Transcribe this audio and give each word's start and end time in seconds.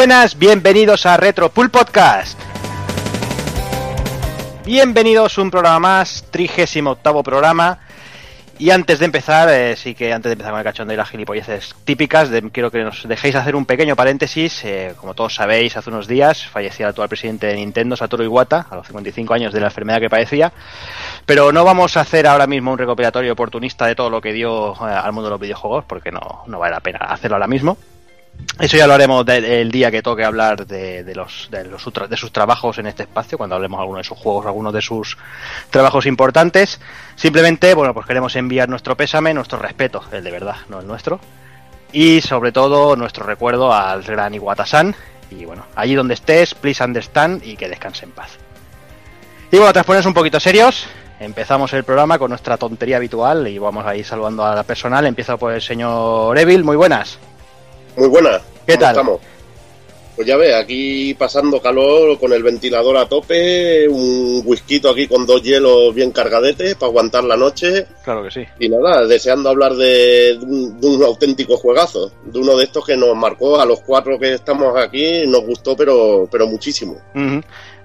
Buenas, 0.00 0.38
bienvenidos 0.38 1.04
a 1.04 1.18
Retro 1.18 1.50
Pool 1.50 1.70
Podcast. 1.70 2.40
Bienvenidos 4.64 5.36
un 5.36 5.50
programa 5.50 5.78
más, 5.78 6.24
trigésimo 6.30 6.92
octavo 6.92 7.22
programa. 7.22 7.80
Y 8.58 8.70
antes 8.70 8.98
de 8.98 9.04
empezar, 9.04 9.50
eh, 9.50 9.76
sí 9.76 9.94
que 9.94 10.10
antes 10.14 10.30
de 10.30 10.32
empezar 10.32 10.52
con 10.52 10.60
el 10.60 10.64
cachón 10.64 10.88
de 10.88 10.96
las 10.96 11.10
gilipolleces 11.10 11.74
típicas, 11.84 12.30
de, 12.30 12.50
quiero 12.50 12.70
que 12.70 12.82
nos 12.82 13.06
dejéis 13.06 13.34
hacer 13.34 13.54
un 13.54 13.66
pequeño 13.66 13.94
paréntesis. 13.94 14.64
Eh, 14.64 14.94
como 14.96 15.12
todos 15.12 15.34
sabéis, 15.34 15.76
hace 15.76 15.90
unos 15.90 16.08
días 16.08 16.46
fallecía 16.46 16.86
el 16.86 16.90
actual 16.90 17.10
presidente 17.10 17.48
de 17.48 17.56
Nintendo, 17.56 17.94
Satoru 17.94 18.24
Iwata, 18.24 18.68
a 18.70 18.76
los 18.76 18.86
55 18.86 19.34
años 19.34 19.52
de 19.52 19.60
la 19.60 19.66
enfermedad 19.66 20.00
que 20.00 20.08
padecía. 20.08 20.50
Pero 21.26 21.52
no 21.52 21.62
vamos 21.62 21.98
a 21.98 22.00
hacer 22.00 22.26
ahora 22.26 22.46
mismo 22.46 22.72
un 22.72 22.78
recopilatorio 22.78 23.34
oportunista 23.34 23.84
de 23.84 23.94
todo 23.94 24.08
lo 24.08 24.22
que 24.22 24.32
dio 24.32 24.72
eh, 24.76 24.94
al 24.94 25.12
mundo 25.12 25.28
de 25.28 25.32
los 25.32 25.40
videojuegos, 25.40 25.84
porque 25.84 26.10
no, 26.10 26.44
no 26.46 26.58
vale 26.58 26.72
la 26.72 26.80
pena 26.80 27.00
hacerlo 27.00 27.36
ahora 27.36 27.48
mismo. 27.48 27.76
Eso 28.60 28.76
ya 28.76 28.86
lo 28.86 28.92
haremos 28.92 29.26
el 29.26 29.70
día 29.70 29.90
que 29.90 30.02
toque 30.02 30.22
hablar 30.22 30.66
de, 30.66 31.02
los, 31.14 31.48
de, 31.50 31.64
los, 31.64 31.82
de 32.10 32.16
sus 32.18 32.30
trabajos 32.30 32.76
en 32.76 32.86
este 32.86 33.04
espacio, 33.04 33.38
cuando 33.38 33.56
hablemos 33.56 33.80
alguno 33.80 33.98
de 33.98 34.04
sus 34.04 34.18
juegos, 34.18 34.44
algunos 34.44 34.74
de 34.74 34.82
sus 34.82 35.16
trabajos 35.70 36.04
importantes. 36.04 36.78
Simplemente, 37.16 37.72
bueno, 37.72 37.94
pues 37.94 38.06
queremos 38.06 38.36
enviar 38.36 38.68
nuestro 38.68 38.98
pésame, 38.98 39.32
nuestro 39.32 39.58
respeto, 39.58 40.04
el 40.12 40.22
de 40.22 40.30
verdad, 40.30 40.56
no 40.68 40.80
el 40.80 40.86
nuestro. 40.86 41.20
Y 41.92 42.20
sobre 42.20 42.52
todo 42.52 42.96
nuestro 42.96 43.24
recuerdo 43.24 43.72
al 43.72 44.02
gran 44.02 44.34
Iwata-san. 44.34 44.94
Y 45.30 45.46
bueno, 45.46 45.64
allí 45.74 45.94
donde 45.94 46.14
estés, 46.14 46.54
please 46.54 46.84
understand 46.84 47.42
y 47.42 47.56
que 47.56 47.68
descanse 47.68 48.04
en 48.04 48.10
paz. 48.10 48.32
Y 49.50 49.56
bueno, 49.56 49.72
tras 49.72 49.86
ponernos 49.86 50.06
un 50.06 50.14
poquito 50.14 50.38
serios, 50.38 50.86
empezamos 51.18 51.72
el 51.72 51.84
programa 51.84 52.18
con 52.18 52.28
nuestra 52.28 52.58
tontería 52.58 52.98
habitual 52.98 53.48
y 53.48 53.58
vamos 53.58 53.86
a 53.86 53.96
ir 53.96 54.04
saludando 54.04 54.44
a 54.44 54.54
la 54.54 54.64
personal. 54.64 55.06
Empiezo 55.06 55.38
por 55.38 55.52
el 55.52 55.62
señor 55.62 56.36
Evil, 56.38 56.62
muy 56.62 56.76
buenas. 56.76 57.18
Muy 57.96 58.08
buena. 58.08 58.40
¿Qué 58.66 58.74
¿Cómo 58.74 58.80
tal? 58.80 58.90
Estamos? 58.90 59.20
Pues 60.16 60.28
ya 60.28 60.36
ves, 60.36 60.54
aquí 60.54 61.14
pasando 61.14 61.62
calor 61.62 62.18
con 62.18 62.32
el 62.34 62.42
ventilador 62.42 62.96
a 62.98 63.08
tope, 63.08 63.88
un 63.88 64.42
whisky 64.44 64.82
aquí 64.86 65.06
con 65.06 65.24
dos 65.24 65.42
hielos 65.42 65.94
bien 65.94 66.10
cargadetes 66.10 66.74
para 66.74 66.90
aguantar 66.90 67.24
la 67.24 67.38
noche. 67.38 67.86
Claro 68.04 68.24
que 68.24 68.30
sí. 68.30 68.44
Y 68.58 68.68
nada, 68.68 69.06
deseando 69.06 69.48
hablar 69.48 69.74
de, 69.76 70.36
de 70.38 70.44
un, 70.44 70.78
de 70.78 70.86
un 70.88 71.04
auténtico 71.04 71.56
juegazo, 71.56 72.12
de 72.24 72.38
uno 72.38 72.54
de 72.56 72.64
estos 72.64 72.84
que 72.84 72.98
nos 72.98 73.16
marcó 73.16 73.58
a 73.60 73.64
los 73.64 73.80
cuatro 73.80 74.18
que 74.18 74.34
estamos 74.34 74.76
aquí, 74.76 75.26
nos 75.26 75.46
gustó 75.46 75.74
pero, 75.74 76.28
pero 76.30 76.46
muchísimo. 76.46 77.00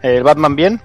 ¿El 0.02 0.24
Batman 0.24 0.56
bien? 0.58 0.82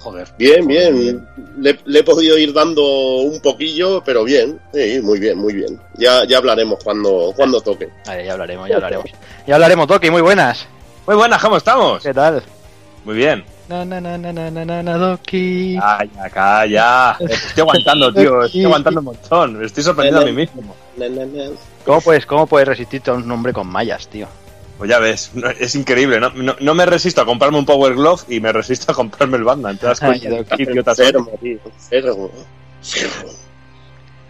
Joder. 0.00 0.28
Bien, 0.38 0.66
bien, 0.66 1.26
Le, 1.58 1.78
le 1.84 1.98
he 1.98 2.04
podido 2.04 2.38
ir 2.38 2.52
dando 2.52 2.82
un 3.18 3.40
poquillo, 3.40 4.02
pero 4.04 4.22
bien, 4.24 4.60
sí, 4.72 5.00
muy 5.02 5.18
bien, 5.18 5.38
muy 5.38 5.54
bien. 5.54 5.80
Ya, 5.96 6.24
ya 6.24 6.38
hablaremos 6.38 6.78
cuando, 6.82 7.32
cuando 7.34 7.60
toque. 7.60 7.88
Ahí, 8.06 8.26
ya 8.26 8.32
hablaremos, 8.32 8.68
ya 8.68 8.76
hablaremos. 8.76 9.06
Ya 9.46 9.54
hablaremos, 9.56 9.86
Doki, 9.88 10.10
muy 10.10 10.22
buenas. 10.22 10.66
Muy 11.06 11.16
buenas, 11.16 11.42
¿cómo 11.42 11.56
estamos? 11.56 12.02
¿Qué 12.02 12.14
tal? 12.14 12.42
Muy 13.04 13.16
bien. 13.16 13.44
Na, 13.68 13.84
na, 13.84 14.00
na, 14.00 14.16
na, 14.16 14.32
na, 14.32 14.50
na, 14.50 14.82
na, 14.82 14.98
Doki. 14.98 15.76
Calla, 15.78 16.30
calla. 16.30 17.16
Estoy 17.20 17.62
aguantando, 17.62 18.12
tío. 18.14 18.44
Estoy 18.44 18.64
aguantando 18.64 19.00
un 19.00 19.06
montón. 19.06 19.58
Me 19.58 19.66
estoy 19.66 19.82
sorprendiendo 19.82 20.20
a 20.20 20.24
mí 20.24 20.32
mismo. 20.32 20.74
Na, 20.96 21.08
na, 21.08 21.26
na. 21.26 21.50
¿Cómo 21.84 22.00
puedes, 22.00 22.24
¿Cómo 22.24 22.46
puedes 22.46 22.68
resistirte 22.68 23.10
a 23.10 23.14
un 23.14 23.26
nombre 23.26 23.52
con 23.52 23.66
mallas, 23.66 24.08
tío? 24.08 24.28
Pues 24.78 24.88
ya 24.88 24.98
ves, 25.00 25.32
no- 25.34 25.50
es 25.50 25.74
increíble. 25.74 26.20
No, 26.20 26.30
no, 26.30 26.54
no 26.60 26.74
me 26.74 26.86
resisto 26.86 27.20
a 27.20 27.26
comprarme 27.26 27.58
un 27.58 27.66
Power 27.66 27.94
Glove 27.94 28.22
y 28.28 28.38
me 28.40 28.52
resisto 28.52 28.92
a 28.92 28.94
comprarme 28.94 29.36
el 29.36 29.44
Batman. 29.44 29.76
¿Te 29.76 29.86
das 29.86 29.98
cuenta? 30.00 30.28
Ay, 30.28 30.44
Qué 30.56 30.62
idiota 30.62 30.94
tío. 30.94 31.06
Enfermo. 31.06 32.30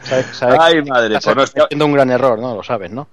¿Sabes, 0.03 0.27
sabes 0.33 0.59
Ay, 0.61 0.83
madre. 0.83 1.15
que 1.17 1.21
Pues 1.21 1.37
no, 1.37 1.43
estás 1.43 1.45
estoy- 1.51 1.63
haciendo 1.65 1.87
un 1.87 1.93
gran 1.93 2.11
error, 2.11 2.39
¿no? 2.39 2.55
Lo 2.55 2.63
sabes, 2.63 2.91
¿no? 2.91 3.09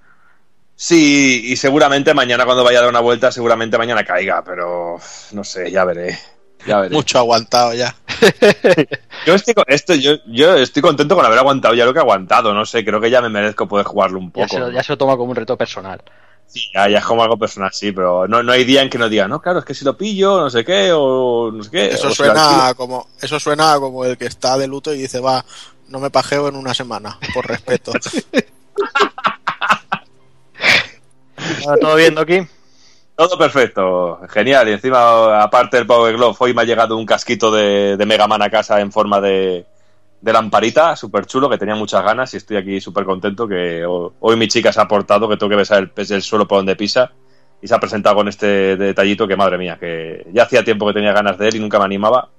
Sí, 0.78 1.42
y 1.46 1.56
seguramente 1.56 2.14
mañana 2.14 2.46
cuando 2.46 2.64
vaya 2.64 2.80
a 2.80 2.82
dar 2.82 2.90
una 2.90 3.00
vuelta, 3.00 3.32
seguramente 3.32 3.78
mañana 3.78 4.04
caiga, 4.04 4.44
pero 4.44 4.98
no 5.32 5.44
sé, 5.44 5.72
ya 5.72 5.86
veré. 5.86 6.18
Ya 6.66 6.80
veré. 6.82 6.94
Mucho 6.96 7.18
aguantado 7.20 7.74
ya. 7.74 7.96
Yo 9.26 9.34
estoy, 9.36 9.54
con- 9.54 9.66
esto, 9.68 9.94
yo, 9.96 10.14
yo 10.28 10.56
estoy 10.56 10.82
contento 10.82 11.16
con 11.16 11.26
haber 11.26 11.40
aguantado 11.40 11.74
ya 11.76 11.86
lo 11.86 11.94
que 11.94 12.00
he 12.00 12.02
aguantado. 12.02 12.54
No 12.54 12.66
sé, 12.66 12.84
creo 12.86 13.00
que 13.02 13.10
ya 13.10 13.22
me 13.22 13.30
merezco 13.30 13.68
poder 13.68 13.86
jugarlo 13.86 14.20
un 14.20 14.28
Ya 14.28 14.32
poco. 14.34 14.48
se, 14.50 14.60
lo, 14.60 14.72
ya 14.72 14.84
se 14.84 14.94
lo 14.94 14.98
toma 14.98 15.18
como 15.18 15.32
un 15.32 15.36
reto 15.36 15.58
personal. 15.58 16.02
Sí, 16.48 16.70
ya, 16.74 16.88
ya 16.88 17.00
es 17.00 17.06
como 17.06 17.24
algo 17.24 17.38
personal, 17.38 17.72
sí, 17.74 17.92
pero 17.92 18.28
no, 18.28 18.42
no 18.42 18.52
hay 18.52 18.64
día 18.64 18.82
en 18.82 18.90
que 18.90 18.98
no 18.98 19.10
diga, 19.10 19.28
no, 19.28 19.42
claro, 19.42 19.60
es 19.60 19.66
que 19.66 19.74
si 19.74 19.84
lo 19.84 19.98
pillo, 19.98 20.40
no 20.40 20.50
sé 20.50 20.64
qué, 20.64 20.92
o 20.94 21.52
no 21.52 21.64
sé 21.64 21.70
qué. 21.70 21.88
Eso 21.88 22.08
o 22.08 22.12
si 22.12 22.24
lo 22.24 22.32
alquilo". 22.32 22.50
suena 22.50 22.74
como 22.76 23.08
eso 23.22 23.40
suena 23.40 23.78
como 23.80 24.06
el 24.06 24.18
que 24.18 24.26
está 24.26 24.58
de 24.58 24.68
luto 24.68 24.94
y 24.94 25.00
dice, 25.00 25.20
va, 25.20 25.44
no 25.90 26.00
me 26.00 26.10
pajeo 26.10 26.48
en 26.48 26.56
una 26.56 26.74
semana, 26.74 27.20
por 27.34 27.46
respeto. 27.48 27.92
¿Todo 31.82 31.96
bien, 31.96 32.16
Doki? 32.16 32.48
Todo 33.16 33.38
perfecto, 33.38 34.20
genial. 34.30 34.70
Y 34.70 34.74
encima, 34.74 35.42
aparte 35.42 35.78
del 35.78 35.88
Power 35.88 36.16
Glove, 36.16 36.36
hoy 36.40 36.54
me 36.54 36.62
ha 36.62 36.66
llegado 36.66 36.98
un 36.98 37.06
casquito 37.06 37.52
de, 37.52 37.98
de 37.98 38.06
Mega 38.06 38.28
Man 38.28 38.42
a 38.42 38.50
casa 38.50 38.82
en 38.82 38.92
forma 38.92 39.22
de, 39.22 39.66
de 40.26 40.34
lamparita, 40.34 40.96
súper 40.96 41.28
chulo, 41.28 41.48
que 41.48 41.58
tenía 41.60 41.76
muchas 41.76 42.04
ganas 42.04 42.34
y 42.34 42.38
estoy 42.38 42.58
aquí 42.58 42.82
súper 42.82 43.06
contento 43.06 43.48
que 43.48 43.86
ho- 43.86 44.14
hoy 44.22 44.36
mi 44.36 44.48
chica 44.48 44.74
se 44.74 44.80
ha 44.80 44.84
aportado, 44.84 45.30
que 45.30 45.38
tengo 45.38 45.52
que 45.52 45.56
besar 45.58 45.84
el, 45.96 46.06
del 46.08 46.22
suelo 46.24 46.48
por 46.48 46.58
donde 46.58 46.76
pisa 46.76 47.12
y 47.62 47.68
se 47.68 47.76
ha 47.76 47.80
presentado 47.80 48.16
con 48.16 48.28
este 48.28 48.76
detallito 48.76 49.28
que, 49.28 49.36
madre 49.36 49.60
mía, 49.60 49.78
que 49.80 50.26
ya 50.34 50.44
hacía 50.44 50.64
tiempo 50.64 50.88
que 50.88 50.94
tenía 50.94 51.14
ganas 51.14 51.38
de 51.38 51.48
él 51.48 51.58
y 51.58 51.60
nunca 51.60 51.78
me 51.78 51.86
animaba. 51.86 52.30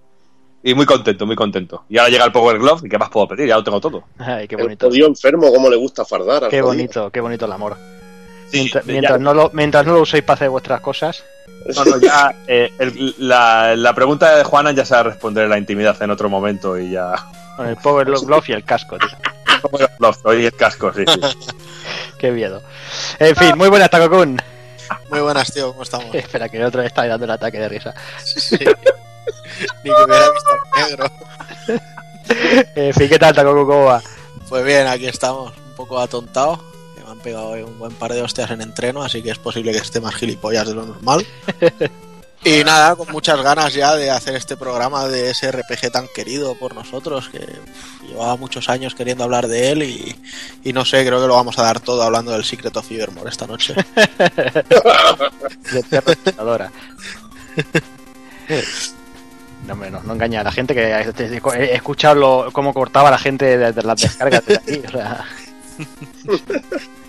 Y 0.64 0.74
muy 0.74 0.84
contento, 0.84 1.26
muy 1.26 1.36
contento. 1.36 1.84
Y 1.88 1.96
ahora 1.98 2.10
llega 2.10 2.24
el 2.24 2.32
Power 2.32 2.58
Glove 2.58 2.80
y 2.86 2.88
¿qué 2.88 2.98
más 2.98 3.08
puedo 3.08 3.28
pedir? 3.28 3.46
Ya 3.46 3.54
lo 3.54 3.62
tengo 3.62 3.80
todo. 3.80 4.02
Ay, 4.18 4.48
qué 4.48 4.56
El 4.56 4.62
bonito. 4.64 4.88
jodido 4.88 5.06
enfermo, 5.06 5.52
cómo 5.52 5.70
le 5.70 5.76
gusta 5.76 6.04
fardar. 6.04 6.42
al 6.42 6.50
Qué 6.50 6.60
jodido. 6.60 6.66
bonito, 6.66 7.10
qué 7.12 7.20
bonito 7.20 7.44
el 7.46 7.52
amor. 7.52 7.76
Sí, 8.50 8.58
Mientras, 8.62 8.84
ya- 8.84 8.92
mientras 8.92 9.20
no 9.20 9.32
lo, 9.32 9.50
mientras 9.52 9.86
no 9.86 9.92
lo 9.94 10.00
uséis 10.00 10.24
para 10.24 10.34
hacer 10.34 10.50
vuestras 10.50 10.80
cosas. 10.80 11.22
No, 11.76 11.84
no, 11.84 12.00
ya, 12.00 12.34
eh, 12.48 12.72
el- 12.80 13.14
la, 13.18 13.76
la 13.76 13.94
pregunta 13.94 14.36
de 14.36 14.42
Juana 14.42 14.72
ya 14.72 14.84
se 14.84 14.94
va 14.94 15.00
a 15.00 15.04
responder 15.04 15.44
en 15.44 15.50
la 15.50 15.58
intimidad 15.58 16.00
en 16.02 16.10
otro 16.10 16.28
momento 16.28 16.76
y 16.76 16.90
ya. 16.90 17.14
Con 17.56 17.66
el 17.66 17.76
Power 17.76 18.06
Glove 18.06 18.44
y 18.48 18.52
el 18.52 18.64
casco, 18.64 18.98
tío. 18.98 19.08
Hoy 20.24 20.44
el 20.44 20.54
casco, 20.54 20.92
sí, 20.92 21.04
sí. 21.06 21.20
Qué 22.18 22.30
miedo. 22.30 22.62
En 23.18 23.34
fin, 23.34 23.56
muy 23.56 23.68
buenas, 23.68 23.90
Takokun. 23.90 24.40
Muy 25.10 25.20
buenas, 25.20 25.52
tío, 25.52 25.70
¿cómo 25.70 25.82
estamos? 25.82 26.06
Espera, 26.14 26.48
que 26.48 26.58
el 26.58 26.64
otro 26.64 26.82
está 26.82 27.06
dando 27.06 27.24
el 27.24 27.30
ataque 27.30 27.58
de 27.58 27.68
risa. 27.68 27.94
Sí. 28.22 28.58
Ni 29.84 29.90
que 29.90 30.04
hubiera 30.04 30.30
visto 30.30 30.50
negro. 30.76 31.06
En 32.74 32.94
fin, 32.94 33.08
¿qué 33.08 33.18
tal, 33.18 33.34
Takokun? 33.34 33.66
¿Cómo 33.66 33.84
va? 33.84 34.02
Pues 34.48 34.64
bien, 34.64 34.86
aquí 34.86 35.06
estamos, 35.06 35.52
un 35.56 35.74
poco 35.74 35.98
atontado. 35.98 36.62
que 36.94 37.02
Me 37.02 37.10
han 37.10 37.18
pegado 37.20 37.48
hoy 37.48 37.62
un 37.62 37.78
buen 37.78 37.94
par 37.94 38.12
de 38.12 38.22
hostias 38.22 38.50
en 38.50 38.60
entreno, 38.60 39.02
así 39.02 39.22
que 39.22 39.30
es 39.30 39.38
posible 39.38 39.72
que 39.72 39.78
esté 39.78 40.00
más 40.00 40.14
gilipollas 40.14 40.68
de 40.68 40.74
lo 40.74 40.86
normal. 40.86 41.26
Y 42.48 42.62
nada, 42.62 42.94
con 42.94 43.10
muchas 43.10 43.40
ganas 43.42 43.74
ya 43.74 43.96
de 43.96 44.08
hacer 44.10 44.36
este 44.36 44.56
programa 44.56 45.08
de 45.08 45.30
ese 45.30 45.50
RPG 45.50 45.90
tan 45.90 46.06
querido 46.14 46.54
por 46.54 46.74
nosotros, 46.76 47.28
que 47.28 47.38
uf, 47.38 48.02
llevaba 48.08 48.36
muchos 48.36 48.68
años 48.68 48.94
queriendo 48.94 49.24
hablar 49.24 49.48
de 49.48 49.72
él 49.72 49.82
y, 49.82 50.14
y 50.62 50.72
no 50.72 50.84
sé, 50.84 51.04
creo 51.04 51.20
que 51.20 51.26
lo 51.26 51.34
vamos 51.34 51.58
a 51.58 51.62
dar 51.64 51.80
todo 51.80 52.02
hablando 52.04 52.30
del 52.30 52.44
Secret 52.44 52.76
of 52.76 52.88
Evermore 52.90 53.30
esta 53.30 53.48
noche. 53.48 53.74
De. 58.48 58.62
No, 59.66 59.72
hombre, 59.72 59.90
no, 59.90 60.00
no 60.04 60.12
engaña 60.12 60.42
a 60.42 60.44
la 60.44 60.52
gente 60.52 60.72
que 60.74 60.82
he 60.82 61.74
escuchado 61.74 62.14
lo- 62.14 62.52
cómo 62.52 62.72
cortaba 62.72 63.10
la 63.10 63.18
gente 63.18 63.58
de, 63.58 63.72
de 63.72 63.82
las 63.82 64.00
descargas 64.00 64.46
de 64.46 64.54
aquí. 64.56 64.82
o 64.86 64.90
sea. 64.92 65.24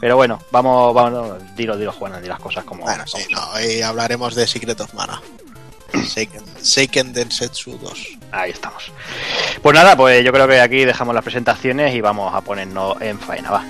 Pero 0.00 0.16
bueno, 0.16 0.40
vamos, 0.50 0.94
vamos, 0.94 1.56
dilo, 1.56 1.76
dilo, 1.76 1.92
Juana, 1.92 2.20
di 2.20 2.28
las 2.28 2.40
cosas 2.40 2.64
como. 2.64 2.84
Bueno, 2.84 3.06
sí, 3.06 3.26
no, 3.30 3.40
hoy 3.52 3.82
hablaremos 3.82 4.34
de 4.34 4.46
Secret 4.46 4.80
of 4.80 4.92
Mana. 4.94 5.20
Seiken, 6.06 6.42
Seiken 6.60 7.12
Densetsu 7.12 7.78
2. 7.78 8.18
Ahí 8.32 8.50
estamos. 8.50 8.92
Pues 9.62 9.74
nada, 9.74 9.96
pues 9.96 10.24
yo 10.24 10.32
creo 10.32 10.46
que 10.46 10.60
aquí 10.60 10.84
dejamos 10.84 11.14
las 11.14 11.24
presentaciones 11.24 11.94
y 11.94 12.00
vamos 12.00 12.34
a 12.34 12.40
ponernos 12.40 13.00
en 13.00 13.18
faena, 13.18 13.50
va. 13.50 13.64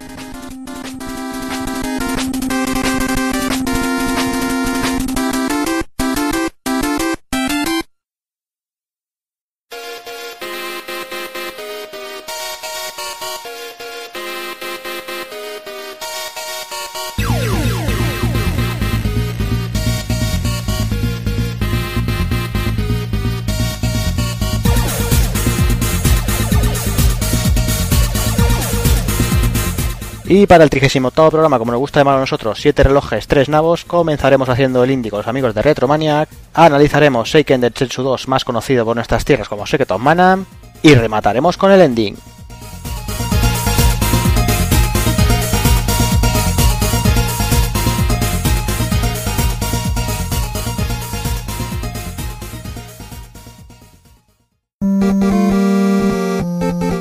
Y 30.38 30.46
para 30.46 30.64
el 30.64 30.68
38 30.68 31.30
programa, 31.30 31.58
como 31.58 31.72
nos 31.72 31.78
gusta 31.78 32.00
llamar 32.00 32.18
a 32.18 32.20
nosotros, 32.20 32.58
7 32.60 32.82
relojes, 32.82 33.26
3 33.26 33.48
nabos, 33.48 33.86
comenzaremos 33.86 34.50
haciendo 34.50 34.84
el 34.84 34.90
índico 34.90 35.16
los 35.16 35.26
amigos 35.28 35.54
de 35.54 35.62
Retromaniac, 35.62 36.28
analizaremos 36.52 37.30
Seiken 37.30 37.62
de 37.62 37.70
Tetsu 37.70 38.02
2, 38.02 38.28
más 38.28 38.44
conocido 38.44 38.84
por 38.84 38.96
nuestras 38.96 39.24
tierras 39.24 39.48
como 39.48 39.64
Seketon 39.64 40.02
Mana, 40.02 40.44
y 40.82 40.94
remataremos 40.94 41.56
con 41.56 41.72
el 41.72 41.80
ending. 41.80 42.16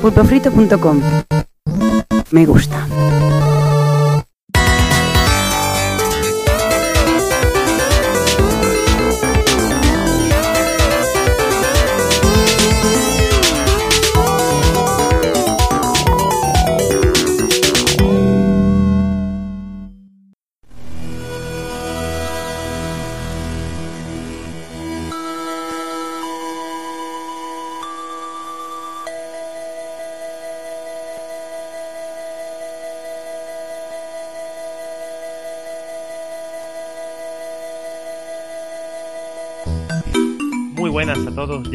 pulpofrito.com 0.00 1.02
me 2.30 2.44
gusta. 2.44 3.45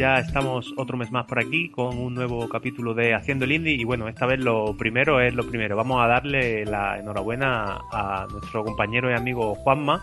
Ya 0.02 0.18
estamos 0.18 0.74
otro 0.78 0.96
mes 0.96 1.12
más 1.12 1.26
por 1.26 1.38
aquí 1.38 1.70
con 1.70 1.96
un 1.96 2.12
nuevo 2.12 2.48
capítulo 2.48 2.92
de 2.92 3.14
Haciendo 3.14 3.44
el 3.44 3.52
Indie 3.52 3.74
y 3.74 3.84
bueno, 3.84 4.08
esta 4.08 4.26
vez 4.26 4.40
lo 4.40 4.76
primero 4.76 5.20
es 5.20 5.32
lo 5.32 5.48
primero, 5.48 5.76
vamos 5.76 6.02
a 6.02 6.08
darle 6.08 6.64
la 6.64 6.98
enhorabuena 6.98 7.78
a 7.92 8.26
nuestro 8.28 8.64
compañero 8.64 9.08
y 9.12 9.14
amigo 9.14 9.54
Juanma 9.54 10.02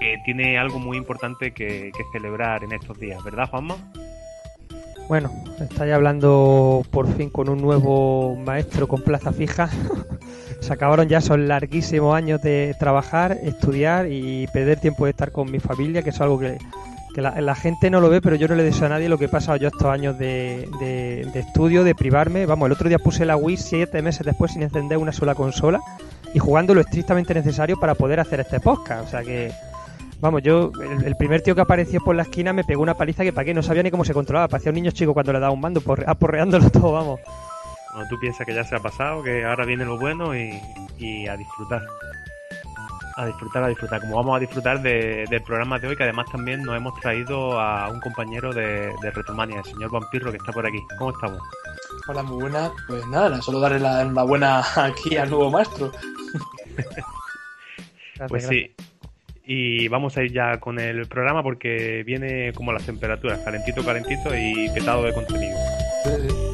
que 0.00 0.16
tiene 0.24 0.56
algo 0.56 0.78
muy 0.78 0.96
importante 0.96 1.52
que, 1.52 1.92
celebrar 2.10 2.64
en 2.64 2.72
estos 2.72 2.98
días, 2.98 3.22
¿verdad 3.22 3.50
Juanma? 3.50 3.76
Bueno, 5.08 5.30
estáis 5.60 5.92
hablando 5.92 6.82
por 6.90 7.06
fin 7.14 7.28
con 7.28 7.50
un 7.50 7.60
nuevo 7.60 8.34
maestro 8.34 8.88
con 8.88 9.02
plaza 9.02 9.30
fija. 9.30 9.68
Se 10.60 10.72
acabaron 10.72 11.06
ya 11.06 11.18
esos 11.18 11.38
larguísimos 11.38 12.14
años 12.14 12.40
de 12.40 12.74
trabajar, 12.78 13.36
estudiar 13.42 14.10
y 14.10 14.46
perder 14.54 14.80
tiempo 14.80 15.04
de 15.04 15.10
estar 15.10 15.32
con 15.32 15.50
mi 15.50 15.60
familia, 15.60 16.02
que 16.02 16.10
es 16.10 16.20
algo 16.22 16.38
que, 16.38 16.56
que 17.18 17.40
la, 17.42 17.54
gente 17.56 17.90
no 17.90 18.00
lo 18.00 18.08
ve, 18.10 18.20
pero 18.20 18.36
yo 18.36 18.46
no 18.46 18.54
le 18.54 18.62
deseo 18.62 18.86
a 18.86 18.90
nadie 18.90 19.08
lo 19.08 19.18
que 19.18 19.24
he 19.24 19.28
pasado 19.28 19.56
yo 19.56 19.66
estos 19.66 19.86
años 19.86 20.16
de, 20.18 20.68
de- 20.78 21.40
estudio, 21.40 21.82
de 21.82 21.96
privarme. 21.96 22.46
Vamos, 22.46 22.66
el 22.66 22.72
otro 22.72 22.88
día 22.88 23.00
puse 23.00 23.24
la 23.24 23.34
Wii 23.36 23.56
siete 23.56 24.02
meses 24.02 24.24
después 24.24 24.52
sin 24.52 24.62
encender 24.62 24.98
una 24.98 25.10
sola 25.12 25.34
consola 25.34 25.80
y 26.32 26.38
jugando 26.38 26.74
lo 26.74 26.80
estrictamente 26.80 27.34
necesario 27.34 27.76
para 27.80 27.96
poder 27.96 28.20
hacer 28.20 28.38
este 28.38 28.60
podcast. 28.60 29.08
O 29.08 29.10
sea 29.10 29.24
que, 29.24 29.50
vamos, 30.20 30.44
yo, 30.44 30.70
el, 31.04 31.16
primer 31.16 31.40
tío 31.42 31.56
que 31.56 31.60
apareció 31.60 32.00
por 32.00 32.14
la 32.14 32.22
esquina 32.22 32.52
me 32.52 32.62
pegó 32.62 32.82
una 32.82 32.94
paliza 32.94 33.24
que 33.24 33.32
para 33.32 33.44
qué 33.46 33.52
no 33.52 33.64
sabía 33.64 33.82
ni 33.82 33.90
cómo 33.90 34.04
se 34.04 34.14
controlaba. 34.14 34.46
Parecía 34.46 34.70
un 34.70 34.76
niño 34.76 34.92
chico 34.92 35.12
cuando 35.12 35.32
le 35.32 35.40
daba 35.40 35.52
un 35.52 35.60
mando, 35.60 35.80
porre- 35.80 36.04
aporreándolo 36.06 36.70
todo, 36.70 36.92
vamos. 36.92 37.18
Bueno, 37.94 38.08
tú 38.08 38.16
piensas 38.20 38.46
que 38.46 38.54
ya 38.54 38.62
se 38.62 38.76
ha 38.76 38.80
pasado, 38.80 39.24
que 39.24 39.44
ahora 39.44 39.64
viene 39.64 39.84
lo 39.84 39.98
bueno 39.98 40.36
y, 40.36 40.52
y 40.98 41.26
a 41.26 41.36
disfrutar. 41.36 41.82
A 43.20 43.26
disfrutar, 43.26 43.64
a 43.64 43.68
disfrutar. 43.68 44.00
Como 44.00 44.14
vamos 44.14 44.36
a 44.36 44.38
disfrutar 44.38 44.80
de- 44.80 45.24
del 45.28 45.42
programa 45.42 45.78
de 45.80 45.88
hoy, 45.88 45.96
que 45.96 46.04
además 46.04 46.26
también 46.30 46.62
nos 46.62 46.76
hemos 46.76 46.98
traído 47.00 47.58
a 47.60 47.88
un 47.90 47.98
compañero 48.00 48.52
de, 48.52 48.92
de 49.02 49.10
Retromania, 49.10 49.58
el 49.58 49.64
señor 49.64 49.90
Vampirro, 49.90 50.30
que 50.30 50.36
está 50.36 50.52
por 50.52 50.64
aquí. 50.64 50.78
¿Cómo 50.98 51.10
estamos? 51.10 51.40
Hola, 52.06 52.22
muy 52.22 52.42
buena. 52.42 52.70
Pues 52.86 53.04
nada, 53.08 53.42
solo 53.42 53.58
darle 53.58 53.80
la 53.80 54.02
enhorabuena 54.02 54.62
aquí 54.76 55.16
al 55.16 55.30
nuevo 55.30 55.50
maestro. 55.50 55.90
Gracias, 56.76 57.04
Pues 58.28 58.44
gracias. 58.46 58.50
sí. 58.50 58.74
Y 59.50 59.88
vamos 59.88 60.16
a 60.16 60.22
ir 60.22 60.32
ya 60.32 60.60
con 60.60 60.78
el 60.78 61.06
programa 61.08 61.42
porque 61.42 62.02
viene 62.04 62.52
como 62.52 62.70
las 62.72 62.84
temperaturas, 62.84 63.40
calentito, 63.40 63.84
calentito 63.84 64.30
y 64.36 64.68
petado 64.74 65.02
de 65.04 65.12
contenido. 65.14 65.56
Bueno, 66.04 66.24
y 66.28 66.47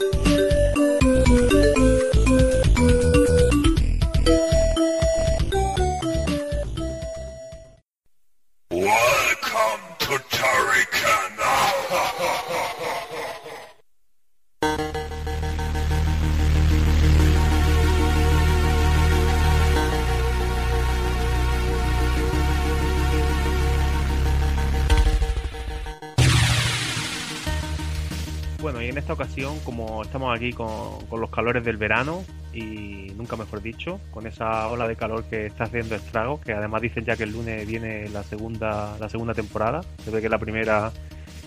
en 28.95 28.99
esta 28.99 29.15
ocasión, 29.15 29.59
como 29.65 30.03
estamos 30.05 30.35
aquí 30.37 30.53
con, 30.53 31.05
con 31.07 31.21
los 31.21 31.29
calores 31.29 31.65
del 31.65 31.77
verano 31.77 32.23
y 32.53 33.11
nunca 33.17 33.35
mejor 33.35 33.61
dicho, 33.61 34.01
con 34.13 34.25
esa 34.29 34.69
ola 34.69 34.87
de 34.87 34.95
calor 34.95 35.25
que 35.25 35.47
está 35.47 35.65
haciendo 35.65 35.97
estragos, 35.97 36.41
que 36.41 36.53
además 36.53 36.81
dicen 36.81 37.05
ya 37.05 37.17
que 37.17 37.25
el 37.25 37.33
lunes 37.33 37.67
viene 37.67 38.09
la 38.11 38.23
segunda, 38.23 38.97
la 39.01 39.09
segunda 39.09 39.35
temporada, 39.35 39.81
se 40.05 40.13
ve 40.13 40.23
que 40.23 40.29
la 40.29 40.39
primera 40.39 40.93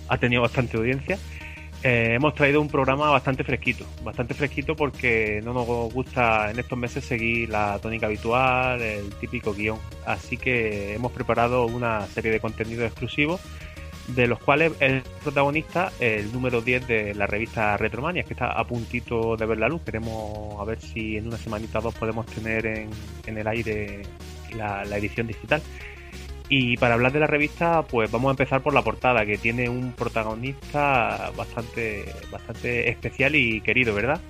ha 0.10 0.18
tenido 0.18 0.42
bastante 0.42 0.76
audiencia. 0.76 1.18
eh, 1.84 2.16
hemos 2.16 2.36
traído 2.36 2.60
un 2.60 2.68
programa 2.68 3.12
bastante 3.12 3.46
fresquito, 3.46 3.86
bastante 4.04 4.34
fresquito 4.34 4.76
porque 4.76 5.40
no 5.42 5.54
nos 5.54 5.66
gusta 5.94 6.52
en 6.52 6.60
estos 6.60 6.78
meses 6.78 7.06
seguir 7.06 7.48
la 7.48 7.80
tónica 7.80 8.08
habitual, 8.08 8.82
el 8.82 9.10
típico 9.22 9.54
guion. 9.54 9.80
Así 10.06 10.36
que 10.36 10.96
hemos 10.96 11.14
preparado 11.14 11.66
una 11.66 12.08
serie 12.08 12.30
de 12.30 12.42
contenidos 12.42 12.88
exclusivos 12.88 13.40
de 14.08 14.28
los 14.28 14.40
cuales 14.40 14.74
el 14.80 15.02
protagonista 15.24 15.92
el 16.00 16.32
número 16.32 16.62
10 16.62 16.88
de 16.88 17.16
la 17.16 17.28
revista 17.28 17.76
Retromania, 17.78 18.24
que 18.24 18.34
está 18.34 18.52
a 18.52 18.66
puntito 18.66 19.36
de 19.36 19.46
ver 19.46 19.58
la 19.58 19.68
luz. 19.68 19.82
Queremos 19.84 20.60
a 20.60 20.64
ver 20.64 20.82
si 20.82 21.18
en 21.18 21.28
una 21.28 21.38
semanita 21.38 21.80
o 21.80 21.82
dos 21.82 21.96
podemos 21.96 22.26
tener 22.26 22.66
en, 22.66 22.90
en 23.26 23.38
el 23.38 23.48
aire 23.48 24.04
la, 24.56 24.86
la 24.86 24.98
edición 24.98 25.28
digital. 25.28 25.62
Y 26.50 26.78
para 26.78 26.94
hablar 26.94 27.12
de 27.12 27.20
la 27.20 27.28
revista, 27.28 27.84
pues 27.84 28.10
vamos 28.10 28.30
a 28.30 28.32
empezar 28.32 28.62
por 28.62 28.74
la 28.74 28.82
portada, 28.82 29.26
que 29.26 29.38
tiene 29.38 29.68
un 29.68 29.92
protagonista 29.92 31.32
bastante, 31.36 32.06
bastante 32.32 32.90
especial 32.90 33.36
y 33.36 33.60
querido, 33.60 33.94
¿verdad? 33.94 34.22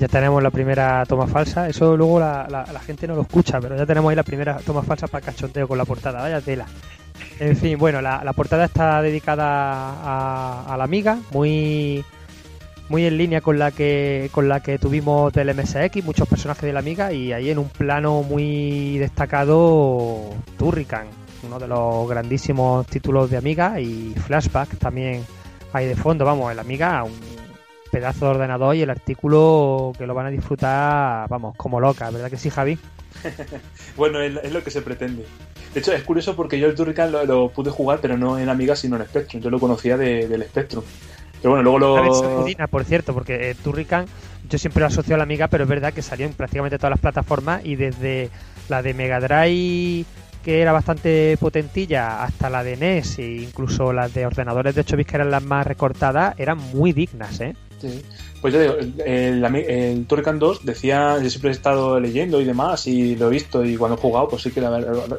Ya 0.00 0.08
tenemos 0.08 0.42
la 0.42 0.50
primera 0.50 1.04
toma 1.06 1.26
falsa. 1.26 1.68
Eso 1.68 1.94
luego 1.96 2.18
la, 2.18 2.46
la- 2.50 2.80
gente 2.80 3.06
no 3.06 3.14
lo 3.14 3.22
escucha, 3.22 3.60
pero 3.60 3.76
ya 3.76 3.84
tenemos 3.86 4.08
ahí 4.10 4.16
la 4.16 4.22
primera 4.22 4.56
toma 4.64 4.82
falsa 4.82 5.06
para 5.06 5.24
cachondeo 5.26 5.68
con 5.68 5.76
la 5.78 5.84
portada. 5.84 6.22
Vaya 6.22 6.40
tela. 6.40 6.64
En 7.38 7.54
fin, 7.56 7.78
bueno, 7.78 8.00
la, 8.00 8.24
la 8.24 8.32
portada 8.32 8.64
está 8.64 9.02
dedicada 9.02 9.44
a, 9.46 10.64
a 10.72 10.76
la 10.78 10.84
amiga, 10.84 11.18
muy 11.32 12.02
muy 12.88 13.04
en 13.06 13.18
línea 13.18 13.40
con 13.40 13.58
la 13.58 13.70
que 13.70 14.30
con 14.32 14.48
la 14.48 14.60
que 14.60 14.78
tuvimos 14.78 15.32
del 15.34 15.54
MSX, 15.54 16.02
muchos 16.02 16.26
personajes 16.26 16.62
de 16.64 16.72
la 16.72 16.80
amiga 16.80 17.12
y 17.12 17.32
ahí 17.32 17.50
en 17.50 17.58
un 17.58 17.68
plano 17.68 18.22
muy 18.22 18.98
destacado 18.98 20.30
Turrican, 20.58 21.06
uno 21.44 21.58
de 21.58 21.68
los 21.68 22.08
grandísimos 22.08 22.86
títulos 22.86 23.30
de 23.30 23.36
amiga 23.36 23.78
y 23.80 24.14
Flashback 24.26 24.76
también 24.78 25.24
ahí 25.72 25.86
de 25.86 25.94
fondo, 25.94 26.24
vamos, 26.24 26.50
en 26.50 26.56
la 26.56 26.62
amiga 26.62 27.04
un 27.04 27.12
pedazo 27.90 28.26
de 28.26 28.30
ordenador 28.32 28.74
y 28.76 28.82
el 28.82 28.90
artículo 28.90 29.92
que 29.98 30.06
lo 30.06 30.14
van 30.14 30.26
a 30.26 30.30
disfrutar, 30.30 31.28
vamos, 31.28 31.54
como 31.56 31.80
loca, 31.80 32.10
¿verdad 32.10 32.30
que 32.30 32.36
sí, 32.36 32.50
Javi? 32.50 32.78
Bueno, 33.96 34.20
es, 34.20 34.36
es 34.42 34.52
lo 34.52 34.62
que 34.62 34.70
se 34.70 34.82
pretende. 34.82 35.26
De 35.74 35.80
hecho, 35.80 35.92
es 35.92 36.02
curioso 36.04 36.34
porque 36.36 36.58
yo 36.58 36.66
el 36.68 36.74
Turrican 36.74 37.12
lo, 37.12 37.24
lo 37.24 37.48
pude 37.50 37.70
jugar, 37.70 37.98
pero 38.00 38.16
no 38.16 38.38
en 38.38 38.48
Amiga, 38.48 38.74
sino 38.76 38.96
en 38.96 39.04
Spectrum. 39.04 39.42
Yo 39.42 39.50
lo 39.50 39.60
conocía 39.60 39.96
de- 39.96 40.26
del 40.26 40.42
Spectrum. 40.44 40.82
Pero 41.40 41.50
bueno, 41.54 41.62
luego 41.62 41.78
lo. 41.78 42.46
por 42.70 42.84
cierto, 42.84 43.14
porque 43.14 43.50
eh, 43.50 43.54
Turrican 43.54 44.06
yo 44.48 44.58
siempre 44.58 44.80
lo 44.80 44.86
asocio 44.86 45.14
a 45.14 45.18
la 45.18 45.24
Amiga, 45.24 45.48
pero 45.48 45.64
es 45.64 45.70
verdad 45.70 45.92
que 45.92 46.02
salió 46.02 46.26
en 46.26 46.32
prácticamente 46.32 46.76
todas 46.78 46.90
las 46.90 47.00
plataformas 47.00 47.64
y 47.64 47.76
desde 47.76 48.30
la 48.68 48.82
de 48.82 48.94
Mega 48.94 49.20
Drive 49.20 50.04
que 50.44 50.62
era 50.62 50.72
bastante 50.72 51.36
potentilla 51.38 52.22
hasta 52.24 52.48
la 52.48 52.64
de 52.64 52.76
NES 52.78 53.18
e 53.18 53.42
incluso 53.42 53.92
las 53.92 54.14
de 54.14 54.24
ordenadores 54.24 54.74
de 54.74 54.80
8 54.80 54.96
bits 54.96 55.10
que 55.10 55.16
eran 55.16 55.30
las 55.30 55.42
más 55.42 55.66
recortadas 55.66 56.34
eran 56.38 56.56
muy 56.72 56.92
dignas, 56.94 57.40
¿eh? 57.42 57.54
Sí. 57.80 58.02
Pues 58.40 58.54
yo 58.54 58.60
digo, 58.60 58.74
el, 58.74 59.44
el, 59.44 59.54
el 59.54 60.06
Turrican 60.06 60.38
2 60.38 60.64
decía, 60.64 61.18
yo 61.22 61.28
siempre 61.28 61.50
he 61.50 61.52
estado 61.52 62.00
leyendo 62.00 62.40
y 62.40 62.44
demás, 62.44 62.86
y 62.86 63.14
lo 63.16 63.28
he 63.28 63.30
visto, 63.30 63.64
y 63.64 63.76
cuando 63.76 63.96
he 63.96 64.00
jugado, 64.00 64.28
pues 64.28 64.42
sí 64.42 64.50
que 64.50 64.62
la 64.62 64.70
verdad, 64.70 65.18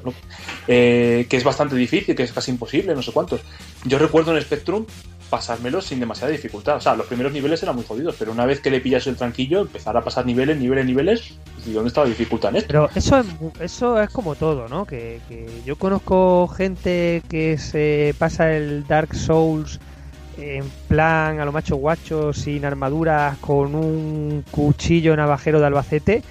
eh, 0.67 1.27
que 1.29 1.37
es 1.37 1.43
bastante 1.43 1.75
difícil, 1.75 2.15
que 2.15 2.23
es 2.23 2.31
casi 2.31 2.51
imposible, 2.51 2.95
no 2.95 3.01
sé 3.03 3.11
cuántos. 3.11 3.41
Yo 3.85 3.99
recuerdo 3.99 4.35
en 4.35 4.41
Spectrum 4.41 4.85
pasármelo 5.29 5.81
sin 5.81 5.99
demasiada 5.99 6.31
dificultad. 6.31 6.75
O 6.75 6.81
sea, 6.81 6.93
los 6.93 7.07
primeros 7.07 7.31
niveles 7.31 7.63
eran 7.63 7.75
muy 7.75 7.85
jodidos, 7.85 8.15
pero 8.19 8.33
una 8.33 8.45
vez 8.45 8.59
que 8.59 8.69
le 8.69 8.81
pillas 8.81 9.07
el 9.07 9.15
tranquillo, 9.15 9.61
empezar 9.61 9.95
a 9.95 10.03
pasar 10.03 10.25
niveles, 10.25 10.57
niveles, 10.57 10.85
niveles, 10.85 11.33
¿y 11.65 11.71
dónde 11.71 11.87
está 11.87 12.03
la 12.03 12.09
dificultad 12.09 12.49
en 12.49 12.57
esto? 12.57 12.67
Pero 12.67 12.89
eso 12.93 13.19
es, 13.19 13.25
eso 13.61 14.01
es 14.01 14.09
como 14.09 14.35
todo, 14.35 14.67
¿no? 14.67 14.85
Que, 14.85 15.21
que 15.29 15.47
yo 15.65 15.77
conozco 15.77 16.47
gente 16.49 17.23
que 17.29 17.57
se 17.57 18.13
pasa 18.19 18.51
el 18.53 18.85
Dark 18.87 19.15
Souls 19.15 19.79
en 20.37 20.69
plan 20.87 21.39
a 21.39 21.45
lo 21.45 21.51
macho 21.51 21.75
guacho, 21.75 22.33
sin 22.33 22.65
armaduras, 22.65 23.37
con 23.37 23.75
un 23.75 24.43
cuchillo 24.51 25.15
navajero 25.15 25.59
de 25.59 25.65
Albacete. 25.67 26.23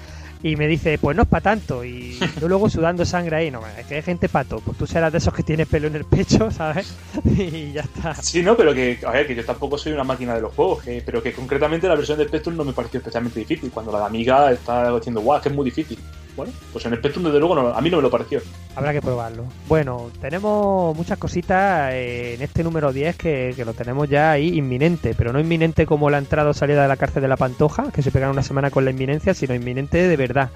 Y 0.42 0.56
me 0.56 0.66
dice, 0.66 0.96
pues 0.96 1.14
no 1.14 1.24
es 1.24 1.28
para 1.28 1.42
tanto. 1.42 1.84
Y 1.84 2.18
yo 2.40 2.48
luego 2.48 2.70
sudando 2.70 3.04
sangre 3.04 3.36
ahí, 3.36 3.50
no, 3.50 3.60
es 3.78 3.84
que 3.86 3.96
hay 3.96 4.02
gente 4.02 4.28
pato. 4.28 4.60
Pues 4.60 4.78
tú 4.78 4.86
serás 4.86 5.12
de 5.12 5.18
esos 5.18 5.34
que 5.34 5.42
tienes 5.42 5.68
pelo 5.68 5.88
en 5.88 5.96
el 5.96 6.04
pecho, 6.04 6.50
¿sabes? 6.50 6.94
Y 7.24 7.72
ya 7.72 7.82
está. 7.82 8.14
Sí, 8.14 8.42
no, 8.42 8.56
pero 8.56 8.72
que, 8.72 8.98
a 9.06 9.10
ver, 9.10 9.26
que 9.26 9.34
yo 9.34 9.44
tampoco 9.44 9.76
soy 9.76 9.92
una 9.92 10.04
máquina 10.04 10.34
de 10.34 10.40
los 10.40 10.54
juegos, 10.54 10.82
que, 10.82 11.02
pero 11.04 11.22
que 11.22 11.32
concretamente 11.32 11.88
la 11.88 11.94
versión 11.94 12.16
de 12.16 12.24
Spectrum 12.24 12.56
no 12.56 12.64
me 12.64 12.72
pareció 12.72 12.98
especialmente 12.98 13.38
difícil. 13.38 13.70
Cuando 13.70 13.92
la 13.92 13.98
de 13.98 14.06
Amiga 14.06 14.50
está 14.50 14.94
diciendo, 14.94 15.20
guau, 15.20 15.42
que 15.42 15.50
es 15.50 15.54
muy 15.54 15.66
difícil. 15.66 15.98
Bueno, 16.40 16.54
pues 16.72 16.86
en 16.86 16.96
Spectrum 16.96 17.24
desde 17.26 17.38
luego 17.38 17.54
no- 17.54 17.68
a 17.68 17.80
mí 17.82 17.90
no 17.90 17.98
me 17.98 18.02
lo 18.02 18.10
pareció. 18.10 18.40
Habrá 18.74 18.92
que 18.94 19.02
probarlo. 19.02 19.44
Bueno, 19.68 20.10
tenemos 20.22 20.96
muchas 20.96 21.18
cositas 21.18 21.92
eh, 21.92 22.34
en 22.34 22.40
este 22.42 22.64
número 22.64 22.94
10 22.94 23.14
que, 23.16 23.52
que 23.54 23.64
lo 23.66 23.74
tenemos 23.74 24.08
ya 24.08 24.30
ahí 24.30 24.56
inminente, 24.56 25.12
pero 25.14 25.34
no 25.34 25.38
inminente 25.40 25.84
como 25.84 26.08
la 26.08 26.16
entrada 26.16 26.48
o 26.48 26.54
salida 26.54 26.80
de 26.80 26.88
la 26.88 26.96
cárcel 26.96 27.20
de 27.20 27.28
la 27.28 27.36
Pantoja, 27.36 27.92
que 27.92 28.00
se 28.00 28.10
pegan 28.10 28.30
una 28.30 28.42
semana 28.42 28.70
con 28.70 28.86
la 28.86 28.90
inminencia, 28.90 29.34
sino 29.34 29.54
inminente 29.54 30.08
de 30.08 30.16
verdad. 30.16 30.48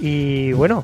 Y 0.00 0.50
bueno, 0.54 0.82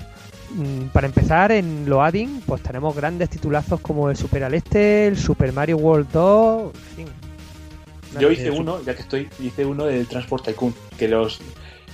mm, 0.54 0.86
para 0.92 1.08
empezar 1.08 1.50
en 1.50 1.88
Loading, 1.88 2.42
pues 2.46 2.62
tenemos 2.62 2.94
grandes 2.94 3.28
titulazos 3.28 3.80
como 3.80 4.08
el 4.08 4.16
Super 4.16 4.44
Aleste, 4.44 5.08
el 5.08 5.16
Super 5.18 5.52
Mario 5.52 5.78
World 5.78 6.06
2, 6.12 6.72
en 6.74 6.96
fin. 6.96 7.06
Yo 8.20 8.30
hice 8.30 8.50
uno, 8.50 8.80
ya 8.84 8.94
que 8.94 9.02
estoy, 9.02 9.28
hice 9.40 9.64
uno 9.64 9.86
del 9.86 10.06
Transport 10.06 10.44
Tycoon, 10.44 10.74
que 10.98 11.08
los 11.08 11.40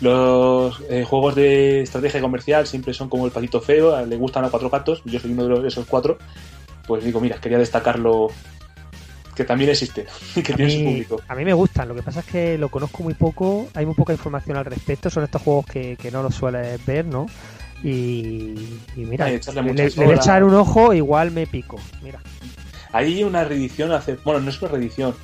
los 0.00 0.80
eh, 0.88 1.04
juegos 1.04 1.34
de 1.34 1.80
estrategia 1.82 2.20
comercial 2.20 2.66
siempre 2.66 2.94
son 2.94 3.08
como 3.08 3.26
el 3.26 3.32
patito 3.32 3.60
feo, 3.60 4.04
le 4.06 4.16
gustan 4.16 4.44
a 4.44 4.50
cuatro 4.50 4.70
gatos, 4.70 5.02
yo 5.04 5.18
soy 5.18 5.32
uno 5.32 5.44
de 5.44 5.48
los- 5.50 5.64
esos 5.64 5.86
cuatro, 5.86 6.18
pues 6.86 7.04
digo, 7.04 7.20
mira, 7.20 7.38
quería 7.40 7.58
destacarlo 7.58 8.28
que 9.34 9.44
también 9.44 9.70
existe 9.70 10.06
y 10.36 10.42
que 10.42 10.52
A 10.52 10.56
tiene 10.56 10.70
su 10.70 10.78
mí, 10.78 10.84
público. 10.84 11.22
a 11.28 11.34
mí 11.34 11.44
me 11.44 11.52
gustan, 11.52 11.88
lo 11.88 11.94
que 11.94 12.02
pasa 12.02 12.20
es 12.20 12.26
que 12.26 12.58
lo 12.58 12.68
conozco 12.68 13.02
muy 13.02 13.14
poco, 13.14 13.68
hay 13.74 13.86
muy 13.86 13.94
poca 13.94 14.12
información 14.12 14.56
al 14.56 14.64
respecto, 14.64 15.10
son 15.10 15.24
estos 15.24 15.42
juegos 15.42 15.66
que, 15.66 15.96
que 15.96 16.10
no 16.10 16.22
los 16.22 16.34
sueles 16.34 16.84
ver, 16.86 17.04
¿no? 17.04 17.26
Y, 17.82 18.54
y 18.96 19.04
mira, 19.04 19.26
que 19.26 19.30
le, 19.32 19.36
echarle 19.36 19.62
le 19.62 19.68
muchas 19.72 19.96
voy 19.96 20.04
a 20.06 20.08
horas. 20.08 20.24
echar 20.26 20.42
un 20.44 20.54
ojo, 20.54 20.92
igual 20.92 21.30
me 21.30 21.46
pico. 21.46 21.78
Mira, 22.02 22.20
Hay 22.92 23.22
una 23.22 23.44
reedición 23.44 23.92
hace. 23.92 24.16
Bueno, 24.24 24.40
no 24.40 24.50
es 24.50 24.60
una 24.60 24.70
reedición. 24.72 25.14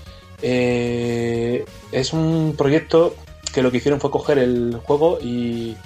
eh, 0.41 1.65
es 1.91 2.13
un 2.13 2.55
proyecto 2.57 3.17
que 3.55 3.63
lo 3.63 3.71
que 3.71 3.79
hicieron 3.79 4.01
fue 4.01 4.11
coger 4.11 4.39
el 4.39 4.81
juego 4.85 5.19
y 5.21 5.77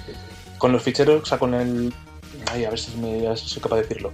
con 0.58 0.72
los 0.72 0.82
ficheros, 0.82 1.22
o 1.22 1.26
sea, 1.26 1.38
con 1.38 1.54
el. 1.54 1.92
Ay, 2.50 2.64
a 2.64 2.70
ver 2.70 2.78
si, 2.78 2.96
me, 2.96 3.26
a 3.26 3.30
ver 3.30 3.38
si 3.38 3.48
soy 3.48 3.62
capaz 3.62 3.76
de 3.76 3.82
decirlo. 3.82 4.12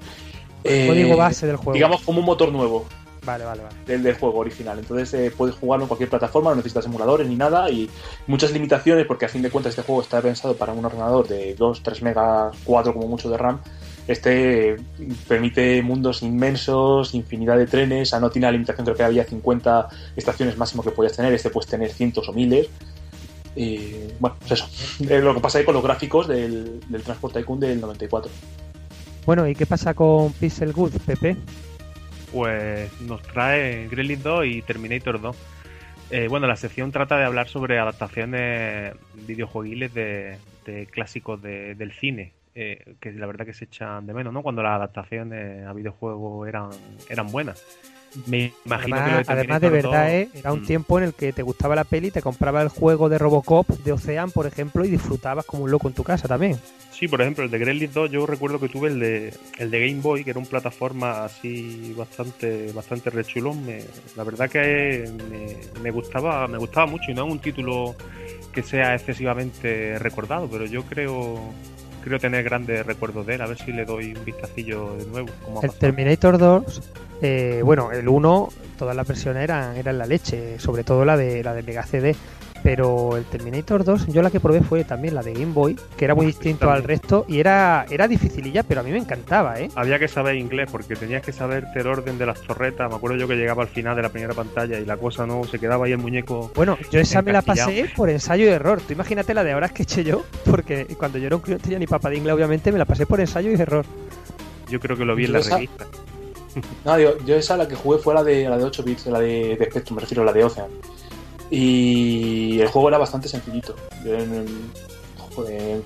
Eh, 0.64 0.86
código 0.88 1.16
base 1.16 1.46
del 1.46 1.56
juego. 1.56 1.72
Digamos 1.72 2.02
como 2.02 2.20
un 2.20 2.26
motor 2.26 2.50
nuevo 2.50 2.86
Vale, 3.24 3.44
vale, 3.44 3.62
vale. 3.62 3.76
del, 3.86 4.02
del 4.02 4.14
juego 4.16 4.38
original. 4.38 4.78
Entonces 4.78 5.12
eh, 5.14 5.32
puedes 5.34 5.56
jugarlo 5.56 5.84
en 5.84 5.88
cualquier 5.88 6.10
plataforma, 6.10 6.50
no 6.50 6.56
necesitas 6.56 6.86
emuladores 6.86 7.26
ni 7.26 7.36
nada 7.36 7.70
y 7.70 7.88
muchas 8.26 8.52
limitaciones 8.52 9.06
porque 9.06 9.24
a 9.24 9.28
fin 9.28 9.42
de 9.42 9.50
cuentas 9.50 9.70
este 9.70 9.82
juego 9.82 10.02
está 10.02 10.20
pensado 10.20 10.54
para 10.54 10.72
un 10.72 10.84
ordenador 10.84 11.26
de 11.26 11.54
2, 11.54 11.82
3 11.82 12.02
megas, 12.02 12.56
4 12.64 12.92
como 12.92 13.08
mucho 13.08 13.30
de 13.30 13.38
RAM. 13.38 13.60
Este 14.06 14.72
eh, 14.72 14.76
permite 15.26 15.82
mundos 15.82 16.22
inmensos, 16.22 17.14
infinidad 17.14 17.56
de 17.56 17.66
trenes, 17.66 18.08
o 18.08 18.10
sea, 18.10 18.20
no 18.20 18.30
tiene 18.30 18.46
la 18.46 18.52
limitación, 18.52 18.84
creo 18.84 18.96
que 18.96 19.02
había 19.02 19.24
50 19.24 19.88
estaciones 20.16 20.58
máximo 20.58 20.82
que 20.82 20.90
podías 20.90 21.16
tener, 21.16 21.32
este 21.32 21.48
puedes 21.48 21.70
tener 21.70 21.90
cientos 21.90 22.28
o 22.28 22.32
miles. 22.32 22.68
Y 23.56 24.08
bueno, 24.18 24.36
pues 24.40 24.52
eso. 24.52 24.68
Eh, 25.08 25.20
lo 25.20 25.34
que 25.34 25.40
pasa 25.40 25.58
ahí 25.58 25.64
con 25.64 25.74
los 25.74 25.82
gráficos 25.84 26.26
del, 26.28 26.80
del 26.88 27.02
Transport 27.02 27.34
Tycoon 27.34 27.60
del 27.60 27.80
94. 27.80 28.30
Bueno, 29.26 29.46
¿y 29.48 29.54
qué 29.54 29.64
pasa 29.66 29.94
con 29.94 30.32
Pixel 30.34 30.72
Good, 30.72 30.92
Pepe? 31.06 31.36
Pues 32.32 32.90
nos 33.02 33.22
trae 33.22 33.88
Gremlins 33.88 34.22
2 34.22 34.46
y 34.46 34.62
Terminator 34.62 35.20
2. 35.20 35.36
Eh, 36.10 36.28
bueno, 36.28 36.46
la 36.46 36.56
sección 36.56 36.92
trata 36.92 37.16
de 37.16 37.24
hablar 37.24 37.48
sobre 37.48 37.78
adaptaciones 37.78 38.94
videojueguiles 39.26 39.94
de, 39.94 40.36
de 40.66 40.86
clásicos 40.86 41.40
de- 41.40 41.74
del 41.74 41.92
cine, 41.92 42.32
eh, 42.54 42.96
que 43.00 43.12
la 43.12 43.26
verdad 43.26 43.46
que 43.46 43.54
se 43.54 43.64
echan 43.64 44.06
de 44.06 44.12
menos, 44.14 44.32
¿no? 44.32 44.42
Cuando 44.42 44.62
las 44.62 44.72
adaptaciones 44.76 45.66
a 45.66 45.72
videojuegos 45.72 46.46
eran, 46.48 46.70
eran 47.08 47.30
buenas. 47.32 47.64
Me 48.26 48.52
imagino 48.64 49.02
que 49.04 49.10
lo 49.10 49.16
Además, 49.18 49.26
de 49.26 49.32
además 49.32 49.60
de 49.60 49.70
verdad, 49.70 50.02
2, 50.04 50.10
¿eh? 50.12 50.28
era 50.34 50.52
un 50.52 50.60
mm, 50.60 50.66
tiempo 50.66 50.98
en 50.98 51.04
el 51.04 51.14
que 51.14 51.32
te 51.32 51.42
gustaba 51.42 51.74
la 51.74 51.84
peli, 51.84 52.10
te 52.10 52.22
compraba 52.22 52.62
el 52.62 52.68
juego 52.68 53.08
de 53.08 53.18
Robocop 53.18 53.68
de 53.68 53.92
Ocean, 53.92 54.30
por 54.30 54.46
ejemplo, 54.46 54.84
y 54.84 54.90
disfrutabas 54.90 55.44
como 55.44 55.64
un 55.64 55.70
loco 55.70 55.88
en 55.88 55.94
tu 55.94 56.04
casa 56.04 56.28
también. 56.28 56.58
Sí, 56.92 57.08
por 57.08 57.20
ejemplo, 57.20 57.44
el 57.44 57.50
de 57.50 57.58
Gremlins 57.58 57.92
2 57.92 58.10
yo 58.10 58.24
recuerdo 58.24 58.60
que 58.60 58.68
tuve 58.68 58.88
el 58.88 59.00
de 59.00 59.34
el 59.58 59.70
de 59.70 59.80
Game 59.88 60.00
Boy, 60.00 60.22
que 60.22 60.30
era 60.30 60.38
un 60.38 60.46
plataforma 60.46 61.24
así 61.24 61.92
bastante 61.96 62.70
bastante 62.72 63.10
rechulón. 63.10 63.66
Me- 63.66 63.84
la 64.16 64.22
verdad 64.24 64.48
que 64.48 65.10
me, 65.30 65.56
me 65.82 65.90
gustaba 65.90 66.46
me 66.46 66.58
gustaba 66.58 66.86
mucho 66.86 67.10
y 67.10 67.14
no 67.14 67.26
es 67.26 67.32
un 67.32 67.40
título 67.40 67.96
que 68.52 68.62
sea 68.62 68.94
excesivamente 68.94 69.98
recordado, 69.98 70.48
pero 70.48 70.66
yo 70.66 70.84
creo 70.84 71.40
creo 72.04 72.18
tener 72.20 72.44
grandes 72.44 72.84
recuerdos 72.86 73.26
de 73.26 73.34
él. 73.36 73.40
A 73.42 73.46
ver 73.46 73.58
si 73.58 73.72
le 73.72 73.84
doy 73.84 74.14
un 74.14 74.24
vistacillo 74.24 74.94
de 74.96 75.06
nuevo. 75.06 75.28
como 75.44 75.62
El. 75.62 75.72
Terminator 75.72 76.38
2, 76.38 76.82
eh, 77.22 77.60
bueno, 77.64 77.92
el 77.92 78.08
1, 78.08 78.48
todas 78.78 78.94
las 78.96 79.06
versiones 79.06 79.42
eran, 79.44 79.76
eran 79.76 79.98
la 79.98 80.06
leche, 80.06 80.58
sobre 80.58 80.84
todo 80.84 81.04
la 81.04 81.16
de 81.16 81.42
la 81.42 81.54
de 81.54 81.62
Mega 81.62 81.84
CD. 81.84 82.14
Pero 82.62 83.18
el 83.18 83.24
Terminator 83.26 83.84
2, 83.84 84.06
yo 84.06 84.22
la 84.22 84.30
que 84.30 84.40
probé 84.40 84.62
fue 84.62 84.84
también 84.84 85.14
la 85.14 85.22
de 85.22 85.34
Game 85.34 85.52
Boy, 85.52 85.76
que 85.98 86.06
era 86.06 86.14
muy 86.14 86.24
distinto 86.24 86.70
al 86.70 86.82
resto 86.82 87.26
y 87.28 87.38
era, 87.38 87.84
era 87.90 88.08
dificililla, 88.08 88.62
pero 88.62 88.80
a 88.80 88.82
mí 88.82 88.90
me 88.90 88.96
encantaba, 88.96 89.60
¿eh? 89.60 89.68
Había 89.74 89.98
que 89.98 90.08
saber 90.08 90.36
inglés 90.36 90.70
porque 90.72 90.96
tenías 90.96 91.20
que 91.20 91.30
saberte 91.30 91.80
el 91.80 91.86
orden 91.88 92.16
de 92.16 92.24
las 92.24 92.40
torretas. 92.40 92.88
Me 92.88 92.96
acuerdo 92.96 93.18
yo 93.18 93.28
que 93.28 93.34
llegaba 93.36 93.64
al 93.64 93.68
final 93.68 93.94
de 93.96 94.00
la 94.00 94.08
primera 94.08 94.32
pantalla 94.32 94.78
y 94.80 94.86
la 94.86 94.96
cosa 94.96 95.26
no 95.26 95.44
se 95.44 95.58
quedaba 95.58 95.84
ahí 95.84 95.92
el 95.92 95.98
muñeco. 95.98 96.50
Bueno, 96.54 96.78
yo 96.90 97.00
esa 97.00 97.20
me 97.20 97.32
la 97.34 97.42
pasé 97.42 97.90
por 97.94 98.08
ensayo 98.08 98.46
y 98.46 98.48
error. 98.48 98.80
Tú 98.80 98.94
imagínate 98.94 99.34
la 99.34 99.44
de 99.44 99.54
horas 99.54 99.70
que 99.72 99.82
eché 99.82 100.02
yo, 100.02 100.24
porque 100.46 100.86
cuando 100.98 101.18
yo 101.18 101.26
era 101.26 101.36
un 101.36 101.42
crío 101.42 101.56
no 101.58 101.62
tenía 101.62 101.78
ni 101.78 101.86
papa 101.86 102.08
de 102.08 102.16
inglés, 102.16 102.34
obviamente, 102.34 102.72
me 102.72 102.78
la 102.78 102.86
pasé 102.86 103.04
por 103.04 103.20
ensayo 103.20 103.50
y 103.50 103.60
error. 103.60 103.84
Yo 104.70 104.80
creo 104.80 104.96
que 104.96 105.04
lo 105.04 105.14
vi 105.14 105.26
en 105.26 105.32
la 105.32 105.40
esa- 105.40 105.56
revista. 105.56 105.84
No, 106.84 106.98
yo 106.98 107.36
esa 107.36 107.56
la 107.56 107.66
que 107.66 107.74
jugué 107.74 107.98
fue 107.98 108.14
la 108.14 108.22
de, 108.22 108.48
la 108.48 108.56
de 108.56 108.64
8 108.64 108.82
bits, 108.82 109.06
la 109.06 109.20
de, 109.20 109.56
de 109.56 109.64
Spectrum, 109.66 109.96
me 109.96 110.00
refiero, 110.02 110.24
la 110.24 110.32
de 110.32 110.44
Ocean. 110.44 110.68
Y 111.50 112.60
el 112.60 112.68
juego 112.68 112.88
era 112.88 112.98
bastante 112.98 113.28
sencillito. 113.28 113.74
Yo 114.04 114.14
en 114.14 114.46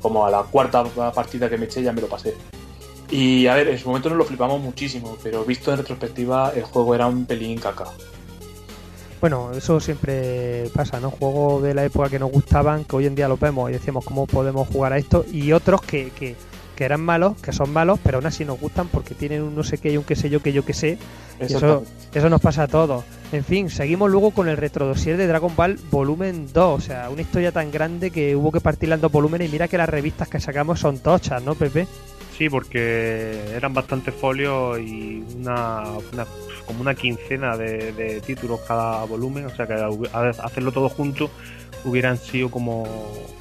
como 0.01 0.27
a 0.27 0.31
la 0.31 0.43
cuarta 0.43 0.85
partida 1.13 1.49
que 1.49 1.57
me 1.57 1.67
eché 1.67 1.83
ya 1.83 1.93
me 1.93 2.01
lo 2.01 2.09
pasé. 2.09 2.35
Y 3.11 3.47
a 3.47 3.55
ver, 3.55 3.69
en 3.69 3.79
su 3.79 3.89
momento 3.89 4.11
nos 4.11 4.19
lo 4.19 4.25
flipamos 4.25 4.61
muchísimo, 4.61 5.17
pero 5.23 5.45
visto 5.45 5.71
en 5.71 5.79
retrospectiva 5.79 6.53
el 6.55 6.63
juego 6.63 6.95
era 6.95 7.07
un 7.07 7.25
pelín 7.25 7.59
caca. 7.59 7.87
Bueno, 9.21 9.51
eso 9.53 9.81
siempre 9.81 10.71
pasa, 10.75 11.01
¿no? 11.01 11.11
Juegos 11.11 11.63
de 11.63 11.75
la 11.75 11.85
época 11.85 12.09
que 12.09 12.19
nos 12.19 12.31
gustaban, 12.31 12.85
que 12.85 12.97
hoy 12.97 13.07
en 13.07 13.15
día 13.15 13.27
los 13.27 13.41
vemos 13.41 13.69
y 13.69 13.73
decimos 13.73 14.05
cómo 14.05 14.27
podemos 14.27 14.69
jugar 14.69 14.93
a 14.93 14.99
esto, 14.99 15.25
y 15.33 15.53
otros 15.53 15.81
que, 15.83 16.11
que, 16.11 16.37
que 16.79 16.85
eran 16.85 17.01
malos, 17.01 17.37
que 17.43 17.53
son 17.53 17.73
malos, 17.73 17.99
pero 18.05 18.19
aún 18.19 18.27
así 18.27 18.45
nos 18.45 18.61
gustan 18.61 18.87
porque 18.87 19.17
tienen 19.17 19.43
un 19.43 19.57
no 19.57 19.65
sé 19.65 19.79
qué 19.79 19.91
y 19.91 19.97
un 19.97 20.05
qué 20.05 20.15
sé 20.15 20.31
yo 20.31 20.41
que 20.41 20.53
yo 20.53 20.65
que 20.65 20.75
sé, 20.75 20.97
y 21.41 21.43
eso, 21.57 21.83
eso 22.15 22.31
nos 22.31 22.41
pasa 22.41 22.63
a 22.63 22.69
todos. 22.69 23.05
En 23.33 23.43
fin, 23.43 23.69
seguimos 23.69 24.09
luego 24.13 24.31
con 24.31 24.49
el 24.49 24.57
retrodosier 24.57 25.17
de 25.17 25.27
Dragon 25.27 25.53
Ball 25.57 25.77
Volumen 25.91 26.47
2, 26.53 26.79
o 26.79 26.81
sea, 26.81 27.11
una 27.11 27.23
historia 27.23 27.51
tan 27.51 27.73
grande 27.73 28.13
que 28.13 28.37
hubo 28.37 28.53
que 28.53 28.61
partirla 28.61 28.95
en 28.95 29.01
dos 29.01 29.11
volúmenes 29.11 29.49
y 29.49 29.53
mira 29.53 29.67
que 29.67 29.77
las 29.77 29.89
revistas 29.89 30.29
que 30.29 30.39
sacamos 30.39 30.79
son 30.79 31.01
tochas, 31.01 31.43
¿no, 31.43 31.57
Pepe? 31.57 31.89
Sí, 32.39 32.49
porque 32.49 33.41
eran 33.57 33.75
bastantes 33.75 34.15
folios 34.15 34.79
y 34.79 35.25
una, 35.37 35.83
una- 36.13 36.27
como 36.65 36.81
una 36.83 36.95
quincena 36.95 37.57
de, 37.57 37.91
de 37.93 38.21
títulos 38.21 38.61
cada 38.69 39.03
volumen, 39.05 39.47
o 39.47 39.51
sea 39.51 39.67
que 39.67 39.75
hacerlo 40.45 40.71
todo 40.71 40.89
junto 40.89 41.29
hubieran 41.85 42.19
sido 42.19 42.51
como, 42.51 42.87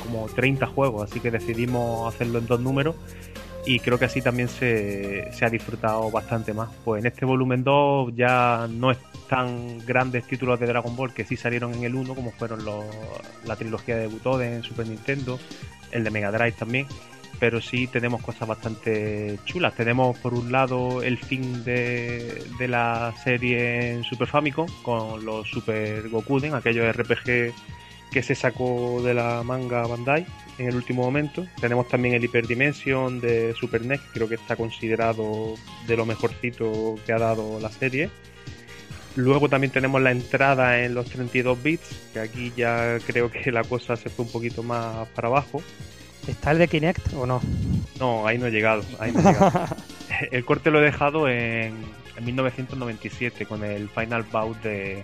como 0.04 0.28
30 0.28 0.66
juegos, 0.68 1.10
así 1.10 1.20
que 1.20 1.32
decidimos 1.32 2.14
hacerlo 2.14 2.40
en 2.40 2.48
dos 2.48 2.60
números 2.60 2.96
y 3.66 3.80
creo 3.80 4.00
que 4.00 4.06
así 4.06 4.22
también 4.22 4.48
se, 4.48 5.30
se 5.34 5.46
ha 5.46 5.50
disfrutado 5.50 6.10
bastante 6.10 6.54
más. 6.54 6.70
Pues 6.86 7.02
en 7.02 7.08
este 7.08 7.26
volumen 7.26 7.64
2 7.64 8.14
ya 8.16 8.68
no 8.70 8.92
están 8.92 9.86
grandes 9.86 10.26
títulos 10.26 10.58
de 10.60 10.68
Dragon 10.68 10.96
Ball 10.96 11.14
que 11.14 11.26
sí 11.26 11.36
salieron 11.36 11.74
en 11.74 11.84
el 11.84 11.96
1, 11.96 12.16
como 12.16 12.32
fueron 12.32 12.64
los, 12.64 12.86
la 13.46 13.58
trilogía 13.58 13.98
de 13.98 14.08
Butoden 14.08 14.54
en 14.54 14.64
Super 14.64 14.88
Nintendo, 14.88 15.38
el 15.92 16.04
de 16.04 16.10
Mega 16.10 16.32
Drive 16.32 16.54
también 16.54 16.88
pero 17.40 17.62
sí 17.62 17.88
tenemos 17.88 18.22
cosas 18.24 18.48
bastante 18.48 19.38
chulas. 19.46 19.76
Tenemos 19.76 20.18
por 20.18 20.34
un 20.34 20.52
lado 20.52 21.04
el 21.04 21.18
fin 21.18 21.64
de, 21.64 22.44
de 22.58 22.68
la 22.68 23.14
serie 23.24 23.92
en 23.92 24.04
Super 24.04 24.28
Famicom 24.28 24.68
con 24.82 25.24
los 25.24 25.48
Super 25.48 26.10
Gokuden, 26.10 26.56
aquellos 26.56 26.96
RPG 26.96 27.54
que 28.18 28.24
se 28.24 28.34
sacó 28.34 29.00
de 29.04 29.14
la 29.14 29.44
manga 29.44 29.86
Bandai 29.86 30.26
en 30.58 30.70
el 30.70 30.76
último 30.76 31.04
momento. 31.04 31.46
Tenemos 31.62 31.88
también 31.88 32.16
el 32.16 32.24
Hyperdimension 32.24 33.20
de 33.20 33.54
Super 33.54 33.86
NES, 33.86 34.02
que 34.02 34.08
creo 34.14 34.28
que 34.28 34.34
está 34.34 34.56
considerado 34.56 35.54
de 35.86 35.96
lo 35.96 36.04
mejorcito 36.08 36.96
que 37.06 37.14
ha 37.14 37.20
dado 37.20 37.60
la 37.60 37.70
serie. 37.70 38.10
Luego 39.16 39.50
también 39.50 39.72
tenemos 39.72 40.02
la 40.02 40.10
entrada 40.10 40.84
en 40.84 40.96
los 40.96 41.06
32 41.12 41.62
bits, 41.62 41.96
que 42.12 42.20
aquí 42.20 42.52
ya 42.58 42.98
creo 43.06 43.30
que 43.30 43.52
la 43.52 43.64
cosa 43.64 43.96
se 43.96 44.10
fue 44.10 44.26
un 44.26 44.32
poquito 44.32 44.64
más 44.64 45.08
para 45.10 45.28
abajo. 45.28 45.62
¿Está 46.28 46.50
el 46.54 46.58
de 46.58 46.68
Kinect 46.70 47.14
o 47.14 47.28
no? 47.28 47.40
No, 48.00 48.26
ahí 48.26 48.40
no 48.40 48.48
he 48.48 48.52
llegado. 48.52 48.82
Ahí 48.98 49.12
no 49.12 49.20
he 49.20 49.24
llegado. 49.32 49.68
el 50.32 50.44
corte 50.44 50.72
lo 50.72 50.82
he 50.82 50.86
dejado 50.86 51.30
en, 51.30 51.76
en 52.18 52.26
1997 52.26 53.46
con 53.46 53.64
el 53.64 53.88
Final 53.90 54.24
Bout 54.24 54.60
de, 54.64 55.04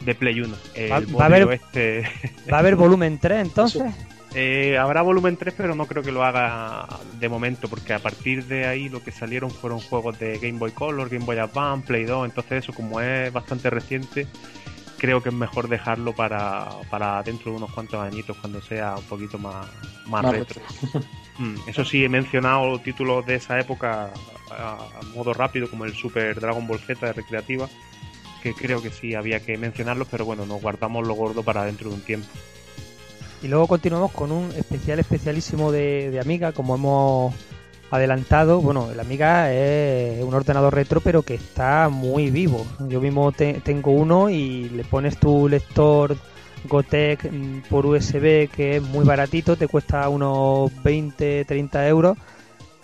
de 0.00 0.14
Play 0.14 0.40
1. 0.40 0.56
El 0.74 0.90
Va- 0.92 0.94
va 0.94 1.04
a 1.04 1.06
modelo 1.08 1.46
haber- 1.46 1.60
este. 1.62 2.02
¿Va 2.52 2.56
a 2.56 2.60
haber 2.60 2.76
volumen 2.76 3.18
3 3.18 3.42
entonces? 3.46 3.82
Eh, 4.34 4.76
habrá 4.76 5.00
volumen 5.00 5.36
3, 5.38 5.54
pero 5.56 5.74
no 5.74 5.86
creo 5.86 6.02
que 6.02 6.12
lo 6.12 6.22
haga 6.22 6.86
de 7.18 7.28
momento, 7.28 7.68
porque 7.68 7.94
a 7.94 7.98
partir 8.00 8.44
de 8.44 8.66
ahí 8.66 8.88
lo 8.90 9.02
que 9.02 9.10
salieron 9.10 9.50
fueron 9.50 9.80
juegos 9.80 10.18
de 10.18 10.38
Game 10.38 10.58
Boy 10.58 10.72
Color, 10.72 11.08
Game 11.08 11.24
Boy 11.24 11.38
Advance, 11.38 11.86
Play 11.86 12.04
2, 12.04 12.26
entonces 12.28 12.64
eso 12.64 12.74
como 12.74 13.00
es 13.00 13.32
bastante 13.32 13.70
reciente, 13.70 14.26
creo 14.98 15.22
que 15.22 15.30
es 15.30 15.34
mejor 15.34 15.68
dejarlo 15.68 16.12
para, 16.14 16.68
para 16.90 17.22
dentro 17.22 17.50
de 17.52 17.56
unos 17.58 17.72
cuantos 17.72 17.98
añitos, 17.98 18.36
cuando 18.36 18.60
sea 18.60 18.96
un 18.96 19.04
poquito 19.04 19.38
más, 19.38 19.66
más, 20.06 20.22
Más 20.24 20.32
retro. 20.32 20.60
Mm, 21.38 21.54
Eso 21.66 21.84
sí, 21.84 22.02
he 22.02 22.08
mencionado 22.08 22.78
títulos 22.78 23.24
de 23.26 23.34
esa 23.34 23.60
época 23.60 24.10
a, 24.50 24.72
a 24.72 25.02
modo 25.14 25.34
rápido, 25.34 25.68
como 25.68 25.84
el 25.84 25.92
Super 25.94 26.40
Dragon 26.40 26.66
Ball 26.66 26.78
Z 26.78 27.04
de 27.06 27.12
Recreativa, 27.12 27.68
que 28.54 28.54
creo 28.54 28.80
que 28.80 28.90
sí 28.90 29.14
había 29.14 29.40
que 29.40 29.58
mencionarlos, 29.58 30.06
pero 30.10 30.24
bueno, 30.24 30.46
nos 30.46 30.62
guardamos 30.62 31.04
lo 31.06 31.14
gordo 31.14 31.42
para 31.42 31.64
dentro 31.64 31.88
de 31.90 31.96
un 31.96 32.00
tiempo. 32.02 32.28
Y 33.42 33.48
luego 33.48 33.66
continuamos 33.66 34.12
con 34.12 34.30
un 34.30 34.50
especial 34.52 34.98
especialísimo 35.00 35.72
de, 35.72 36.10
de 36.10 36.20
Amiga, 36.20 36.52
como 36.52 36.74
hemos 36.76 37.34
adelantado. 37.90 38.60
Bueno, 38.60 38.90
el 38.92 39.00
Amiga 39.00 39.52
es 39.52 40.22
un 40.22 40.32
ordenador 40.34 40.74
retro, 40.74 41.00
pero 41.00 41.22
que 41.22 41.34
está 41.34 41.88
muy 41.88 42.30
vivo. 42.30 42.64
Yo 42.88 43.00
mismo 43.00 43.32
te- 43.32 43.60
tengo 43.64 43.90
uno 43.90 44.30
y 44.30 44.68
le 44.70 44.84
pones 44.84 45.18
tu 45.18 45.48
lector 45.48 46.16
Gotek 46.68 47.30
mm, 47.30 47.60
por 47.68 47.84
USB, 47.86 48.48
que 48.48 48.76
es 48.76 48.82
muy 48.82 49.04
baratito, 49.04 49.56
te 49.56 49.68
cuesta 49.68 50.08
unos 50.08 50.70
20, 50.82 51.44
30 51.44 51.86
euros. 51.88 52.16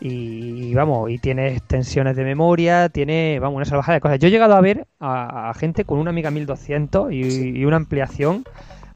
Y 0.04 0.74
vamos, 0.74 1.10
y 1.10 1.18
tiene 1.18 1.52
extensiones 1.52 2.16
de 2.16 2.24
memoria, 2.24 2.88
tiene, 2.88 3.38
vamos, 3.38 3.56
una 3.56 3.64
salvajada 3.64 3.94
de 3.94 4.00
cosas. 4.00 4.18
Yo 4.18 4.26
he 4.26 4.30
llegado 4.32 4.56
a 4.56 4.60
ver 4.60 4.88
a, 4.98 5.50
a 5.50 5.54
gente 5.54 5.84
con 5.84 5.98
una 5.98 6.10
Amiga 6.10 6.32
1200 6.32 7.12
y, 7.12 7.20
y 7.20 7.64
una 7.64 7.76
ampliación 7.76 8.44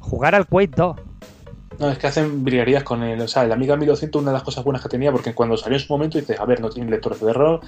jugar 0.01 0.35
al 0.35 0.47
Quake 0.47 0.75
2. 0.75 0.97
No, 1.79 1.91
es 1.91 1.99
que 1.99 2.07
hacen 2.09 2.43
brillerías 2.43 2.83
con 2.83 3.05
el. 3.05 3.21
O 3.21 3.29
sea, 3.29 3.45
el 3.45 3.53
Amiga 3.53 3.77
1200, 3.77 4.21
una 4.21 4.31
de 4.33 4.35
las 4.35 4.43
cosas 4.43 4.65
buenas 4.65 4.83
que 4.83 4.89
tenía, 4.89 5.13
porque 5.13 5.33
cuando 5.33 5.57
salió 5.57 5.77
en 5.77 5.85
su 5.85 5.93
momento 5.93 6.19
dices, 6.19 6.41
a 6.41 6.45
ver, 6.45 6.61
no 6.61 6.71
tiene 6.71 6.91
lector 6.91 7.17
de 7.17 7.31
error, 7.31 7.61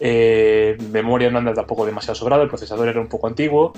eh, 0.00 0.76
memoria 0.90 1.30
no 1.30 1.38
anda 1.38 1.54
tampoco 1.54 1.86
demasiado 1.86 2.14
sobrado, 2.14 2.42
el 2.42 2.48
procesador 2.48 2.88
era 2.88 3.00
un 3.00 3.08
poco 3.08 3.26
antiguo, 3.26 3.72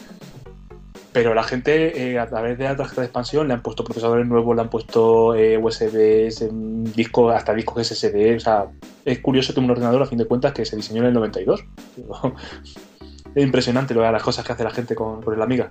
pero 1.12 1.34
la 1.34 1.42
gente 1.42 2.10
eh, 2.10 2.18
a 2.18 2.26
través 2.26 2.58
de 2.58 2.64
la 2.64 2.76
tarjeta 2.76 3.00
de 3.00 3.06
expansión 3.06 3.48
le 3.48 3.54
han 3.54 3.62
puesto 3.62 3.84
procesadores 3.84 4.26
nuevos, 4.26 4.54
le 4.54 4.62
han 4.62 4.70
puesto 4.70 5.34
eh, 5.34 5.58
USBs, 5.58 6.48
discos, 6.94 7.34
hasta 7.34 7.54
discos 7.54 7.86
SSD, 7.86 8.36
o 8.36 8.40
sea, 8.40 8.66
es 9.04 9.18
curioso 9.20 9.54
que 9.54 9.60
un 9.60 9.70
ordenador 9.70 10.02
a 10.02 10.06
fin 10.06 10.18
de 10.18 10.26
cuentas 10.26 10.52
que 10.52 10.64
se 10.64 10.76
diseñó 10.76 11.02
en 11.02 11.08
el 11.08 11.14
92. 11.14 11.64
es 13.34 13.42
impresionante 13.42 13.94
lo 13.94 14.02
de 14.02 14.12
las 14.12 14.22
cosas 14.22 14.44
que 14.44 14.52
hace 14.52 14.64
la 14.64 14.70
gente 14.70 14.94
con, 14.94 15.22
con 15.22 15.34
el 15.34 15.42
Amiga. 15.42 15.68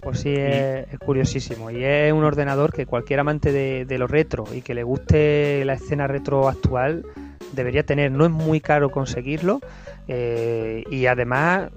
Pues 0.00 0.20
sí, 0.20 0.34
es, 0.34 0.86
es 0.90 0.98
curiosísimo. 0.98 1.70
Y 1.70 1.84
es 1.84 2.12
un 2.12 2.24
ordenador 2.24 2.72
que 2.72 2.86
cualquier 2.86 3.20
amante 3.20 3.52
de, 3.52 3.84
de 3.84 3.98
lo 3.98 4.06
retro 4.06 4.44
y 4.52 4.62
que 4.62 4.74
le 4.74 4.82
guste 4.82 5.64
la 5.64 5.74
escena 5.74 6.06
retro 6.06 6.48
actual 6.48 7.04
debería 7.52 7.84
tener. 7.84 8.10
No 8.10 8.24
es 8.24 8.30
muy 8.30 8.60
caro 8.60 8.90
conseguirlo 8.90 9.60
eh, 10.08 10.84
y 10.90 11.06
además 11.06 11.70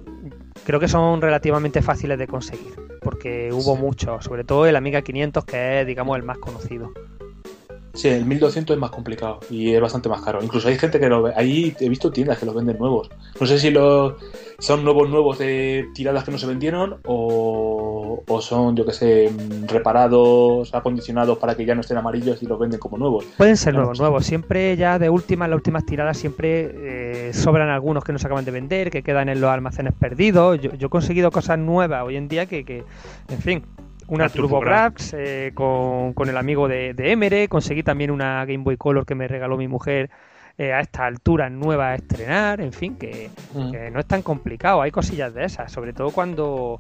creo 0.66 0.80
que 0.80 0.88
son 0.88 1.22
relativamente 1.22 1.82
fáciles 1.82 2.18
de 2.18 2.28
conseguir 2.28 2.93
porque 3.04 3.50
hubo 3.52 3.76
Sí. 3.76 3.82
muchos, 3.82 4.26
sobre 4.26 4.44
todo 4.44 4.66
el 4.66 4.76
Amiga 4.76 5.02
500 5.02 5.46
que 5.46 5.82
es, 5.82 5.88
digamos, 5.88 6.18
el 6.18 6.24
más 6.24 6.38
conocido. 6.38 6.92
Sí, 7.94 8.08
el 8.08 8.26
1200 8.26 8.76
es 8.76 8.80
más 8.80 8.90
complicado 8.90 9.40
y 9.52 9.72
es 9.74 9.80
bastante 9.80 10.10
más 10.10 10.22
caro. 10.22 10.40
Incluso 10.42 10.68
hay 10.68 10.78
gente 10.78 11.00
que 11.00 11.08
lo 11.08 11.22
ve. 11.22 11.34
Ahí 11.36 11.76
he 11.80 11.90
visto 11.90 12.12
tiendas 12.12 12.40
que 12.40 12.46
los 12.46 12.56
venden 12.56 12.78
nuevos. 12.80 13.10
No 13.40 13.46
sé 13.46 13.60
si 13.60 13.70
los 13.70 14.16
son 14.58 14.84
nuevos 14.84 15.10
nuevos 15.10 15.40
de 15.40 15.90
tiradas 15.94 16.24
que 16.24 16.32
no 16.32 16.38
se 16.38 16.48
vendieron 16.48 16.98
o, 17.06 18.24
o 18.26 18.42
son, 18.42 18.76
yo 18.76 18.86
que 18.86 18.94
sé, 18.94 19.30
reparados, 19.68 20.74
acondicionados 20.74 21.38
para 21.38 21.56
que 21.56 21.66
ya 21.66 21.76
no 21.76 21.82
estén 21.82 21.98
amarillos 21.98 22.42
y 22.42 22.46
los 22.46 22.58
venden 22.58 22.80
como 22.80 22.98
nuevos. 22.98 23.26
Pueden 23.38 23.58
ser 23.58 23.74
nuevos, 23.74 24.00
nuevos. 24.00 24.26
Siempre 24.26 24.78
ya 24.78 24.98
de 25.00 25.10
última, 25.10 25.46
en 25.46 25.52
las 25.52 25.58
últimas 25.58 25.86
tiradas, 25.86 26.18
siempre 26.18 27.30
eh, 27.30 27.34
sobran 27.34 27.70
algunos 27.70 28.04
que 28.04 28.14
no 28.14 28.20
se 28.20 28.28
acaban 28.28 28.46
de 28.46 28.52
vender, 28.52 28.90
que 28.90 29.04
quedan 29.04 29.30
en 29.30 29.42
los 29.42 29.50
almacenes 29.50 29.94
perdidos. 29.94 30.60
Yo, 30.62 30.74
yo 30.74 30.88
he 30.88 30.90
conseguido 30.90 31.30
cosas 31.30 31.60
nuevas 31.60 32.04
hoy 32.04 32.16
en 32.16 32.28
día 32.28 32.46
que, 32.46 32.64
que 32.64 32.84
en 33.30 33.40
fin, 33.40 33.66
una 34.08 34.30
TurboGrafx 34.30 35.14
eh, 35.18 35.52
con, 35.54 36.14
con 36.14 36.30
el 36.30 36.38
amigo 36.38 36.68
de, 36.68 36.94
de 36.94 37.12
Emere. 37.12 37.48
Conseguí 37.48 37.84
también 37.84 38.12
una 38.12 38.46
Game 38.46 38.64
Boy 38.64 38.78
Color 38.78 39.06
que 39.06 39.16
me 39.16 39.28
regaló 39.28 39.58
mi 39.58 39.68
mujer 39.68 40.10
eh, 40.58 40.72
a 40.74 40.80
esta 40.82 41.06
altura 41.06 41.50
nueva 41.50 41.90
a 41.90 41.96
estrenar. 41.96 42.62
En 42.62 42.74
fin, 42.74 42.96
que, 42.96 43.30
Mm. 43.54 43.72
que 43.72 43.92
no 43.92 44.00
es 44.00 44.06
tan 44.06 44.22
complicado. 44.22 44.82
Hay 44.82 44.92
cosillas 44.92 45.34
de 45.34 45.46
esas, 45.46 45.72
sobre 45.72 45.94
todo 45.94 46.12
cuando 46.12 46.80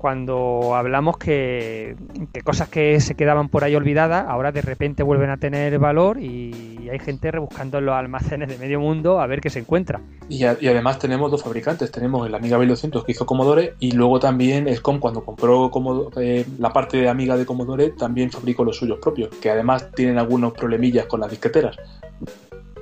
cuando 0.00 0.74
hablamos 0.74 1.18
que, 1.18 1.94
cosas 2.42 2.70
que 2.70 2.98
se 3.00 3.14
quedaban 3.14 3.50
por 3.50 3.64
ahí 3.64 3.76
olvidadas 3.76 4.24
ahora 4.26 4.50
de 4.50 4.62
repente 4.62 5.02
vuelven 5.02 5.28
a 5.28 5.36
tener 5.36 5.78
valor 5.78 6.18
y 6.18 6.88
hay 6.90 6.98
gente 6.98 7.30
rebuscando 7.30 7.76
en 7.78 7.84
los 7.84 7.94
almacenes 7.94 8.48
de 8.48 8.56
medio 8.56 8.80
mundo 8.80 9.20
a 9.20 9.26
ver 9.26 9.42
qué 9.42 9.50
se 9.50 9.58
encuentra. 9.58 10.00
Y, 10.30 10.44
además 10.44 10.98
tenemos 10.98 11.30
dos 11.30 11.42
fabricantes. 11.42 11.92
Tenemos 11.92 12.26
el 12.26 12.34
Amiga 12.34 12.58
1200 12.58 13.04
que 13.04 13.12
hizo 13.12 13.26
Commodore 13.26 13.74
y 13.78 13.92
luego 13.92 14.18
también 14.18 14.74
Scom 14.74 15.00
cuando 15.00 15.22
compró 15.22 15.70
eh, 16.16 16.46
la 16.58 16.72
parte 16.72 16.96
de 16.96 17.10
Amiga 17.10 17.36
de 17.36 17.44
Commodore 17.44 17.90
también 17.90 18.30
fabricó 18.30 18.64
los 18.64 18.78
suyos 18.78 18.98
propios, 19.02 19.28
que 19.36 19.50
además 19.50 19.90
tienen 19.94 20.18
algunos 20.18 20.54
problemillas 20.54 21.04
con 21.04 21.20
las 21.20 21.30
disqueteras. 21.30 21.76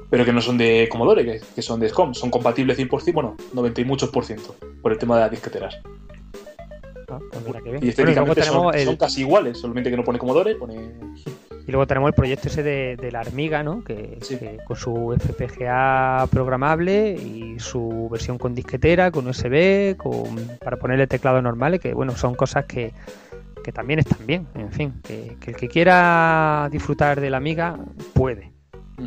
Pero 0.09 0.25
que 0.25 0.33
no 0.33 0.41
son 0.41 0.57
de 0.57 0.89
Commodore, 0.89 1.25
que, 1.25 1.41
que 1.53 1.63
son 1.63 1.81
de 1.81 1.89
Scom. 1.89 2.15
Son 2.15 2.31
compatibles 2.31 2.79
100%, 2.79 3.13
bueno, 3.13 3.37
90 3.55 3.81
y 3.81 3.85
muchos 3.85 4.11
por 4.11 4.25
ciento, 4.25 4.55
por 4.81 4.93
el 4.93 4.99
tema 4.99 5.17
de 5.17 5.23
las 5.23 5.31
disqueteras. 5.33 5.81
Ah, 7.11 7.19
pues 7.33 7.45
mira 7.47 7.61
qué 7.63 7.71
bien. 7.71 7.83
Y 7.85 7.93
Bueno, 7.95 8.11
y 8.11 8.15
luego 8.15 8.33
estéticamente 8.33 8.41
tenemos 8.43 8.63
son, 8.73 8.75
el- 8.81 8.87
son 8.87 8.97
casi 8.97 9.21
iguales, 9.23 9.59
solamente 9.59 9.91
que 9.91 9.97
no 9.97 10.05
pone 10.05 10.19
Commodore, 10.19 10.55
pone... 10.57 10.75
Y 11.67 11.71
luego 11.71 11.87
tenemos 11.87 12.09
el 12.09 12.15
proyecto 12.15 12.49
ese 12.49 12.63
de, 12.63 12.97
de 12.97 13.13
la 13.13 13.21
Armiga, 13.21 13.63
¿no? 13.63 13.85
Que, 13.85 14.17
Sí. 14.23 14.39
que 14.39 14.57
con 14.65 14.75
su 14.77 15.15
FPGA 15.19 16.27
programable 16.31 17.13
y 17.13 17.59
su 17.59 18.09
versión 18.11 18.39
con 18.39 18.55
disquetera, 18.55 19.11
con 19.11 19.27
USB, 19.27 19.95
con, 19.99 20.35
para 20.65 20.79
ponerle 20.79 21.07
teclados 21.07 21.43
normales, 21.43 21.81
que 21.81 21.93
bueno, 21.93 22.13
son 22.17 22.35
cosas 22.35 22.65
que, 22.65 22.93
que 23.63 23.71
también 23.71 23.99
están 23.99 24.27
bien. 24.27 24.47
En 24.55 24.73
fin, 24.73 24.95
que, 25.07 25.37
que 25.41 25.51
el 25.51 25.57
que 25.59 25.69
quiera 25.69 26.69
disfrutar 26.73 27.21
de 27.21 27.29
la 27.29 27.37
Amiga 27.37 27.79
puede. 28.15 28.51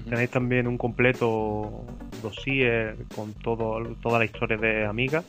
Tenéis 0.07 0.29
también 0.29 0.67
un 0.67 0.77
completo 0.77 1.83
dossier 2.21 2.95
con 3.15 3.33
todo, 3.33 3.83
toda 4.03 4.19
la 4.19 4.25
historia 4.25 4.55
de 4.57 4.85
Amiga, 4.85 5.23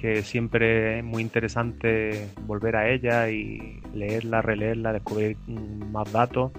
que 0.00 0.22
siempre 0.22 0.98
es 0.98 1.04
muy 1.04 1.22
interesante 1.22 2.30
volver 2.46 2.76
a 2.76 2.88
ella 2.90 3.28
y 3.28 3.80
leerla, 3.94 4.40
releerla, 4.40 4.92
descubrir 4.92 5.36
mm, 5.46 5.90
más 5.90 6.10
datos. 6.10 6.52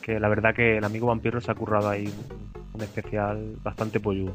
Que 0.00 0.18
la 0.18 0.28
verdad 0.28 0.54
que 0.54 0.78
el 0.78 0.84
amigo 0.84 1.06
vampiro 1.08 1.40
se 1.40 1.50
ha 1.50 1.54
currado 1.54 1.90
ahí 1.90 2.08
un 2.72 2.80
especial 2.80 3.56
bastante 3.62 4.00
polludo. 4.00 4.34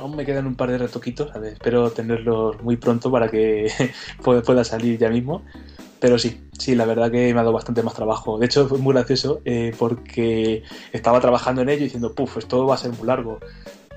Aún 0.00 0.16
me 0.16 0.24
quedan 0.24 0.46
un 0.46 0.54
par 0.54 0.70
de 0.70 0.78
retoquitos, 0.78 1.30
espero 1.44 1.90
tenerlos 1.90 2.62
muy 2.62 2.76
pronto 2.76 3.10
para 3.10 3.28
que 3.28 3.70
pueda 4.22 4.64
salir 4.64 4.98
ya 4.98 5.10
mismo. 5.10 5.42
Pero 6.00 6.18
sí, 6.18 6.40
sí, 6.58 6.74
la 6.74 6.84
verdad 6.84 7.12
que 7.12 7.32
me 7.32 7.38
ha 7.38 7.44
dado 7.44 7.52
bastante 7.52 7.82
más 7.82 7.94
trabajo. 7.94 8.38
De 8.38 8.46
hecho, 8.46 8.66
fue 8.66 8.78
muy 8.78 8.94
gracioso 8.94 9.40
eh, 9.44 9.72
porque 9.78 10.64
estaba 10.92 11.20
trabajando 11.20 11.62
en 11.62 11.68
ello 11.68 11.84
diciendo, 11.84 12.12
puff, 12.14 12.38
esto 12.38 12.66
va 12.66 12.74
a 12.74 12.78
ser 12.78 12.90
muy 12.92 13.06
largo. 13.06 13.38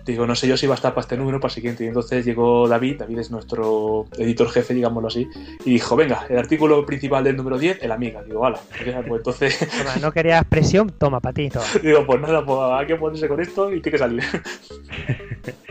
Digo, 0.05 0.27
no 0.27 0.35
sé 0.35 0.47
yo 0.47 0.55
si 0.55 0.67
va 0.67 0.73
a 0.73 0.75
estar 0.75 0.93
para 0.93 1.01
este 1.01 1.17
número, 1.17 1.39
para 1.39 1.49
el 1.49 1.55
siguiente. 1.55 1.83
Y 1.83 1.87
entonces 1.87 2.23
llegó 2.23 2.67
David, 2.67 2.97
David 2.99 3.19
es 3.19 3.31
nuestro 3.31 4.05
editor 4.17 4.49
jefe, 4.49 4.73
digámoslo 4.73 5.07
así, 5.07 5.27
y 5.65 5.71
dijo, 5.71 5.95
venga, 5.95 6.25
el 6.29 6.37
artículo 6.37 6.85
principal 6.85 7.23
del 7.23 7.35
número 7.35 7.57
10, 7.57 7.81
el 7.81 7.91
amiga. 7.91 8.21
Digo, 8.23 8.45
hala, 8.45 8.59
pues 9.07 9.17
entonces 9.17 9.57
Toma, 9.77 9.95
¿No 10.01 10.11
querías 10.11 10.45
presión? 10.45 10.91
Toma, 10.91 11.19
para 11.19 11.33
ti, 11.33 11.49
toma. 11.49 11.65
digo, 11.81 12.05
pues 12.05 12.21
nada, 12.21 12.45
pues 12.45 12.59
hay 12.71 12.85
que 12.85 12.95
ponerse 12.95 13.27
con 13.27 13.41
esto 13.41 13.73
y 13.73 13.81
tiene 13.81 13.91
que 13.91 13.97
salir. 13.97 14.23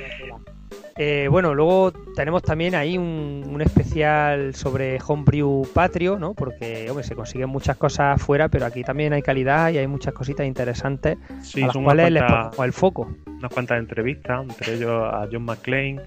Eh, 0.96 1.26
bueno, 1.28 1.54
luego 1.54 1.92
tenemos 2.14 2.42
también 2.42 2.74
ahí 2.76 2.96
un, 2.96 3.42
un 3.48 3.60
especial 3.60 4.54
sobre 4.54 4.98
Homebrew 5.04 5.66
Patrio, 5.74 6.18
¿no? 6.18 6.34
Porque, 6.34 6.86
hombre, 6.88 7.02
se 7.04 7.16
consiguen 7.16 7.48
muchas 7.48 7.76
cosas 7.76 8.22
fuera, 8.22 8.48
pero 8.48 8.64
aquí 8.66 8.84
también 8.84 9.12
hay 9.12 9.22
calidad 9.22 9.70
y 9.72 9.78
hay 9.78 9.86
muchas 9.88 10.14
cositas 10.14 10.46
interesantes 10.46 11.18
Sí, 11.42 11.62
a 11.62 11.66
las 11.66 11.72
son 11.72 11.82
cuales 11.84 12.10
unas 12.10 12.12
les 12.12 12.22
cuantas- 12.22 12.48
ponemos 12.56 12.66
el 12.66 12.72
foco. 12.72 13.08
unas 13.26 13.52
cuantas 13.52 13.78
entrevistas, 13.78 14.42
entre 14.48 14.74
ellos 14.74 14.90
a 15.12 15.26
John 15.32 15.42
McClane, 15.44 16.00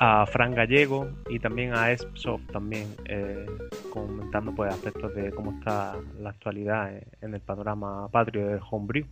a 0.00 0.26
Fran 0.26 0.54
Gallego 0.54 1.08
y 1.30 1.38
también 1.38 1.72
a 1.72 1.92
Espsoft 1.92 2.42
también, 2.52 2.88
eh, 3.06 3.46
comentando 3.92 4.52
pues 4.54 4.74
aspectos 4.74 5.14
de 5.14 5.30
cómo 5.30 5.52
está 5.52 5.94
la 6.20 6.30
actualidad 6.30 6.92
en, 6.92 7.02
en 7.22 7.34
el 7.34 7.40
panorama 7.40 8.08
patrio 8.08 8.48
del 8.48 8.60
homebrew. 8.70 9.06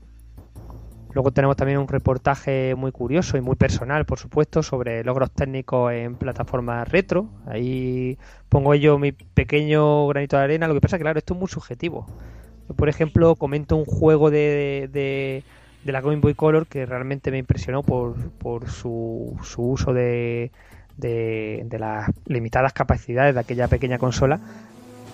Luego 1.14 1.30
tenemos 1.30 1.56
también 1.56 1.78
un 1.78 1.86
reportaje 1.86 2.74
muy 2.74 2.90
curioso 2.90 3.36
y 3.36 3.40
muy 3.40 3.54
personal, 3.54 4.04
por 4.04 4.18
supuesto, 4.18 4.64
sobre 4.64 5.04
logros 5.04 5.30
técnicos 5.30 5.92
en 5.92 6.16
plataformas 6.16 6.88
retro. 6.88 7.28
Ahí 7.46 8.18
pongo 8.48 8.74
yo 8.74 8.98
mi 8.98 9.12
pequeño 9.12 10.08
granito 10.08 10.36
de 10.36 10.42
arena. 10.42 10.66
Lo 10.66 10.74
que 10.74 10.80
pasa 10.80 10.98
que, 10.98 11.04
claro, 11.04 11.18
esto 11.20 11.34
es 11.34 11.40
muy 11.40 11.48
subjetivo. 11.48 12.06
Yo, 12.68 12.74
por 12.74 12.88
ejemplo, 12.88 13.36
comento 13.36 13.76
un 13.76 13.84
juego 13.84 14.32
de, 14.32 14.90
de, 14.92 15.44
de 15.84 15.92
la 15.92 16.00
Game 16.00 16.16
Boy 16.16 16.34
Color 16.34 16.66
que 16.66 16.84
realmente 16.84 17.30
me 17.30 17.38
impresionó 17.38 17.84
por, 17.84 18.16
por 18.32 18.68
su, 18.68 19.38
su 19.44 19.62
uso 19.62 19.92
de, 19.92 20.50
de, 20.96 21.62
de 21.66 21.78
las 21.78 22.10
limitadas 22.26 22.72
capacidades 22.72 23.34
de 23.34 23.40
aquella 23.40 23.68
pequeña 23.68 23.98
consola. 23.98 24.40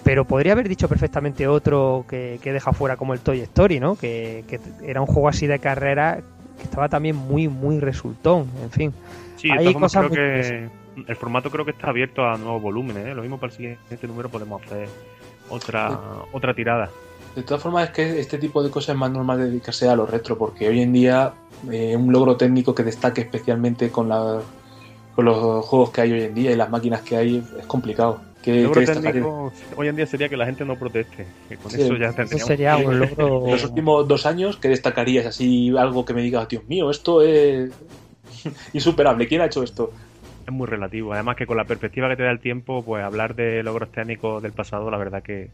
Pero 0.05 0.25
podría 0.25 0.53
haber 0.53 0.69
dicho 0.69 0.89
perfectamente 0.89 1.47
otro 1.47 2.05
que, 2.09 2.39
que 2.43 2.53
deja 2.53 2.73
fuera 2.73 2.97
como 2.97 3.15
el 3.15 3.21
Toy 3.21 3.41
Story, 3.41 3.81
¿no? 3.81 3.97
Que, 3.97 4.45
que 4.49 4.61
era 4.83 5.01
un 5.01 5.07
juego 5.07 5.29
así 5.29 5.47
de 5.47 5.59
carrera 5.59 6.21
que 6.57 6.65
estaba 6.65 6.89
también 6.89 7.17
muy, 7.17 7.49
muy 7.49 7.81
resultón, 7.81 8.47
en 8.63 8.71
fin. 8.71 8.93
Sí, 9.37 9.49
de 9.49 9.55
Hay 9.55 9.59
todas 9.59 9.73
formas 9.73 9.93
cosas 9.93 10.11
creo 10.11 10.33
muy 10.33 10.71
que 10.71 10.81
el 11.09 11.17
formato 11.17 11.51
creo 11.51 11.65
que 11.65 11.71
está 11.71 11.89
abierto 11.89 12.25
a 12.25 12.37
nuevos 12.37 12.63
volúmenes. 12.63 13.07
¿eh? 13.07 13.15
Lo 13.15 13.23
mismo 13.23 13.39
para 13.39 13.51
el 13.53 13.57
siguiente 13.57 14.07
número 14.07 14.29
podemos 14.29 14.63
hacer 14.63 14.89
otra 15.49 15.99
otra 16.33 16.55
tirada. 16.55 16.91
De 17.35 17.43
todas 17.45 17.63
formas, 17.63 17.85
es 17.89 17.91
que 17.91 18.21
este 18.21 18.39
tipo 18.39 18.63
de 18.63 18.71
cosas 18.71 18.91
es 18.91 18.97
más 18.97 19.11
normal 19.11 19.39
dedicarse 19.39 19.89
a 19.89 19.95
lo 19.95 20.05
retro, 20.05 20.37
porque 20.37 20.69
hoy 20.69 20.83
en 20.83 20.93
día 20.93 21.33
eh, 21.71 21.97
un 21.97 22.13
logro 22.13 22.37
técnico 22.37 22.75
que 22.75 22.83
destaque 22.83 23.21
especialmente 23.21 23.91
con, 23.91 24.09
la, 24.09 24.41
con 25.15 25.25
los 25.25 25.65
juegos 25.65 25.91
que 25.91 26.01
hay 26.01 26.13
hoy 26.13 26.23
en 26.23 26.35
día 26.35 26.51
y 26.51 26.57
las 26.57 26.71
máquinas 26.71 27.03
que 27.03 27.17
hay 27.17 27.45
es 27.59 27.67
complicado. 27.67 28.21
¿Qué, 28.42 28.53
El 28.53 28.62
logro 28.64 28.81
destacaría? 28.81 29.12
técnico 29.12 29.53
hoy 29.76 29.88
en 29.88 29.96
día 29.96 30.07
sería 30.07 30.29
que 30.29 30.37
la 30.37 30.46
gente 30.46 30.64
no 30.64 30.79
proteste. 30.79 31.26
Que 31.48 31.57
con 31.57 31.70
Sí, 31.70 31.83
eso 31.83 31.96
ya 31.96 32.09
Eso 32.09 32.46
sería 32.46 32.76
un 32.76 32.98
logro... 32.98 33.46
En 33.46 33.53
los 33.53 33.64
últimos 33.64 34.09
dos 34.09 34.26
años, 34.26 34.57
¿qué 34.57 34.68
destacarías? 34.68 35.26
Así 35.26 35.72
algo 35.76 36.05
que 36.05 36.14
me 36.14 36.22
diga, 36.22 36.46
Dios 36.46 36.66
mío, 36.68 36.90
esto 36.90 37.22
es 37.22 37.70
insuperable. 38.72 39.26
¿Quién 39.26 39.40
ha 39.40 39.46
hecho 39.46 39.62
esto? 39.62 39.92
Es 40.46 40.53
muy 40.53 40.66
relativo. 40.66 41.12
Además 41.12 41.37
que 41.37 41.46
con 41.46 41.57
la 41.57 41.66
perspectiva 41.66 42.09
que 42.09 42.16
te 42.16 42.22
da 42.22 42.31
el 42.31 42.40
tiempo, 42.40 42.83
pues 42.85 43.05
hablar 43.05 43.35
de 43.35 43.62
logros 43.62 43.90
técnicos 43.92 44.42
del 44.42 44.53
pasado, 44.53 44.90
la 44.90 44.98
verdad 44.98 45.22
que 45.22 45.50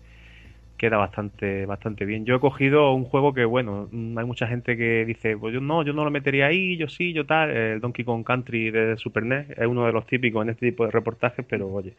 queda 0.77 0.96
bastante 0.99 1.66
bastante 1.66 2.05
bien. 2.05 2.25
Yo 2.27 2.37
he 2.37 2.40
cogido 2.40 2.92
un 2.92 3.05
juego 3.05 3.33
que, 3.35 3.44
bueno, 3.44 3.88
hay 3.92 4.25
mucha 4.25 4.46
gente 4.46 4.77
que 4.77 5.05
dice, 5.05 5.37
pues 5.37 5.55
yo 5.55 5.61
no, 5.61 5.83
yo 5.85 5.92
no 5.92 6.05
lo 6.05 6.11
metería 6.11 6.46
ahí, 6.46 6.77
yo 6.77 6.88
sí, 6.88 7.12
yo 7.12 7.27
tal. 7.27 7.51
El 7.51 7.81
Donkey 7.81 8.05
Kong 8.05 8.25
Country 8.25 8.70
de 8.70 8.96
Super 8.96 9.25
NES 9.25 9.51
es 9.59 9.66
uno 9.66 9.87
de 9.87 9.92
los 9.92 10.07
típicos 10.07 10.42
en 10.42 10.51
este 10.51 10.66
tipo 10.70 10.85
de 10.85 10.90
reportajes, 10.90 11.44
pero 11.49 11.68
oye, 11.72 11.96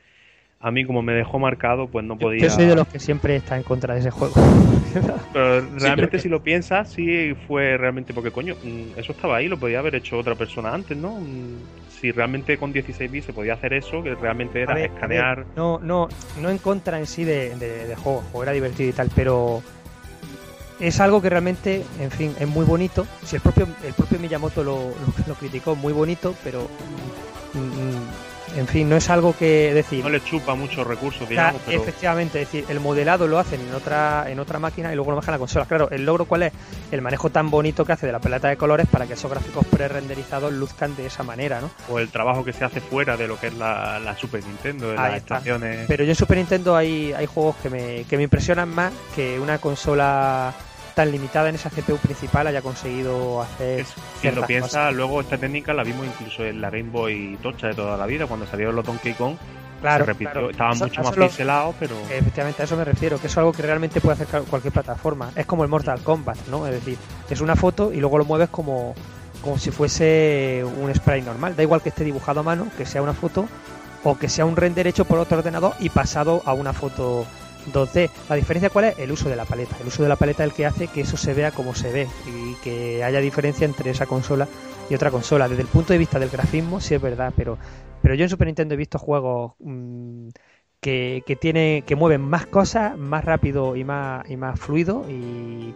a 0.60 0.72
mí 0.72 0.86
como 0.86 1.02
me 1.02 1.14
dejó 1.14 1.38
marcado, 1.38 1.88
pues 1.88 2.04
no 2.04 2.18
podía... 2.18 2.42
Yo 2.44 2.50
soy 2.50 2.66
de 2.66 2.76
los 2.76 2.88
que 2.88 3.00
siempre 3.00 3.36
está 3.36 3.58
en 3.58 3.64
contra 3.64 3.94
de 3.94 4.00
ese 4.00 4.10
juego. 4.12 4.34
Pero 5.34 5.62
realmente 5.78 6.18
si 6.20 6.30
lo 6.30 6.42
piensas, 6.42 6.92
sí 6.92 7.36
fue 7.48 7.78
realmente 7.78 8.14
porque, 8.14 8.32
coño, 8.32 8.56
mm, 8.64 8.98
eso 8.98 9.12
estaba 9.12 9.38
ahí, 9.38 9.48
lo 9.48 9.58
podía 9.58 9.80
haber 9.80 9.96
hecho 9.96 10.18
otra 10.18 10.34
persona 10.36 10.74
antes, 10.74 10.98
¿no? 10.98 11.12
Mm, 11.20 11.58
Si 12.00 12.12
realmente 12.12 12.58
con 12.58 12.74
16 12.74 13.12
bits 13.12 13.26
se 13.28 13.34
podía 13.34 13.54
hacer 13.54 13.74
eso, 13.74 14.02
que 14.02 14.16
realmente 14.16 14.62
era 14.62 14.74
ver, 14.74 14.86
escanear... 14.86 15.38
ver, 15.38 15.48
no, 15.56 15.80
no, 15.80 16.08
no 16.42 16.50
en 16.50 16.58
contra 16.58 16.98
en 17.00 17.06
sí 17.06 17.24
de, 17.24 17.56
de, 17.56 17.88
de 17.88 17.96
juego, 17.96 18.22
juego 18.32 18.44
era 18.44 18.52
divertido 18.52 18.90
y 18.90 18.94
tal, 18.94 19.10
pero 19.16 19.62
es 20.80 21.00
algo 21.00 21.22
que 21.22 21.30
realmente, 21.30 21.84
en 22.00 22.12
fin, 22.12 22.36
es 22.40 22.48
muy 22.48 22.66
bonito. 22.66 23.06
Si 23.24 23.36
el 23.36 23.42
propio, 23.42 23.68
el 23.86 23.94
propio 23.94 24.20
Miyamoto 24.20 24.64
lo, 24.64 24.76
lo, 24.90 25.28
lo 25.28 25.36
criticó, 25.36 25.76
muy 25.76 25.94
bonito, 25.94 26.36
pero 26.44 26.68
mm, 27.54 27.60
mm, 27.60 28.27
en 28.58 28.68
fin, 28.68 28.90
no 28.90 28.96
es 28.96 29.10
algo 29.10 29.36
que 29.38 29.74
decir. 29.74 30.04
No 30.04 30.10
le 30.10 30.24
chupa 30.24 30.56
muchos 30.56 30.86
recursos, 30.86 31.24
O 31.24 31.28
sea, 31.28 31.30
digamos, 31.30 31.62
pero... 31.66 31.82
Efectivamente, 31.82 32.42
es 32.42 32.48
decir, 32.52 32.66
el 32.70 32.80
modelado 32.80 33.28
lo 33.28 33.40
hacen 33.40 33.62
en 33.62 33.74
otra, 33.74 34.26
en 34.30 34.40
otra 34.40 34.60
máquina 34.60 34.92
y 34.92 34.96
luego 34.96 35.12
lo 35.12 35.18
bajan 35.18 35.34
a 35.34 35.38
la 35.38 35.40
consola. 35.40 35.66
Claro, 35.66 35.90
el 35.92 36.06
logro 36.06 36.26
cuál 36.26 36.44
es? 36.44 36.54
El 36.92 37.02
manejo 37.02 37.30
tan 37.30 37.50
bonito 37.50 37.86
que 37.86 37.92
hace 37.94 38.06
de 38.06 38.12
la 38.12 38.20
paleta 38.20 38.48
de 38.50 38.58
colores 38.58 38.88
para 38.88 39.06
que 39.06 39.14
esos 39.14 39.30
gráficos 39.30 39.66
pre-renderizados 39.68 40.52
luzcan 40.54 40.96
de 40.96 41.06
esa 41.06 41.24
manera, 41.24 41.62
¿no? 41.62 41.70
O 41.90 42.00
el 42.00 42.10
trabajo 42.10 42.44
que 42.44 42.54
se 42.54 42.64
hace 42.66 42.82
fuera 42.82 43.16
de 43.18 43.28
lo 43.28 43.40
que 43.40 43.48
es 43.48 43.54
la, 43.54 44.00
la 44.00 44.16
Super 44.18 44.44
Nintendo, 44.44 44.88
de 44.92 44.98
Ahí 44.98 45.12
las 45.12 45.18
está. 45.18 45.36
estaciones... 45.38 45.86
Pero 45.88 46.04
yo 46.04 46.12
en 46.12 46.16
Super 46.16 46.38
Nintendo 46.38 46.76
hay, 46.76 47.14
hay 47.14 47.26
juegos 47.26 47.56
que 47.58 47.70
me, 47.70 48.04
que 48.06 48.18
me 48.18 48.24
impresionan 48.24 48.70
más 48.70 48.92
que 49.16 49.40
una 49.40 49.58
consola 49.60 50.54
tan 50.98 51.12
limitada 51.12 51.48
en 51.50 51.56
esa 51.56 51.70
CPU 51.70 51.98
principal 51.98 52.48
haya 52.48 52.62
conseguido 52.64 53.42
hacer. 53.44 53.82
Es- 53.82 53.94
si 54.20 54.32
lo 54.32 54.42
cosas. 54.42 54.94
luego 54.96 55.22
esta 55.22 55.38
técnica 55.38 55.72
la 55.74 55.84
vimos 55.84 56.08
incluso 56.08 56.44
en 56.44 56.60
la 56.60 56.72
Game 56.72 56.90
Boy 56.90 57.38
Tocha 57.42 57.68
de 57.68 57.76
toda 57.76 57.96
la 57.98 58.08
vida, 58.08 58.26
cuando 58.26 58.48
salieron 58.48 58.76
los 58.76 58.84
Donkey 58.84 59.14
Kong, 59.14 59.36
Claro, 59.80 60.06
se 60.06 60.12
repitió, 60.12 60.32
claro. 60.32 60.50
estaban 60.50 60.74
Eso- 60.74 60.86
mucho 60.86 61.02
eso 61.02 61.10
más 61.10 61.18
lo- 61.18 61.28
pixelados, 61.28 61.76
pero... 61.80 61.96
Efectivamente, 62.10 62.64
a 62.64 62.66
eso 62.66 62.76
me 62.76 62.84
refiero, 62.84 63.20
que 63.20 63.28
eso 63.28 63.34
es 63.34 63.38
algo 63.38 63.52
que 63.54 63.62
realmente 63.62 64.02
puede 64.02 64.14
hacer 64.24 64.42
cualquier 64.50 64.74
plataforma. 64.74 65.30
Es 65.36 65.46
como 65.46 65.62
el 65.64 65.70
Mortal 65.70 66.00
Kombat, 66.02 66.48
¿no? 66.50 66.66
Es 66.66 66.74
decir, 66.74 66.98
es 67.30 67.42
una 67.42 67.56
foto 67.56 67.94
y 67.94 68.00
luego 68.00 68.18
lo 68.18 68.26
mueves 68.26 68.50
como, 68.50 68.96
como 69.44 69.60
si 69.60 69.70
fuese 69.70 70.64
un 70.82 70.92
spray 70.96 71.22
normal. 71.22 71.56
Da 71.56 71.62
igual 71.62 71.82
que 71.84 71.90
esté 71.90 72.04
dibujado 72.04 72.40
a 72.40 72.44
mano, 72.44 72.68
que 72.76 72.88
sea 72.88 73.04
una 73.04 73.14
foto, 73.14 73.48
o 74.04 74.18
que 74.18 74.30
sea 74.30 74.46
un 74.46 74.56
render 74.56 74.88
hecho 74.88 75.06
por 75.06 75.20
otro 75.20 75.38
ordenador 75.38 75.74
y 75.80 75.90
pasado 75.90 76.42
a 76.46 76.54
una 76.54 76.74
foto 76.74 77.28
2D. 77.72 78.12
La 78.30 78.36
diferencia 78.36 78.70
cuál 78.70 78.86
es? 78.86 79.00
El 79.00 79.12
uso 79.12 79.30
de 79.30 79.36
la 79.36 79.46
paleta. 79.46 79.78
El 79.80 79.88
uso 79.88 80.04
de 80.04 80.10
la 80.10 80.16
paleta 80.16 80.44
es 80.44 80.50
el 80.50 80.56
que 80.56 80.66
hace 80.66 80.88
que 80.88 81.02
eso 81.02 81.18
se 81.18 81.34
vea 81.34 81.52
como 81.52 81.74
se 81.76 81.92
ve 81.92 82.16
y 82.26 82.56
que 82.56 83.04
haya 83.04 83.20
diferencia 83.20 83.66
entre 83.66 83.92
esa 83.92 84.06
consola 84.08 84.50
y 84.90 84.96
otra 84.96 85.12
consola. 85.12 85.48
Desde 85.50 85.62
el 85.64 85.70
punto 85.70 85.94
de 85.94 86.00
vista 86.00 86.20
del 86.20 86.30
grafismo, 86.30 86.80
sí 86.80 86.96
es 86.96 87.02
verdad, 87.02 87.34
pero, 87.36 87.58
pero 88.02 88.16
yo 88.16 88.24
en 88.24 88.30
Super 88.30 88.48
Nintendo 88.48 88.74
he 88.74 88.78
visto 88.78 89.00
juegos 89.00 89.54
mm, 89.60 90.30
que, 90.80 91.24
que 91.26 91.36
tiene, 91.36 91.84
que 91.86 91.96
mueven 91.96 92.22
más 92.22 92.46
cosas, 92.48 92.98
más 92.98 93.24
rápido 93.26 93.76
y 93.76 93.84
más, 93.84 94.30
y 94.30 94.38
más 94.38 94.60
fluido 94.60 95.06
y, 95.10 95.76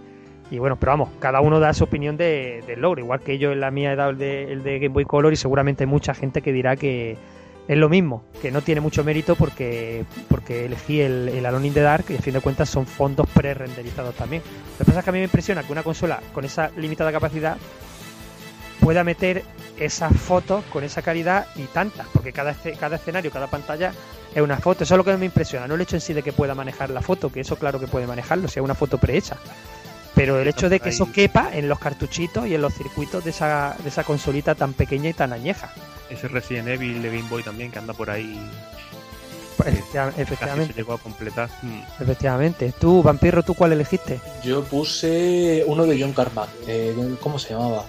y 0.50 0.60
bueno, 0.60 0.78
pero 0.80 0.92
vamos, 0.94 1.10
cada 1.20 1.42
uno 1.42 1.60
da 1.60 1.74
su 1.74 1.84
opinión 1.86 2.18
de- 2.18 2.64
del 2.68 2.82
logro, 2.82 3.02
igual 3.02 3.22
que 3.22 3.38
yo 3.38 3.52
en 3.52 3.60
la 3.62 3.72
mía 3.72 3.94
he 3.94 3.96
dado 3.96 4.12
el 4.12 4.18
de, 4.18 4.52
el 4.52 4.64
de 4.64 4.80
Game 4.80 4.94
Boy 4.94 5.06
Color 5.06 5.34
y 5.34 5.38
seguramente 5.38 5.84
hay 5.84 5.88
mucha 5.90 6.14
gente 6.14 6.42
que 6.42 6.52
dirá 6.54 6.76
que 6.76 7.18
es 7.68 7.78
lo 7.78 7.90
mismo, 7.90 8.24
que 8.42 8.52
no 8.52 8.62
tiene 8.62 8.82
mucho 8.82 9.04
mérito 9.04 9.36
porque, 9.36 10.06
porque 10.28 10.66
elegí 10.66 11.02
el, 11.02 11.30
el 11.30 11.46
Alone 11.46 11.68
in 11.68 11.74
the 11.74 11.82
Dark 11.82 12.06
y 12.10 12.16
a 12.16 12.22
fin 12.22 12.34
de 12.34 12.42
cuentas 12.42 12.70
son 12.70 12.86
fondos 12.86 13.30
pre-renderizados 13.30 14.16
también. 14.16 14.42
Lo 14.74 14.78
que 14.80 14.86
pasa 14.86 15.00
es 15.00 15.04
que 15.04 15.10
a 15.10 15.14
mí 15.14 15.20
me 15.20 15.26
impresiona 15.26 15.64
que 15.64 15.72
una 15.72 15.84
consola 15.84 16.20
con 16.34 16.44
esa 16.44 16.72
limitada 16.76 17.12
capacidad 17.12 17.58
pueda 18.82 19.04
meter 19.04 19.44
esas 19.80 20.16
fotos 20.18 20.64
con 20.66 20.84
esa 20.84 21.02
calidad 21.02 21.48
y 21.56 21.64
tantas, 21.64 22.08
porque 22.14 22.34
cada, 22.34 22.56
cada 22.80 22.98
escenario, 22.98 23.32
cada 23.32 23.48
pantalla 23.48 23.94
es 24.34 24.42
una 24.42 24.58
foto. 24.58 24.84
Eso 24.84 24.96
es 24.96 24.98
lo 24.98 25.06
que 25.06 25.16
me 25.18 25.26
impresiona, 25.26 25.68
no 25.68 25.76
el 25.76 25.82
hecho 25.82 25.96
en 25.96 26.02
sí 26.02 26.14
de 26.14 26.24
que 26.24 26.34
pueda 26.34 26.56
manejar 26.56 26.90
la 26.90 27.02
foto, 27.02 27.32
que 27.32 27.42
eso 27.42 27.56
claro 27.56 27.80
que 27.80 27.88
puede 27.88 28.08
manejarlo, 28.08 28.48
sea 28.48 28.64
una 28.64 28.76
foto 28.76 28.98
prehecha. 28.98 29.38
Pero 30.14 30.40
el 30.40 30.48
hecho 30.48 30.68
de 30.68 30.80
que 30.80 30.90
eso 30.90 31.12
quepa 31.12 31.52
en 31.54 31.70
los 31.70 31.80
cartuchitos 31.80 32.46
y 32.46 32.54
en 32.54 32.62
los 32.62 32.74
circuitos 32.74 33.24
de 33.24 33.30
esa, 33.30 33.78
de 33.82 33.90
esa 33.90 34.04
consolita 34.04 34.56
tan 34.56 34.74
pequeña 34.74 35.10
y 35.10 35.14
tan 35.14 35.32
añeja. 35.32 35.72
Ese 36.12 36.28
Resident 36.28 36.68
Evil 36.68 37.02
de 37.02 37.10
Game 37.10 37.30
Boy 37.30 37.42
también, 37.44 37.72
que 37.72 37.80
anda 37.80 37.94
por 37.94 38.10
ahí, 38.10 38.38
Efectiva- 39.60 40.06
casi 40.06 40.16
se 40.16 40.22
Efectivamente, 40.24 40.74
llegó 40.76 40.94
a 40.94 40.98
completar. 40.98 41.50
Mm. 41.62 41.82
efectivamente. 42.02 42.74
Tú, 42.80 43.04
Vampiro, 43.04 43.44
¿tú 43.44 43.54
cuál 43.54 43.74
elegiste? 43.74 44.20
Yo 44.44 44.64
puse 44.64 45.64
uno 45.68 45.86
de 45.86 46.02
John 46.02 46.14
Carmack. 46.14 46.50
eh, 46.68 46.96
¿Cómo 47.20 47.38
se 47.38 47.54
llamaba? 47.54 47.86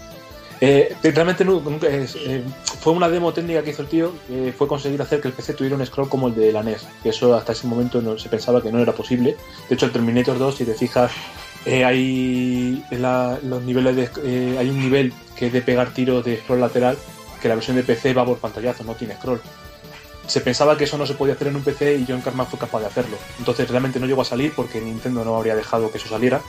Eh, 0.61 0.94
realmente 1.02 1.44
nu- 1.44 1.61
nunca 1.61 1.88
es- 1.88 2.14
eh, 2.16 2.44
fue 2.80 2.92
una 2.92 3.08
demo 3.08 3.32
técnica 3.32 3.62
que 3.64 3.70
hizo 3.70 3.82
el 3.82 3.88
tío, 3.88 4.12
que 4.28 4.52
fue 4.56 4.68
conseguir 4.68 5.00
hacer 5.02 5.20
que 5.20 5.28
el 5.28 5.35
PC 5.35 5.54
tuviera 5.54 5.76
un 5.76 5.85
scroll 5.85 6.08
como 6.08 6.28
el 6.28 6.35
de 6.35 6.52
la 6.52 6.62
NES, 6.62 6.87
que 7.02 7.08
eso 7.08 7.35
hasta 7.35 7.52
ese 7.52 7.66
momento 7.66 8.00
no, 8.02 8.16
se 8.18 8.28
pensaba 8.28 8.62
que 8.62 8.70
no 8.70 8.78
era 8.78 8.92
posible. 8.92 9.37
De 9.68 9.74
hecho, 9.74 9.87
el 9.87 9.92
Terminator 9.92 10.38
2, 10.38 10.54
si 10.56 10.64
te 10.64 10.74
fijas, 10.74 11.11
eh, 11.64 11.85
hay, 11.85 12.85
la- 12.90 13.38
los 13.42 13.62
niveles 13.62 13.96
de, 13.96 14.11
eh, 14.24 14.56
hay 14.58 14.68
un 14.70 14.78
nivel 14.78 15.12
que 15.37 15.46
es 15.46 15.52
de 15.52 15.62
pegar 15.62 15.92
tiros 15.94 16.24
de 16.24 16.37
scroll 16.37 16.61
lateral, 16.61 16.96
que 17.42 17.48
la 17.48 17.57
versión 17.57 17.76
de 17.76 17.83
PC 17.83 18.14
va 18.14 18.24
por 18.24 18.38
pantallazo, 18.38 18.85
no 18.85 18.94
tiene 18.94 19.16
scroll. 19.16 19.42
Se 20.26 20.40
pensaba 20.40 20.78
que 20.78 20.85
eso 20.85 20.96
no 20.96 21.05
se 21.05 21.14
podía 21.14 21.35
hacer 21.35 21.48
en 21.48 21.57
un 21.57 21.62
PC 21.64 21.96
y 21.96 22.07
John 22.09 22.20
Carmack 22.22 22.48
fue 22.48 22.59
capaz 22.59 22.81
de 22.81 22.87
hacerlo. 22.87 23.16
Entonces 23.40 23.68
realmente 23.68 23.98
no 24.00 24.07
llegó 24.07 24.22
a 24.22 24.24
salir 24.24 24.52
porque 24.55 24.81
Nintendo 24.81 25.24
no 25.24 25.37
habría 25.37 25.57
dejado 25.57 25.90
que 25.90 25.98
eso 25.98 26.09
saliera. 26.09 26.40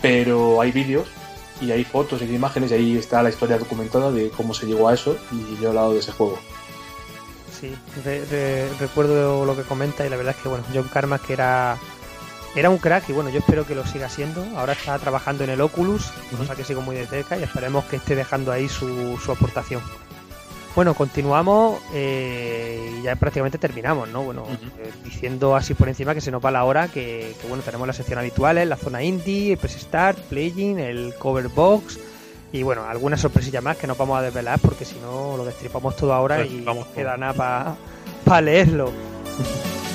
Pero 0.00 0.60
hay 0.60 0.70
vídeos 0.72 1.08
y 1.60 1.72
hay 1.72 1.84
fotos 1.84 2.20
y 2.20 2.24
hay 2.24 2.34
imágenes 2.34 2.70
y 2.70 2.74
ahí 2.74 2.96
está 2.96 3.22
la 3.22 3.30
historia 3.30 3.58
documentada 3.58 4.10
de 4.12 4.30
cómo 4.30 4.54
se 4.54 4.66
llegó 4.66 4.88
a 4.88 4.94
eso 4.94 5.16
y 5.32 5.56
yo 5.60 5.64
he 5.64 5.68
hablado 5.68 5.92
de 5.94 5.98
ese 6.00 6.12
juego. 6.12 6.38
Sí, 7.58 7.74
re- 8.04 8.24
re- 8.26 8.68
recuerdo 8.78 9.44
lo 9.46 9.56
que 9.56 9.62
comenta 9.62 10.06
y 10.06 10.10
la 10.10 10.16
verdad 10.16 10.34
es 10.36 10.42
que 10.42 10.48
bueno, 10.48 10.64
John 10.72 10.88
Carmack 10.92 11.22
que 11.26 11.32
era 11.32 11.78
era 12.56 12.70
un 12.70 12.78
crack 12.78 13.08
y 13.10 13.12
bueno, 13.12 13.30
yo 13.30 13.40
espero 13.40 13.66
que 13.66 13.74
lo 13.74 13.86
siga 13.86 14.08
siendo. 14.08 14.44
Ahora 14.56 14.72
está 14.72 14.98
trabajando 14.98 15.44
en 15.44 15.50
el 15.50 15.60
Oculus, 15.60 16.10
cosa 16.36 16.56
que 16.56 16.64
sigo 16.64 16.80
muy 16.80 16.96
de 16.96 17.06
cerca 17.06 17.36
y 17.38 17.42
esperemos 17.42 17.84
que 17.84 17.96
esté 17.96 18.14
dejando 18.14 18.50
ahí 18.50 18.68
su, 18.68 19.18
su 19.18 19.30
aportación. 19.30 19.82
Bueno, 20.74 20.92
continuamos 20.92 21.80
eh, 21.94 22.98
y 22.98 23.02
ya 23.02 23.16
prácticamente 23.16 23.56
terminamos, 23.56 24.10
¿no? 24.10 24.22
Bueno, 24.22 24.44
eh, 24.78 24.92
diciendo 25.04 25.56
así 25.56 25.72
por 25.72 25.88
encima 25.88 26.14
que 26.14 26.20
se 26.20 26.30
nos 26.30 26.44
va 26.44 26.50
la 26.50 26.64
hora, 26.64 26.88
que, 26.88 27.34
que, 27.40 27.48
bueno, 27.48 27.62
tenemos 27.62 27.86
la 27.86 27.94
sección 27.94 28.18
habituales, 28.18 28.68
la 28.68 28.76
zona 28.76 29.02
indie, 29.02 29.52
el 29.52 29.58
press 29.58 29.78
start, 29.80 30.18
playing, 30.28 30.78
el 30.78 31.14
cover 31.18 31.48
box 31.48 31.98
y 32.52 32.62
bueno, 32.62 32.84
algunas 32.84 33.20
sorpresillas 33.20 33.62
más 33.62 33.76
que 33.76 33.86
no 33.86 33.94
vamos 33.96 34.18
a 34.18 34.22
desvelar 34.22 34.58
porque 34.60 34.84
si 34.84 34.96
no 35.00 35.36
lo 35.36 35.44
destripamos 35.44 35.96
todo 35.96 36.12
ahora 36.12 36.36
Pues 36.36 36.50
y 36.50 36.60
vamos 36.60 36.86
queda 36.88 37.16
nada 37.16 37.76
para 38.24 38.40
leerlo. 38.40 38.92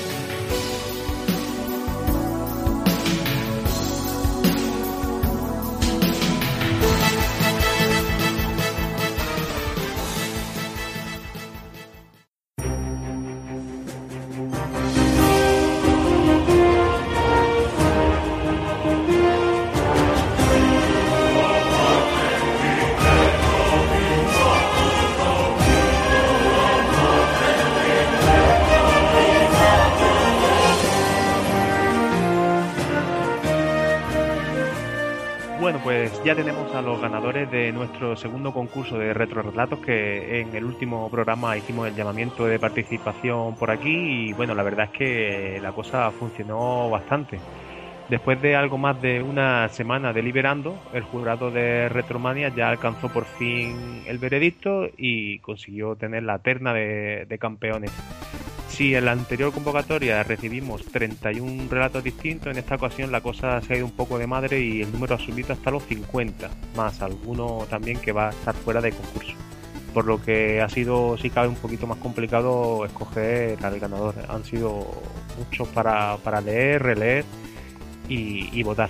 los 36.82 37.00
ganadores 37.00 37.50
de 37.50 37.72
nuestro 37.72 38.16
segundo 38.16 38.52
concurso 38.52 38.98
de 38.98 39.14
retrorelatos 39.14 39.78
que 39.80 40.40
en 40.40 40.54
el 40.54 40.64
último 40.64 41.08
programa 41.10 41.56
hicimos 41.56 41.88
el 41.88 41.94
llamamiento 41.94 42.46
de 42.46 42.58
participación 42.58 43.54
por 43.56 43.70
aquí 43.70 44.28
y 44.28 44.32
bueno, 44.32 44.54
la 44.54 44.62
verdad 44.62 44.90
es 44.92 44.98
que 44.98 45.58
la 45.62 45.72
cosa 45.72 46.10
funcionó 46.10 46.90
bastante. 46.90 47.38
Después 48.08 48.42
de 48.42 48.56
algo 48.56 48.76
más 48.78 49.00
de 49.00 49.22
una 49.22 49.68
semana 49.68 50.12
deliberando, 50.12 50.76
el 50.92 51.02
jurado 51.02 51.50
de 51.50 51.88
Retromania 51.88 52.48
ya 52.54 52.68
alcanzó 52.68 53.08
por 53.08 53.24
fin 53.24 54.02
el 54.06 54.18
veredicto 54.18 54.88
y 54.96 55.38
consiguió 55.38 55.96
tener 55.96 56.24
la 56.24 56.40
terna 56.40 56.74
de, 56.74 57.26
de 57.26 57.38
campeones. 57.38 57.92
Si 58.72 58.94
en 58.94 59.04
la 59.04 59.12
anterior 59.12 59.52
convocatoria 59.52 60.22
recibimos 60.22 60.82
31 60.86 61.68
relatos 61.68 62.02
distintos, 62.02 62.50
en 62.50 62.56
esta 62.56 62.76
ocasión 62.76 63.12
la 63.12 63.20
cosa 63.20 63.60
se 63.60 63.74
ha 63.74 63.76
ido 63.76 63.84
un 63.84 63.92
poco 63.92 64.18
de 64.18 64.26
madre 64.26 64.60
y 64.60 64.80
el 64.80 64.90
número 64.90 65.14
ha 65.14 65.18
subido 65.18 65.52
hasta 65.52 65.70
los 65.70 65.84
50, 65.84 66.48
más 66.74 67.02
alguno 67.02 67.66
también 67.68 68.00
que 68.00 68.12
va 68.12 68.28
a 68.28 68.30
estar 68.30 68.54
fuera 68.54 68.80
de 68.80 68.92
concurso. 68.92 69.34
Por 69.92 70.06
lo 70.06 70.22
que 70.22 70.62
ha 70.62 70.70
sido, 70.70 71.18
si 71.18 71.28
cabe, 71.28 71.48
un 71.48 71.56
poquito 71.56 71.86
más 71.86 71.98
complicado 71.98 72.86
escoger 72.86 73.62
al 73.62 73.78
ganador. 73.78 74.14
Han 74.30 74.42
sido 74.42 74.86
muchos 75.36 75.68
para, 75.68 76.16
para 76.16 76.40
leer, 76.40 76.82
releer 76.82 77.26
y, 78.08 78.58
y 78.58 78.62
votar. 78.62 78.88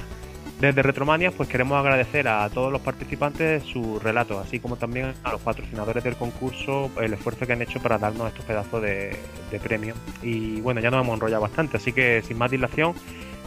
Desde 0.61 0.81
Retromania, 0.83 1.33
pues 1.33 1.49
queremos 1.49 1.77
agradecer 1.77 2.29
a 2.29 2.49
todos 2.49 2.71
los 2.71 2.81
participantes 2.81 3.65
sus 3.65 4.01
relatos, 4.01 4.47
así 4.47 4.61
como 4.61 4.77
también 4.77 5.13
a 5.25 5.33
los 5.33 5.41
patrocinadores 5.41 6.05
del 6.05 6.15
concurso 6.15 6.91
el 7.01 7.13
esfuerzo 7.15 7.47
que 7.47 7.55
han 7.55 7.63
hecho 7.63 7.81
para 7.81 7.99
darnos 7.99 8.29
estos 8.29 8.45
pedazos 8.45 8.81
de, 8.81 9.17
de 9.51 9.59
premio. 9.59 9.95
Y 10.23 10.61
bueno, 10.61 10.81
ya 10.81 10.91
nos 10.91 11.05
hemos 11.05 11.15
enrollado 11.15 11.43
bastante, 11.43 11.79
así 11.79 11.93
que 11.93 12.23
sin 12.23 12.39
más 12.39 12.51
dilación, 12.51 12.95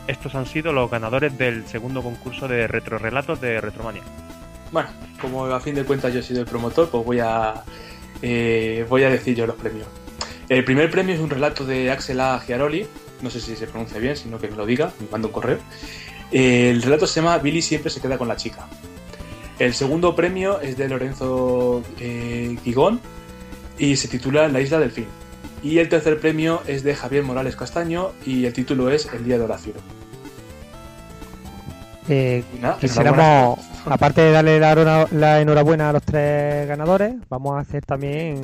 estos 0.08 0.36
han 0.36 0.46
sido 0.46 0.74
los 0.74 0.92
ganadores 0.92 1.38
del 1.38 1.66
segundo 1.68 2.04
concurso 2.04 2.48
de 2.48 2.68
retrorelatos 2.68 3.40
de 3.40 3.62
Retromania. 3.62 4.04
Bueno, 4.72 4.90
como 5.22 5.46
a 5.46 5.60
fin 5.60 5.76
de 5.76 5.84
cuentas 5.84 6.14
yo 6.14 6.20
he 6.20 6.24
sido 6.24 6.42
el 6.42 6.48
promotor, 6.48 6.90
pues 6.90 7.06
voy 7.06 7.20
a, 7.20 7.64
eh, 8.22 8.86
voy 8.90 9.04
a 9.04 9.10
decir 9.10 9.36
yo 9.36 9.48
los 9.48 9.56
premios. 9.56 9.88
El 10.50 10.64
primer 10.64 10.92
premio 10.92 11.16
es 11.16 11.22
un 11.22 11.30
relato 11.30 11.66
de 11.66 11.90
Axel 11.90 12.20
A. 12.20 12.40
Giaroli, 12.40 12.86
no 13.22 13.30
sé 13.30 13.40
si 13.40 13.56
se 13.56 13.68
pronuncia 13.68 14.00
bien, 14.00 14.16
sino 14.16 14.38
que 14.38 14.48
me 14.48 14.56
lo 14.56 14.66
diga, 14.66 14.92
me 15.00 15.08
manda 15.10 15.28
un 15.28 15.34
correo. 15.34 15.60
El 16.36 16.82
relato 16.82 17.08
se 17.08 17.22
llama 17.22 17.38
Billy 17.38 17.62
siempre 17.62 17.90
se 17.90 18.02
queda 18.02 18.18
con 18.18 18.28
la 18.28 18.36
chica. 18.36 18.68
El 19.58 19.74
segundo 19.74 20.18
premio 20.18 20.60
es 20.60 20.76
de 20.76 20.90
Lorenzo 20.90 21.82
eh, 21.98 22.58
Guigón 22.66 23.00
y 23.78 23.96
se 23.96 24.10
titula 24.10 24.50
La 24.50 24.60
isla 24.60 24.78
del 24.78 24.92
fin. 24.92 25.06
Y 25.64 25.78
el 25.78 25.88
tercer 25.88 26.20
premio 26.20 26.62
es 26.68 26.84
de 26.84 26.94
Javier 26.94 27.24
Morales 27.24 27.56
Castaño 27.56 28.12
y 28.26 28.46
el 28.46 28.52
título 28.52 28.90
es 28.90 29.08
El 29.14 29.24
día 29.24 29.38
de 29.38 29.46
Horacio. 29.46 29.76
Eh, 32.10 32.44
nada, 32.60 32.80
quisiéramos, 32.82 33.58
aparte 33.86 34.20
de 34.20 34.32
darle 34.32 34.60
la 34.60 35.40
enhorabuena 35.40 35.90
a 35.90 35.94
los 35.94 36.04
tres 36.04 36.68
ganadores, 36.68 37.16
vamos 37.30 37.56
a 37.56 37.60
hacer 37.60 37.86
también 37.86 38.42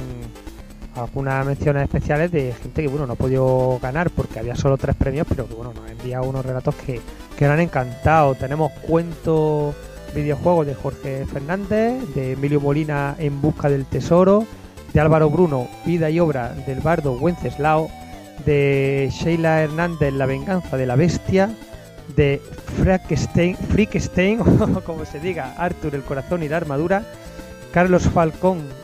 algunas 0.96 1.46
menciones 1.46 1.84
especiales 1.84 2.32
de 2.32 2.54
gente 2.54 2.82
que 2.82 2.88
bueno 2.88 3.08
no 3.08 3.14
ha 3.14 3.16
podido 3.16 3.80
ganar 3.82 4.10
porque 4.10 4.40
había 4.40 4.56
solo 4.56 4.78
tres 4.78 4.96
premios, 4.96 5.26
pero 5.28 5.48
que 5.48 5.54
bueno 5.54 5.74
nos 5.74 5.86
ha 5.86 5.92
enviado 5.92 6.26
unos 6.26 6.46
relatos 6.46 6.76
que, 6.76 7.00
que 7.38 7.46
nos 7.46 7.54
han 7.54 7.62
encantado. 7.62 8.36
Tenemos 8.36 8.72
cuentos 8.88 9.76
videojuegos 10.14 10.68
de 10.68 10.76
Jorge 10.76 11.26
Fernández, 11.26 12.04
de 12.14 12.34
Emilio 12.34 12.60
Molina 12.60 13.16
En 13.18 13.42
busca 13.42 13.70
del 13.70 13.86
tesoro, 13.86 14.46
de 14.94 15.00
Álvaro 15.00 15.30
Bruno 15.30 15.68
Vida 15.86 16.10
y 16.10 16.20
obra 16.20 16.54
del 16.68 16.82
bardo 16.82 17.14
Wenceslao, 17.14 17.90
de 18.46 19.10
Sheila 19.12 19.62
Hernández 19.62 20.14
La 20.14 20.26
venganza 20.26 20.76
de 20.76 20.86
la 20.86 20.96
bestia, 20.96 21.56
de 22.16 22.42
Frankenstein, 22.78 24.38
como 24.86 25.06
se 25.06 25.20
diga, 25.20 25.54
Arthur 25.58 25.96
el 25.96 26.04
corazón 26.04 26.44
y 26.44 26.50
la 26.50 26.58
armadura, 26.58 27.04
Carlos 27.72 28.04
Falcón 28.04 28.81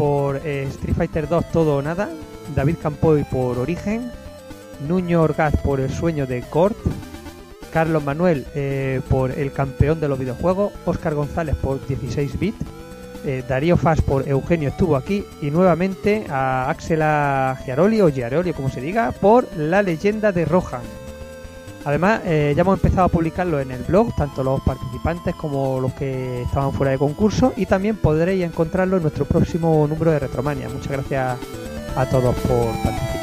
por 0.00 0.40
eh, 0.46 0.62
Street 0.70 0.96
Fighter 0.96 1.28
2 1.28 1.50
Todo 1.52 1.76
o 1.76 1.82
Nada, 1.82 2.08
David 2.56 2.76
Campoy 2.82 3.22
por 3.24 3.58
Origen, 3.58 4.10
Nuño 4.88 5.20
Orgaz 5.20 5.54
por 5.58 5.78
El 5.78 5.90
sueño 5.90 6.26
de 6.26 6.40
Cort, 6.40 6.78
Carlos 7.70 8.02
Manuel 8.02 8.46
eh, 8.54 9.02
por 9.10 9.30
El 9.30 9.52
campeón 9.52 10.00
de 10.00 10.08
los 10.08 10.18
videojuegos, 10.18 10.72
Oscar 10.86 11.14
González 11.14 11.54
por 11.56 11.86
16 11.86 12.38
bit, 12.38 12.54
eh, 13.26 13.44
Darío 13.46 13.76
Fas 13.76 14.00
por 14.00 14.26
Eugenio 14.26 14.70
estuvo 14.70 14.96
aquí 14.96 15.22
y 15.42 15.50
nuevamente 15.50 16.24
a 16.30 16.70
Axela 16.70 17.58
Giaroli 17.62 18.00
o 18.00 18.08
Giaroli 18.08 18.54
como 18.54 18.70
se 18.70 18.80
diga 18.80 19.12
por 19.12 19.54
La 19.54 19.82
leyenda 19.82 20.32
de 20.32 20.46
Rohan. 20.46 20.99
Además, 21.84 22.20
eh, 22.24 22.52
ya 22.54 22.60
hemos 22.60 22.78
empezado 22.78 23.04
a 23.04 23.08
publicarlo 23.08 23.58
en 23.60 23.70
el 23.70 23.82
blog, 23.82 24.14
tanto 24.14 24.44
los 24.44 24.60
participantes 24.60 25.34
como 25.34 25.80
los 25.80 25.92
que 25.94 26.42
estaban 26.42 26.72
fuera 26.72 26.92
de 26.92 26.98
concurso, 26.98 27.54
y 27.56 27.66
también 27.66 27.96
podréis 27.96 28.44
encontrarlo 28.44 28.96
en 28.96 29.02
nuestro 29.02 29.24
próximo 29.24 29.86
número 29.88 30.10
de 30.10 30.18
Retromania. 30.18 30.68
Muchas 30.68 30.92
gracias 30.92 31.38
a 31.96 32.06
todos 32.06 32.34
por 32.36 32.66
participar. 32.82 33.19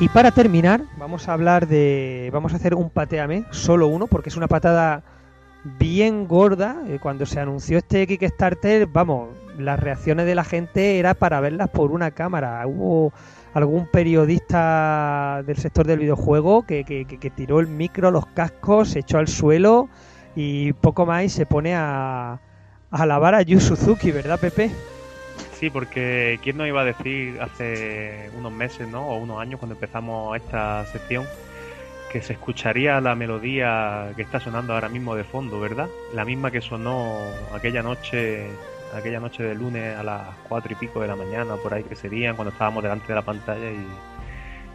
Y 0.00 0.08
para 0.08 0.30
terminar, 0.30 0.82
vamos 0.96 1.28
a 1.28 1.32
hablar 1.32 1.66
de. 1.66 2.30
Vamos 2.32 2.52
a 2.52 2.56
hacer 2.56 2.74
un 2.74 2.88
pateame, 2.88 3.44
solo 3.50 3.88
uno, 3.88 4.06
porque 4.06 4.28
es 4.28 4.36
una 4.36 4.46
patada 4.46 5.02
bien 5.78 6.28
gorda. 6.28 6.76
Eh, 6.88 6.98
Cuando 7.02 7.26
se 7.26 7.40
anunció 7.40 7.78
este 7.78 8.06
Kickstarter, 8.06 8.86
vamos, 8.86 9.30
las 9.58 9.80
reacciones 9.80 10.26
de 10.26 10.36
la 10.36 10.44
gente 10.44 11.00
era 11.00 11.14
para 11.14 11.40
verlas 11.40 11.70
por 11.70 11.90
una 11.90 12.12
cámara. 12.12 12.64
Hubo 12.64 13.12
algún 13.54 13.86
periodista 13.88 15.42
del 15.44 15.56
sector 15.56 15.84
del 15.84 15.98
videojuego 15.98 16.62
que, 16.64 16.84
que- 16.84 17.04
que- 17.04 17.30
tiró 17.30 17.58
el 17.58 17.66
micro, 17.66 18.12
los 18.12 18.26
cascos, 18.26 18.90
se 18.90 19.00
echó 19.00 19.18
al 19.18 19.26
suelo 19.26 19.88
y 20.36 20.74
poco 20.74 21.06
más 21.06 21.24
y 21.24 21.28
se 21.28 21.44
pone 21.44 21.74
a, 21.74 22.34
a 22.34 22.40
alabar 22.90 23.34
a 23.34 23.42
Yu 23.42 23.58
Suzuki, 23.58 24.12
¿verdad, 24.12 24.38
Pepe? 24.38 24.70
Sí, 25.58 25.70
porque 25.70 26.38
quién 26.42 26.56
nos 26.56 26.68
iba 26.68 26.82
a 26.82 26.84
decir 26.84 27.40
hace 27.40 28.30
unos 28.38 28.52
meses, 28.52 28.86
¿no? 28.86 29.08
O 29.08 29.16
unos 29.16 29.40
años 29.40 29.58
cuando 29.58 29.74
empezamos 29.74 30.36
esta 30.36 30.86
sección 30.86 31.26
que 32.12 32.22
se 32.22 32.34
escucharía 32.34 33.00
la 33.00 33.16
melodía 33.16 34.12
que 34.14 34.22
está 34.22 34.38
sonando 34.38 34.72
ahora 34.72 34.88
mismo 34.88 35.16
de 35.16 35.24
fondo, 35.24 35.58
¿verdad? 35.58 35.88
La 36.14 36.24
misma 36.24 36.52
que 36.52 36.60
sonó 36.60 37.18
aquella 37.52 37.82
noche, 37.82 38.46
aquella 38.94 39.18
noche 39.18 39.42
de 39.42 39.56
lunes 39.56 39.96
a 39.96 40.04
las 40.04 40.22
cuatro 40.48 40.72
y 40.72 40.76
pico 40.76 41.00
de 41.00 41.08
la 41.08 41.16
mañana, 41.16 41.56
por 41.56 41.74
ahí 41.74 41.82
que 41.82 41.96
serían, 41.96 42.36
cuando 42.36 42.52
estábamos 42.52 42.84
delante 42.84 43.08
de 43.08 43.14
la 43.16 43.22
pantalla 43.22 43.68
y, 43.68 43.84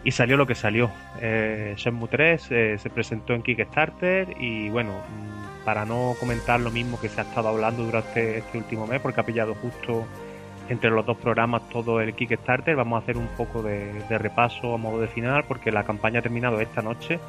y 0.03 0.11
salió 0.11 0.35
lo 0.35 0.45
que 0.45 0.53
salió. 0.53 0.91
Eh, 1.21 1.75
Shenmue 1.77 2.09
3 2.09 2.47
eh, 2.51 2.77
se 2.77 2.89
presentó 2.89 3.33
en 3.33 3.41
Kickstarter 3.41 4.35
y 4.37 4.69
bueno, 4.69 4.91
mm, 4.91 5.63
para 5.63 5.85
no 5.85 6.15
comentar 6.19 6.59
lo 6.59 6.71
mismo 6.71 6.99
que 6.99 7.07
se 7.07 7.21
ha 7.21 7.23
estado 7.23 7.47
hablando 7.47 7.83
durante 7.83 8.39
este 8.39 8.57
último 8.57 8.85
mes, 8.85 8.99
porque 8.99 9.21
ha 9.21 9.25
pillado 9.25 9.55
justo 9.55 10.05
entre 10.69 10.89
los 10.89 11.05
dos 11.05 11.17
programas 11.17 11.67
todo 11.69 11.99
el 12.01 12.13
Kickstarter. 12.13 12.75
Vamos 12.75 12.99
a 12.99 13.03
hacer 13.03 13.17
un 13.17 13.27
poco 13.37 13.61
de, 13.63 13.93
de 14.09 14.17
repaso 14.17 14.73
a 14.73 14.77
modo 14.77 14.99
de 15.01 15.07
final 15.07 15.43
porque 15.47 15.71
la 15.71 15.83
campaña 15.83 16.19
ha 16.19 16.21
terminado 16.21 16.59
esta 16.61 16.81
noche. 16.81 17.19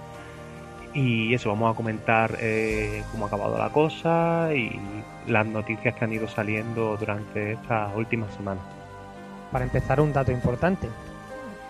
Y 0.92 1.34
eso, 1.34 1.48
vamos 1.48 1.72
a 1.72 1.76
comentar 1.76 2.36
eh, 2.40 3.02
cómo 3.10 3.24
ha 3.24 3.28
acabado 3.28 3.58
la 3.58 3.70
cosa 3.70 4.50
y 4.54 4.78
las 5.26 5.44
noticias 5.44 5.94
que 5.96 6.04
han 6.04 6.12
ido 6.12 6.28
saliendo 6.28 6.96
durante 6.96 7.52
estas 7.52 7.90
últimas 7.96 8.32
semanas. 8.34 8.62
Para 9.50 9.64
empezar, 9.64 10.00
un 10.00 10.12
dato 10.12 10.30
importante. 10.30 10.88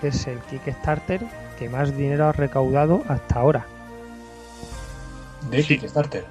Es 0.02 0.26
el 0.26 0.38
Kickstarter 0.40 1.22
que 1.58 1.70
más 1.70 1.96
dinero 1.96 2.26
ha 2.26 2.32
recaudado 2.32 3.02
hasta 3.08 3.40
ahora. 3.40 3.64
De 5.50 5.62
Sí. 5.62 5.78
Kickstarter. 5.78 6.24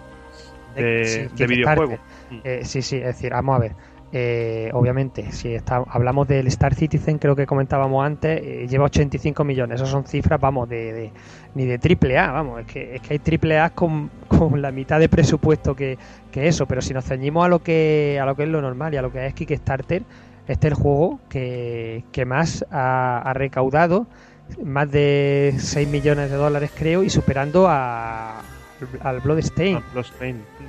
De- 0.75 1.05
sí, 1.05 1.17
de 1.19 1.27
Kickstarter. 1.29 1.47
videojuegos. 1.47 1.99
Eh, 2.43 2.61
sí, 2.63 2.81
sí, 2.83 2.97
es 2.97 3.05
decir, 3.05 3.31
vamos 3.31 3.55
a 3.55 3.59
ver. 3.59 3.75
Eh, 4.15 4.69
obviamente, 4.73 5.31
si 5.31 5.57
hablamos 5.65 6.27
del 6.27 6.45
Star 6.45 6.75
Citizen, 6.75 7.17
creo 7.17 7.35
que 7.35 7.47
comentábamos 7.47 8.05
antes, 8.05 8.39
eh, 8.43 8.67
lleva 8.69 8.85
85 8.85 9.43
millones. 9.43 9.77
Esas 9.77 9.89
son 9.89 10.05
cifras, 10.05 10.39
vamos, 10.39 10.69
de, 10.69 11.11
ni 11.55 11.65
de 11.65 11.79
triple 11.79 12.19
A, 12.19 12.31
vamos, 12.31 12.61
es 12.61 12.67
que, 12.67 12.95
es 12.95 13.01
que 13.01 13.13
hay 13.15 13.19
triple 13.19 13.59
A 13.59 13.71
con, 13.71 14.11
con 14.27 14.61
la 14.61 14.71
mitad 14.71 14.99
de 14.99 15.09
presupuesto 15.09 15.75
que, 15.75 15.97
que 16.31 16.47
eso. 16.47 16.67
Pero 16.67 16.83
si 16.83 16.93
nos 16.93 17.05
ceñimos 17.05 17.43
a 17.43 17.47
lo 17.47 17.63
que 17.63 18.19
a 18.21 18.25
lo 18.27 18.35
que 18.35 18.43
es 18.43 18.49
lo 18.49 18.61
normal 18.61 18.93
y 18.93 18.97
a 18.97 19.01
lo 19.01 19.11
que 19.11 19.25
es 19.25 19.33
Kickstarter, 19.33 20.03
este 20.47 20.67
es 20.67 20.73
el 20.73 20.77
juego 20.79 21.19
que, 21.27 22.03
que 22.11 22.25
más 22.25 22.63
ha, 22.69 23.31
recaudado, 23.33 24.05
más 24.63 24.91
de 24.91 25.55
6 25.57 25.87
millones 25.87 26.29
de 26.29 26.35
dólares 26.35 26.69
creo, 26.77 27.01
y 27.01 27.09
superando 27.09 27.67
a, 27.67 28.41
al 29.01 29.21
Bloodstain. 29.21 29.81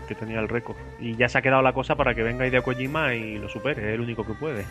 Que 0.05 0.15
tenía 0.15 0.41
el 0.41 0.49
récord. 0.49 0.77
Y 0.99 1.17
ya 1.17 1.29
se 1.29 1.39
ha 1.39 1.43
quedado 1.43 1.63
la 1.63 1.73
cosa 1.73 1.97
para 1.97 2.15
que 2.15 2.23
venga 2.23 2.47
Hideo 2.47 2.63
Kojima 2.63 3.15
y 3.15 3.39
lo 3.39 3.49
supere, 3.49 3.89
es 3.89 3.95
el 3.95 4.01
único 4.01 4.27
que 4.27 4.35
puede. 4.35 4.65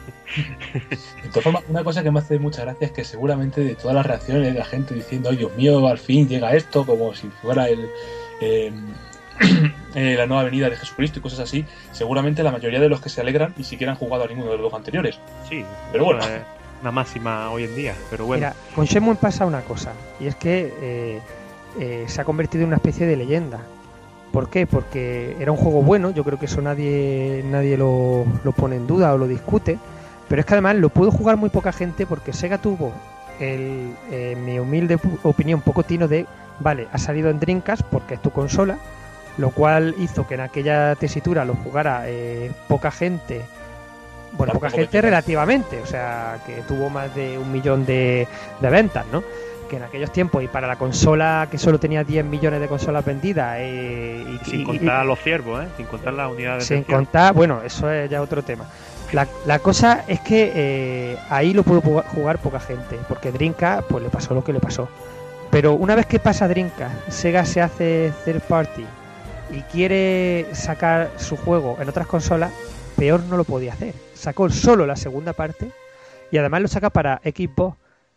De 1.23 1.29
todas 1.29 1.43
formas, 1.43 1.63
una 1.67 1.83
cosa 1.83 2.03
que 2.03 2.11
me 2.11 2.19
hace 2.19 2.39
mucha 2.39 2.63
gracia 2.63 2.87
es 2.87 2.91
que 2.91 3.03
seguramente 3.03 3.61
de 3.61 3.75
todas 3.75 3.95
las 3.95 4.05
reacciones 4.05 4.53
de 4.53 4.59
la 4.59 4.65
gente 4.65 4.93
diciendo, 4.93 5.29
ay 5.29 5.37
Dios 5.37 5.55
mío, 5.55 5.87
al 5.87 5.97
fin 5.97 6.27
llega 6.27 6.53
esto, 6.53 6.85
como 6.85 7.13
si 7.13 7.27
fuera 7.41 7.67
el, 7.67 7.89
eh, 8.41 8.71
eh, 9.95 10.15
la 10.17 10.25
nueva 10.25 10.43
venida 10.43 10.69
de 10.69 10.75
Jesucristo 10.75 11.19
y 11.19 11.21
cosas 11.21 11.39
así, 11.39 11.65
seguramente 11.91 12.43
la 12.43 12.51
mayoría 12.51 12.79
de 12.79 12.89
los 12.89 13.01
que 13.01 13.09
se 13.09 13.21
alegran 13.21 13.53
ni 13.57 13.63
siquiera 13.63 13.93
han 13.93 13.97
jugado 13.97 14.23
a 14.23 14.27
ninguno 14.27 14.51
de 14.51 14.57
los 14.57 14.71
dos 14.71 14.73
anteriores. 14.73 15.19
Sí, 15.49 15.63
Pero 15.91 16.05
bueno. 16.05 16.23
una 16.81 16.91
máxima 16.91 17.49
hoy 17.51 17.63
en 17.63 17.75
día. 17.75 17.95
Pero 18.09 18.25
bueno, 18.25 18.41
Mira, 18.41 18.55
con 18.75 18.85
Shenmue 18.85 19.15
pasa 19.15 19.45
una 19.45 19.61
cosa, 19.61 19.93
y 20.19 20.27
es 20.27 20.35
que 20.35 20.73
eh, 20.81 21.19
eh, 21.79 22.05
se 22.07 22.21
ha 22.21 22.25
convertido 22.25 22.63
en 22.63 22.67
una 22.67 22.77
especie 22.77 23.05
de 23.05 23.15
leyenda. 23.15 23.59
¿Por 24.33 24.49
qué? 24.49 24.65
Porque 24.65 25.37
era 25.39 25.51
un 25.51 25.59
juego 25.59 25.83
bueno, 25.83 26.09
yo 26.09 26.23
creo 26.23 26.39
que 26.39 26.47
eso 26.47 26.59
nadie, 26.59 27.45
nadie 27.45 27.77
lo, 27.77 28.25
lo 28.43 28.51
pone 28.51 28.77
en 28.77 28.87
duda 28.87 29.13
o 29.13 29.17
lo 29.19 29.27
discute, 29.27 29.77
pero 30.27 30.39
es 30.39 30.45
que 30.47 30.55
además 30.55 30.75
lo 30.77 30.89
pudo 30.89 31.11
jugar 31.11 31.37
muy 31.37 31.51
poca 31.51 31.71
gente 31.71 32.07
porque 32.07 32.33
Sega 32.33 32.57
tuvo, 32.57 32.93
el, 33.39 33.93
eh, 34.09 34.35
mi 34.43 34.57
humilde 34.57 34.97
opinión, 35.21 35.61
poco 35.61 35.83
tino 35.83 36.07
de, 36.07 36.25
vale, 36.59 36.87
ha 36.91 36.97
salido 36.97 37.29
en 37.29 37.39
Dreamcast 37.39 37.83
porque 37.83 38.15
es 38.15 38.23
tu 38.23 38.31
consola, 38.31 38.79
lo 39.37 39.51
cual 39.51 39.93
hizo 39.99 40.25
que 40.25 40.33
en 40.33 40.41
aquella 40.41 40.95
tesitura 40.95 41.45
lo 41.45 41.53
jugara 41.53 42.05
eh, 42.07 42.51
poca 42.67 42.89
gente, 42.89 43.43
bueno, 44.35 44.53
poca 44.53 44.71
gente 44.71 44.99
relativamente, 44.99 45.79
o 45.79 45.85
sea, 45.85 46.39
que 46.43 46.63
tuvo 46.67 46.89
más 46.89 47.13
de 47.13 47.37
un 47.37 47.51
millón 47.51 47.85
de, 47.85 48.27
de 48.59 48.69
ventas, 48.71 49.05
¿no? 49.11 49.23
Que 49.73 49.77
en 49.77 49.83
aquellos 49.85 50.11
tiempos, 50.11 50.43
y 50.43 50.47
para 50.47 50.67
la 50.67 50.75
consola 50.75 51.47
que 51.49 51.57
solo 51.57 51.79
tenía 51.79 52.03
10 52.03 52.25
millones 52.25 52.61
de 52.61 52.67
consolas 52.67 53.03
vendidas, 53.03 53.55
eh, 53.59 54.23
y, 54.23 54.45
sin 54.47 54.61
y- 54.61 54.63
contar 54.65 55.03
los 55.03 55.17
ciervos, 55.19 55.63
¿eh? 55.63 55.67
Sin 55.77 55.87
contar 55.87 56.13
las 56.13 56.31
unidades 56.31 56.65
sin 56.67 56.83
contar, 56.83 57.33
bueno, 57.33 57.59
eso 57.65 57.89
es 57.91 58.07
ya 58.07 58.21
otro 58.21 58.43
tema. 58.43 58.65
La, 59.13 59.27
la 59.47 59.57
cosa 59.57 60.03
es 60.07 60.19
que 60.19 60.51
eh, 60.53 61.17
ahí 61.31 61.55
lo 61.55 61.63
pudo 61.63 61.81
jugar, 61.81 62.05
jugar 62.05 62.37
poca 62.37 62.59
gente, 62.59 62.99
porque 63.09 63.31
Drinka 63.31 63.83
pues 63.89 64.03
le 64.03 64.09
pasó 64.11 64.35
lo 64.35 64.43
que 64.43 64.53
le 64.53 64.59
pasó. 64.59 64.87
Pero 65.49 65.73
una 65.73 65.95
vez 65.95 66.05
que 66.05 66.19
pasa 66.19 66.47
Drinka, 66.47 66.91
Sega 67.07 67.43
se 67.43 67.59
hace 67.59 68.13
third 68.25 68.41
party 68.41 68.85
y 69.51 69.61
quiere 69.71 70.45
sacar 70.53 71.09
su 71.17 71.35
juego 71.35 71.77
en 71.81 71.89
otras 71.89 72.05
consolas, 72.05 72.51
peor 72.95 73.21
no 73.23 73.37
lo 73.37 73.43
podía 73.43 73.73
hacer. 73.73 73.95
Sacó 74.13 74.51
solo 74.51 74.85
la 74.85 74.95
segunda 74.95 75.33
parte 75.33 75.71
y 76.29 76.37
además 76.37 76.61
lo 76.61 76.67
saca 76.67 76.91
para 76.91 77.19
Xbox, 77.23 77.75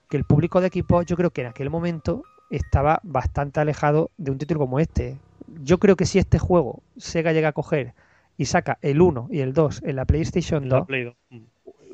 que 0.09 0.17
el 0.17 0.25
público 0.25 0.61
de 0.61 0.69
Xbox 0.69 1.07
yo 1.07 1.17
creo 1.17 1.31
que 1.31 1.43
en 1.43 1.49
aquel 1.49 1.71
momento 1.71 2.23
estaba 2.51 3.01
bastante 3.03 3.61
alejado 3.61 4.11
de 4.17 4.31
un 4.31 4.39
título 4.39 4.61
como 4.61 4.81
este. 4.81 5.19
Yo 5.63 5.79
creo 5.79 5.97
que 5.97 6.07
si 6.07 6.19
este 6.19 6.39
juego 6.39 6.83
Sega 6.97 7.33
llega 7.33 7.49
a 7.49 7.53
coger 7.53 7.95
y 8.37 8.47
saca 8.47 8.79
el 8.83 9.01
1 9.01 9.29
y 9.31 9.41
el 9.41 9.53
2 9.53 9.83
en 9.85 9.97
la 9.97 10.05
PlayStation 10.05 10.69
La 10.69 10.79
2, 10.79 10.87
Play 10.87 11.05
2. 11.05 11.15
Mm. 11.31 11.39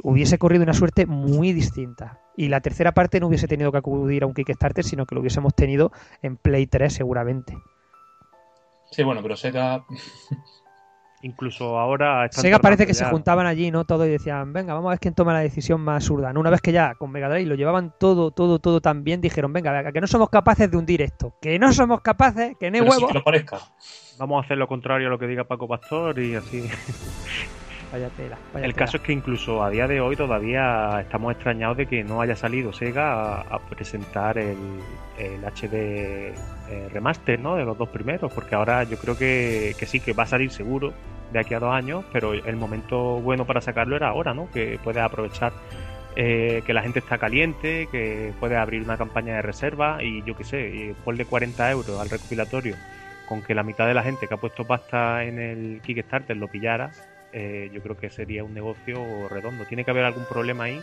hubiese 0.03 0.39
corrido 0.39 0.63
una 0.63 0.75
suerte 0.75 1.07
muy 1.07 1.53
distinta. 1.53 2.19
Y 2.37 2.49
la 2.49 2.61
tercera 2.61 2.93
parte 2.93 3.21
no 3.21 3.27
hubiese 3.27 3.47
tenido 3.47 3.71
que 3.73 3.79
acudir 3.79 4.23
a 4.23 4.27
un 4.27 4.33
Kickstarter, 4.33 4.85
sino 4.85 5.05
que 5.05 5.15
lo 5.15 5.21
hubiésemos 5.21 5.55
tenido 5.55 5.93
en 6.23 6.37
Play 6.37 6.67
3 6.67 6.93
seguramente. 6.93 7.57
Sí, 8.91 9.03
bueno, 9.03 9.23
pero 9.23 9.37
Sega 9.37 9.85
Incluso 11.23 11.79
ahora 11.79 12.25
están 12.25 12.43
Sega 12.43 12.59
parece 12.59 12.85
que 12.85 12.95
se 12.95 13.05
juntaban 13.05 13.47
allí, 13.47 13.71
¿no? 13.71 13.85
Todos 13.85 14.07
y 14.09 14.11
decían, 14.11 14.53
venga, 14.53 14.75
vamos 14.75 14.89
a 14.89 14.91
ver 14.91 14.99
quién 14.99 15.15
toma 15.15 15.33
la 15.33 15.39
decisión 15.39 15.81
más 15.81 16.03
absurda. 16.03 16.33
¿no? 16.33 16.41
Una 16.41 16.51
vez 16.51 16.61
que 16.61 16.73
ya 16.73 16.97
con 16.97 17.13
Mega 17.13 17.29
Drive 17.29 17.47
lo 17.47 17.55
llevaban 17.55 17.95
todo, 17.99 18.33
todo, 18.33 18.59
todo 18.59 18.81
tan 18.81 19.05
bien, 19.05 19.21
dijeron, 19.21 19.53
venga, 19.53 19.71
venga, 19.71 19.93
que 19.93 20.01
no 20.01 20.09
somos 20.09 20.31
capaces 20.31 20.69
de 20.69 20.77
hundir 20.77 21.01
esto. 21.01 21.37
Que 21.41 21.59
no 21.61 21.73
somos 21.73 22.01
capaces, 22.01 22.57
que 22.59 22.71
no 22.71 22.77
hay 22.77 22.81
pero 22.81 22.93
sí 22.93 22.99
huevo. 22.99 23.09
que 23.09 23.15
lo 23.15 23.25
parezca. 23.25 23.59
Vamos 24.19 24.43
a 24.43 24.45
hacer 24.45 24.59
lo 24.59 24.67
contrario 24.67 25.07
a 25.07 25.11
lo 25.11 25.19
que 25.19 25.29
diga 25.29 25.45
Paco 25.45 25.69
Pastor 25.69 26.19
y 26.19 26.35
así. 26.35 26.69
Vaya 27.93 28.09
tela, 28.11 28.39
vaya 28.55 28.67
El 28.67 28.73
tela. 28.73 28.87
caso 28.87 28.97
es 28.97 29.03
que 29.03 29.13
incluso 29.13 29.63
a 29.63 29.69
día 29.69 29.87
de 29.87 30.01
hoy 30.01 30.17
todavía 30.17 30.99
estamos 31.03 31.33
extrañados 31.35 31.77
de 31.77 31.87
que 31.87 32.03
no 32.03 32.23
haya 32.23 32.35
salido 32.35 32.73
Sega 32.73 33.13
a, 33.13 33.41
a 33.43 33.59
presentar 33.59 34.39
el, 34.39 34.57
el 35.19 35.45
HD 35.45 35.75
eh, 35.75 36.89
remaster 36.91 37.39
¿no? 37.39 37.57
de 37.57 37.65
los 37.67 37.77
dos 37.77 37.91
primeros, 37.91 38.33
porque 38.33 38.55
ahora 38.55 38.85
yo 38.85 38.97
creo 38.97 39.17
que, 39.19 39.75
que 39.79 39.85
sí, 39.87 40.01
que 40.01 40.15
va 40.15 40.23
a 40.23 40.27
salir 40.27 40.51
seguro 40.51 40.95
de 41.33 41.39
aquí 41.41 41.53
a 41.53 41.61
dos 41.61 41.73
años, 41.73 42.05
pero 42.13 42.33
el 42.33 42.57
momento 42.57 43.21
bueno 43.21 43.45
para 43.47 43.61
sacarlo 43.61 43.95
era 43.95 44.09
ahora, 44.09 44.33
¿no? 44.33 44.51
que 44.51 44.79
puedes 44.83 45.03
aprovechar 45.03 45.53
eh, 46.17 46.63
que 46.67 46.73
la 46.73 46.83
gente 46.83 46.99
está 46.99 47.19
caliente, 47.19 47.89
que 47.93 48.33
puedes 48.41 48.57
abrir 48.57 48.83
una 48.83 48.97
campaña 48.97 49.37
de 49.37 49.43
reserva 49.43 50.03
y 50.03 50.23
yo 50.25 50.35
qué 50.35 50.45
sé, 50.45 50.69
y 50.69 50.93
ponle 51.05 51.27
40 51.27 51.71
euros 51.71 52.01
al 52.01 52.09
recopilatorio 52.09 52.75
con 53.29 53.43
que 53.43 53.55
la 53.55 53.63
mitad 53.63 53.87
de 53.87 53.95
la 53.95 54.03
gente 54.03 54.29
que 54.29 54.35
ha 54.35 54.37
puesto 54.37 54.67
pasta 54.67 55.25
en 55.25 55.39
el 55.39 55.81
Kickstarter 55.83 56.37
lo 56.37 56.49
pillara, 56.49 56.91
eh, 57.33 57.71
yo 57.73 57.83
creo 57.83 57.97
que 57.97 58.11
sería 58.11 58.45
un 58.45 58.55
negocio 58.55 59.29
redondo. 59.29 59.65
Tiene 59.67 59.85
que 59.85 59.91
haber 59.91 60.05
algún 60.05 60.25
problema 60.25 60.65
ahí. 60.65 60.81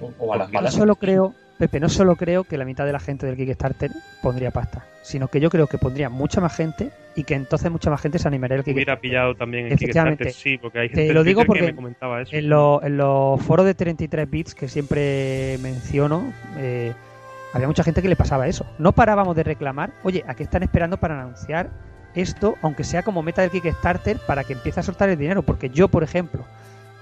O, 0.00 0.12
o 0.18 0.32
a 0.32 0.36
las 0.38 0.50
Porque 0.50 0.64
No 0.64 0.70
solo 0.70 0.96
creo, 0.96 1.34
Pepe, 1.58 1.78
no 1.80 1.88
solo 1.88 2.16
creo 2.16 2.44
que 2.44 2.56
la 2.56 2.64
mitad 2.64 2.86
de 2.86 2.92
la 2.92 3.00
gente 3.00 3.26
del 3.26 3.36
Kickstarter 3.36 3.90
pondría 4.22 4.50
pasta, 4.50 4.84
sino 5.02 5.28
que 5.28 5.40
yo 5.40 5.50
creo 5.50 5.66
que 5.66 5.76
pondría 5.78 6.08
mucha 6.08 6.40
más 6.40 6.56
gente 6.56 6.90
y 7.14 7.24
que 7.24 7.34
entonces 7.34 7.70
mucha 7.70 7.90
más 7.90 8.00
gente 8.00 8.18
se 8.18 8.26
animaría 8.28 8.56
al 8.56 8.62
Hubiera 8.62 8.74
Kickstarter. 8.78 9.00
pillado 9.00 9.34
también 9.34 9.66
el 9.66 9.72
Efectivamente. 9.72 10.24
Kickstarter, 10.24 10.52
sí, 10.52 10.58
porque 10.58 10.78
hay 10.78 10.88
Te 10.88 10.94
gente 10.94 11.08
en 11.08 11.14
lo 11.14 11.24
digo 11.24 11.40
Twitter 11.40 11.44
que 11.44 11.46
porque 11.60 11.72
me 11.72 11.76
comentaba 11.76 12.22
eso. 12.22 12.34
En, 12.34 12.48
lo- 12.48 12.82
en 12.82 12.96
los 12.96 13.42
foros 13.42 13.66
de 13.66 13.74
33 13.74 14.30
bits 14.30 14.54
que 14.54 14.68
siempre 14.68 15.58
menciono, 15.60 16.32
eh, 16.56 16.92
había 17.52 17.66
mucha 17.66 17.82
gente 17.84 18.00
que 18.00 18.08
le 18.08 18.16
pasaba 18.16 18.46
eso. 18.48 18.64
No 18.78 18.92
parábamos 18.92 19.36
de 19.36 19.42
reclamar, 19.42 19.90
oye, 20.02 20.24
¿a 20.26 20.34
qué 20.34 20.44
están 20.44 20.62
esperando 20.62 20.96
para 20.98 21.20
anunciar 21.20 21.68
esto, 22.14 22.56
aunque 22.62 22.84
sea 22.84 23.02
como 23.02 23.22
meta 23.22 23.42
del 23.42 23.50
Kickstarter, 23.50 24.18
para 24.26 24.44
que 24.44 24.52
empiece 24.54 24.80
a 24.80 24.82
soltar 24.82 25.08
el 25.08 25.18
dinero? 25.18 25.42
Porque 25.42 25.70
yo, 25.70 25.88
por 25.88 26.02
ejemplo, 26.02 26.44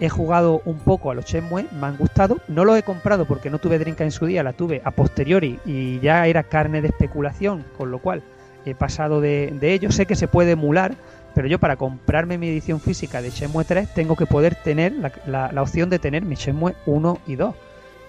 he 0.01 0.09
jugado 0.09 0.63
un 0.65 0.79
poco 0.79 1.11
a 1.11 1.15
los 1.15 1.25
Shenmue, 1.25 1.67
me 1.81 1.87
han 1.87 1.97
gustado, 1.97 2.37
no 2.49 2.65
los 2.65 2.79
he 2.79 2.83
comprado 2.83 3.25
porque 3.27 3.51
no 3.51 3.59
tuve 3.59 3.79
Drinka 3.79 4.05
en 4.05 4.13
su 4.13 4.27
día, 4.27 4.43
la 4.45 4.53
tuve 4.53 4.81
a 4.85 4.91
posteriori 4.93 5.59
y 5.67 5.99
ya 6.01 6.27
era 6.27 6.45
carne 6.45 6.81
de 6.83 6.89
especulación, 6.89 7.65
con 7.77 7.91
lo 7.91 7.99
cual 7.99 8.23
he 8.65 8.75
pasado 8.75 9.21
de, 9.21 9.53
de 9.59 9.73
ello. 9.73 9.91
Sé 9.91 10.07
que 10.07 10.15
se 10.15 10.29
puede 10.29 10.53
emular, 10.53 10.95
pero 11.35 11.49
yo 11.49 11.59
para 11.59 11.77
comprarme 11.77 12.39
mi 12.39 12.49
edición 12.49 12.81
física 12.81 13.21
de 13.23 13.31
Shenmue 13.31 13.65
3 13.65 13.93
tengo 13.95 14.15
que 14.15 14.27
poder 14.27 14.55
tener 14.57 14.93
la, 15.27 15.51
opción 15.63 15.91
de 15.91 15.99
tener 15.99 16.23
mi 16.25 16.35
Shenmue 16.37 16.75
1 16.87 17.19
y 17.27 17.35
2. 17.37 17.55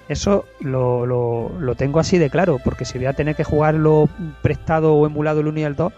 Eso 0.09 0.45
lo, 0.59 1.05
lo- 1.05 1.51
lo 1.59 1.75
tengo 1.75 1.99
así 1.99 2.17
de 2.17 2.29
claro, 2.31 2.59
porque 2.63 2.83
si 2.85 2.97
voy 2.97 3.05
a 3.07 3.13
tener 3.13 3.35
que 3.35 3.43
jugarlo 3.43 4.09
prestado 4.41 4.95
o 4.95 5.05
emulado 5.05 5.39
el 5.41 5.47
1 5.47 5.59
y 5.59 5.63
el 5.63 5.75
2, 5.75 5.93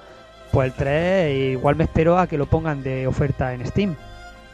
pues 0.52 0.72
el 0.72 0.74
3 0.74 1.54
igual 1.54 1.76
me 1.76 1.86
espero 1.86 2.18
a 2.18 2.28
que 2.28 2.38
lo 2.38 2.46
pongan 2.46 2.84
de 2.84 3.08
oferta 3.08 3.54
en 3.54 3.66
Steam. 3.66 3.96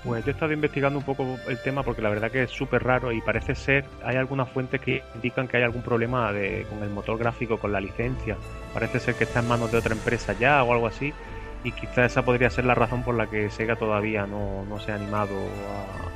Pues 0.03 0.24
yo 0.24 0.32
he 0.32 0.34
estado 0.34 0.53
investigando 0.53 0.99
un 0.99 1.03
poco 1.03 1.38
el 1.47 1.61
tema 1.61 1.84
porque 1.84 2.01
la 2.01 2.09
verdad 2.09 2.32
que 2.32 2.43
es 2.43 2.51
súper 2.51 2.84
raro 2.84 3.11
y 3.11 3.19
parece 3.22 3.55
ser, 3.55 3.84
hay 4.05 4.15
algunas 4.15 4.47
fuentes 4.49 4.80
que 4.80 5.03
indican 5.15 5.47
que 5.47 5.57
hay 5.57 5.63
algún 5.63 5.82
problema 5.82 6.32
de, 6.32 6.65
con 6.69 6.82
el 6.82 6.89
motor 6.89 7.17
gráfico, 7.17 7.57
con 7.57 7.74
la 7.74 7.82
licencia. 7.82 8.38
Parece 8.74 8.99
ser 8.99 9.15
que 9.15 9.26
está 9.26 9.39
en 9.39 9.47
manos 9.47 9.72
de 9.72 9.80
otra 9.80 9.93
empresa 9.93 10.34
ya 10.39 10.63
o 10.63 10.72
algo 10.72 10.88
así 10.88 11.13
y 11.63 11.72
quizás 11.72 12.11
esa 12.11 12.24
podría 12.24 12.49
ser 12.49 12.65
la 12.65 12.76
razón 12.76 13.03
por 13.03 13.15
la 13.15 13.28
que 13.28 13.49
Sega 13.49 13.76
todavía 13.76 14.26
no, 14.26 14.63
no 14.65 14.80
se 14.80 14.91
ha 14.91 14.95
animado 14.95 15.36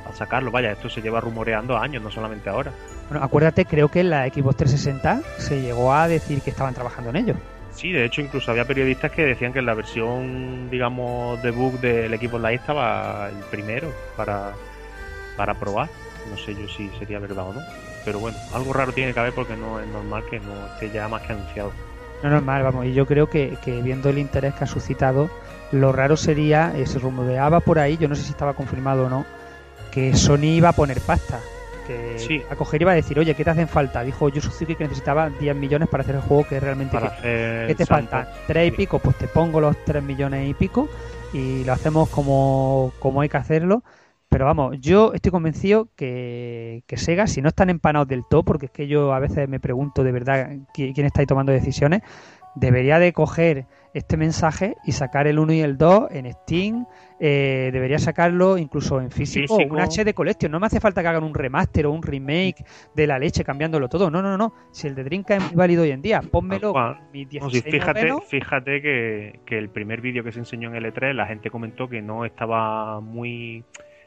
a, 0.06 0.08
a 0.08 0.14
sacarlo. 0.14 0.50
Vaya, 0.50 0.72
esto 0.72 0.88
se 0.88 1.02
lleva 1.02 1.20
rumoreando 1.20 1.76
años, 1.76 2.02
no 2.02 2.10
solamente 2.10 2.48
ahora. 2.48 2.72
Bueno, 3.10 3.24
acuérdate, 3.24 3.66
creo 3.66 3.88
que 3.88 4.00
en 4.00 4.10
la 4.10 4.26
Xbox 4.26 4.56
360 4.56 5.20
se 5.38 5.60
llegó 5.60 5.92
a 5.92 6.08
decir 6.08 6.40
que 6.40 6.50
estaban 6.50 6.72
trabajando 6.72 7.10
en 7.10 7.16
ello. 7.16 7.34
Sí, 7.72 7.90
de 7.90 8.04
hecho 8.04 8.20
incluso 8.20 8.50
había 8.50 8.64
periodistas 8.64 9.10
que 9.10 9.24
decían 9.24 9.52
que 9.52 9.62
la 9.62 9.74
versión, 9.74 10.70
digamos, 10.70 11.42
debug 11.42 11.80
del 11.80 12.12
equipo 12.14 12.38
Live 12.38 12.54
estaba 12.54 13.28
el 13.28 13.44
primero 13.50 13.92
para, 14.16 14.52
para 15.36 15.54
probar. 15.54 15.88
No 16.30 16.36
sé 16.36 16.54
yo 16.54 16.68
si 16.68 16.88
sería 16.98 17.18
verdad 17.18 17.48
o 17.48 17.54
no. 17.54 17.60
Pero 18.04 18.18
bueno, 18.18 18.36
algo 18.52 18.72
raro 18.72 18.92
tiene 18.92 19.12
que 19.12 19.20
haber 19.20 19.32
porque 19.32 19.56
no 19.56 19.80
es 19.80 19.86
normal 19.88 20.24
que 20.28 20.40
no 20.40 20.66
esté 20.74 20.90
ya 20.90 21.08
más 21.08 21.22
que 21.22 21.32
anunciado. 21.32 21.72
No 22.22 22.30
normal, 22.30 22.62
vamos, 22.62 22.86
y 22.86 22.94
yo 22.94 23.06
creo 23.06 23.28
que, 23.28 23.56
que 23.64 23.82
viendo 23.82 24.08
el 24.08 24.18
interés 24.18 24.54
que 24.54 24.64
ha 24.64 24.66
suscitado, 24.66 25.28
lo 25.72 25.90
raro 25.90 26.16
sería, 26.16 26.72
se 26.86 26.98
rumoreaba 26.98 27.60
por 27.60 27.78
ahí, 27.78 27.96
yo 27.96 28.06
no 28.06 28.14
sé 28.14 28.22
si 28.22 28.30
estaba 28.30 28.54
confirmado 28.54 29.06
o 29.06 29.08
no, 29.08 29.26
que 29.90 30.14
Sony 30.14 30.54
iba 30.56 30.68
a 30.68 30.72
poner 30.72 31.00
pasta. 31.00 31.40
Que 31.86 32.18
Sí. 32.18 32.42
a 32.48 32.54
coger 32.56 32.82
iba 32.82 32.92
a 32.92 32.94
decir, 32.94 33.18
oye, 33.18 33.34
¿qué 33.34 33.42
te 33.44 33.50
hacen 33.50 33.68
falta? 33.68 34.02
Dijo 34.02 34.28
Yu 34.28 34.40
Suzuki 34.40 34.76
que 34.76 34.84
necesitaba 34.84 35.30
10 35.30 35.54
millones 35.56 35.88
para 35.88 36.02
hacer 36.02 36.14
el 36.16 36.20
juego 36.22 36.44
que 36.48 36.60
realmente 36.60 36.98
Para 36.98 37.16
que- 37.20 37.64
¿Qué 37.68 37.74
te 37.74 37.86
falta? 37.86 38.28
¿Tres 38.46 38.68
y 38.68 38.70
Sí. 38.70 38.76
pico? 38.76 38.98
Pues 39.00 39.16
te 39.18 39.26
pongo 39.28 39.60
los 39.60 39.76
3 39.84 40.02
millones 40.02 40.48
y 40.48 40.54
pico 40.54 40.88
y 41.32 41.64
lo 41.64 41.72
hacemos 41.72 42.08
como, 42.10 42.92
como 42.98 43.20
hay 43.20 43.28
que 43.28 43.36
hacerlo. 43.36 43.82
Pero 44.28 44.46
vamos, 44.46 44.78
yo 44.80 45.12
estoy 45.12 45.30
convencido 45.30 45.88
que, 45.94 46.84
que 46.86 46.96
Sega, 46.96 47.26
si 47.26 47.42
no 47.42 47.48
están 47.48 47.68
empanados 47.68 48.08
del 48.08 48.22
todo, 48.30 48.42
porque 48.44 48.66
es 48.66 48.72
que 48.72 48.86
yo 48.86 49.12
a 49.12 49.18
veces 49.18 49.46
me 49.48 49.60
pregunto 49.60 50.02
de 50.04 50.12
verdad 50.12 50.50
qui- 50.74 50.94
quién 50.94 51.04
está 51.06 51.20
ahí 51.20 51.26
tomando 51.26 51.52
decisiones, 51.52 52.00
debería 52.54 52.98
de 52.98 53.12
coger 53.12 53.66
este 53.92 54.16
mensaje 54.16 54.74
y 54.84 54.92
sacar 54.92 55.26
el 55.26 55.38
1 55.38 55.52
y 55.52 55.60
el 55.60 55.76
2 55.76 56.08
en 56.12 56.32
Steam, 56.32 56.86
eh, 57.24 57.70
debería 57.72 58.00
sacarlo 58.00 58.58
incluso 58.58 59.00
en 59.00 59.12
físico, 59.12 59.56
Físico. 59.56 59.76
un 59.76 59.80
HD 59.80 60.12
Collection. 60.12 60.50
No 60.50 60.58
me 60.58 60.66
hace 60.66 60.80
falta 60.80 61.02
que 61.02 61.08
hagan 61.08 61.22
un 61.22 61.32
remaster 61.32 61.86
o 61.86 61.92
un 61.92 62.02
remake 62.02 62.64
de 62.96 63.06
la 63.06 63.16
leche 63.16 63.44
cambiándolo 63.44 63.88
todo. 63.88 64.10
No, 64.10 64.20
no, 64.20 64.36
no. 64.36 64.52
Si 64.72 64.88
el 64.88 64.96
de 64.96 65.04
Drinka 65.04 65.36
es 65.36 65.44
muy 65.44 65.54
válido 65.54 65.84
hoy 65.84 65.92
en 65.92 66.02
día, 66.02 66.20
pónmelo 66.20 66.72
No, 66.72 66.96
sí, 67.12 67.24
16 67.26 67.62
fíjate, 67.62 68.12
fíjate 68.28 68.82
que, 68.82 69.40
que 69.46 69.56
el 69.56 69.68
primer 69.68 70.00
vídeo 70.00 70.24
que 70.24 70.32
se 70.32 70.40
enseñó 70.40 70.74
en 70.74 70.82
L3, 70.82 71.12
la 71.12 71.26
gente 71.26 71.48
comentó 71.48 71.88
que 71.88 72.02
no 72.02 72.24
estaba 72.24 73.00
muy 73.00 73.64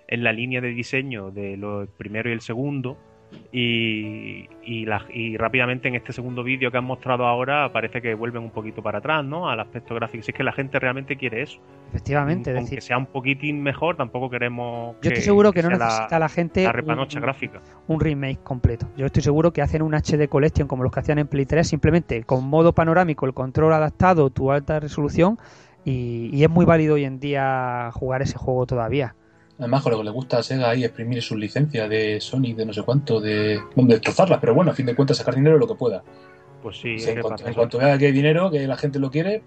en 0.10 0.24
la 0.26 0.34
línea 0.34 0.60
de 0.60 0.70
diseño 0.70 1.32
de 1.32 1.56
lo 1.56 1.88
primero 1.98 2.30
y 2.30 2.34
el 2.34 2.42
segundo. 2.42 2.98
Y, 3.52 4.50
y, 4.64 4.86
la- 4.86 5.06
y 5.14 5.38
rápidamente 5.38 5.88
en 5.88 5.96
este 5.96 6.12
segundo 6.12 6.44
vídeo 6.44 6.72
que 6.72 6.78
han 6.78 6.84
mostrado 6.84 7.26
ahora 7.26 7.72
parece 7.72 8.02
que 8.02 8.14
vuelven 8.14 8.44
un 8.44 8.50
poquito 8.52 8.84
para 8.84 8.98
atrás, 9.00 9.24
¿no? 9.24 9.50
Al 9.50 9.60
aspecto 9.60 9.96
gráfico. 9.96 10.24
Si 10.24 10.32
es 10.32 10.38
que 10.38 10.44
la 10.44 10.52
gente 10.52 10.78
realmente 10.78 11.16
quiere 11.16 11.42
eso. 11.42 11.60
Efectivamente, 11.90 12.52
es 12.52 12.58
Aunque 12.58 12.76
decir, 12.76 12.82
sea 12.88 12.98
un 12.98 13.06
poquitín 13.06 13.64
mejor, 13.64 13.96
tampoco 13.96 14.30
queremos 14.30 14.96
yo 15.02 15.08
estoy 15.10 15.24
seguro 15.24 15.54
que, 15.54 15.64
no 15.64 15.70
la- 15.70 15.78
necesita 15.78 16.20
la 16.20 16.28
gente 16.30 16.64
la 16.64 16.70
un- 16.70 16.76
repanocha 16.76 17.20
gráfica. 17.20 17.62
un 17.88 18.00
remake 18.00 18.40
completo. 18.44 18.88
Yo 18.98 19.06
estoy 19.06 19.24
seguro 19.24 19.52
que 19.54 19.62
hacen 19.62 19.82
un 19.82 19.94
HD 19.96 20.28
Collection 20.28 20.68
como 20.68 20.84
los 20.84 20.92
que 20.92 21.00
hacían 21.00 21.20
en 21.20 21.28
Play 21.28 21.46
3, 21.46 21.66
simplemente 21.68 22.24
con 22.24 22.46
modo 22.48 22.74
panorámico, 22.74 23.26
el 23.26 23.34
control 23.34 23.72
adaptado, 23.74 24.30
tu 24.32 24.52
alta 24.52 24.80
resolución, 24.82 25.38
y, 25.86 26.30
y 26.34 26.44
es 26.44 26.50
muy 26.50 26.66
válido 26.66 26.96
hoy 26.96 27.06
en 27.06 27.20
día 27.20 27.90
jugar 27.94 28.22
ese 28.22 28.38
juego 28.38 28.66
todavía. 28.66 29.16
Además, 29.58 29.84
con 29.84 29.92
lo 29.94 29.98
que 30.00 30.04
le 30.04 30.12
gusta 30.12 30.40
a 30.40 30.44
Sega 30.44 30.70
ahí 30.70 30.84
exprimir 30.84 31.22
sus 31.22 31.38
licencias 31.38 31.90
de 31.90 32.20
Sonic, 32.20 32.58
de 32.58 32.66
no 32.66 32.74
sé 32.74 32.84
cuánto, 32.84 33.22
de, 33.22 33.60
bueno, 33.76 33.90
de 33.90 33.96
destrozarlas, 33.96 34.40
pero 34.40 34.54
bueno, 34.54 34.72
a 34.72 34.74
fin 34.74 34.86
de 34.86 34.96
cuentas 34.96 35.18
sacar 35.18 35.36
dinero 35.36 35.58
lo 35.58 35.68
que 35.68 35.76
pueda. 35.76 36.04
Pues 36.62 36.78
sí, 36.78 37.00
Sí, 37.00 37.12
en, 37.12 37.22
cuanto, 37.22 37.80
en 37.80 37.86
vea 37.86 37.98
que 37.98 38.08
hay 38.08 38.12
dinero, 38.12 38.52
que 38.52 38.68
la 38.68 38.76
gente 38.76 39.00
lo 39.00 39.12
quiere, 39.12 39.44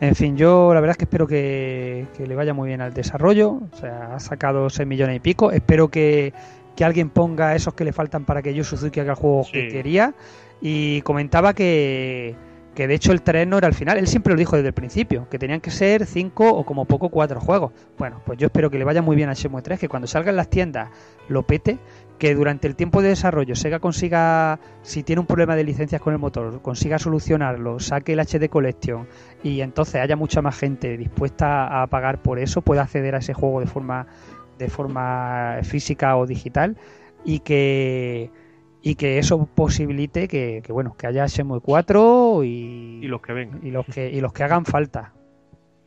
En 0.00 0.14
fin, 0.14 0.36
yo 0.36 0.74
la 0.74 0.80
verdad 0.80 0.92
es 0.92 0.98
que 0.98 1.04
espero 1.04 1.26
que, 1.26 2.06
que 2.16 2.26
le 2.26 2.34
vaya 2.34 2.52
muy 2.52 2.68
bien 2.68 2.80
al 2.80 2.92
desarrollo. 2.92 3.60
O 3.72 3.76
sea, 3.76 4.14
ha 4.14 4.20
sacado 4.20 4.68
6 4.68 4.86
millones 4.88 5.16
y 5.16 5.20
pico. 5.20 5.52
Espero 5.52 5.88
que, 5.88 6.32
que 6.76 6.84
alguien 6.84 7.10
ponga 7.10 7.54
esos 7.54 7.74
que 7.74 7.84
le 7.84 7.92
faltan 7.92 8.24
para 8.24 8.42
que 8.42 8.54
Yu 8.54 8.64
Suzuki 8.64 9.00
haga 9.00 9.12
el 9.12 9.18
juego 9.18 9.46
que 9.50 9.68
quería. 9.68 10.14
Y 10.60 11.00
comentaba 11.02 11.54
que, 11.54 12.34
que 12.74 12.88
de 12.88 12.94
hecho 12.94 13.12
el 13.12 13.22
3 13.22 13.46
no 13.46 13.58
era 13.58 13.68
el 13.68 13.74
final. 13.74 13.98
Él 13.98 14.06
siempre 14.06 14.32
lo 14.32 14.38
dijo 14.38 14.56
desde 14.56 14.68
el 14.68 14.74
principio, 14.74 15.28
que 15.30 15.38
tenían 15.38 15.60
que 15.60 15.70
ser 15.70 16.06
5 16.06 16.48
o 16.48 16.64
como 16.64 16.84
poco 16.84 17.08
4 17.08 17.40
juegos. 17.40 17.72
Bueno, 17.98 18.20
pues 18.24 18.38
yo 18.38 18.46
espero 18.46 18.70
que 18.70 18.78
le 18.78 18.84
vaya 18.84 19.02
muy 19.02 19.16
bien 19.16 19.28
a 19.28 19.34
Shenmue 19.34 19.62
3, 19.62 19.78
que 19.78 19.88
cuando 19.88 20.06
salga 20.06 20.30
en 20.30 20.36
las 20.36 20.50
tiendas 20.50 20.90
lo 21.28 21.44
pete. 21.44 21.78
Que 22.18 22.34
durante 22.36 22.68
el 22.68 22.76
tiempo 22.76 23.02
de 23.02 23.08
desarrollo 23.08 23.56
Sega 23.56 23.80
consiga, 23.80 24.60
si 24.82 25.02
tiene 25.02 25.18
un 25.18 25.26
problema 25.26 25.56
de 25.56 25.64
licencias 25.64 26.00
con 26.00 26.12
el 26.12 26.20
motor, 26.20 26.62
consiga 26.62 26.98
solucionarlo, 27.00 27.80
saque 27.80 28.12
el 28.12 28.20
HD 28.20 28.48
Collection 28.48 29.08
y 29.42 29.62
entonces 29.62 29.96
haya 29.96 30.14
mucha 30.14 30.40
más 30.40 30.56
gente 30.56 30.96
dispuesta 30.96 31.82
a 31.82 31.88
pagar 31.88 32.22
por 32.22 32.38
eso, 32.38 32.62
pueda 32.62 32.82
acceder 32.82 33.16
a 33.16 33.18
ese 33.18 33.34
juego 33.34 33.58
de 33.58 33.66
forma 33.66 34.06
de 34.58 34.68
forma 34.68 35.58
física 35.64 36.16
o 36.16 36.24
digital 36.24 36.76
y 37.24 37.40
que 37.40 38.30
y 38.84 38.94
que 38.96 39.18
eso 39.18 39.46
posibilite 39.46 40.28
que, 40.28 40.60
que, 40.62 40.72
bueno 40.72 40.94
que 40.96 41.06
haya 41.06 41.26
Shenmue 41.26 41.60
4 41.60 42.44
y, 42.44 43.00
Y 43.02 43.08
los 43.08 43.20
que 43.22 43.32
vengan. 43.32 43.60
y 43.66 43.70
los 43.70 43.86
que 43.86 44.10
y 44.10 44.20
los 44.20 44.32
que 44.32 44.44
hagan 44.44 44.64
falta 44.64 45.12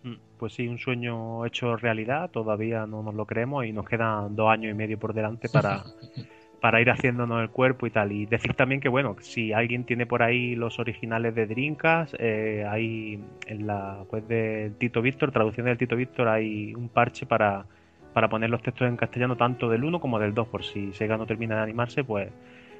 Mm, 0.03 0.15
Pues 0.37 0.53
sí, 0.53 0.67
un 0.67 0.77
sueño 0.77 1.45
hecho 1.45 1.75
realidad, 1.75 2.29
todavía 2.31 2.85
no 2.85 3.03
nos 3.03 3.15
lo 3.15 3.25
creemos 3.25 3.65
y 3.65 3.71
nos 3.73 3.87
quedan 3.87 4.35
dos 4.35 4.49
años 4.49 4.71
y 4.71 4.73
medio 4.75 4.97
por 4.97 5.13
delante 5.13 5.49
para, 5.49 5.83
para 6.61 6.81
ir 6.81 6.89
haciéndonos 6.89 7.41
el 7.41 7.49
cuerpo 7.49 7.87
y 7.87 7.91
tal. 7.91 8.11
Y 8.11 8.25
decir 8.25 8.53
también 8.53 8.79
que, 8.81 8.89
bueno, 8.89 9.15
si 9.19 9.53
alguien 9.53 9.83
tiene 9.85 10.05
por 10.05 10.23
ahí 10.23 10.55
los 10.55 10.79
originales 10.79 11.35
de 11.35 11.45
Drinkas, 11.47 12.15
eh, 12.19 12.65
hay 12.69 13.19
en 13.47 13.67
la 13.67 14.03
web 14.11 14.25
del 14.27 14.75
Tito 14.75 15.01
Víctor, 15.01 15.31
traducción 15.31 15.65
del 15.65 15.77
Tito 15.77 15.95
Víctor, 15.95 16.27
hay 16.27 16.73
un 16.75 16.89
parche 16.89 17.25
para, 17.25 17.65
para 18.13 18.29
poner 18.29 18.49
los 18.49 18.61
textos 18.61 18.87
en 18.87 18.97
castellano 18.97 19.35
tanto 19.35 19.69
del 19.69 19.83
1 19.83 19.99
como 19.99 20.19
del 20.19 20.33
2, 20.33 20.47
por 20.47 20.63
si 20.63 20.93
Sega 20.93 21.17
no 21.17 21.25
termina 21.25 21.55
de 21.57 21.61
animarse, 21.63 22.03
pues, 22.03 22.29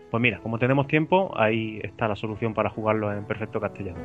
pues 0.10 0.22
mira, 0.22 0.40
como 0.40 0.58
tenemos 0.58 0.88
tiempo, 0.88 1.32
ahí 1.36 1.80
está 1.84 2.08
la 2.08 2.16
solución 2.16 2.54
para 2.54 2.70
jugarlo 2.70 3.12
en 3.12 3.26
perfecto 3.26 3.60
castellano. 3.60 4.00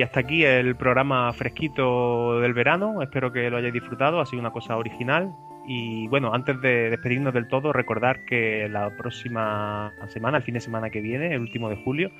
Y 0.00 0.02
hasta 0.02 0.20
aquí 0.20 0.44
el 0.44 0.76
programa 0.76 1.30
fresquito 1.34 2.40
del 2.40 2.54
verano. 2.54 3.02
Espero 3.02 3.32
que 3.32 3.50
lo 3.50 3.58
hayáis 3.58 3.74
disfrutado. 3.74 4.18
Ha 4.18 4.24
sido 4.24 4.40
una 4.40 4.50
cosa 4.50 4.78
original. 4.78 5.34
Y 5.66 6.08
bueno, 6.08 6.32
antes 6.32 6.58
de 6.62 6.88
despedirnos 6.88 7.34
del 7.34 7.48
todo, 7.48 7.70
recordar 7.70 8.24
que 8.24 8.66
la 8.70 8.96
próxima 8.96 9.92
semana, 10.08 10.38
el 10.38 10.42
fin 10.42 10.54
de 10.54 10.60
semana 10.60 10.88
que 10.88 11.02
viene, 11.02 11.34
el 11.34 11.42
último 11.42 11.68
de 11.68 11.76
julio, 11.76 12.10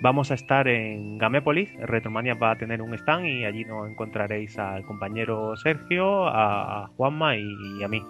vamos 0.00 0.30
a 0.30 0.34
estar 0.36 0.68
en 0.68 1.18
Gamépolis. 1.18 1.70
Retromania 1.78 2.32
va 2.32 2.52
a 2.52 2.56
tener 2.56 2.80
un 2.80 2.94
stand 2.94 3.26
y 3.26 3.44
allí 3.44 3.66
nos 3.66 3.90
encontraréis 3.90 4.58
al 4.58 4.86
compañero 4.86 5.54
Sergio, 5.58 6.28
a 6.28 6.88
Juanma 6.96 7.36
y 7.36 7.84
a 7.84 7.88
mí. 7.88 8.02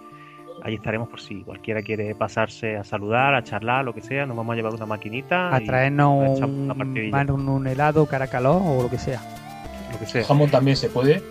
Allí 0.63 0.75
estaremos 0.75 1.07
por 1.07 1.21
si 1.21 1.41
cualquiera 1.43 1.81
quiere 1.81 2.13
pasarse 2.15 2.75
a 2.77 2.83
saludar, 2.83 3.33
a 3.33 3.43
charlar, 3.43 3.85
lo 3.85 3.93
que 3.93 4.01
sea. 4.01 4.25
Nos 4.25 4.35
vamos 4.35 4.53
a 4.53 4.55
llevar 4.57 4.73
una 4.73 4.85
maquinita. 4.85 5.55
a 5.55 5.59
traernos 5.61 6.39
una 6.39 6.73
un, 7.33 7.49
un, 7.49 7.67
helado 7.67 8.05
caracaló 8.05 8.57
o 8.57 8.83
lo 8.83 8.89
que 8.89 8.97
sea 8.97 9.21
lo 9.91 9.97
que 9.99 10.05
sea. 10.05 10.23
jamón 10.25 10.49
también 10.49 10.75
se 10.77 10.89
puede. 10.89 11.23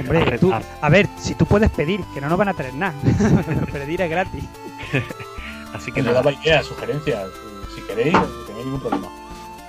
hombre 0.00 0.38
tú, 0.38 0.52
haz- 0.52 0.64
a 0.80 0.88
ver 0.88 1.06
si 1.18 1.34
tú 1.34 1.44
puedes 1.46 1.70
pedir 1.70 2.00
que 2.14 2.20
no 2.20 2.28
nos 2.28 2.38
van 2.38 2.48
a 2.48 2.54
traer 2.54 2.74
nada 2.74 2.94
pedir 3.72 4.00
es 4.00 4.10
gratis 4.10 4.44
Así 5.74 5.92
que 5.92 6.02
nada, 6.02 6.14
daba 6.14 6.32
ideas, 6.32 6.64
sugerencias. 6.66 7.28
Si 7.74 7.82
queréis, 7.82 8.14
no 8.14 8.22
tenéis 8.46 8.64
ningún 8.64 8.80
problema. 8.80 9.08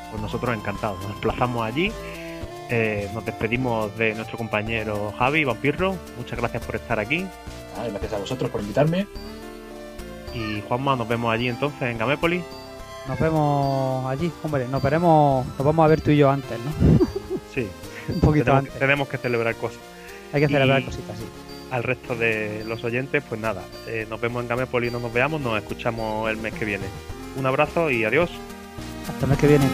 pues 0.10 0.22
nosotros 0.22 0.56
encantados. 0.56 0.98
Nos 1.02 1.10
desplazamos 1.10 1.64
allí. 1.64 1.92
eh, 2.70 3.10
nos 3.14 3.26
despedimos 3.26 3.96
de 3.98 4.16
nuestro 4.16 4.38
compañero 4.38 5.14
Javi 5.20 5.44
Vampirro. 5.44 5.96
Muchas 6.18 6.40
gracias 6.40 6.66
por 6.66 6.76
estar 6.78 7.00
aquí. 7.00 7.28
Ah, 7.80 7.88
gracias 7.90 8.14
a 8.14 8.18
vosotros 8.18 8.52
por 8.52 8.62
invitarme. 8.62 9.08
Y 10.34 10.62
Juanma, 10.68 10.96
nos 10.96 11.08
vemos 11.08 11.32
allí 11.34 11.48
entonces 11.48 11.82
en 11.84 11.98
Gamépolis. 11.98 12.44
nos 13.08 13.20
vemos 13.20 14.06
allí 14.06 14.32
hombre 14.44 14.68
nos 14.68 14.82
veremos 14.84 15.44
nos 15.48 15.66
vamos 15.66 15.84
a 15.84 15.88
ver 15.88 16.02
tú 16.02 16.12
y 16.12 16.18
yo 16.18 16.30
antes 16.30 16.58
no 16.60 17.08
Sí, 17.54 17.68
un 18.14 18.20
poquito 18.20 18.46
tenemos, 18.46 18.64
que, 18.64 18.68
antes 18.70 18.80
tenemos 18.80 19.08
que 19.08 19.18
celebrar 19.18 19.56
cosas. 19.56 19.80
hay 20.32 20.42
que 20.42 20.48
celebrar 20.48 20.82
y- 20.82 20.86
cositas 20.86 21.16
así 21.16 21.24
Al 21.72 21.82
resto 21.84 22.16
de 22.16 22.64
los 22.68 22.84
oyentes, 22.84 23.24
pues 23.28 23.42
nada, 23.42 23.64
eh, 23.88 24.06
nos 24.10 24.22
vemos 24.22 24.44
en 24.44 24.50
Gamépolis, 24.50 24.92
no 24.92 25.00
nos 25.00 25.12
veamos, 25.14 25.42
nos 25.42 25.58
escuchamos 25.58 26.30
el 26.30 26.38
mes 26.38 26.54
que 26.54 26.66
viene. 26.66 26.86
Un 27.38 27.46
abrazo 27.48 27.90
y 27.90 28.04
adiós. 28.04 28.30
hasta 29.08 29.26
el 29.26 29.30
mes 29.32 29.40
que 29.40 29.48
viene 29.48 29.66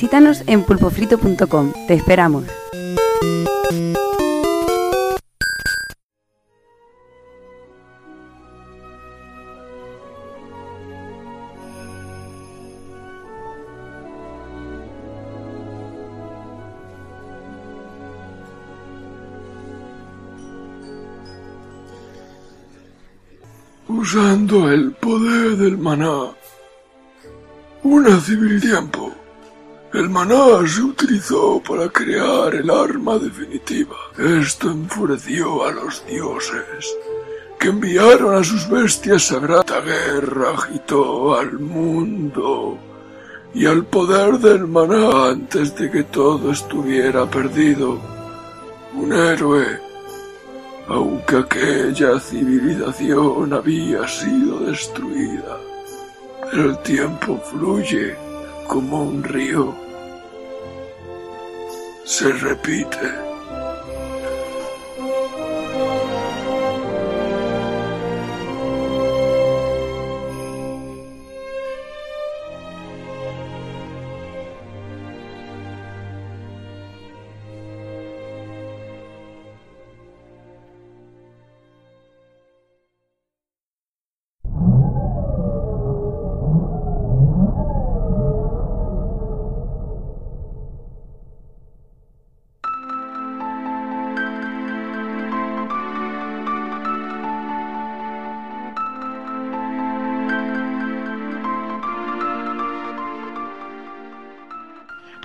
Visítanos 0.00 0.44
en 0.46 0.62
pulpofrito.com. 0.62 1.72
Te 1.88 1.94
esperamos. 1.94 2.44
Usando 23.88 24.70
el 24.70 24.92
poder 24.92 25.56
del 25.56 25.76
maná, 25.76 26.30
una 27.82 28.20
civil 28.20 28.60
tiempo 28.60 29.17
el 29.90 30.10
maná 30.10 30.66
se 30.66 30.82
utilizó 30.82 31.62
para 31.66 31.88
crear 31.88 32.54
el 32.54 32.68
arma 32.70 33.18
definitiva. 33.18 33.96
Esto 34.18 34.70
enfureció 34.70 35.64
a 35.64 35.72
los 35.72 36.04
dioses, 36.06 36.94
que 37.58 37.68
enviaron 37.68 38.34
a 38.34 38.44
sus 38.44 38.68
bestias 38.68 39.22
sagradas. 39.24 39.70
La 39.70 39.80
guerra 39.80 40.50
agitó 40.50 41.34
al 41.34 41.58
mundo 41.58 42.78
y 43.54 43.64
al 43.64 43.86
poder 43.86 44.38
del 44.38 44.66
maná 44.66 45.30
antes 45.30 45.74
de 45.74 45.90
que 45.90 46.04
todo 46.04 46.52
estuviera 46.52 47.24
perdido. 47.24 47.98
Un 48.92 49.14
héroe, 49.14 49.80
aunque 50.86 51.36
aquella 51.36 52.20
civilización 52.20 53.54
había 53.54 54.06
sido 54.06 54.60
destruida. 54.60 55.56
Pero 56.50 56.70
el 56.70 56.78
tiempo 56.80 57.40
fluye 57.50 58.27
como 58.68 59.02
un 59.02 59.24
río. 59.24 59.74
Se 62.04 62.30
repite. 62.30 63.27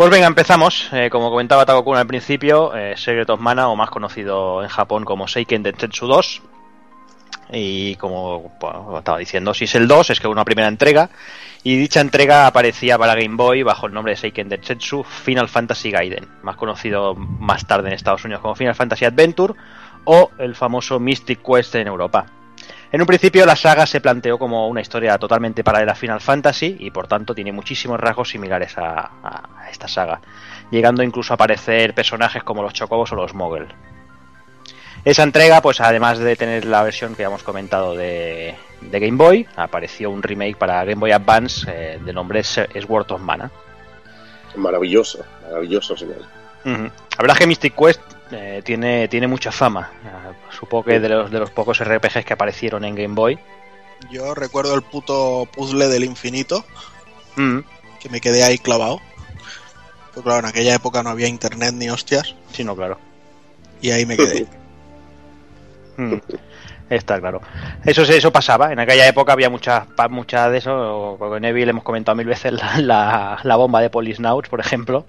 Pues 0.03 0.11
venga, 0.11 0.27
empezamos. 0.27 0.89
Eh, 0.91 1.09
como 1.09 1.29
comentaba 1.29 1.65
Takokun 1.65 1.95
al 1.95 2.05
principio, 2.05 2.75
eh, 2.75 2.93
Secret 2.97 3.29
of 3.29 3.39
Mana, 3.39 3.69
o 3.69 3.77
más 3.77 3.89
conocido 3.89 4.61
en 4.61 4.67
Japón 4.67 5.05
como 5.05 5.29
Seiken 5.29 5.63
Densetsu 5.63 6.07
2. 6.07 6.41
Y 7.53 7.95
como 7.95 8.51
estaba 8.97 9.17
diciendo, 9.17 9.53
si 9.53 9.63
es 9.63 9.75
el 9.75 9.87
2, 9.87 10.09
es 10.09 10.19
que 10.19 10.27
una 10.27 10.43
primera 10.43 10.67
entrega. 10.67 11.09
Y 11.63 11.77
dicha 11.77 12.01
entrega 12.01 12.47
aparecía 12.47 12.97
para 12.97 13.15
Game 13.15 13.37
Boy 13.37 13.63
bajo 13.63 13.87
el 13.87 13.93
nombre 13.93 14.11
de 14.11 14.17
Seiken 14.17 14.49
Densetsu 14.49 15.05
Final 15.05 15.47
Fantasy 15.47 15.89
Gaiden, 15.89 16.27
más 16.41 16.57
conocido 16.57 17.15
más 17.15 17.65
tarde 17.65 17.87
en 17.87 17.93
Estados 17.93 18.25
Unidos 18.25 18.41
como 18.41 18.55
Final 18.55 18.75
Fantasy 18.75 19.05
Adventure 19.05 19.53
o 20.03 20.31
el 20.37 20.53
famoso 20.53 20.99
Mystic 20.99 21.41
Quest 21.41 21.75
en 21.75 21.87
Europa. 21.87 22.25
En 22.93 23.01
un 23.01 23.07
principio 23.07 23.43
la 23.47 23.55
saga 23.55 23.87
se 23.87 24.01
planteó 24.01 24.37
como 24.37 24.67
una 24.67 24.79
historia 24.79 25.17
totalmente 25.17 25.63
paralela 25.63 25.93
a 25.93 25.95
Final 25.95 26.21
Fantasy 26.21 26.77
y 26.79 26.91
por 26.91 27.07
tanto 27.07 27.33
tiene 27.33 27.51
muchísimos 27.51 27.99
rasgos 27.99 28.29
similares 28.29 28.77
a, 28.77 29.09
a 29.23 29.71
esta 29.71 29.87
saga, 29.87 30.21
llegando 30.69 31.01
incluso 31.01 31.33
a 31.33 31.35
aparecer 31.35 31.95
personajes 31.95 32.43
como 32.43 32.61
los 32.61 32.71
Chocobos 32.73 33.11
o 33.11 33.15
los 33.15 33.33
Mogel. 33.33 33.67
Esa 35.03 35.23
entrega, 35.23 35.59
pues 35.63 35.81
además 35.81 36.19
de 36.19 36.35
tener 36.35 36.65
la 36.65 36.83
versión 36.83 37.15
que 37.15 37.23
ya 37.23 37.29
hemos 37.29 37.41
comentado 37.41 37.95
de, 37.95 38.53
de 38.81 38.99
Game 38.99 39.17
Boy, 39.17 39.47
apareció 39.55 40.11
un 40.11 40.21
remake 40.21 40.55
para 40.55 40.85
Game 40.85 40.99
Boy 40.99 41.13
Advance 41.13 41.65
eh, 41.67 41.99
de 41.99 42.13
nombre 42.13 42.43
Sword 42.43 43.11
of 43.11 43.21
Mana. 43.21 43.49
Maravilloso, 44.55 45.25
maravilloso, 45.41 45.97
señor. 45.97 46.21
Uh 46.63 46.69
-huh. 46.69 46.91
La 47.17 47.17
verdad 47.17 47.37
es 47.37 47.39
que 47.39 47.47
Mystic 47.47 47.75
Quest 47.75 48.01
eh, 48.34 48.61
tiene, 48.63 49.07
tiene 49.07 49.27
mucha 49.27 49.51
fama. 49.51 49.91
Uh, 50.03 50.53
supongo 50.53 50.86
que 50.86 50.99
de 50.99 51.09
los, 51.09 51.31
de 51.31 51.39
los 51.39 51.51
pocos 51.51 51.79
RPGs 51.84 52.25
que 52.25 52.34
aparecieron 52.34 52.84
en 52.86 52.95
Game 52.95 53.13
Boy. 53.15 53.39
Yo 54.11 54.34
recuerdo 54.36 54.75
el 54.75 54.81
puto 54.81 55.47
puzzle 55.55 55.88
del 55.88 56.03
infinito, 56.03 56.65
Mm. 57.36 57.59
que 57.99 58.09
me 58.09 58.21
quedé 58.21 58.43
ahí 58.43 58.57
clavado. 58.59 58.99
Pero 60.11 60.23
claro, 60.23 60.39
en 60.39 60.45
aquella 60.45 60.75
época 60.75 61.01
no 61.01 61.09
había 61.09 61.27
internet 61.27 61.73
ni 61.73 61.89
hostias, 61.89 62.36
Sí, 62.51 62.63
no, 62.63 62.75
claro. 62.75 62.99
y 63.81 63.91
ahí 63.91 64.05
me 64.05 64.17
quedé. 64.17 64.45
Mm. 65.97 66.15
Está 66.89 67.19
claro. 67.19 67.39
Eso 67.86 68.01
eso 68.01 68.31
pasaba. 68.31 68.71
En 68.73 68.79
aquella 68.79 69.07
época 69.07 69.34
había 69.34 69.49
muchas 69.49 69.86
muchas 70.09 70.51
de 70.51 70.57
eso. 70.57 71.15
Con 71.19 71.41
Neville 71.41 71.69
hemos 71.69 71.84
comentado 71.84 72.15
mil 72.15 72.25
veces 72.27 72.51
la, 72.53 72.79
la, 72.79 73.39
la 73.43 73.55
bomba 73.55 73.79
de 73.81 73.89
Polisnauts, 73.91 74.49
por 74.49 74.59
ejemplo. 74.59 75.05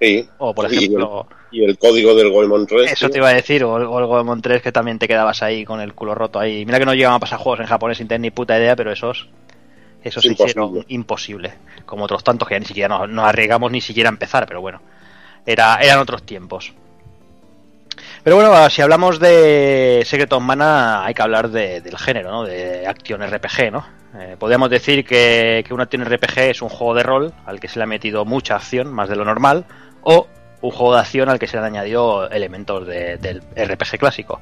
Sí. 0.00 0.28
O 0.38 0.54
por 0.54 0.64
Y 0.64 0.76
el- 0.76 0.82
ejemplo. 0.84 1.26
Y 1.52 1.64
el 1.64 1.76
código 1.78 2.14
del 2.14 2.30
Goemon 2.30 2.66
3. 2.66 2.92
Eso 2.92 3.10
te 3.10 3.18
iba 3.18 3.28
a 3.28 3.34
decir, 3.34 3.62
o 3.64 3.76
el, 3.76 3.82
o 3.84 3.98
el 3.98 4.06
Goemon 4.06 4.40
3 4.40 4.62
que 4.62 4.72
también 4.72 4.98
te 4.98 5.06
quedabas 5.06 5.42
ahí 5.42 5.64
con 5.64 5.80
el 5.80 5.92
culo 5.94 6.14
roto 6.14 6.38
ahí. 6.40 6.64
Mira 6.64 6.78
que 6.78 6.86
no 6.86 6.94
llegaban 6.94 7.16
a 7.16 7.20
pasar 7.20 7.38
juegos 7.38 7.60
en 7.60 7.66
japonés 7.66 7.98
sin 7.98 8.08
tener 8.08 8.20
ni 8.22 8.30
puta 8.30 8.58
idea, 8.58 8.74
pero 8.74 8.90
esos 8.90 9.28
esos 10.02 10.22
se 10.22 10.32
hicieron 10.32 10.84
imposible. 10.88 11.52
Como 11.86 12.04
otros 12.04 12.24
tantos 12.24 12.48
que 12.48 12.54
ya 12.54 12.58
ni 12.60 12.64
siquiera 12.66 12.88
nos, 12.88 13.08
nos 13.08 13.24
arriesgamos 13.26 13.70
ni 13.70 13.80
siquiera 13.80 14.08
a 14.08 14.12
empezar, 14.12 14.46
pero 14.46 14.60
bueno. 14.60 14.80
Era, 15.46 15.76
eran 15.80 15.98
otros 15.98 16.22
tiempos. 16.24 16.72
Pero 18.24 18.36
bueno, 18.36 18.70
si 18.70 18.80
hablamos 18.82 19.18
de 19.18 20.02
Secret 20.06 20.32
of 20.32 20.42
Mana, 20.42 21.04
hay 21.04 21.12
que 21.14 21.22
hablar 21.22 21.50
de- 21.50 21.80
del 21.82 21.98
género, 21.98 22.30
¿no? 22.30 22.44
De 22.44 22.86
Action 22.86 23.20
RPG, 23.22 23.70
¿no? 23.72 23.84
Eh, 24.14 24.36
podríamos 24.38 24.68
decir 24.68 25.04
que, 25.06 25.64
que 25.66 25.72
un 25.72 25.80
Action 25.80 26.04
RPG 26.04 26.38
es 26.38 26.62
un 26.62 26.68
juego 26.68 26.94
de 26.94 27.02
rol 27.02 27.32
al 27.46 27.58
que 27.60 27.68
se 27.68 27.78
le 27.78 27.84
ha 27.84 27.86
metido 27.86 28.24
mucha 28.24 28.56
acción, 28.56 28.92
más 28.92 29.08
de 29.08 29.16
lo 29.16 29.24
normal, 29.24 29.64
o 30.02 30.26
un 30.60 30.70
juego 30.70 30.94
de 30.94 31.00
acción 31.00 31.28
al 31.30 31.38
que 31.38 31.46
se 31.46 31.56
le 31.56 31.60
han 31.60 31.72
añadido 31.74 32.28
elementos 32.30 32.86
de- 32.86 33.16
del 33.16 33.42
RPG 33.56 33.98
clásico. 33.98 34.40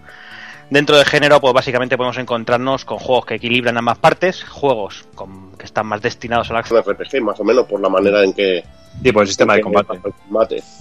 Dentro 0.70 0.96
del 0.96 1.04
género, 1.06 1.40
pues 1.40 1.52
básicamente 1.52 1.96
podemos 1.96 2.18
encontrarnos 2.18 2.84
con 2.84 2.98
juegos 2.98 3.26
que 3.26 3.34
equilibran 3.34 3.76
ambas 3.78 3.98
partes, 3.98 4.44
juegos 4.44 5.04
con- 5.14 5.52
que 5.56 5.64
están 5.66 5.86
más 5.86 6.00
destinados 6.02 6.50
a 6.50 6.52
la 6.54 6.58
acción. 6.60 6.80
RPG, 6.82 7.20
más 7.22 7.38
o 7.40 7.44
menos, 7.44 7.66
por 7.66 7.80
la 7.80 7.88
manera 7.88 8.22
en 8.24 8.32
que. 8.32 8.64
Sí, 9.02 9.12
por 9.12 9.22
el 9.22 9.28
sistema 9.28 9.54
de 9.54 9.60
combate. 9.62 10.00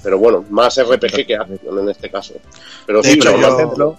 Pero 0.04 0.18
bueno, 0.18 0.44
más 0.50 0.78
RPG 0.80 1.26
que 1.28 1.36
acción 1.36 1.80
en 1.80 1.90
este 1.90 2.10
caso. 2.10 2.34
Pero 2.86 3.02
sí, 3.04 3.18
pero, 3.20 3.38
yo- 3.40 3.48
por 3.50 3.60
ejemplo, 3.60 3.98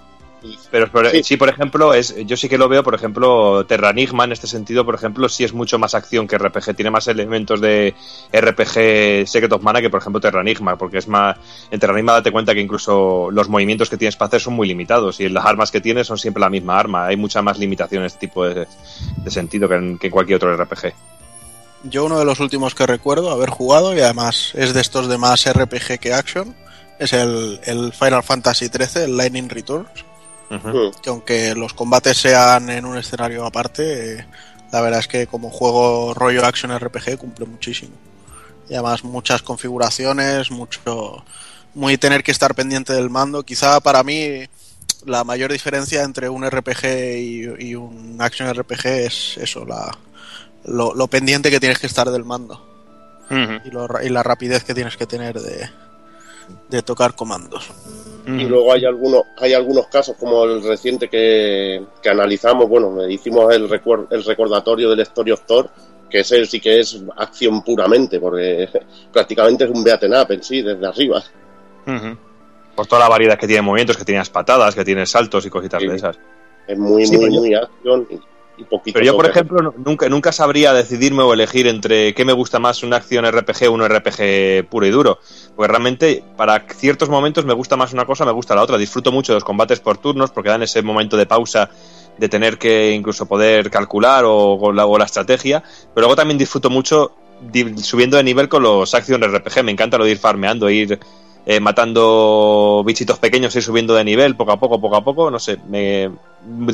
Pero 0.71 0.89
Sí. 1.11 1.23
sí. 1.23 1.37
por 1.37 1.49
ejemplo, 1.49 1.93
es, 1.95 2.15
yo 2.27 2.37
sí 2.37 2.49
que 2.49 2.57
lo 2.59 2.69
veo, 2.69 2.83
por 2.83 2.95
ejemplo, 2.95 3.65
Terranigma 3.67 4.25
en 4.25 4.33
este 4.33 4.47
sentido, 4.47 4.85
por 4.85 4.95
ejemplo, 4.95 5.29
sí 5.29 5.45
es 5.45 5.53
mucho 5.53 5.79
más 5.79 5.95
acción 5.95 6.27
que 6.27 6.39
RPG. 6.39 6.75
Tiene 6.75 6.91
más 6.91 7.07
elementos 7.09 7.61
de 7.61 7.95
RPG 8.33 9.27
Secret 9.29 9.53
of 9.53 9.63
Mana 9.63 9.81
que, 9.81 9.91
por 9.91 10.01
ejemplo, 10.01 10.21
Terranigma, 10.21 10.77
porque 10.77 10.99
es 10.99 11.09
más. 11.09 11.37
En 11.71 11.79
Terranigma 11.81 12.13
date 12.13 12.33
cuenta 12.33 12.55
que 12.55 12.61
incluso 12.61 13.31
los 13.31 13.49
movimientos 13.49 13.91
que 13.91 13.97
tienes 13.97 14.17
para 14.17 14.29
hacer 14.29 14.41
son 14.41 14.55
muy 14.55 14.67
limitados 14.67 15.21
y 15.21 15.29
las 15.29 15.45
armas 15.45 15.71
que 15.71 15.81
tienes 15.81 16.07
son 16.07 16.19
siempre 16.19 16.41
la 16.41 16.51
misma 16.51 16.79
arma. 16.79 17.07
Hay 17.07 17.17
mucha 17.17 17.43
más 17.43 17.59
limitación 17.59 18.03
en 18.03 18.07
este 18.07 18.21
tipo 18.21 18.47
de, 18.49 18.67
de 19.17 19.31
sentido 19.31 19.69
que 19.69 19.75
en, 19.75 19.99
que 19.99 20.07
en 20.07 20.11
cualquier 20.13 20.37
otro 20.37 20.57
RPG. 20.57 20.93
Yo 21.85 22.05
uno 22.05 22.19
de 22.19 22.25
los 22.27 22.41
últimos 22.41 22.75
que 22.75 22.87
recuerdo 22.87 23.31
haber 23.31 23.49
jugado, 23.49 23.95
y 23.97 24.01
además 24.01 24.53
es 24.55 24.75
de 24.75 24.81
estos 24.83 25.09
de 25.09 25.17
más 25.17 25.51
RPG 25.51 25.99
que 25.99 26.13
action, 26.13 26.55
es 26.99 27.15
el, 27.15 27.59
el 27.65 27.93
Final 27.95 28.23
Fantasy 28.23 28.67
XIII, 28.67 29.05
el 29.05 29.17
Lightning 29.17 29.49
Returns, 29.49 29.89
Mm, 30.51 31.01
que 31.01 31.11
aunque 31.11 31.55
los 31.55 31.73
combates 31.75 32.19
sean 32.19 32.69
en 32.71 32.85
un 32.85 32.99
escenario 32.99 33.47
aparte, 33.47 34.19
eh, 34.19 34.27
la 34.73 34.81
verdad 34.81 35.01
es 35.01 35.09
que 35.09 35.27
como 35.27 35.51
juego 35.51 36.13
rollo 36.13 36.45
action 36.45 36.77
RPG 36.77 37.17
cumple 37.19 37.47
muchísimo. 37.47 37.95
Y 38.69 38.75
además 38.75 39.05
muchas 39.05 39.43
configuraciones, 39.43 40.51
mucho 40.51 41.25
muy 41.75 41.99
tener 41.99 42.23
que 42.23 42.33
estar 42.33 42.55
pendiente 42.55 42.93
del 42.93 43.11
mando. 43.11 43.45
Quizá 43.45 43.81
para 43.81 44.03
mí 44.03 44.45
la 45.07 45.25
mayor 45.25 45.53
diferencia 45.53 46.03
entre 46.03 46.29
un 46.29 46.49
RPG 46.49 46.85
y, 47.17 47.71
y 47.71 47.75
un 47.75 48.17
action 48.21 48.53
RPG 48.53 48.87
es 48.87 49.37
eso, 49.39 49.65
la, 49.65 49.97
lo, 50.65 50.95
lo 50.95 51.07
pendiente 51.09 51.51
que 51.51 51.61
tienes 51.61 51.79
que 51.79 51.87
estar 51.87 52.11
del 52.11 52.25
mando 52.25 52.67
y, 53.65 53.71
lo 53.71 53.89
y 54.03 54.09
la 54.09 54.23
rapidez 54.23 54.65
que 54.65 54.75
tienes 54.75 54.97
que 54.97 55.07
tener 55.07 55.41
de, 55.41 55.71
de 56.69 56.83
tocar 56.83 57.15
comandos. 57.15 57.71
Y 58.27 58.45
luego 58.45 58.73
hay 58.73 58.85
algunos, 58.85 59.23
hay 59.39 59.53
algunos 59.55 59.87
casos 59.89 60.17
como 60.19 60.45
el 60.45 60.63
reciente 60.63 61.09
que, 61.09 61.83
que 62.03 62.09
analizamos, 62.11 62.69
bueno, 62.69 63.09
hicimos 63.09 63.53
el, 63.55 63.69
recuer- 63.69 64.07
el 64.11 64.23
recordatorio 64.25 64.91
del 64.91 65.01
Story 65.01 65.31
of 65.33 65.43
Thor, 65.47 65.71
que 66.09 66.21
ese 66.21 66.45
sí 66.47 66.61
que 66.61 66.81
es 66.81 67.03
acción 67.17 67.63
puramente, 67.63 68.19
porque 68.21 68.69
prácticamente 69.13 69.65
es 69.65 69.71
un 69.71 69.83
beaten 69.85 70.13
up 70.15 70.27
en 70.31 70.43
sí, 70.43 70.61
desde 70.63 70.87
arriba. 70.87 71.23
Por 72.75 72.87
toda 72.87 73.01
la 73.03 73.09
variedad 73.09 73.39
que 73.39 73.47
tiene 73.47 73.63
movimientos, 73.63 73.97
que 73.97 74.05
tienes 74.05 74.29
patadas, 74.31 74.75
que 74.75 74.85
tienes 74.85 75.11
saltos 75.11 75.45
y 75.47 75.51
cositas 75.51 75.81
Sí. 75.83 75.89
de 75.89 75.97
esas. 75.97 76.19
Es 76.67 76.79
muy, 76.79 77.05
Sí, 77.07 77.17
muy, 77.17 77.31
muy 77.31 77.55
acción 77.55 78.07
y, 78.61 78.63
y 78.63 78.65
poquito. 78.65 78.95
Pero 78.95 79.07
yo, 79.07 79.17
por 79.17 79.27
ejemplo, 79.27 79.63
no- 79.63 79.75
nunca, 79.77 80.09
nunca 80.09 80.33
sabría 80.33 80.73
decidirme 80.73 81.23
o 81.23 81.33
elegir 81.33 81.67
entre 81.67 82.15
qué 82.15 82.25
me 82.25 82.33
gusta 82.33 82.59
más, 82.59 82.83
una 82.83 82.97
acción 82.97 83.25
RPG 83.25 83.69
o 83.69 83.73
un 83.73 83.83
RPG 83.83 84.69
puro 84.69 84.87
y 84.87 84.91
duro. 84.91 85.19
Porque 85.57 85.69
realmente, 85.69 86.23
para 86.37 86.65
ciertos 86.75 87.09
momentos 87.09 87.45
me 87.45 87.55
gusta 87.55 87.77
más 87.77 87.93
una 87.93 88.05
cosa, 88.07 88.25
me 88.25 88.33
gusta 88.33 88.55
la 88.55 88.63
otra. 88.63 88.79
Disfruto 88.79 89.13
mucho 89.13 89.33
de 89.33 89.37
los 89.37 89.45
combates 89.45 89.81
por 89.81 89.99
turnos 89.99 90.31
porque 90.31 90.51
dan 90.51 90.63
ese 90.63 90.83
momento 90.83 91.17
de 91.17 91.27
pausa 91.27 91.71
de 92.19 92.29
tener 92.29 92.59
que 92.59 92.93
incluso 92.93 93.27
poder 93.27 93.71
calcular 93.71 94.25
o, 94.25 94.55
o 94.55 94.73
la, 94.73 94.85
o 94.87 94.99
la 94.99 95.05
estrategia, 95.07 95.63
pero 95.95 96.03
luego 96.07 96.17
también 96.17 96.37
disfruto 96.37 96.69
mucho 96.69 97.13
subiendo 97.83 98.19
de 98.19 98.23
nivel 98.25 98.49
con 98.51 98.63
los 98.63 98.93
acciones 98.95 99.31
RPG. 99.33 99.65
Me 99.65 99.73
encanta 99.73 99.97
lo 99.97 100.05
de 100.05 100.11
ir 100.11 100.19
farmeando, 100.19 100.69
ir 100.69 100.99
eh, 101.47 101.61
matando 101.61 102.83
bichitos 102.85 103.19
pequeños, 103.19 103.57
ir 103.57 103.63
subiendo 103.63 103.95
de 103.95 104.05
nivel 104.05 104.37
poco 104.37 104.53
a 104.53 104.61
poco, 104.61 104.79
poco 104.81 104.97
a 104.97 105.05
poco. 105.05 105.31
No 105.31 105.39
sé, 105.39 105.57
me 105.69 106.11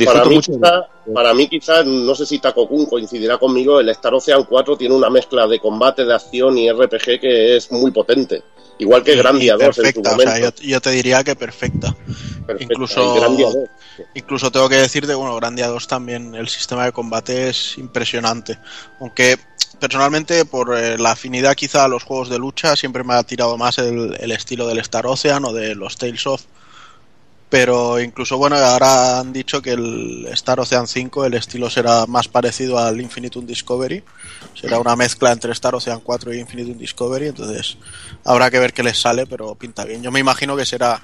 Para 0.04 0.24
mí, 0.24 0.36
mucho. 0.36 0.52
quizá, 0.52 0.86
para 1.12 1.34
mí 1.34 1.48
quizás, 1.48 1.84
no 1.86 2.14
sé 2.14 2.24
si 2.24 2.38
Taco 2.38 2.68
Kun 2.68 2.86
coincidirá 2.86 3.36
conmigo, 3.38 3.80
el 3.80 3.88
Star 3.88 4.14
Ocean 4.14 4.44
4 4.44 4.76
tiene 4.76 4.94
una 4.94 5.10
mezcla 5.10 5.46
de 5.46 5.58
combate, 5.58 6.04
de 6.04 6.14
acción 6.14 6.56
y 6.56 6.70
RPG 6.70 7.20
que 7.20 7.56
es 7.56 7.72
muy 7.72 7.90
potente. 7.90 8.42
Igual 8.78 9.02
que 9.02 9.16
Grandia 9.16 9.56
2 9.56 9.78
en 9.78 9.94
su 9.94 10.00
o 10.00 10.02
momento. 10.02 10.32
sea, 10.32 10.38
yo, 10.38 10.50
yo 10.62 10.80
te 10.80 10.90
diría 10.90 11.24
que 11.24 11.34
perfecta. 11.34 11.96
Perfecta, 12.46 12.74
incluso- 12.74 13.14
el 13.14 13.20
Grandia 13.20 13.46
2. 13.46 13.56
Incluso 14.14 14.52
tengo 14.52 14.68
que 14.68 14.76
decirte, 14.76 15.14
bueno, 15.14 15.34
Grandia 15.36 15.68
2 15.68 15.86
también 15.88 16.34
el 16.34 16.48
sistema 16.48 16.84
de 16.84 16.92
combate 16.92 17.48
es 17.48 17.78
impresionante. 17.78 18.58
Aunque 19.00 19.38
personalmente 19.80 20.44
por 20.44 20.76
eh, 20.76 20.98
la 20.98 21.12
afinidad 21.12 21.54
quizá 21.54 21.84
a 21.84 21.88
los 21.88 22.02
juegos 22.02 22.28
de 22.28 22.38
lucha 22.38 22.76
siempre 22.76 23.02
me 23.04 23.14
ha 23.14 23.22
tirado 23.22 23.56
más 23.56 23.78
el, 23.78 24.16
el 24.20 24.30
estilo 24.32 24.66
del 24.66 24.78
Star 24.78 25.06
Ocean 25.06 25.44
o 25.44 25.52
de 25.52 25.74
los 25.74 25.96
Tales 25.96 26.26
of. 26.26 26.42
Pero 27.48 28.00
incluso 28.00 28.38
bueno, 28.38 28.56
ahora 28.56 29.20
han 29.20 29.32
dicho 29.32 29.62
que 29.62 29.72
el 29.72 30.26
Star 30.32 30.58
Ocean 30.58 30.88
5 30.88 31.26
el 31.26 31.34
estilo 31.34 31.70
será 31.70 32.06
más 32.06 32.26
parecido 32.26 32.78
al 32.78 33.00
Infinitum 33.00 33.46
Discovery. 33.46 34.02
Será 34.54 34.80
una 34.80 34.96
mezcla 34.96 35.30
entre 35.30 35.52
Star 35.52 35.74
Ocean 35.74 36.00
4 36.00 36.34
y 36.34 36.40
Infinitum 36.40 36.76
Discovery, 36.76 37.28
entonces 37.28 37.78
habrá 38.24 38.50
que 38.50 38.58
ver 38.58 38.72
qué 38.72 38.82
les 38.82 39.00
sale, 39.00 39.26
pero 39.26 39.54
pinta 39.54 39.84
bien. 39.84 40.02
Yo 40.02 40.10
me 40.10 40.18
imagino 40.18 40.56
que 40.56 40.66
será 40.66 41.00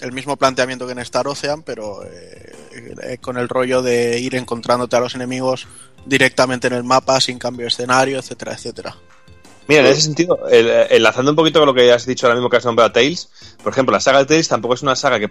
el 0.00 0.12
mismo 0.12 0.36
planteamiento 0.36 0.86
que 0.86 0.92
en 0.92 1.00
Star 1.00 1.26
Ocean, 1.26 1.62
pero 1.62 2.04
eh, 2.04 2.52
eh, 3.02 3.18
con 3.18 3.36
el 3.36 3.48
rollo 3.48 3.82
de 3.82 4.20
ir 4.20 4.36
encontrándote 4.36 4.94
a 4.94 5.00
los 5.00 5.16
enemigos 5.16 5.66
directamente 6.06 6.68
en 6.68 6.74
el 6.74 6.84
mapa, 6.84 7.20
sin 7.20 7.38
cambio 7.38 7.64
de 7.64 7.68
escenario, 7.68 8.18
etcétera, 8.18 8.54
etcétera. 8.54 8.96
Mira, 9.66 9.82
en 9.82 9.86
ese 9.86 10.02
sentido, 10.02 10.38
enlazando 10.50 11.30
un 11.30 11.36
poquito 11.36 11.60
con 11.60 11.66
lo 11.66 11.74
que 11.74 11.92
has 11.92 12.06
dicho 12.06 12.26
ahora 12.26 12.34
mismo 12.34 12.50
que 12.50 12.56
has 12.56 12.64
nombrado 12.64 12.92
Tales, 12.92 13.28
por 13.62 13.72
ejemplo, 13.72 13.92
la 13.92 14.00
saga 14.00 14.18
de 14.20 14.26
Tales 14.26 14.48
tampoco 14.48 14.74
es 14.74 14.82
una 14.82 14.96
saga 14.96 15.20
que 15.20 15.30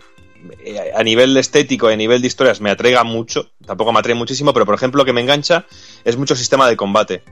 a 0.95 1.03
nivel 1.03 1.35
estético 1.37 1.89
y 1.89 1.93
a 1.93 1.97
nivel 1.97 2.21
de 2.21 2.27
historias 2.27 2.61
me 2.61 2.69
atraiga 2.69 3.03
mucho, 3.03 3.49
tampoco 3.65 3.91
me 3.91 3.99
atrae 3.99 4.15
muchísimo, 4.15 4.53
pero 4.53 4.65
por 4.65 4.75
ejemplo 4.75 4.99
lo 4.99 5.05
que 5.05 5.13
me 5.13 5.21
engancha 5.21 5.65
es 6.03 6.17
mucho 6.17 6.35
sistema 6.35 6.67
de 6.67 6.77
combate. 6.77 7.23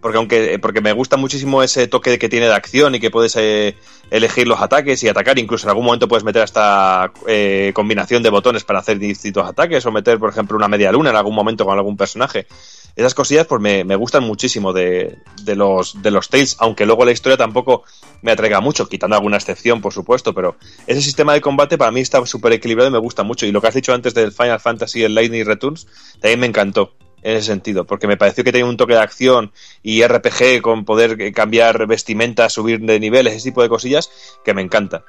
Porque 0.00 0.16
aunque 0.16 0.58
porque 0.58 0.80
me 0.80 0.92
gusta 0.92 1.18
muchísimo 1.18 1.62
ese 1.62 1.86
toque 1.86 2.18
que 2.18 2.30
tiene 2.30 2.46
de 2.46 2.54
acción 2.54 2.94
y 2.94 3.00
que 3.00 3.10
puedes 3.10 3.36
eh, 3.36 3.76
elegir 4.10 4.48
los 4.48 4.60
ataques 4.60 5.02
y 5.02 5.08
atacar, 5.08 5.38
incluso 5.38 5.66
en 5.66 5.70
algún 5.70 5.84
momento 5.84 6.08
puedes 6.08 6.24
meter 6.24 6.42
esta 6.42 7.12
eh, 7.26 7.72
combinación 7.74 8.22
de 8.22 8.30
botones 8.30 8.64
para 8.64 8.78
hacer 8.78 8.98
distintos 8.98 9.46
ataques 9.46 9.84
o 9.84 9.92
meter, 9.92 10.18
por 10.18 10.30
ejemplo, 10.30 10.56
una 10.56 10.68
media 10.68 10.90
luna 10.90 11.10
en 11.10 11.16
algún 11.16 11.34
momento 11.34 11.66
con 11.66 11.76
algún 11.76 11.98
personaje. 11.98 12.46
Esas 12.96 13.14
cosillas 13.14 13.46
pues 13.46 13.60
me, 13.60 13.84
me 13.84 13.96
gustan 13.96 14.24
muchísimo 14.24 14.72
de, 14.72 15.18
de 15.42 15.56
los 15.56 16.02
de 16.02 16.10
los 16.10 16.28
Tales, 16.28 16.56
aunque 16.58 16.86
luego 16.86 17.04
la 17.04 17.12
historia 17.12 17.36
tampoco 17.36 17.84
me 18.22 18.32
atraiga 18.32 18.60
mucho, 18.60 18.88
quitando 18.88 19.16
alguna 19.16 19.36
excepción, 19.36 19.80
por 19.80 19.92
supuesto, 19.92 20.34
pero 20.34 20.56
ese 20.86 21.00
sistema 21.00 21.32
de 21.32 21.40
combate 21.40 21.78
para 21.78 21.90
mí 21.90 22.00
está 22.00 22.24
súper 22.26 22.52
equilibrado 22.52 22.88
y 22.88 22.92
me 22.92 22.98
gusta 22.98 23.22
mucho. 23.22 23.46
Y 23.46 23.52
lo 23.52 23.60
que 23.60 23.68
has 23.68 23.74
dicho 23.74 23.94
antes 23.94 24.14
del 24.14 24.32
Final 24.32 24.60
Fantasy, 24.60 25.04
el 25.04 25.14
Lightning 25.14 25.44
Returns, 25.44 25.86
también 26.20 26.40
me 26.40 26.46
encantó 26.46 26.94
en 27.22 27.36
ese 27.36 27.46
sentido, 27.46 27.84
porque 27.84 28.06
me 28.06 28.16
pareció 28.16 28.44
que 28.44 28.52
tenía 28.52 28.66
un 28.66 28.76
toque 28.76 28.94
de 28.94 29.00
acción 29.00 29.52
y 29.82 30.02
RPG 30.02 30.62
con 30.62 30.84
poder 30.84 31.32
cambiar 31.32 31.86
vestimenta, 31.86 32.48
subir 32.48 32.80
de 32.80 32.98
niveles, 32.98 33.34
ese 33.34 33.50
tipo 33.50 33.62
de 33.62 33.68
cosillas, 33.68 34.10
que 34.44 34.54
me 34.54 34.62
encanta. 34.62 35.04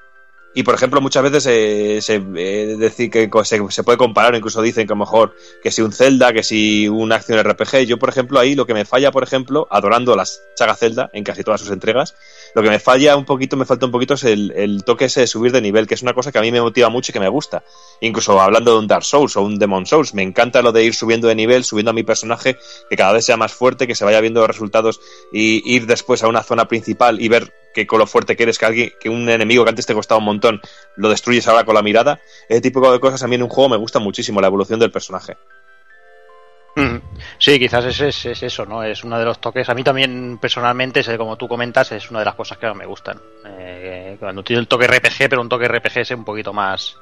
Y 0.53 0.63
por 0.63 0.75
ejemplo, 0.75 0.99
muchas 0.99 1.23
veces 1.23 1.45
eh, 1.47 1.99
se 2.01 2.15
eh, 2.15 2.75
decir 2.77 3.09
que 3.09 3.29
se, 3.43 3.59
se 3.69 3.83
puede 3.83 3.97
comparar, 3.97 4.35
incluso 4.35 4.61
dicen 4.61 4.85
que 4.85 4.93
a 4.93 4.95
lo 4.95 4.99
mejor 4.99 5.33
que 5.63 5.71
si 5.71 5.81
un 5.81 5.93
Zelda, 5.93 6.33
que 6.33 6.43
si 6.43 6.89
un 6.89 7.11
acción 7.13 7.41
RPG. 7.41 7.85
Yo, 7.85 7.97
por 7.97 8.09
ejemplo, 8.09 8.39
ahí 8.39 8.55
lo 8.55 8.65
que 8.65 8.73
me 8.73 8.85
falla, 8.85 9.11
por 9.11 9.23
ejemplo, 9.23 9.67
adorando 9.71 10.15
la 10.15 10.25
saga 10.25 10.75
Zelda 10.75 11.09
en 11.13 11.23
casi 11.23 11.43
todas 11.43 11.61
sus 11.61 11.71
entregas, 11.71 12.15
lo 12.55 12.61
que 12.61 12.69
me 12.69 12.79
falla 12.79 13.15
un 13.15 13.25
poquito, 13.25 13.57
me 13.57 13.65
falta 13.65 13.85
un 13.85 13.91
poquito 13.91 14.15
es 14.15 14.23
el, 14.23 14.83
toque 14.85 15.05
ese 15.05 15.21
de 15.21 15.27
subir 15.27 15.51
de 15.51 15.61
nivel, 15.61 15.87
que 15.87 15.95
es 15.95 16.01
una 16.01 16.13
cosa 16.13 16.31
que 16.31 16.37
a 16.37 16.41
mí 16.41 16.51
me 16.51 16.61
motiva 16.61 16.89
mucho 16.89 17.11
y 17.11 17.13
que 17.13 17.19
me 17.19 17.29
gusta. 17.29 17.63
Incluso 18.01 18.39
hablando 18.39 18.73
de 18.73 18.79
un 18.79 18.87
Dark 18.87 19.03
Souls 19.03 19.35
o 19.37 19.41
un 19.41 19.57
Demon 19.59 19.85
Souls, 19.85 20.13
me 20.13 20.23
encanta 20.23 20.61
lo 20.61 20.71
de 20.71 20.83
ir 20.83 20.93
subiendo 20.93 21.27
de 21.27 21.35
nivel, 21.35 21.63
subiendo 21.63 21.91
a 21.91 21.93
mi 21.93 22.03
personaje, 22.03 22.57
que 22.89 22.95
cada 22.95 23.13
vez 23.13 23.25
sea 23.25 23.37
más 23.37 23.53
fuerte, 23.53 23.87
que 23.87 23.95
se 23.95 24.05
vaya 24.05 24.21
viendo 24.21 24.45
resultados 24.45 24.99
y 25.31 25.61
ir 25.73 25.85
después 25.85 26.23
a 26.23 26.27
una 26.27 26.43
zona 26.43 26.67
principal 26.67 27.21
y 27.21 27.29
ver 27.29 27.53
que 27.73 27.87
con 27.87 27.99
lo 27.99 28.07
fuerte 28.07 28.35
que 28.35 28.43
eres, 28.43 28.57
que 28.57 28.65
alguien, 28.65 28.91
que 28.99 29.09
un 29.09 29.29
enemigo 29.29 29.63
que 29.63 29.69
antes 29.69 29.85
te 29.85 29.93
costaba 29.93 30.19
un 30.19 30.25
montón, 30.25 30.61
lo 30.97 31.09
destruyes 31.09 31.47
ahora 31.47 31.63
con 31.63 31.75
la 31.75 31.81
mirada. 31.81 32.19
Ese 32.49 32.61
tipo 32.61 32.91
de 32.91 32.99
cosas 32.99 33.23
a 33.23 33.27
mí 33.27 33.35
en 33.35 33.43
un 33.43 33.49
juego 33.49 33.69
me 33.69 33.77
gusta 33.77 33.99
muchísimo, 33.99 34.41
la 34.41 34.47
evolución 34.47 34.79
del 34.79 34.91
personaje. 34.91 35.37
Ujú. 36.75 37.01
Sí, 37.37 37.59
quizás 37.59 37.85
es, 37.85 37.99
es, 37.99 38.25
es 38.25 38.43
eso, 38.43 38.65
¿no? 38.65 38.83
Es 38.83 39.03
uno 39.03 39.19
de 39.19 39.25
los 39.25 39.39
toques. 39.39 39.67
A 39.69 39.73
mí 39.73 39.83
también, 39.83 40.37
personalmente, 40.39 41.03
como 41.17 41.37
tú 41.37 41.47
comentas, 41.47 41.91
es 41.91 42.09
una 42.09 42.19
de 42.19 42.25
las 42.25 42.35
cosas 42.35 42.57
que 42.57 42.67
más 42.67 42.75
me 42.75 42.85
gustan. 42.85 43.19
Eh, 43.45 44.15
cuando 44.19 44.43
tiene 44.43 44.61
el 44.61 44.67
toque 44.67 44.87
RPG, 44.87 45.29
pero 45.29 45.41
un 45.41 45.49
toque 45.49 45.67
RPG 45.67 45.99
es 45.99 46.11
un 46.11 46.23
poquito 46.23 46.53
más, 46.53 46.95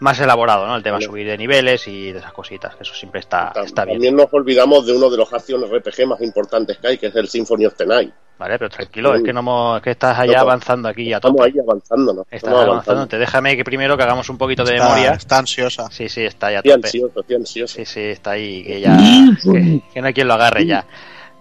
más 0.00 0.18
elaborado, 0.18 0.66
¿no? 0.66 0.76
El 0.76 0.82
tema 0.82 0.98
de 0.98 1.04
subir 1.04 1.26
de 1.26 1.38
niveles 1.38 1.86
y 1.86 2.12
de 2.12 2.18
esas 2.18 2.32
cositas. 2.32 2.74
Eso 2.80 2.94
siempre 2.94 3.20
está, 3.20 3.52
está 3.64 3.84
bien. 3.84 3.96
También 3.98 4.16
nos 4.16 4.32
olvidamos 4.32 4.86
de 4.86 4.92
uno 4.94 5.08
de 5.08 5.16
los 5.16 5.32
acciones 5.32 5.70
RPG 5.70 6.06
más 6.08 6.20
importantes 6.20 6.78
que 6.78 6.88
hay, 6.88 6.98
que 6.98 7.06
es 7.06 7.16
el 7.16 7.28
Symphony 7.28 7.66
of 7.66 7.74
the 7.76 7.86
Night. 7.86 8.14
Vale, 8.36 8.58
pero 8.58 8.68
tranquilo, 8.68 9.14
es 9.14 9.22
que 9.22 9.32
no 9.32 9.40
hemos- 9.40 9.76
es 9.76 9.82
que 9.84 9.90
estás 9.92 10.18
allá 10.18 10.34
No, 10.38 10.40
avanzando 10.40 10.88
aquí 10.88 11.12
a 11.12 11.16
Estamos 11.16 11.40
ahí 11.40 11.52
avanzando, 11.58 12.12
¿no? 12.14 12.26
Estás 12.30 12.50
avanzando. 12.50 12.72
avanzando. 12.72 13.06
Te 13.06 13.18
déjame 13.18 13.56
que 13.56 13.64
primero 13.64 13.96
que 13.96 14.02
hagamos 14.02 14.28
un 14.28 14.36
poquito 14.38 14.64
de 14.64 14.74
Está- 14.74 14.88
memoria. 14.88 15.12
está 15.12 15.38
ansiosa. 15.38 15.88
Sí, 15.90 16.08
sí, 16.08 16.24
está 16.24 16.50
ya 16.50 16.58
Estoy 16.58 16.72
tope. 16.72 16.86
ansioso, 16.88 17.20
estoy 17.20 17.36
ansioso. 17.36 17.74
Sí, 17.76 17.84
sí, 17.84 18.00
está 18.00 18.32
ahí, 18.32 18.64
que 18.64 18.80
ya. 18.80 18.96
que, 19.40 19.80
que 19.94 20.00
no 20.00 20.06
hay 20.08 20.12
quien 20.14 20.26
lo 20.26 20.34
agarre 20.34 20.66
ya. 20.66 20.84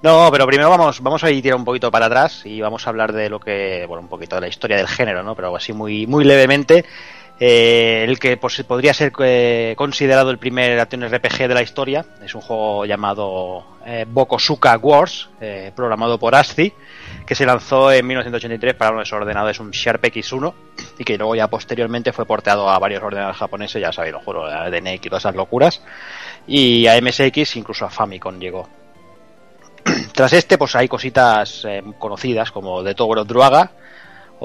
No, 0.03 0.29
pero 0.31 0.45
primero 0.45 0.69
vamos, 0.69 1.01
vamos 1.01 1.23
a 1.23 1.31
ir 1.31 1.41
tirar 1.41 1.57
un 1.57 1.63
poquito 1.65 1.89
para 1.89 2.05
atrás 2.07 2.41
y 2.45 2.59
vamos 2.61 2.85
a 2.85 2.89
hablar 2.89 3.11
de 3.13 3.29
lo 3.29 3.39
que, 3.39 3.85
bueno, 3.87 4.01
un 4.01 4.09
poquito 4.09 4.35
de 4.35 4.41
la 4.41 4.47
historia 4.49 4.75
del 4.77 4.87
género, 4.87 5.23
¿no? 5.23 5.33
Pero 5.35 5.55
así 5.55 5.73
muy, 5.73 6.05
muy 6.05 6.25
levemente. 6.25 6.83
Eh, 7.39 8.05
el 8.07 8.19
que 8.19 8.37
podría 8.37 8.93
ser 8.93 9.11
eh, 9.19 9.73
considerado 9.75 10.29
el 10.29 10.37
primer 10.37 10.79
acción 10.79 11.01
RPG 11.01 11.47
de 11.47 11.53
la 11.53 11.63
historia 11.63 12.05
es 12.23 12.35
un 12.35 12.41
juego 12.41 12.85
llamado 12.85 13.65
eh, 13.85 14.05
Bokosuka 14.07 14.77
Wars, 14.77 15.29
eh, 15.41 15.71
programado 15.75 16.19
por 16.19 16.35
ASCII, 16.35 16.71
que 17.25 17.33
se 17.33 17.45
lanzó 17.45 17.91
en 17.91 18.05
1983 18.05 18.75
para 18.75 18.91
unos 18.91 19.11
ordenadores, 19.11 19.59
un 19.59 19.71
Sharp 19.71 20.03
X1, 20.05 20.53
y 20.99 21.03
que 21.03 21.17
luego 21.17 21.35
ya 21.35 21.47
posteriormente 21.47 22.13
fue 22.13 22.25
porteado 22.25 22.69
a 22.69 22.77
varios 22.77 23.01
ordenadores 23.01 23.37
japoneses, 23.37 23.81
ya 23.81 23.91
sabéis, 23.91 24.13
los 24.13 24.23
juegos 24.23 24.49
de 24.71 24.81
NX 24.81 25.05
y 25.05 25.09
todas 25.09 25.23
esas 25.23 25.35
locuras, 25.35 25.81
y 26.45 26.85
a 26.85 27.01
MSX, 27.01 27.55
incluso 27.55 27.85
a 27.85 27.89
Famicom 27.89 28.39
llegó. 28.39 28.69
Tras 30.13 30.33
este, 30.33 30.57
pues 30.57 30.75
hay 30.75 30.87
cositas 30.87 31.67
conocidas 31.97 32.51
como 32.51 32.83
The 32.83 32.93
Tower 32.93 33.19
of 33.19 33.27
Druaga, 33.27 33.71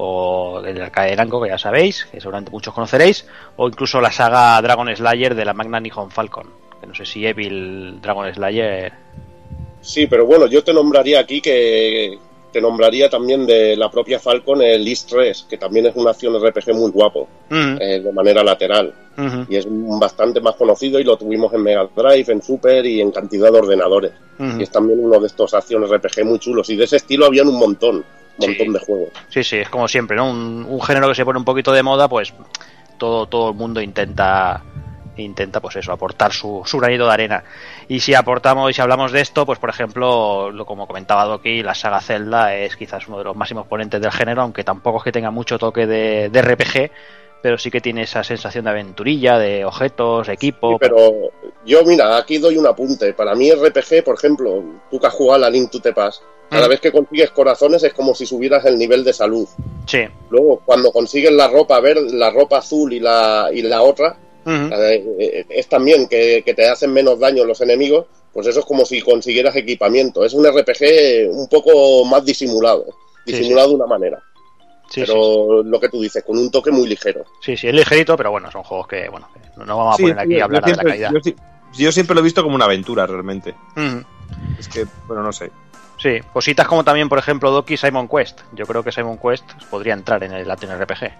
o 0.00 0.62
el 0.64 0.80
Arcade 0.80 1.16
Namco, 1.16 1.42
que 1.42 1.48
ya 1.48 1.58
sabéis, 1.58 2.06
que 2.10 2.20
seguramente 2.20 2.52
muchos 2.52 2.72
conoceréis, 2.72 3.26
o 3.56 3.66
incluso 3.66 4.00
la 4.00 4.12
saga 4.12 4.62
Dragon 4.62 4.94
Slayer 4.94 5.34
de 5.34 5.44
la 5.44 5.54
Magna 5.54 5.80
Nihon 5.80 6.12
Falcon, 6.12 6.46
que 6.80 6.86
no 6.86 6.94
sé 6.94 7.04
si 7.04 7.26
Evil 7.26 8.00
Dragon 8.00 8.32
Slayer... 8.32 8.92
Sí, 9.80 10.06
pero 10.06 10.24
bueno, 10.24 10.46
yo 10.46 10.62
te 10.62 10.72
nombraría 10.72 11.18
aquí 11.18 11.40
que 11.40 12.16
te 12.52 12.60
nombraría 12.60 13.10
también 13.10 13.44
de 13.44 13.76
la 13.76 13.90
propia 13.90 14.20
Falcon 14.20 14.62
el 14.62 14.86
East 14.86 15.10
3, 15.10 15.46
que 15.50 15.58
también 15.58 15.86
es 15.86 15.96
una 15.96 16.10
acción 16.10 16.34
RPG 16.40 16.74
muy 16.74 16.92
guapo, 16.92 17.28
Mm, 17.48 17.76
eh, 17.80 18.00
de 18.00 18.12
manera 18.12 18.44
lateral. 18.44 18.92
Y 19.48 19.56
es 19.56 19.66
bastante 19.68 20.40
más 20.40 20.54
conocido 20.54 21.00
y 21.00 21.04
lo 21.04 21.16
tuvimos 21.16 21.52
en 21.52 21.62
Mega 21.62 21.88
Drive, 21.96 22.32
en 22.32 22.40
Super 22.40 22.86
y 22.86 23.00
en 23.00 23.10
cantidad 23.10 23.50
de 23.50 23.58
ordenadores. 23.58 24.12
Y 24.38 24.62
es 24.62 24.70
también 24.70 25.00
uno 25.04 25.18
de 25.18 25.26
estos 25.26 25.54
acciones 25.54 25.90
RPG 25.90 26.24
muy 26.24 26.38
chulos. 26.38 26.70
Y 26.70 26.76
de 26.76 26.84
ese 26.84 26.96
estilo 26.98 27.26
habían 27.26 27.48
un 27.48 27.58
montón, 27.58 28.04
montón 28.38 28.66
Sí. 28.66 28.72
de 28.72 28.78
juegos. 28.80 29.08
Sí, 29.28 29.44
sí, 29.44 29.56
es 29.58 29.68
como 29.68 29.88
siempre, 29.88 30.16
¿no? 30.16 30.30
Un, 30.30 30.66
un 30.68 30.80
género 30.82 31.08
que 31.08 31.14
se 31.14 31.24
pone 31.24 31.38
un 31.38 31.44
poquito 31.44 31.72
de 31.72 31.82
moda, 31.82 32.08
pues 32.08 32.32
todo, 32.98 33.26
todo 33.26 33.50
el 33.50 33.56
mundo 33.56 33.80
intenta 33.80 34.62
intenta 35.16 35.60
pues 35.60 35.74
eso, 35.74 35.90
aportar 35.90 36.32
su, 36.32 36.62
su 36.64 36.78
granito 36.78 37.04
de 37.06 37.12
arena. 37.12 37.42
Y 37.88 37.98
si 37.98 38.14
aportamos 38.14 38.70
y 38.70 38.74
si 38.74 38.80
hablamos 38.80 39.10
de 39.10 39.20
esto, 39.20 39.44
pues 39.44 39.58
por 39.58 39.68
ejemplo, 39.68 40.52
lo 40.52 40.64
como 40.64 40.86
comentaba 40.86 41.24
Doki, 41.24 41.64
la 41.64 41.74
saga 41.74 42.00
Zelda 42.00 42.54
es 42.54 42.76
quizás 42.76 43.08
uno 43.08 43.18
de 43.18 43.24
los 43.24 43.34
máximos 43.34 43.66
ponentes 43.66 44.00
del 44.00 44.12
género, 44.12 44.42
aunque 44.42 44.62
tampoco 44.62 44.98
es 44.98 45.02
que 45.04 45.10
tenga 45.10 45.32
mucho 45.32 45.58
toque 45.58 45.88
de, 45.88 46.28
de 46.28 46.40
RPG, 46.42 46.92
pero 47.42 47.58
sí 47.58 47.70
que 47.70 47.80
tiene 47.80 48.02
esa 48.02 48.22
sensación 48.24 48.64
de 48.64 48.70
aventurilla, 48.70 49.38
de 49.38 49.64
objetos, 49.64 50.28
equipo. 50.28 50.72
Sí, 50.72 50.76
pero 50.80 51.30
yo, 51.64 51.84
mira, 51.84 52.16
aquí 52.16 52.38
doy 52.38 52.56
un 52.56 52.66
apunte. 52.66 53.12
Para 53.14 53.34
mí 53.34 53.50
RPG, 53.52 54.04
por 54.04 54.16
ejemplo, 54.16 54.62
tú 54.90 54.98
que 54.98 55.06
has 55.06 55.14
jugado 55.14 55.36
a 55.36 55.38
la 55.38 55.50
Link 55.50 55.70
to 55.70 55.80
the 55.80 55.92
Past, 55.92 56.22
cada 56.50 56.66
Mm. 56.66 56.70
vez 56.70 56.80
que 56.80 56.92
consigues 56.92 57.30
corazones 57.30 57.82
es 57.84 57.92
como 57.92 58.14
si 58.14 58.24
subieras 58.26 58.64
el 58.64 58.78
nivel 58.78 59.04
de 59.04 59.12
salud. 59.12 59.46
Sí. 59.86 60.00
Luego, 60.30 60.62
cuando 60.64 60.90
consigues 60.92 61.32
la 61.32 61.48
ropa 61.48 61.78
verde, 61.80 62.12
la 62.12 62.30
ropa 62.30 62.58
azul 62.58 62.92
y 62.92 63.00
la, 63.00 63.50
y 63.52 63.62
la 63.62 63.82
otra, 63.82 64.18
eh, 64.46 65.04
eh, 65.18 65.46
es 65.50 65.68
también 65.68 66.08
que, 66.08 66.42
que 66.44 66.54
te 66.54 66.66
hacen 66.66 66.90
menos 66.92 67.18
daño 67.18 67.44
los 67.44 67.60
enemigos, 67.60 68.06
pues 68.32 68.46
eso 68.46 68.60
es 68.60 68.66
como 68.66 68.84
si 68.86 69.02
consiguieras 69.02 69.54
equipamiento. 69.56 70.24
Es 70.24 70.32
un 70.32 70.46
RPG 70.46 71.30
un 71.30 71.48
poco 71.48 72.04
más 72.06 72.24
disimulado, 72.24 72.86
Sí, 73.26 73.32
disimulado 73.34 73.68
de 73.70 73.74
una 73.74 73.86
manera. 73.86 74.22
Sí, 74.88 75.02
pero 75.06 75.62
lo 75.62 75.78
que 75.80 75.88
tú 75.88 76.00
dices, 76.00 76.24
con 76.24 76.38
un 76.38 76.50
toque 76.50 76.70
muy 76.70 76.88
ligero. 76.88 77.24
Sí, 77.40 77.56
sí, 77.56 77.68
es 77.68 77.74
ligerito, 77.74 78.16
pero 78.16 78.30
bueno, 78.30 78.50
son 78.50 78.62
juegos 78.62 78.88
que, 78.88 79.08
bueno, 79.08 79.28
que 79.34 79.40
no 79.64 79.76
vamos 79.76 79.94
a 79.94 79.96
Sí, 79.96 80.02
poner 80.04 80.18
aquí 80.20 80.40
a 80.40 80.44
hablar 80.44 80.62
de 80.64 80.70
la 80.70 80.74
siempre- 80.74 80.90
calidad. 80.92 81.10
Yo, 81.12 81.20
si- 81.20 81.36
yo 81.82 81.92
siempre 81.92 82.14
lo 82.14 82.20
he 82.20 82.24
visto 82.24 82.42
como 82.42 82.54
una 82.54 82.64
aventura 82.64 83.06
realmente. 83.06 83.54
Ujú. 83.76 84.02
Es 84.58 84.68
que, 84.68 84.86
bueno, 85.06 85.22
no 85.22 85.32
sé. 85.32 85.50
Sí, 85.98 86.18
cositas 86.32 86.66
como 86.66 86.84
también, 86.84 87.08
por 87.08 87.18
ejemplo, 87.18 87.50
Doki 87.50 87.76
Simon 87.76 88.08
Quest. 88.08 88.40
Yo 88.52 88.66
creo 88.66 88.82
que 88.84 88.92
Simon 88.92 89.18
Quest 89.18 89.44
podría 89.68 89.94
entrar 89.94 90.22
en 90.24 90.32
el 90.32 90.50
Action 90.50 90.70
RPG. 90.70 91.10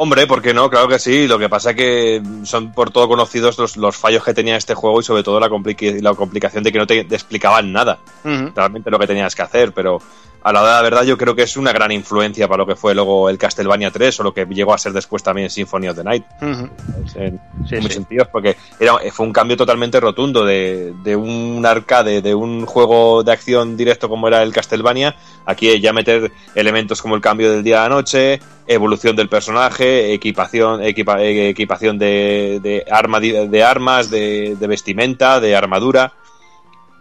Hombre, 0.00 0.26
¿por 0.28 0.40
qué 0.42 0.54
no? 0.54 0.70
Claro 0.70 0.86
que 0.88 0.98
sí. 1.00 1.26
Lo 1.26 1.38
que 1.38 1.48
pasa 1.48 1.70
es 1.70 1.76
que 1.76 2.22
son 2.44 2.72
por 2.72 2.90
todo 2.90 3.08
conocidos 3.08 3.58
los, 3.58 3.76
los 3.76 3.96
fallos 3.96 4.22
que 4.22 4.32
tenía 4.34 4.56
este 4.56 4.74
juego 4.74 5.00
y 5.00 5.04
sobre 5.04 5.24
todo 5.24 5.40
la, 5.40 5.48
la 5.48 6.14
complicación 6.14 6.62
de 6.62 6.72
que 6.72 6.78
no 6.78 6.86
te, 6.86 7.04
te 7.04 7.14
explicaban 7.16 7.72
nada. 7.72 7.98
Realmente 8.22 8.90
lo 8.90 8.98
que 8.98 9.06
tenías 9.08 9.34
que 9.34 9.42
hacer, 9.42 9.72
pero 9.72 9.98
a 10.42 10.52
la 10.52 10.60
hora 10.62 10.68
de 10.70 10.76
la 10.76 10.82
verdad 10.82 11.02
yo 11.04 11.18
creo 11.18 11.34
que 11.34 11.42
es 11.42 11.56
una 11.56 11.72
gran 11.72 11.90
influencia 11.92 12.46
para 12.48 12.58
lo 12.58 12.66
que 12.66 12.76
fue 12.76 12.94
luego 12.94 13.28
el 13.28 13.36
Castlevania 13.38 13.90
3 13.90 14.20
o 14.20 14.22
lo 14.22 14.32
que 14.32 14.46
llegó 14.46 14.72
a 14.72 14.78
ser 14.78 14.92
después 14.92 15.22
también 15.22 15.50
Symphony 15.50 15.88
of 15.88 15.96
the 15.96 16.04
Night. 16.04 16.24
En 16.40 17.40
Sí, 17.68 17.74
muchos 17.74 17.88
sí. 17.88 17.94
sentidos, 17.94 18.28
porque 18.30 18.56
era, 18.78 18.94
fue 19.12 19.26
un 19.26 19.32
cambio 19.32 19.56
totalmente 19.56 19.98
rotundo 20.00 20.44
de, 20.44 20.92
de 21.02 21.16
un 21.16 21.64
arcade, 21.66 22.22
de 22.22 22.34
un 22.34 22.66
juego 22.66 23.22
de 23.24 23.32
acción 23.32 23.76
directo 23.76 24.08
como 24.08 24.28
era 24.28 24.42
el 24.42 24.52
Castlevania, 24.52 25.14
aquí 25.46 25.80
ya 25.80 25.92
meter 25.92 26.30
elementos 26.54 27.02
como 27.02 27.14
el 27.14 27.20
cambio 27.20 27.50
del 27.50 27.62
día 27.64 27.80
a 27.84 27.88
la 27.88 27.96
noche, 27.96 28.40
evolución 28.66 29.16
del 29.16 29.28
personaje, 29.28 30.12
equipación, 30.12 30.82
equipa- 30.82 31.20
eh, 31.20 31.48
equipación 31.48 31.98
de, 31.98 32.60
de, 32.62 32.84
arma, 32.90 33.18
de 33.20 33.62
armas, 33.64 34.10
de, 34.10 34.56
de 34.58 34.66
vestimenta, 34.66 35.40
de 35.40 35.56
armadura. 35.56 36.12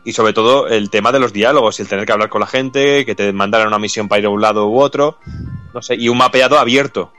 Y 0.08 0.14
sobre 0.14 0.32
todo 0.32 0.68
el 0.68 0.90
tema 0.90 1.12
de 1.12 1.20
los 1.20 1.34
diálogos 1.34 1.78
y 1.78 1.82
el 1.82 1.90
tener 1.90 2.06
que 2.06 2.14
hablar 2.14 2.30
con 2.30 2.40
la 2.40 2.48
gente, 2.48 3.06
que 3.06 3.14
te 3.14 3.34
mandaran 3.34 3.68
una 3.68 3.78
misión 3.78 4.08
para 4.08 4.20
ir 4.20 4.26
a 4.28 4.30
un 4.30 4.42
lado 4.42 4.68
u 4.70 4.80
otro, 4.80 5.18
no 5.74 5.82
sé, 5.82 5.96
y 5.96 6.08
un 6.08 6.18
mapeado 6.18 6.58
abierto 6.58 7.12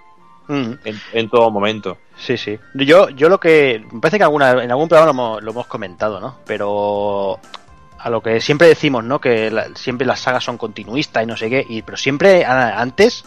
Ujú. 0.49 0.79
en, 0.85 1.01
en 1.13 1.29
todo 1.29 1.51
momento. 1.51 1.99
Sí, 2.17 2.39
sí. 2.39 2.59
Yo, 2.75 3.11
yo 3.11 3.29
lo 3.29 3.39
que. 3.39 3.85
Me 3.93 4.01
parece 4.01 4.17
que 4.17 4.25
alguna, 4.25 4.53
en 4.65 4.71
algún 4.71 4.89
programa 4.89 5.13
lo 5.13 5.13
hemos, 5.13 5.43
lo 5.43 5.51
hemos 5.51 5.67
comentado, 5.67 6.19
¿no? 6.19 6.39
Pero. 6.47 7.39
A 8.01 8.11
lo 8.11 8.23
que 8.23 8.41
siempre 8.41 8.69
decimos, 8.69 9.03
¿no? 9.05 9.21
Que 9.21 9.51
la- 9.51 9.75
siempre 9.75 10.07
las 10.07 10.21
sagas 10.21 10.45
son 10.45 10.57
continuistas 10.57 11.23
y 11.25 11.27
no 11.27 11.37
sé 11.37 11.51
qué. 11.51 11.67
Y, 11.69 11.83
pero 11.83 11.97
siempre 11.99 12.45
a- 12.47 12.81
antes 12.81 13.25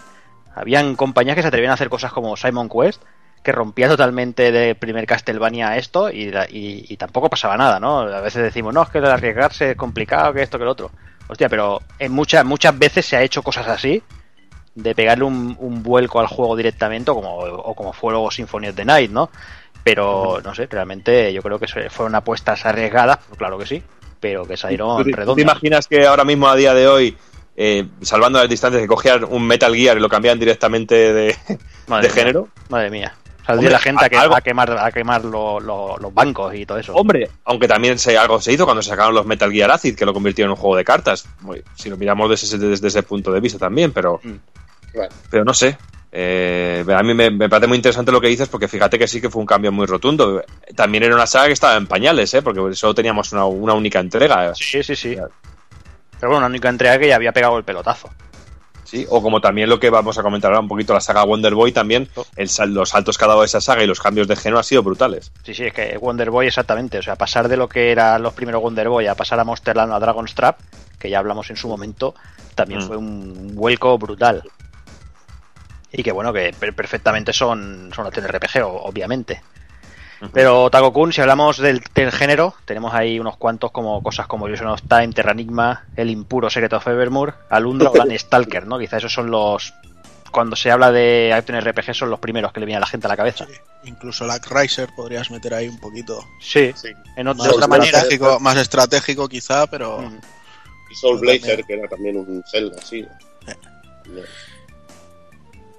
habían 0.55 0.95
compañías 0.95 1.35
que 1.35 1.41
se 1.43 1.49
atrevían 1.49 1.71
a 1.71 1.75
hacer 1.75 1.89
cosas 1.89 2.11
como 2.13 2.35
Simon 2.37 2.67
Quest, 2.69 3.01
que 3.43 3.51
rompía 3.51 3.87
totalmente 3.87 4.51
de 4.51 4.75
primer 4.75 5.05
Castlevania 5.05 5.69
a 5.69 5.77
esto 5.77 6.11
y, 6.11 6.29
y- 6.49 6.85
y 6.89 6.97
tampoco 6.97 7.29
pasaba 7.29 7.57
nada, 7.57 7.79
¿no? 7.79 7.99
A 8.01 8.21
veces 8.21 8.43
decimos, 8.43 8.73
no, 8.73 8.83
es 8.83 8.89
que 8.89 8.99
el 8.99 9.05
arriesgarse 9.05 9.71
es 9.71 9.75
complicado, 9.77 10.33
que 10.33 10.43
esto, 10.43 10.57
que 10.59 10.65
lo 10.65 10.71
otro. 10.71 10.91
Hostia, 11.27 11.49
pero 11.49 11.79
en 11.97 12.11
muchas, 12.11 12.43
muchas 12.45 12.77
veces 12.77 13.05
se 13.05 13.15
ha 13.17 13.21
hecho 13.23 13.41
cosas 13.41 13.67
así 13.67 14.03
de 14.75 14.95
pegarle 14.95 15.23
un, 15.25 15.55
un 15.59 15.81
vuelco 15.83 16.19
al 16.19 16.27
juego 16.27 16.55
directamente 16.55 17.11
o 17.11 17.15
como, 17.15 17.35
o 17.37 17.73
como 17.75 17.93
fue 17.93 18.11
luego 18.11 18.29
Symphony 18.31 18.67
of 18.69 18.75
the 18.75 18.85
Night, 18.85 19.11
¿no? 19.11 19.29
Pero 19.83 20.39
no 20.43 20.53
sé, 20.53 20.67
realmente 20.67 21.33
yo 21.33 21.41
creo 21.41 21.57
que 21.57 21.67
fueron 21.89 22.13
apuestas 22.15 22.65
arriesgadas, 22.65 23.17
pues 23.27 23.37
claro 23.37 23.57
que 23.57 23.65
sí, 23.65 23.81
pero 24.19 24.45
que 24.45 24.55
salieron 24.57 24.97
¿Tú 25.03 25.09
te, 25.09 25.15
redondas. 25.15 25.41
imaginas 25.43 25.87
que 25.87 26.05
ahora 26.05 26.23
mismo, 26.23 26.47
a 26.47 26.55
día 26.55 26.73
de 26.75 26.87
hoy, 26.87 27.17
eh, 27.57 27.87
salvando 28.01 28.37
las 28.39 28.47
distancias, 28.49 28.81
que 28.81 28.87
cogían 28.87 29.23
un 29.23 29.45
Metal 29.47 29.73
Gear 29.75 29.97
y 29.97 29.99
lo 29.99 30.07
cambian 30.09 30.37
directamente 30.37 31.13
de, 31.13 31.35
de 32.01 32.09
género? 32.09 32.47
Madre 32.69 32.91
mía. 32.91 33.13
Saldría 33.45 33.69
Hombre, 33.69 33.71
la 33.71 33.79
gente 33.79 34.05
a, 34.05 34.09
que- 34.09 34.17
algo- 34.17 34.35
a 34.35 34.41
quemar, 34.41 34.71
a 34.77 34.91
quemar 34.91 35.25
lo- 35.25 35.59
lo- 35.59 35.97
los 35.97 36.13
bancos 36.13 36.53
y 36.55 36.65
todo 36.65 36.77
eso. 36.77 36.93
Hombre, 36.93 37.29
aunque 37.45 37.67
también 37.67 37.97
se, 37.97 38.17
algo 38.17 38.39
se 38.39 38.53
hizo 38.53 38.65
cuando 38.65 38.81
se 38.83 38.89
sacaron 38.89 39.15
los 39.15 39.25
Metal 39.25 39.51
Gear 39.51 39.71
Acid, 39.71 39.95
que 39.95 40.05
lo 40.05 40.13
convirtieron 40.13 40.49
en 40.51 40.57
un 40.57 40.61
juego 40.61 40.75
de 40.75 40.83
cartas. 40.85 41.25
Muy- 41.41 41.63
Si 41.75 41.89
lo 41.89 41.97
miramos 41.97 42.29
desde, 42.29 42.45
ese- 42.47 42.57
desde 42.57 42.87
ese 42.87 43.03
punto 43.03 43.31
de 43.31 43.39
vista 43.39 43.57
también, 43.57 43.91
pero, 43.91 44.19
Bueno, 44.93 45.09
pero 45.29 45.43
no 45.43 45.53
sé. 45.53 45.77
Eh, 46.13 46.83
a 46.93 47.01
mí 47.03 47.13
me, 47.13 47.31
me 47.31 47.47
parece 47.47 47.67
muy 47.67 47.77
interesante 47.77 48.11
lo 48.11 48.19
que 48.19 48.27
dices 48.27 48.49
porque 48.49 48.67
fíjate 48.67 48.99
que 48.99 49.07
sí 49.07 49.21
que 49.21 49.29
fue 49.29 49.39
un 49.39 49.45
cambio 49.45 49.71
muy 49.71 49.85
rotundo. 49.87 50.43
También 50.75 51.03
era 51.05 51.15
una 51.15 51.25
saga 51.25 51.47
que 51.47 51.53
estaba 51.53 51.77
en 51.77 51.87
pañales, 51.87 52.33
¿eh? 52.33 52.41
porque 52.41 52.75
solo 52.75 52.93
teníamos 52.93 53.31
una, 53.31 53.45
una 53.45 53.73
única 53.73 53.99
entrega. 53.99 54.53
Sí, 54.53 54.83
sí, 54.83 54.95
sí. 54.95 55.15
Pero 55.15 56.29
bueno, 56.33 56.41
la 56.41 56.47
única 56.47 56.67
entrega 56.69 56.99
que 56.99 57.07
ya 57.07 57.15
había 57.15 57.31
pegado 57.31 57.57
el 57.57 57.63
pelotazo. 57.63 58.09
Sí, 58.91 59.07
o 59.09 59.21
como 59.21 59.39
también 59.39 59.69
lo 59.69 59.79
que 59.79 59.89
vamos 59.89 60.17
a 60.17 60.21
comentar 60.21 60.51
ahora 60.51 60.59
un 60.59 60.67
poquito 60.67 60.93
la 60.93 60.99
saga 60.99 61.23
Wonder 61.23 61.55
Boy 61.55 61.71
también, 61.71 62.09
el 62.35 62.49
sal- 62.49 62.73
los 62.73 62.89
saltos 62.89 63.17
que 63.17 63.23
ha 63.23 63.27
dado 63.29 63.41
esa 63.45 63.61
saga 63.61 63.81
y 63.83 63.87
los 63.87 64.01
cambios 64.01 64.27
de 64.27 64.35
género 64.35 64.57
han 64.57 64.65
sido 64.65 64.83
brutales. 64.83 65.31
Sí, 65.43 65.53
sí, 65.53 65.63
es 65.63 65.73
que 65.73 65.97
Wonder 65.97 66.29
Boy 66.29 66.47
exactamente. 66.47 66.97
O 66.97 67.01
sea, 67.01 67.15
pasar 67.15 67.47
de 67.47 67.55
lo 67.55 67.69
que 67.69 67.89
eran 67.93 68.21
los 68.21 68.33
primeros 68.33 68.61
Wonder 68.61 68.89
Boy 68.89 69.07
a 69.07 69.15
pasar 69.15 69.39
a 69.39 69.45
Monsterland 69.45 69.93
a 69.93 69.99
Dragon's 69.99 70.35
Trap, 70.35 70.59
que 70.99 71.09
ya 71.09 71.19
hablamos 71.19 71.49
en 71.49 71.55
su 71.55 71.69
momento, 71.69 72.13
también 72.53 72.81
Mm. 72.83 72.87
fue 72.87 72.97
un 72.97 73.55
vuelco 73.55 73.97
brutal. 73.97 74.43
Y 75.93 76.03
que 76.03 76.11
bueno, 76.11 76.33
que 76.33 76.53
per- 76.59 76.73
perfectamente 76.75 77.31
son, 77.31 77.91
son 77.95 78.07
RPG, 78.07 78.61
Pero 80.33 80.69
Tago-kun, 80.69 81.11
si 81.11 81.21
hablamos 81.21 81.57
del, 81.57 81.81
del 81.95 82.11
género, 82.11 82.53
tenemos 82.65 82.93
ahí 82.93 83.19
unos 83.19 83.37
cuantos 83.37 83.71
como 83.71 84.01
cosas 84.03 84.27
como 84.27 84.47
Illusion 84.47 84.67
of 84.69 84.81
Time, 84.87 85.09
Terranigma, 85.13 85.85
El 85.95 86.09
Impuro 86.09 86.49
Secret 86.49 86.73
of 86.73 86.87
Evermore, 86.87 87.33
Alundra 87.49 87.89
o 87.89 87.93
Dan 87.97 88.11
Stalker, 88.19 88.67
¿no? 88.67 88.77
Quizá 88.79 88.97
esos 88.97 89.11
son 89.13 89.31
los... 89.31 89.73
Cuando 90.31 90.55
se 90.55 90.71
habla 90.71 90.91
de 90.93 91.33
Action 91.33 91.59
RPG 91.59 91.93
son 91.93 92.09
los 92.09 92.19
primeros 92.19 92.53
que 92.53 92.61
le 92.61 92.65
viene 92.65 92.77
a 92.77 92.79
la 92.81 92.87
gente 92.87 93.05
a 93.07 93.09
la 93.09 93.17
cabeza. 93.17 93.45
Incluso 93.83 94.25
la 94.25 94.37
Riser 94.39 94.87
podrías 94.95 95.29
meter 95.29 95.53
ahí 95.53 95.67
un 95.67 95.77
poquito. 95.79 96.23
Sí, 96.39 96.71
sí. 96.75 96.87
en 97.17 97.25
Más 97.25 97.37
de 97.37 97.49
otra 97.49 97.67
manera. 97.67 97.97
estratégico, 97.97 98.39
más 98.39 98.55
estratégico 98.57 99.27
quizá, 99.27 99.67
pero 99.67 99.99
Mm. 100.03 100.19
Y 100.89 100.95
Soul 100.95 101.19
Pero 101.19 101.31
Blazer, 101.31 101.41
también- 101.41 101.67
que 101.67 101.73
era 101.73 101.87
también 101.89 102.17
un 102.17 102.43
Zelda, 102.49 102.77
sí. 102.81 103.05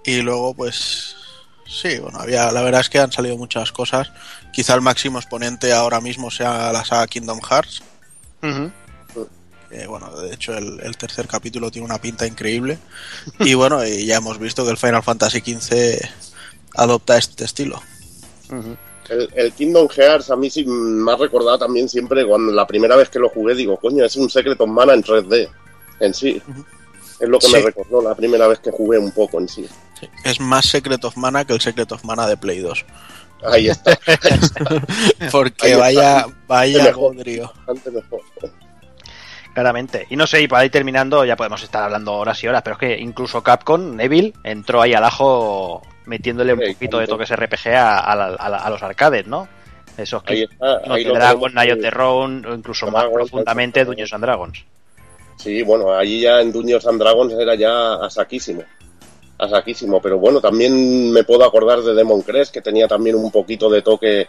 y 0.04 0.20
luego 0.22 0.54
pues 0.54 1.16
sí, 1.72 1.98
bueno, 1.98 2.18
había 2.18 2.50
la 2.52 2.62
verdad 2.62 2.80
es 2.80 2.88
que 2.88 2.98
han 2.98 3.12
salido 3.12 3.36
muchas 3.36 3.72
cosas. 3.72 4.12
Quizá 4.52 4.74
el 4.74 4.80
máximo 4.80 5.18
exponente 5.18 5.72
ahora 5.72 6.00
mismo 6.00 6.30
sea 6.30 6.72
la 6.72 6.84
saga 6.84 7.06
Kingdom 7.06 7.40
Hearts, 7.40 7.82
bueno, 9.88 10.10
de 10.20 10.34
hecho 10.34 10.54
el, 10.54 10.80
el 10.82 10.96
tercer 10.96 11.26
capítulo 11.26 11.70
tiene 11.70 11.86
una 11.86 12.00
pinta 12.00 12.26
increíble 12.26 12.78
y 13.40 13.54
bueno, 13.54 13.84
y 13.86 14.04
ya 14.04 14.16
hemos 14.16 14.38
visto 14.38 14.64
que 14.64 14.70
el 14.70 14.76
Final 14.76 15.02
Fantasy 15.02 15.40
XV 15.40 15.98
adopta 16.74 17.16
este 17.16 17.44
estilo. 17.44 17.80
El, 19.08 19.28
el 19.34 19.52
Kingdom 19.52 19.88
Hearts 19.88 20.30
a 20.30 20.36
mí 20.36 20.50
sí 20.50 20.64
me 20.66 21.10
ha 21.12 21.16
recordado 21.16 21.58
también 21.58 21.88
siempre 21.88 22.26
cuando 22.26 22.52
la 22.52 22.66
primera 22.66 22.96
vez 22.96 23.08
que 23.08 23.18
lo 23.18 23.30
jugué 23.30 23.54
digo, 23.54 23.78
coño, 23.78 24.04
es 24.04 24.16
un 24.16 24.28
Secret 24.28 24.60
of 24.60 24.68
Mana 24.68 24.92
en 24.92 25.02
3D 25.02 25.48
en 26.00 26.14
sí. 26.14 26.42
Es 27.18 27.28
lo 27.28 27.38
que 27.38 27.48
me 27.48 27.60
recordó 27.60 28.02
la 28.02 28.14
primera 28.14 28.48
vez 28.48 28.58
que 28.58 28.70
jugué 28.70 28.98
un 28.98 29.12
poco 29.12 29.38
en 29.38 29.48
sí. 29.48 29.66
Es 30.24 30.40
más 30.40 30.66
Secret 30.66 31.04
of 31.04 31.16
Mana 31.16 31.44
que 31.44 31.52
el 31.52 31.60
Secret 31.60 31.90
of 31.92 32.04
Mana 32.04 32.26
de 32.26 32.36
Play 32.36 32.60
2. 32.60 32.84
Ahí 33.44 33.68
está. 33.70 33.98
Porque 35.30 35.66
Ahí 35.66 35.70
está. 35.72 35.78
vaya, 35.80 36.26
vaya 36.46 36.84
Mejor. 36.84 37.16
Claramente. 39.54 40.06
Y 40.08 40.16
no 40.16 40.26
sé, 40.26 40.40
y 40.42 40.48
para 40.48 40.64
ir 40.64 40.70
terminando, 40.70 41.24
ya 41.24 41.36
podemos 41.36 41.62
estar 41.62 41.82
hablando 41.82 42.14
horas 42.14 42.42
y 42.42 42.48
horas, 42.48 42.62
pero 42.62 42.74
es 42.74 42.80
que 42.80 42.98
incluso 42.98 43.42
Capcom, 43.42 43.96
Neville, 43.96 44.32
entró 44.44 44.80
ahí 44.80 44.94
al 44.94 45.04
ajo 45.04 45.82
metiéndole 46.06 46.54
un 46.54 46.60
Sí, 46.60 46.72
poquito 46.72 46.98
de 46.98 47.06
toques 47.06 47.30
RPG 47.36 47.68
a, 47.76 47.98
a 47.98 48.16
la- 48.16 48.34
a 48.34 48.70
los 48.70 48.82
arcades, 48.82 49.26
¿no? 49.26 49.46
Esos 49.96 50.22
Ahí 50.26 50.46
que 50.46 50.54
está. 50.54 50.80
no 50.86 50.96
Dragon. 50.96 51.52
Night 51.52 51.72
of 51.74 51.80
the 51.80 51.90
Round, 51.90 52.46
o 52.46 52.54
incluso 52.54 52.90
más 52.90 53.04
profundamente. 53.12 53.84
Dungeons 53.84 54.12
and 54.14 54.24
Dragons. 54.24 54.64
Sí, 55.36 55.62
bueno, 55.62 55.92
allí 55.92 56.20
ya 56.20 56.40
en 56.40 56.50
Dungeons 56.50 56.86
and 56.86 56.98
Dragons 56.98 57.34
era 57.34 57.54
ya 57.54 57.94
a 57.96 58.08
saquísimo. 58.08 58.62
A 59.42 59.48
saquísimo. 59.48 60.00
Pero 60.00 60.18
bueno, 60.18 60.40
también 60.40 61.10
me 61.10 61.24
puedo 61.24 61.44
acordar 61.44 61.80
de 61.82 61.94
Demon 61.94 62.22
Crest, 62.22 62.52
que 62.54 62.60
tenía 62.60 62.86
también 62.86 63.16
un 63.16 63.30
poquito 63.32 63.68
de 63.68 63.82
toque 63.82 64.28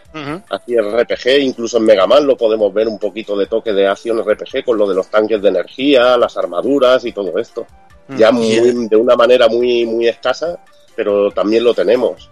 así 0.50 0.76
RPG. 0.76 1.38
Incluso 1.40 1.76
en 1.76 1.84
Mega 1.84 2.06
Man 2.06 2.26
lo 2.26 2.36
podemos 2.36 2.74
ver 2.74 2.88
un 2.88 2.98
poquito 2.98 3.36
de 3.36 3.46
toque 3.46 3.72
de 3.72 3.86
acción 3.86 4.18
RPG 4.24 4.64
con 4.64 4.76
lo 4.76 4.88
de 4.88 4.94
los 4.96 5.06
tanques 5.06 5.40
de 5.40 5.48
energía, 5.50 6.16
las 6.16 6.36
armaduras 6.36 7.04
y 7.04 7.12
todo 7.12 7.38
esto. 7.38 7.64
Ya 8.08 8.32
Mm. 8.32 8.34
muy, 8.34 8.88
de 8.88 8.96
una 8.96 9.14
manera 9.14 9.46
muy, 9.48 9.86
muy 9.86 10.08
escasa, 10.08 10.58
pero 10.96 11.30
también 11.30 11.62
lo 11.62 11.72
tenemos. 11.74 12.28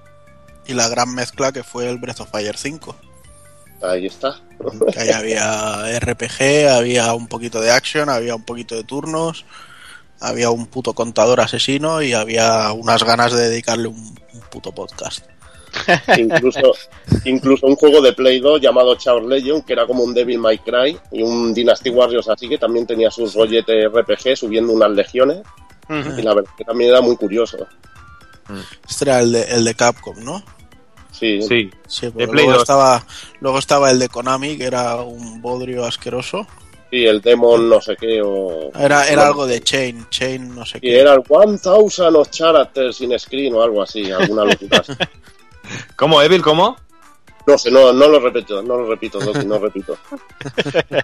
Y 0.66 0.74
la 0.74 0.88
gran 0.88 1.14
mezcla 1.14 1.52
que 1.52 1.62
fue 1.62 1.88
el 1.88 1.98
Breath 1.98 2.20
of 2.20 2.30
Fire 2.30 2.56
5. 2.56 2.96
Ahí 3.82 4.06
está. 4.06 4.40
Que 4.92 5.00
ahí 5.00 5.10
había 5.10 5.98
RPG, 5.98 6.68
había 6.68 7.14
un 7.14 7.26
poquito 7.26 7.60
de 7.60 7.70
action, 7.70 8.08
había 8.08 8.34
un 8.36 8.44
poquito 8.44 8.76
de 8.76 8.84
turnos, 8.84 9.44
había 10.22 10.50
un 10.50 10.66
puto 10.66 10.92
contador 10.94 11.40
asesino 11.40 12.00
y 12.02 12.12
había 12.12 12.72
unas 12.72 13.04
ganas 13.04 13.32
de 13.32 13.48
dedicarle 13.48 13.88
un, 13.88 14.18
un 14.32 14.40
puto 14.50 14.72
podcast. 14.72 15.24
incluso, 16.18 16.74
incluso 17.24 17.66
un 17.66 17.76
juego 17.76 18.00
de 18.00 18.12
Play 18.12 18.40
2 18.40 18.60
llamado 18.60 18.94
Chaos 18.96 19.24
Legion, 19.24 19.62
que 19.62 19.72
era 19.72 19.86
como 19.86 20.04
un 20.04 20.14
Devil 20.14 20.38
May 20.38 20.58
Cry, 20.58 20.98
y 21.12 21.22
un 21.22 21.54
Dynasty 21.54 21.90
Warriors 21.90 22.28
así, 22.28 22.48
que 22.48 22.58
también 22.58 22.86
tenía 22.86 23.10
sus 23.10 23.34
rolletes 23.34 23.90
RPG 23.90 24.36
subiendo 24.36 24.72
unas 24.72 24.90
legiones, 24.90 25.42
y 25.88 26.22
la 26.22 26.34
verdad 26.34 26.50
que 26.56 26.64
también 26.64 26.90
era 26.90 27.00
muy 27.00 27.16
curioso. 27.16 27.66
Este 28.88 29.04
era 29.04 29.20
el 29.20 29.32
de, 29.32 29.42
el 29.44 29.64
de 29.64 29.74
Capcom, 29.74 30.22
¿no? 30.22 30.42
Sí, 31.10 31.40
Sí. 31.42 31.70
Sí, 31.86 32.06
De 32.06 32.12
pero 32.12 32.32
Play 32.32 32.44
luego 32.46 32.52
2. 32.52 32.62
estaba, 32.62 33.06
luego 33.40 33.58
estaba 33.58 33.90
el 33.90 33.98
de 33.98 34.08
Konami, 34.08 34.56
que 34.56 34.64
era 34.64 34.96
un 34.96 35.40
bodrio 35.40 35.84
asqueroso. 35.84 36.46
Sí, 36.92 37.06
el 37.06 37.22
Demon 37.22 37.68
no 37.70 37.80
sé 37.80 37.96
qué, 37.96 38.20
o... 38.22 38.70
Era, 38.78 39.04
era 39.06 39.14
Bueno, 39.16 39.22
algo 39.22 39.46
de 39.46 39.60
Chain, 39.62 40.06
Chain 40.10 40.54
no 40.54 40.66
sé 40.66 40.76
Y 40.78 40.80
qué. 40.82 41.00
era 41.00 41.14
el 41.14 41.22
1000 41.28 42.16
of 42.16 42.28
Characters 42.30 43.00
in 43.00 43.18
Screen 43.18 43.54
o 43.54 43.62
algo 43.62 43.82
así, 43.82 44.10
alguna 44.12 44.44
locura. 44.44 44.78
así. 44.86 44.92
¿Cómo, 45.96 46.20
Evil? 46.20 46.42
¿Cómo? 46.42 46.76
No 47.46 47.58
sé, 47.58 47.70
no, 47.70 47.92
no 47.92 48.06
lo 48.08 48.20
repito, 48.20 48.62
no 48.62 48.76
lo 48.76 48.86
repito, 48.88 49.18
Doki, 49.18 49.44
no 49.46 49.58
repito. 49.58 49.96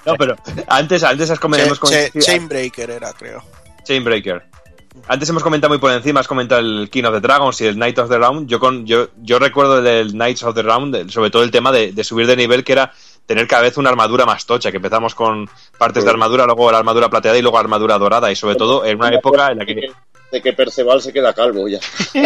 No, 0.07 0.15
pero 0.17 0.37
antes, 0.69 1.03
antes 1.03 1.31
has 1.31 1.41
comentado. 1.41 1.75
Che- 1.89 2.11
che- 2.13 2.21
Chainbreaker 2.21 2.91
era, 2.91 3.13
creo. 3.15 3.43
Chainbreaker. 3.85 4.45
Antes 5.09 5.29
hemos 5.29 5.43
comentado 5.43 5.71
muy 5.71 5.79
por 5.79 5.91
encima, 5.93 6.21
has 6.21 6.29
comentado 6.29 6.61
el 6.61 6.89
King 6.91 7.05
of 7.05 7.15
the 7.15 7.21
Dragons 7.21 7.61
y 7.61 7.67
el 7.67 7.75
Knight 7.77 7.99
of 7.99 8.09
the 8.11 8.19
Round. 8.19 8.49
Yo 8.49 8.59
con 8.61 8.85
yo, 8.87 9.09
yo 9.23 9.39
recuerdo 9.39 9.81
del 9.83 10.13
Knights 10.13 10.43
of 10.43 10.55
the 10.55 10.63
Round, 10.63 10.95
el- 10.95 11.11
sobre 11.11 11.31
todo 11.31 11.43
el 11.43 11.51
tema 11.51 11.73
de, 11.73 11.93
de 11.93 12.05
subir 12.05 12.27
de 12.27 12.37
nivel, 12.37 12.63
que 12.65 12.73
era 12.73 12.93
tener 13.29 13.47
cada 13.47 13.63
vez 13.63 13.77
una 13.77 13.91
armadura 13.91 14.25
más 14.25 14.47
tocha, 14.47 14.71
que 14.71 14.79
empezamos 14.79 15.15
con 15.15 15.49
partes 15.77 16.03
de 16.03 16.11
armadura, 16.11 16.47
luego 16.47 16.73
la 16.73 16.79
armadura 16.79 17.11
plateada 17.11 17.37
y 17.37 17.43
luego 17.43 17.59
armadura 17.59 17.99
dorada, 17.99 18.33
y 18.33 18.37
sobre 18.37 18.57
todo 18.57 18.87
en 18.87 18.97
una 18.97 19.09
época 19.15 19.53
en 19.53 19.59
la 19.59 19.67
que... 19.67 19.93
De 20.33 20.43
que 20.43 20.53
Perceval 20.55 21.01
se 21.01 21.13
queda 21.13 21.33
calvo 21.33 21.69
ya. 21.69 21.79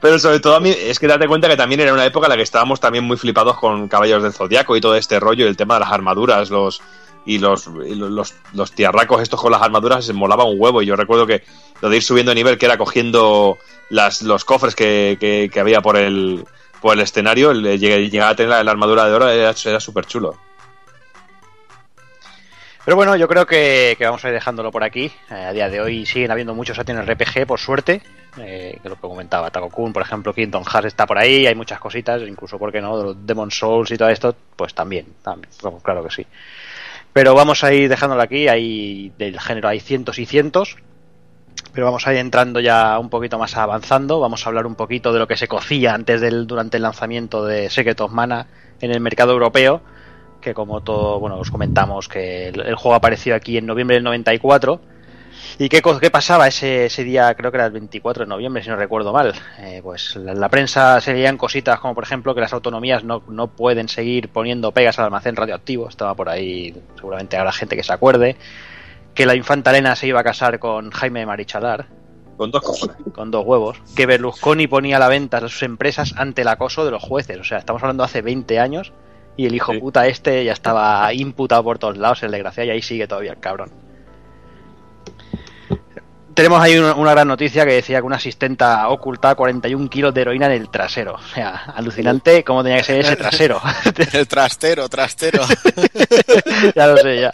Pero 0.00 0.18
sobre 0.18 0.40
todo 0.40 0.56
a 0.56 0.60
mí, 0.60 0.70
es 0.70 0.98
que 0.98 1.06
date 1.06 1.28
cuenta 1.28 1.48
que 1.48 1.56
también 1.56 1.80
era 1.80 1.92
una 1.92 2.04
época 2.04 2.26
en 2.26 2.30
la 2.30 2.36
que 2.36 2.42
estábamos 2.42 2.80
también 2.80 3.04
muy 3.04 3.16
flipados 3.16 3.58
con 3.58 3.88
Caballeros 3.88 4.22
del 4.22 4.32
Zodiaco 4.32 4.76
y 4.76 4.80
todo 4.80 4.94
este 4.96 5.18
rollo, 5.18 5.44
y 5.44 5.48
el 5.48 5.56
tema 5.56 5.74
de 5.74 5.80
las 5.80 5.92
armaduras, 5.92 6.50
los 6.50 6.80
y 7.24 7.38
los, 7.38 7.68
y 7.86 7.94
los, 7.94 8.10
los, 8.10 8.34
los 8.52 8.72
tiarracos 8.72 9.22
estos 9.22 9.40
con 9.40 9.52
las 9.52 9.62
armaduras 9.62 10.04
se 10.04 10.12
molaba 10.12 10.44
un 10.44 10.60
huevo. 10.60 10.82
Y 10.82 10.86
yo 10.86 10.96
recuerdo 10.96 11.26
que 11.26 11.44
lo 11.80 11.88
de 11.88 11.96
ir 11.96 12.02
subiendo 12.02 12.30
de 12.30 12.36
nivel, 12.36 12.58
que 12.58 12.66
era 12.66 12.78
cogiendo 12.78 13.58
las, 13.90 14.22
los 14.22 14.44
cofres 14.44 14.74
que, 14.74 15.16
que, 15.20 15.48
que 15.52 15.60
había 15.60 15.80
por 15.80 15.96
el, 15.96 16.44
por 16.82 16.94
el 16.94 17.00
escenario, 17.00 17.52
el- 17.52 17.62
llegué- 17.78 18.10
llegar 18.10 18.30
a 18.30 18.36
tener 18.36 18.64
la, 18.64 18.70
armadura 18.70 19.06
de 19.06 19.14
oro 19.14 19.28
era, 19.30 19.54
súper 19.54 20.04
chulo. 20.04 20.36
Pero 22.84 22.96
bueno, 22.96 23.14
yo 23.14 23.28
creo 23.28 23.46
que, 23.46 23.96
vamos 24.00 24.24
a 24.24 24.28
ir 24.28 24.34
dejándolo 24.34 24.72
por 24.72 24.82
aquí. 24.82 25.10
Eh, 25.30 25.34
a 25.34 25.52
día 25.52 25.68
de 25.70 25.80
hoy 25.80 26.04
siguen 26.04 26.32
habiendo 26.32 26.52
muchos 26.52 26.76
en 26.76 27.00
RPG, 27.00 27.46
por 27.46 27.60
suerte. 27.60 28.02
Eh, 28.38 28.78
que 28.82 28.88
lo 28.88 28.96
que 28.96 29.02
comentaba, 29.02 29.50
Taco 29.50 29.70
Kun, 29.70 29.92
por 29.92 30.02
ejemplo, 30.02 30.34
Kingdom 30.34 30.64
Hearts 30.64 30.88
está 30.88 31.06
por 31.06 31.18
ahí, 31.18 31.46
hay 31.46 31.54
muchas 31.54 31.78
cositas, 31.78 32.22
incluso, 32.22 32.58
¿por 32.58 32.72
qué 32.72 32.80
no? 32.80 33.14
Demon 33.14 33.50
Souls 33.50 33.90
y 33.92 33.96
todo 33.96 34.08
esto, 34.08 34.34
pues 34.56 34.74
también, 34.74 35.06
también, 35.22 35.50
claro 35.82 36.02
que 36.02 36.10
sí. 36.10 36.26
Pero 37.12 37.34
vamos 37.34 37.62
a 37.62 37.72
ir 37.72 37.88
dejándolo 37.88 38.22
aquí, 38.22 38.48
hay 38.48 39.12
del 39.18 39.38
género 39.38 39.68
hay 39.68 39.78
cientos 39.80 40.18
y 40.18 40.26
cientos. 40.26 40.76
Pero 41.72 41.86
vamos 41.86 42.06
a 42.06 42.12
ir 42.12 42.18
entrando 42.18 42.60
ya 42.60 42.98
un 42.98 43.08
poquito 43.08 43.38
más 43.38 43.56
avanzando. 43.56 44.20
Vamos 44.20 44.44
a 44.44 44.50
hablar 44.50 44.66
un 44.66 44.74
poquito 44.74 45.12
de 45.12 45.18
lo 45.18 45.26
que 45.26 45.36
se 45.36 45.48
cocía 45.48 45.94
antes 45.94 46.20
del, 46.20 46.46
durante 46.46 46.76
el 46.76 46.82
lanzamiento 46.82 47.46
de 47.46 47.70
Secret 47.70 48.00
of 48.00 48.12
Mana 48.12 48.46
en 48.80 48.90
el 48.90 49.00
mercado 49.00 49.32
europeo. 49.32 49.80
Que 50.40 50.54
como 50.54 50.82
todo, 50.82 51.18
bueno, 51.18 51.38
os 51.38 51.50
comentamos 51.50 52.08
que 52.08 52.48
el, 52.48 52.74
juego 52.74 52.94
apareció 52.94 53.34
aquí 53.34 53.56
en 53.56 53.64
noviembre 53.64 53.94
del 53.94 54.04
94. 54.04 54.80
¿Y 55.58 55.68
qué, 55.68 55.80
qué 56.00 56.10
pasaba 56.10 56.46
ese, 56.46 56.86
ese 56.86 57.04
día? 57.04 57.32
Creo 57.34 57.50
que 57.50 57.56
era 57.56 57.66
el 57.66 57.72
24 57.72 58.24
de 58.24 58.28
noviembre, 58.28 58.62
si 58.62 58.68
no 58.68 58.76
recuerdo 58.76 59.12
mal. 59.12 59.32
Eh, 59.60 59.80
pues 59.82 60.16
en 60.16 60.40
la 60.40 60.48
prensa 60.48 61.00
se 61.00 61.12
veían 61.12 61.38
cositas 61.38 61.78
como, 61.80 61.94
por 61.94 62.04
ejemplo, 62.04 62.34
que 62.34 62.40
las 62.40 62.52
autonomías 62.52 63.04
no, 63.04 63.22
no 63.28 63.48
pueden 63.48 63.88
seguir 63.88 64.28
poniendo 64.28 64.72
pegas 64.72 64.98
al 64.98 65.06
almacén 65.06 65.36
radioactivo. 65.36 65.88
Estaba 65.88 66.14
por 66.14 66.28
ahí, 66.28 66.74
seguramente 66.96 67.36
habrá 67.36 67.52
gente 67.52 67.76
que 67.76 67.82
se 67.82 67.92
acuerde. 67.92 68.36
Que 69.14 69.26
la 69.26 69.34
infanta 69.34 69.70
Elena 69.70 69.94
se 69.96 70.06
iba 70.06 70.20
a 70.20 70.24
casar 70.24 70.58
con 70.58 70.90
Jaime 70.90 71.26
Marichalar, 71.26 71.86
Con 72.36 72.50
dos 72.50 72.62
cojones. 72.62 72.96
con 73.14 73.30
dos 73.30 73.44
huevos. 73.44 73.78
Que 73.94 74.06
Berlusconi 74.06 74.66
ponía 74.66 74.96
a 74.96 75.00
la 75.00 75.08
venta 75.08 75.36
a 75.38 75.40
sus 75.42 75.62
empresas 75.62 76.14
ante 76.16 76.42
el 76.42 76.48
acoso 76.48 76.84
de 76.84 76.90
los 76.90 77.02
jueces. 77.02 77.38
O 77.38 77.44
sea, 77.44 77.58
estamos 77.58 77.82
hablando 77.82 78.04
hace 78.04 78.22
20 78.22 78.58
años. 78.58 78.92
Y 79.36 79.46
el 79.46 79.54
hijo 79.54 79.72
Sí. 79.72 79.78
puta 79.78 80.06
este 80.06 80.44
ya 80.44 80.52
estaba 80.52 81.12
imputado 81.14 81.64
por 81.64 81.78
todos 81.78 81.96
lados, 81.96 82.22
el 82.22 82.30
desgraciado, 82.32 82.68
y 82.68 82.70
ahí 82.72 82.82
sigue 82.82 83.06
todavía 83.06 83.32
el 83.32 83.38
cabrón. 83.40 83.70
Tenemos 86.34 86.62
ahí 86.62 86.78
una, 86.78 86.94
una 86.94 87.10
gran 87.12 87.28
noticia 87.28 87.64
que 87.66 87.72
decía 87.72 87.98
que 87.98 88.06
una 88.06 88.16
asistenta 88.16 88.88
oculta 88.88 89.34
41 89.34 89.90
kilos 89.90 90.14
de 90.14 90.20
heroína 90.22 90.46
en 90.46 90.52
el 90.52 90.68
trasero. 90.70 91.14
O 91.14 91.34
sea, 91.34 91.64
alucinante 91.74 92.42
cómo 92.44 92.62
tenía 92.62 92.78
que 92.78 92.84
ser 92.84 93.00
ese 93.00 93.16
trasero. 93.16 93.60
El 94.12 94.26
trastero, 94.26 94.88
trastero. 94.88 95.44
ya 96.74 96.86
lo 96.86 96.96
sé, 96.96 97.20
ya. 97.20 97.32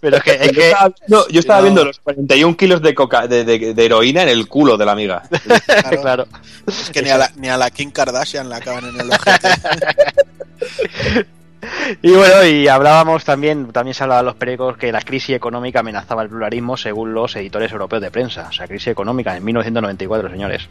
Pero 0.00 0.16
es 0.18 0.22
que, 0.22 0.30
es 0.32 0.46
Yo 0.48 0.52
que 0.52 0.66
estaba, 0.68 0.88
viendo- 0.98 1.28
yo 1.28 1.40
estaba 1.40 1.58
No. 1.60 1.62
viendo 1.64 1.84
los 1.84 1.98
41 2.00 2.56
kilos 2.56 2.82
de, 2.82 2.94
coca, 2.94 3.26
de, 3.26 3.44
de- 3.44 3.74
de 3.74 3.84
heroína 3.84 4.22
en 4.22 4.28
el 4.28 4.46
culo 4.48 4.76
de 4.76 4.84
la 4.84 4.92
amiga. 4.92 5.22
Claro. 5.66 6.00
claro. 6.02 6.26
Es 6.66 6.90
que 6.90 7.02
ni 7.02 7.10
a, 7.10 7.18
la, 7.18 7.30
ni 7.36 7.48
a 7.48 7.56
la 7.56 7.70
Kim 7.70 7.90
Kardashian 7.90 8.48
la 8.48 8.56
acaban 8.56 8.84
en 8.86 9.00
el 9.00 9.10
ojete. 9.10 9.48
Y 12.02 12.10
bueno, 12.12 12.44
y 12.44 12.68
hablábamos 12.68 13.24
también, 13.24 13.72
también 13.72 13.94
se 13.94 14.02
hablaba 14.02 14.20
en 14.20 14.26
los 14.26 14.34
periódicos 14.36 14.76
que 14.76 14.92
la 14.92 15.00
crisis 15.00 15.36
económica 15.36 15.80
amenazaba 15.80 16.22
el 16.22 16.28
pluralismo 16.28 16.76
según 16.76 17.14
los 17.14 17.34
editores 17.36 17.72
europeos 17.72 18.02
de 18.02 18.10
prensa. 18.10 18.46
O 18.48 18.52
sea, 18.52 18.66
crisis 18.66 18.88
económica 18.88 19.36
en 19.36 19.44
1994, 19.44 20.30
señores. 20.30 20.68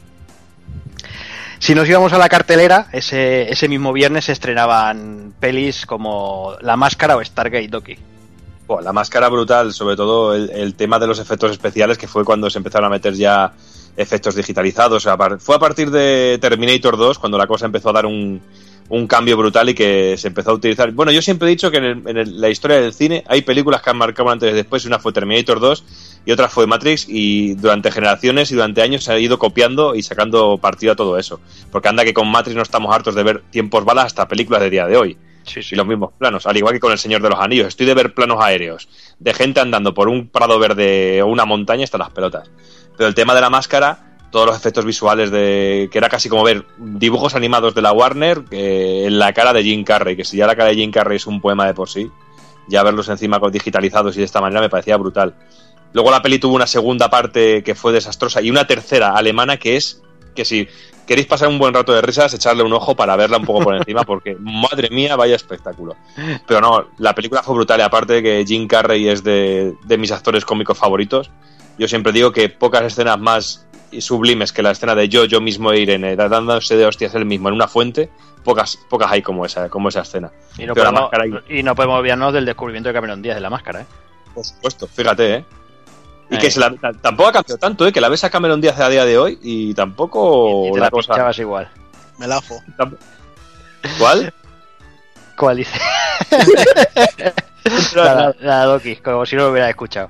Si 1.60 1.74
nos 1.74 1.88
íbamos 1.88 2.14
a 2.14 2.18
la 2.18 2.30
cartelera, 2.30 2.88
ese, 2.92 3.52
ese 3.52 3.68
mismo 3.68 3.94
viernes 3.94 4.26
se 4.26 4.34
estrenaban 4.34 5.34
pelis 5.40 5.86
como 5.86 6.54
La 6.62 6.76
Máscara 6.76 7.16
o 7.16 7.24
Stargate 7.24 7.70
Doki. 7.70 7.98
Buah, 8.68 8.82
la 8.82 8.94
máscara 8.94 9.30
brutal, 9.30 9.74
sobre 9.74 9.96
todo 9.96 10.34
el, 10.34 10.74
tema 10.74 10.98
de 10.98 11.06
los 11.06 11.20
efectos 11.20 11.52
especiales, 11.52 12.00
que 12.00 12.08
fue 12.08 12.26
cuando 12.26 12.50
se 12.50 12.58
empezaron 12.58 12.88
a 12.88 12.90
meter 12.90 13.14
ya 13.14 13.54
efectos 13.96 14.36
digitalizados. 14.36 14.98
O 14.98 15.00
sea, 15.00 15.18
fue 15.40 15.56
a 15.56 15.60
partir 15.60 15.92
de 15.92 16.40
Terminator 16.42 16.98
2 16.98 17.20
cuando 17.20 17.38
la 17.38 17.46
cosa 17.46 17.68
empezó 17.68 17.90
a 17.90 17.94
dar 17.94 18.08
un, 18.08 18.42
un 18.88 19.08
cambio 19.08 19.36
brutal 19.36 19.68
y 19.70 19.74
que 19.74 20.16
se 20.18 20.28
empezó 20.28 20.52
a 20.52 20.54
utilizar. 20.54 20.92
Bueno, 20.92 21.12
yo 21.12 21.22
siempre 21.22 21.48
he 21.48 21.52
dicho 21.52 21.72
que 21.72 21.78
en, 21.78 21.84
el- 21.86 22.08
en 22.08 22.18
el- 22.18 22.40
la 22.42 22.50
historia 22.50 22.80
del 22.80 22.94
cine 22.94 23.24
hay 23.28 23.42
películas 23.42 23.82
que 23.82 23.90
han 23.90 23.98
marcado 23.98 24.30
antes 24.30 24.52
y 24.52 24.56
después. 24.56 24.86
Una 24.86 25.00
fue 25.00 25.12
Terminator 25.12 25.60
2 25.60 25.84
y 26.26 26.32
otra 26.32 26.48
fue 26.50 26.68
Matrix. 26.68 27.08
Y 27.10 27.56
durante 27.56 27.92
generaciones 27.92 28.52
y 28.52 28.56
durante 28.56 28.82
años 28.84 29.04
se 29.04 29.12
ha 29.12 29.20
ido 29.20 29.40
copiando 29.40 29.96
y 29.96 30.04
sacando 30.04 30.58
partido 30.60 30.94
a 30.94 30.96
todo 30.96 31.18
eso. 31.18 31.40
Porque 31.72 31.88
anda 31.90 32.04
que 32.06 32.14
con 32.14 32.28
Matrix 32.30 32.56
no 32.56 32.62
estamos 32.62 32.94
hartos 32.94 33.16
de 33.16 33.24
ver 33.24 33.42
tiempos 33.50 33.84
balas 33.86 34.06
hasta 34.06 34.28
películas 34.28 34.62
de 34.62 34.70
día 34.70 34.86
de 34.86 34.98
hoy 34.98 35.18
Sí, 35.48 35.60
y 35.72 35.76
los 35.76 35.86
mismos 35.86 36.12
planos, 36.18 36.48
al 36.48 36.58
igual 36.58 36.74
que 36.74 36.80
con 36.80 36.92
El 36.92 36.98
Señor 36.98 37.22
de 37.22 37.30
los 37.30 37.40
Anillos. 37.40 37.68
Estoy 37.68 37.86
de 37.86 37.94
ver 37.94 38.16
planos 38.16 38.38
aéreos, 38.44 38.90
de 39.20 39.32
gente 39.34 39.60
andando 39.60 39.94
por 39.94 40.10
un 40.10 40.28
prado 40.28 40.58
verde 40.58 41.22
o 41.22 41.28
una 41.28 41.46
montaña 41.46 41.84
hasta 41.84 42.00
las 42.00 42.10
pelotas. 42.10 42.50
Pero 42.98 43.08
el 43.08 43.14
tema 43.14 43.36
de 43.36 43.42
la 43.42 43.52
máscara, 43.52 44.15
todos 44.32 44.46
los 44.46 44.56
efectos 44.56 44.86
visuales 44.86 45.32
de 45.32 45.90
que 45.92 45.98
era 45.98 46.10
casi 46.10 46.30
como 46.30 46.44
ver 46.44 46.66
dibujos 46.78 47.36
animados 47.36 47.74
de 47.74 47.82
la 47.82 47.92
Warner 47.92 48.44
eh, 48.52 49.04
en 49.08 49.20
la 49.20 49.34
cara 49.34 49.54
de 49.54 49.64
Jim 49.64 49.84
Carrey, 49.84 50.16
que 50.16 50.26
si 50.26 50.38
ya 50.38 50.48
la 50.48 50.56
cara 50.56 50.70
de 50.70 50.76
Jim 50.76 50.92
Carrey 50.92 51.18
es 51.18 51.28
un 51.28 51.42
poema 51.42 51.66
de 51.66 51.74
por 51.74 51.90
sí, 51.90 52.12
ya 52.68 52.84
verlos 52.84 53.10
encima 53.10 53.40
digitalizados 53.52 54.16
y 54.16 54.20
de 54.20 54.26
esta 54.26 54.42
manera 54.42 54.62
me 54.62 54.70
parecía 54.70 54.98
brutal. 54.98 55.36
Luego 55.94 56.12
la 56.12 56.22
peli 56.22 56.40
tuvo 56.40 56.56
una 56.56 56.68
segunda 56.68 57.10
parte 57.10 57.64
que 57.64 57.76
fue 57.76 57.94
desastrosa 57.94 58.42
y 58.42 58.50
una 58.50 58.68
tercera 58.68 59.12
alemana 59.12 59.58
que 59.58 59.78
es 59.78 60.02
que 60.36 60.44
si 60.44 60.68
queréis 61.08 61.28
pasar 61.28 61.48
un 61.48 61.60
buen 61.60 61.74
rato 61.74 61.94
de 61.94 62.02
risas, 62.02 62.34
echarle 62.34 62.64
un 62.64 62.74
ojo 62.74 62.96
para 62.96 63.16
verla 63.16 63.38
un 63.38 63.46
poco 63.46 63.64
por 63.64 63.76
encima, 63.76 64.04
porque 64.06 64.36
madre 64.40 64.90
mía, 64.90 65.16
vaya 65.16 65.36
espectáculo. 65.36 65.96
Pero 66.46 66.62
no, 66.62 66.88
la 66.98 67.16
película 67.16 67.44
fue 67.44 67.56
brutal 67.56 67.80
y 67.80 67.84
aparte 67.84 68.14
de 68.14 68.24
que 68.24 68.46
Jim 68.46 68.68
Carrey 68.68 69.08
es 69.08 69.24
de, 69.24 69.74
de 69.84 69.98
mis 69.98 70.12
actores 70.12 70.44
cómicos 70.44 70.78
favoritos, 70.78 71.32
yo 71.78 71.88
siempre 71.88 72.12
digo 72.12 72.32
que 72.32 72.50
pocas 72.50 72.84
escenas 72.84 73.20
más 73.20 73.66
sublimes 74.00 74.52
que 74.52 74.62
la 74.64 74.72
escena 74.72 74.96
de 74.96 75.08
yo, 75.10 75.26
yo 75.26 75.42
mismo 75.42 75.72
e 75.72 75.80
Irene 75.80 76.16
dándose 76.16 76.76
de 76.76 76.86
hostias 76.86 77.14
él 77.16 77.26
mismo 77.26 77.50
en 77.50 77.56
una 77.56 77.68
fuente, 77.68 78.10
pocas, 78.44 78.78
pocas 78.90 79.12
hay 79.12 79.22
como 79.22 79.46
esa, 79.46 79.70
como 79.70 79.90
esa 79.90 80.02
escena. 80.02 80.32
Y 80.58 80.66
no, 80.66 80.74
Pero 80.74 80.92
la 80.92 81.10
podemos, 81.10 81.12
máscara 81.34 81.44
y 81.60 81.64
no 81.64 81.76
podemos 81.76 82.00
olvidarnos 82.00 82.34
del 82.34 82.46
descubrimiento 82.46 82.90
de 82.90 82.94
Cameron 82.94 83.22
Díaz 83.22 83.36
de 83.36 83.42
la 83.42 83.50
máscara, 83.50 83.82
¿eh? 83.82 83.86
Por 84.34 84.44
supuesto, 84.46 84.88
fíjate, 84.88 85.34
¿eh? 85.36 85.46
Y 86.30 86.36
Eh. 86.36 86.40
que 86.40 86.50
se 86.52 86.60
la- 86.60 86.72
t- 86.72 86.78
tampoco 87.02 87.30
ha 87.30 87.34
cambiado 87.34 87.58
tanto, 87.60 87.86
¿eh? 87.88 87.92
Que 87.94 88.02
la 88.02 88.10
ves 88.10 88.24
a 88.24 88.30
Cameron 88.30 88.60
Díaz 88.62 88.80
a 88.80 88.90
día 88.90 89.06
de 89.06 89.18
hoy 89.18 89.40
y 89.42 89.74
tampoco 89.74 90.68
y 90.68 90.72
te 90.74 90.80
la 90.80 90.86
la 90.86 90.92
cosa... 90.92 91.14
pinchabas 91.14 91.40
igual. 91.40 91.70
Me 92.18 92.28
lajo. 92.28 92.62
¿Cuál? 94.00 94.34
¿Cuál 95.38 95.58
dice? 95.58 95.80
la, 97.96 98.36
la 98.40 98.64
Doki, 98.66 98.96
como 98.98 99.26
si 99.26 99.36
no 99.36 99.44
lo 99.44 99.52
hubiera 99.52 99.70
escuchado. 99.70 100.10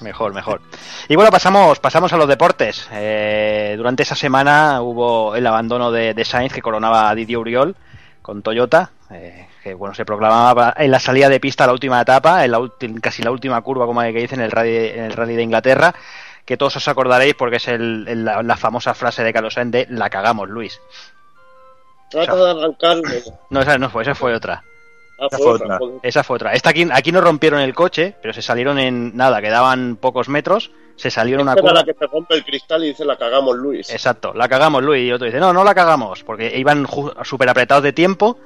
Mejor, 0.00 0.32
mejor. 0.32 0.60
Y 1.08 1.16
bueno, 1.16 1.30
pasamos, 1.30 1.78
pasamos 1.80 2.12
a 2.12 2.16
los 2.16 2.28
deportes. 2.28 2.88
Eh, 2.92 3.74
durante 3.76 4.04
esa 4.04 4.14
semana 4.14 4.80
hubo 4.80 5.34
el 5.34 5.46
abandono 5.46 5.90
de, 5.90 6.14
de 6.14 6.24
Sainz 6.24 6.52
que 6.52 6.62
coronaba 6.62 7.08
a 7.10 7.14
Didier 7.14 7.38
Uriol 7.38 7.74
con 8.22 8.42
Toyota, 8.42 8.90
eh, 9.10 9.48
que 9.62 9.74
bueno, 9.74 9.94
se 9.94 10.04
proclamaba 10.04 10.74
en 10.76 10.90
la 10.90 11.00
salida 11.00 11.28
de 11.28 11.40
pista 11.40 11.66
la 11.66 11.72
última 11.72 12.00
etapa, 12.00 12.44
en 12.44 12.52
la 12.52 12.58
ulti- 12.60 13.00
casi 13.00 13.22
la 13.22 13.30
última 13.30 13.60
curva, 13.62 13.86
como 13.86 14.00
hay 14.00 14.12
que 14.12 14.20
dice, 14.20 14.34
en 14.36 14.42
el 14.42 14.50
rally, 14.50 14.76
en 14.76 15.04
el 15.04 15.12
rally 15.12 15.34
de 15.34 15.42
Inglaterra, 15.42 15.94
que 16.44 16.56
todos 16.56 16.76
os 16.76 16.86
acordaréis 16.88 17.34
porque 17.34 17.56
es 17.56 17.66
el- 17.68 18.06
el- 18.06 18.24
la, 18.24 18.42
la 18.42 18.56
famosa 18.56 18.94
frase 18.94 19.24
de 19.24 19.32
Carlos 19.32 19.54
Sainz 19.54 19.72
de 19.72 19.86
la 19.90 20.10
cagamos, 20.10 20.48
Luis. 20.48 20.78
Trata 22.10 22.36
de 22.36 22.50
arrancar. 22.50 22.98
No, 23.50 23.60
esa 23.62 23.78
no 23.78 23.90
fue, 23.90 24.02
esa 24.02 24.14
fue 24.14 24.34
otra. 24.34 24.62
Ah, 25.20 25.26
Esa 25.26 25.38
fue 25.38 25.52
otra, 25.52 25.76
otra. 25.80 25.98
Esa 26.02 26.24
fue 26.24 26.36
otra. 26.36 26.52
Esta 26.54 26.70
aquí, 26.70 26.86
aquí 26.92 27.10
no 27.12 27.20
rompieron 27.20 27.60
el 27.60 27.74
coche, 27.74 28.14
pero 28.22 28.32
se 28.32 28.42
salieron 28.42 28.78
en 28.78 29.16
nada, 29.16 29.40
quedaban 29.40 29.96
pocos 29.96 30.28
metros, 30.28 30.70
se 30.96 31.10
salieron 31.10 31.42
una 31.42 31.52
Esta 31.52 31.60
era 31.62 31.70
curva. 31.70 31.80
la 31.80 31.92
que 31.92 31.98
se 31.98 32.06
rompe 32.06 32.34
el 32.34 32.44
cristal 32.44 32.84
y 32.84 32.88
dice 32.88 33.04
la 33.04 33.16
cagamos 33.16 33.56
Luis. 33.56 33.90
Exacto, 33.90 34.32
la 34.34 34.48
cagamos 34.48 34.82
Luis 34.82 35.02
y 35.04 35.12
otro 35.12 35.26
dice, 35.26 35.40
no, 35.40 35.52
no 35.52 35.64
la 35.64 35.74
cagamos, 35.74 36.22
porque 36.24 36.56
iban 36.56 36.86
súper 37.24 37.48
apretados 37.48 37.82
de 37.82 37.92
tiempo 37.92 38.38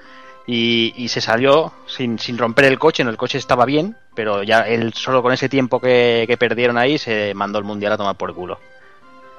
y, 0.47 0.93
y 0.97 1.09
se 1.09 1.20
salió 1.20 1.73
sin, 1.87 2.18
sin 2.18 2.39
romper 2.39 2.64
el 2.66 2.79
coche, 2.79 3.05
no, 3.05 3.11
el 3.11 3.16
coche 3.16 3.39
estaba 3.39 3.64
bien, 3.64 3.97
pero 4.14 4.43
ya 4.43 4.61
él 4.62 4.93
solo 4.95 5.23
con 5.23 5.33
ese 5.33 5.49
tiempo 5.49 5.79
que, 5.81 6.25
que 6.27 6.37
perdieron 6.37 6.79
ahí 6.79 6.99
se 6.99 7.33
mandó 7.35 7.59
el 7.59 7.64
mundial 7.64 7.93
a 7.93 7.97
tomar 7.99 8.16
por 8.16 8.35
culo. 8.35 8.59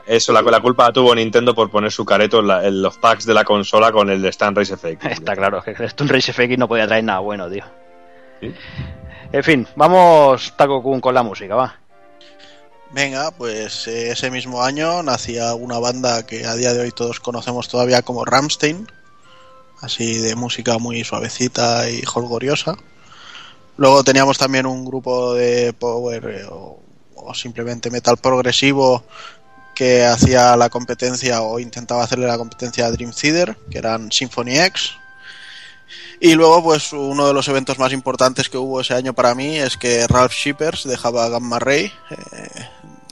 Eso, 0.06 0.34
la, 0.34 0.42
la 0.42 0.60
culpa 0.60 0.86
la 0.86 0.94
tuvo 0.94 1.16
Nintendo 1.16 1.56
por 1.56 1.70
poner 1.72 1.92
su 1.92 2.04
careto 2.06 2.40
en, 2.40 2.48
la- 2.48 2.66
en 2.68 2.82
los 2.82 2.98
packs 2.98 3.26
de 3.26 3.34
la 3.34 3.44
consola 3.46 3.92
con 3.92 4.10
el 4.10 4.22
de 4.22 4.30
Stand 4.30 4.58
Race 4.58 4.76
FX. 4.76 5.06
Está 5.06 5.36
claro, 5.36 5.62
que 5.64 5.72
esto 5.80 6.04
un 6.04 6.10
Race 6.10 6.34
FX 6.34 6.58
no 6.58 6.68
podía 6.68 6.88
traer 6.88 7.04
nada 7.06 7.20
bueno, 7.20 7.50
tío. 7.50 7.64
Sí. 8.42 8.54
En 9.32 9.44
fin, 9.44 9.68
vamos 9.76 10.54
Taco 10.58 10.84
Kun 10.84 11.00
con 11.00 11.14
la 11.16 11.24
música, 11.24 11.56
va. 11.56 11.80
Venga, 12.92 13.32
pues 13.32 13.88
eh, 13.88 14.12
ese 14.12 14.30
mismo 14.30 14.62
año 14.62 15.02
nacía 15.02 15.56
una 15.56 15.80
banda 15.80 16.26
que 16.28 16.46
a 16.46 16.54
día 16.56 16.74
de 16.74 16.82
hoy 16.82 16.92
todos 16.92 17.20
conocemos 17.20 17.68
todavía 17.68 18.04
como 18.04 18.24
Ramstein, 18.26 18.88
así 19.82 20.20
de 20.20 20.36
música 20.36 20.78
muy 20.78 21.04
suavecita 21.04 21.90
y 21.90 22.04
jolgoriosa. 22.04 22.76
Luego 23.78 24.04
teníamos 24.04 24.38
también 24.38 24.68
un 24.68 24.86
grupo 24.86 25.34
de 25.34 25.74
power 25.74 26.26
eh, 26.28 26.46
o, 26.52 26.80
o 27.16 27.34
simplemente 27.34 27.90
metal 27.90 28.18
progresivo 28.18 29.04
que 29.74 30.06
hacía 30.06 30.56
la 30.56 30.70
competencia 30.70 31.42
o 31.42 31.60
intentaba 31.60 32.04
hacerle 32.04 32.28
la 32.28 32.38
competencia 32.38 32.86
a 32.86 32.92
Dream 32.92 33.12
Theater, 33.12 33.58
que 33.70 33.78
eran 33.78 34.12
Symphony 34.12 34.60
X. 34.60 34.92
Y 36.20 36.36
luego, 36.36 36.64
pues 36.64 36.94
uno 36.94 37.28
de 37.28 37.34
los 37.34 37.48
eventos 37.48 37.80
más 37.80 37.92
importantes 37.92 38.50
que 38.50 38.58
hubo 38.58 38.80
ese 38.80 38.94
año 38.94 39.14
para 39.14 39.36
mí 39.36 39.58
es 39.58 39.78
que 39.78 40.08
Ralph 40.08 40.32
Shippers 40.32 40.86
dejaba 40.86 41.28
Gamma 41.28 41.60
Ray, 41.60 41.92
eh, 42.12 42.50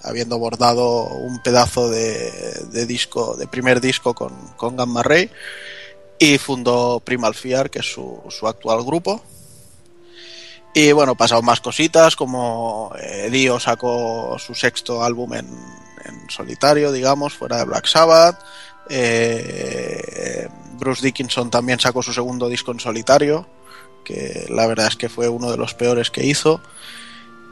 habiendo 0.03 0.39
bordado 0.39 1.05
un 1.05 1.41
pedazo 1.43 1.89
de, 1.89 2.31
de 2.71 2.85
disco, 2.85 3.35
de 3.35 3.47
primer 3.47 3.81
disco 3.81 4.13
con, 4.13 4.31
con 4.55 4.77
Gamma 4.77 5.03
Ray, 5.03 5.29
y 6.19 6.37
fundó 6.37 6.99
Primal 6.99 7.35
Fear, 7.35 7.69
que 7.69 7.79
es 7.79 7.91
su, 7.91 8.21
su 8.29 8.47
actual 8.47 8.83
grupo. 8.83 9.21
Y 10.73 10.93
bueno, 10.93 11.15
pasaron 11.15 11.43
más 11.43 11.59
cositas, 11.59 12.15
como 12.15 12.93
eh, 12.97 13.29
Dio 13.29 13.59
sacó 13.59 14.37
su 14.39 14.55
sexto 14.55 15.03
álbum 15.03 15.33
en, 15.33 15.49
en 16.05 16.29
solitario, 16.29 16.91
digamos, 16.91 17.33
fuera 17.33 17.57
de 17.57 17.65
Black 17.65 17.87
Sabbath. 17.87 18.43
Eh, 18.89 20.47
Bruce 20.73 21.05
Dickinson 21.05 21.49
también 21.49 21.79
sacó 21.79 22.01
su 22.01 22.13
segundo 22.13 22.49
disco 22.49 22.71
en 22.71 22.79
solitario, 22.79 23.47
que 24.03 24.47
la 24.49 24.67
verdad 24.67 24.87
es 24.87 24.95
que 24.95 25.09
fue 25.09 25.29
uno 25.29 25.51
de 25.51 25.57
los 25.57 25.73
peores 25.73 26.11
que 26.11 26.25
hizo. 26.25 26.61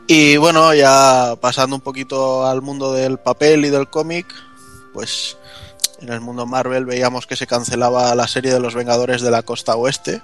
Y 0.07 0.37
bueno, 0.37 0.73
ya 0.73 1.35
pasando 1.39 1.75
un 1.75 1.81
poquito 1.81 2.47
al 2.47 2.61
mundo 2.61 2.93
del 2.93 3.19
papel 3.19 3.65
y 3.65 3.69
del 3.69 3.89
cómic, 3.89 4.25
pues 4.93 5.37
en 6.01 6.09
el 6.09 6.19
mundo 6.19 6.45
Marvel 6.45 6.85
veíamos 6.85 7.27
que 7.27 7.35
se 7.35 7.45
cancelaba 7.45 8.15
la 8.15 8.27
serie 8.27 8.51
de 8.51 8.59
los 8.59 8.73
Vengadores 8.73 9.21
de 9.21 9.31
la 9.31 9.43
Costa 9.43 9.75
Oeste, 9.75 10.21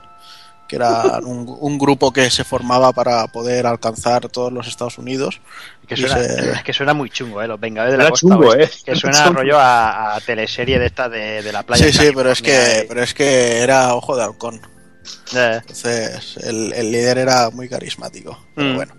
que 0.67 0.75
era 0.77 1.19
un, 1.23 1.45
un 1.59 1.77
grupo 1.77 2.11
que 2.11 2.29
se 2.29 2.43
formaba 2.43 2.91
para 2.93 3.27
poder 3.27 3.65
alcanzar 3.67 4.29
todos 4.29 4.51
los 4.51 4.67
Estados 4.67 4.97
Unidos. 4.97 5.39
Que 5.87 5.95
suena, 5.95 6.15
se- 6.17 6.51
es 6.53 6.63
que 6.63 6.73
suena 6.73 6.93
muy 6.93 7.09
chungo, 7.09 7.41
¿eh? 7.41 7.47
Los 7.47 7.59
Vengadores 7.59 7.97
de 7.97 8.03
la 8.03 8.09
Costa 8.09 8.27
chungo, 8.27 8.47
Oeste. 8.49 8.63
¿eh? 8.91 8.93
Que 8.93 8.95
suena 8.99 9.23
Chungo. 9.25 9.33
rollo 9.41 9.59
a, 9.59 10.15
a 10.15 10.21
teleserie 10.21 10.79
de 10.79 10.85
esta 10.87 11.07
de, 11.09 11.41
de 11.43 11.51
la 11.51 11.63
playa. 11.63 11.85
Sí, 11.85 11.93
sí, 11.93 12.09
pero 12.15 12.31
es 12.31 12.41
que, 12.41 12.85
pero 12.87 13.03
es 13.03 13.13
que 13.13 13.59
era 13.59 13.93
ojo 13.95 14.15
de 14.17 14.23
halcón. 14.23 14.59
Eh, 15.35 15.57
Entonces, 15.61 16.37
el, 16.37 16.73
el 16.73 16.91
líder 16.91 17.19
era 17.19 17.49
muy 17.51 17.69
carismático. 17.69 18.37
Pero 18.55 18.69
Mm. 18.69 18.75
bueno. 18.75 18.93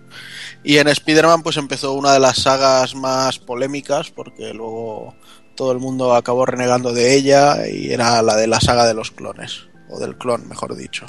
Y 0.63 0.77
en 0.77 0.87
Spider-Man, 0.87 1.43
pues 1.43 1.57
empezó 1.57 1.93
una 1.93 2.13
de 2.13 2.19
las 2.19 2.37
sagas 2.37 2.95
más 2.95 3.39
polémicas, 3.39 4.09
porque 4.11 4.53
luego 4.53 5.15
todo 5.55 5.71
el 5.71 5.79
mundo 5.79 6.13
acabó 6.15 6.45
renegando 6.45 6.93
de 6.93 7.15
ella, 7.15 7.67
y 7.67 7.91
era 7.91 8.21
la 8.21 8.35
de 8.35 8.47
la 8.47 8.59
saga 8.59 8.85
de 8.85 8.93
los 8.93 9.11
clones, 9.11 9.67
o 9.89 9.99
del 9.99 10.17
clon, 10.17 10.47
mejor 10.47 10.75
dicho. 10.75 11.05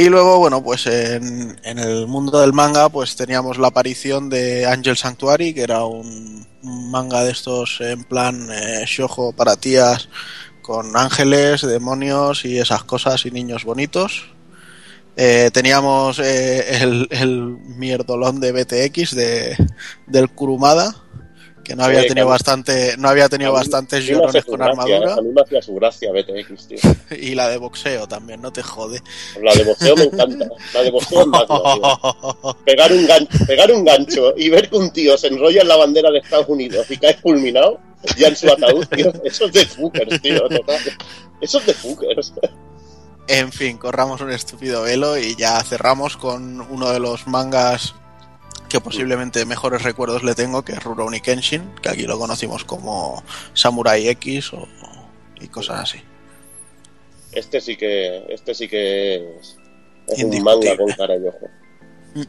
Y 0.00 0.08
luego, 0.08 0.38
bueno, 0.38 0.62
pues 0.62 0.86
en, 0.86 1.58
en 1.64 1.78
el 1.80 2.06
mundo 2.06 2.38
del 2.40 2.52
manga, 2.52 2.88
pues 2.88 3.16
teníamos 3.16 3.58
la 3.58 3.66
aparición 3.66 4.30
de 4.30 4.64
Angel 4.64 4.96
Sanctuary, 4.96 5.52
que 5.52 5.62
era 5.62 5.84
un, 5.86 6.46
manga 6.62 7.24
de 7.24 7.32
estos 7.32 7.80
en 7.80 8.04
plan 8.04 8.48
eh, 8.48 8.84
shoujo 8.86 9.32
para 9.32 9.56
tías, 9.56 10.08
con 10.62 10.96
ángeles, 10.96 11.62
demonios 11.62 12.44
y 12.44 12.58
esas 12.58 12.84
cosas 12.84 13.26
y 13.26 13.32
niños 13.32 13.64
bonitos. 13.64 14.30
Eh, 15.16 15.50
teníamos 15.52 16.20
eh, 16.20 16.80
el, 16.80 17.08
el 17.10 17.58
mierdolón 17.66 18.38
de 18.38 18.52
BTX 18.52 19.16
de, 19.16 19.56
del 20.06 20.30
Kurumada, 20.30 20.94
que 21.68 21.76
no 21.76 21.84
había 21.84 22.06
tenido 22.06 22.26
bastante, 22.26 22.96
no 22.96 23.10
había 23.10 23.28
tenido 23.28 23.52
bastantes 23.52 24.00
me 24.00 24.12
llorones 24.12 24.44
con 24.46 24.62
armadura 24.62 25.14
A 25.14 25.20
mí 25.20 25.28
me 25.34 25.42
hacía 25.42 25.60
su 25.60 25.74
gracia 25.74 26.10
BTX, 26.10 26.66
tío. 26.66 26.78
y 27.10 27.34
la 27.34 27.48
de 27.50 27.58
boxeo 27.58 28.08
también, 28.08 28.40
no 28.40 28.50
te 28.50 28.62
jode. 28.62 29.02
La 29.42 29.54
de 29.54 29.64
boxeo 29.64 29.94
me 29.94 30.04
encanta. 30.04 30.48
La 30.72 30.82
de 30.82 30.90
boxeo 30.90 31.26
magna, 31.26 31.58
tío. 31.74 32.56
Pegar 32.64 32.90
un, 32.90 33.06
gancho, 33.06 33.38
pegar 33.46 33.70
un 33.70 33.84
gancho 33.84 34.32
y 34.36 34.48
ver 34.48 34.70
que 34.70 34.76
un 34.76 34.90
tío 34.90 35.18
se 35.18 35.26
enrolla 35.26 35.60
en 35.60 35.68
la 35.68 35.76
bandera 35.76 36.10
de 36.10 36.20
Estados 36.20 36.48
Unidos 36.48 36.90
y 36.90 36.96
cae 36.96 37.14
fulminado 37.14 37.78
ya 38.16 38.28
en 38.28 38.36
su 38.36 38.50
ataúd, 38.50 38.86
tío. 38.86 39.12
Eso 39.22 39.44
es 39.44 39.52
de 39.52 39.66
fuckers, 39.66 40.22
tío, 40.22 40.40
total. 40.48 40.80
Eso 41.42 41.58
es 41.58 41.66
de 41.66 41.74
fuckers. 41.74 42.32
En 43.26 43.52
fin, 43.52 43.76
corramos 43.76 44.22
un 44.22 44.30
estúpido 44.30 44.82
velo 44.82 45.18
y 45.18 45.36
ya 45.36 45.62
cerramos 45.62 46.16
con 46.16 46.62
uno 46.62 46.88
de 46.90 46.98
los 46.98 47.26
mangas 47.26 47.94
que 48.68 48.80
posiblemente 48.80 49.44
mejores 49.44 49.82
recuerdos 49.82 50.22
le 50.22 50.34
tengo, 50.34 50.62
que 50.62 50.72
es 50.72 50.82
Rurouni 50.82 51.20
Kenshin, 51.20 51.62
que 51.82 51.88
aquí 51.88 52.02
lo 52.02 52.18
conocimos 52.18 52.64
como 52.64 53.22
Samurai 53.54 54.08
X 54.08 54.52
o, 54.52 54.68
y 55.40 55.48
cosas 55.48 55.80
así. 55.80 55.98
Este 57.32 57.60
sí 57.60 57.76
que, 57.76 58.24
este 58.28 58.54
sí 58.54 58.68
que 58.68 59.36
es, 59.38 59.56
es 60.08 60.24
un 60.24 60.42
manga 60.42 60.76
con 60.76 60.88
cara 60.92 61.16
y 61.16 61.26
ojo. 61.26 61.48
Mm. 62.14 62.22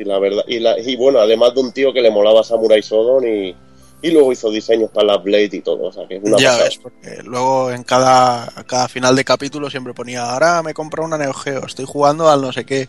Y 0.00 0.04
la 0.04 0.18
verdad, 0.18 0.42
y, 0.48 0.58
la, 0.58 0.78
y 0.78 0.96
bueno, 0.96 1.20
además 1.20 1.54
de 1.54 1.60
un 1.60 1.72
tío 1.72 1.92
que 1.92 2.02
le 2.02 2.10
molaba 2.10 2.42
Samurai 2.42 2.80
Shodown 2.80 3.26
y, 3.26 3.56
y 4.02 4.10
luego 4.10 4.32
hizo 4.32 4.50
diseños 4.50 4.90
para 4.90 5.06
la 5.06 5.16
Blade 5.16 5.50
y 5.52 5.60
todo, 5.60 5.84
o 5.84 5.92
sea 5.92 6.06
que 6.06 6.16
es 6.16 6.22
una 6.22 6.36
ya 6.36 6.50
pasada. 6.50 6.64
ves, 6.64 6.78
porque 6.78 7.22
luego 7.22 7.70
en 7.70 7.84
cada, 7.84 8.46
cada 8.66 8.86
final 8.88 9.16
de 9.16 9.24
capítulo 9.24 9.70
siempre 9.70 9.94
ponía, 9.94 10.30
ahora 10.30 10.62
me 10.62 10.74
compro 10.74 11.04
una 11.04 11.16
Neo 11.16 11.32
Geo, 11.32 11.64
estoy 11.64 11.86
jugando 11.86 12.28
al 12.28 12.42
no 12.42 12.52
sé 12.52 12.66
qué. 12.66 12.88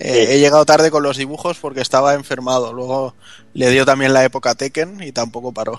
Eh, 0.00 0.26
Sí. 0.26 0.32
He 0.34 0.38
llegado 0.38 0.64
tarde 0.64 0.90
con 0.90 1.02
los 1.02 1.16
dibujos 1.16 1.58
porque 1.58 1.80
estaba 1.80 2.14
enfermado. 2.14 2.72
Luego 2.72 3.14
le 3.54 3.68
dio 3.70 3.84
también 3.84 4.12
la 4.12 4.24
época 4.24 4.54
Tekken 4.54 5.02
y 5.02 5.10
tampoco 5.12 5.52
paró. 5.52 5.78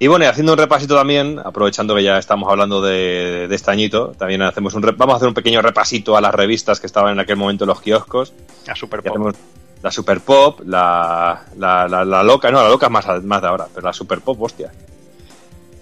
Y 0.01 0.07
bueno, 0.07 0.24
y 0.24 0.28
haciendo 0.30 0.53
un 0.53 0.57
repasito 0.57 0.95
también, 0.95 1.39
aprovechando 1.43 1.93
que 1.93 2.03
ya 2.03 2.17
estamos 2.17 2.49
hablando 2.49 2.82
de, 2.82 3.47
de 3.49 3.53
este 3.55 3.70
añito, 3.70 4.13
también 4.17 4.41
hacemos 4.41 4.74
un 4.74 4.82
re- 4.84 4.93
vamos 4.93 5.13
a 5.13 5.17
hacer 5.17 5.28
un 5.28 5.34
pequeño 5.34 5.61
repasito 5.61 6.15
a 6.15 6.22
las 6.22 6.34
revistas 6.34 6.80
que 6.80 6.88
estaban 6.88 7.11
en 7.11 7.20
aquel 7.20 7.36
momento 7.36 7.65
en 7.65 7.67
los 7.67 7.82
kioscos. 7.82 8.32
a 8.70 8.76
Super 8.78 9.03
Pop. 9.03 9.36
la 9.84 9.91
Super 9.91 10.22
Pop, 10.22 10.61
la, 10.65 11.43
la, 11.57 11.89
la, 11.89 12.05
la 12.05 12.24
loca, 12.24 12.49
no, 12.49 12.63
la 12.63 12.70
loca 12.70 12.86
es 12.86 12.91
más, 12.93 13.24
más 13.26 13.41
de 13.41 13.47
ahora, 13.49 13.67
pero 13.76 13.88
la 13.88 13.93
Super 13.93 14.22
Pop, 14.22 14.41
hostia. 14.41 14.72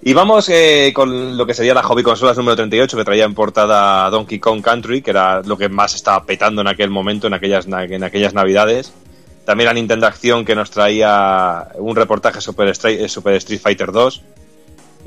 Y 0.07 0.13
vamos 0.13 0.47
eh, 0.47 0.93
con 0.95 1.35
lo 1.35 1.45
que 1.45 1.53
sería 1.53 1.73
la 1.73 1.83
Hobby 1.83 2.01
Consolas 2.01 2.37
número 2.37 2.55
38, 2.55 2.95
que 2.95 3.03
traía 3.03 3.25
en 3.25 3.33
portada 3.33 4.09
Donkey 4.09 4.39
Kong 4.39 4.61
Country, 4.61 5.01
que 5.01 5.11
era 5.11 5.41
lo 5.41 5.57
que 5.57 5.67
más 5.67 5.95
estaba 5.95 6.23
petando 6.23 6.61
en 6.61 6.67
aquel 6.67 6.89
momento, 6.89 7.27
en 7.27 7.33
aquellas, 7.33 7.67
en 7.67 8.01
aquellas 8.05 8.33
navidades. 8.33 8.93
También 9.43 9.65
la 9.67 9.73
Nintendo 9.73 10.07
Acción, 10.07 10.45
que 10.45 10.55
nos 10.55 10.71
traía 10.71 11.67
un 11.75 11.93
reportaje 11.93 12.39
Super, 12.39 12.69
Street, 12.69 13.01
eh, 13.01 13.09
Super 13.09 13.33
Street 13.33 13.59
Fighter 13.59 13.91
2. 13.91 14.21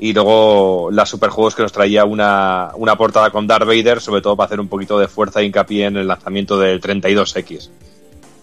Y 0.01 0.13
luego 0.13 0.89
la 0.91 1.07
Superjuegos, 1.07 1.55
que 1.55 1.63
nos 1.63 1.71
traía 1.71 2.05
una, 2.05 2.69
una 2.75 2.95
portada 2.95 3.31
con 3.31 3.47
Darth 3.47 3.65
Vader, 3.65 4.01
sobre 4.01 4.21
todo 4.21 4.35
para 4.35 4.45
hacer 4.45 4.59
un 4.59 4.67
poquito 4.67 4.99
de 4.99 5.07
fuerza 5.07 5.41
e 5.41 5.45
hincapié 5.45 5.85
en 5.85 5.97
el 5.97 6.07
lanzamiento 6.07 6.59
del 6.59 6.79
32X 6.79 7.71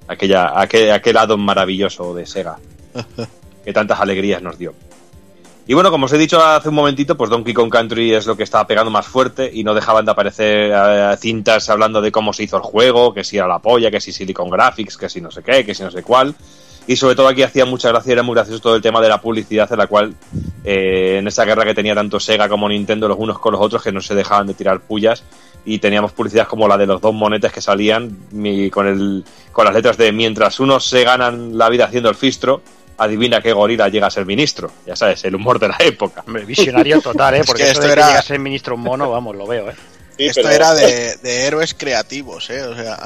aquella, 0.09 0.61
aquel, 0.61 0.91
aquel 0.91 1.19
addon 1.19 1.41
maravilloso 1.41 2.15
de 2.15 2.27
Sega, 2.27 2.59
que 3.65 3.73
tantas 3.73 4.01
alegrías 4.01 4.43
nos 4.43 4.59
dio. 4.59 4.75
Y 5.69 5.75
bueno, 5.75 5.91
como 5.91 6.07
os 6.07 6.13
he 6.15 6.17
dicho 6.17 6.43
hace 6.43 6.71
un 6.71 6.77
momentito, 6.77 7.15
pues 7.15 7.29
Donkey 7.29 7.53
Kong 7.53 7.71
Country 7.71 8.15
es 8.15 8.27
lo 8.27 8.39
que 8.39 8.43
estaba 8.43 8.67
pegando 8.67 8.91
más 8.91 9.07
fuerte 9.07 9.51
y 9.53 9.65
no 9.65 9.75
dejaban 9.75 10.07
de 10.07 10.13
aparecer 10.13 10.73
eh, 10.75 11.15
cintas 11.19 11.69
hablando 11.69 12.01
de 12.01 12.11
cómo 12.11 12.33
se 12.33 12.45
hizo 12.45 12.57
el 12.57 12.63
juego, 12.63 13.13
que 13.13 13.23
si 13.23 13.37
era 13.37 13.47
la 13.47 13.59
polla, 13.59 13.91
que 13.91 14.01
si 14.01 14.11
Silicon 14.11 14.49
Graphics, 14.49 14.97
que 14.97 15.11
si 15.11 15.21
no 15.21 15.31
sé 15.31 15.43
qué, 15.43 15.67
que 15.67 15.75
si 15.75 15.83
no 15.83 15.91
sé 15.91 16.03
cuál. 16.03 16.35
Y 16.87 16.97
sobre 16.97 17.15
todo 17.15 17.29
aquí 17.29 17.43
hacía 17.43 17.67
mucha 17.67 17.91
gracia, 17.91 18.15
era 18.15 18.23
muy 18.23 18.35
gracioso 18.35 18.63
todo 18.63 18.77
el 18.77 18.81
tema 18.81 19.03
de 19.03 19.11
la 19.11 19.21
publicidad 19.21 19.71
en 19.71 19.77
la 19.77 19.87
cual 19.89 20.15
eh, 20.65 21.17
en 21.19 21.29
esa 21.29 21.45
guerra 21.45 21.67
que 21.67 21.75
tenía 21.75 21.95
tanto 21.95 22.19
Sega 22.19 22.49
como 22.49 22.67
Nintendo 22.67 23.07
los 23.07 23.19
unos 23.19 23.39
con 23.39 23.53
los 23.53 23.61
otros 23.61 23.83
que 23.83 23.93
no 23.93 24.01
se 24.01 24.15
dejaban 24.15 24.47
de 24.47 24.55
tirar 24.55 24.81
pullas 24.81 25.23
y 25.67 25.81
teníamos 25.81 26.13
publicidad 26.13 26.49
como 26.49 26.67
la 26.67 26.79
de 26.79 26.87
los 26.87 26.99
dos 27.03 27.13
monetes 27.13 27.53
que 27.53 27.61
salían 27.61 28.17
con, 28.73 28.87
el, 28.87 29.23
con 29.53 29.67
las 29.67 29.75
letras 29.75 29.99
de 29.99 30.13
mientras 30.13 30.61
unos 30.61 30.89
se 30.89 31.05
ganan 31.05 31.59
la 31.59 31.69
vida 31.69 31.85
haciendo 31.85 32.09
el 32.09 32.15
fistro, 32.15 32.63
adivina 32.99 33.41
qué 33.41 33.53
gorila 33.53 33.89
llega 33.89 34.09
a 34.09 34.11
ser 34.11 34.27
ministro. 34.27 34.71
Ya 34.87 34.97
sabes, 34.97 35.25
el 35.25 35.35
humor 35.35 35.59
de 35.59 35.69
la 35.69 35.77
época. 35.81 36.23
Hombre, 36.27 36.45
visionario 36.45 37.01
total, 37.01 37.35
¿eh? 37.35 37.41
Es 37.41 37.47
Porque 37.47 37.63
que 37.65 37.71
esto 37.71 37.83
de 37.83 37.87
que 37.89 37.93
era- 37.93 38.07
llega 38.09 38.19
a 38.19 38.23
ser 38.23 38.39
ministro 38.39 38.77
mono, 38.77 39.11
vamos, 39.11 39.37
lo 39.37 39.47
veo, 39.47 39.71
¿eh? 39.71 39.75
Sí, 40.17 40.27
Esto 40.27 40.41
pero- 40.43 40.55
era 40.55 40.75
de, 40.75 41.17
de 41.19 41.47
héroes 41.47 41.75
creativos, 41.75 42.51
¿eh? 42.51 42.63
O 42.65 42.75
sea, 42.75 42.99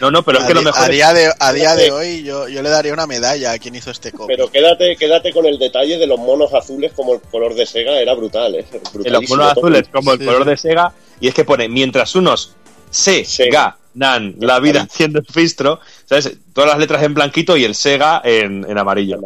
No, 0.00 0.10
no, 0.10 0.24
pero 0.24 0.38
es 0.38 0.44
a, 0.44 0.48
que 0.48 0.54
lo 0.54 0.62
mejor 0.62 0.82
a 0.84 0.88
día 0.88 1.12
de, 1.12 1.32
a 1.38 1.52
día 1.52 1.76
de 1.76 1.92
hoy 1.92 2.24
yo, 2.24 2.48
yo 2.48 2.60
le 2.60 2.70
daría 2.70 2.92
una 2.92 3.06
medalla 3.06 3.52
a 3.52 3.58
quien 3.60 3.76
hizo 3.76 3.92
este 3.92 4.10
cómic. 4.10 4.36
Pero 4.36 4.50
quédate, 4.50 4.96
quédate 4.96 5.32
con 5.32 5.46
el 5.46 5.60
detalle 5.60 5.96
de 5.96 6.08
los 6.08 6.18
monos 6.18 6.52
azules 6.52 6.92
como 6.92 7.14
el 7.14 7.20
color 7.20 7.54
de 7.54 7.66
Sega, 7.66 8.00
era 8.00 8.14
brutal, 8.14 8.56
¿eh? 8.56 8.66
los 9.04 9.28
monos 9.28 9.52
azules 9.52 9.84
como 9.92 10.12
el 10.12 10.18
Sí, 10.18 10.24
color 10.24 10.44
de 10.44 10.56
Sega 10.56 10.92
y 11.20 11.28
es 11.28 11.34
que 11.34 11.44
pone 11.44 11.68
mientras 11.68 12.16
unos 12.16 12.56
se 12.90 13.24
Sega. 13.24 13.76
Nan, 13.94 14.34
la 14.40 14.58
vida 14.60 14.82
haciendo 14.82 15.20
el 15.20 15.26
fistro, 15.26 15.80
¿sabes? 16.06 16.36
Todas 16.52 16.70
las 16.70 16.78
letras 16.78 17.02
en 17.02 17.14
blanquito 17.14 17.56
y 17.56 17.64
el 17.64 17.74
Sega 17.74 18.20
en, 18.24 18.64
en 18.68 18.78
amarillo. 18.78 19.20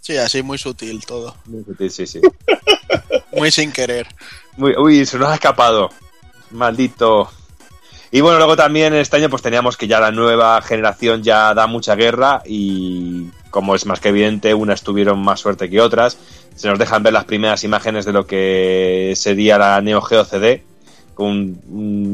Sí, 0.00 0.16
así 0.16 0.42
muy 0.42 0.58
sutil 0.58 1.04
todo. 1.04 1.34
Muy 1.46 1.64
sutil, 1.64 1.90
sí, 1.90 2.06
sí. 2.06 2.20
Muy 3.32 3.50
sin 3.50 3.72
querer. 3.72 4.06
Muy- 4.56 4.76
uy, 4.76 5.04
se 5.06 5.18
nos 5.18 5.28
ha 5.28 5.34
escapado. 5.34 5.90
Maldito. 6.52 7.28
Y 8.12 8.20
bueno, 8.20 8.38
luego 8.38 8.54
también 8.56 8.94
este 8.94 9.16
año 9.16 9.28
pues 9.28 9.42
teníamos 9.42 9.76
que 9.76 9.88
ya 9.88 9.98
la 9.98 10.12
nueva 10.12 10.62
generación 10.62 11.22
ya 11.24 11.52
da 11.52 11.66
mucha 11.66 11.96
guerra 11.96 12.42
y 12.46 13.28
como 13.50 13.74
es 13.74 13.86
más 13.86 13.98
que 13.98 14.10
evidente, 14.10 14.54
unas 14.54 14.82
tuvieron 14.82 15.18
más 15.20 15.40
suerte 15.40 15.68
que 15.68 15.80
otras. 15.80 16.16
Se 16.54 16.68
nos 16.68 16.78
dejan 16.78 17.02
ver 17.02 17.12
las 17.12 17.24
primeras 17.24 17.64
imágenes 17.64 18.04
de 18.04 18.12
lo 18.12 18.24
que 18.26 19.14
sería 19.16 19.58
la 19.58 19.80
Neo 19.80 20.00
Geo 20.00 20.24
CD, 20.24 20.62
con 21.14 21.26
un, 21.26 21.60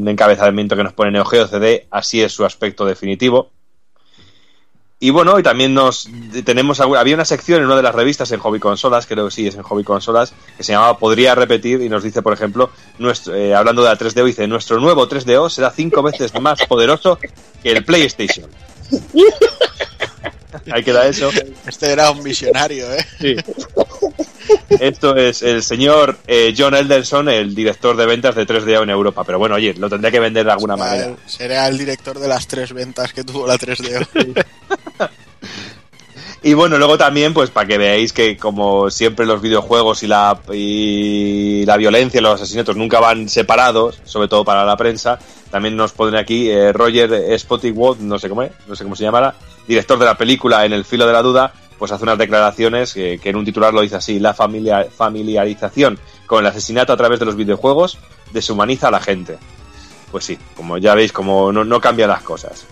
un 0.01 0.07
encabezamiento 0.07 0.75
que 0.75 0.83
nos 0.83 0.93
pone 0.93 1.11
Neo 1.11 1.25
Geo 1.25 1.47
CD, 1.47 1.87
así 1.91 2.21
es 2.21 2.31
su 2.31 2.45
aspecto 2.45 2.85
definitivo. 2.85 3.49
Y 5.03 5.09
bueno, 5.09 5.39
y 5.39 5.43
también 5.43 5.73
nos 5.73 6.07
tenemos 6.45 6.79
había 6.79 7.15
una 7.15 7.25
sección 7.25 7.57
en 7.57 7.65
una 7.65 7.75
de 7.75 7.81
las 7.81 7.95
revistas 7.95 8.31
en 8.33 8.39
Hobby 8.39 8.59
Consolas, 8.59 9.07
creo 9.07 9.25
que 9.25 9.31
sí, 9.31 9.47
es 9.47 9.55
en 9.55 9.63
Hobby 9.63 9.83
Consolas, 9.83 10.31
que 10.55 10.63
se 10.63 10.73
llamaba 10.73 10.99
Podría 10.99 11.33
repetir 11.33 11.81
y 11.81 11.89
nos 11.89 12.03
dice, 12.03 12.21
por 12.21 12.33
ejemplo, 12.33 12.69
nuestro, 12.99 13.33
eh, 13.33 13.55
hablando 13.55 13.81
de 13.81 13.89
la 13.89 13.97
3DO, 13.97 14.25
dice, 14.25 14.45
nuestro 14.45 14.79
nuevo 14.79 15.09
3DO 15.09 15.49
será 15.49 15.71
cinco 15.71 16.03
veces 16.03 16.39
más 16.39 16.63
poderoso 16.67 17.17
que 17.17 17.71
el 17.71 17.83
PlayStation. 17.83 18.47
Ahí 20.71 20.83
queda 20.83 21.07
eso. 21.07 21.31
Este 21.65 21.91
era 21.91 22.11
un 22.11 22.21
visionario, 22.21 22.85
¿eh? 22.93 23.03
Sí. 23.19 23.35
Esto 24.79 25.15
es 25.15 25.41
el 25.41 25.63
señor 25.63 26.17
eh, 26.27 26.53
John 26.57 26.73
Elderson, 26.75 27.29
el 27.29 27.53
director 27.53 27.95
de 27.95 28.05
ventas 28.05 28.35
de 28.35 28.47
3DO 28.47 28.83
en 28.83 28.89
Europa. 28.89 29.23
Pero 29.23 29.39
bueno, 29.39 29.55
oye, 29.55 29.73
lo 29.73 29.89
tendría 29.89 30.11
que 30.11 30.19
vender 30.19 30.45
de 30.45 30.51
alguna 30.51 30.75
manera. 30.75 31.15
Será 31.25 31.67
el 31.67 31.77
director 31.77 32.19
de 32.19 32.27
las 32.27 32.47
tres 32.47 32.73
ventas 32.73 33.13
que 33.13 33.23
tuvo 33.23 33.47
la 33.47 33.57
3DO. 33.57 34.45
Y 36.43 36.55
bueno, 36.55 36.79
luego 36.79 36.97
también, 36.97 37.35
pues 37.35 37.51
para 37.51 37.67
que 37.67 37.77
veáis 37.77 38.13
que 38.13 38.35
como 38.35 38.89
siempre 38.89 39.27
los 39.27 39.41
videojuegos 39.41 40.01
y 40.01 40.07
la, 40.07 40.39
y 40.51 41.63
la 41.67 41.77
violencia, 41.77 42.19
los 42.19 42.41
asesinatos 42.41 42.75
nunca 42.75 42.99
van 42.99 43.29
separados, 43.29 44.01
sobre 44.05 44.27
todo 44.27 44.43
para 44.43 44.65
la 44.65 44.75
prensa, 44.75 45.19
también 45.51 45.77
nos 45.77 45.91
ponen 45.91 46.15
aquí 46.15 46.49
eh, 46.49 46.73
Roger 46.73 47.37
Spottingwood, 47.37 47.99
no 47.99 48.17
sé 48.17 48.27
cómo 48.27 48.41
es, 48.41 48.51
no 48.67 48.75
sé 48.75 48.83
cómo 48.83 48.95
se 48.95 49.03
llamará, 49.03 49.35
director 49.67 49.99
de 49.99 50.05
la 50.05 50.17
película 50.17 50.65
En 50.65 50.73
el 50.73 50.83
filo 50.83 51.05
de 51.05 51.13
la 51.13 51.21
duda, 51.21 51.53
pues 51.81 51.91
hace 51.91 52.03
unas 52.03 52.19
declaraciones 52.19 52.93
que, 52.93 53.19
en 53.23 53.35
un 53.35 53.43
titular 53.43 53.73
lo 53.73 53.81
dice 53.81 53.95
así, 53.95 54.19
la 54.19 54.35
familia- 54.35 54.85
familiarización 54.95 55.97
con 56.27 56.41
el 56.41 56.45
asesinato 56.45 56.93
a 56.93 56.95
través 56.97 57.19
de 57.19 57.25
los 57.25 57.35
videojuegos 57.35 57.97
deshumaniza 58.31 58.89
a 58.89 58.91
la 58.91 58.99
gente. 58.99 59.39
Pues 60.11 60.25
sí, 60.25 60.37
como 60.55 60.77
ya 60.77 60.93
veis, 60.93 61.11
como 61.11 61.51
no, 61.51 61.65
no 61.65 61.81
cambian 61.81 62.09
las 62.09 62.21
cosas. 62.21 62.67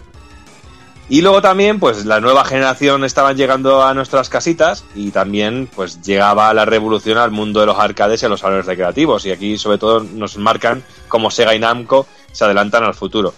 Y 1.09 1.21
luego 1.23 1.41
también, 1.41 1.79
pues 1.79 2.05
la 2.05 2.19
nueva 2.21 2.45
generación 2.45 3.03
estaban 3.03 3.35
llegando 3.35 3.83
a 3.83 3.95
nuestras 3.95 4.29
casitas 4.29 4.83
y 4.93 5.09
también, 5.09 5.67
pues 5.75 6.03
llegaba 6.03 6.53
la 6.53 6.65
revolución 6.65 7.17
al 7.17 7.31
mundo 7.31 7.61
de 7.61 7.65
los 7.65 7.79
arcades 7.79 8.21
y 8.21 8.27
a 8.27 8.29
los 8.29 8.41
salones 8.41 8.67
recreativos. 8.67 9.25
Y 9.25 9.31
aquí, 9.31 9.57
sobre 9.57 9.79
todo, 9.79 10.01
nos 10.01 10.37
marcan 10.37 10.83
cómo 11.07 11.31
Sega 11.31 11.55
y 11.55 11.59
Namco 11.59 12.05
se 12.31 12.45
adelantan 12.45 12.83
al 12.83 12.93
futuro. 12.93 13.33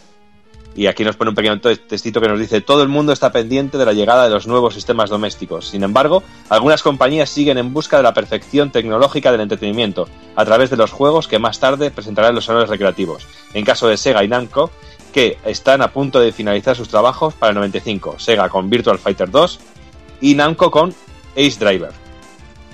Y 0.73 0.87
aquí 0.87 1.03
nos 1.03 1.17
pone 1.17 1.29
un 1.29 1.35
pequeño 1.35 1.59
te- 1.59 1.75
textito 1.75 2.21
que 2.21 2.29
nos 2.29 2.39
dice: 2.39 2.61
Todo 2.61 2.81
el 2.81 2.87
mundo 2.87 3.11
está 3.11 3.31
pendiente 3.31 3.77
de 3.77 3.85
la 3.85 3.91
llegada 3.93 4.23
de 4.23 4.29
los 4.29 4.47
nuevos 4.47 4.73
sistemas 4.73 5.09
domésticos. 5.09 5.67
Sin 5.67 5.83
embargo, 5.83 6.23
algunas 6.47 6.81
compañías 6.81 7.29
siguen 7.29 7.57
en 7.57 7.73
busca 7.73 7.97
de 7.97 8.03
la 8.03 8.13
perfección 8.13 8.71
tecnológica 8.71 9.31
del 9.33 9.41
entretenimiento 9.41 10.07
a 10.35 10.45
través 10.45 10.69
de 10.69 10.77
los 10.77 10.91
juegos 10.91 11.27
que 11.27 11.39
más 11.39 11.59
tarde 11.59 11.91
presentarán 11.91 12.35
los 12.35 12.45
salones 12.45 12.69
recreativos. 12.69 13.27
En 13.53 13.65
caso 13.65 13.87
de 13.89 13.97
Sega 13.97 14.23
y 14.23 14.29
Namco, 14.29 14.71
que 15.11 15.37
están 15.43 15.81
a 15.81 15.91
punto 15.91 16.21
de 16.21 16.31
finalizar 16.31 16.75
sus 16.77 16.87
trabajos 16.87 17.33
para 17.33 17.49
el 17.49 17.55
95. 17.55 18.15
Sega 18.17 18.47
con 18.47 18.69
Virtual 18.69 18.97
Fighter 18.97 19.29
2 19.29 19.59
y 20.21 20.35
Namco 20.35 20.71
con 20.71 20.93
Ace 21.33 21.57
Driver. 21.59 21.91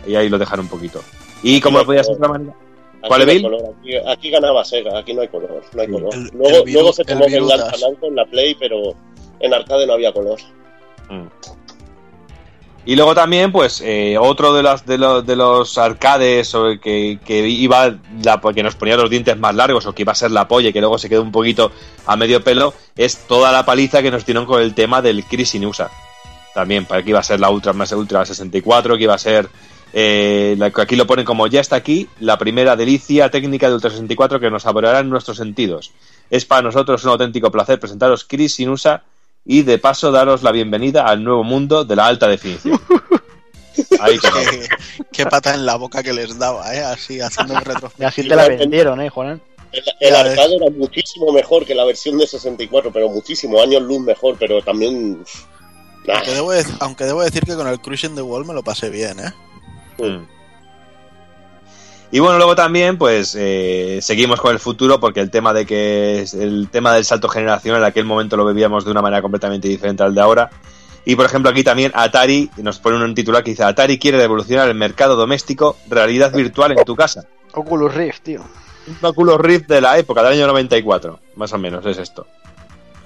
Y 0.06 0.14
ahí 0.16 0.30
lo 0.30 0.38
dejan 0.38 0.60
un 0.60 0.68
poquito. 0.68 1.02
Y 1.41 1.60
como 1.62 1.80
no 1.80 1.86
podía 1.86 2.04
ser 2.04 2.14
de 2.14 2.18
otra 2.18 2.30
manera. 2.30 2.54
Aquí 3.00 3.08
¿Cuál, 3.08 3.20
no 3.26 3.32
hay 3.32 3.38
Evil? 3.38 3.41
color, 3.43 3.76
aquí, 3.80 3.95
aquí 3.95 4.30
ganaba 4.32 4.66
Sega, 4.66 4.98
aquí 5.00 5.14
no 5.14 5.22
hay 5.22 5.28
color, 5.28 5.62
no 5.74 5.82
hay 5.82 5.88
color. 5.88 6.14
El- 6.14 6.30
luego, 6.34 6.66
el 6.66 6.74
luego 6.74 6.93
se 6.93 7.02
el 7.04 7.08
tomó 7.08 7.26
virutas. 7.28 7.82
Namco 7.82 8.08
en 8.08 8.16
la 8.16 8.26
Play, 8.26 8.56
pero 8.60 8.95
en 9.39 9.54
arcade 9.54 9.86
no 9.86 9.93
había 9.93 10.12
color. 10.12 10.39
Mm. 11.10 11.28
Y 12.86 12.95
luego 12.95 13.14
también, 13.14 13.52
pues, 13.52 13.82
eh, 13.82 14.18
otro 14.18 14.54
de 14.54 14.64
los, 14.64 14.86
de 14.86 14.98
los, 14.98 15.26
de 15.26 15.36
los 15.36 15.78
arcades 15.78 16.56
o 16.56 16.68
el 16.68 16.80
que, 16.80 17.20
que 17.26 17.45
iba 17.45 17.93
la, 18.24 18.39
que 18.56 18.64
nos 18.64 18.76
ponía 18.76 18.95
los 18.95 19.10
dientes 19.10 19.38
más 19.38 19.54
largos 19.54 19.86
o 19.86 19.93
que 19.93 20.04
iba 20.04 20.14
a 20.14 20.16
ser 20.16 20.32
la 20.32 20.48
polla 20.48 20.70
y 20.70 20.74
que 20.74 20.80
luego 20.80 20.98
se 20.98 21.10
quedó 21.10 21.22
un 21.22 21.34
poquito 21.34 21.70
a 22.06 22.16
medio 22.16 22.41
pelo, 22.41 22.74
es 22.95 23.28
toda 23.28 23.52
la 23.52 23.66
paliza 23.66 24.02
que 24.02 24.10
nos 24.10 24.26
dieron 24.26 24.45
con 24.45 24.62
el 24.62 24.74
tema 24.74 25.02
del 25.02 25.26
Chris 25.26 25.54
Inusa. 25.56 25.91
También, 26.54 26.86
para 26.86 27.04
que 27.04 27.10
iba 27.10 27.20
a 27.20 27.24
ser 27.24 27.41
la 27.41 27.50
Ultra 27.50 27.74
más 27.74 27.91
Ultra 27.91 28.26
64, 28.26 28.95
que 28.95 29.04
iba 29.04 29.14
a 29.14 29.18
ser. 29.20 29.50
Eh, 29.94 30.58
aquí 30.76 30.96
lo 30.96 31.08
ponen 31.08 31.26
como 31.26 31.48
ya 31.48 31.62
está 31.62 31.76
aquí, 31.76 32.08
la 32.20 32.38
primera 32.38 32.76
delicia 32.76 33.30
técnica 33.32 33.68
de 33.68 33.76
Ultra 33.76 33.90
64 33.90 34.40
que 34.40 34.50
nos 34.52 34.64
saboreará 34.64 35.00
en 35.00 35.10
nuestros 35.10 35.38
sentidos. 35.38 35.92
Es 36.30 36.46
para 36.46 36.62
nosotros 36.62 37.04
un 37.06 37.12
auténtico 37.12 37.52
placer 37.52 37.80
presentaros 37.80 38.26
Chris 38.26 38.60
Inusa 38.60 39.04
y 39.46 39.62
de 39.64 39.78
paso 39.80 40.12
daros 40.12 40.44
la 40.44 40.52
bienvenida 40.52 41.04
al 41.04 41.24
nuevo 41.24 41.44
mundo 41.44 41.86
de 41.86 41.96
la 41.96 42.06
alta 42.08 42.28
definición. 42.28 42.80
Ahí 44.00 44.18
qué, 44.20 44.68
qué 45.12 45.26
pata 45.26 45.54
en 45.54 45.66
la 45.66 45.76
boca 45.76 46.02
que 46.04 46.12
les 46.12 46.38
daba, 46.38 46.74
¿eh? 46.76 46.84
Así, 46.84 47.22
haciendo 47.22 47.54
un 47.54 47.60
Y 47.62 47.64
retrospectiva. 47.64 48.10
así 48.10 48.28
te 48.28 48.36
la 48.36 48.48
vendieron, 48.50 49.00
¿eh, 49.02 49.10
Juan? 49.10 49.42
El, 49.72 49.84
el 50.00 50.16
arcade 50.16 50.56
era 50.56 50.70
muchísimo 50.72 51.32
mejor 51.32 51.66
que 51.66 51.76
la 51.76 51.86
versión 51.86 52.18
de 52.18 52.26
64, 52.26 52.92
pero 52.92 53.08
muchísimo, 53.10 53.62
años 53.62 53.82
luz 53.84 54.00
mejor, 54.02 54.36
pero 54.40 54.62
también... 54.64 55.20
nah. 56.08 56.16
Aunque 56.16 56.32
debo, 56.34 56.52
de- 56.52 56.66
aunque 56.80 57.04
debo 57.06 57.22
decir 57.22 57.44
que 57.44 57.56
con 57.56 57.68
el 57.68 57.80
Cruising 57.80 58.16
the 58.16 58.22
Wall 58.22 58.46
me 58.46 58.54
lo 58.54 58.64
pasé 58.64 58.90
bien, 58.90 59.20
¿eh? 59.20 59.34
Mm. 59.99 60.25
Y 62.09 62.19
bueno, 62.19 62.37
luego 62.37 62.55
también, 62.55 62.97
pues 62.97 63.36
eh, 63.37 63.99
seguimos 64.01 64.39
con 64.39 64.53
el 64.53 64.59
futuro 64.59 64.99
porque 64.99 65.19
el 65.19 65.29
tema 65.29 65.53
de 65.53 65.65
que 65.65 66.25
el 66.33 66.69
tema 66.71 66.93
del 66.93 67.03
salto 67.03 67.28
generacional 67.28 67.82
en 67.82 67.87
aquel 67.87 68.05
momento 68.05 68.37
lo 68.37 68.45
bebíamos 68.45 68.86
de 68.86 68.91
una 68.91 69.01
manera 69.01 69.21
completamente 69.21 69.67
diferente 69.67 70.03
al 70.03 70.15
de 70.15 70.21
ahora. 70.21 70.49
Y 71.03 71.15
por 71.15 71.25
ejemplo 71.25 71.51
aquí 71.51 71.63
también 71.63 71.91
Atari 71.95 72.49
nos 72.57 72.79
pone 72.79 73.03
un 73.03 73.13
titular 73.13 73.43
que 73.43 73.51
dice 73.51 73.63
Atari 73.63 73.99
quiere 73.99 74.17
revolucionar 74.19 74.69
el 74.69 74.75
mercado 74.75 75.15
doméstico, 75.17 75.75
realidad 75.89 76.32
virtual 76.33 76.71
en 76.78 76.83
tu 76.86 76.95
casa. 76.95 77.25
Oculus 77.53 77.93
Rift, 77.93 78.24
tío. 78.24 78.41
Un 78.87 78.97
Oculus 79.01 79.37
Rift 79.39 79.67
de 79.67 79.82
la 79.82 79.97
época, 79.97 80.24
del 80.24 80.33
año 80.33 80.47
94, 80.47 81.19
más 81.36 81.51
o 81.51 81.57
menos 81.57 81.86
es 81.86 81.97
esto. 81.97 82.25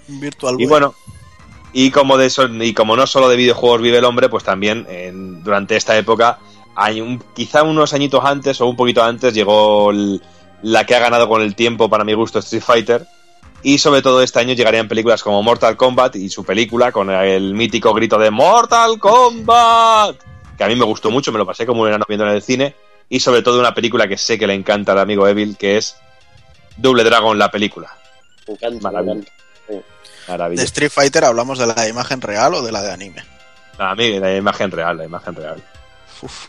Virtual 0.08 0.56
Y 0.60 0.68
bueno, 0.68 0.94
y 1.74 1.90
como 1.90 2.18
de 2.18 2.28
eso, 2.28 2.48
y 2.48 2.74
como 2.76 2.96
no 2.96 3.08
solo 3.08 3.30
de 3.30 3.36
videojuegos 3.36 3.82
vive 3.82 3.98
el 3.98 4.06
hombre, 4.06 4.30
pues 4.30 4.44
también 4.44 4.86
en- 4.90 5.44
durante 5.44 5.76
esta 5.76 5.98
época, 5.98 6.38
hay 6.84 7.00
un, 7.02 7.20
quizá 7.36 7.64
unos 7.64 7.94
añitos 7.94 8.24
antes 8.26 8.60
o 8.62 8.68
un 8.68 8.76
poquito 8.76 9.04
antes, 9.04 9.34
llegó 9.34 9.92
el- 9.92 10.22
la 10.64 10.86
que 10.86 10.96
ha 10.96 11.00
ganado 11.00 11.28
con 11.28 11.42
el 11.42 11.56
tiempo, 11.56 11.90
para 11.90 12.04
mi 12.04 12.14
gusto, 12.14 12.40
Street 12.40 12.64
Fighter. 12.64 13.06
Y 13.64 13.78
sobre 13.78 14.02
todo 14.02 14.22
este 14.24 14.40
año 14.40 14.54
llegarían 14.54 14.88
películas 14.88 15.22
como 15.24 15.42
Mortal 15.44 15.78
Kombat 15.78 16.16
y 16.16 16.30
su 16.30 16.44
película 16.44 16.92
con 16.92 17.10
el 17.12 17.54
mítico 17.54 17.94
grito 17.94 18.18
de 18.18 18.32
Mortal 18.32 18.98
Kombat, 19.00 20.16
que 20.58 20.64
a 20.64 20.68
mí 20.68 20.76
me 20.76 20.86
gustó 20.86 21.12
mucho, 21.12 21.32
me 21.32 21.38
lo 21.38 21.46
pasé 21.46 21.66
como 21.66 21.82
un 21.84 21.88
enano 21.88 22.06
viendo 22.08 22.26
en 22.28 22.34
el 22.34 22.42
cine. 22.42 22.76
Y 23.10 23.20
sobre 23.20 23.42
todo 23.44 23.60
una 23.60 23.74
película 23.74 24.08
que 24.08 24.18
sé 24.18 24.40
que 24.40 24.48
le 24.48 24.54
encanta 24.54 24.94
al 24.94 25.00
amigo 25.00 25.28
Evil, 25.28 25.58
que 25.58 25.78
es 25.78 25.96
Double 26.78 27.04
Dragon, 27.04 27.38
la 27.38 27.52
película. 27.52 27.96
Me 28.48 28.54
encanta, 28.54 28.76
me 28.78 28.82
Maravilla. 28.82 29.14
encanta. 29.14 30.50
¿De. 30.50 30.64
Street 30.64 30.90
Fighter 30.92 31.26
hablamos 31.26 31.60
de 31.60 31.68
la 31.68 31.88
imagen 31.88 32.22
real 32.22 32.54
o 32.56 32.62
de 32.62 32.72
la 32.72 32.82
de 32.82 32.92
anime? 32.92 33.24
A 33.78 33.94
mí, 33.96 34.18
la 34.20 34.36
imagen 34.36 34.72
real, 34.72 34.98
la 34.98 35.06
imagen 35.06 35.36
real. 35.36 35.62
Uf. 36.22 36.48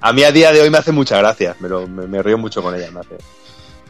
A 0.00 0.12
mí 0.12 0.22
a 0.24 0.32
día 0.32 0.52
de 0.52 0.60
hoy 0.60 0.70
me 0.70 0.78
hace 0.78 0.92
mucha 0.92 1.18
gracia, 1.18 1.56
me, 1.60 1.68
lo- 1.68 1.86
me, 1.86 2.06
me 2.06 2.22
río 2.22 2.38
mucho 2.38 2.62
con 2.62 2.74
ella. 2.74 2.90
Me 2.90 3.00
hace. 3.00 3.16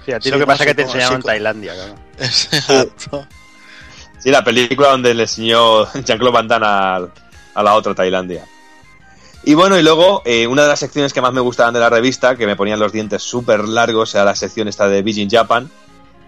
Sí, 0.05 0.13
a 0.13 0.19
ti 0.21 0.25
Sí, 0.25 0.31
lo 0.31 0.39
que 0.39 0.47
pasa 0.47 0.65
es 0.65 0.69
que 0.69 0.75
te 0.75 0.83
enseñaron 0.83 1.17
en 1.17 1.23
Tailandia, 1.23 1.73
claro. 1.75 1.95
Exacto. 2.19 3.27
Sí, 4.19 4.31
la 4.31 4.43
película 4.45 4.89
donde 4.89 5.13
le 5.15 5.23
enseñó 5.25 5.85
Jean-Claude 5.93 6.33
Van 6.33 6.49
Damme 6.49 6.67
a, 6.67 7.63
la 7.63 7.75
otra 7.75 7.95
Tailandia. 7.95 8.45
Y 9.45 9.53
bueno, 9.55 9.79
y 9.79 9.83
luego, 9.83 10.23
eh, 10.25 10.47
una 10.47 10.63
de 10.63 10.69
las 10.69 10.81
secciones 10.81 11.13
que 11.13 11.21
más 11.21 11.33
me 11.33 11.41
gustaban 11.43 11.75
de 11.75 11.81
la 11.81 11.91
revista, 11.91 12.35
que 12.37 12.47
me 12.47 12.57
ponían 12.57 12.79
los 12.81 12.93
dientes 12.93 13.23
súper 13.23 13.69
largos, 13.69 14.15
era 14.15 14.25
la 14.25 14.35
sección 14.35 14.69
esta 14.69 14.89
de 14.89 15.03
Beijing 15.03 15.29
Japan. 15.31 15.71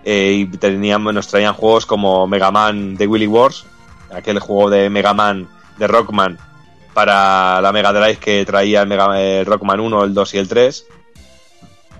eh, 0.04 0.32
y 0.38 0.46
teníamos, 0.58 1.14
nos 1.14 1.26
traían 1.26 1.54
juegos 1.54 1.86
como 1.86 2.26
Mega 2.26 2.50
Man 2.50 2.96
de 2.96 3.06
Willy 3.06 3.26
Wars, 3.26 3.64
aquel 4.14 4.38
juego 4.38 4.68
de 4.70 4.88
Mega 4.90 5.14
Man 5.14 5.48
de 5.78 5.86
Rockman 5.86 6.38
para 6.96 7.60
la 7.60 7.72
Mega 7.72 7.92
Drive 7.92 8.16
que 8.16 8.46
traía 8.46 8.80
el, 8.80 8.88
Mega, 8.88 9.20
el 9.20 9.44
Rockman 9.44 9.80
1, 9.80 10.04
el 10.04 10.14
2 10.14 10.34
y 10.34 10.38
el 10.38 10.48
3. 10.48 10.86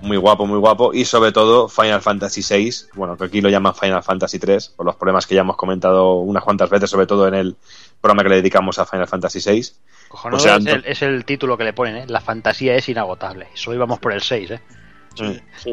Muy 0.00 0.16
guapo, 0.16 0.46
muy 0.46 0.58
guapo. 0.58 0.94
Y 0.94 1.04
sobre 1.04 1.32
todo 1.32 1.68
Final 1.68 2.00
Fantasy 2.00 2.40
VI, 2.40 2.94
bueno, 2.94 3.14
que 3.14 3.24
aquí 3.24 3.42
lo 3.42 3.50
llaman 3.50 3.74
Final 3.74 4.02
Fantasy 4.02 4.38
3, 4.38 4.68
por 4.70 4.86
los 4.86 4.96
problemas 4.96 5.26
que 5.26 5.34
ya 5.34 5.42
hemos 5.42 5.58
comentado 5.58 6.14
unas 6.14 6.42
cuantas 6.42 6.70
veces, 6.70 6.88
sobre 6.88 7.06
todo 7.06 7.28
en 7.28 7.34
el 7.34 7.56
programa 8.00 8.22
que 8.22 8.30
le 8.30 8.36
dedicamos 8.36 8.78
a 8.78 8.86
Final 8.86 9.06
Fantasy 9.06 9.40
VI. 9.44 9.66
Cojonudo 10.08 10.38
O 10.38 10.40
sea, 10.40 10.56
es, 10.56 10.64
el, 10.66 10.84
es 10.86 11.02
el 11.02 11.26
título 11.26 11.58
que 11.58 11.64
le 11.64 11.74
ponen, 11.74 11.96
¿eh? 11.96 12.04
La 12.08 12.22
fantasía 12.22 12.74
es 12.74 12.88
inagotable. 12.88 13.48
Y 13.54 13.58
solo 13.58 13.76
íbamos 13.76 13.98
por 13.98 14.14
el 14.14 14.22
6, 14.22 14.50
¿eh? 14.50 14.62
Sí. 15.14 15.72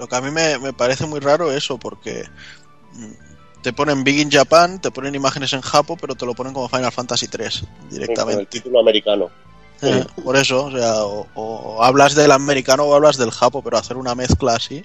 Lo 0.00 0.08
que 0.08 0.16
a 0.16 0.20
mí 0.20 0.32
me, 0.32 0.58
me 0.58 0.72
parece 0.72 1.06
muy 1.06 1.20
raro 1.20 1.52
eso, 1.52 1.78
porque 1.78 2.24
Te 3.64 3.72
ponen 3.72 4.04
Big 4.04 4.20
in 4.20 4.30
Japan, 4.30 4.78
te 4.78 4.90
ponen 4.90 5.14
imágenes 5.14 5.54
en 5.54 5.62
Japo, 5.62 5.96
pero 5.96 6.14
te 6.14 6.26
lo 6.26 6.34
ponen 6.34 6.52
como 6.52 6.68
Final 6.68 6.92
Fantasy 6.92 7.28
3 7.28 7.60
Con 7.60 7.68
el 7.80 7.88
directamente. 7.88 8.44
título 8.44 8.80
americano. 8.80 9.30
Eh, 9.80 10.04
por 10.22 10.36
eso, 10.36 10.66
o 10.66 10.70
sea, 10.70 11.02
o, 11.04 11.26
o 11.34 11.82
hablas 11.82 12.14
del 12.14 12.30
americano 12.30 12.84
o 12.84 12.94
hablas 12.94 13.16
del 13.16 13.30
Japo, 13.30 13.62
pero 13.62 13.78
hacer 13.78 13.96
una 13.96 14.14
mezcla 14.14 14.54
así. 14.56 14.84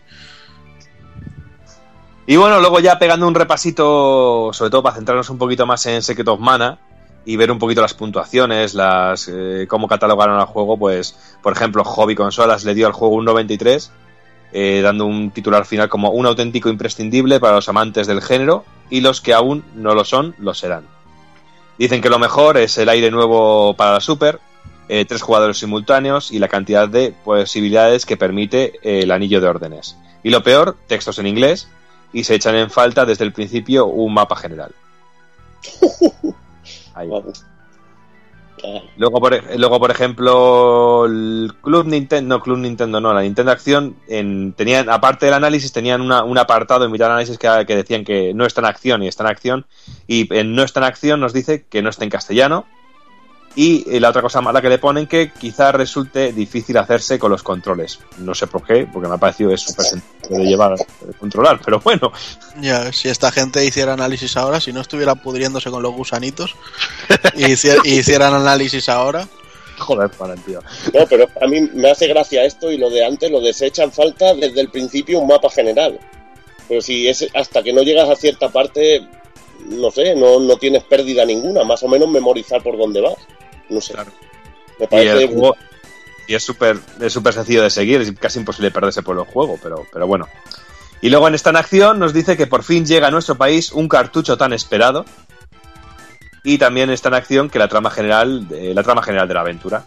Y 2.26 2.38
bueno, 2.38 2.62
luego 2.62 2.80
ya 2.80 2.98
pegando 2.98 3.28
un 3.28 3.36
repasito, 3.36 4.52
sobre 4.54 4.72
todo 4.72 4.82
para 4.82 4.96
centrarnos 4.96 5.30
un 5.30 5.38
poquito 5.38 5.66
más 5.66 5.86
en 5.86 6.02
Secret 6.02 6.30
of 6.30 6.40
Mana 6.40 6.80
y 7.26 7.36
ver 7.36 7.52
un 7.52 7.60
poquito 7.60 7.82
las 7.82 7.94
puntuaciones, 7.94 8.76
las 8.76 9.28
eh, 9.30 9.66
cómo 9.68 9.90
catalogaron 9.90 10.40
al 10.40 10.46
juego, 10.46 10.78
pues, 10.78 11.18
por 11.44 11.52
ejemplo, 11.52 11.84
Hobby 11.84 12.16
Consolas 12.16 12.64
le 12.64 12.74
dio 12.76 12.88
al 12.88 12.94
juego 12.94 13.16
un 13.16 13.26
93, 13.26 13.92
eh, 14.52 14.82
dando 14.84 15.06
un 15.06 15.32
titular 15.32 15.66
final 15.66 15.90
como 15.90 16.10
un 16.12 16.26
auténtico 16.26 16.70
imprescindible 16.70 17.40
para 17.40 17.56
los 17.56 17.70
amantes 17.70 18.08
del 18.08 18.22
género 18.22 18.66
y 18.90 19.02
los 19.02 19.22
que 19.22 19.34
aún 19.34 19.64
no 19.76 19.94
lo 19.94 20.04
son, 20.04 20.36
lo 20.40 20.54
serán. 20.54 20.86
Dicen 21.78 22.02
que 22.02 22.10
lo 22.10 22.20
mejor 22.20 22.58
es 22.58 22.78
el 22.78 22.90
aire 22.90 23.12
nuevo 23.12 23.74
para 23.76 23.94
la 23.94 24.00
Super, 24.02 24.40
eh, 24.90 25.06
tres 25.06 25.22
jugadores 25.22 25.60
simultáneos 25.60 26.32
y 26.32 26.40
la 26.40 26.48
cantidad 26.48 26.90
de 26.90 27.14
posibilidades 27.24 28.06
que 28.06 28.18
permite 28.18 28.80
eh, 28.82 29.04
el 29.04 29.12
anillo 29.12 29.40
de 29.40 29.48
órdenes. 29.48 29.96
Y 30.24 30.32
lo 30.32 30.44
peor, 30.44 30.78
textos 30.88 31.20
en 31.20 31.28
inglés 31.28 31.70
y 32.12 32.24
se 32.24 32.36
echan 32.36 32.56
en 32.56 32.72
falta 32.72 33.06
desde 33.06 33.24
el 33.24 33.32
principio 33.32 33.86
un 33.86 34.14
mapa 34.14 34.36
general. 34.36 34.74
Ahí. 36.96 37.10
Luego 38.98 39.20
por, 39.20 39.34
ej- 39.34 39.58
luego, 39.58 39.80
por 39.80 39.92
ejemplo, 39.92 41.06
el 41.06 41.54
Club 41.62 41.86
Nintendo, 41.88 42.38
no, 42.38 42.44
Club 42.44 42.58
Nintendo 42.58 43.00
no, 43.00 43.14
la 43.14 43.22
Nintendo 43.22 43.52
Acción, 43.52 43.96
en, 44.08 44.54
tenían, 44.54 44.90
aparte 44.90 45.26
del 45.26 45.36
análisis, 45.36 45.72
tenían 45.72 46.02
una- 46.02 46.24
un 46.24 46.38
apartado 46.38 46.86
en 46.86 46.92
mitad 46.92 47.10
análisis 47.10 47.38
que, 47.38 47.48
que 47.66 47.76
decían 47.76 48.04
que 48.04 48.34
no 48.34 48.46
está 48.46 48.62
en 48.62 48.66
acción 48.66 49.04
y 49.04 49.08
está 49.08 49.24
en 49.24 49.30
acción, 49.30 49.66
y 50.08 50.34
en 50.36 50.56
no 50.56 50.64
está 50.64 50.80
en 50.82 50.86
acción 50.86 51.20
nos 51.20 51.34
dice 51.34 51.66
que 51.70 51.82
no 51.82 51.90
está 51.90 52.04
en 52.04 52.10
castellano, 52.10 52.66
y 53.62 53.84
eh, 53.94 54.00
la 54.00 54.10
otra 54.10 54.22
cosa 54.22 54.40
mala 54.40 54.62
que 54.62 54.70
le 54.70 54.78
ponen 54.78 55.06
que 55.06 55.32
quizás 55.34 55.76
resulte 55.76 56.32
difícil 56.32 56.78
hacerse 56.78 57.20
con 57.20 57.30
los 57.32 57.44
controles. 57.44 58.00
No 58.20 58.34
sé 58.34 58.48
por 58.48 58.64
qué, 58.66 58.88
porque 58.92 59.10
me 59.10 59.16
ha 59.16 59.18
parecido 59.18 59.52
es 59.52 59.60
súper 59.62 59.86
sencillo 59.86 60.38
de 60.38 60.46
llevar, 60.46 60.76
de 60.78 61.14
controlar, 61.20 61.60
pero 61.66 61.80
bueno, 61.82 62.12
Ya, 62.62 62.94
si 62.94 63.10
esta 63.10 63.32
gente 63.32 63.66
hiciera 63.66 63.94
análisis 63.94 64.38
ahora, 64.38 64.62
si 64.62 64.72
no 64.72 64.80
estuviera 64.80 65.16
pudriéndose 65.16 65.70
con 65.70 65.84
los 65.84 65.94
gusanitos 65.94 66.56
y 67.36 67.44
hicier- 67.52 67.82
y 67.84 68.00
hicieran 68.00 68.34
análisis 68.34 68.88
ahora, 68.88 69.28
joder, 69.78 70.10
para 70.12 70.36
el 70.36 70.42
tío. 70.42 70.62
No, 70.94 71.06
pero 71.10 71.28
a 71.42 71.48
mí 71.48 71.60
me 71.74 71.92
hace 71.92 72.08
gracia 72.08 72.46
esto 72.46 72.72
y 72.72 72.78
lo 72.78 72.90
de 72.90 73.04
antes, 73.06 73.30
lo 73.30 73.42
de 73.42 73.52
se 73.52 73.66
echan 73.66 73.92
falta 73.92 74.34
desde 74.36 74.62
el 74.62 74.70
principio 74.70 75.20
un 75.20 75.28
mapa 75.28 75.50
general. 75.50 76.00
Pero 76.70 76.82
si 76.82 77.10
es 77.10 77.28
hasta 77.34 77.62
que 77.62 77.74
no 77.74 77.82
llegas 77.82 78.08
a 78.10 78.16
cierta 78.16 78.48
parte, 78.50 79.06
no 79.68 79.92
sé, 79.92 80.16
no, 80.16 80.40
no 80.40 80.56
tienes 80.58 80.84
pérdida 80.84 81.26
ninguna, 81.26 81.64
más 81.66 81.84
o 81.84 81.88
menos 81.90 82.08
memorizar 82.08 82.62
por 82.64 82.78
dónde 82.78 83.02
vas. 83.02 83.16
No 83.70 83.82
sé. 83.82 83.94
Claro. 83.94 84.12
Me 84.80 84.86
Y 84.86 84.88
parece 84.88 85.24
el 85.24 85.28
juego 85.30 85.56
y 86.28 86.36
es 86.36 86.44
súper 86.44 86.80
es 87.02 87.12
súper 87.12 87.34
sencillo 87.34 87.64
de 87.64 87.70
seguir, 87.70 88.02
es 88.02 88.12
casi 88.14 88.40
imposible 88.40 88.72
perderse 88.72 89.02
por 89.02 89.18
el 89.18 89.26
juego, 89.26 89.58
pero, 89.62 89.86
pero 89.92 90.06
bueno. 90.08 90.28
Y 91.02 91.10
luego 91.10 91.28
en 91.28 91.34
esta 91.36 91.50
en 91.50 91.56
acción 91.56 91.98
nos 92.00 92.14
dice 92.14 92.38
que 92.38 92.46
por 92.48 92.64
fin 92.64 92.86
llega 92.86 93.08
a 93.08 93.12
nuestro 93.12 93.36
país 93.36 93.72
un 93.72 93.88
cartucho 93.88 94.38
tan 94.38 94.54
esperado. 94.54 95.06
Y 96.44 96.58
también 96.58 96.90
está 96.90 97.10
en 97.10 97.16
acción 97.16 97.50
que 97.50 97.60
la 97.60 97.68
trama 97.68 97.90
general, 97.90 98.48
eh, 98.52 98.72
la 98.74 98.84
trama 98.84 99.02
general 99.04 99.28
de 99.28 99.34
la 99.34 99.42
aventura. 99.42 99.86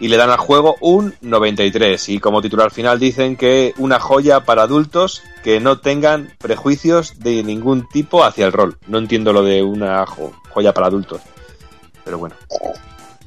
Y 0.00 0.08
le 0.08 0.16
dan 0.16 0.30
al 0.30 0.38
juego 0.38 0.76
un 0.80 1.14
93. 1.20 2.08
Y 2.08 2.18
como 2.18 2.42
titular 2.42 2.70
final 2.72 2.98
dicen 2.98 3.36
que 3.36 3.72
una 3.78 4.00
joya 4.00 4.40
para 4.40 4.62
adultos 4.62 5.22
que 5.44 5.60
no 5.60 5.78
tengan 5.78 6.34
prejuicios 6.38 7.20
de 7.20 7.42
ningún 7.44 7.88
tipo 7.88 8.24
hacia 8.24 8.46
el 8.46 8.52
rol. 8.52 8.78
No 8.88 8.98
entiendo 8.98 9.32
lo 9.32 9.42
de 9.44 9.62
una 9.62 10.04
jo- 10.06 10.32
joya 10.50 10.74
para 10.74 10.88
adultos. 10.88 11.20
Pero 12.04 12.18
bueno. 12.18 12.34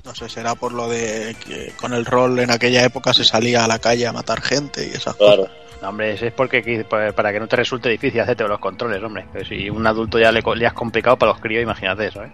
no 0.03 0.14
sé, 0.14 0.30
será 0.30 0.53
por 0.56 0.72
lo 0.72 0.88
de 0.89 1.35
que 1.45 1.73
con 1.80 1.93
el 1.93 2.06
rol 2.06 2.38
en 2.39 2.52
aquella 2.52 2.84
época 2.84 3.14
se 3.14 3.23
salía 3.23 3.64
a 3.65 3.68
la 3.68 3.80
calle 3.80 4.06
a 4.06 4.14
matar 4.14 4.41
gente 4.41 4.85
y 4.88 4.91
esas 4.91 5.15
Claro. 5.15 5.43
cosas. 5.43 5.56
No, 5.81 5.89
hombre, 5.89 6.14
eso 6.14 6.26
es 6.26 6.34
porque 6.34 6.85
para 7.15 7.34
que 7.34 7.39
no 7.39 7.47
te 7.47 7.56
resulte 7.57 7.89
difícil 7.89 8.19
hacerte 8.22 8.47
los 8.47 8.60
controles, 8.60 9.02
hombre. 9.03 9.26
Pero 9.34 9.45
si 9.45 9.69
un 9.69 9.85
adulto 9.85 10.18
ya 10.19 10.31
le, 10.31 10.41
co- 10.41 10.56
le 10.56 10.65
has 10.68 10.73
complicado 10.73 11.18
para 11.18 11.31
los 11.34 11.41
críos, 11.41 11.61
imagínate 11.64 12.07
eso, 12.07 12.23
¿eh? 12.23 12.31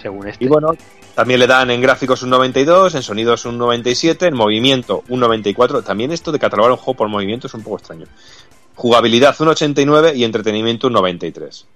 Según 0.00 0.28
este. 0.28 0.44
Y 0.44 0.48
bueno, 0.48 0.72
también 1.14 1.40
le 1.40 1.46
dan 1.46 1.70
en 1.70 1.80
gráficos 1.80 2.22
un 2.22 2.30
92, 2.30 2.94
en 2.96 3.02
sonidos 3.02 3.44
un 3.46 3.56
97, 3.56 4.26
en 4.26 4.34
movimiento 4.34 5.04
un 5.08 5.20
94. 5.20 5.82
También 5.82 6.12
esto 6.12 6.32
de 6.32 6.38
catalogar 6.38 6.72
un 6.72 6.76
juego 6.76 6.96
por 6.98 7.08
movimiento 7.08 7.46
es 7.46 7.54
un 7.54 7.62
poco 7.62 7.78
extraño. 7.78 8.06
Jugabilidad 8.74 9.34
un 9.40 9.48
89 9.48 10.12
y 10.16 10.24
entretenimiento 10.24 10.88
un 10.88 10.94
93. 10.94 11.66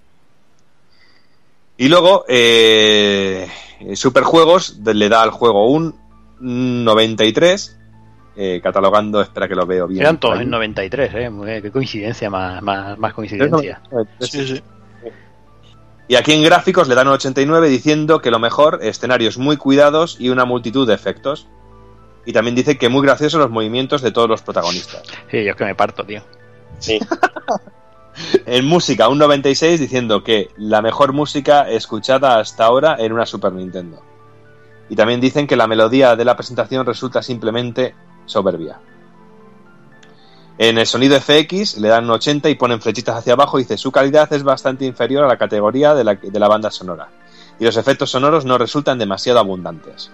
Y 1.79 1.87
luego, 1.87 2.25
eh, 2.27 3.47
Superjuegos 3.93 4.79
le 4.83 5.07
da 5.07 5.21
al 5.21 5.29
juego 5.29 5.71
un 5.71 5.95
93, 6.41 7.79
eh, 8.35 8.59
catalogando, 8.61 9.21
espera 9.21 9.47
que 9.47 9.55
lo 9.55 9.65
veo 9.65 9.87
bien. 9.87 10.01
Eran 10.01 10.19
todos 10.19 10.41
en 10.41 10.49
93, 10.49 11.11
¿eh? 11.15 11.59
Qué 11.61 11.71
coincidencia, 11.71 12.29
más, 12.29 12.61
más, 12.61 12.99
más 12.99 13.13
coincidencia. 13.13 13.81
Sí, 14.19 14.45
sí. 14.45 14.61
Y 16.09 16.15
aquí 16.15 16.33
en 16.33 16.43
gráficos 16.43 16.89
le 16.89 16.95
dan 16.95 17.07
un 17.07 17.13
89 17.13 17.69
diciendo 17.69 18.19
que 18.19 18.29
lo 18.29 18.39
mejor, 18.39 18.79
escenarios 18.81 19.37
muy 19.37 19.55
cuidados 19.55 20.17
y 20.19 20.27
una 20.27 20.43
multitud 20.43 20.85
de 20.85 20.95
efectos. 20.95 21.47
Y 22.25 22.33
también 22.33 22.55
dice 22.55 22.77
que 22.77 22.89
muy 22.89 23.03
graciosos 23.03 23.39
los 23.39 23.51
movimientos 23.51 24.01
de 24.01 24.11
todos 24.11 24.27
los 24.27 24.41
protagonistas. 24.41 25.03
Sí, 25.31 25.45
yo 25.45 25.51
es 25.51 25.55
que 25.55 25.63
me 25.63 25.75
parto, 25.75 26.03
tío. 26.03 26.21
Sí. 26.79 26.99
En 28.45 28.65
música, 28.65 29.07
un 29.09 29.17
96 29.17 29.79
diciendo 29.79 30.23
que 30.23 30.49
la 30.57 30.81
mejor 30.81 31.13
música 31.13 31.69
escuchada 31.69 32.39
hasta 32.39 32.65
ahora 32.65 32.95
en 32.99 33.13
una 33.13 33.25
Super 33.25 33.53
Nintendo. 33.53 34.01
Y 34.89 34.95
también 34.95 35.21
dicen 35.21 35.47
que 35.47 35.55
la 35.55 35.67
melodía 35.67 36.15
de 36.15 36.25
la 36.25 36.35
presentación 36.35 36.85
resulta 36.85 37.21
simplemente 37.21 37.95
soberbia. 38.25 38.79
En 40.57 40.77
el 40.77 40.85
sonido 40.85 41.19
FX 41.19 41.77
le 41.77 41.87
dan 41.87 42.03
un 42.03 42.11
80 42.11 42.49
y 42.49 42.55
ponen 42.55 42.81
flechitas 42.81 43.15
hacia 43.15 43.33
abajo 43.33 43.59
y 43.59 43.63
dice 43.63 43.77
su 43.77 43.91
calidad 43.91 44.31
es 44.33 44.43
bastante 44.43 44.85
inferior 44.85 45.23
a 45.23 45.27
la 45.27 45.37
categoría 45.37 45.93
de 45.93 46.03
la, 46.03 46.15
de 46.15 46.39
la 46.39 46.47
banda 46.49 46.69
sonora. 46.69 47.07
Y 47.59 47.63
los 47.63 47.77
efectos 47.77 48.11
sonoros 48.11 48.43
no 48.43 48.57
resultan 48.57 48.99
demasiado 48.99 49.39
abundantes. 49.39 50.11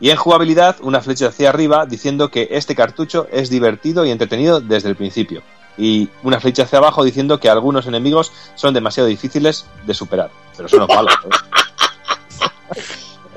Y 0.00 0.10
en 0.10 0.16
jugabilidad, 0.16 0.76
una 0.80 1.00
flecha 1.00 1.28
hacia 1.28 1.50
arriba 1.50 1.86
diciendo 1.86 2.30
que 2.30 2.48
este 2.52 2.74
cartucho 2.74 3.28
es 3.30 3.50
divertido 3.50 4.04
y 4.04 4.10
entretenido 4.10 4.60
desde 4.60 4.88
el 4.88 4.96
principio. 4.96 5.42
Y 5.78 6.08
una 6.24 6.40
flecha 6.40 6.64
hacia 6.64 6.78
abajo 6.78 7.04
diciendo 7.04 7.38
que 7.38 7.48
algunos 7.48 7.86
enemigos 7.86 8.32
son 8.56 8.74
demasiado 8.74 9.08
difíciles 9.08 9.64
de 9.86 9.94
superar. 9.94 10.30
Pero 10.56 10.68
son 10.68 10.80
los 10.80 10.88
malos. 10.88 11.14
¿eh? 11.24 12.48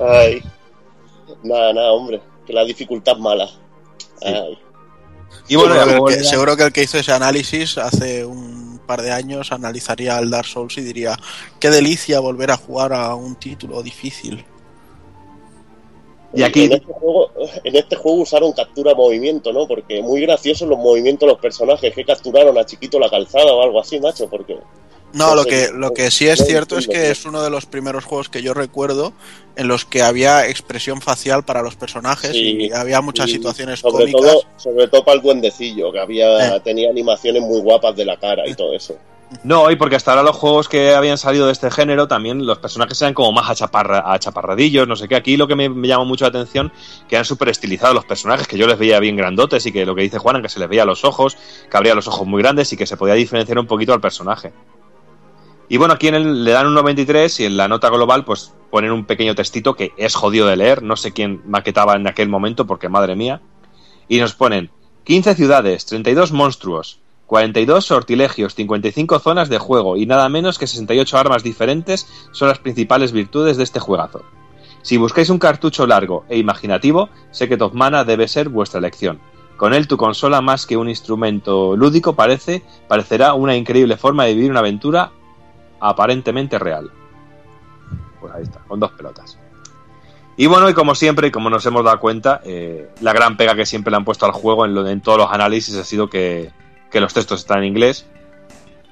Ay. 0.00 0.42
Nada, 1.44 1.72
nada, 1.72 1.92
hombre. 1.92 2.20
Que 2.46 2.52
la 2.52 2.64
dificultad 2.64 3.16
mala. 3.16 3.48
Ay. 4.24 4.58
Y 5.48 5.56
bueno, 5.56 5.74
seguro, 5.74 6.04
que, 6.06 6.14
el 6.14 6.18
que- 6.20 6.24
seguro 6.24 6.56
que 6.56 6.62
el 6.64 6.72
que 6.72 6.82
hizo 6.82 6.98
ese 6.98 7.12
análisis 7.12 7.78
hace 7.78 8.24
un 8.24 8.80
par 8.86 9.02
de 9.02 9.12
años 9.12 9.52
analizaría 9.52 10.18
el 10.18 10.30
Dark 10.30 10.46
Souls 10.46 10.76
y 10.78 10.82
diría 10.82 11.16
qué 11.60 11.70
delicia 11.70 12.20
volver 12.20 12.50
a 12.50 12.56
jugar 12.56 12.92
a 12.92 13.14
un 13.14 13.36
título 13.36 13.82
difícil. 13.82 14.44
Y 16.34 16.42
aquí- 16.42 16.64
En 16.64 16.72
este, 16.72 16.92
juego, 16.92 17.30
en 17.64 17.76
este 17.76 17.96
juego 17.96 18.18
usaron 18.22 18.52
captura 18.52 18.94
movimiento, 18.94 19.52
¿no? 19.52 19.66
Porque 19.68 20.00
muy 20.02 20.20
graciosos 20.22 20.66
los 20.68 20.78
movimientos 20.78 21.26
de 21.26 21.32
los 21.32 21.40
personajes 21.42 21.92
que 21.94 22.04
capturaron 22.04 22.56
a 22.56 22.64
Chiquito 22.64 22.98
la 22.98 23.10
calzada 23.10 23.52
o 23.52 23.62
algo 23.62 23.80
así, 23.80 24.00
macho, 24.00 24.28
porque... 24.30 24.56
No, 25.14 25.34
lo 25.34 25.44
que, 25.44 25.68
lo 25.74 25.90
que 25.92 26.10
sí 26.10 26.26
es 26.26 26.42
cierto 26.42 26.78
es 26.78 26.88
que 26.88 27.10
es 27.10 27.26
uno 27.26 27.42
de 27.42 27.50
los 27.50 27.66
primeros 27.66 28.06
juegos 28.06 28.30
que 28.30 28.40
yo 28.40 28.54
recuerdo 28.54 29.12
en 29.56 29.68
los 29.68 29.84
que 29.84 30.00
había 30.00 30.48
expresión 30.48 31.02
facial 31.02 31.44
para 31.44 31.60
los 31.60 31.76
personajes 31.76 32.30
Sí, 32.30 32.56
y 32.62 32.72
había 32.72 33.02
muchas 33.02 33.28
y 33.28 33.32
situaciones 33.32 33.80
sobre 33.80 34.10
cómicas. 34.10 34.22
todo, 34.32 34.42
sobre 34.56 34.88
todo 34.88 35.04
para 35.04 35.16
el 35.16 35.22
duendecillo, 35.22 35.92
que 35.92 35.98
había 36.00 36.56
Eh. 36.56 36.60
tenía 36.64 36.88
animaciones 36.88 37.42
muy 37.42 37.60
guapas 37.60 37.94
de 37.94 38.06
la 38.06 38.16
cara 38.16 38.48
y 38.48 38.54
todo 38.54 38.72
eso. 38.72 38.96
No, 39.44 39.70
y 39.70 39.76
porque 39.76 39.96
hasta 39.96 40.12
ahora 40.12 40.22
los 40.22 40.36
juegos 40.36 40.68
que 40.68 40.94
habían 40.94 41.18
salido 41.18 41.46
de 41.46 41.52
este 41.52 41.70
género 41.70 42.06
también 42.06 42.46
los 42.46 42.58
personajes 42.58 43.00
eran 43.02 43.14
como 43.14 43.32
más 43.32 43.50
achaparra, 43.50 44.12
achaparradillos, 44.12 44.86
no 44.86 44.94
sé 44.94 45.08
qué. 45.08 45.16
Aquí 45.16 45.36
lo 45.36 45.48
que 45.48 45.56
me, 45.56 45.68
me 45.68 45.88
llamó 45.88 46.04
mucho 46.04 46.24
la 46.24 46.28
atención 46.28 46.72
que 47.08 47.16
eran 47.16 47.24
súper 47.24 47.48
estilizados 47.48 47.94
los 47.94 48.04
personajes, 48.04 48.46
que 48.46 48.58
yo 48.58 48.66
les 48.66 48.78
veía 48.78 49.00
bien 49.00 49.16
grandotes 49.16 49.66
y 49.66 49.72
que 49.72 49.86
lo 49.86 49.94
que 49.94 50.02
dice 50.02 50.18
Juan, 50.18 50.42
que 50.42 50.48
se 50.48 50.60
les 50.60 50.68
veía 50.68 50.84
los 50.84 51.04
ojos, 51.04 51.36
que 51.70 51.76
abría 51.76 51.94
los 51.94 52.06
ojos 52.06 52.26
muy 52.26 52.42
grandes 52.42 52.72
y 52.72 52.76
que 52.76 52.86
se 52.86 52.96
podía 52.96 53.14
diferenciar 53.14 53.58
un 53.58 53.66
poquito 53.66 53.92
al 53.92 54.00
personaje. 54.00 54.52
Y 55.68 55.78
bueno, 55.78 55.94
aquí 55.94 56.08
en 56.08 56.14
el, 56.14 56.44
le 56.44 56.50
dan 56.50 56.66
un 56.66 56.74
93 56.74 57.40
y 57.40 57.44
en 57.46 57.56
la 57.56 57.66
nota 57.66 57.88
global 57.88 58.24
pues 58.24 58.52
ponen 58.70 58.92
un 58.92 59.06
pequeño 59.06 59.34
textito 59.34 59.74
que 59.74 59.92
es 59.96 60.14
jodido 60.14 60.46
de 60.46 60.56
leer, 60.56 60.82
no 60.82 60.96
sé 60.96 61.12
quién 61.12 61.42
maquetaba 61.46 61.96
en 61.96 62.06
aquel 62.06 62.28
momento 62.28 62.66
porque 62.66 62.88
madre 62.88 63.16
mía. 63.16 63.40
Y 64.08 64.20
nos 64.20 64.34
ponen 64.34 64.70
15 65.04 65.34
ciudades, 65.34 65.86
32 65.86 66.32
monstruos, 66.32 67.00
42 67.36 67.86
sortilegios, 67.86 68.54
55 68.54 69.18
zonas 69.18 69.48
de 69.48 69.56
juego 69.56 69.96
y 69.96 70.04
nada 70.04 70.28
menos 70.28 70.58
que 70.58 70.66
68 70.66 71.16
armas 71.16 71.42
diferentes 71.42 72.06
son 72.30 72.48
las 72.48 72.58
principales 72.58 73.10
virtudes 73.12 73.56
de 73.56 73.62
este 73.64 73.80
juegazo. 73.80 74.22
Si 74.82 74.98
buscáis 74.98 75.30
un 75.30 75.38
cartucho 75.38 75.86
largo 75.86 76.26
e 76.28 76.36
imaginativo, 76.36 77.08
Secret 77.30 77.62
of 77.62 77.72
Mana 77.72 78.04
debe 78.04 78.28
ser 78.28 78.50
vuestra 78.50 78.80
elección. 78.80 79.18
Con 79.56 79.72
él 79.72 79.88
tu 79.88 79.96
consola 79.96 80.42
más 80.42 80.66
que 80.66 80.76
un 80.76 80.90
instrumento 80.90 81.74
lúdico 81.74 82.12
parece 82.14 82.62
parecerá 82.86 83.32
una 83.32 83.56
increíble 83.56 83.96
forma 83.96 84.26
de 84.26 84.34
vivir 84.34 84.50
una 84.50 84.60
aventura 84.60 85.10
aparentemente 85.80 86.58
real. 86.58 86.90
Pues 88.20 88.30
ahí 88.34 88.42
está, 88.42 88.58
con 88.68 88.78
dos 88.78 88.90
pelotas. 88.92 89.38
Y 90.36 90.44
bueno, 90.48 90.68
y 90.68 90.74
como 90.74 90.94
siempre, 90.94 91.28
y 91.28 91.30
como 91.30 91.48
nos 91.48 91.64
hemos 91.64 91.82
dado 91.82 91.98
cuenta, 91.98 92.42
eh, 92.44 92.90
la 93.00 93.14
gran 93.14 93.38
pega 93.38 93.54
que 93.54 93.64
siempre 93.64 93.90
le 93.90 93.96
han 93.96 94.04
puesto 94.04 94.26
al 94.26 94.32
juego 94.32 94.66
en, 94.66 94.74
lo- 94.74 94.86
en 94.86 95.00
todos 95.00 95.16
los 95.16 95.30
análisis 95.32 95.74
ha 95.76 95.84
sido 95.84 96.10
que, 96.10 96.50
que 96.92 97.00
los 97.00 97.14
textos 97.14 97.40
están 97.40 97.60
en 97.60 97.64
inglés. 97.64 98.06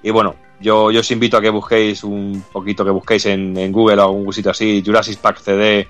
Y 0.03 0.11
bueno, 0.11 0.35
yo, 0.61 0.91
yo 0.91 1.01
os 1.01 1.11
invito 1.11 1.37
a 1.37 1.41
que 1.41 1.51
busquéis 1.51 2.03
un 2.03 2.43
poquito, 2.53 2.85
que 2.85 2.91
busquéis 2.91 3.27
en, 3.27 3.57
en 3.57 3.71
Google 3.71 4.01
o 4.01 4.05
algún 4.05 4.33
sitio 4.33 4.51
así, 4.51 4.83
Jurassic 4.85 5.19
Park 5.19 5.39
CD, 5.39 5.87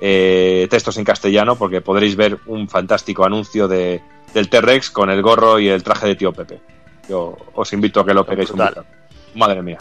eh, 0.00 0.66
textos 0.68 0.98
en 0.98 1.04
castellano, 1.04 1.56
porque 1.56 1.80
podréis 1.80 2.14
ver 2.14 2.38
un 2.46 2.68
fantástico 2.68 3.24
anuncio 3.24 3.66
de, 3.66 4.02
del 4.34 4.50
T-Rex 4.50 4.90
con 4.90 5.10
el 5.10 5.22
gorro 5.22 5.58
y 5.58 5.68
el 5.68 5.82
traje 5.82 6.08
de 6.08 6.16
tío 6.16 6.32
Pepe. 6.32 6.60
Yo 7.08 7.36
os 7.54 7.72
invito 7.72 8.00
a 8.00 8.06
que 8.06 8.14
lo 8.14 8.24
peguéis 8.24 8.50
un 8.50 8.60
vistazo. 8.60 8.84
Madre 9.34 9.62
mía. 9.62 9.78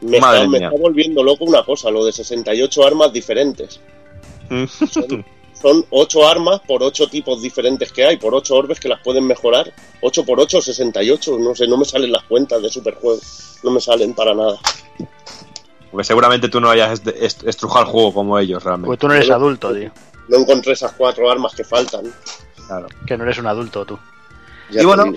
Me, 0.00 0.20
Madre 0.20 0.44
está, 0.44 0.50
me 0.50 0.58
está 0.58 0.70
volviendo 0.70 1.22
loco 1.22 1.44
una 1.44 1.64
cosa, 1.64 1.90
lo 1.90 2.04
de 2.04 2.12
68 2.12 2.86
armas 2.86 3.12
diferentes. 3.12 3.80
Son, 4.68 5.24
son 5.64 5.82
8 5.88 6.28
armas 6.28 6.60
por 6.68 6.82
8 6.82 7.06
tipos 7.08 7.40
diferentes 7.40 7.90
que 7.90 8.04
hay, 8.04 8.18
por 8.18 8.34
8 8.34 8.54
orbes 8.54 8.78
que 8.78 8.86
las 8.86 9.00
pueden 9.00 9.26
mejorar. 9.26 9.72
8 10.02 10.24
por 10.26 10.38
8, 10.38 10.60
68. 10.60 11.38
No 11.38 11.54
sé, 11.54 11.66
no 11.66 11.78
me 11.78 11.86
salen 11.86 12.12
las 12.12 12.22
cuentas 12.24 12.60
de 12.60 12.68
Superjuego. 12.68 13.18
No 13.62 13.70
me 13.70 13.80
salen 13.80 14.12
para 14.12 14.34
nada. 14.34 14.58
Porque 15.90 16.04
seguramente 16.04 16.50
tú 16.50 16.60
no 16.60 16.68
hayas 16.68 16.92
est- 17.00 17.06
est- 17.18 17.44
estrujado 17.46 17.86
el 17.86 17.90
juego 17.90 18.12
como 18.12 18.38
ellos 18.38 18.62
realmente. 18.62 18.88
Porque 18.88 19.00
tú 19.00 19.08
no 19.08 19.14
eres 19.14 19.30
adulto, 19.30 19.72
tío. 19.72 19.90
No 20.28 20.36
encontré 20.36 20.74
esas 20.74 20.92
4 20.92 21.30
armas 21.30 21.54
que 21.54 21.64
faltan. 21.64 22.12
Claro. 22.66 22.86
Que 23.06 23.16
no 23.16 23.24
eres 23.24 23.38
un 23.38 23.46
adulto 23.46 23.86
tú. 23.86 23.98
Ya 24.70 24.82
Y 24.82 24.84
bueno. 24.84 25.12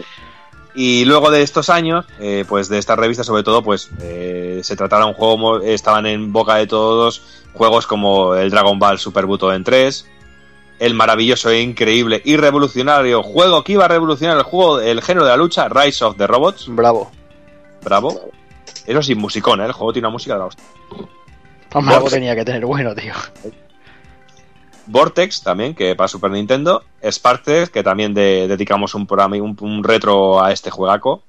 Y 0.76 1.04
luego 1.04 1.30
de 1.30 1.42
estos 1.42 1.70
años, 1.70 2.06
eh, 2.20 2.46
pues 2.48 2.70
de 2.70 2.78
esta 2.78 2.96
revista 2.96 3.26
sobre 3.26 3.44
todo, 3.44 3.64
pues 3.64 3.90
eh, 4.02 4.62
se 4.64 4.76
trataba 4.78 5.08
un 5.08 5.14
juego, 5.14 5.60
estaban 5.62 6.06
en 6.06 6.32
boca 6.32 6.56
de 6.56 6.68
todos 6.68 7.22
juegos 7.54 7.86
como 7.88 8.36
el 8.36 8.50
Dragon 8.52 8.78
Ball 8.80 9.00
Super 9.00 9.26
Butoden 9.26 9.64
3, 9.66 10.06
el 10.80 10.94
maravilloso 10.94 11.50
e 11.50 11.62
increíble 11.62 12.22
y 12.24 12.38
revolucionario 12.38 13.24
juego 13.24 13.64
que 13.64 13.74
iba 13.74 13.86
a 13.86 13.88
revolucionar 13.88 14.38
el 14.38 14.44
juego, 14.44 14.80
el 14.80 15.02
género 15.02 15.26
de 15.26 15.32
la 15.32 15.38
lucha, 15.38 15.68
Rise 15.70 16.06
of 16.06 16.18
the 16.18 16.28
Robots, 16.28 16.66
Bravo. 16.70 17.12
bravo. 17.84 18.30
Eso 18.86 19.02
sí, 19.02 19.16
musicón, 19.16 19.60
¿eh? 19.62 19.66
el 19.66 19.72
juego 19.74 19.92
tiene 19.94 20.08
una 20.08 20.14
música 20.14 20.34
de 20.34 20.40
la 20.40 20.46
hostia. 20.46 20.64
Hombre, 21.74 21.96
algo 21.96 22.10
tenía 22.10 22.36
que 22.36 22.46
tener 22.46 22.66
bueno, 22.66 22.96
tío. 22.96 23.14
Vortex 24.86 25.42
también, 25.44 25.76
que 25.76 25.96
para 25.96 26.08
Super 26.08 26.32
Nintendo, 26.32 26.84
Spartex, 27.04 27.70
que 27.70 27.84
también 27.84 28.14
de- 28.14 28.48
dedicamos 28.48 28.96
un, 28.96 29.06
programa, 29.06 29.36
un, 29.38 29.58
un 29.60 29.84
retro 29.84 30.42
a 30.42 30.54
este 30.54 30.70
juegaco, 30.70 31.24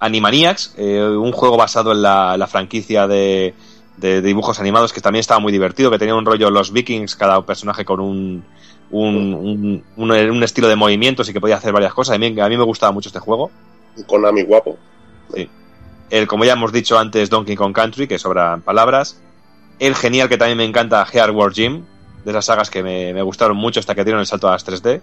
Animaniacs, 0.00 0.74
eh, 0.76 1.02
un 1.02 1.32
juego 1.32 1.56
basado 1.56 1.92
en 1.92 2.02
la, 2.02 2.36
la 2.36 2.46
franquicia 2.46 3.06
de, 3.06 3.54
de 3.96 4.20
dibujos 4.22 4.58
animados 4.60 4.92
que 4.92 5.00
también 5.00 5.20
estaba 5.20 5.40
muy 5.40 5.52
divertido, 5.52 5.90
que 5.90 5.98
tenía 5.98 6.14
un 6.14 6.24
rollo 6.26 6.50
Los 6.50 6.72
Vikings, 6.72 7.14
cada 7.16 7.40
personaje 7.46 7.84
con 7.84 8.00
un, 8.00 8.44
un, 8.90 9.34
un, 9.34 9.84
un- 9.96 10.30
un 10.30 10.42
estilo 10.42 10.68
de 10.68 10.76
movimientos 10.76 11.28
y 11.28 11.32
que 11.32 11.40
podía 11.40 11.56
hacer 11.56 11.72
varias 11.72 11.94
cosas. 11.94 12.16
A 12.16 12.18
mí, 12.18 12.26
a 12.40 12.48
mí 12.48 12.56
me 12.56 12.64
gustaba 12.64 12.92
mucho 12.92 13.08
este 13.08 13.20
juego. 13.20 13.50
Konami 14.06 14.42
guapo. 14.42 14.76
El, 16.10 16.26
como 16.26 16.44
ya 16.44 16.52
hemos 16.52 16.72
dicho 16.72 16.98
antes, 16.98 17.30
Donkey 17.30 17.56
Kong 17.56 17.72
Country, 17.72 18.06
que 18.06 18.18
sobran 18.18 18.62
palabras. 18.62 19.20
El 19.78 19.94
genial 19.94 20.28
que 20.28 20.36
también 20.36 20.58
me 20.58 20.64
encanta, 20.64 21.04
Hardware 21.04 21.52
Gym, 21.52 21.84
de 22.24 22.30
esas 22.30 22.44
sagas 22.44 22.70
que 22.70 22.82
me, 22.82 23.12
me 23.14 23.22
gustaron 23.22 23.56
mucho 23.56 23.80
hasta 23.80 23.94
que 23.94 24.04
dieron 24.04 24.20
el 24.20 24.26
salto 24.26 24.48
a 24.48 24.52
las 24.52 24.66
3D. 24.66 25.00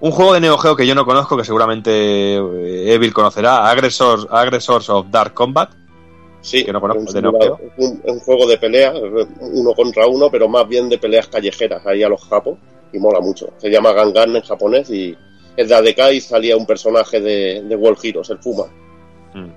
Un 0.00 0.12
juego 0.12 0.32
de 0.32 0.40
Neo 0.40 0.56
Geo 0.56 0.76
que 0.76 0.86
yo 0.86 0.94
no 0.94 1.04
conozco, 1.04 1.36
que 1.36 1.44
seguramente 1.44 1.90
eh, 2.36 2.94
Evil 2.94 3.12
conocerá, 3.12 3.68
Aggressors, 3.68 4.26
Aggressors 4.30 4.88
of 4.88 5.06
Dark 5.10 5.34
Combat. 5.34 5.70
Sí, 6.42 6.64
Que 6.64 6.72
no 6.72 6.80
conozco, 6.80 7.02
un, 7.02 7.06
de 7.12 7.22
Neo 7.22 7.32
simulador- 7.32 7.58
un- 7.76 8.02
un 8.04 8.20
juego 8.20 8.46
de 8.46 8.58
pelea, 8.58 8.92
uno 9.40 9.72
contra 9.74 10.06
uno, 10.06 10.30
pero 10.30 10.48
más 10.48 10.66
bien 10.66 10.88
de 10.88 10.98
peleas 10.98 11.26
callejeras, 11.28 11.84
ahí 11.86 12.02
a 12.02 12.08
los 12.08 12.22
japos, 12.24 12.58
y 12.92 12.98
mola 12.98 13.20
mucho. 13.20 13.50
Se 13.58 13.70
llama 13.70 13.92
Gangan 13.92 14.34
en 14.36 14.42
japonés 14.42 14.90
y 14.90 15.16
es 15.56 15.68
de 15.68 15.74
ADK 15.74 16.12
y 16.14 16.20
salía 16.20 16.56
un 16.56 16.66
personaje 16.66 17.20
de, 17.20 17.62
de 17.62 17.76
World 17.76 17.98
Heroes, 18.02 18.30
el 18.30 18.38
Fuma. 18.38 18.64
Mm. 19.34 19.50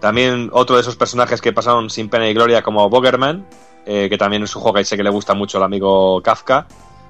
También 0.00 0.50
otro 0.52 0.76
de 0.76 0.82
esos 0.82 0.96
personajes 0.96 1.40
que 1.40 1.52
pasaron 1.52 1.88
sin 1.90 2.08
pena 2.08 2.28
y 2.28 2.34
gloria 2.34 2.62
como 2.62 2.88
Boggerman, 2.90 3.46
eh, 3.86 4.08
que 4.10 4.18
también 4.18 4.42
es 4.42 4.54
un 4.54 4.62
juego 4.62 4.76
que 4.76 4.84
sé 4.84 4.96
que 4.96 5.02
le 5.02 5.10
gusta 5.10 5.34
mucho 5.34 5.58
al 5.58 5.64
amigo 5.64 6.20
Kafka, 6.22 6.66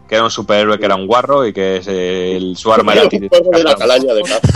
que 0.08 0.14
era 0.16 0.24
un 0.24 0.30
superhéroe 0.30 0.78
que 0.78 0.86
era 0.86 0.96
un 0.96 1.06
guarro 1.06 1.46
y 1.46 1.52
que 1.52 1.82
se- 1.82 2.36
el- 2.36 2.56
su 2.56 2.72
arma 2.72 2.92
era 2.94 3.02
un 3.04 3.08
tirar- 3.08 3.28
juego 3.30 3.50
de 3.50 3.64
la 3.64 3.74
calaña 3.74 4.14
de 4.14 4.22
Kafka. 4.22 4.48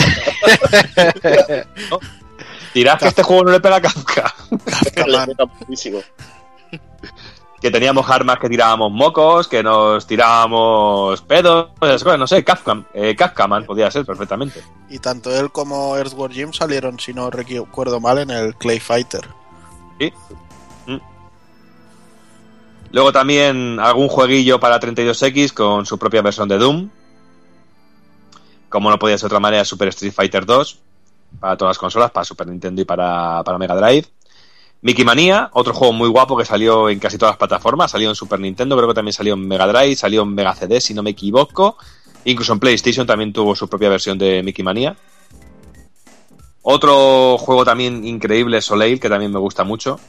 Dirás 2.74 3.00
que 3.00 3.08
este 3.08 3.22
juego 3.22 3.44
no 3.44 3.52
le 3.52 3.60
pega 3.60 3.76
a 3.76 3.80
Kafka. 3.80 4.34
Le 4.50 4.90
pega 4.90 5.26
muchísimo. 5.60 6.00
que 7.60 7.70
teníamos 7.70 8.10
armas 8.10 8.38
que 8.38 8.48
tirábamos 8.48 8.92
mocos, 8.92 9.48
que 9.48 9.62
nos 9.62 10.06
tirábamos 10.06 11.22
pedos, 11.22 11.70
esas 11.80 12.04
cosas, 12.04 12.18
no 12.18 12.26
sé, 12.26 12.44
Kafka, 12.44 12.84
eh, 12.92 13.16
Kafkaman 13.16 13.64
podía 13.64 13.90
ser 13.90 14.04
perfectamente. 14.04 14.62
Y 14.90 14.98
tanto 14.98 15.34
él 15.34 15.50
como 15.50 15.96
Earthworm 15.96 16.32
Jim 16.32 16.52
salieron, 16.52 17.00
si 17.00 17.14
no 17.14 17.30
recuerdo 17.30 18.00
mal, 18.00 18.18
en 18.18 18.30
el 18.30 18.54
Clay 18.56 18.80
Fighter. 18.80 19.26
Sí. 19.98 20.12
Mm. 20.86 20.98
Luego 22.90 23.12
también 23.12 23.80
algún 23.80 24.08
jueguillo 24.08 24.60
para 24.60 24.78
32X 24.78 25.54
con 25.54 25.86
su 25.86 25.96
propia 25.96 26.20
versión 26.20 26.48
de 26.48 26.58
Doom. 26.58 26.90
Como 28.68 28.90
no 28.90 28.98
podía 28.98 29.16
ser 29.16 29.30
de 29.30 29.36
otra 29.36 29.40
manera, 29.40 29.64
Super 29.64 29.88
Street 29.88 30.12
Fighter 30.12 30.44
2 30.44 30.83
para 31.40 31.56
todas 31.56 31.70
las 31.70 31.78
consolas, 31.78 32.10
para 32.10 32.24
Super 32.24 32.46
Nintendo 32.46 32.82
y 32.82 32.84
para, 32.84 33.42
para 33.44 33.58
Mega 33.58 33.74
Drive. 33.76 34.06
Mickey 34.82 35.04
Manía, 35.04 35.48
otro 35.54 35.72
juego 35.72 35.94
muy 35.94 36.10
guapo 36.10 36.36
que 36.36 36.44
salió 36.44 36.90
en 36.90 36.98
casi 36.98 37.16
todas 37.16 37.32
las 37.32 37.38
plataformas. 37.38 37.90
Salió 37.90 38.10
en 38.10 38.14
Super 38.14 38.38
Nintendo, 38.38 38.76
creo 38.76 38.88
que 38.88 38.94
también 38.94 39.14
salió 39.14 39.32
en 39.32 39.48
Mega 39.48 39.66
Drive, 39.66 39.96
salió 39.96 40.22
en 40.22 40.34
Mega 40.34 40.54
CD, 40.54 40.80
si 40.80 40.92
no 40.92 41.02
me 41.02 41.10
equivoco. 41.10 41.78
Incluso 42.26 42.52
en 42.52 42.60
PlayStation 42.60 43.06
también 43.06 43.32
tuvo 43.32 43.56
su 43.56 43.68
propia 43.68 43.88
versión 43.88 44.18
de 44.18 44.42
Mickey 44.42 44.62
Manía. 44.62 44.94
Otro 46.60 47.38
juego 47.38 47.64
también 47.64 48.06
increíble, 48.06 48.60
Soleil, 48.60 49.00
que 49.00 49.08
también 49.08 49.32
me 49.32 49.38
gusta 49.38 49.64
mucho. 49.64 50.00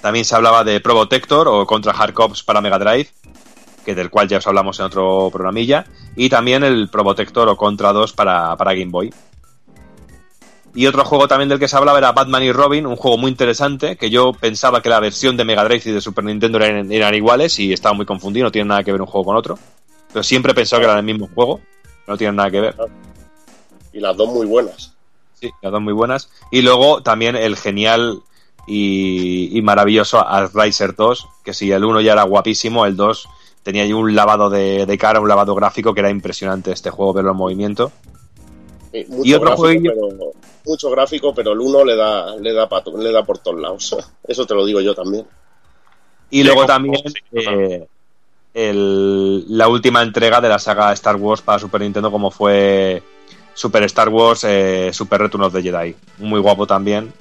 También 0.00 0.24
se 0.24 0.34
hablaba 0.34 0.64
de 0.64 0.80
Probotector 0.80 1.48
o 1.48 1.66
Contra 1.66 1.92
Hard 1.92 2.12
Cops 2.12 2.42
para 2.42 2.60
Mega 2.60 2.78
Drive, 2.78 3.08
que 3.84 3.94
del 3.94 4.10
cual 4.10 4.28
ya 4.28 4.38
os 4.38 4.46
hablamos 4.46 4.78
en 4.78 4.86
otro 4.86 5.30
programilla. 5.32 5.86
Y 6.14 6.28
también 6.28 6.62
el 6.62 6.88
Probotector 6.88 7.48
o 7.48 7.56
Contra 7.56 7.92
2 7.92 8.12
para, 8.12 8.56
para 8.56 8.74
Game 8.74 8.90
Boy. 8.90 9.14
Y 10.74 10.86
otro 10.86 11.04
juego 11.04 11.28
también 11.28 11.48
del 11.48 11.60
que 11.60 11.68
se 11.68 11.76
hablaba 11.76 11.98
era 11.98 12.12
Batman 12.12 12.42
y 12.42 12.50
Robin, 12.50 12.86
un 12.86 12.96
juego 12.96 13.16
muy 13.16 13.30
interesante, 13.30 13.96
que 13.96 14.10
yo 14.10 14.32
pensaba 14.32 14.82
que 14.82 14.88
la 14.88 14.98
versión 14.98 15.36
de 15.36 15.44
Mega 15.44 15.64
Drive 15.64 15.82
y 15.84 15.92
de 15.92 16.00
Super 16.00 16.24
Nintendo 16.24 16.58
eran, 16.58 16.90
eran 16.90 17.14
iguales 17.14 17.58
y 17.60 17.72
estaba 17.72 17.94
muy 17.94 18.04
confundido, 18.04 18.46
no 18.46 18.52
tiene 18.52 18.68
nada 18.68 18.82
que 18.82 18.90
ver 18.90 19.00
un 19.00 19.06
juego 19.06 19.26
con 19.26 19.36
otro. 19.36 19.58
Pero 20.12 20.24
siempre 20.24 20.50
he 20.50 20.54
pensado 20.54 20.80
que 20.80 20.86
eran 20.86 20.98
el 20.98 21.04
mismo 21.04 21.28
juego, 21.32 21.60
no 22.08 22.16
tienen 22.16 22.36
nada 22.36 22.50
que 22.50 22.60
ver. 22.60 22.74
Y 23.92 24.00
las 24.00 24.16
dos 24.16 24.28
muy 24.28 24.46
buenas. 24.46 24.92
Sí, 25.34 25.50
las 25.62 25.70
dos 25.70 25.80
muy 25.80 25.92
buenas. 25.92 26.28
Y 26.50 26.62
luego 26.62 27.02
también 27.02 27.36
el 27.36 27.56
genial 27.56 28.22
y, 28.66 29.56
y 29.56 29.62
maravilloso 29.62 30.24
Riser 30.52 30.96
2, 30.96 31.28
que 31.44 31.54
si 31.54 31.70
el 31.70 31.84
1 31.84 32.00
ya 32.00 32.14
era 32.14 32.24
guapísimo, 32.24 32.84
el 32.84 32.96
2 32.96 33.28
tenía 33.62 33.84
ahí 33.84 33.92
un 33.92 34.14
lavado 34.14 34.50
de, 34.50 34.86
de 34.86 34.98
cara, 34.98 35.20
un 35.20 35.28
lavado 35.28 35.54
gráfico 35.54 35.94
que 35.94 36.00
era 36.00 36.10
impresionante 36.10 36.72
este 36.72 36.90
juego, 36.90 37.12
verlo 37.12 37.30
en 37.30 37.36
movimiento. 37.36 37.92
Sí, 38.94 39.04
mucho 39.08 39.28
Y 39.28 39.34
otro 39.34 39.56
gráfico, 39.56 39.82
pero, 39.82 40.32
mucho 40.64 40.90
gráfico, 40.90 41.34
pero 41.34 41.52
el 41.52 41.60
uno 41.60 41.84
le 41.84 41.96
da, 41.96 42.36
le 42.36 42.52
da 42.52 42.68
pato, 42.68 42.96
le 42.96 43.10
da 43.10 43.24
por 43.24 43.38
todos 43.38 43.60
lados. 43.60 43.96
Eso 44.28 44.46
te 44.46 44.54
lo 44.54 44.64
digo 44.64 44.80
yo 44.80 44.94
también. 44.94 45.26
Y 46.30 46.44
luego 46.44 46.64
también 46.64 47.02
sí, 47.08 47.14
eh, 47.32 47.86
el- 48.54 49.44
la 49.48 49.66
última 49.68 50.02
entrega 50.02 50.40
de 50.40 50.48
la 50.48 50.58
saga 50.60 50.92
Star 50.92 51.16
Wars 51.16 51.42
para 51.42 51.58
Super 51.58 51.80
Nintendo, 51.80 52.10
como 52.12 52.30
fue 52.30 53.02
Super 53.52 53.82
Star 53.84 54.08
Wars 54.10 54.44
eh, 54.44 54.90
Super 54.92 55.22
Return 55.22 55.42
of 55.44 55.52
the 55.52 55.62
Jedi. 55.62 55.96
Muy 56.18 56.38
guapo 56.40 56.64
también. 56.66 57.12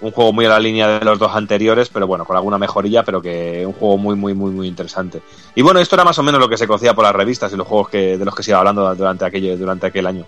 Un 0.00 0.12
juego 0.12 0.32
muy 0.32 0.46
a 0.46 0.50
la 0.50 0.58
línea 0.58 0.88
de 0.98 1.04
los 1.04 1.18
dos 1.18 1.36
anteriores, 1.36 1.90
pero 1.90 2.06
bueno, 2.06 2.24
con 2.24 2.34
alguna 2.34 2.56
mejorilla, 2.56 3.02
pero 3.02 3.20
que 3.20 3.66
un 3.66 3.74
juego 3.74 3.98
muy, 3.98 4.16
muy, 4.16 4.32
muy, 4.32 4.50
muy 4.50 4.66
interesante. 4.66 5.20
Y 5.54 5.60
bueno, 5.60 5.78
esto 5.80 5.94
era 5.96 6.04
más 6.04 6.18
o 6.18 6.22
menos 6.22 6.40
lo 6.40 6.48
que 6.48 6.56
se 6.56 6.66
conocía 6.66 6.94
por 6.94 7.04
las 7.04 7.14
revistas 7.14 7.52
y 7.52 7.56
los 7.56 7.66
juegos 7.66 7.90
que, 7.90 8.16
de 8.16 8.24
los 8.24 8.34
que 8.34 8.42
se 8.42 8.50
iba 8.52 8.58
hablando 8.60 8.94
durante 8.94 9.26
aquel, 9.26 9.58
durante 9.58 9.86
aquel 9.88 10.06
año. 10.06 10.24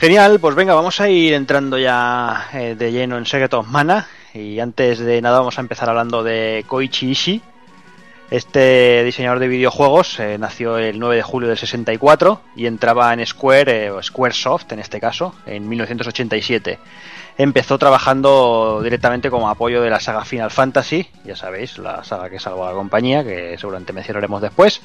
Genial, 0.00 0.40
pues 0.40 0.54
venga, 0.54 0.72
vamos 0.72 0.98
a 1.02 1.10
ir 1.10 1.34
entrando 1.34 1.76
ya 1.76 2.48
eh, 2.54 2.74
de 2.74 2.90
lleno 2.90 3.18
en 3.18 3.26
Secret 3.26 3.52
of 3.52 3.68
Mana. 3.68 4.08
Y 4.32 4.58
antes 4.58 4.98
de 4.98 5.20
nada 5.20 5.40
vamos 5.40 5.58
a 5.58 5.60
empezar 5.60 5.90
hablando 5.90 6.22
de 6.22 6.64
Koichi 6.66 7.10
Ishii. 7.10 7.42
Este 8.30 9.04
diseñador 9.04 9.40
de 9.40 9.48
videojuegos 9.48 10.18
eh, 10.18 10.38
nació 10.38 10.78
el 10.78 10.98
9 10.98 11.16
de 11.16 11.22
julio 11.22 11.50
del 11.50 11.58
64 11.58 12.40
y 12.56 12.64
entraba 12.64 13.12
en 13.12 13.26
Square, 13.26 13.84
eh, 13.84 13.90
o 13.90 14.02
Squaresoft 14.02 14.72
en 14.72 14.78
este 14.78 15.00
caso, 15.00 15.34
en 15.44 15.68
1987. 15.68 16.78
Empezó 17.36 17.76
trabajando 17.76 18.80
directamente 18.82 19.28
como 19.28 19.50
apoyo 19.50 19.82
de 19.82 19.90
la 19.90 20.00
saga 20.00 20.24
Final 20.24 20.50
Fantasy, 20.50 21.10
ya 21.26 21.36
sabéis, 21.36 21.76
la 21.76 22.04
saga 22.04 22.30
que 22.30 22.38
salvó 22.38 22.64
a 22.64 22.70
la 22.70 22.74
compañía, 22.74 23.22
que 23.22 23.58
seguramente 23.58 23.92
mencionaremos 23.92 24.40
después. 24.40 24.80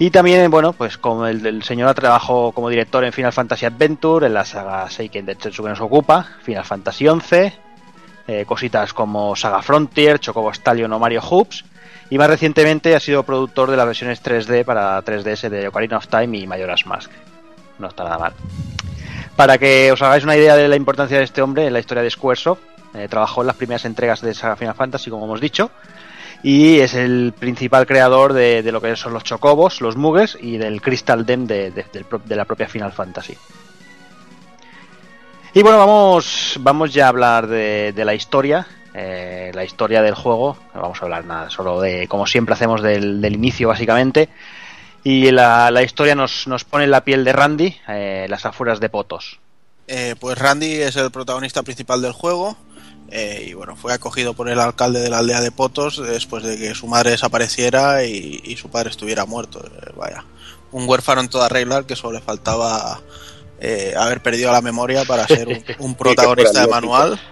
Y 0.00 0.10
también, 0.10 0.48
bueno, 0.50 0.72
pues 0.72 0.96
como 0.96 1.26
el, 1.26 1.44
el 1.44 1.62
señor 1.64 1.92
trabajó 1.94 2.52
como 2.52 2.68
director 2.68 3.02
en 3.04 3.12
Final 3.12 3.32
Fantasy 3.32 3.66
Adventure, 3.66 4.26
en 4.26 4.34
la 4.34 4.44
saga 4.44 4.88
Seiken 4.88 5.26
Densetsu 5.26 5.64
que 5.64 5.70
nos 5.70 5.80
ocupa, 5.80 6.24
Final 6.42 6.64
Fantasy 6.64 7.06
XI, 7.06 7.52
eh, 8.28 8.44
cositas 8.46 8.92
como 8.92 9.34
Saga 9.34 9.62
Frontier, 9.62 10.20
Chocobo 10.20 10.52
Stallion 10.52 10.92
o 10.92 10.98
Mario 10.98 11.20
Hoops, 11.22 11.64
y 12.10 12.18
más 12.18 12.28
recientemente 12.28 12.94
ha 12.94 13.00
sido 13.00 13.24
productor 13.24 13.70
de 13.70 13.76
las 13.76 13.86
versiones 13.86 14.22
3D 14.22 14.64
para 14.64 15.02
3DS 15.02 15.48
de 15.48 15.68
Ocarina 15.68 15.96
of 15.96 16.06
Time 16.06 16.38
y 16.38 16.46
Majora's 16.46 16.86
Mask. 16.86 17.10
No 17.78 17.88
está 17.88 18.04
nada 18.04 18.18
mal. 18.18 18.32
Para 19.34 19.58
que 19.58 19.90
os 19.90 20.00
hagáis 20.02 20.24
una 20.24 20.36
idea 20.36 20.56
de 20.56 20.68
la 20.68 20.76
importancia 20.76 21.18
de 21.18 21.24
este 21.24 21.42
hombre 21.42 21.66
en 21.66 21.72
la 21.72 21.80
historia 21.80 22.02
de 22.02 22.10
Squaresoft, 22.10 22.60
eh, 22.94 23.08
trabajó 23.08 23.40
en 23.40 23.48
las 23.48 23.56
primeras 23.56 23.84
entregas 23.84 24.20
de 24.20 24.32
Saga 24.34 24.56
Final 24.56 24.74
Fantasy, 24.74 25.10
como 25.10 25.24
hemos 25.24 25.40
dicho, 25.40 25.70
y 26.42 26.78
es 26.80 26.94
el 26.94 27.34
principal 27.38 27.86
creador 27.86 28.32
de, 28.32 28.62
de 28.62 28.72
lo 28.72 28.80
que 28.80 28.94
son 28.96 29.12
los 29.12 29.24
chocobos, 29.24 29.80
los 29.80 29.96
muges 29.96 30.36
y 30.40 30.56
del 30.56 30.80
Crystal 30.80 31.26
Dem 31.26 31.46
de, 31.46 31.70
de- 31.70 32.36
la 32.36 32.44
propia 32.44 32.68
Final 32.68 32.92
Fantasy. 32.92 33.36
Y 35.54 35.62
bueno, 35.62 35.78
vamos, 35.78 36.56
vamos 36.60 36.92
ya 36.92 37.06
a 37.06 37.08
hablar 37.08 37.46
de, 37.46 37.92
de 37.92 38.04
la 38.04 38.14
historia, 38.14 38.66
eh, 38.94 39.50
la 39.54 39.64
historia 39.64 40.02
del 40.02 40.14
juego. 40.14 40.56
No 40.74 40.82
vamos 40.82 41.00
a 41.00 41.04
hablar 41.06 41.24
nada, 41.24 41.50
solo 41.50 41.80
de, 41.80 42.06
como 42.06 42.26
siempre 42.26 42.54
hacemos, 42.54 42.82
del, 42.82 43.20
del 43.20 43.34
inicio 43.34 43.68
básicamente. 43.68 44.28
Y 45.02 45.30
la, 45.30 45.70
la 45.70 45.82
historia 45.82 46.14
nos, 46.14 46.46
nos 46.46 46.64
pone 46.64 46.84
en 46.84 46.90
la 46.90 47.02
piel 47.02 47.24
de 47.24 47.32
Randy, 47.32 47.76
eh, 47.88 48.26
las 48.28 48.44
afueras 48.46 48.78
de 48.78 48.88
Potos. 48.90 49.40
Eh, 49.86 50.14
pues 50.20 50.36
Randy 50.38 50.82
es 50.82 50.96
el 50.96 51.10
protagonista 51.10 51.62
principal 51.62 52.02
del 52.02 52.12
juego 52.12 52.56
eh, 53.10 53.46
y 53.48 53.54
bueno, 53.54 53.74
fue 53.76 53.92
acogido 53.92 54.34
por 54.34 54.48
el 54.48 54.60
alcalde 54.60 55.00
de 55.00 55.10
la 55.10 55.18
aldea 55.18 55.40
de 55.40 55.50
Potos 55.50 56.02
después 56.06 56.42
de 56.44 56.58
que 56.58 56.74
su 56.74 56.86
madre 56.86 57.10
desapareciera 57.12 58.04
y, 58.04 58.40
y 58.44 58.56
su 58.56 58.68
padre 58.70 58.90
estuviera 58.90 59.24
muerto. 59.24 59.64
Eh, 59.64 59.92
vaya, 59.96 60.24
un 60.72 60.88
huérfano 60.88 61.20
en 61.22 61.28
toda 61.28 61.48
regla 61.48 61.76
al 61.76 61.86
que 61.86 61.96
solo 61.96 62.18
le 62.18 62.20
faltaba 62.24 63.00
eh, 63.60 63.94
haber 63.96 64.22
perdido 64.22 64.52
la 64.52 64.60
memoria 64.60 65.04
para 65.04 65.26
ser 65.26 65.48
un, 65.48 65.64
un 65.78 65.94
protagonista 65.94 66.60
de 66.60 66.66
manual. 66.68 67.20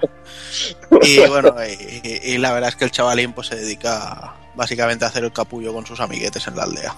Y 1.03 1.19
bueno, 1.27 1.55
y, 1.67 2.09
y- 2.09 2.21
y 2.35 2.39
la 2.39 2.53
verdad 2.53 2.71
es 2.71 2.77
que 2.77 2.85
el 2.87 2.91
chavalín 2.91 3.35
pues 3.35 3.49
se 3.49 3.57
dedica 3.57 4.33
básicamente 4.55 5.05
a 5.05 5.09
hacer 5.09 5.23
el 5.25 5.33
capullo 5.33 5.73
con 5.75 5.85
sus 5.85 6.01
amiguetes 6.01 6.47
en 6.47 6.57
la 6.57 6.63
aldea. 6.63 6.95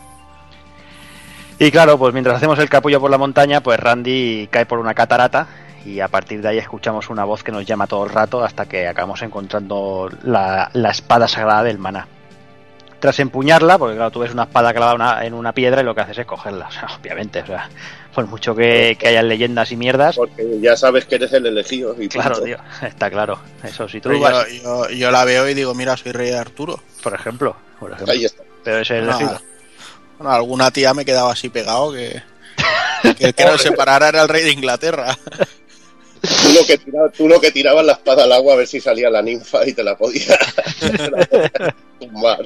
Y 1.58 1.70
claro, 1.72 1.98
pues 1.98 2.12
mientras 2.12 2.36
hacemos 2.36 2.58
el 2.60 2.68
capullo 2.68 3.00
por 3.00 3.10
la 3.10 3.18
montaña, 3.18 3.60
pues 3.60 3.80
Randy 3.80 4.46
cae 4.50 4.64
por 4.66 4.78
una 4.78 4.94
catarata 4.94 5.48
y 5.84 6.00
a 6.00 6.08
partir 6.08 6.42
de 6.42 6.48
ahí 6.48 6.58
escuchamos 6.58 7.08
una 7.10 7.24
voz 7.24 7.42
que 7.42 7.52
nos 7.52 7.64
llama 7.66 7.86
todo 7.86 8.04
el 8.04 8.10
rato 8.10 8.42
hasta 8.44 8.66
que 8.66 8.86
acabamos 8.88 9.22
encontrando 9.22 10.10
la, 10.22 10.70
la 10.74 10.90
espada 10.90 11.28
sagrada 11.28 11.62
del 11.64 11.78
maná. 11.78 12.06
Tras 13.00 13.20
empuñarla, 13.20 13.78
porque 13.78 13.94
claro, 13.94 14.10
tú 14.10 14.18
ves 14.20 14.32
una 14.32 14.42
espada 14.42 14.72
clavada 14.74 14.94
una- 14.96 15.24
en 15.24 15.32
una 15.32 15.52
piedra 15.52 15.82
y 15.82 15.84
lo 15.84 15.94
que 15.94 16.00
haces 16.00 16.18
es 16.18 16.26
cogerla, 16.26 16.66
o 16.68 16.72
sea, 16.72 16.88
obviamente, 17.00 17.40
o 17.42 17.46
sea, 17.46 17.68
por 18.12 18.26
mucho 18.26 18.56
que, 18.56 18.96
que 18.98 19.06
hayan 19.06 19.28
leyendas 19.28 19.70
y 19.70 19.76
mierdas, 19.76 20.16
Porque 20.16 20.58
ya 20.60 20.76
sabes 20.76 21.04
que 21.04 21.14
eres 21.14 21.32
el 21.32 21.46
elegido. 21.46 21.94
Y 22.00 22.08
claro, 22.08 22.30
punto. 22.40 22.44
tío, 22.46 22.58
está 22.88 23.08
claro. 23.08 23.38
Eso, 23.62 23.88
si 23.88 24.00
tú 24.00 24.10
Yo, 24.12 24.18
vas, 24.20 24.46
yo- 24.62 24.90
yo 24.90 25.10
la 25.12 25.24
veo 25.24 25.48
y 25.48 25.54
digo, 25.54 25.74
mira, 25.74 25.96
soy 25.96 26.10
rey 26.10 26.32
Arturo. 26.32 26.80
por 27.02 27.14
ejemplo, 27.14 27.54
por 27.78 27.92
ejemplo, 27.92 28.12
Ahí 28.12 28.24
está. 28.24 28.42
pero 28.64 28.78
es 28.80 28.90
el 28.90 29.06
No, 29.06 29.10
elegido. 29.16 29.40
bueno, 30.18 30.32
alguna 30.32 30.72
tía 30.72 30.92
me 30.92 31.04
quedaba 31.04 31.30
así 31.32 31.48
pegado 31.50 31.92
que, 31.92 32.20
que 33.16 33.26
el 33.26 33.34
que 33.34 33.44
nos 33.44 33.62
separara 33.62 34.08
era 34.08 34.22
el 34.22 34.28
rey 34.28 34.42
de 34.42 34.50
Inglaterra. 34.50 35.16
Tú 36.20 36.52
lo, 36.58 36.66
que 36.66 36.78
tirabas, 36.78 37.12
tú 37.12 37.28
lo 37.28 37.40
que 37.40 37.50
tirabas 37.50 37.84
la 37.84 37.92
espada 37.92 38.24
al 38.24 38.32
agua 38.32 38.54
a 38.54 38.56
ver 38.56 38.66
si 38.66 38.80
salía 38.80 39.10
la 39.10 39.22
ninfa 39.22 39.66
y 39.66 39.72
te 39.72 39.82
la 39.84 39.96
podía 39.96 40.36
te 40.80 41.10
la 41.10 41.24
podía 41.26 41.74
tumbar. 42.00 42.38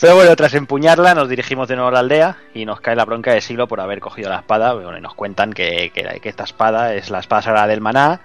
Pero 0.00 0.14
bueno, 0.14 0.36
tras 0.36 0.52
empuñarla 0.54 1.14
nos 1.14 1.28
dirigimos 1.30 1.66
de 1.68 1.76
nuevo 1.76 1.88
a 1.88 1.92
la 1.92 2.00
aldea 2.00 2.36
y 2.54 2.66
nos 2.66 2.80
cae 2.80 2.94
la 2.94 3.04
bronca 3.06 3.32
de 3.32 3.40
Silo 3.40 3.66
por 3.66 3.80
haber 3.80 4.00
cogido 4.00 4.28
la 4.28 4.36
espada. 4.38 4.74
Bueno, 4.74 4.98
y 4.98 5.00
nos 5.00 5.14
cuentan 5.14 5.52
que, 5.52 5.90
que- 5.94 6.20
que 6.20 6.28
esta 6.28 6.44
espada 6.44 6.94
es 6.94 7.08
la 7.10 7.20
espada 7.20 7.42
sagrada 7.42 7.66
del 7.66 7.80
maná 7.80 8.20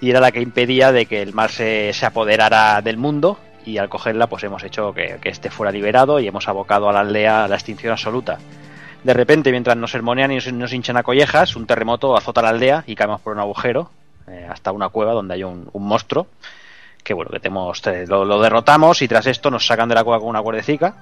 y 0.00 0.10
era 0.10 0.20
la 0.20 0.32
que 0.32 0.40
impedía 0.40 0.92
de 0.92 1.04
que 1.06 1.20
el 1.20 1.34
mar 1.34 1.50
se, 1.50 1.92
se 1.92 2.06
apoderara 2.06 2.80
del 2.80 2.96
mundo 2.96 3.38
y 3.66 3.76
al 3.76 3.90
cogerla 3.90 4.26
pues 4.26 4.42
hemos 4.44 4.62
hecho 4.64 4.94
que, 4.94 5.18
que 5.20 5.28
este 5.28 5.50
fuera 5.50 5.70
liberado 5.70 6.18
y 6.18 6.26
hemos 6.26 6.48
abocado 6.48 6.88
a 6.88 6.92
la 6.94 7.00
aldea 7.00 7.44
a 7.44 7.48
la 7.48 7.56
extinción 7.56 7.92
absoluta. 7.92 8.38
De 9.04 9.14
repente, 9.14 9.50
mientras 9.50 9.76
nos 9.76 9.90
sermonean 9.90 10.32
y 10.32 10.38
nos, 10.52 10.72
hinchan 10.72 10.96
a 10.96 11.02
collejas, 11.02 11.56
un 11.56 11.66
terremoto 11.66 12.16
azota 12.16 12.42
la 12.42 12.50
aldea 12.50 12.84
y 12.86 12.94
caemos 12.94 13.20
por 13.20 13.32
un 13.32 13.40
agujero 13.40 13.90
eh, 14.28 14.46
hasta 14.48 14.72
una 14.72 14.90
cueva 14.90 15.12
donde 15.12 15.34
hay 15.34 15.44
un, 15.44 15.68
un 15.72 15.86
monstruo 15.86 16.26
que 17.02 17.14
bueno, 17.14 17.30
que 17.30 17.40
tenemos, 17.40 17.82
lo, 18.08 18.24
lo 18.24 18.40
derrotamos 18.42 19.00
y 19.02 19.08
tras 19.08 19.26
esto 19.26 19.50
nos 19.50 19.66
sacan 19.66 19.88
de 19.88 19.94
la 19.94 20.04
cueva 20.04 20.20
con 20.20 20.28
una 20.28 20.42
cuerdecica 20.42 20.94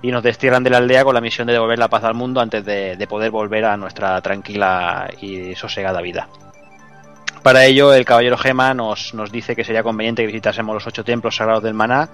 y 0.00 0.10
nos 0.10 0.22
destierran 0.22 0.62
de 0.62 0.70
la 0.70 0.78
aldea 0.78 1.04
con 1.04 1.14
la 1.14 1.20
misión 1.20 1.46
de 1.46 1.52
devolver 1.52 1.78
la 1.78 1.88
paz 1.88 2.04
al 2.04 2.14
mundo 2.14 2.40
antes 2.40 2.64
de, 2.64 2.96
de 2.96 3.06
poder 3.06 3.30
volver 3.30 3.64
a 3.64 3.76
nuestra 3.76 4.20
tranquila 4.20 5.08
y 5.20 5.54
sosegada 5.54 6.00
vida. 6.00 6.28
Para 7.42 7.64
ello, 7.64 7.92
el 7.92 8.04
caballero 8.04 8.38
Gema 8.38 8.72
nos, 8.72 9.14
nos 9.14 9.32
dice 9.32 9.56
que 9.56 9.64
sería 9.64 9.82
conveniente 9.82 10.22
que 10.22 10.26
visitásemos 10.26 10.74
los 10.74 10.86
ocho 10.86 11.04
templos 11.04 11.36
sagrados 11.36 11.62
del 11.62 11.74
maná 11.74 12.08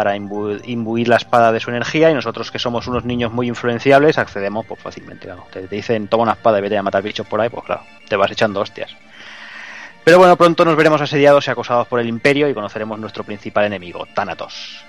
para 0.00 0.16
imbu- 0.16 0.58
imbuir 0.64 1.08
la 1.08 1.16
espada 1.16 1.52
de 1.52 1.60
su 1.60 1.68
energía 1.68 2.10
y 2.10 2.14
nosotros 2.14 2.50
que 2.50 2.58
somos 2.58 2.86
unos 2.86 3.04
niños 3.04 3.30
muy 3.30 3.48
influenciables 3.48 4.16
accedemos 4.16 4.64
pues 4.64 4.80
fácilmente. 4.80 5.28
Te, 5.52 5.68
dicen 5.68 6.08
toma 6.08 6.22
una 6.22 6.32
espada 6.32 6.58
y 6.58 6.62
vete 6.62 6.78
a 6.78 6.82
matar 6.82 7.02
bichos 7.02 7.26
por 7.26 7.38
ahí, 7.38 7.50
pues 7.50 7.66
claro, 7.66 7.82
te 8.08 8.16
vas 8.16 8.30
echando 8.30 8.60
hostias. 8.60 8.96
Pero 10.02 10.16
bueno, 10.16 10.36
pronto 10.38 10.64
nos 10.64 10.74
veremos 10.74 11.02
asediados 11.02 11.46
y 11.46 11.50
acosados 11.50 11.86
por 11.86 12.00
el 12.00 12.08
imperio 12.08 12.48
y 12.48 12.54
conoceremos 12.54 12.98
nuestro 12.98 13.24
principal 13.24 13.66
enemigo, 13.66 14.06
Thanatos. 14.14 14.82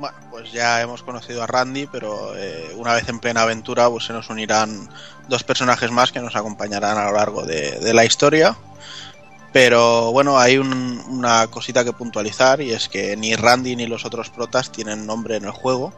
Bueno, 0.00 0.16
pues 0.32 0.50
ya 0.50 0.80
hemos 0.82 1.04
conocido 1.04 1.40
a 1.44 1.46
Randy, 1.46 1.86
pero 1.86 2.36
eh, 2.36 2.72
una 2.74 2.94
vez 2.94 3.08
en 3.08 3.20
plena 3.20 3.42
aventura 3.42 3.88
pues 3.88 4.06
se 4.06 4.12
nos 4.12 4.28
unirán 4.28 4.88
dos 5.28 5.44
personajes 5.44 5.92
más 5.92 6.10
que 6.10 6.18
nos 6.18 6.34
acompañarán 6.34 6.98
a 6.98 7.04
lo 7.04 7.12
largo 7.12 7.44
de 7.44 7.94
la 7.94 8.04
historia. 8.04 8.56
Pero 9.54 10.10
bueno, 10.10 10.36
hay 10.36 10.58
un- 10.58 11.00
una 11.08 11.46
cosita 11.46 11.84
que 11.84 11.92
puntualizar 11.92 12.60
y 12.60 12.72
es 12.72 12.88
que 12.88 13.16
ni 13.16 13.36
Randy 13.36 13.76
ni 13.76 13.86
los 13.86 14.04
otros 14.04 14.28
protas 14.28 14.72
tienen 14.72 15.06
nombre 15.06 15.36
en 15.36 15.44
el 15.44 15.52
juego. 15.52 15.94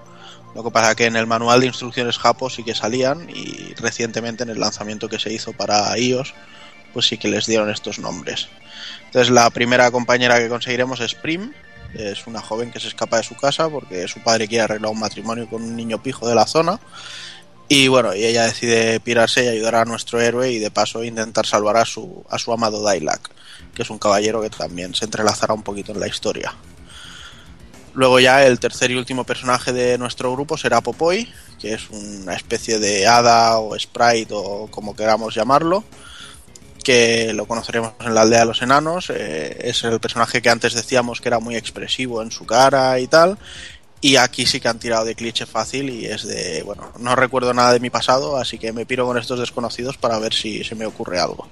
Lo 0.55 0.63
que 0.63 0.71
pasa 0.71 0.95
que 0.95 1.07
en 1.07 1.17
el 1.17 1.27
manual 1.27 1.61
de 1.61 1.67
instrucciones 1.67 2.19
Japo 2.19 2.51
sí 2.51 2.63
que 2.65 2.75
salían 2.75 3.31
y 3.31 3.73
recientemente 3.77 4.43
en 4.43 4.51
el 4.51 4.61
lanzamiento 4.61 5.09
que 5.09 5.19
se 5.19 5.33
hizo 5.33 5.55
para 5.55 5.99
iOS 5.99 6.35
pues 6.93 7.07
sí 7.07 7.17
que 7.17 7.29
les 7.29 7.47
dieron 7.47 7.71
estos 7.71 7.99
nombres. 7.99 8.49
Entonces 9.07 9.31
la 9.31 9.49
primera 9.49 9.91
compañera 9.91 10.39
que 10.39 10.51
conseguiremos 10.51 11.01
es 11.01 11.15
Prim, 11.15 11.53
es 11.95 12.27
una 12.27 12.43
joven 12.43 12.71
que 12.71 12.79
se 12.81 12.89
escapa 12.89 13.17
de 13.17 13.23
su 13.23 13.37
casa 13.37 13.71
porque 13.71 14.07
su 14.07 14.21
padre 14.23 14.49
quiere 14.49 14.65
arreglar 14.65 14.93
un 14.93 15.01
matrimonio 15.01 15.49
con 15.49 15.63
un 15.63 15.75
niño 15.77 16.03
pijo 16.03 16.29
de 16.29 16.35
la 16.35 16.47
zona. 16.47 16.79
Y 17.69 17.89
bueno, 17.89 18.15
y 18.15 18.25
ella 18.25 18.45
decide 18.45 19.01
pirarse 19.01 19.45
y 19.45 19.49
ayudar 19.49 19.77
a 19.77 19.85
nuestro 19.87 20.21
héroe 20.21 20.53
y 20.53 20.59
de 20.59 20.71
paso 20.71 21.03
intentar 21.03 21.47
salvar 21.47 21.79
a 21.79 21.85
su, 21.87 22.25
a 22.31 22.39
su 22.39 22.53
amado 22.53 22.83
Dailak, 22.83 23.31
que 23.77 23.83
es 23.83 23.91
un 23.91 23.99
caballero 23.99 24.41
que 24.41 24.49
también 24.49 24.95
se 24.95 25.05
entrelazará 25.05 25.53
un 25.53 25.63
poquito 25.63 25.93
en 25.93 26.01
la 26.01 26.09
historia. 26.09 26.55
Luego 27.95 28.19
ya 28.21 28.45
el 28.45 28.59
tercer 28.59 28.91
y 28.91 28.97
último 28.97 29.25
personaje 29.25 29.73
de 29.73 29.99
nuestro 29.99 30.33
grupo 30.33 30.57
será 30.57 30.81
Popoy, 30.81 31.33
que 31.61 31.75
es 31.75 31.89
una 31.91 32.35
especie 32.35 32.79
de 32.79 33.07
hada 33.07 33.59
o 33.59 33.79
sprite 33.79 34.35
o 34.35 34.69
como 34.71 34.97
queramos 34.97 35.35
llamarlo, 35.35 35.85
que 36.83 37.33
lo 37.35 37.47
conoceremos 37.47 37.93
en 38.01 38.15
la 38.15 38.23
aldea 38.23 38.41
de 38.41 38.47
los 38.47 38.63
enanos. 38.63 39.11
eh, 39.11 39.57
es 39.61 39.85
el 39.85 40.01
personaje 40.01 40.41
que 40.41 40.51
antes 40.51 40.75
decíamos 40.75 41.21
que 41.21 41.29
era 41.29 41.39
muy 41.39 41.57
expresivo 41.57 42.23
en 42.23 42.31
su 42.31 42.47
cara 42.47 42.99
y 42.99 43.07
tal. 43.07 43.39
Y 44.01 44.17
aquí 44.17 44.47
sí 44.47 44.61
que 44.61 44.69
han 44.69 44.79
tirado 44.79 45.05
de 45.05 45.15
cliché 45.15 45.47
fácil 45.47 45.89
y 45.91 46.07
es 46.07 46.27
de, 46.27 46.63
bueno, 46.65 46.93
no 46.99 47.17
recuerdo 47.17 47.53
nada 47.55 47.73
de 47.73 47.81
mi 47.81 47.91
pasado, 47.91 48.37
así 48.37 48.59
que 48.59 48.73
me 48.73 48.87
piro 48.87 49.07
con 49.07 49.19
estos 49.19 49.41
desconocidos 49.41 49.97
para 49.97 50.19
ver 50.19 50.35
si 50.35 50.65
se 50.65 50.75
me 50.75 50.87
ocurre 50.87 51.19
algo. 51.19 51.49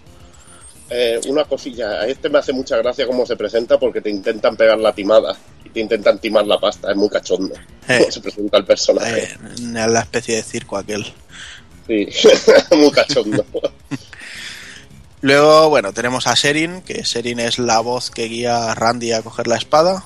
Eh, 0.91 1.21
una 1.29 1.45
cosilla, 1.45 2.01
a 2.03 2.07
este 2.07 2.29
me 2.29 2.39
hace 2.39 2.53
mucha 2.53 2.77
gracia 2.77 3.07
cómo 3.07 3.25
se 3.25 3.37
presenta 3.37 3.79
porque 3.79 4.01
te 4.03 4.11
intentan 4.11 4.55
pegar 4.57 4.79
la 4.79 4.93
timada 4.95 5.35
y 5.65 5.71
te 5.71 5.81
intentan 5.81 6.19
timar 6.19 6.47
la 6.47 6.59
pasta, 6.61 6.91
es 6.91 6.97
muy 6.97 7.09
cachondo 7.09 7.55
Eh. 7.89 7.99
cómo 8.01 8.11
se 8.11 8.21
presenta 8.21 8.59
el 8.59 8.65
personaje. 8.67 9.23
Eh, 9.25 9.37
en 9.59 9.75
la 9.93 10.01
especie 10.01 10.37
de 10.37 10.43
circo 10.43 10.77
aquel. 10.77 11.05
Sí, 11.87 12.07
muy 12.77 12.91
cachondo. 12.91 13.45
Luego, 15.23 15.71
bueno, 15.71 15.93
tenemos 15.95 16.27
a 16.27 16.37
Serin, 16.37 16.83
que 16.83 17.05
Serin 17.05 17.41
es 17.41 17.59
la 17.59 17.81
voz 17.81 18.11
que 18.11 18.25
guía 18.25 18.71
a 18.71 18.75
Randy 18.75 19.13
a 19.13 19.23
coger 19.23 19.47
la 19.47 19.57
espada. 19.57 20.05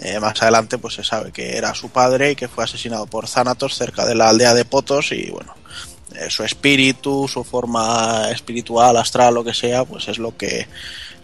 Eh, 0.00 0.18
más 0.18 0.42
adelante, 0.42 0.78
pues 0.78 0.94
se 0.94 1.04
sabe 1.04 1.30
que 1.32 1.56
era 1.56 1.74
su 1.74 1.90
padre 1.90 2.32
y 2.32 2.36
que 2.36 2.48
fue 2.48 2.64
asesinado 2.64 3.06
por 3.06 3.28
Thanatos 3.28 3.76
cerca 3.76 4.04
de 4.04 4.16
la 4.16 4.28
aldea 4.28 4.52
de 4.52 4.64
Potos. 4.64 5.12
Y 5.12 5.30
bueno, 5.30 5.54
su 6.28 6.42
espíritu, 6.44 7.28
su 7.28 7.44
forma 7.44 8.30
espiritual, 8.30 8.96
astral, 8.96 9.34
lo 9.34 9.44
que 9.44 9.54
sea, 9.54 9.84
pues 9.84 10.08
es 10.08 10.18
lo 10.18 10.36
que. 10.36 10.66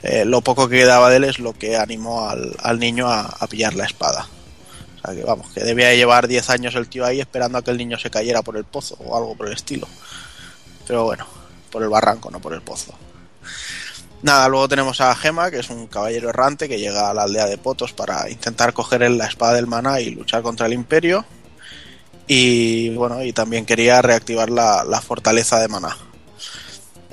eh, 0.02 0.24
lo 0.24 0.40
poco 0.40 0.68
que 0.68 0.78
quedaba 0.78 1.10
de 1.10 1.16
él 1.16 1.24
es 1.24 1.38
lo 1.38 1.52
que 1.52 1.76
animó 1.76 2.28
al, 2.28 2.54
al 2.62 2.78
niño 2.78 3.08
a, 3.08 3.22
a 3.22 3.46
pillar 3.46 3.74
la 3.74 3.84
espada. 3.84 4.26
O 4.98 5.06
sea 5.06 5.14
que 5.14 5.24
vamos, 5.24 5.50
que 5.52 5.64
debía 5.64 5.88
de 5.88 5.96
llevar 5.96 6.28
10 6.28 6.50
años 6.50 6.74
el 6.74 6.88
tío 6.88 7.04
ahí 7.04 7.20
esperando 7.20 7.58
a 7.58 7.62
que 7.62 7.70
el 7.72 7.78
niño 7.78 7.98
se 7.98 8.10
cayera 8.10 8.42
por 8.42 8.56
el 8.56 8.64
pozo 8.64 8.96
o 9.04 9.16
algo 9.16 9.34
por 9.36 9.46
el 9.48 9.52
estilo. 9.54 9.88
Pero 10.86 11.04
bueno, 11.04 11.26
por 11.70 11.82
el 11.82 11.88
barranco, 11.88 12.30
no 12.30 12.40
por 12.40 12.52
el 12.52 12.62
pozo. 12.62 12.94
Nada, 14.22 14.48
luego 14.48 14.68
tenemos 14.68 15.00
a 15.00 15.14
Gema, 15.16 15.50
que 15.50 15.58
es 15.58 15.70
un 15.70 15.88
caballero 15.88 16.28
errante 16.28 16.68
que 16.68 16.78
llega 16.78 17.10
a 17.10 17.14
la 17.14 17.24
aldea 17.24 17.46
de 17.46 17.58
Potos 17.58 17.92
para 17.92 18.30
intentar 18.30 18.72
coger 18.72 19.10
la 19.10 19.26
espada 19.26 19.54
del 19.54 19.66
maná 19.66 20.00
y 20.00 20.10
luchar 20.10 20.42
contra 20.42 20.66
el 20.66 20.72
imperio. 20.74 21.24
Y 22.26 22.90
bueno, 22.90 23.22
y 23.22 23.32
también 23.32 23.66
quería 23.66 24.00
reactivar 24.02 24.50
la, 24.50 24.84
la 24.84 25.00
fortaleza 25.00 25.60
de 25.60 25.68
maná. 25.68 25.96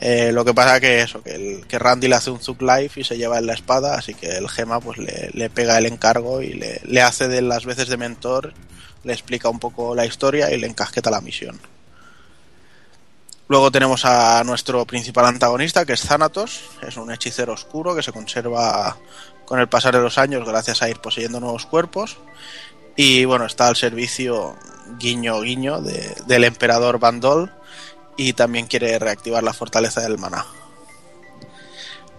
Eh, 0.02 0.32
lo 0.32 0.46
que 0.46 0.54
pasa 0.54 0.80
que 0.80 1.02
eso, 1.02 1.22
que, 1.22 1.62
que 1.68 1.78
Randy 1.78 2.08
le 2.08 2.16
hace 2.16 2.32
un 2.32 2.40
Zug 2.40 2.62
Life 2.62 3.02
y 3.02 3.04
se 3.04 3.18
lleva 3.18 3.38
en 3.38 3.48
la 3.48 3.54
espada, 3.54 3.96
así 3.96 4.14
que 4.14 4.38
el 4.38 4.48
gema 4.48 4.80
pues 4.80 4.98
le, 4.98 5.30
le 5.34 5.50
pega 5.50 5.78
el 5.78 5.88
encargo 5.88 6.42
y 6.42 6.54
le, 6.54 6.80
le, 6.86 7.02
hace 7.02 7.28
de 7.28 7.42
las 7.42 7.66
veces 7.66 7.90
de 7.90 7.98
mentor, 7.98 8.54
le 9.04 9.12
explica 9.12 9.50
un 9.50 9.60
poco 9.60 9.96
la 9.96 10.06
historia 10.06 10.54
y 10.54 10.58
le 10.58 10.68
encasqueta 10.68 11.12
la 11.12 11.20
misión. 11.20 11.60
Luego 13.50 13.72
tenemos 13.72 14.06
a 14.06 14.42
nuestro 14.46 14.86
principal 14.86 15.26
antagonista, 15.26 15.84
que 15.84 15.94
es 15.94 16.04
Thanatos, 16.04 16.62
es 16.88 16.96
un 16.96 17.12
hechicero 17.12 17.52
oscuro 17.52 17.94
que 17.94 18.04
se 18.04 18.14
conserva 18.14 18.96
con 19.44 19.60
el 19.60 19.68
pasar 19.68 19.96
de 19.96 20.02
los 20.02 20.18
años 20.20 20.48
gracias 20.48 20.82
a 20.82 20.90
ir 20.90 21.00
poseyendo 21.00 21.40
nuevos 21.40 21.66
cuerpos. 21.66 22.20
Y 23.02 23.24
bueno, 23.24 23.46
está 23.46 23.70
al 23.70 23.78
servicio 23.78 24.58
guiño 25.00 25.40
guiño 25.40 25.80
de, 25.80 26.18
del 26.28 26.44
emperador 26.44 27.00
Bandol 27.00 27.50
y 28.18 28.34
también 28.34 28.68
quiere 28.68 29.00
reactivar 29.00 29.42
la 29.42 29.54
fortaleza 29.54 30.02
del 30.02 30.18
maná. 30.18 30.46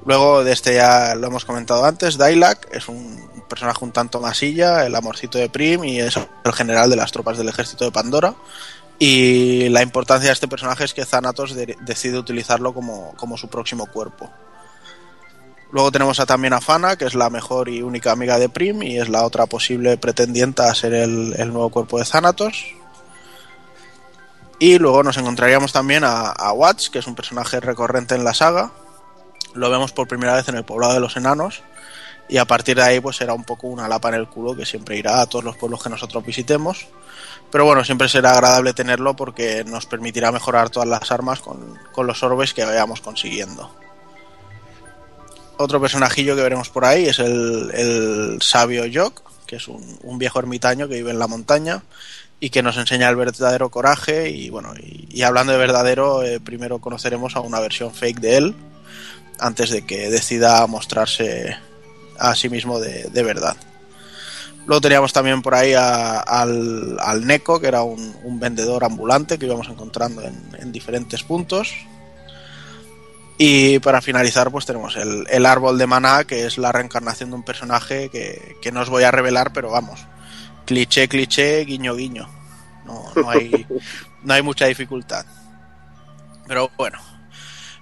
Luego 0.06 0.42
de 0.42 0.52
este 0.52 0.76
ya 0.76 1.14
lo 1.16 1.26
hemos 1.26 1.44
comentado 1.44 1.84
antes, 1.84 2.16
Dailak 2.16 2.74
es 2.74 2.88
un 2.88 3.30
personaje 3.46 3.84
un 3.84 3.92
tanto 3.92 4.20
masilla, 4.22 4.86
el 4.86 4.94
amorcito 4.94 5.36
de 5.36 5.50
Prim 5.50 5.84
y 5.84 6.00
es 6.00 6.16
el 6.16 6.52
general 6.54 6.88
de 6.88 6.96
las 6.96 7.12
tropas 7.12 7.36
del 7.36 7.50
ejército 7.50 7.84
de 7.84 7.92
Pandora. 7.92 8.34
Y 8.98 9.68
la 9.68 9.82
importancia 9.82 10.28
de 10.28 10.32
este 10.32 10.48
personaje 10.48 10.84
es 10.84 10.94
que 10.94 11.04
Thanatos 11.04 11.54
de 11.54 11.76
decide 11.82 12.18
utilizarlo 12.18 12.72
como, 12.72 13.12
como, 13.18 13.36
su 13.36 13.48
próximo 13.48 13.84
cuerpo. 13.84 14.30
Luego 15.72 15.92
tenemos 15.92 16.16
también 16.26 16.52
a 16.52 16.60
Fana, 16.60 16.96
que 16.96 17.04
es 17.04 17.14
la 17.14 17.30
mejor 17.30 17.68
y 17.68 17.82
única 17.82 18.10
amiga 18.10 18.38
de 18.38 18.48
Prim 18.48 18.82
y 18.82 18.98
es 18.98 19.08
la 19.08 19.24
otra 19.24 19.46
posible 19.46 19.96
pretendiente 19.96 20.62
a 20.62 20.74
ser 20.74 20.94
el, 20.94 21.34
el 21.38 21.52
nuevo 21.52 21.70
cuerpo 21.70 21.98
de 21.98 22.04
Thanatos. 22.04 22.74
Y 24.58 24.78
luego 24.78 25.02
nos 25.02 25.16
encontraríamos 25.16 25.72
también 25.72 26.04
a, 26.04 26.26
a 26.26 26.52
Watts, 26.52 26.90
que 26.90 26.98
es 26.98 27.06
un 27.06 27.14
personaje 27.14 27.60
recurrente 27.60 28.14
en 28.14 28.24
la 28.24 28.34
saga. 28.34 28.72
Lo 29.54 29.70
vemos 29.70 29.92
por 29.92 30.08
primera 30.08 30.34
vez 30.34 30.48
en 30.48 30.56
el 30.56 30.64
poblado 30.64 30.94
de 30.94 31.00
los 31.00 31.16
enanos. 31.16 31.62
Y 32.28 32.36
a 32.36 32.44
partir 32.44 32.76
de 32.76 32.82
ahí, 32.82 33.00
pues 33.00 33.16
será 33.16 33.32
un 33.32 33.44
poco 33.44 33.68
una 33.68 33.88
lapa 33.88 34.08
en 34.08 34.16
el 34.16 34.28
culo 34.28 34.54
que 34.54 34.66
siempre 34.66 34.96
irá 34.96 35.20
a 35.20 35.26
todos 35.26 35.44
los 35.44 35.56
pueblos 35.56 35.82
que 35.82 35.88
nosotros 35.88 36.24
visitemos. 36.24 36.88
Pero 37.50 37.64
bueno, 37.64 37.84
siempre 37.84 38.08
será 38.08 38.32
agradable 38.32 38.74
tenerlo 38.74 39.16
porque 39.16 39.64
nos 39.64 39.86
permitirá 39.86 40.30
mejorar 40.30 40.68
todas 40.70 40.88
las 40.88 41.10
armas 41.10 41.40
con, 41.40 41.78
con 41.92 42.06
los 42.06 42.22
orbes 42.22 42.54
que 42.54 42.64
vayamos 42.64 43.00
consiguiendo. 43.00 43.74
Otro 45.62 45.78
personajillo 45.78 46.34
que 46.34 46.42
veremos 46.42 46.70
por 46.70 46.86
ahí 46.86 47.04
es 47.04 47.18
el, 47.18 47.70
el 47.74 48.38
sabio 48.40 48.84
Jock, 48.90 49.22
que 49.46 49.56
es 49.56 49.68
un, 49.68 49.98
un, 50.02 50.16
viejo 50.16 50.38
ermitaño 50.38 50.88
que 50.88 50.94
vive 50.94 51.10
en 51.10 51.18
la 51.18 51.26
montaña 51.26 51.82
y 52.40 52.48
que 52.48 52.62
nos 52.62 52.78
enseña 52.78 53.10
el 53.10 53.16
verdadero 53.16 53.68
coraje. 53.68 54.30
Y 54.30 54.48
bueno, 54.48 54.72
y, 54.80 55.20
hablando 55.20 55.52
de 55.52 55.58
verdadero, 55.58 56.22
eh, 56.22 56.40
primero 56.40 56.78
conoceremos 56.78 57.36
a 57.36 57.40
una 57.40 57.60
versión 57.60 57.92
fake 57.92 58.20
de 58.20 58.36
él 58.38 58.54
antes 59.38 59.68
de 59.68 59.84
que 59.84 60.08
decida 60.08 60.66
mostrarse 60.66 61.58
a 62.18 62.34
sí 62.34 62.48
mismo 62.48 62.80
de, 62.80 63.10
de 63.12 63.22
verdad. 63.22 63.54
Luego 64.64 64.80
teníamos 64.80 65.12
también 65.12 65.42
por 65.42 65.54
ahí 65.54 65.74
al, 65.74 66.96
al, 66.98 67.26
Neko, 67.26 67.60
que 67.60 67.66
era 67.66 67.82
un, 67.82 68.16
un, 68.24 68.40
vendedor 68.40 68.82
ambulante 68.82 69.38
que 69.38 69.44
íbamos 69.44 69.68
encontrando 69.68 70.22
en, 70.22 70.40
en, 70.58 70.72
diferentes 70.72 71.22
puntos. 71.22 71.74
Y 73.42 73.78
para 73.78 74.02
finalizar, 74.02 74.50
pues 74.50 74.66
tenemos 74.66 74.96
el, 74.96 75.26
el, 75.30 75.46
árbol 75.46 75.78
de 75.78 75.86
maná, 75.86 76.24
que 76.24 76.44
es 76.44 76.58
la 76.58 76.72
reencarnación 76.72 77.30
de 77.30 77.36
un 77.36 77.42
personaje 77.42 78.10
que, 78.10 78.56
que, 78.60 78.70
no 78.70 78.82
os 78.82 78.90
voy 78.90 79.02
a 79.04 79.10
revelar, 79.10 79.54
pero 79.54 79.70
vamos, 79.70 80.04
cliché, 80.66 81.08
cliché, 81.08 81.64
guiño, 81.64 81.94
guiño. 81.94 82.28
No, 82.84 83.10
no, 83.16 83.30
hay, 83.30 83.66
no 84.24 84.34
hay 84.34 84.42
mucha 84.42 84.66
dificultad. 84.66 85.24
Pero 86.46 86.70
bueno, 86.76 86.98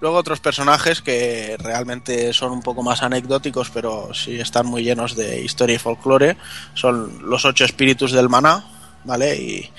Luego 0.00 0.16
otros 0.16 0.38
personajes 0.38 1.02
que 1.02 1.56
realmente 1.58 2.32
son 2.32 2.52
un 2.52 2.62
poco 2.62 2.84
más 2.84 3.02
anecdóticos, 3.02 3.68
pero 3.70 4.14
sí 4.14 4.38
están 4.38 4.64
muy 4.64 4.84
llenos 4.84 5.16
de 5.16 5.40
historia 5.40 5.74
y 5.74 5.80
folclore, 5.80 6.36
son 6.74 7.28
los 7.28 7.44
ocho 7.44 7.64
espíritus 7.64 8.12
del 8.12 8.28
maná, 8.28 8.64
¿vale? 9.02 9.34
Y, 9.34 9.72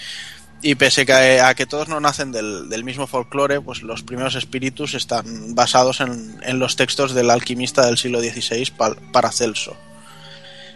y 0.61 0.76
pese 0.76 1.06
que, 1.06 1.40
a 1.40 1.53
que 1.56 1.65
todos 1.65 1.88
no 1.88 1.99
nacen 1.99 2.31
del, 2.31 2.69
del 2.69 2.84
mismo 2.84 3.07
folclore, 3.07 3.61
pues 3.61 3.81
los 3.81 4.03
primeros 4.03 4.36
espíritus 4.36 4.94
están 4.94 5.56
basados 5.56 6.02
en, 6.02 6.40
en 6.44 6.60
los 6.60 6.76
textos 6.76 7.14
del 7.14 7.30
alquimista 7.30 7.86
del 7.86 7.98
siglo 7.98 8.19
XVI, 8.19 8.73
Paracelso. 9.11 9.77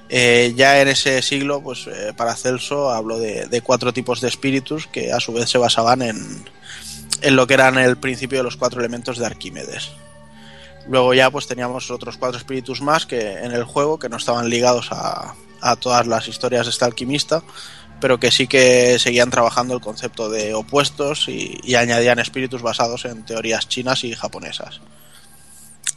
Eh, 0.09 0.53
ya 0.55 0.79
en 0.79 0.87
ese 0.87 1.21
siglo, 1.21 1.61
pues 1.61 1.87
eh, 1.87 2.13
Paracelso 2.15 2.91
habló 2.91 3.19
de, 3.19 3.47
de 3.47 3.61
cuatro 3.61 3.93
tipos 3.93 4.21
de 4.21 4.27
espíritus 4.27 4.87
que 4.87 5.11
a 5.11 5.19
su 5.19 5.33
vez 5.33 5.49
se 5.49 5.57
basaban 5.57 6.01
en, 6.01 6.45
en 7.21 7.35
lo 7.35 7.47
que 7.47 7.55
eran 7.55 7.77
el 7.77 7.97
principio 7.97 8.37
de 8.37 8.43
los 8.43 8.57
cuatro 8.57 8.79
elementos 8.79 9.17
de 9.17 9.25
Arquímedes. 9.25 9.91
Luego 10.87 11.13
ya 11.13 11.31
pues 11.31 11.47
teníamos 11.47 11.89
otros 11.91 12.17
cuatro 12.17 12.37
espíritus 12.37 12.81
más 12.81 13.05
que 13.05 13.39
en 13.39 13.53
el 13.53 13.63
juego 13.63 13.99
que 13.99 14.09
no 14.09 14.17
estaban 14.17 14.49
ligados 14.49 14.89
a, 14.91 15.33
a 15.61 15.75
todas 15.77 16.05
las 16.05 16.27
historias 16.27 16.65
de 16.65 16.71
este 16.71 16.85
alquimista, 16.85 17.41
pero 18.03 18.19
que 18.19 18.31
sí 18.31 18.47
que 18.47 18.99
seguían 18.99 19.29
trabajando 19.29 19.73
el 19.73 19.79
concepto 19.79 20.29
de 20.29 20.53
opuestos 20.53 21.29
y, 21.29 21.73
añadían 21.73 22.19
espíritus 22.19 22.61
basados 22.61 23.05
en 23.05 23.23
teorías 23.23 23.69
chinas 23.69 24.03
y 24.03 24.13
japonesas. 24.13 24.81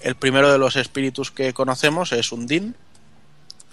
El 0.03 0.15
primero 0.15 0.53
de 0.53 0.57
los 0.57 0.77
espíritus 0.77 1.33
que 1.33 1.53
conocemos 1.53 2.13
es 2.13 2.31
Undin, 2.31 2.77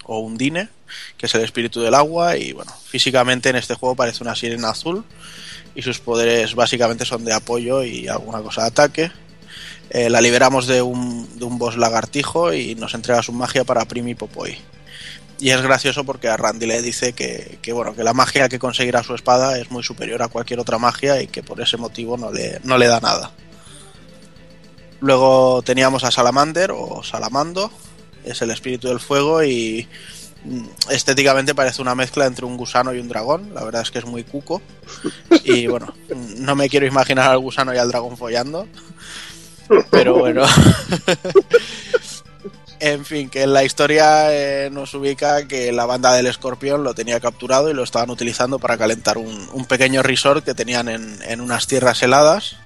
o 0.02 0.18
Undine, 0.18 0.68
que 1.16 1.26
es 1.26 1.34
el 1.36 1.42
espíritu 1.42 1.80
del 1.80 1.94
agua, 1.94 2.36
y 2.36 2.50
bueno, 2.50 2.72
físicamente 2.88 3.50
en 3.50 3.54
este 3.54 3.74
juego 3.74 3.94
parece 3.94 4.24
una 4.24 4.34
sirena 4.34 4.70
azul, 4.70 5.04
y 5.76 5.82
sus 5.82 6.00
poderes 6.00 6.56
básicamente 6.56 7.04
son 7.04 7.24
de 7.24 7.34
apoyo 7.34 7.84
y 7.84 8.08
alguna 8.08 8.42
cosa 8.42 8.62
de 8.62 8.66
ataque. 8.66 9.12
Eh, 9.90 10.10
la 10.10 10.20
liberamos 10.20 10.66
de 10.66 10.82
un, 10.82 11.38
de 11.38 11.44
un 11.44 11.56
boss 11.56 11.76
lagartijo 11.76 12.52
y 12.52 12.74
nos 12.74 12.94
entrega 12.94 13.22
su 13.22 13.32
magia 13.32 13.62
para 13.62 13.84
Primi 13.84 14.16
Popoi. 14.16 14.73
Y 15.40 15.50
es 15.50 15.60
gracioso 15.62 16.04
porque 16.04 16.28
a 16.28 16.36
Randy 16.36 16.66
le 16.66 16.80
dice 16.80 17.12
que, 17.12 17.58
que, 17.60 17.72
bueno, 17.72 17.94
que 17.94 18.04
la 18.04 18.14
magia 18.14 18.48
que 18.48 18.58
conseguirá 18.58 19.02
su 19.02 19.14
espada 19.14 19.58
es 19.58 19.70
muy 19.70 19.82
superior 19.82 20.22
a 20.22 20.28
cualquier 20.28 20.60
otra 20.60 20.78
magia 20.78 21.20
y 21.20 21.26
que 21.26 21.42
por 21.42 21.60
ese 21.60 21.76
motivo 21.76 22.16
no 22.16 22.30
le, 22.30 22.60
no 22.62 22.78
le 22.78 22.86
da 22.86 23.00
nada. 23.00 23.32
Luego 25.00 25.62
teníamos 25.62 26.04
a 26.04 26.10
Salamander 26.10 26.70
o 26.72 27.02
Salamando, 27.02 27.70
es 28.24 28.40
el 28.42 28.50
espíritu 28.50 28.88
del 28.88 29.00
fuego 29.00 29.44
y 29.44 29.86
estéticamente 30.90 31.54
parece 31.54 31.82
una 31.82 31.94
mezcla 31.94 32.26
entre 32.26 32.44
un 32.44 32.56
gusano 32.56 32.94
y 32.94 32.98
un 32.98 33.08
dragón. 33.08 33.52
La 33.54 33.64
verdad 33.64 33.82
es 33.82 33.90
que 33.90 33.98
es 33.98 34.06
muy 34.06 34.24
cuco. 34.24 34.62
Y 35.44 35.66
bueno, 35.68 35.94
no 36.38 36.54
me 36.54 36.68
quiero 36.68 36.86
imaginar 36.86 37.30
al 37.30 37.38
gusano 37.38 37.74
y 37.74 37.78
al 37.78 37.88
dragón 37.88 38.16
follando. 38.16 38.66
Pero 39.90 40.14
bueno. 40.14 40.44
en 42.80 43.04
fin, 43.04 43.30
que 43.30 43.42
en 43.42 43.52
la 43.52 43.64
historia 43.64 44.32
eh, 44.32 44.70
nos 44.70 44.94
ubica 44.94 45.46
que 45.46 45.72
la 45.72 45.86
banda 45.86 46.12
del 46.12 46.26
escorpión 46.26 46.84
lo 46.84 46.94
tenía 46.94 47.20
capturado 47.20 47.70
y 47.70 47.74
lo 47.74 47.82
estaban 47.82 48.10
utilizando 48.10 48.58
para 48.58 48.76
calentar 48.76 49.18
un, 49.18 49.64
pequeño 49.66 50.02
resort 50.02 50.44
que 50.44 50.54
tenían 50.54 50.88
en, 50.88 51.18
en, 51.22 51.40
unas 51.40 51.66
tierras 51.66 52.02
heladas. 52.02 52.56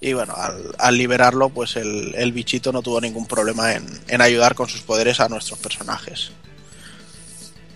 Y 0.00 0.12
bueno, 0.12 0.34
al, 0.36 0.74
al 0.78 0.96
liberarlo, 0.96 1.48
pues 1.48 1.76
el, 1.76 2.14
el, 2.16 2.32
bichito 2.32 2.72
no 2.72 2.82
tuvo 2.82 3.00
ningún 3.00 3.26
problema 3.26 3.72
en, 3.72 3.86
en 4.08 4.20
ayudar 4.20 4.54
con 4.54 4.68
sus 4.68 4.82
poderes 4.82 5.20
a 5.20 5.28
nuestros 5.28 5.58
personajes. 5.58 6.32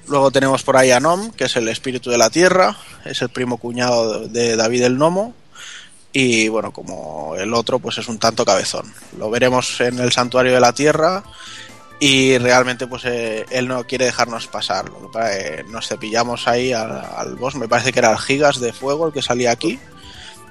Luego 0.09 0.31
tenemos 0.31 0.63
por 0.63 0.77
ahí 0.77 0.91
a 0.91 1.01
Nom, 1.01 1.31
que 1.33 1.45
es 1.45 1.57
el 1.57 1.69
espíritu 1.69 2.11
de 2.11 2.19
la 2.19 2.31
tierra, 2.31 2.77
es 3.05 3.23
el 3.23 3.29
primo 3.29 3.57
cuñado 3.59 4.29
de 4.29 4.57
David 4.57 4.83
el 4.83 4.99
Nomo. 4.99 5.35
Y 6.13 6.49
bueno, 6.49 6.73
como 6.73 7.37
el 7.37 7.55
otro, 7.55 7.79
pues 7.79 7.99
es 7.99 8.09
un 8.09 8.19
tanto 8.19 8.45
cabezón. 8.45 8.93
Lo 9.19 9.31
veremos 9.31 9.81
en 9.81 9.99
el 9.99 10.13
santuario 10.13 10.53
de 10.53 10.61
la 10.61 10.75
tierra 10.75 11.25
y 12.05 12.37
realmente 12.37 12.89
pues 12.89 13.05
eh, 13.05 13.47
él 13.51 13.69
no 13.69 13.87
quiere 13.87 14.07
dejarnos 14.07 14.49
pasar. 14.49 14.91
Eh, 15.23 15.65
nos 15.69 15.87
cepillamos 15.87 16.49
ahí 16.49 16.73
al, 16.73 16.91
al, 16.91 17.37
boss, 17.37 17.55
me 17.55 17.69
parece 17.69 17.93
que 17.93 18.01
era 18.01 18.11
el 18.11 18.19
Gigas 18.19 18.59
de 18.59 18.73
Fuego 18.73 19.07
el 19.07 19.13
que 19.13 19.23
salía 19.23 19.53
aquí. 19.53 19.79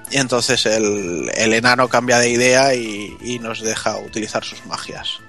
Y 0.10 0.15
entonces 0.15 0.65
el, 0.65 1.30
el 1.36 1.53
enano 1.53 1.90
cambia 1.90 2.19
de 2.19 2.30
idea 2.30 2.73
y, 2.73 3.38
nos 3.41 3.60
deja 3.60 3.98
utilizar 3.98 4.45
sus 4.45 4.65
magias. 4.65 5.19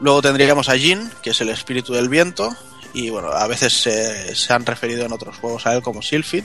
Luego 0.00 0.22
tendríamos 0.22 0.70
a 0.70 0.78
Jin, 0.78 1.10
que 1.22 1.30
es 1.30 1.40
el 1.42 1.50
espíritu 1.50 1.92
del 1.92 2.08
viento, 2.08 2.56
y 2.94 3.10
bueno, 3.10 3.28
a 3.28 3.46
veces 3.48 3.74
se, 3.74 4.34
se 4.34 4.52
han 4.54 4.64
referido 4.64 5.04
en 5.04 5.12
otros 5.12 5.36
juegos 5.36 5.66
a 5.66 5.74
él 5.74 5.82
como 5.82 6.00
Sylphid. 6.00 6.44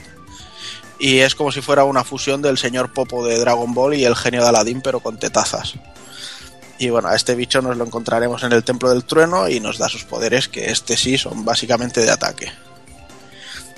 Y 0.98 1.20
es 1.20 1.34
como 1.34 1.50
si 1.50 1.62
fuera 1.62 1.84
una 1.84 2.04
fusión 2.04 2.42
del 2.42 2.58
señor 2.58 2.92
Popo 2.92 3.26
de 3.26 3.38
Dragon 3.38 3.72
Ball 3.72 3.94
y 3.94 4.04
el 4.04 4.14
genio 4.14 4.42
de 4.42 4.48
Aladdin, 4.50 4.82
pero 4.82 5.00
con 5.00 5.18
tetazas. 5.18 5.76
Y 6.78 6.90
bueno, 6.90 7.08
a 7.08 7.14
este 7.14 7.34
bicho 7.34 7.62
nos 7.62 7.76
lo 7.76 7.84
encontraremos 7.84 8.42
en 8.42 8.52
el 8.52 8.64
Templo 8.64 8.90
del 8.90 9.04
Trueno 9.04 9.48
y 9.48 9.60
nos 9.60 9.78
da 9.78 9.88
sus 9.88 10.04
poderes, 10.04 10.48
que 10.48 10.70
este 10.70 10.96
sí 10.96 11.16
son 11.18 11.44
básicamente 11.44 12.00
de 12.00 12.10
ataque. 12.10 12.52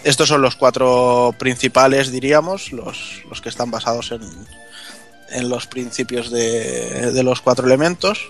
Estos 0.03 0.29
son 0.29 0.41
los 0.41 0.57
cuatro 0.57 1.35
principales, 1.39 2.11
diríamos, 2.11 2.73
los, 2.73 3.23
los 3.29 3.41
que 3.41 3.49
están 3.49 3.71
basados 3.71 4.13
en, 4.13 4.23
en 5.31 5.49
los 5.49 5.67
principios 5.67 6.31
de, 6.31 7.11
de, 7.13 7.23
los 7.23 7.41
cuatro 7.41 7.67
elementos. 7.67 8.21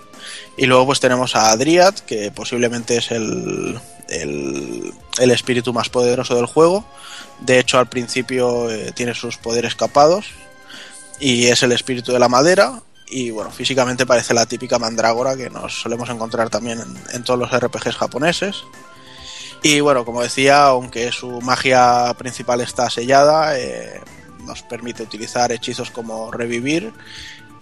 Y 0.57 0.67
luego 0.67 0.87
pues 0.87 1.01
tenemos 1.01 1.37
a 1.37 1.51
Adriat, 1.51 2.01
que 2.01 2.31
posiblemente 2.31 2.97
es 2.97 3.11
el, 3.11 3.79
el, 4.09 4.93
el 5.19 5.31
espíritu 5.31 5.73
más 5.73 5.89
poderoso 5.89 6.35
del 6.35 6.47
juego. 6.47 6.85
De 7.41 7.59
hecho, 7.59 7.79
al 7.79 7.89
principio 7.89 8.71
eh, 8.71 8.93
tiene 8.95 9.15
sus 9.15 9.37
poderes 9.37 9.75
capados 9.75 10.27
y 11.21 11.47
es 11.47 11.63
el 11.63 11.73
espíritu 11.73 12.13
de 12.13 12.19
la 12.19 12.29
madera. 12.29 12.83
Y 13.09 13.31
bueno, 13.31 13.51
físicamente 13.51 14.05
parece 14.05 14.35
la 14.35 14.47
típica 14.47 14.79
mandrágora 14.79 15.37
que 15.37 15.49
nos 15.49 15.81
solemos 15.81 16.09
encontrar 16.11 16.51
también 16.51 16.83
en, 17.13 17.25
todos 17.25 17.39
los 17.39 17.51
RPGs 17.51 17.97
japoneses. 17.97 18.65
Y 19.63 19.81
bueno, 19.81 20.05
como 20.05 20.23
decía, 20.23 20.65
aunque 20.65 21.13
su 21.13 21.41
magia 21.41 22.13
principal 22.19 22.61
está 22.61 22.91
sellada, 22.91 23.59
eh, 23.59 24.01
nos 24.45 24.63
permite 24.63 25.05
utilizar 25.05 25.53
hechizos 25.53 25.91
como 25.91 26.33
revivir. 26.33 26.93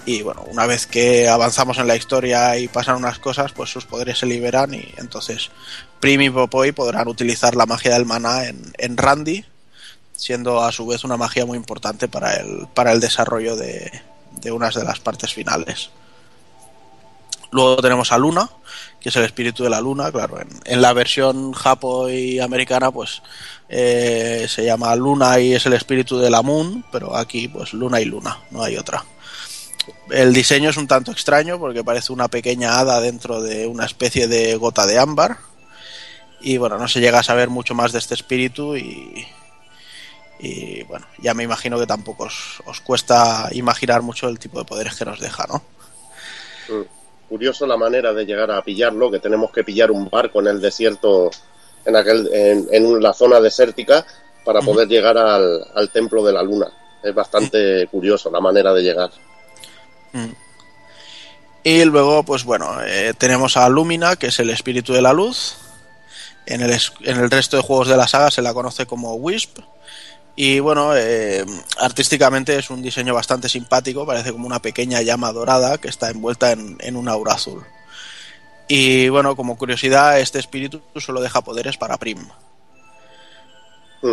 Y 0.07 0.23
bueno, 0.23 0.45
una 0.51 0.67
vez 0.67 0.87
que 0.87 1.29
avanzamos 1.29 1.79
en 1.79 1.89
la 1.89 1.97
historia 1.97 2.59
y 2.59 2.69
pasan 2.69 2.97
unas 2.97 3.19
cosas, 3.19 3.53
pues 3.53 3.71
sus 3.71 3.87
poderes 3.87 4.19
se 4.19 4.27
liberan 4.27 4.75
y 4.75 4.93
entonces 4.99 5.51
Prim 5.99 6.21
y 6.21 6.31
Popoy 6.31 6.73
podrán 6.73 7.09
utilizar 7.09 7.55
la 7.55 7.65
magia 7.65 7.95
del 7.95 8.05
maná 8.05 8.45
en, 8.47 8.73
en 8.77 8.99
Randy, 8.99 9.47
siendo 10.13 10.63
a 10.63 10.73
su 10.73 10.87
vez 10.87 11.05
una 11.05 11.17
magia 11.17 11.47
muy 11.47 11.57
importante 11.57 12.07
para 12.07 12.35
el, 12.35 12.67
para 12.75 12.93
el 12.93 13.01
desarrollo 13.01 13.57
de, 13.57 13.91
de 14.41 14.53
unas 14.53 14.75
de 14.75 14.85
las 14.85 15.01
partes 15.01 15.33
finales. 15.33 15.91
Luego 17.51 17.77
tenemos 17.77 18.11
a 18.11 18.19
Luna, 18.19 18.49
que 19.01 19.11
es 19.11 19.17
el 19.17 19.25
espíritu 19.25 19.63
de 19.63 19.71
la 19.71 19.81
luna, 19.81 20.11
claro, 20.11 20.39
en, 20.65 20.83
la 20.83 20.93
versión 20.93 21.53
japo 21.53 22.09
y 22.09 22.41
americana 22.41 22.91
pues 22.91 23.23
eh, 23.69 24.47
se 24.49 24.65
llama 24.65 24.97
Luna 24.97 25.39
y 25.39 25.53
es 25.53 25.65
el 25.67 25.75
espíritu 25.75 26.19
de 26.19 26.31
la 26.31 26.43
Moon, 26.43 26.85
pero 26.91 27.15
aquí 27.15 27.47
pues 27.47 27.73
Luna 27.73 28.01
y 28.01 28.07
Luna, 28.07 28.41
no 28.51 28.63
hay 28.63 28.77
otra. 28.77 29.05
El 30.11 30.33
diseño 30.33 30.71
es 30.71 30.77
un 30.77 30.89
tanto 30.89 31.13
extraño 31.13 31.59
porque 31.59 31.85
parece 31.85 32.13
una 32.13 32.29
pequeña 32.29 32.79
hada 32.79 33.01
dentro 33.01 33.41
de 33.41 33.67
una 33.67 33.85
especie 33.85 34.27
de 34.27 34.57
gota 34.57 34.87
de 34.87 34.99
ámbar. 34.99 35.39
Y 36.41 36.57
bueno, 36.57 36.79
no 36.79 36.89
se 36.89 37.01
llega 37.01 37.21
a 37.21 37.23
saber 37.23 37.51
mucho 37.51 37.75
más 37.75 37.93
de 37.93 37.99
este 37.99 38.15
espíritu 38.15 38.77
y, 38.77 39.27
y 40.45 40.83
bueno, 40.85 41.07
ya 41.19 41.33
me 41.35 41.43
imagino 41.43 41.79
que 41.79 41.87
tampoco 41.87 42.25
os, 42.25 42.63
os 42.67 42.81
cuesta 42.81 43.49
imaginar 43.53 44.03
mucho 44.03 44.29
el 44.29 44.39
tipo 44.39 44.59
de 44.59 44.65
poderes 44.65 44.95
que 44.95 45.05
nos 45.05 45.21
deja, 45.21 45.47
¿no? 45.47 45.63
Mm. 46.69 46.83
Curioso 47.29 47.67
la 47.67 47.77
manera 47.77 48.13
de 48.13 48.27
llegar 48.27 48.51
a 48.51 48.63
pillarlo, 48.63 49.11
que 49.11 49.19
tenemos 49.19 49.51
que 49.51 49.65
pillar 49.65 49.91
un 49.91 50.11
barco 50.11 50.41
en 50.41 50.49
el 50.49 50.61
desierto, 50.61 51.31
en, 51.85 51.97
aquel, 51.97 52.29
en, 52.33 52.69
en 52.71 53.03
la 53.03 53.15
zona 53.15 53.41
desértica, 53.41 54.05
para 54.45 54.61
poder 54.61 54.87
llegar 54.87 55.17
al, 55.17 55.67
al 55.75 55.91
templo 55.91 56.23
de 56.23 56.33
la 56.33 56.43
luna. 56.43 56.71
Es 57.03 57.15
bastante 57.15 57.87
curioso 57.91 58.31
la 58.31 58.41
manera 58.41 58.75
de 58.75 58.83
llegar. 58.83 59.11
Mm. 60.13 60.33
Y 61.65 61.85
luego, 61.87 62.23
pues 62.25 62.45
bueno, 62.45 62.77
eh, 62.85 63.15
tenemos 63.17 63.57
a 63.57 63.69
Lumina, 63.71 64.17
que 64.17 64.27
es 64.27 64.39
el 64.39 64.51
espíritu 64.51 64.93
de 64.93 65.01
la 65.01 65.15
luz. 65.15 65.57
En 66.45 66.61
el, 66.61 66.71
en 67.01 67.19
el 67.19 67.31
resto 67.31 67.57
de 67.57 67.63
juegos 67.63 67.89
de 67.89 67.97
la 67.97 68.07
saga 68.07 68.31
se 68.31 68.43
la 68.43 68.53
conoce 68.53 68.85
como 68.85 69.15
Wisp. 69.15 69.61
Y 70.37 70.59
bueno, 70.59 70.97
eh, 70.97 71.45
artísticamente 71.79 72.57
es 72.59 72.69
un 72.71 72.83
diseño 72.83 73.15
bastante 73.15 73.49
simpático, 73.49 74.05
parece 74.05 74.33
como 74.33 74.47
una 74.47 74.61
pequeña 74.61 75.01
llama 75.01 75.33
dorada 75.33 75.79
que 75.79 75.89
está 75.89 76.11
envuelta 76.11 76.51
en, 76.53 76.77
en 76.81 76.97
un 76.97 77.09
aura 77.09 77.35
azul. 77.35 77.63
Y 78.67 79.09
bueno, 79.11 79.37
como 79.37 79.57
curiosidad, 79.57 80.19
este 80.19 80.39
espíritu 80.41 80.81
solo 80.97 81.21
deja 81.21 81.43
poderes 81.43 81.77
para 81.77 81.99
Prim. 81.99 82.19
Mm. 84.03 84.13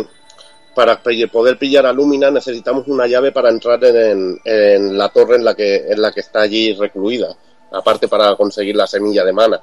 Para 0.74 1.02
poder 1.02 1.58
pillar 1.58 1.84
a 1.86 1.92
Lumina 1.92 2.30
necesitamos 2.30 2.86
una 2.86 3.06
llave 3.06 3.30
para 3.32 3.50
entrar 3.50 3.82
en, 3.84 3.96
en- 3.96 4.40
en 4.44 4.98
la 4.98 5.08
torre 5.10 5.36
en 5.36 5.44
la, 5.44 5.54
que, 5.54 5.76
en 5.88 6.00
la 6.00 6.12
que 6.12 6.20
está 6.20 6.40
allí 6.40 6.72
recluida, 6.74 7.34
aparte 7.72 8.08
para 8.08 8.34
conseguir 8.36 8.76
la 8.76 8.86
semilla 8.86 9.24
de 9.24 9.32
mana. 9.32 9.60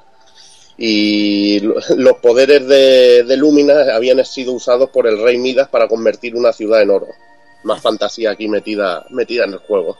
Y 0.82 1.60
lo- 1.60 1.74
los 1.96 2.16
poderes 2.18 2.66
de, 2.66 3.22
de 3.24 3.36
Lumina 3.36 3.94
habían 3.94 4.24
sido 4.24 4.52
usados 4.52 4.88
por 4.88 5.06
el 5.06 5.22
rey 5.22 5.36
Midas 5.36 5.68
para 5.68 5.86
convertir 5.86 6.34
una 6.34 6.52
ciudad 6.54 6.80
en 6.80 6.90
oro. 6.90 7.06
Más 7.64 7.82
fantasía 7.82 8.30
aquí 8.30 8.48
metida, 8.48 9.04
metida 9.10 9.44
en 9.44 9.52
el 9.52 9.58
juego. 9.58 9.98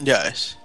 Ya 0.00 0.28
es. 0.28 0.58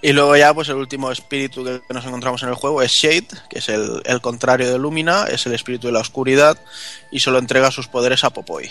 Y 0.00 0.12
luego 0.12 0.36
ya, 0.36 0.54
pues 0.54 0.68
el 0.68 0.76
último 0.76 1.10
espíritu 1.10 1.64
que 1.64 1.80
nos 1.94 2.04
encontramos 2.04 2.42
en 2.44 2.50
el 2.50 2.54
juego 2.54 2.80
es 2.82 2.92
Shade, 2.92 3.26
que 3.48 3.58
es 3.58 3.68
el, 3.70 4.02
contrario 4.20 4.70
de 4.70 4.78
Lumina, 4.78 5.24
es 5.30 5.46
el 5.46 5.54
espíritu 5.54 5.86
de 5.88 5.94
la 5.94 6.00
oscuridad 6.00 6.56
y 7.10 7.20
solo 7.20 7.38
entrega 7.38 7.70
sus 7.72 7.88
poderes 7.88 8.22
a 8.22 8.30
Popoy. 8.30 8.70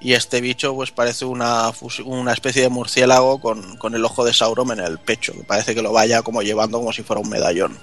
Y 0.00 0.14
este 0.14 0.40
bicho 0.40 0.74
pues 0.74 0.90
parece 0.90 1.26
una, 1.26 1.70
una 2.06 2.32
especie 2.32 2.62
de 2.62 2.70
murciélago 2.70 3.38
con, 3.40 3.76
con 3.76 3.94
el 3.94 4.04
ojo 4.04 4.24
de 4.24 4.32
Sauron 4.32 4.72
en 4.72 4.80
el 4.80 4.98
pecho, 4.98 5.32
que 5.34 5.44
parece 5.44 5.74
que 5.76 5.82
lo 5.82 5.92
vaya 5.92 6.22
como 6.22 6.42
llevando 6.42 6.78
como 6.78 6.92
si 6.92 7.02
fuera 7.02 7.20
un 7.20 7.28
medallón. 7.28 7.78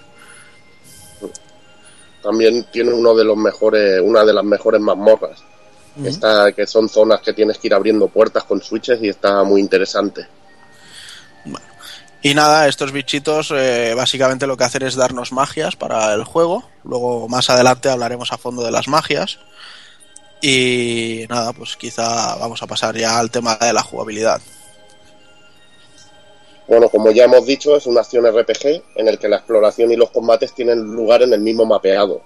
También 2.21 2.65
tiene 2.71 2.93
uno 2.93 3.15
de 3.15 3.23
los 3.23 3.37
mejores, 3.37 4.01
una 4.01 4.25
de 4.25 4.33
las 4.33 4.43
mejores 4.43 4.81
mazmorras. 4.81 5.43
Está, 6.03 6.53
que 6.53 6.65
son 6.65 6.87
zonas 6.87 7.19
que 7.21 7.33
tienes 7.33 7.57
que 7.57 7.67
ir 7.67 7.73
abriendo 7.73 8.07
puertas 8.07 8.43
con 8.45 8.61
switches 8.61 8.99
y 9.01 9.09
está 9.09 9.43
muy 9.43 9.59
interesante. 9.59 10.27
Y 12.21 12.33
nada, 12.33 12.67
estos 12.67 12.91
bichitos 12.91 13.51
eh, 13.55 13.93
básicamente 13.95 14.45
lo 14.45 14.57
que 14.57 14.65
hacen 14.65 14.83
es 14.83 14.95
darnos 14.95 15.31
magias 15.31 15.75
para 15.75 16.13
el 16.13 16.25
juego. 16.25 16.69
Luego 16.83 17.29
más 17.29 17.49
adelante 17.49 17.89
hablaremos 17.89 18.33
a 18.33 18.37
fondo 18.37 18.63
de 18.63 18.71
las 18.71 18.89
magias. 18.89 19.39
Y 20.41 21.25
nada, 21.29 21.53
pues 21.53 21.77
quizá 21.77 22.35
vamos 22.35 22.61
a 22.61 22.67
pasar 22.67 22.97
ya 22.97 23.19
al 23.19 23.31
tema 23.31 23.55
de 23.55 23.73
la 23.73 23.83
jugabilidad. 23.83 24.41
Bueno, 26.69 26.87
como 26.89 27.11
ya 27.11 27.25
hemos 27.25 27.45
dicho, 27.45 27.75
es 27.75 27.85
una 27.87 28.01
acción 28.01 28.25
RPG 28.25 28.83
en 28.95 29.07
el 29.09 29.17
que 29.17 29.27
la 29.27 29.37
exploración 29.37 29.91
y 29.91 29.95
los 29.97 30.11
combates 30.11 30.53
tienen 30.53 30.79
lugar 30.83 31.21
en 31.23 31.33
el 31.33 31.41
mismo 31.41 31.65
mapeado. 31.65 32.21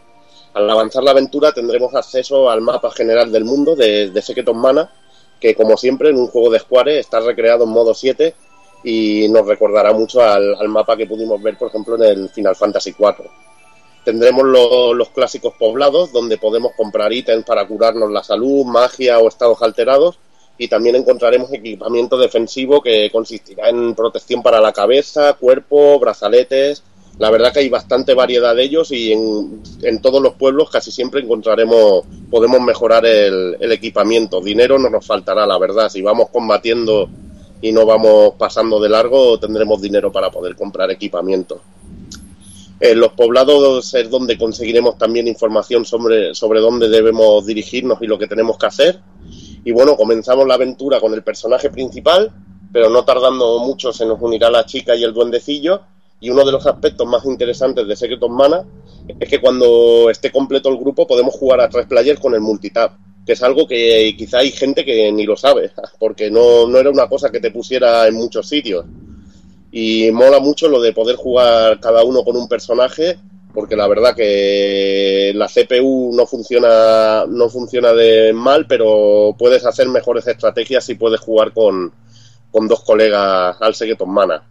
Al 0.53 0.69
avanzar 0.69 1.01
la 1.03 1.11
aventura 1.11 1.51
tendremos 1.51 1.95
acceso 1.95 2.49
al 2.49 2.61
mapa 2.61 2.91
general 2.91 3.31
del 3.31 3.45
mundo 3.45 3.75
de, 3.75 4.11
de 4.11 4.21
Secret 4.21 4.47
of 4.49 4.57
Mana, 4.57 4.91
que 5.39 5.55
como 5.55 5.77
siempre 5.77 6.09
en 6.09 6.17
un 6.17 6.27
juego 6.27 6.49
de 6.51 6.59
Square 6.59 6.99
está 6.99 7.19
recreado 7.21 7.63
en 7.63 7.69
modo 7.71 7.93
7 7.93 8.35
y 8.83 9.27
nos 9.29 9.47
recordará 9.47 9.93
mucho 9.93 10.21
al, 10.21 10.55
mapa 10.67 10.97
que 10.97 11.07
pudimos 11.07 11.41
ver, 11.41 11.57
por 11.57 11.69
ejemplo, 11.69 11.95
en 11.95 12.03
el 12.03 12.29
Final 12.29 12.55
Fantasy 12.55 12.93
IV. 12.99 13.29
Tendremos 14.03 14.43
lo- 14.45 14.93
los 14.93 15.09
clásicos 15.09 15.53
poblados, 15.57 16.11
donde 16.11 16.37
podemos 16.37 16.73
comprar 16.75 17.13
ítems 17.13 17.45
para 17.45 17.65
curarnos 17.65 18.11
la 18.11 18.21
salud, 18.23 18.65
magia 18.65 19.19
o 19.19 19.29
estados 19.29 19.61
alterados, 19.61 20.19
y 20.57 20.67
también 20.67 20.95
encontraremos 20.95 21.51
equipamiento 21.51 22.17
defensivo 22.17 22.81
que 22.81 23.09
consistirá 23.11 23.69
en 23.69 23.95
protección 23.95 24.43
para 24.43 24.61
la 24.61 24.71
cabeza, 24.71 25.33
cuerpo, 25.33 25.99
brazaletes. 25.99 26.83
La 27.19 27.29
verdad 27.29 27.53
que 27.53 27.59
hay 27.59 27.69
bastante 27.69 28.13
variedad 28.13 28.55
de 28.55 28.63
ellos 28.63 28.91
y 28.91 29.11
en, 29.11 29.61
en 29.83 30.01
todos 30.01 30.21
los 30.21 30.33
pueblos 30.33 30.69
casi 30.69 30.91
siempre 30.91 31.21
encontraremos, 31.21 32.05
podemos 32.29 32.61
mejorar 32.61 33.05
el, 33.05 33.71
equipamiento. 33.71 34.41
Dinero 34.41 34.79
no 34.79 34.89
nos 34.89 35.05
faltará, 35.05 35.45
la 35.45 35.57
verdad. 35.59 35.89
Si 35.89 36.01
vamos 36.01 36.29
combatiendo 36.29 37.09
y 37.61 37.71
no 37.71 37.85
vamos 37.85 38.33
pasando 38.37 38.79
de 38.79 38.89
largo, 38.89 39.39
tendremos 39.39 39.81
dinero 39.81 40.11
para 40.11 40.31
poder 40.31 40.55
comprar 40.55 40.89
equipamiento. 40.91 41.61
En 42.79 42.99
los 42.99 43.13
poblados 43.13 43.93
es 43.93 44.09
donde 44.09 44.37
conseguiremos 44.37 44.97
también 44.97 45.27
información 45.27 45.85
sobre, 45.85 46.33
sobre 46.33 46.59
dónde 46.59 46.89
debemos 46.89 47.45
dirigirnos 47.45 48.01
y 48.01 48.07
lo 48.07 48.17
que 48.17 48.27
tenemos 48.27 48.57
que 48.57 48.65
hacer. 48.65 48.99
Y 49.65 49.71
bueno, 49.71 49.95
comenzamos 49.95 50.47
la 50.47 50.55
aventura 50.55 50.99
con 50.99 51.13
el 51.13 51.23
personaje 51.23 51.69
principal, 51.69 52.31
pero 52.71 52.89
no 52.89 53.05
tardando 53.05 53.59
mucho 53.59 53.93
se 53.93 54.05
nos 54.05 54.21
unirá 54.21 54.49
la 54.49 54.65
chica 54.65 54.95
y 54.95 55.03
el 55.03 55.13
duendecillo. 55.13 55.81
Y 56.19 56.29
uno 56.29 56.45
de 56.45 56.51
los 56.51 56.65
aspectos 56.65 57.07
más 57.07 57.25
interesantes 57.25 57.87
de 57.87 57.95
Secret 57.95 58.21
of 58.23 58.31
Mana 58.31 58.63
es 59.19 59.29
que 59.29 59.41
cuando 59.41 60.09
esté 60.09 60.31
completo 60.31 60.69
el 60.69 60.77
grupo 60.77 61.05
podemos 61.05 61.35
jugar 61.35 61.61
a 61.61 61.69
tres 61.69 61.85
players 61.85 62.19
con 62.19 62.33
el 62.33 62.41
multitap, 62.41 62.93
que 63.25 63.33
es 63.33 63.43
algo 63.43 63.67
que 63.67 64.15
quizá 64.17 64.39
hay 64.39 64.51
gente 64.51 64.85
que 64.85 65.11
ni 65.11 65.25
lo 65.25 65.35
sabe, 65.35 65.71
porque 65.99 66.31
no, 66.31 66.67
no 66.67 66.77
era 66.77 66.89
una 66.89 67.07
cosa 67.07 67.29
que 67.29 67.39
te 67.39 67.51
pusiera 67.51 68.07
en 68.07 68.15
muchos 68.15 68.47
sitios. 68.47 68.85
Y 69.71 70.11
mola 70.11 70.39
mucho 70.39 70.67
lo 70.67 70.81
de 70.81 70.93
poder 70.93 71.15
jugar 71.15 71.79
cada 71.79 72.03
uno 72.03 72.23
con 72.23 72.37
un 72.37 72.47
personaje, 72.47 73.17
porque 73.53 73.75
la 73.75 73.87
verdad 73.87 74.15
que 74.15 75.31
la 75.35 75.47
CPU 75.47 76.11
no 76.15 76.25
funciona, 76.25 77.25
no 77.27 77.49
funciona 77.49 77.93
de 77.93 78.33
mal, 78.33 78.65
pero 78.67 79.35
puedes 79.37 79.65
hacer 79.65 79.87
mejores 79.89 80.27
estrategias 80.27 80.83
si 80.83 80.95
puedes 80.95 81.19
jugar 81.19 81.53
con, 81.53 81.93
con 82.51 82.67
dos 82.67 82.83
colegas 82.83 83.55
al 83.59 83.75
Secret 83.75 84.01
of 84.01 84.09
Mana. 84.09 84.43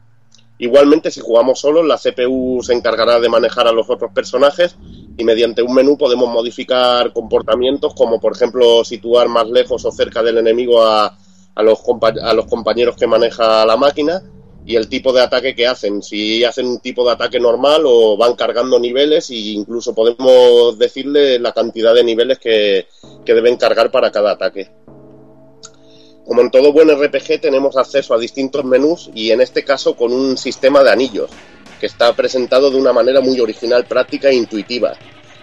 Igualmente, 0.58 1.10
si 1.10 1.20
jugamos 1.20 1.58
solos, 1.58 1.84
la 1.84 1.98
CPU 1.98 2.62
se 2.62 2.74
encargará 2.74 3.18
de 3.18 3.28
manejar 3.28 3.66
a 3.66 3.72
los 3.72 3.90
otros 3.90 4.12
personajes 4.12 4.76
y 5.16 5.24
mediante 5.24 5.62
un 5.62 5.74
menú 5.74 5.98
podemos 5.98 6.28
modificar 6.28 7.12
comportamientos 7.12 7.94
como, 7.94 8.20
por 8.20 8.34
ejemplo, 8.34 8.84
situar 8.84 9.28
más 9.28 9.48
lejos 9.48 9.84
o 9.84 9.90
cerca 9.90 10.22
del 10.22 10.38
enemigo 10.38 10.84
a, 10.84 11.18
a 11.56 11.62
los, 11.64 11.80
a 12.22 12.32
los 12.34 12.46
compañeros 12.46 12.94
que 12.94 13.08
maneja 13.08 13.66
la 13.66 13.76
máquina 13.76 14.22
y 14.64 14.76
el 14.76 14.88
tipo 14.88 15.12
de 15.12 15.22
ataque 15.22 15.54
que 15.54 15.66
hacen. 15.66 16.02
Si 16.02 16.44
hacen 16.44 16.66
un 16.66 16.80
tipo 16.80 17.04
de 17.04 17.12
ataque 17.12 17.40
normal 17.40 17.82
o 17.84 18.16
van 18.16 18.34
cargando 18.34 18.78
niveles 18.78 19.30
e 19.30 19.36
incluso 19.36 19.94
podemos 19.94 20.78
decirle 20.78 21.38
la 21.38 21.52
cantidad 21.52 21.94
de 21.94 22.04
niveles 22.04 22.38
que, 22.38 22.86
que 23.24 23.34
deben 23.34 23.56
cargar 23.56 23.90
para 23.90 24.10
cada 24.12 24.32
ataque. 24.32 24.70
Como 26.24 26.40
en 26.40 26.50
todo 26.50 26.72
buen 26.72 26.88
RPG 26.88 27.40
tenemos 27.40 27.76
acceso 27.76 28.14
a 28.14 28.18
distintos 28.18 28.64
menús 28.64 29.10
y 29.12 29.32
en 29.32 29.40
este 29.40 29.64
caso 29.64 29.96
con 29.96 30.12
un 30.12 30.38
sistema 30.38 30.82
de 30.84 30.90
anillos 30.90 31.30
que 31.80 31.86
está 31.86 32.14
presentado 32.14 32.70
de 32.70 32.76
una 32.76 32.92
manera 32.92 33.20
muy 33.20 33.40
original, 33.40 33.84
práctica 33.86 34.28
e 34.28 34.34
intuitiva. 34.34 34.96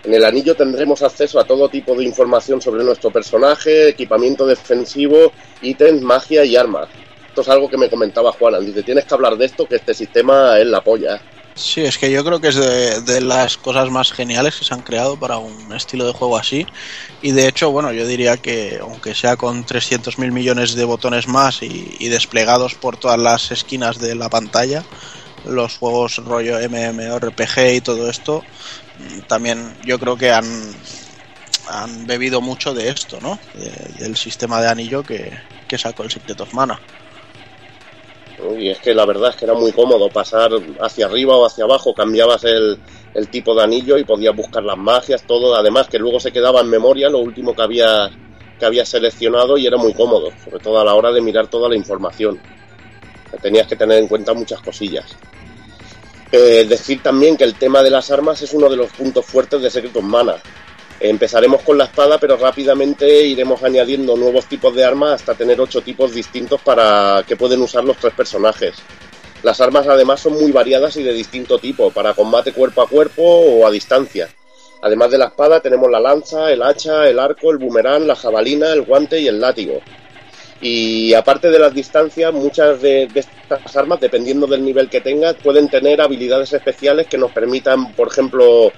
En 0.05 0.13
el 0.13 0.23
anillo 0.23 0.55
tendremos 0.55 1.01
acceso 1.03 1.37
a 1.37 1.43
todo 1.43 1.67
tipo 1.67 1.93
de 1.95 2.05
información 2.05 2.61
sobre 2.61 2.85
nuestro 2.85 3.11
personaje, 3.11 3.89
equipamiento 3.89 4.47
defensivo, 4.47 5.33
ítems, 5.61 6.01
magia 6.01 6.45
y 6.45 6.55
armas. 6.55 6.87
Es 7.41 7.49
algo 7.49 7.69
que 7.69 7.77
me 7.77 7.89
comentaba 7.89 8.31
Juan. 8.31 8.65
Dice, 8.65 8.83
tienes 8.83 9.05
que 9.05 9.13
hablar 9.13 9.37
de 9.37 9.45
esto, 9.45 9.67
que 9.67 9.75
este 9.75 9.93
sistema 9.93 10.57
es 10.59 10.67
la 10.67 10.81
polla. 10.81 11.21
Sí, 11.59 11.81
es 11.81 11.97
que 11.97 12.09
yo 12.09 12.23
creo 12.23 12.39
que 12.39 12.47
es 12.47 12.55
de, 12.55 13.19
las 13.19 13.57
cosas 13.57 13.89
más 13.89 14.13
geniales 14.13 14.55
que 14.55 14.63
se 14.63 14.73
han 14.73 14.81
creado 14.81 15.19
para 15.19 15.39
un 15.39 15.73
estilo 15.73 16.07
de 16.07 16.13
juego 16.13 16.37
así. 16.37 16.65
Y 17.21 17.31
de 17.31 17.49
hecho, 17.49 17.69
bueno, 17.71 17.91
yo 17.91 18.07
diría 18.07 18.37
que 18.37 18.79
aunque 18.81 19.13
sea 19.13 19.35
con 19.35 19.65
300 19.65 20.17
mil 20.19 20.31
millones 20.31 20.75
de 20.75 20.85
botones 20.85 21.27
más 21.27 21.61
y, 21.61 22.07
desplegados 22.07 22.75
por 22.75 22.95
todas 22.95 23.19
las 23.19 23.51
esquinas 23.51 23.99
de 23.99 24.15
la 24.15 24.29
pantalla, 24.29 24.85
los 25.45 25.77
juegos 25.77 26.17
rollo 26.17 26.57
MMORPG 26.69 27.75
y 27.75 27.81
todo 27.81 28.09
esto, 28.09 28.41
también 29.27 29.75
yo 29.83 29.99
creo 29.99 30.15
que 30.15 30.31
han, 30.31 30.45
han 31.67 32.07
bebido 32.07 32.39
mucho 32.39 32.73
de 32.73 32.87
esto, 32.87 33.19
¿no? 33.21 33.37
De, 33.53 34.03
del 34.03 34.15
sistema 34.15 34.61
de 34.61 34.69
anillo 34.69 35.03
que, 35.03 35.37
que 35.67 35.77
sacó 35.77 36.03
el 36.03 36.11
Secret 36.11 36.39
of 36.39 36.53
Mana. 36.53 36.79
Y 38.57 38.69
es 38.69 38.79
que 38.79 38.93
la 38.93 39.05
verdad 39.05 39.31
es 39.31 39.35
que 39.35 39.45
era 39.45 39.53
muy 39.53 39.71
cómodo 39.71 40.09
pasar 40.09 40.51
hacia 40.81 41.05
arriba 41.05 41.35
o 41.35 41.45
hacia 41.45 41.65
abajo, 41.65 41.93
cambiabas 41.93 42.43
el, 42.45 42.79
tipo 43.29 43.53
de 43.53 43.63
anillo 43.63 43.97
y 43.97 44.05
podías 44.05 44.35
buscar 44.35 44.63
las 44.63 44.77
magias, 44.77 45.23
todo. 45.23 45.55
Además 45.55 45.87
que 45.87 45.99
luego 45.99 46.19
se 46.19 46.31
quedaba 46.31 46.61
en 46.61 46.69
memoria 46.69 47.09
lo 47.09 47.19
último 47.19 47.55
que 47.55 47.61
había 47.61 48.09
que 48.59 48.65
había 48.65 48.85
seleccionado 48.85 49.57
y 49.57 49.65
era 49.65 49.77
muy 49.77 49.93
cómodo, 49.93 50.31
sobre 50.43 50.59
todo 50.59 50.81
a 50.81 50.83
la 50.83 50.93
hora 50.93 51.11
de 51.13 51.21
mirar 51.21 51.47
toda 51.47 51.69
la 51.69 51.75
información. 51.75 52.39
Tenías 53.41 53.67
que 53.67 53.77
tener 53.77 53.99
en 53.99 54.07
cuenta 54.07 54.33
muchas 54.33 54.61
cosillas. 54.61 55.15
Eh, 56.31 56.65
decir 56.67 57.01
también 57.01 57.37
que 57.37 57.45
el 57.45 57.55
tema 57.55 57.81
de 57.81 57.89
las 57.89 58.11
armas 58.11 58.41
es 58.41 58.53
uno 58.53 58.69
de 58.69 58.75
los 58.75 58.91
puntos 58.91 59.25
fuertes 59.25 59.61
de 59.61 59.69
Secret 59.69 59.95
of 59.95 60.03
Mana. 60.03 60.35
Empezaremos 60.99 61.61
con 61.61 61.77
la 61.77 61.85
espada, 61.85 62.17
pero 62.17 62.35
rápidamente 62.35 63.25
iremos 63.25 63.63
añadiendo 63.63 64.17
nuevos 64.17 64.45
tipos 64.45 64.75
de 64.75 64.83
armas 64.83 65.21
hasta 65.21 65.33
tener 65.33 65.61
ocho 65.61 65.81
tipos 65.81 66.13
distintos 66.13 66.59
para 66.61 67.23
que 67.25 67.37
pueden 67.37 67.61
usar 67.61 67.85
los 67.85 67.97
tres 67.97 68.13
personajes. 68.13 68.75
Las 69.41 69.61
armas 69.61 69.87
además 69.87 70.19
son 70.19 70.33
muy 70.33 70.51
variadas 70.51 70.97
y 70.97 71.03
de 71.03 71.13
distinto 71.13 71.57
tipo, 71.57 71.91
para 71.91 72.13
combate 72.13 72.51
cuerpo 72.51 72.81
a 72.81 72.89
cuerpo 72.89 73.23
o 73.23 73.65
a 73.65 73.71
distancia. 73.71 74.27
Además 74.81 75.11
de 75.11 75.17
la 75.17 75.27
espada 75.27 75.61
tenemos 75.61 75.89
la 75.89 76.01
lanza, 76.01 76.51
el 76.51 76.61
hacha, 76.61 77.07
el 77.07 77.17
arco, 77.17 77.51
el 77.51 77.57
boomerang, 77.57 78.05
la 78.05 78.15
jabalina, 78.15 78.73
el 78.73 78.81
guante 78.81 79.21
y 79.21 79.27
el 79.27 79.39
látigo. 79.39 79.79
Y 80.59 81.13
aparte 81.13 81.49
de 81.49 81.59
las 81.59 81.73
distancias, 81.73 82.33
muchas 82.33 82.81
de, 82.81 83.07
de, 83.07 83.21
estas 83.21 83.77
armas, 83.77 84.01
dependiendo 84.01 84.45
del 84.47 84.65
nivel 84.65 84.89
que 84.89 84.99
tengas, 84.99 85.35
pueden 85.35 85.69
tener 85.69 86.01
habilidades 86.01 86.51
especiales 86.51 87.07
que 87.07 87.17
nos 87.17 87.31
permitan, 87.31 87.93
por 87.93 88.09
ejemplo, 88.09 88.73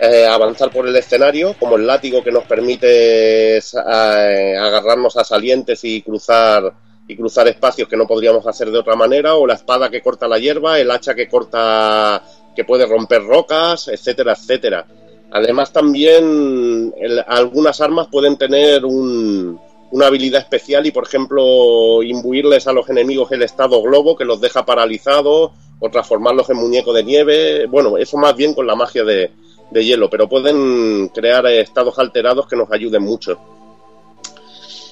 eh, 0.00 0.26
avanzar 0.26 0.70
por 0.70 0.88
el 0.88 0.96
escenario, 0.96 1.54
como 1.58 1.76
el 1.76 1.86
látigo 1.86 2.24
que 2.24 2.32
nos 2.32 2.44
permite 2.44 3.58
eh, 3.58 4.56
agarrarnos 4.58 5.14
a 5.18 5.24
salientes 5.24 5.84
y 5.84 6.00
cruzar 6.00 6.72
y 7.06 7.16
cruzar 7.16 7.48
espacios 7.48 7.86
que 7.86 7.96
no 7.96 8.06
podríamos 8.06 8.46
hacer 8.46 8.70
de 8.70 8.78
otra 8.78 8.96
manera, 8.96 9.34
o 9.34 9.46
la 9.46 9.54
espada 9.54 9.90
que 9.90 10.00
corta 10.00 10.26
la 10.26 10.38
hierba, 10.38 10.78
el 10.78 10.90
hacha 10.90 11.14
que 11.14 11.28
corta 11.28 12.22
que 12.56 12.64
puede 12.64 12.86
romper 12.86 13.24
rocas, 13.24 13.88
etcétera, 13.88 14.32
etcétera. 14.32 14.86
Además 15.32 15.72
también 15.72 16.94
algunas 17.26 17.80
armas 17.80 18.08
pueden 18.10 18.38
tener 18.38 18.84
un, 18.84 19.60
una 19.90 20.06
habilidad 20.06 20.40
especial 20.40 20.86
y 20.86 20.92
por 20.92 21.04
ejemplo 21.04 22.02
imbuirles 22.02 22.66
a 22.66 22.72
los 22.72 22.88
enemigos 22.88 23.30
el 23.32 23.42
estado 23.42 23.82
globo 23.82 24.16
que 24.16 24.24
los 24.24 24.40
deja 24.40 24.64
paralizados 24.64 25.50
o 25.78 25.90
transformarlos 25.90 26.48
en 26.48 26.56
muñeco 26.56 26.92
de 26.92 27.04
nieve. 27.04 27.66
Bueno, 27.66 27.98
eso 27.98 28.16
más 28.16 28.34
bien 28.36 28.54
con 28.54 28.66
la 28.66 28.76
magia 28.76 29.04
de, 29.04 29.30
de 29.70 29.84
hielo, 29.84 30.10
pero 30.10 30.28
pueden 30.28 31.08
crear 31.08 31.46
estados 31.46 31.98
alterados 31.98 32.46
que 32.46 32.56
nos 32.56 32.70
ayuden 32.72 33.02
mucho. 33.02 33.38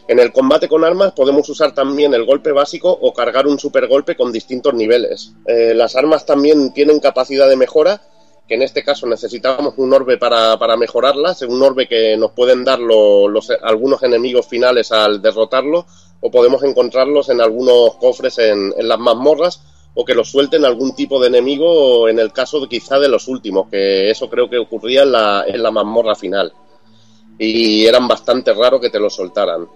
En 0.08 0.18
el 0.18 0.32
combate 0.32 0.68
con 0.68 0.84
armas 0.84 1.12
podemos 1.12 1.46
usar 1.50 1.74
también 1.74 2.14
el 2.14 2.24
golpe 2.24 2.50
básico 2.50 2.90
o 2.90 3.12
cargar 3.12 3.46
un 3.46 3.58
super 3.58 3.86
golpe 3.86 4.16
con 4.16 4.32
distintos 4.32 4.72
niveles. 4.72 5.32
Eh, 5.46 5.74
las 5.74 5.96
armas 5.96 6.24
también 6.24 6.72
tienen 6.72 6.98
capacidad 6.98 7.46
de 7.46 7.56
mejora, 7.56 8.00
que 8.48 8.54
en 8.54 8.62
este 8.62 8.82
caso 8.82 9.06
necesitamos 9.06 9.74
un 9.76 9.92
orbe 9.92 10.16
para, 10.16 10.58
para 10.58 10.78
mejorarlas, 10.78 11.42
un 11.42 11.62
orbe 11.62 11.86
que 11.86 12.16
nos 12.16 12.30
pueden 12.30 12.64
dar 12.64 12.78
lo, 12.78 13.28
los, 13.28 13.50
algunos 13.62 14.02
enemigos 14.02 14.46
finales 14.46 14.92
al 14.92 15.20
derrotarlo, 15.20 15.84
o 16.20 16.30
podemos 16.30 16.62
encontrarlos 16.62 17.28
en 17.28 17.42
algunos 17.42 17.96
cofres 17.96 18.38
en, 18.38 18.72
en 18.78 18.88
las 18.88 18.98
mazmorras, 18.98 19.60
o 20.00 20.04
que 20.04 20.14
los 20.14 20.30
suelten 20.30 20.64
algún 20.64 20.94
tipo 20.94 21.20
de 21.20 21.26
enemigo 21.26 22.08
en 22.08 22.20
el 22.20 22.32
caso 22.32 22.68
quizá 22.68 23.00
de 23.00 23.08
los 23.08 23.26
últimos, 23.26 23.68
que 23.68 24.08
eso 24.08 24.30
creo 24.30 24.48
que 24.48 24.56
ocurría 24.56 25.02
en 25.02 25.10
la, 25.10 25.44
en 25.44 25.60
la 25.60 25.72
mazmorra 25.72 26.14
final. 26.14 26.52
Y 27.36 27.84
eran 27.84 28.06
bastante 28.06 28.54
raros 28.54 28.80
que 28.80 28.90
te 28.90 29.00
lo 29.00 29.10
soltaran. 29.10 29.66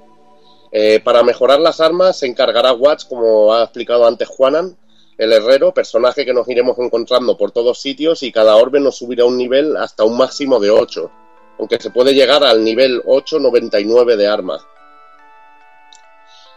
Eh, 0.70 1.00
para 1.02 1.24
mejorar 1.24 1.58
las 1.58 1.80
armas 1.80 2.20
se 2.20 2.28
encargará 2.28 2.72
Watts, 2.72 3.04
como 3.04 3.52
ha 3.52 3.64
explicado 3.64 4.06
antes 4.06 4.28
Juanan, 4.28 4.76
el 5.18 5.32
herrero, 5.32 5.74
personaje 5.74 6.24
que 6.24 6.32
nos 6.32 6.48
iremos 6.48 6.78
encontrando 6.78 7.36
por 7.36 7.50
todos 7.50 7.80
sitios 7.80 8.22
y 8.22 8.30
cada 8.30 8.54
orbe 8.54 8.78
nos 8.78 8.98
subirá 8.98 9.24
un 9.24 9.36
nivel 9.36 9.76
hasta 9.76 10.04
un 10.04 10.16
máximo 10.16 10.60
de 10.60 10.70
8, 10.70 11.10
aunque 11.58 11.80
se 11.80 11.90
puede 11.90 12.14
llegar 12.14 12.44
al 12.44 12.62
nivel 12.62 13.02
8-99 13.02 14.14
de 14.14 14.28
arma. 14.28 14.60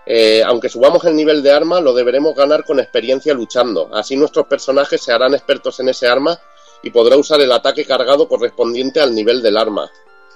Eh, 0.06 0.44
aunque 0.45 0.69
subamos 0.69 1.03
el 1.06 1.15
nivel 1.15 1.41
de 1.41 1.52
arma, 1.52 1.82
lo 1.82 1.94
deberemos 1.94 2.36
ganar 2.36 2.64
con 2.64 2.80
experiencia 2.80 3.34
luchando. 3.34 3.90
Así 3.94 4.15
nuestros 4.15 4.45
personajes 4.45 5.02
se 5.02 5.11
harán 5.11 5.34
expertos 5.34 5.80
en 5.80 5.90
ese 5.90 6.07
arma 6.07 6.40
y 6.84 6.91
podrá 6.91 7.18
usar 7.18 7.41
el 7.41 7.52
ataque 7.52 7.86
cargado 7.86 8.27
correspondiente 8.27 9.02
al 9.02 9.15
nivel 9.15 9.41
del 9.41 9.57
arma. 9.57 9.90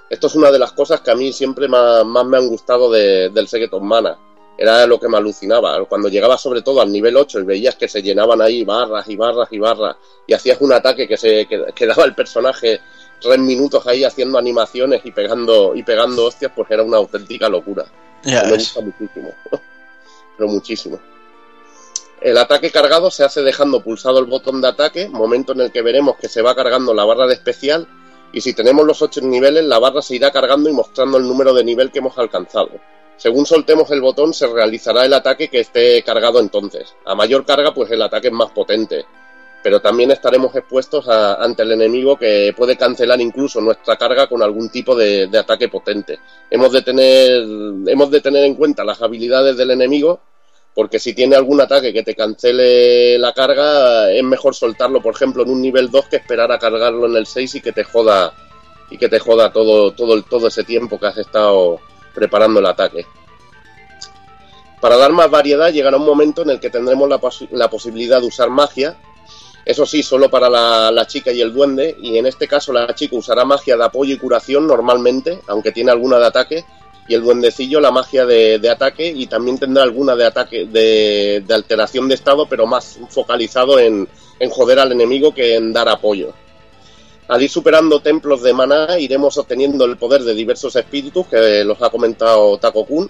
Esto 0.09 0.25
es 0.25 0.35
una 0.35 0.51
de 0.51 0.57
las 0.57 0.71
cosas 0.71 1.01
que 1.01 1.11
a 1.11 1.15
mí 1.15 1.31
siempre 1.31 1.67
más, 1.67 2.03
me 2.03 2.37
han 2.37 2.47
gustado 2.47 2.89
de, 2.89 3.29
del 3.29 3.47
Secret 3.47 3.71
of 3.73 3.83
Mana. 3.83 4.17
Era 4.57 4.87
lo 4.87 4.99
que 4.99 5.07
me 5.07 5.17
alucinaba. 5.17 5.85
Cuando 5.85 6.09
llegaba 6.09 6.37
sobre 6.37 6.63
todo 6.63 6.81
al 6.81 6.91
nivel 6.91 7.15
8 7.15 7.41
y 7.41 7.43
veías 7.43 7.75
que 7.75 7.87
se 7.87 8.01
llenaban 8.01 8.41
ahí 8.41 8.65
barras 8.65 9.07
y 9.07 9.15
barras 9.15 9.47
y 9.51 9.59
barras 9.59 9.95
y 10.25 10.33
hacías 10.33 10.59
un 10.61 10.73
ataque 10.73 11.07
que 11.07 11.15
se 11.15 11.45
que, 11.45 11.67
que 11.73 11.85
daba 11.85 12.03
el 12.03 12.15
personaje 12.15 12.81
tres 13.21 13.39
minutos 13.39 13.85
ahí 13.85 14.03
haciendo 14.03 14.37
animaciones 14.37 15.01
y 15.05 15.11
pegando 15.11 15.75
y 15.75 15.83
pegando 15.83 16.25
hostias, 16.25 16.51
pues 16.55 16.69
era 16.71 16.83
una 16.83 16.97
auténtica 16.97 17.47
locura. 17.47 17.85
Ya 18.23 18.43
me 18.43 18.53
gusta 18.53 18.81
muchísimo. 18.81 19.33
Pero 20.37 20.49
muchísimo. 20.49 20.99
El 22.21 22.37
ataque 22.37 22.71
cargado 22.71 23.11
se 23.11 23.23
hace 23.23 23.41
dejando 23.41 23.81
pulsado 23.81 24.19
el 24.19 24.25
botón 24.25 24.61
de 24.61 24.67
ataque, 24.67 25.07
momento 25.07 25.53
en 25.53 25.61
el 25.61 25.71
que 25.71 25.81
veremos 25.81 26.17
que 26.17 26.27
se 26.27 26.41
va 26.41 26.55
cargando 26.55 26.93
la 26.93 27.05
barra 27.05 27.27
de 27.27 27.33
especial 27.33 27.87
y 28.33 28.41
si 28.41 28.53
tenemos 28.53 28.85
los 28.85 29.01
8 29.01 29.21
niveles 29.21 29.63
la 29.63 29.79
barra 29.79 30.01
se 30.01 30.15
irá 30.15 30.31
cargando 30.31 30.69
y 30.69 30.73
mostrando 30.73 31.17
el 31.17 31.27
número 31.27 31.53
de 31.53 31.63
nivel 31.63 31.91
que 31.91 31.99
hemos 31.99 32.17
alcanzado. 32.17 32.71
Según 33.15 33.45
soltemos 33.45 33.89
el 33.91 34.01
botón 34.01 34.33
se 34.33 34.47
realizará 34.47 35.05
el 35.05 35.13
ataque 35.13 35.49
que 35.49 35.61
esté 35.61 36.03
cargado 36.03 36.39
entonces. 36.39 36.93
A 37.05 37.15
mayor 37.15 37.45
carga 37.45 37.73
pues 37.73 37.89
el 37.91 38.01
ataque 38.01 38.27
es 38.27 38.33
más 38.33 38.51
potente, 38.51 39.05
pero 39.61 39.81
también 39.81 40.11
estaremos 40.11 40.55
expuestos 40.55 41.07
a, 41.09 41.35
ante 41.35 41.63
el 41.63 41.73
enemigo 41.73 42.17
que 42.17 42.53
puede 42.55 42.77
cancelar 42.77 43.19
incluso 43.19 43.59
nuestra 43.59 43.97
carga 43.97 44.27
con 44.27 44.41
algún 44.41 44.69
tipo 44.69 44.95
de, 44.95 45.29
ataque 45.37 45.67
potente. 45.67 46.19
Hemos 46.49 46.71
de, 46.71 46.81
tener, 46.81 47.43
hemos 47.87 48.09
de 48.09 48.21
tener 48.21 48.45
en 48.45 48.55
cuenta 48.55 48.83
las 48.83 49.01
habilidades 49.01 49.57
del 49.57 49.71
enemigo, 49.71 50.21
porque 50.73 50.99
si 50.99 51.13
tiene 51.13 51.35
algún 51.35 51.59
ataque 51.59 51.91
que 51.91 52.03
te 52.03 52.15
cancele 52.15 53.17
la 53.17 53.33
carga, 53.33 54.11
es 54.11 54.23
mejor 54.23 54.55
soltarlo, 54.55 55.01
por 55.01 55.13
ejemplo, 55.13 55.43
en 55.43 55.49
un 55.49 55.61
nivel 55.61 55.91
2 55.91 56.05
que 56.05 56.15
esperar 56.17 56.51
a 56.51 56.59
cargarlo 56.59 57.07
en 57.07 57.17
el 57.17 57.25
6 57.25 57.55
y 57.55 57.61
que 57.61 57.73
te 57.73 57.83
joda 57.83 58.33
y 58.89 58.97
que 58.97 59.09
te 59.09 59.19
joda 59.19 59.51
todo, 59.51 59.91
todo, 59.91 60.21
todo 60.23 60.47
ese 60.47 60.63
tiempo 60.63 60.99
que 60.99 61.07
has 61.07 61.17
estado 61.17 61.79
preparando 62.15 62.59
el 62.59 62.65
ataque. 62.65 63.05
Para 64.79 64.95
dar 64.95 65.11
más 65.11 65.29
variedad 65.29 65.71
llegará 65.71 65.97
un 65.97 66.05
momento 66.05 66.43
en 66.43 66.51
el 66.51 66.59
que 66.59 66.69
tendremos 66.69 67.09
la 67.09 67.69
posibilidad 67.69 68.21
de 68.21 68.27
usar 68.27 68.49
magia, 68.49 68.97
eso 69.69 69.85
sí, 69.85 70.01
solo 70.01 70.31
para 70.31 70.49
la, 70.49 71.05
chica 71.05 71.31
y 71.31 71.41
el 71.41 71.53
duende, 71.53 71.95
y 72.01 72.17
en 72.17 72.25
este 72.25 72.47
caso 72.47 72.73
la 72.73 72.95
chica 72.95 73.15
usará 73.15 73.45
magia 73.45 73.77
de 73.77 73.83
apoyo 73.83 74.15
y 74.15 74.17
curación 74.17 74.65
normalmente, 74.65 75.41
aunque 75.47 75.71
tiene 75.71 75.91
alguna 75.91 76.17
de 76.17 76.25
ataque, 76.25 76.65
y 77.07 77.13
el 77.13 77.21
duendecillo 77.21 77.79
la 77.79 77.91
magia 77.91 78.25
de, 78.25 78.67
ataque, 78.67 79.05
y 79.05 79.27
también 79.27 79.59
tendrá 79.59 79.83
alguna 79.83 80.15
de 80.15 80.25
ataque 80.25 80.65
de, 80.65 81.43
de, 81.45 81.53
alteración 81.53 82.07
de 82.07 82.15
estado, 82.15 82.47
pero 82.47 82.65
más 82.65 82.97
focalizado 83.09 83.77
en, 83.77 84.07
en 84.39 84.49
joder 84.49 84.79
al 84.79 84.91
enemigo 84.91 85.35
que 85.35 85.53
en 85.53 85.71
dar 85.71 85.87
apoyo. 85.87 86.33
Al 87.27 87.43
ir 87.43 87.49
superando 87.51 87.99
templos 87.99 88.41
de 88.41 88.53
maná, 88.53 88.97
iremos 88.97 89.37
obteniendo 89.37 89.85
el 89.85 89.97
poder 89.97 90.23
de 90.23 90.33
diversos 90.33 90.75
espíritus, 90.77 91.27
que 91.27 91.63
los 91.63 91.79
ha 91.83 91.91
comentado 91.91 92.57
Taco 92.57 92.87
Kun, 92.87 93.07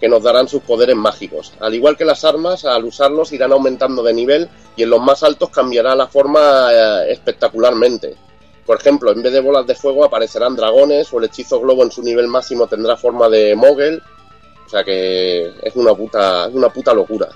que 0.00 0.08
nos 0.08 0.22
darán 0.22 0.48
sus 0.48 0.62
poderes 0.62 0.96
mágicos. 0.96 1.52
Al 1.60 1.74
igual 1.74 1.96
que 1.96 2.04
las 2.04 2.24
armas, 2.24 2.64
al 2.64 2.84
usarlos 2.84 3.32
irán 3.32 3.52
aumentando 3.52 4.02
de 4.02 4.14
nivel 4.14 4.48
y 4.76 4.84
en 4.84 4.90
los 4.90 5.00
más 5.00 5.22
altos 5.22 5.50
cambiará 5.50 5.94
la 5.94 6.06
forma 6.06 6.68
eh, 6.72 7.12
espectacularmente. 7.12 8.16
Por 8.64 8.78
ejemplo, 8.78 9.10
en 9.10 9.22
vez 9.22 9.32
de 9.32 9.40
bolas 9.40 9.66
de 9.66 9.74
fuego 9.74 10.04
aparecerán 10.04 10.54
dragones 10.54 11.12
o 11.12 11.18
el 11.18 11.24
hechizo 11.24 11.60
globo 11.60 11.82
en 11.82 11.90
su 11.90 12.02
nivel 12.02 12.28
máximo 12.28 12.66
tendrá 12.66 12.96
forma 12.96 13.28
de 13.28 13.56
mogel. 13.56 14.02
O 14.66 14.68
sea 14.68 14.84
que 14.84 15.50
es 15.62 15.74
una 15.74 15.94
puta, 15.94 16.48
una 16.48 16.68
puta 16.68 16.92
locura. 16.92 17.28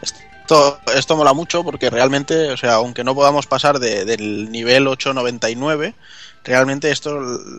Esto, 0.00 0.78
esto 0.94 1.16
mola 1.16 1.34
mucho 1.34 1.62
porque 1.62 1.90
realmente, 1.90 2.50
o 2.50 2.56
sea, 2.56 2.74
aunque 2.74 3.04
no 3.04 3.14
podamos 3.14 3.46
pasar 3.46 3.78
de, 3.78 4.04
del 4.04 4.50
nivel 4.50 4.88
899, 4.88 5.94
realmente 6.46 6.92
esto 6.92 7.18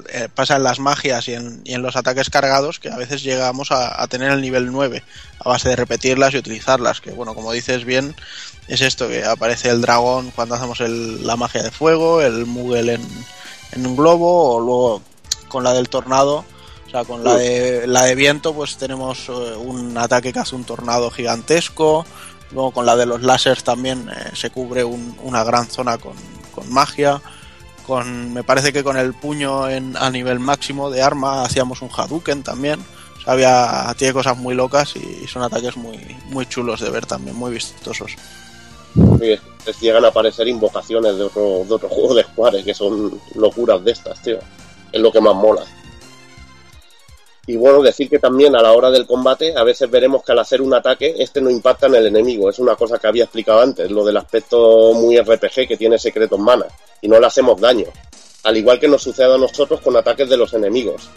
eh, 0.10 0.30
pasa 0.34 0.56
en 0.56 0.64
las 0.64 0.80
magias 0.80 1.28
y 1.28 1.34
en, 1.34 1.62
y 1.66 1.74
en, 1.74 1.82
los 1.82 1.98
ataques 1.98 2.30
cargados 2.30 2.80
que 2.80 2.90
a 2.90 2.96
veces 2.96 3.22
llegamos 3.22 3.72
a, 3.72 4.02
a, 4.02 4.08
tener 4.08 4.32
el 4.32 4.42
nivel 4.42 4.72
9 4.72 5.04
a 5.40 5.50
base 5.50 5.70
de 5.70 5.76
repetirlas 5.76 6.34
y 6.34 6.38
utilizarlas. 6.38 7.02
Que 7.02 7.12
bueno, 7.12 7.36
como 7.36 7.52
dices 7.52 7.84
bien, 7.84 8.16
es 8.68 8.82
esto 8.82 9.10
que 9.10 9.26
aparece 9.26 9.70
el 9.70 9.82
dragón 9.82 10.32
cuando 10.32 10.56
hacemos 10.56 10.80
el, 10.80 11.28
la 11.28 11.36
magia 11.36 11.64
de 11.64 11.72
fuego, 11.72 12.22
el 12.22 12.46
Mugel 12.46 12.90
en, 12.90 13.08
en, 13.74 13.86
un 13.86 13.96
globo 13.98 14.56
o 14.56 14.60
luego 14.62 15.02
con 15.50 15.66
la 15.66 15.74
del 15.74 15.90
tornado. 15.90 16.46
O 16.86 16.90
sea, 16.90 17.04
con 17.04 17.26
la 17.26 17.36
de, 17.36 17.88
la 17.88 18.04
de 18.04 18.16
viento 18.16 18.54
pues 18.54 18.78
tenemos 18.78 19.28
un 19.28 19.98
ataque 19.98 20.32
que 20.32 20.40
hace 20.40 20.56
un 20.56 20.64
tornado 20.64 21.12
gigantesco. 21.12 22.06
Luego 22.52 22.72
con 22.72 22.86
la 22.86 22.96
de 22.96 23.06
los 23.06 23.22
láseres 23.22 23.66
también 23.66 24.10
eh, 24.10 24.32
se 24.34 24.50
cubre 24.50 24.86
un, 24.86 25.18
una 25.22 25.44
gran 25.44 25.68
zona 25.68 25.98
con, 25.98 26.14
con 26.56 26.72
magia 26.72 27.22
con 27.88 28.34
me 28.34 28.44
parece 28.44 28.74
que 28.74 28.84
con 28.84 28.98
el 28.98 29.14
puño 29.14 29.70
en, 29.70 29.96
a 29.98 30.12
nivel 30.12 30.40
máximo 30.40 30.92
de 30.92 31.02
arma 31.02 31.44
hacíamos 31.44 31.82
un 31.82 31.90
Hadouken 31.90 32.44
también. 32.44 32.80
O 33.18 33.22
sea, 33.22 33.34
había, 33.34 33.96
tiene 33.98 34.14
cosas 34.14 34.38
muy 34.38 34.54
locas 34.54 34.96
y 34.96 35.26
son 35.28 35.42
ataques 35.42 35.78
muy, 35.78 35.98
muy 36.26 36.46
chulos 36.46 36.82
de 36.82 36.90
ver 36.90 37.06
también, 37.06 37.36
muy 37.36 37.52
vistosos. 37.52 38.12
Sí, 39.20 39.40
llegan 39.82 40.06
a 40.06 40.10
aparecer 40.10 40.48
invocaciones 40.48 41.18
de 41.18 41.24
otro, 41.24 41.64
de 41.66 41.74
otro 41.74 41.90
juego 41.90 42.14
de 42.14 42.24
Square 42.24 42.64
que 42.64 42.74
son 42.74 43.20
locuras 43.36 43.84
de 43.84 43.92
estas, 43.92 44.22
tío. 44.22 44.40
Es 44.92 45.02
lo 45.02 45.12
que 45.12 45.22
más 45.22 45.36
mola. 45.36 45.64
Y 47.50 47.56
bueno, 47.56 47.82
decir 47.82 48.10
que 48.10 48.20
también 48.20 48.58
a 48.58 48.62
la 48.62 48.74
hora 48.74 48.92
del 48.92 49.08
combate, 49.08 49.56
a 49.56 49.64
veces 49.64 49.90
veremos 49.90 50.22
que 50.22 50.34
al 50.34 50.40
hacer 50.40 50.62
un 50.62 50.74
ataque, 50.74 51.16
este 51.18 51.40
no 51.40 51.50
impacta 51.50 51.88
en 51.88 51.96
el 51.96 52.08
enemigo. 52.08 52.50
Es 52.50 52.60
una 52.60 52.76
cosa 52.76 53.00
que 53.00 53.08
había 53.08 53.24
explicado 53.24 53.62
antes, 53.62 53.90
lo 53.90 54.04
del 54.04 54.18
aspecto 54.18 54.94
muy 54.94 55.18
RPG 55.18 55.66
que 55.66 55.78
tiene 55.78 55.98
secretos 55.98 56.38
mana. 56.38 56.66
Y 57.02 57.08
no 57.08 57.18
le 57.18 57.26
hacemos 57.26 57.60
daño. 57.62 57.86
Al 58.44 58.58
igual 58.58 58.82
que 58.82 58.90
nos 58.90 59.02
sucede 59.02 59.34
a 59.34 59.38
nosotros 59.38 59.80
con 59.80 59.96
ataques 59.96 60.28
de 60.28 60.36
los 60.36 60.54
enemigos. 60.54 61.10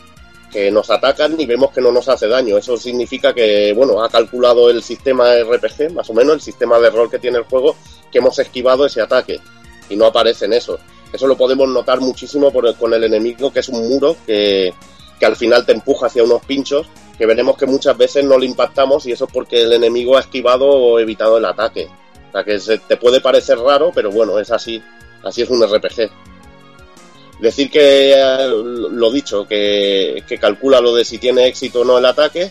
Que 0.52 0.70
nos 0.70 0.89
atacan 0.90 1.40
y 1.40 1.47
vemos 1.47 1.73
que 1.73 1.81
no 1.81 1.90
nos 1.90 2.09
hace 2.09 2.28
daño. 2.28 2.57
Eso 2.57 2.77
significa 2.77 3.35
que, 3.35 3.73
bueno, 3.73 4.01
ha 4.01 4.09
calculado 4.09 4.70
el 4.70 4.85
sistema 4.85 5.35
RPG, 5.35 5.93
más 5.94 6.09
o 6.11 6.15
menos, 6.15 6.35
el 6.35 6.40
sistema 6.40 6.78
de 6.78 6.90
rol 6.90 7.11
que 7.11 7.19
tiene 7.19 7.39
el 7.39 7.44
juego, 7.44 7.74
que 8.12 8.19
hemos 8.19 8.39
esquivado 8.39 8.86
ese 8.86 9.01
ataque. 9.01 9.40
Y 9.89 9.97
no 9.97 10.07
aparece 10.07 10.44
en 10.44 10.52
eso. 10.52 10.78
Eso 11.12 11.27
lo 11.27 11.36
podemos 11.36 11.69
notar 11.69 11.98
muchísimo 11.98 12.52
por 12.52 12.73
con 12.77 12.94
el 12.94 13.02
enemigo, 13.02 13.52
que 13.52 13.61
es 13.61 13.69
un 13.69 13.89
muro 13.89 14.15
que 14.24 14.73
que 15.21 15.27
al 15.27 15.37
final 15.37 15.65
te 15.65 15.73
empuja 15.73 16.07
hacia 16.07 16.25
unos 16.25 16.45
pinchos 16.45 16.89
que 17.21 17.27
veremos 17.27 17.59
que 17.59 17.67
muchas 17.67 17.99
veces 17.99 18.25
no 18.25 18.39
le 18.39 18.47
impactamos 18.47 19.05
y 19.05 19.13
eso 19.13 19.27
es 19.27 19.31
porque 19.31 19.61
el 19.61 19.75
enemigo 19.75 20.17
ha 20.17 20.21
esquivado 20.21 20.67
o 20.67 20.99
evitado 20.99 21.37
el 21.37 21.45
ataque. 21.45 21.87
O 22.31 22.33
sea 22.33 22.43
que 22.45 22.59
se, 22.59 22.79
te 22.79 22.97
puede 22.97 23.21
parecer 23.21 23.59
raro, 23.59 23.93
pero 23.95 24.11
bueno, 24.11 24.39
es 24.39 24.51
así. 24.51 24.83
Así 25.23 25.43
es 25.43 25.51
un 25.51 25.63
RPG. 25.63 26.11
Decir 27.39 27.71
que 27.71 28.15
lo 28.51 29.11
dicho, 29.11 29.47
que, 29.47 30.25
calcula 30.41 30.81
lo 30.81 30.95
de 30.95 31.05
si 31.05 31.19
tiene 31.19 31.47
éxito 31.47 31.83
o 31.83 31.85
no 31.85 31.99
el 31.99 32.07
ataque. 32.07 32.51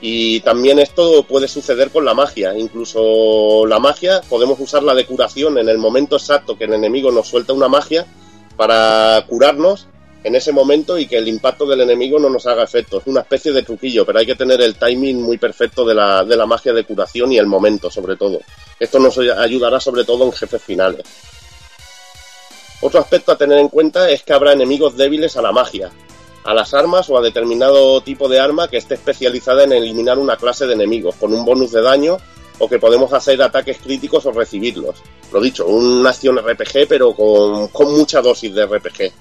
Y 0.00 0.40
también 0.40 0.80
esto 0.80 1.22
puede 1.22 1.46
suceder 1.46 1.90
con 1.90 2.04
la 2.04 2.12
magia. 2.12 2.58
Incluso 2.58 3.64
la 3.64 3.78
magia 3.78 4.22
podemos 4.28 4.58
usarla 4.58 4.92
de 4.94 5.06
curación 5.06 5.56
en 5.58 5.68
el 5.68 5.78
momento 5.78 6.16
exacto 6.16 6.58
que 6.58 6.64
el 6.64 6.72
enemigo 6.72 7.12
nos 7.12 7.28
suelta 7.28 7.52
una 7.52 7.68
magia 7.68 8.06
para 8.56 9.24
curarnos 9.28 9.86
en 10.22 10.34
ese 10.34 10.52
momento 10.52 10.98
y 10.98 11.06
que 11.06 11.16
el 11.16 11.28
impacto 11.28 11.66
del 11.66 11.80
enemigo 11.80 12.18
no 12.18 12.28
nos 12.28 12.46
haga 12.46 12.64
efecto. 12.64 12.98
Es 12.98 13.06
una 13.06 13.20
especie 13.20 13.52
de 13.52 13.62
truquillo, 13.62 14.04
pero 14.04 14.18
hay 14.18 14.26
que 14.26 14.34
tener 14.34 14.60
el 14.60 14.74
timing 14.74 15.22
muy 15.22 15.38
perfecto 15.38 15.84
de 15.84 15.94
la, 15.94 16.24
de 16.24 16.36
la 16.36 16.46
magia 16.46 16.72
de 16.72 16.84
curación 16.84 17.32
y 17.32 17.38
el 17.38 17.46
momento, 17.46 17.90
sobre 17.90 18.16
todo. 18.16 18.40
Esto 18.78 18.98
nos 18.98 19.18
ayudará 19.18 19.80
sobre 19.80 20.04
todo 20.04 20.24
en 20.24 20.32
jefes 20.32 20.62
finales. 20.62 21.04
Otro 22.82 23.00
aspecto 23.00 23.32
a 23.32 23.38
tener 23.38 23.58
en 23.58 23.68
cuenta 23.68 24.10
es 24.10 24.22
que 24.22 24.32
habrá 24.32 24.52
enemigos 24.52 24.96
débiles 24.96 25.36
a 25.36 25.42
la 25.42 25.52
magia, 25.52 25.90
a 26.44 26.54
las 26.54 26.72
armas 26.72 27.08
o 27.10 27.18
a 27.18 27.22
determinado 27.22 28.00
tipo 28.00 28.28
de 28.28 28.40
arma 28.40 28.68
que 28.68 28.78
esté 28.78 28.94
especializada 28.94 29.64
en 29.64 29.72
eliminar 29.72 30.18
una 30.18 30.36
clase 30.36 30.66
de 30.66 30.74
enemigos, 30.74 31.14
con 31.16 31.32
un 31.32 31.44
bonus 31.44 31.72
de 31.72 31.82
daño 31.82 32.16
o 32.58 32.68
que 32.68 32.78
podemos 32.78 33.12
hacer 33.12 33.42
ataques 33.42 33.78
críticos 33.78 34.26
o 34.26 34.32
recibirlos. 34.32 34.96
Lo 35.32 35.40
dicho, 35.40 35.66
una 35.66 36.10
acción 36.10 36.38
RPG 36.38 36.88
pero 36.88 37.14
con, 37.14 37.68
con 37.68 37.92
mucha 37.92 38.20
dosis 38.20 38.54
de 38.54 38.66
RPG. 38.66 39.12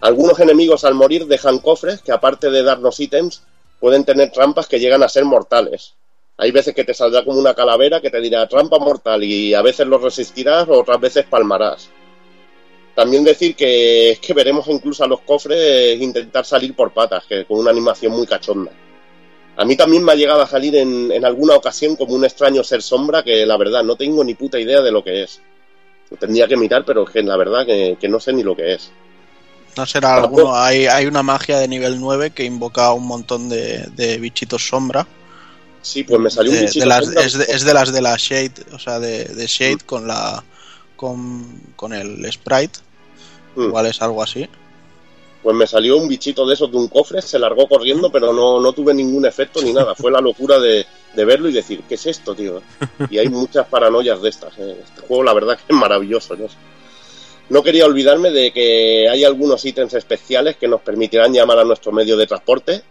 Algunos 0.00 0.40
enemigos 0.40 0.84
al 0.84 0.94
morir 0.94 1.26
dejan 1.26 1.58
cofres 1.58 2.00
que 2.00 2.12
aparte 2.12 2.50
de 2.50 2.62
darnos 2.62 2.98
ítems, 3.00 3.42
pueden 3.78 4.04
tener 4.04 4.32
trampas 4.32 4.66
que 4.66 4.80
llegan 4.80 5.02
a 5.02 5.08
ser 5.08 5.24
mortales. 5.24 5.94
Hay 6.38 6.52
veces 6.52 6.74
que 6.74 6.84
te 6.84 6.94
saldrá 6.94 7.22
como 7.22 7.38
una 7.38 7.52
calavera 7.52 8.00
que 8.00 8.08
te 8.08 8.20
dirá 8.20 8.48
trampa 8.48 8.78
mortal 8.78 9.22
y 9.22 9.52
a 9.52 9.60
veces 9.60 9.86
lo 9.86 9.98
resistirás 9.98 10.66
o 10.68 10.80
otras 10.80 10.98
veces 11.00 11.26
palmarás. 11.26 11.90
También 12.94 13.24
decir 13.24 13.54
que 13.54 14.12
es 14.12 14.20
que 14.20 14.32
veremos 14.32 14.66
incluso 14.68 15.04
a 15.04 15.06
los 15.06 15.20
cofres 15.20 16.00
intentar 16.00 16.46
salir 16.46 16.74
por 16.74 16.92
patas, 16.92 17.24
que 17.26 17.44
con 17.44 17.58
una 17.58 17.70
animación 17.70 18.12
muy 18.12 18.26
cachonda. 18.26 18.72
A 19.56 19.64
mí 19.66 19.76
también 19.76 20.02
me 20.02 20.12
ha 20.12 20.14
llegado 20.14 20.40
a 20.40 20.46
salir 20.46 20.76
en, 20.76 21.24
alguna 21.24 21.56
ocasión 21.56 21.94
como 21.96 22.14
un 22.14 22.24
extraño 22.24 22.64
ser 22.64 22.80
sombra 22.80 23.22
que 23.22 23.44
la 23.44 23.58
verdad 23.58 23.84
no 23.84 23.96
tengo 23.96 24.24
ni 24.24 24.32
puta 24.32 24.58
idea 24.58 24.80
de 24.80 24.92
lo 24.92 25.04
que 25.04 25.24
es. 25.24 25.42
Lo 26.10 26.16
tendría 26.16 26.48
que 26.48 26.56
mirar, 26.56 26.84
pero 26.86 27.04
que 27.04 27.22
la 27.22 27.36
verdad 27.36 27.66
que 27.66 28.08
no 28.08 28.18
sé 28.18 28.32
ni 28.32 28.42
lo 28.42 28.56
que 28.56 28.72
es. 28.72 28.90
No 29.76 29.86
será 29.86 30.16
alguno. 30.16 30.54
Hay, 30.54 30.86
hay 30.86 31.06
una 31.06 31.22
magia 31.22 31.58
de 31.58 31.68
nivel 31.68 32.00
9 32.00 32.30
que 32.30 32.44
invoca 32.44 32.92
un 32.92 33.06
montón 33.06 33.48
de, 33.48 33.88
de 33.96 34.18
bichitos 34.18 34.66
sombra. 34.68 35.06
Sí, 35.82 36.04
pues 36.04 36.20
me 36.20 36.28
salió 36.30 36.52
un 36.52 36.58
De- 36.58 36.64
bichito 36.66 36.84
de 36.84 36.88
las- 36.88 37.04
sombra. 37.04 37.24
es, 37.24 37.38
de, 37.38 37.44
es 37.48 37.64
de 37.64 37.74
las 37.74 37.92
de 37.92 38.02
la 38.02 38.16
Shade, 38.18 38.52
o 38.72 38.78
sea, 38.78 38.98
de, 38.98 39.24
de 39.24 39.46
Shade 39.46 39.78
con 39.86 40.06
la 40.06 40.42
con, 40.96 41.60
con 41.76 41.92
el 41.94 42.30
Sprite. 42.32 42.78
Mm. 43.56 43.62
Igual 43.64 43.86
es 43.86 44.02
algo 44.02 44.22
así. 44.22 44.48
Pues 45.42 45.56
me 45.56 45.66
salió 45.66 45.96
un 45.96 46.06
bichito 46.06 46.46
de 46.46 46.52
esos 46.52 46.70
de 46.70 46.76
un 46.76 46.88
cofre, 46.88 47.22
se 47.22 47.38
largó 47.38 47.66
corriendo, 47.66 48.12
pero 48.12 48.30
no, 48.34 48.60
no 48.60 48.72
tuve 48.74 48.92
ningún 48.92 49.24
efecto 49.24 49.62
ni 49.62 49.72
nada. 49.72 49.94
Fue 49.94 50.10
la 50.10 50.20
locura 50.20 50.58
de, 50.58 50.84
de 51.14 51.24
verlo 51.24 51.48
y 51.48 51.52
decir, 51.52 51.82
¿qué 51.88 51.94
es 51.94 52.04
esto, 52.04 52.34
tío? 52.34 52.60
Y 53.08 53.16
hay 53.16 53.30
muchas 53.30 53.66
paranoias 53.66 54.20
de 54.20 54.28
estas. 54.28 54.52
eh. 54.58 54.78
Este 54.84 55.00
juego, 55.06 55.22
la 55.24 55.32
verdad, 55.32 55.56
que 55.56 55.72
es 55.72 55.78
maravilloso. 55.78 56.36
¿no? 56.36 56.44
No 57.50 57.64
quería 57.64 57.84
olvidarme 57.84 58.30
de 58.30 58.52
que 58.52 59.08
hay 59.08 59.24
algunos 59.24 59.64
ítems 59.64 59.94
especiales 59.94 60.56
que 60.56 60.68
nos 60.68 60.82
permitirán 60.82 61.32
llamar 61.32 61.58
a 61.58 61.64
nuestro 61.64 61.90
medio 61.90 62.16
de 62.16 62.28
transporte 62.28 62.82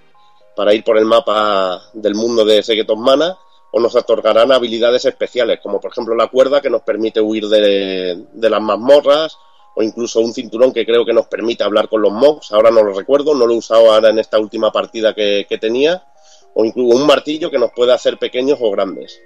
para 0.53 0.73
ir 0.73 0.83
por 0.83 0.97
el 0.97 1.05
mapa 1.05 1.81
del 1.93 2.13
mundo 2.13 2.43
de 2.43 2.61
Secret 2.61 2.89
Mana 2.97 3.37
o 3.71 3.79
nos 3.79 3.95
otorgarán 3.95 4.51
habilidades 4.51 5.05
especiales, 5.05 5.59
como 5.63 5.79
por 5.79 5.91
ejemplo 5.91 6.13
la 6.13 6.27
cuerda 6.27 6.59
que 6.59 6.69
nos 6.69 6.81
permite 6.81 7.21
huir 7.21 7.47
de, 7.47 8.25
de 8.33 8.49
las 8.49 8.61
mazmorras 8.61 9.37
o 9.75 9.81
incluso 9.81 10.19
un 10.19 10.33
cinturón 10.33 10.73
que 10.73 10.85
creo 10.85 11.05
que 11.05 11.13
nos 11.13 11.27
permite 11.27 11.63
hablar 11.63 11.87
con 11.87 12.01
los 12.01 12.11
mobs, 12.11 12.51
ahora 12.51 12.69
no 12.69 12.83
lo 12.83 12.93
recuerdo, 12.93 13.33
no 13.33 13.47
lo 13.47 13.53
he 13.53 13.57
usado 13.57 13.93
ahora 13.93 14.09
en 14.09 14.19
esta 14.19 14.39
última 14.39 14.73
partida 14.73 15.13
que, 15.13 15.45
que 15.47 15.57
tenía, 15.57 16.03
o 16.53 16.65
incluso 16.65 16.97
un 16.97 17.07
martillo 17.07 17.49
que 17.49 17.59
nos 17.59 17.71
puede 17.71 17.93
hacer 17.93 18.17
pequeños 18.17 18.59
o 18.59 18.71
grandes. 18.71 19.21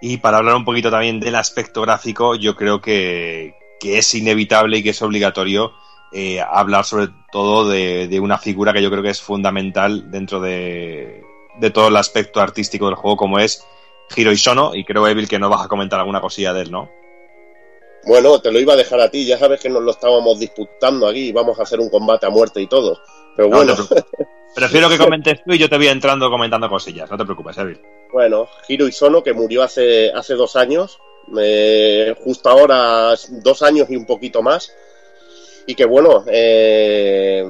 Y 0.00 0.18
para 0.18 0.38
hablar 0.38 0.54
un 0.54 0.64
poquito 0.64 0.90
también 0.90 1.20
del 1.20 1.34
aspecto 1.34 1.82
gráfico, 1.82 2.34
yo 2.36 2.54
creo 2.54 2.80
que, 2.80 3.54
que 3.80 3.98
es 3.98 4.14
inevitable 4.14 4.78
y 4.78 4.82
que 4.82 4.90
es 4.90 5.02
obligatorio 5.02 5.72
eh, 6.12 6.40
hablar 6.40 6.84
sobre 6.84 7.08
todo 7.30 7.68
de, 7.68 8.08
de 8.08 8.20
una 8.20 8.38
figura 8.38 8.72
que 8.72 8.82
yo 8.82 8.90
creo 8.90 9.02
que 9.02 9.10
es 9.10 9.20
fundamental 9.20 10.10
dentro 10.10 10.40
de, 10.40 11.22
de 11.58 11.70
todo 11.70 11.88
el 11.88 11.96
aspecto 11.96 12.40
artístico 12.40 12.86
del 12.86 12.94
juego, 12.94 13.16
como 13.16 13.38
es 13.38 13.64
Hiro 14.16 14.32
Isono, 14.32 14.74
y 14.74 14.84
creo, 14.84 15.06
Evil, 15.06 15.28
que 15.28 15.38
no 15.38 15.50
vas 15.50 15.64
a 15.64 15.68
comentar 15.68 15.98
alguna 15.98 16.20
cosilla 16.20 16.52
de 16.52 16.62
él, 16.62 16.70
¿no? 16.70 16.90
Bueno, 18.04 18.40
te 18.40 18.50
lo 18.50 18.58
iba 18.58 18.72
a 18.72 18.76
dejar 18.76 19.00
a 19.00 19.10
ti, 19.10 19.26
ya 19.26 19.38
sabes 19.38 19.60
que 19.60 19.68
nos 19.68 19.82
lo 19.82 19.90
estábamos 19.90 20.38
disputando 20.38 21.06
aquí 21.06 21.32
vamos 21.32 21.58
a 21.58 21.64
hacer 21.64 21.80
un 21.80 21.90
combate 21.90 22.26
a 22.26 22.30
muerte 22.30 22.62
y 22.62 22.66
todo. 22.66 22.98
Pero 23.38 23.50
No, 23.50 23.56
bueno. 23.58 23.76
Prefiero 24.54 24.88
que 24.88 24.98
comentes 24.98 25.44
tú 25.44 25.52
y 25.52 25.58
yo 25.58 25.68
te 25.68 25.76
voy 25.76 25.86
entrando 25.86 26.28
comentando 26.28 26.68
cosillas, 26.68 27.08
no 27.08 27.16
te 27.16 27.24
preocupes, 27.24 27.56
Evil. 27.58 27.80
Bueno, 28.12 28.48
Hiro 28.66 28.88
Isono, 28.88 29.22
que 29.22 29.32
murió 29.32 29.62
hace, 29.62 30.10
hace 30.10 30.34
dos 30.34 30.56
años, 30.56 30.98
eh, 31.38 32.16
justo 32.24 32.48
ahora 32.48 33.14
dos 33.30 33.62
años 33.62 33.88
y 33.90 33.94
un 33.94 34.06
poquito 34.06 34.42
más, 34.42 34.74
y 35.68 35.76
que 35.76 35.84
bueno, 35.84 36.24
eh, 36.26 37.44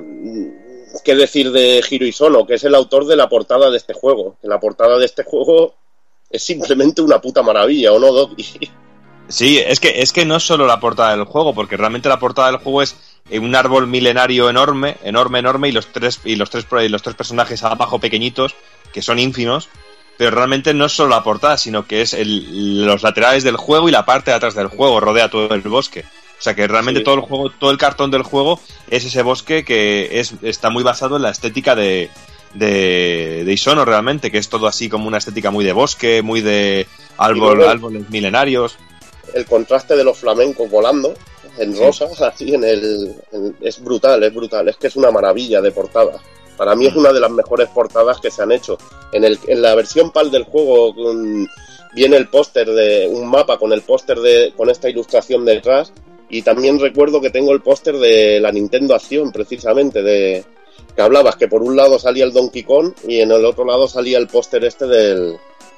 qué 1.03 1.15
decir 1.15 1.51
de 1.53 1.83
Hiro 1.89 2.05
Isono, 2.05 2.47
que 2.47 2.55
es 2.55 2.65
el 2.65 2.75
autor 2.75 3.07
de 3.07 3.17
la 3.17 3.31
portada 3.31 3.71
de 3.71 3.79
este 3.79 3.95
juego. 3.95 4.37
La 4.43 4.61
portada 4.61 4.99
de 4.99 5.07
este 5.07 5.25
juego 5.25 5.75
es 6.29 6.43
simplemente 6.43 7.01
una 7.01 7.19
puta 7.19 7.43
maravilla, 7.43 7.93
¿o 7.93 7.99
no, 7.99 8.13
Doki? 8.13 8.45
Sí, 9.29 9.59
es 9.59 9.81
que, 9.81 10.03
es 10.03 10.13
que 10.13 10.27
no 10.27 10.37
es 10.37 10.43
solo 10.43 10.67
la 10.67 10.81
portada 10.81 11.17
del 11.17 11.25
juego, 11.25 11.55
porque 11.55 11.79
realmente 11.79 12.11
la 12.11 12.19
portada 12.19 12.51
del 12.51 12.61
juego 12.61 12.83
es 12.83 12.95
un 13.33 13.55
árbol 13.55 13.87
milenario 13.87 14.49
enorme, 14.49 14.97
enorme, 15.03 15.39
enorme, 15.41 15.69
y 15.69 15.73
los 15.73 15.89
tres, 15.89 16.21
y 16.25 16.37
los 16.37 16.49
tres, 16.51 16.67
y 16.85 16.89
los 16.89 17.03
tres 17.03 17.17
personajes 17.17 17.63
abajo 17.63 17.99
pequeñitos, 17.99 18.55
que 18.93 19.03
son 19.03 19.19
ínfimos, 19.19 19.69
pero 20.17 20.31
realmente 20.31 20.73
no 20.75 20.87
es 20.87 20.93
solo 20.93 21.11
la 21.11 21.23
portada, 21.23 21.59
sino 21.59 21.87
que 21.87 22.01
es 22.03 22.13
el- 22.15 22.87
los 22.87 23.03
laterales 23.03 23.45
del 23.45 23.57
juego 23.57 23.89
y 23.89 23.93
la 23.93 24.05
parte 24.07 24.31
de 24.31 24.37
atrás 24.37 24.55
del 24.55 24.69
juego, 24.69 24.99
rodea 25.01 25.29
todo 25.31 25.55
el 25.55 25.61
bosque. 25.63 26.05
O 26.39 26.43
sea 26.43 26.55
que 26.55 26.67
realmente 26.69 27.01
Sí. 27.01 27.05
todo 27.05 27.17
el 27.17 27.21
juego, 27.21 27.51
todo 27.51 27.71
el 27.71 27.79
cartón 27.79 28.11
del 28.11 28.23
juego 28.23 28.61
es 28.89 29.05
ese 29.05 29.23
bosque 29.23 29.65
que 29.65 30.21
es, 30.21 30.35
está 30.43 30.71
muy 30.71 30.83
basado 30.85 31.17
en 31.17 31.23
la 31.23 31.31
estética 31.31 31.75
de, 31.75 32.11
de, 32.55 33.43
de 33.45 33.53
Isono 33.53 33.85
realmente, 33.85 34.31
que 34.31 34.39
es 34.39 34.49
todo 34.49 34.67
así 34.67 34.89
como 34.89 35.07
una 35.09 35.19
estética 35.19 35.51
muy 35.51 35.65
de 35.65 35.73
bosque, 35.73 36.23
muy 36.23 36.41
de 36.41 36.87
árbol, 37.17 37.63
árboles 37.67 38.09
milenarios. 38.11 38.77
el 39.35 39.45
contraste 39.47 39.95
de 39.97 40.05
los 40.05 40.17
flamencos 40.19 40.71
volando 40.71 41.15
en 41.61 41.77
rosa, 41.79 42.09
así 42.27 42.55
en 42.55 42.65
el. 42.65 43.15
en- 43.33 43.57
es 43.61 43.83
brutal, 43.83 44.23
es 44.23 44.35
brutal. 44.35 44.69
Es 44.69 44.77
que 44.77 44.87
es 44.89 44.97
una 44.97 45.11
maravilla 45.11 45.61
de 45.61 45.71
portada. 45.73 46.21
Para 46.57 46.75
mí 46.75 46.87
es 46.87 46.97
una 46.97 47.13
de 47.13 47.21
las 47.21 47.31
mejores 47.31 47.69
portadas 47.69 48.19
que 48.21 48.31
se 48.31 48.43
han 48.43 48.51
hecho. 48.53 48.77
En, 49.13 49.25
el, 49.25 49.39
en 49.47 49.63
la 49.63 49.75
versión 49.75 50.11
PAL 50.11 50.31
del 50.31 50.45
juego 50.45 50.95
con- 50.95 51.49
viene 51.95 52.17
el 52.17 52.29
póster 52.29 52.69
de 52.71 53.09
un 53.11 53.27
mapa 53.29 53.59
con 53.59 53.73
el 53.73 53.83
póster 53.83 54.19
de 54.19 54.53
con 54.57 54.69
esta 54.69 54.89
ilustración 54.91 55.45
detrás 55.45 55.93
y 56.29 56.43
también 56.43 56.79
recuerdo 56.79 57.21
que 57.21 57.31
tengo 57.31 57.53
el 57.53 57.63
póster 57.63 57.97
de 57.97 58.39
la 58.41 58.53
Nintendo 58.53 58.95
Acción 58.95 59.33
precisamente 59.33 60.03
de 60.03 60.45
que 60.95 61.03
hablabas 61.03 61.37
que 61.37 61.49
por 61.49 61.63
un 61.63 61.77
lado 61.77 61.99
salía 61.99 62.25
el 62.25 62.33
Donkey 62.33 62.63
Kong 62.65 62.93
y 63.07 63.21
en 63.21 63.31
el 63.33 63.45
otro 63.45 63.65
lado 63.65 63.89
salía 63.89 64.19
el 64.19 64.27
póster 64.29 64.65
este 64.65 64.87
del, 64.87 65.37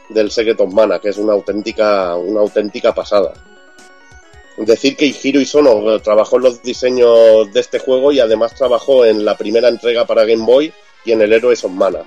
del 0.09 0.31
Secret 0.32 0.61
of 0.61 0.73
Mana, 0.73 0.98
que 0.98 1.11
es 1.11 1.19
una 1.19 1.32
auténtica 1.35 2.16
una 2.16 2.40
auténtica 2.40 2.93
pasada. 2.94 3.32
Decir 4.56 4.97
que 4.97 5.06
Hiro 5.06 5.40
Isono 5.40 5.94
eh, 5.94 6.01
trabajó 6.01 6.36
en 6.36 6.43
los 6.43 6.62
diseños 6.62 7.52
de 7.52 7.60
este 7.60 7.78
juego 7.78 8.12
y 8.12 8.20
además 8.20 8.55
trabajó 8.55 9.05
en 9.05 9.24
la 9.24 9.36
primera 9.36 9.68
entrega 9.68 10.05
para 10.05 10.24
Game 10.24 10.44
Boy 10.44 10.72
y 11.05 11.12
en 11.12 11.22
el 11.22 11.32
Heroes 11.32 11.64
of 11.64 11.72
Mana. 11.72 12.05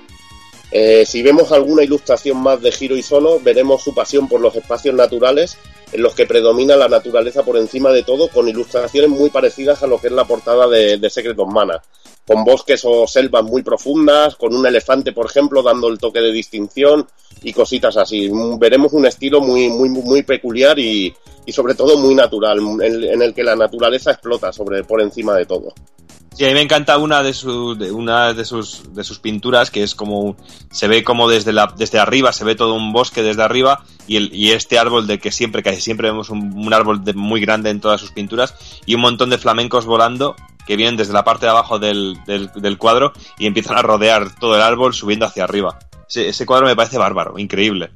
Eh, 0.70 1.04
si 1.06 1.22
vemos 1.22 1.52
alguna 1.52 1.84
ilustración 1.84 2.38
más 2.38 2.60
de 2.60 2.74
Hiro 2.78 2.96
Isono, 2.96 3.38
veremos 3.40 3.82
su 3.82 3.94
pasión 3.94 4.28
por 4.28 4.40
los 4.40 4.56
espacios 4.56 4.94
naturales 4.94 5.56
en 5.92 6.02
los 6.02 6.14
que 6.14 6.26
predomina 6.26 6.74
la 6.74 6.88
naturaleza 6.88 7.44
por 7.44 7.56
encima 7.56 7.90
de 7.90 8.02
todo, 8.02 8.28
con 8.28 8.48
ilustraciones 8.48 9.10
muy 9.10 9.30
parecidas 9.30 9.82
a 9.82 9.86
lo 9.86 10.00
que 10.00 10.08
es 10.08 10.12
la 10.12 10.24
portada 10.24 10.66
de, 10.66 10.98
de 10.98 11.10
Secret 11.10 11.38
of 11.38 11.52
Mana, 11.52 11.80
con 12.26 12.44
bosques 12.44 12.82
o 12.84 13.06
selvas 13.06 13.44
muy 13.44 13.62
profundas, 13.62 14.34
con 14.34 14.54
un 14.54 14.66
elefante, 14.66 15.12
por 15.12 15.26
ejemplo, 15.26 15.62
dando 15.62 15.88
el 15.88 15.98
toque 15.98 16.20
de 16.20 16.32
distinción 16.32 17.06
y 17.42 17.52
cositas 17.52 17.96
así. 17.96 18.28
Mm, 18.28 18.58
Veremos 18.58 18.92
un 18.92 19.06
estilo 19.06 19.40
muy, 19.40 19.68
muy, 19.68 19.88
muy 19.88 20.22
peculiar 20.24 20.76
y, 20.78 21.14
y 21.46 21.52
sobre 21.52 21.74
todo 21.74 21.98
muy 21.98 22.14
natural, 22.14 22.58
en, 22.58 23.04
en 23.04 23.22
el 23.22 23.34
que 23.34 23.42
la 23.42 23.56
naturaleza 23.56 24.12
explota 24.12 24.52
sobre 24.52 24.84
por 24.84 25.00
encima 25.00 25.34
de 25.34 25.46
todo. 25.46 25.72
Sí, 26.34 26.44
a 26.44 26.48
mí 26.48 26.54
me 26.54 26.62
encanta 26.62 26.98
una 26.98 27.22
de 27.22 27.32
sus, 27.32 27.78
de, 27.78 27.92
una 27.92 28.32
de 28.32 28.44
sus, 28.44 28.92
de 28.92 29.04
sus 29.04 29.20
pinturas 29.20 29.70
que 29.70 29.84
es 29.84 29.94
como, 29.94 30.36
se 30.72 30.88
ve 30.88 31.04
como 31.04 31.28
desde 31.28 31.52
la, 31.52 31.72
desde 31.76 32.00
arriba, 32.00 32.32
se 32.32 32.44
ve 32.44 32.56
todo 32.56 32.74
un 32.74 32.92
bosque 32.92 33.22
desde 33.22 33.44
arriba 33.44 33.84
y, 34.08 34.16
el, 34.16 34.34
y 34.34 34.50
este 34.50 34.76
árbol 34.76 35.06
de 35.06 35.20
que 35.20 35.30
siempre, 35.30 35.62
casi 35.62 35.80
siempre 35.80 36.10
vemos 36.10 36.30
un, 36.30 36.74
árbol 36.74 37.02
muy 37.14 37.40
grande 37.40 37.70
en 37.70 37.80
todas 37.80 38.00
sus 38.00 38.10
pinturas 38.10 38.56
y 38.84 38.96
un 38.96 39.02
montón 39.02 39.30
de 39.30 39.38
flamencos 39.38 39.86
volando 39.86 40.34
que 40.66 40.74
vienen 40.74 40.96
desde 40.96 41.12
la 41.12 41.22
parte 41.22 41.46
de 41.46 41.50
abajo 41.50 41.78
del, 41.78 42.16
del, 42.26 42.50
del 42.56 42.78
cuadro 42.78 43.12
y 43.38 43.46
empiezan 43.46 43.78
a 43.78 43.82
rodear 43.82 44.34
todo 44.40 44.56
el 44.56 44.62
árbol 44.62 44.92
subiendo 44.92 45.26
hacia 45.26 45.44
arriba. 45.44 45.78
Ese, 46.08 46.28
ese 46.28 46.46
cuadro 46.46 46.66
me 46.66 46.74
parece 46.74 46.98
bárbaro, 46.98 47.38
increíble. 47.38 47.90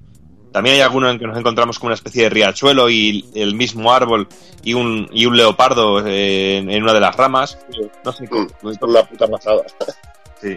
También 0.52 0.76
hay 0.76 0.80
alguno 0.82 1.10
en 1.10 1.18
que 1.18 1.26
nos 1.26 1.36
encontramos 1.38 1.78
con 1.78 1.88
una 1.88 1.94
especie 1.94 2.22
de 2.24 2.30
riachuelo 2.30 2.88
y 2.88 3.24
el 3.34 3.54
mismo 3.54 3.92
árbol 3.92 4.28
y 4.64 4.74
un, 4.74 5.08
y 5.12 5.26
un 5.26 5.36
leopardo 5.36 6.04
eh, 6.06 6.56
en, 6.58 6.82
una 6.82 6.92
de 6.94 7.00
las 7.00 7.14
ramas. 7.16 7.58
No 8.04 8.12
sé, 8.12 8.24
Mm, 8.30 8.68
Es 8.68 8.78
una 8.80 9.02
puta 9.04 9.26
pasada. 9.28 9.62
Sí. 10.40 10.56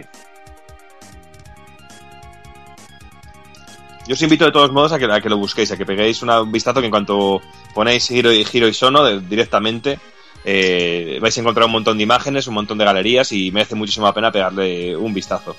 Yo 4.06 4.14
os 4.14 4.22
invito 4.22 4.44
de 4.44 4.50
todos 4.52 4.72
modos 4.72 4.92
a 4.92 4.98
que, 4.98 5.04
a 5.04 5.20
que 5.20 5.28
lo 5.28 5.36
busquéis, 5.38 5.70
a 5.70 5.76
que 5.76 5.86
peguéis 5.86 6.22
una- 6.22 6.40
un 6.42 6.50
vistazo 6.50 6.80
que 6.80 6.86
en 6.86 6.90
cuanto 6.90 7.40
ponéis 7.74 8.10
Hiro 8.10 8.32
y 8.32 8.44
Hiro 8.52 8.66
y 8.68 8.74
Sono 8.74 9.04
de- 9.04 9.20
directamente 9.20 9.98
eh, 10.44 11.18
vais 11.22 11.36
a 11.36 11.40
encontrar 11.40 11.66
un 11.66 11.72
montón 11.72 11.96
de 11.98 12.02
imágenes, 12.02 12.48
un 12.48 12.54
montón 12.54 12.78
de 12.78 12.84
galerías 12.84 13.30
y 13.30 13.52
merece 13.52 13.76
muchísimo 13.76 14.06
la 14.06 14.12
pena 14.14 14.32
pegarle 14.32 14.96
un 14.96 15.14
vistazo. 15.14 15.54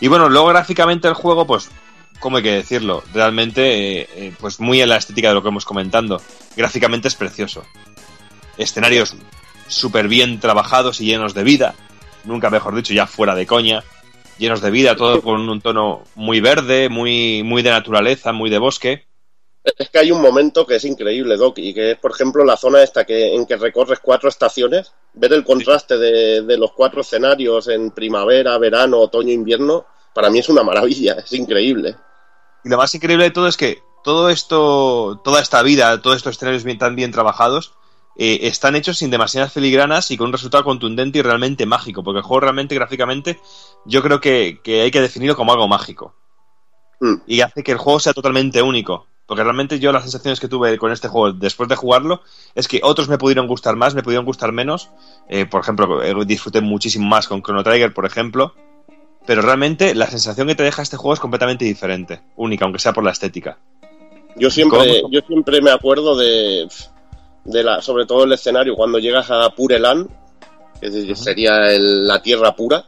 Y 0.00 0.08
bueno, 0.08 0.28
luego 0.28 0.48
gráficamente 0.48 1.06
el 1.06 1.14
juego, 1.14 1.46
pues, 1.46 1.70
¿cómo 2.18 2.38
hay 2.38 2.42
que 2.42 2.52
decirlo? 2.52 3.02
Realmente, 3.12 4.00
eh, 4.00 4.08
eh, 4.14 4.32
pues 4.38 4.60
muy 4.60 4.80
en 4.80 4.88
la 4.88 4.96
estética 4.96 5.28
de 5.28 5.34
lo 5.34 5.42
que 5.42 5.48
hemos 5.48 5.64
comentando. 5.64 6.20
Gráficamente 6.56 7.08
es 7.08 7.14
precioso. 7.14 7.64
Escenarios 8.56 9.14
súper 9.66 10.08
bien 10.08 10.40
trabajados 10.40 11.00
y 11.00 11.06
llenos 11.06 11.34
de 11.34 11.44
vida. 11.44 11.74
Nunca 12.24 12.50
mejor 12.50 12.74
dicho, 12.74 12.94
ya 12.94 13.06
fuera 13.06 13.34
de 13.34 13.46
coña. 13.46 13.84
Llenos 14.38 14.60
de 14.60 14.70
vida, 14.70 14.96
todo 14.96 15.20
con 15.20 15.48
un 15.48 15.60
tono 15.60 16.04
muy 16.14 16.40
verde, 16.40 16.88
muy, 16.88 17.42
muy 17.42 17.62
de 17.62 17.70
naturaleza, 17.70 18.32
muy 18.32 18.50
de 18.50 18.58
bosque. 18.58 19.08
Es 19.76 19.90
que 19.90 19.98
hay 19.98 20.12
un 20.12 20.22
momento 20.22 20.64
que 20.64 20.76
es 20.76 20.84
increíble, 20.84 21.36
Doc, 21.36 21.58
y 21.58 21.74
que 21.74 21.92
es, 21.92 21.98
por 21.98 22.12
ejemplo, 22.12 22.44
la 22.44 22.56
zona 22.56 22.82
esta 22.82 23.04
que, 23.04 23.34
en 23.34 23.44
que 23.46 23.56
recorres 23.56 23.98
cuatro 24.00 24.28
estaciones, 24.28 24.92
ver 25.14 25.32
el 25.32 25.44
contraste 25.44 25.98
de, 25.98 26.42
de 26.42 26.56
los 26.56 26.72
cuatro 26.72 27.00
escenarios 27.00 27.68
en 27.68 27.90
primavera, 27.90 28.56
verano, 28.58 29.00
otoño, 29.00 29.32
invierno, 29.32 29.86
para 30.14 30.30
mí 30.30 30.38
es 30.38 30.48
una 30.48 30.62
maravilla, 30.62 31.14
es 31.24 31.32
increíble. 31.32 31.96
Y 32.64 32.68
lo 32.68 32.76
más 32.76 32.94
increíble 32.94 33.24
de 33.24 33.30
todo 33.30 33.46
es 33.46 33.56
que 33.56 33.82
todo 34.04 34.30
esto, 34.30 35.20
toda 35.24 35.40
esta 35.40 35.62
vida, 35.62 36.00
todos 36.00 36.16
estos 36.16 36.36
escenarios 36.36 36.64
bien, 36.64 36.78
tan 36.78 36.96
bien 36.96 37.10
trabajados, 37.10 37.74
eh, 38.16 38.40
están 38.42 38.74
hechos 38.74 38.98
sin 38.98 39.10
demasiadas 39.10 39.52
filigranas 39.52 40.10
y 40.10 40.16
con 40.16 40.28
un 40.28 40.32
resultado 40.32 40.64
contundente 40.64 41.18
y 41.18 41.22
realmente 41.22 41.66
mágico, 41.66 42.02
porque 42.02 42.18
el 42.18 42.24
juego 42.24 42.40
realmente 42.40 42.74
gráficamente 42.74 43.40
yo 43.84 44.02
creo 44.02 44.20
que, 44.20 44.60
que 44.62 44.80
hay 44.82 44.90
que 44.90 45.00
definirlo 45.00 45.36
como 45.36 45.52
algo 45.52 45.68
mágico. 45.68 46.14
Mm. 47.00 47.14
Y 47.26 47.40
hace 47.42 47.62
que 47.62 47.72
el 47.72 47.78
juego 47.78 48.00
sea 48.00 48.12
totalmente 48.12 48.62
único. 48.62 49.06
Porque 49.28 49.44
realmente 49.44 49.78
yo 49.78 49.92
las 49.92 50.04
sensaciones 50.04 50.40
que 50.40 50.48
tuve 50.48 50.78
con 50.78 50.90
este 50.90 51.06
juego 51.06 51.34
después 51.34 51.68
de 51.68 51.76
jugarlo 51.76 52.22
es 52.54 52.66
que 52.66 52.80
otros 52.82 53.10
me 53.10 53.18
pudieron 53.18 53.46
gustar 53.46 53.76
más, 53.76 53.94
me 53.94 54.02
pudieron 54.02 54.24
gustar 54.24 54.52
menos. 54.52 54.88
Eh, 55.28 55.44
por 55.44 55.60
ejemplo, 55.60 56.02
eh, 56.02 56.14
disfruté 56.24 56.62
muchísimo 56.62 57.06
más 57.06 57.28
con 57.28 57.42
Chrono 57.42 57.62
Trigger, 57.62 57.92
por 57.92 58.06
ejemplo. 58.06 58.54
Pero 59.28 59.42
realmente 59.42 59.94
la 59.94 60.06
sensación 60.06 60.46
que 60.48 60.54
te 60.54 60.62
deja 60.62 60.80
este 60.80 60.96
juego 60.96 61.12
es 61.12 61.20
completamente 61.20 61.66
diferente, 61.66 62.22
única, 62.36 62.64
aunque 62.64 62.78
sea 62.78 62.94
por 62.94 63.04
la 63.04 63.10
estética. 63.10 63.58
Yo 64.36 64.48
siempre, 64.48 65.02
¿Cómo? 65.02 65.12
yo 65.12 65.20
siempre 65.26 65.60
me 65.60 65.70
acuerdo 65.70 66.16
de, 66.16 66.66
de 67.44 67.62
la, 67.62 67.82
sobre 67.82 68.06
todo 68.06 68.24
el 68.24 68.32
escenario, 68.32 68.74
cuando 68.74 68.98
llegas 68.98 69.30
a 69.30 69.50
Pureland, 69.50 70.08
que 70.80 71.14
sería 71.14 71.70
el- 71.70 72.06
la 72.06 72.22
tierra 72.22 72.56
pura, 72.56 72.86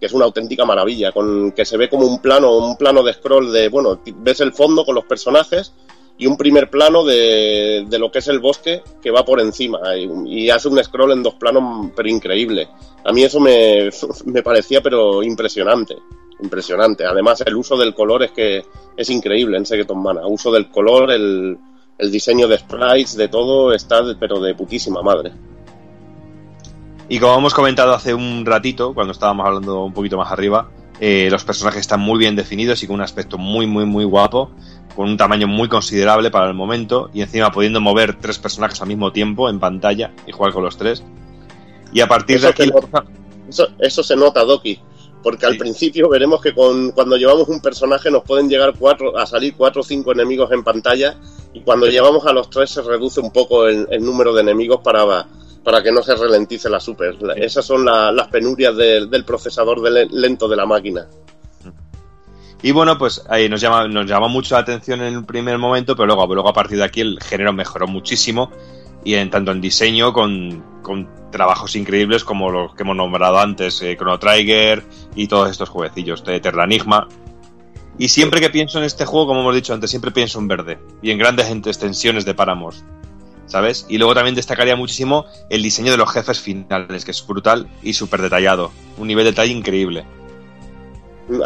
que 0.00 0.06
es 0.06 0.12
una 0.14 0.24
auténtica 0.24 0.64
maravilla, 0.64 1.12
con 1.12 1.52
que 1.52 1.66
se 1.66 1.76
ve 1.76 1.90
como 1.90 2.06
un 2.06 2.22
plano, 2.22 2.56
un 2.56 2.78
plano 2.78 3.02
de 3.02 3.12
scroll 3.12 3.52
de, 3.52 3.68
bueno, 3.68 4.00
ves 4.16 4.40
el 4.40 4.54
fondo 4.54 4.86
con 4.86 4.94
los 4.94 5.04
personajes 5.04 5.74
y 6.22 6.26
un 6.26 6.36
primer 6.36 6.70
plano 6.70 7.04
de, 7.04 7.84
de 7.88 7.98
lo 7.98 8.12
que 8.12 8.20
es 8.20 8.28
el 8.28 8.38
bosque 8.38 8.80
que 9.02 9.10
va 9.10 9.24
por 9.24 9.40
encima 9.40 9.80
y, 9.96 10.48
hace 10.50 10.68
un 10.68 10.82
scroll 10.82 11.10
en 11.10 11.22
dos 11.24 11.34
planos 11.34 11.90
pero 11.96 12.08
increíble. 12.08 12.68
A 13.04 13.10
mí 13.10 13.24
eso 13.24 13.40
me, 13.40 13.90
me 14.26 14.40
parecía 14.40 14.80
pero 14.80 15.24
impresionante, 15.24 15.96
impresionante. 16.40 17.04
Además 17.04 17.42
el 17.44 17.56
uso 17.56 17.76
del 17.76 17.92
color 17.92 18.22
es 18.22 18.30
que 18.30 18.64
es 18.96 19.10
increíble 19.10 19.56
en 19.56 19.66
Secret 19.66 19.90
of 19.90 19.96
Mana. 19.96 20.24
Uso 20.24 20.52
del 20.52 20.70
color, 20.70 21.10
el, 21.10 21.58
el 21.98 22.10
diseño 22.12 22.46
de 22.46 22.58
sprites, 22.58 23.16
de 23.16 23.26
todo 23.26 23.72
está 23.72 24.04
pero 24.20 24.38
de 24.38 24.54
putísima 24.54 25.02
madre. 25.02 25.32
Y 27.08 27.18
como 27.18 27.34
hemos 27.34 27.52
comentado 27.52 27.94
hace 27.94 28.14
un 28.14 28.46
ratito, 28.46 28.94
cuando 28.94 29.12
estábamos 29.12 29.44
hablando 29.44 29.86
un 29.86 29.92
poquito 29.92 30.16
más 30.18 30.30
arriba, 30.30 30.70
eh, 31.04 31.28
los 31.32 31.42
personajes 31.42 31.80
están 31.80 31.98
muy 31.98 32.16
bien 32.16 32.36
definidos 32.36 32.80
y 32.84 32.86
con 32.86 32.94
un 32.94 33.02
aspecto 33.02 33.36
muy, 33.36 33.66
muy, 33.66 33.84
muy 33.84 34.04
guapo, 34.04 34.52
con 34.94 35.08
un 35.08 35.16
tamaño 35.16 35.48
muy 35.48 35.68
considerable 35.68 36.30
para 36.30 36.46
el 36.46 36.54
momento, 36.54 37.10
y 37.12 37.22
encima 37.22 37.50
pudiendo 37.50 37.80
mover 37.80 38.20
tres 38.20 38.38
personajes 38.38 38.80
al 38.82 38.86
mismo 38.86 39.10
tiempo 39.10 39.50
en 39.50 39.58
pantalla 39.58 40.12
y 40.28 40.30
jugar 40.30 40.52
con 40.52 40.62
los 40.62 40.76
tres. 40.76 41.02
Y 41.92 42.02
a 42.02 42.06
partir 42.06 42.40
de 42.40 42.46
aquí... 42.46 42.68
nota, 42.68 43.04
eso, 43.48 43.66
eso 43.80 44.04
se 44.04 44.14
nota, 44.14 44.44
Doki. 44.44 44.78
Porque 45.24 45.44
al 45.44 45.56
principio 45.56 46.08
veremos 46.08 46.40
que 46.40 46.54
con, 46.54 46.92
cuando 46.92 47.16
llevamos 47.16 47.48
un 47.48 47.60
personaje 47.60 48.08
nos 48.08 48.22
pueden 48.22 48.48
llegar 48.48 48.72
cuatro, 48.78 49.18
a 49.18 49.26
salir 49.26 49.56
cuatro 49.56 49.80
o 49.80 49.84
cinco 49.84 50.12
enemigos 50.12 50.52
en 50.52 50.62
pantalla 50.62 51.16
y 51.52 51.62
cuando 51.62 51.86
llevamos 51.86 52.26
a 52.26 52.32
los 52.32 52.48
tres 52.48 52.70
se 52.70 52.82
reduce 52.82 53.18
un 53.18 53.32
poco 53.32 53.66
el, 53.66 53.88
el 53.90 54.04
número 54.04 54.32
de 54.32 54.42
enemigos 54.42 54.80
para, 54.84 55.26
para 55.64 55.82
que 55.82 55.92
no 55.92 56.02
se 56.02 56.14
ralentice 56.14 56.68
la 56.68 56.80
super. 56.80 57.16
Esas 57.36 57.64
son 57.64 57.84
la- 57.84 58.10
las 58.12 58.28
penurias 58.28 58.76
del- 58.76 59.08
del 59.10 59.24
procesador 59.24 59.80
de 59.82 60.06
lento 60.10 60.48
de 60.48 60.56
la 60.56 60.66
máquina. 60.66 61.06
Y 62.64 62.70
bueno, 62.70 62.96
pues 62.96 63.24
ahí 63.28 63.48
nos 63.48 63.60
llama, 63.60 63.88
nos 63.88 64.06
llama 64.06 64.28
mucho 64.28 64.54
la 64.54 64.60
atención 64.60 65.02
en 65.02 65.14
el 65.14 65.24
primer 65.24 65.58
momento, 65.58 65.96
pero 65.96 66.06
luego, 66.06 66.32
luego 66.32 66.48
a 66.48 66.52
partir 66.52 66.78
de 66.78 66.84
aquí 66.84 67.00
el 67.00 67.18
género 67.20 67.52
mejoró 67.52 67.88
muchísimo, 67.88 68.52
y 69.04 69.14
en 69.14 69.30
tanto 69.30 69.50
en 69.50 69.60
diseño 69.60 70.12
con, 70.12 70.62
con 70.80 71.08
trabajos 71.32 71.74
increíbles 71.74 72.22
como 72.22 72.50
los 72.52 72.72
que 72.76 72.84
hemos 72.84 72.94
nombrado 72.94 73.40
antes, 73.40 73.82
eh, 73.82 73.96
Chrono 73.96 74.18
Trigger 74.20 74.84
y 75.16 75.26
todos 75.26 75.50
estos 75.50 75.68
jueguecillos 75.70 76.22
de 76.24 76.38
Terranigma. 76.38 77.08
Y 77.98 78.08
siempre 78.08 78.40
que 78.40 78.48
pienso 78.48 78.78
en 78.78 78.84
este 78.84 79.06
juego, 79.06 79.26
como 79.26 79.40
hemos 79.40 79.54
dicho 79.56 79.74
antes, 79.74 79.90
siempre 79.90 80.12
pienso 80.12 80.38
en 80.38 80.46
verde 80.46 80.78
y 81.02 81.10
en 81.10 81.18
grandes 81.18 81.50
extensiones 81.50 82.24
de 82.24 82.34
páramos, 82.34 82.84
¿sabes? 83.52 83.84
Y 83.88 83.98
luego 83.98 84.14
también 84.14 84.34
destacaría 84.34 84.74
muchísimo 84.76 85.26
el 85.50 85.62
diseño 85.62 85.92
de 85.92 85.98
los 85.98 86.10
jefes 86.10 86.40
finales, 86.40 87.04
que 87.04 87.10
es 87.10 87.26
brutal 87.26 87.68
y 87.82 87.92
súper 87.92 88.22
detallado, 88.22 88.72
un 88.96 89.06
nivel 89.06 89.24
de 89.26 89.30
detalle 89.32 89.52
increíble. 89.52 90.04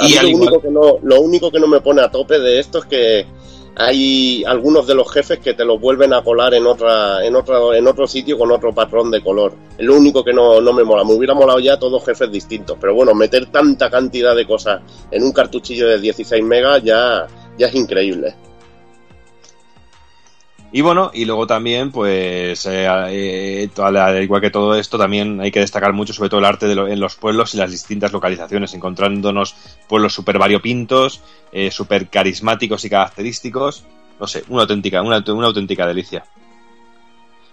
A 0.00 0.06
Y 0.08 0.14
lo, 0.14 0.28
igual- 0.28 0.34
único 0.52 0.62
que 0.62 0.70
no, 0.70 0.98
lo 1.02 1.20
único 1.20 1.50
que 1.50 1.58
no 1.60 1.66
me 1.66 1.80
pone 1.80 2.00
a 2.02 2.10
tope 2.10 2.38
de 2.38 2.60
esto 2.60 2.78
es 2.78 2.84
que 2.86 3.26
hay 3.78 4.42
algunos 4.46 4.86
de 4.86 4.94
los 4.94 5.12
jefes 5.12 5.38
que 5.40 5.52
te 5.52 5.64
los 5.64 5.78
vuelven 5.80 6.14
a 6.14 6.22
colar 6.22 6.54
en 6.54 6.64
otra, 6.66 7.24
en 7.26 7.34
otro, 7.36 7.74
en 7.74 7.86
otro 7.86 8.06
sitio 8.06 8.38
con 8.38 8.50
otro 8.50 8.72
patrón 8.72 9.10
de 9.10 9.20
color. 9.22 9.52
Es 9.76 9.84
lo 9.84 9.96
único 9.96 10.24
que 10.24 10.32
no, 10.32 10.60
no 10.62 10.72
me 10.72 10.82
mola. 10.84 11.04
Me 11.04 11.12
hubiera 11.12 11.34
molado 11.34 11.58
ya 11.60 11.76
todos 11.78 12.02
jefes 12.04 12.30
distintos. 12.32 12.78
Pero 12.80 12.94
bueno, 12.94 13.14
meter 13.14 13.46
tanta 13.46 13.90
cantidad 13.90 14.34
de 14.34 14.46
cosas 14.46 14.80
en 15.10 15.22
un 15.24 15.32
cartuchillo 15.32 15.88
de 15.88 15.98
16 16.00 16.42
megas 16.42 16.82
ya, 16.84 17.26
ya 17.58 17.66
es 17.66 17.74
increíble. 17.74 18.34
Y 20.72 20.80
bueno, 20.82 21.10
y 21.14 21.24
luego 21.24 21.46
también, 21.46 21.90
pues, 21.90 22.66
eh, 22.66 22.86
eh, 23.08 23.68
al 23.78 24.22
igual 24.22 24.40
que 24.42 24.50
todo 24.50 24.74
esto, 24.74 24.98
también 24.98 25.40
hay 25.40 25.50
que 25.50 25.60
destacar 25.60 25.92
mucho 25.92 26.12
sobre 26.12 26.28
todo 26.28 26.40
el 26.40 26.44
arte 26.46 26.66
de 26.66 26.74
lo- 26.74 26.88
en 26.88 27.00
los 27.00 27.14
pueblos 27.14 27.54
y 27.54 27.58
las 27.58 27.70
distintas 27.70 28.12
localizaciones, 28.12 28.74
encontrándonos 28.74 29.54
pueblos 29.88 30.12
súper 30.12 30.38
variopintos, 30.38 31.22
eh, 31.52 31.70
súper 31.70 32.08
carismáticos 32.08 32.84
y 32.84 32.90
característicos. 32.90 33.84
No 34.20 34.26
sé, 34.26 34.44
una 34.48 34.62
auténtica, 34.62 35.00
una, 35.02 35.22
una 35.28 35.46
auténtica 35.46 35.86
delicia. 35.86 36.24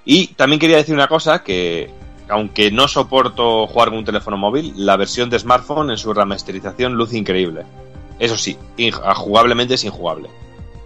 Y 0.06 0.28
también 0.28 0.60
quería 0.60 0.78
decir 0.78 0.96
una 0.96 1.08
cosa, 1.08 1.44
que 1.44 1.92
aunque 2.28 2.72
no 2.72 2.88
soporto 2.88 3.68
jugar 3.68 3.90
con 3.90 4.00
un 4.00 4.06
teléfono 4.06 4.38
móvil, 4.38 4.74
la 4.76 4.98
versión 4.98 5.30
de 5.30 5.40
smartphone 5.40 5.92
en 5.92 5.98
su 5.98 6.14
remasterización 6.14 6.94
luce 6.96 7.18
increíble. 7.18 7.64
Eso 8.20 8.38
sí, 8.38 8.58
jugablemente 9.16 9.76
es 9.76 9.84
injugable. 9.84 10.30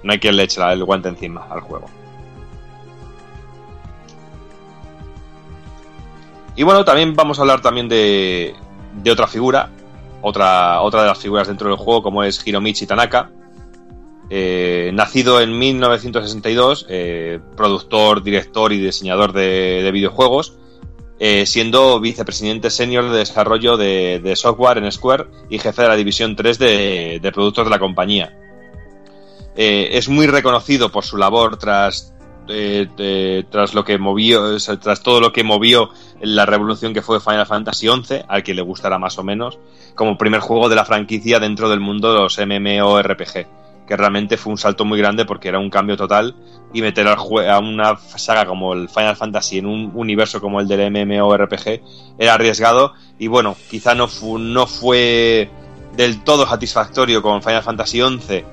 No 0.04 0.12
hay 0.14 0.20
quien 0.20 0.36
le 0.36 0.44
eche 0.44 0.62
el 0.62 0.84
guante 0.84 1.10
encima 1.10 1.48
al 1.50 1.62
juego. 1.62 1.88
Y 6.58 6.64
bueno, 6.64 6.84
también 6.84 7.16
vamos 7.16 7.38
a 7.38 7.42
hablar 7.42 7.62
también 7.62 7.88
de, 7.88 8.56
otra 9.12 9.28
figura, 9.28 9.70
otra, 10.24 10.82
otra 10.82 11.02
de 11.04 11.08
las 11.08 11.20
figuras 11.20 11.48
dentro 11.48 11.70
del 11.70 11.78
juego, 11.78 12.02
como 12.02 12.24
es 12.24 12.46
Hiromichi 12.46 12.88
Tanaka. 12.88 13.30
Eh, 14.32 14.90
nacido 14.92 15.40
en 15.40 15.58
1962, 15.58 16.88
eh, 16.90 17.40
productor, 17.56 18.24
director 18.24 18.74
y 18.74 18.80
diseñador 18.80 19.34
de, 19.34 19.84
de 19.84 19.92
videojuegos, 19.92 20.58
eh, 21.20 21.46
siendo 21.46 22.00
vicepresidente 22.00 22.72
senior 22.72 23.12
de 23.12 23.20
desarrollo 23.20 23.78
de, 23.78 24.34
software 24.36 24.80
en 24.80 24.92
Square 24.92 25.28
y 25.52 25.60
jefe 25.60 25.84
de 25.84 25.88
la 25.88 25.96
división 25.96 26.36
3 26.36 26.58
de, 26.58 27.20
de 27.22 27.32
productos 27.32 27.66
de 27.66 27.70
la 27.70 27.80
compañía. 27.80 28.36
Es 29.56 30.08
muy 30.08 30.28
reconocido 30.28 30.92
por 30.92 31.04
su 31.04 31.18
labor 31.18 31.58
tras, 31.58 32.14
eh, 32.50 32.88
eh, 32.98 33.44
tras 33.50 33.74
lo 33.74 33.84
que 33.84 33.98
movió, 33.98 34.58
tras 34.82 35.02
todo 35.04 35.20
lo 35.22 35.32
que 35.32 35.44
movió 35.44 35.90
la 36.22 36.46
revolución 36.46 36.94
que 36.94 37.02
fue 37.02 37.20
Final 37.20 37.46
Fantasy 37.46 37.88
XI, 37.88 38.22
al 38.28 38.44
que 38.44 38.54
le 38.54 38.62
gustará 38.62 38.98
más 39.00 39.18
o 39.18 39.24
menos, 39.24 39.60
como 39.96 40.18
primer 40.18 40.42
juego 40.42 40.70
de 40.70 40.76
la 40.76 40.86
franquicia 40.86 41.40
dentro 41.40 41.70
del 41.70 41.80
mundo 41.80 42.14
de 42.14 42.20
los 42.20 42.38
MMORPG, 42.40 43.48
que 43.88 43.96
realmente 43.98 44.38
fue 44.38 44.52
un 44.52 44.58
salto 44.58 44.84
muy 44.86 44.98
grande 45.00 45.26
porque 45.26 45.48
era 45.50 45.60
un 45.60 45.70
cambio 45.70 45.96
total 45.96 46.36
y 46.74 46.82
meter 46.82 47.08
a 47.08 47.60
una 47.60 47.98
saga 47.98 48.46
como 48.46 48.74
el 48.74 48.90
Final 48.90 49.16
Fantasy 49.16 49.60
en 49.60 49.66
un 49.66 49.92
universo 49.96 50.42
como 50.42 50.60
el 50.60 50.68
del 50.68 50.92
MMORPG 50.92 51.82
era 52.20 52.34
arriesgado 52.34 52.94
y 53.18 53.28
bueno, 53.28 53.56
quizá 53.70 53.96
no, 53.96 54.08
fu- 54.08 54.38
no 54.40 54.68
fue 54.68 55.50
del 55.96 56.24
todo 56.24 56.46
satisfactorio 56.46 57.22
con 57.22 57.42
Final 57.42 57.64
Fantasy 57.64 58.02
XI 58.02 58.44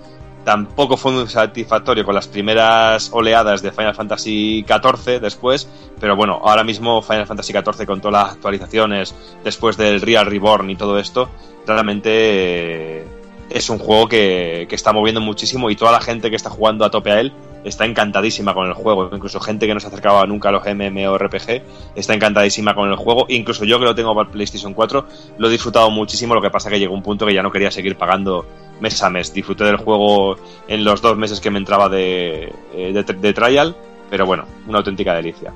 tampoco 0.45 0.97
fue 0.97 1.13
muy 1.13 1.27
satisfactorio 1.27 2.05
con 2.05 2.15
las 2.15 2.29
primeras 2.29 3.11
oleadas 3.13 3.63
de 3.63 3.73
Final 3.73 3.95
Fantasy 3.95 4.65
XIV 4.67 5.21
después, 5.21 5.69
pero 5.99 6.17
bueno, 6.17 6.41
ahora 6.45 6.65
mismo 6.65 7.03
Final 7.03 7.27
Fantasy 7.27 7.53
XIV 7.53 7.87
con 7.87 8.01
todas 8.01 8.25
las 8.25 8.33
actualizaciones 8.35 9.15
después 9.43 9.77
del 9.77 10.01
Real 10.01 10.27
Reborn 10.27 10.71
y 10.71 10.77
todo 10.77 10.99
esto, 10.99 11.29
realmente 11.67 12.11
eh, 12.13 13.05
es 13.51 13.71
un 13.71 13.79
juego 13.79 14.09
que, 14.09 14.67
que 14.69 14.75
está 14.75 14.93
moviendo 14.93 15.21
muchísimo 15.21 15.71
y 15.71 15.77
toda 15.77 15.93
la 15.93 16.01
gente 16.01 16.31
que 16.31 16.37
está 16.37 16.51
jugando 16.51 16.85
a 16.85 16.91
tope 16.91 17.11
a 17.11 17.21
él 17.21 17.33
está 17.65 17.85
encantadísima 17.87 18.55
con 18.55 18.67
el 18.67 18.75
juego, 18.75 19.11
incluso 19.13 19.41
gente 19.41 19.67
que 19.67 19.75
no 19.75 19.81
se 19.81 19.87
acercaba 19.87 20.27
nunca 20.27 20.51
a 20.51 20.53
los 20.53 20.65
MMORPG 20.65 21.63
está 21.95 22.15
encantadísima 22.15 22.75
con 22.75 22.91
el 22.91 22.97
juego, 22.97 23.27
incluso 23.29 23.65
yo 23.65 23.79
que 23.79 23.87
lo 23.87 23.95
tengo 23.95 24.15
para 24.15 24.27
el 24.27 24.33
PlayStation 24.33 24.75
4 24.75 25.07
lo 25.39 25.49
he 25.49 25.51
disfrutado 25.51 25.91
muchísimo, 25.91 26.35
lo 26.35 26.43
que 26.43 26.51
pasa 26.51 26.71
que 26.71 26.79
llegó 26.79 26.95
un 26.95 27.03
punto 27.03 27.27
que 27.27 27.35
ya 27.35 27.43
no 27.43 27.51
quería 27.51 27.71
seguir 27.71 27.97
pagando 27.97 28.45
mes 28.81 29.03
a 29.03 29.11
mes. 29.11 29.33
Disfruté 29.33 29.65
del 29.65 29.77
juego 29.77 30.37
en 30.69 30.85
los 30.85 31.01
dos 31.01 31.17
meses 31.17 31.41
que 31.41 31.51
me 31.51 31.59
entraba 31.59 31.89
de, 31.89 32.53
eh, 32.75 32.93
de, 32.93 33.03
de 33.03 33.33
trial, 33.33 33.75
pero 34.11 34.27
bueno, 34.27 34.45
una 34.67 34.79
auténtica 34.79 35.15
delicia. 35.15 35.53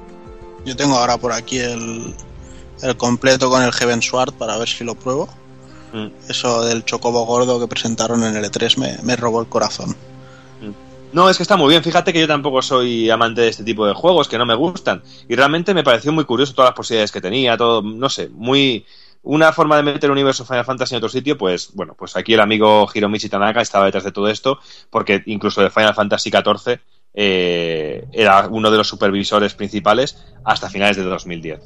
Yo 0.65 0.77
tengo 0.77 0.97
ahora 0.97 1.19
por 1.19 1.33
aquí 1.33 1.59
el, 1.59 2.15
el 2.83 2.97
completo 2.97 3.51
con 3.51 3.63
el 3.63 3.73
Heaven 3.73 4.03
Sword 4.03 4.35
para 4.35 4.57
ver 4.57 4.69
si 4.69 4.85
lo 4.85 4.95
pruebo. 4.95 5.29
Mm. 5.93 6.09
Eso 6.29 6.65
del 6.65 6.85
chocobo 6.85 7.25
gordo 7.25 7.59
que 7.61 7.67
presentaron 7.67 8.25
en 8.25 8.37
el 8.37 8.45
E3 8.45 8.77
me, 8.77 8.99
me 9.03 9.17
robó 9.17 9.41
el 9.41 9.47
corazón. 9.47 9.97
No, 11.13 11.31
es 11.31 11.39
que 11.39 11.43
está 11.43 11.57
muy 11.57 11.71
bien. 11.71 11.83
Fíjate 11.83 12.13
que 12.13 12.21
yo 12.21 12.29
tampoco 12.29 12.61
soy 12.61 13.09
amante 13.09 13.41
de 13.41 13.49
este 13.49 13.65
tipo 13.65 13.87
de 13.87 13.95
juegos, 13.95 14.29
que 14.29 14.37
no 14.37 14.45
me 14.45 14.55
gustan. 14.55 15.03
Y 15.29 15.37
realmente 15.37 15.73
me 15.73 15.83
pareció 15.83 16.13
muy 16.13 16.25
curioso 16.25 16.55
todas 16.55 16.71
las 16.71 16.77
posibilidades 16.77 17.13
que 17.13 17.21
tenía, 17.21 17.57
todo, 17.57 17.83
no 17.83 18.09
sé, 18.09 18.29
muy... 18.29 18.85
Una 19.23 19.53
forma 19.53 19.77
de 19.77 19.83
meter 19.83 20.05
el 20.05 20.13
universo 20.13 20.45
Final 20.45 20.65
Fantasy 20.65 20.95
en 20.95 20.99
otro 20.99 21.09
sitio, 21.09 21.37
pues 21.37 21.71
bueno, 21.75 21.95
pues 21.99 22.17
aquí 22.17 22.35
el 22.35 22.41
amigo 22.41 22.89
Hiromichi 22.93 23.29
Tanaka 23.29 23.61
estaba 23.61 23.87
detrás 23.87 24.05
de 24.05 24.13
todo 24.13 24.29
esto, 24.29 24.61
porque 24.91 25.23
incluso 25.27 25.61
de 25.61 25.71
Final 25.71 25.95
Fantasy 25.95 26.31
XIV 26.31 26.79
eh, 27.15 28.07
era 28.13 28.47
uno 28.47 28.71
de 28.71 28.77
los 28.77 28.87
supervisores 28.87 29.55
principales 29.55 30.25
hasta 30.45 30.71
finales 30.71 30.97
de 30.97 31.03
2010. 31.03 31.61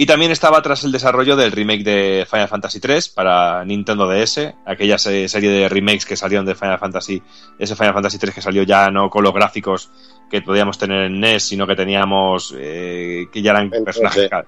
Y 0.00 0.06
también 0.06 0.30
estaba 0.30 0.62
tras 0.62 0.84
el 0.84 0.92
desarrollo 0.92 1.34
del 1.34 1.50
remake 1.50 1.82
de 1.82 2.24
Final 2.30 2.46
Fantasy 2.46 2.78
3 2.78 3.08
para 3.08 3.64
Nintendo 3.64 4.06
DS, 4.08 4.54
aquella 4.64 4.96
se- 4.96 5.28
serie 5.28 5.50
de 5.50 5.68
remakes 5.68 6.06
que 6.06 6.16
salieron 6.16 6.46
de 6.46 6.54
Final 6.54 6.78
Fantasy, 6.78 7.20
ese 7.58 7.74
Final 7.74 7.94
Fantasy 7.94 8.16
3 8.16 8.32
que 8.32 8.40
salió 8.40 8.62
ya 8.62 8.92
no 8.92 9.10
con 9.10 9.24
los 9.24 9.34
gráficos 9.34 9.90
que 10.30 10.40
podíamos 10.40 10.78
tener 10.78 11.06
en 11.06 11.18
NES, 11.18 11.42
sino 11.42 11.66
que 11.66 11.74
teníamos 11.74 12.54
eh, 12.56 13.26
que 13.32 13.42
ya 13.42 13.50
eran 13.50 13.74
En 13.74 13.84
personajes 13.84 14.26
3D. 14.26 14.28
ca- 14.30 14.46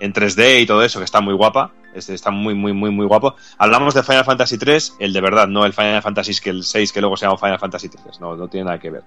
en 0.00 0.12
3D 0.12 0.62
y 0.62 0.66
todo 0.66 0.82
eso, 0.82 0.98
que 0.98 1.04
está 1.04 1.20
muy 1.20 1.34
guapa, 1.34 1.70
es- 1.94 2.08
está 2.08 2.32
muy, 2.32 2.54
muy, 2.56 2.72
muy, 2.72 2.90
muy 2.90 3.06
guapo. 3.06 3.36
Hablamos 3.58 3.94
de 3.94 4.02
Final 4.02 4.24
Fantasy 4.24 4.58
3, 4.58 4.96
el 4.98 5.12
de 5.12 5.20
verdad, 5.20 5.46
no 5.46 5.64
el 5.64 5.74
Final 5.74 6.02
Fantasy 6.02 6.40
que 6.42 6.50
el 6.50 6.64
6 6.64 6.92
que 6.92 7.00
luego 7.00 7.16
se 7.16 7.26
llama 7.26 7.38
Final 7.38 7.60
Fantasy 7.60 7.88
3, 7.88 8.18
no, 8.20 8.34
no 8.34 8.48
tiene 8.48 8.64
nada 8.64 8.80
que 8.80 8.90
ver. 8.90 9.04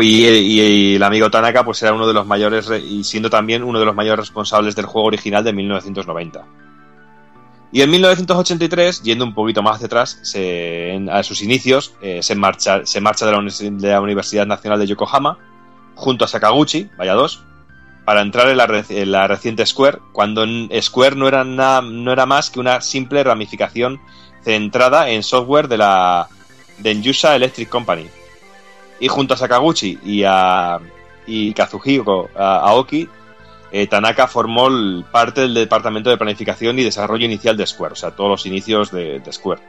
Y, 0.00 0.26
y- 0.26 0.94
el 0.96 1.02
amigo 1.02 1.30
Tanaka 1.30 1.64
pues 1.64 1.82
era 1.82 1.92
uno 1.92 2.06
de 2.06 2.14
los 2.14 2.26
mayores 2.26 2.66
re- 2.66 2.80
y 2.80 3.04
siendo 3.04 3.30
también 3.30 3.62
uno 3.62 3.78
de 3.78 3.84
los 3.84 3.94
mayores 3.94 4.18
responsables 4.26 4.74
del 4.74 4.86
juego 4.86 5.06
original 5.08 5.44
de 5.44 5.52
1990. 5.52 6.44
Y 7.72 7.82
en 7.82 7.90
1983, 7.90 9.02
yendo 9.02 9.24
un 9.24 9.34
poquito 9.34 9.62
más 9.62 9.76
hacia 9.76 9.86
atrás, 9.86 10.18
se- 10.22 10.94
en- 10.94 11.10
a 11.10 11.22
sus 11.22 11.42
inicios, 11.42 11.94
eh, 12.02 12.22
se, 12.22 12.34
marcha, 12.34 12.84
se 12.84 13.00
marcha 13.00 13.26
de 13.26 13.32
la, 13.32 14.00
Universidad 14.00 14.46
Nacional 14.46 14.78
de 14.78 14.86
Yokohama 14.86 15.38
junto 15.94 16.24
a 16.24 16.28
Sakaguchi, 16.28 16.88
vaya 16.96 17.14
dos, 17.14 17.42
para 18.04 18.20
entrar 18.20 18.48
en 18.48 18.56
la, 18.58 18.66
la 19.06 19.26
reciente 19.28 19.64
Square, 19.64 19.98
cuando 20.12 20.44
Square 20.80 21.16
no 21.16 21.26
era, 21.28 21.44
nada, 21.44 21.80
no 21.82 22.12
era 22.12 22.26
más 22.26 22.50
que 22.50 22.60
una 22.60 22.80
simple 22.80 23.24
ramificación 23.24 24.00
centrada 24.42 25.08
en 25.10 25.22
software 25.22 25.68
de 25.68 25.78
la 25.78 26.28
de 26.78 26.90
Electric 27.36 27.68
Company. 27.68 28.06
Y 29.00 29.08
junto 29.08 29.34
a 29.34 29.36
Sakaguchi 29.36 29.98
y 30.04 30.22
a 30.24 30.80
y 31.26 31.54
Kazuhiko 31.54 32.30
Aoki, 32.36 33.08
eh, 33.72 33.86
Tanaka 33.86 34.28
formó 34.28 34.68
parte 35.10 35.42
del 35.42 35.54
departamento 35.54 36.10
de 36.10 36.16
planificación 36.16 36.78
y 36.78 36.84
desarrollo 36.84 37.24
inicial 37.24 37.56
de 37.56 37.66
Square, 37.66 37.94
o 37.94 37.96
sea, 37.96 38.12
todos 38.12 38.30
los 38.30 38.46
inicios 38.46 38.92
de, 38.92 39.20
de 39.20 39.32
Square. 39.32 39.60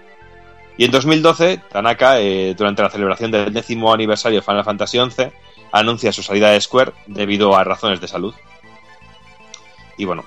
Y 0.78 0.86
en 0.86 0.92
2012, 0.92 1.62
Tanaka, 1.72 2.20
eh, 2.20 2.54
durante 2.56 2.84
la 2.84 2.90
celebración 2.90 3.32
del 3.32 3.54
décimo 3.54 3.94
aniversario 3.94 4.40
de 4.40 4.46
Final 4.46 4.66
Fantasy 4.66 5.00
XI, 5.00 5.32
anuncia 5.72 6.12
su 6.12 6.22
salida 6.22 6.52
de 6.52 6.62
Square 6.62 6.92
debido 7.08 7.56
a 7.56 7.64
razones 7.64 8.02
de 8.02 8.08
salud. 8.08 8.36
Y 9.98 10.04
bueno, 10.04 10.26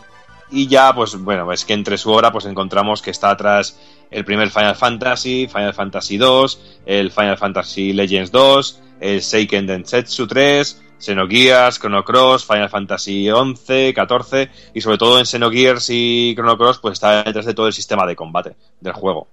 y 0.50 0.66
ya, 0.66 0.94
pues 0.94 1.16
bueno, 1.22 1.52
es 1.52 1.64
que 1.64 1.74
entre 1.74 1.98
su 1.98 2.10
obra 2.10 2.32
pues 2.32 2.46
encontramos 2.46 3.02
que 3.02 3.10
está 3.10 3.30
atrás 3.30 3.78
el 4.10 4.24
primer 4.24 4.51
Final 4.51 4.76
Fantasy, 4.76 5.47
Final 5.47 5.74
Fantasy 5.74 6.16
2, 6.16 6.80
el 6.86 7.10
Final 7.10 7.39
Fantasy 7.39 7.93
Legends 7.93 8.30
2, 8.30 8.80
el 9.01 9.22
Seiken 9.22 9.66
Densetsu 9.66 10.26
3, 10.26 10.82
Xenogears, 10.98 11.78
Chrono 11.78 12.05
Cross, 12.05 12.44
Final 12.44 12.68
Fantasy 12.68 13.30
11, 13.30 13.94
14 13.94 14.51
y 14.74 14.80
sobre 14.80 14.98
todo 14.98 15.18
en 15.18 15.26
Xenogears 15.26 15.89
y 15.90 16.35
Chrono 16.35 16.59
Cross 16.59 16.78
pues 16.78 16.94
está 16.94 17.22
detrás 17.22 17.47
de 17.47 17.55
todo 17.55 17.66
el 17.66 17.72
sistema 17.72 18.06
de 18.06 18.16
combate 18.16 18.56
del 18.80 18.93
juego. 18.93 19.28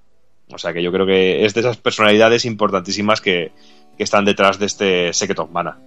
O 0.52 0.58
sea 0.58 0.74
que 0.74 0.84
yo 0.84 0.92
creo 0.92 1.06
que 1.06 1.44
es 1.44 1.54
de 1.54 1.62
esas 1.62 1.78
personalidades 1.78 2.46
importantísimas 2.46 3.20
que, 3.20 3.52
que 3.98 4.04
están 4.04 4.26
detrás 4.26 4.60
de 4.60 4.66
este 4.68 5.14
Secret 5.14 5.40
of 5.40 5.50
Mana. 5.50 5.80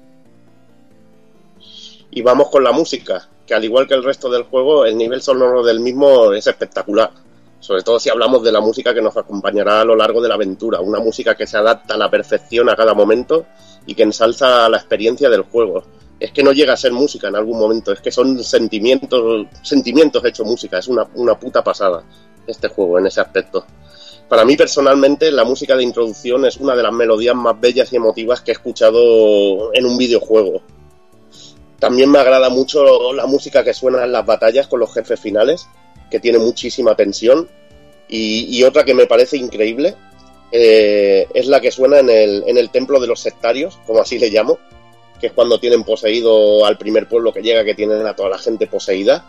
Y 2.10 2.22
vamos 2.22 2.48
con 2.50 2.64
la 2.64 2.72
música, 2.72 3.28
que 3.46 3.54
al 3.54 3.64
igual 3.64 3.86
que 3.86 3.94
el 3.94 4.02
resto 4.02 4.30
del 4.30 4.42
juego, 4.44 4.84
el 4.84 4.96
nivel 4.96 5.22
sonoro 5.22 5.62
del 5.62 5.78
mismo 5.78 6.32
es 6.32 6.46
espectacular. 6.46 7.10
Sobre 7.60 7.82
todo 7.82 7.98
si 7.98 8.08
hablamos 8.08 8.42
de 8.42 8.52
la 8.52 8.60
música 8.60 8.94
que 8.94 9.02
nos 9.02 9.16
acompañará 9.16 9.80
a 9.80 9.84
lo 9.84 9.96
largo 9.96 10.20
de 10.20 10.28
la 10.28 10.34
aventura. 10.34 10.80
Una 10.80 11.00
música 11.00 11.34
que 11.34 11.46
se 11.46 11.56
adapta 11.56 11.94
a 11.94 11.98
la 11.98 12.10
perfección 12.10 12.68
a 12.68 12.76
cada 12.76 12.94
momento 12.94 13.46
y 13.86 13.94
que 13.94 14.04
ensalza 14.04 14.68
la 14.68 14.76
experiencia 14.76 15.28
del 15.28 15.42
juego. 15.42 15.82
Es 16.20 16.32
que 16.32 16.42
no 16.42 16.52
llega 16.52 16.72
a 16.72 16.76
ser 16.76 16.92
música 16.92 17.28
en 17.28 17.36
algún 17.36 17.58
momento, 17.58 17.92
es 17.92 18.00
que 18.00 18.10
son 18.10 18.42
sentimientos, 18.42 19.46
sentimientos 19.62 20.24
hechos 20.24 20.46
música. 20.46 20.78
Es 20.78 20.88
una, 20.88 21.06
una 21.14 21.38
puta 21.38 21.62
pasada 21.62 22.02
este 22.46 22.68
juego 22.68 22.98
en 22.98 23.06
ese 23.06 23.20
aspecto. 23.20 23.64
Para 24.28 24.44
mí 24.44 24.56
personalmente 24.56 25.32
la 25.32 25.44
música 25.44 25.74
de 25.74 25.82
introducción 25.82 26.44
es 26.44 26.58
una 26.58 26.76
de 26.76 26.82
las 26.82 26.92
melodías 26.92 27.34
más 27.34 27.58
bellas 27.58 27.92
y 27.92 27.96
emotivas 27.96 28.42
que 28.42 28.50
he 28.50 28.54
escuchado 28.54 29.72
en 29.72 29.86
un 29.86 29.96
videojuego. 29.96 30.60
También 31.78 32.10
me 32.10 32.18
agrada 32.18 32.50
mucho 32.50 33.12
la 33.12 33.26
música 33.26 33.64
que 33.64 33.72
suena 33.72 34.04
en 34.04 34.12
las 34.12 34.26
batallas 34.26 34.66
con 34.66 34.80
los 34.80 34.92
jefes 34.92 35.18
finales, 35.18 35.68
que 36.10 36.20
tiene 36.20 36.38
muchísima 36.38 36.94
tensión. 36.94 37.48
Y, 38.10 38.62
otra 38.62 38.84
que 38.84 38.94
me 38.94 39.06
parece 39.06 39.36
increíble 39.36 39.94
eh, 40.50 41.26
es 41.34 41.46
la 41.46 41.60
que 41.60 41.70
suena 41.70 41.98
en 41.98 42.08
el, 42.08 42.42
en 42.46 42.56
el 42.56 42.70
templo 42.70 42.98
de 42.98 43.06
los 43.06 43.20
sectarios, 43.20 43.78
como 43.86 44.00
así 44.00 44.18
le 44.18 44.30
llamo, 44.30 44.58
que 45.20 45.26
es 45.26 45.32
cuando 45.32 45.60
tienen 45.60 45.84
poseído 45.84 46.64
al 46.64 46.78
primer 46.78 47.06
pueblo 47.06 47.32
que 47.32 47.42
llega, 47.42 47.64
que 47.64 47.74
tienen 47.74 48.06
a 48.06 48.16
toda 48.16 48.30
la 48.30 48.38
gente 48.38 48.66
poseída. 48.66 49.28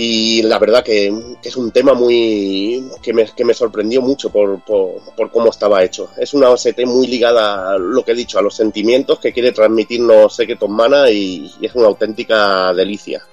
Y 0.00 0.42
la 0.42 0.60
verdad 0.60 0.84
que, 0.84 1.12
es 1.42 1.56
un 1.56 1.72
tema 1.72 1.92
muy 1.92 2.88
que 3.02 3.12
me, 3.12 3.26
que 3.34 3.44
me 3.44 3.52
sorprendió 3.52 4.00
mucho 4.00 4.30
por, 4.30 4.60
por, 4.64 5.32
cómo 5.32 5.50
estaba 5.50 5.82
hecho. 5.82 6.10
Es 6.16 6.34
una 6.34 6.50
OST 6.50 6.84
muy 6.86 7.08
ligada 7.08 7.72
a 7.72 7.78
lo 7.78 8.04
que 8.04 8.12
he 8.12 8.14
dicho, 8.14 8.38
a 8.38 8.42
los 8.42 8.54
sentimientos 8.54 9.18
que 9.18 9.32
quiere 9.32 9.50
transmitirnos 9.50 10.36
Secret 10.36 10.62
of 10.62 10.70
Mana 10.70 11.10
y 11.10 11.50
es 11.60 11.74
una 11.74 11.88
auténtica 11.88 12.72
delicia. 12.74 13.26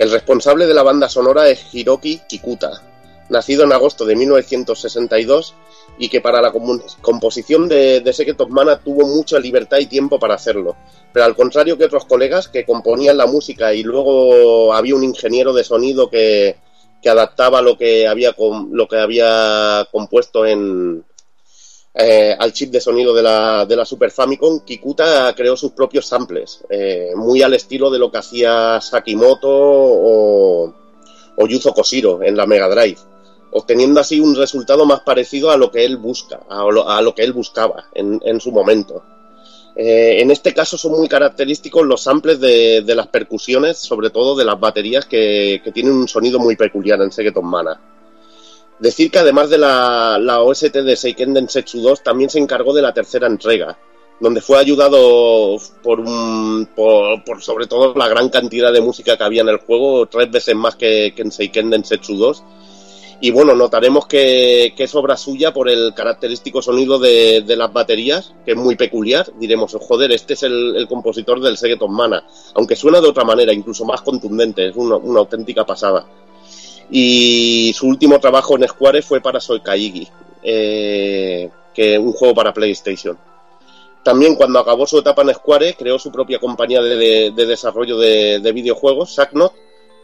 El 0.00 0.10
responsable 0.10 0.66
de 0.66 0.72
la 0.72 0.82
banda 0.82 1.10
sonora 1.10 1.46
es 1.50 1.74
Hiroki 1.74 2.22
Kikuta, 2.26 2.80
nacido 3.28 3.64
en 3.64 3.72
agosto 3.74 4.06
de 4.06 4.16
1962 4.16 5.54
y 5.98 6.08
que 6.08 6.22
para 6.22 6.40
la 6.40 6.54
composición 7.02 7.68
de, 7.68 8.00
de 8.00 8.12
Secret 8.14 8.40
Mana 8.48 8.78
tuvo 8.78 9.06
mucha 9.06 9.38
libertad 9.38 9.76
y 9.76 9.84
tiempo 9.84 10.18
para 10.18 10.36
hacerlo. 10.36 10.74
Pero 11.12 11.26
al 11.26 11.36
contrario 11.36 11.76
que 11.76 11.84
otros 11.84 12.06
colegas 12.06 12.48
que 12.48 12.64
componían 12.64 13.18
la 13.18 13.26
música 13.26 13.74
y 13.74 13.82
luego 13.82 14.72
había 14.72 14.96
un 14.96 15.04
ingeniero 15.04 15.52
de 15.52 15.64
sonido 15.64 16.08
que, 16.08 16.56
que 17.02 17.10
adaptaba 17.10 17.60
lo 17.60 17.76
que 17.76 18.08
había, 18.08 18.34
lo 18.70 18.88
que 18.88 18.96
había 18.96 19.86
compuesto 19.92 20.46
en, 20.46 21.04
eh, 21.94 22.36
al 22.38 22.52
chip 22.52 22.70
de 22.70 22.80
sonido 22.80 23.14
de 23.14 23.22
la, 23.22 23.66
de 23.66 23.76
la 23.76 23.84
Super 23.84 24.10
Famicom, 24.10 24.60
Kikuta 24.60 25.34
creó 25.34 25.56
sus 25.56 25.72
propios 25.72 26.06
samples, 26.06 26.64
eh, 26.70 27.10
muy 27.16 27.42
al 27.42 27.54
estilo 27.54 27.90
de 27.90 27.98
lo 27.98 28.10
que 28.10 28.18
hacía 28.18 28.80
Sakimoto 28.80 29.48
o, 29.50 30.74
o 31.36 31.46
Yuzo 31.46 31.72
Koshiro 31.72 32.22
en 32.22 32.36
la 32.36 32.46
Mega 32.46 32.68
Drive 32.68 32.98
obteniendo 33.52 34.00
así 34.00 34.20
un 34.20 34.36
resultado 34.36 34.84
más 34.86 35.00
parecido 35.00 35.50
a 35.50 35.56
lo 35.56 35.70
que 35.70 35.84
él 35.84 35.96
busca, 35.96 36.40
a 36.48 36.64
lo, 36.64 36.88
a 36.88 37.02
lo 37.02 37.14
que 37.14 37.22
él 37.22 37.32
buscaba 37.32 37.86
en, 37.94 38.40
su 38.40 38.52
momento. 38.52 39.02
Eh, 39.76 40.20
en 40.20 40.30
este 40.30 40.52
caso 40.52 40.76
son 40.76 40.92
muy 40.92 41.08
característicos 41.08 41.86
los 41.86 42.02
samples 42.02 42.40
de, 42.40 42.82
de 42.82 42.94
las 42.94 43.08
percusiones, 43.08 43.78
sobre 43.78 44.10
todo 44.10 44.36
de 44.36 44.44
las 44.44 44.58
baterías 44.58 45.06
que, 45.06 45.60
que, 45.64 45.72
tienen 45.72 45.94
un 45.94 46.08
sonido 46.08 46.38
muy 46.38 46.56
peculiar 46.56 47.00
en 47.00 47.12
Segeton 47.12 47.46
Mana. 47.46 47.80
Decir 48.80 49.10
que 49.10 49.18
además 49.18 49.50
de 49.50 49.58
la, 49.58 50.40
OST 50.42 50.76
de 50.76 50.96
Seiken 50.96 51.34
Densetsu 51.34 51.80
2 51.82 52.02
también 52.02 52.30
se 52.30 52.38
encargó 52.38 52.72
de 52.72 52.82
la 52.82 52.94
tercera 52.94 53.26
entrega, 53.26 53.78
donde 54.20 54.40
fue 54.40 54.58
ayudado 54.58 55.58
por, 55.82 56.00
un, 56.00 56.68
por, 56.74 57.22
por, 57.24 57.42
sobre 57.42 57.66
todo 57.66 57.94
la 57.94 58.08
gran 58.08 58.30
cantidad 58.30 58.72
de 58.72 58.80
música 58.80 59.16
que 59.18 59.24
había 59.24 59.42
en 59.42 59.50
el 59.50 59.58
juego, 59.58 60.06
tres 60.06 60.30
veces 60.30 60.54
más 60.54 60.76
que, 60.76 61.12
en 61.14 61.30
Seiken 61.30 61.68
Densetsu 61.68 62.16
2, 62.16 62.44
y 63.22 63.30
bueno, 63.30 63.54
notaremos 63.54 64.06
que, 64.06 64.72
es 64.76 64.94
obra 64.94 65.14
suya 65.16 65.52
por 65.52 65.68
el 65.68 65.92
característico 65.92 66.62
sonido 66.62 66.98
de, 66.98 67.44
las 67.46 67.70
baterías, 67.70 68.32
que 68.46 68.52
es 68.52 68.56
muy 68.56 68.76
peculiar. 68.76 69.30
Diremos, 69.38 69.76
joder, 69.78 70.10
este 70.12 70.32
es 70.32 70.42
el, 70.42 70.86
compositor 70.88 71.40
del 71.40 71.58
Segeton 71.58 71.92
Mana, 71.92 72.24
aunque 72.54 72.76
suena 72.76 73.00
de 73.00 73.08
otra 73.08 73.24
manera, 73.24 73.52
incluso 73.52 73.84
más 73.84 74.00
contundente, 74.00 74.68
es 74.68 74.76
una, 74.76 74.96
auténtica 75.18 75.66
pasada. 75.66 76.06
Y 76.90 77.72
su 77.74 77.86
último 77.86 78.18
trabajo 78.18 78.56
en 78.56 78.66
Square 78.66 79.02
fue 79.02 79.20
para 79.20 79.40
Soy 79.40 79.60
Kaigi, 79.60 80.08
eh, 80.42 81.48
que 81.72 81.98
un 81.98 82.12
juego 82.12 82.34
para 82.34 82.52
PlayStation. 82.52 83.16
También 84.02 84.34
cuando 84.34 84.58
acabó 84.58 84.86
su 84.86 84.98
etapa 84.98 85.22
en 85.22 85.34
Square, 85.34 85.74
creó 85.78 85.98
su 85.98 86.10
propia 86.10 86.38
compañía 86.38 86.80
de, 86.80 86.96
de, 86.96 87.30
de 87.30 87.46
desarrollo 87.46 87.98
de, 87.98 88.52
videojuegos, 88.52 89.14
Sacknot, 89.14 89.52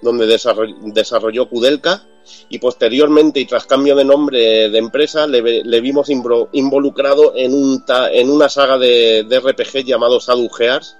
donde 0.02 0.26
desarrolló, 0.26 1.48
Kudelka, 1.48 2.02
y 2.48 2.58
posteriormente 2.58 3.40
y 3.40 3.46
tras 3.46 3.66
cambio 3.66 3.96
de 3.96 4.04
nombre 4.04 4.68
de 4.68 4.78
empresa 4.78 5.26
le, 5.26 5.80
vimos 5.80 6.10
involucrado 6.10 7.32
en, 7.36 7.54
un 7.54 7.84
ta, 7.84 8.10
en 8.12 8.30
una 8.30 8.48
saga 8.48 8.78
de, 8.78 9.24
de, 9.28 9.40
RPG 9.40 9.84
llamado 9.84 10.18
Shadow 10.18 10.48
Gears 10.50 10.96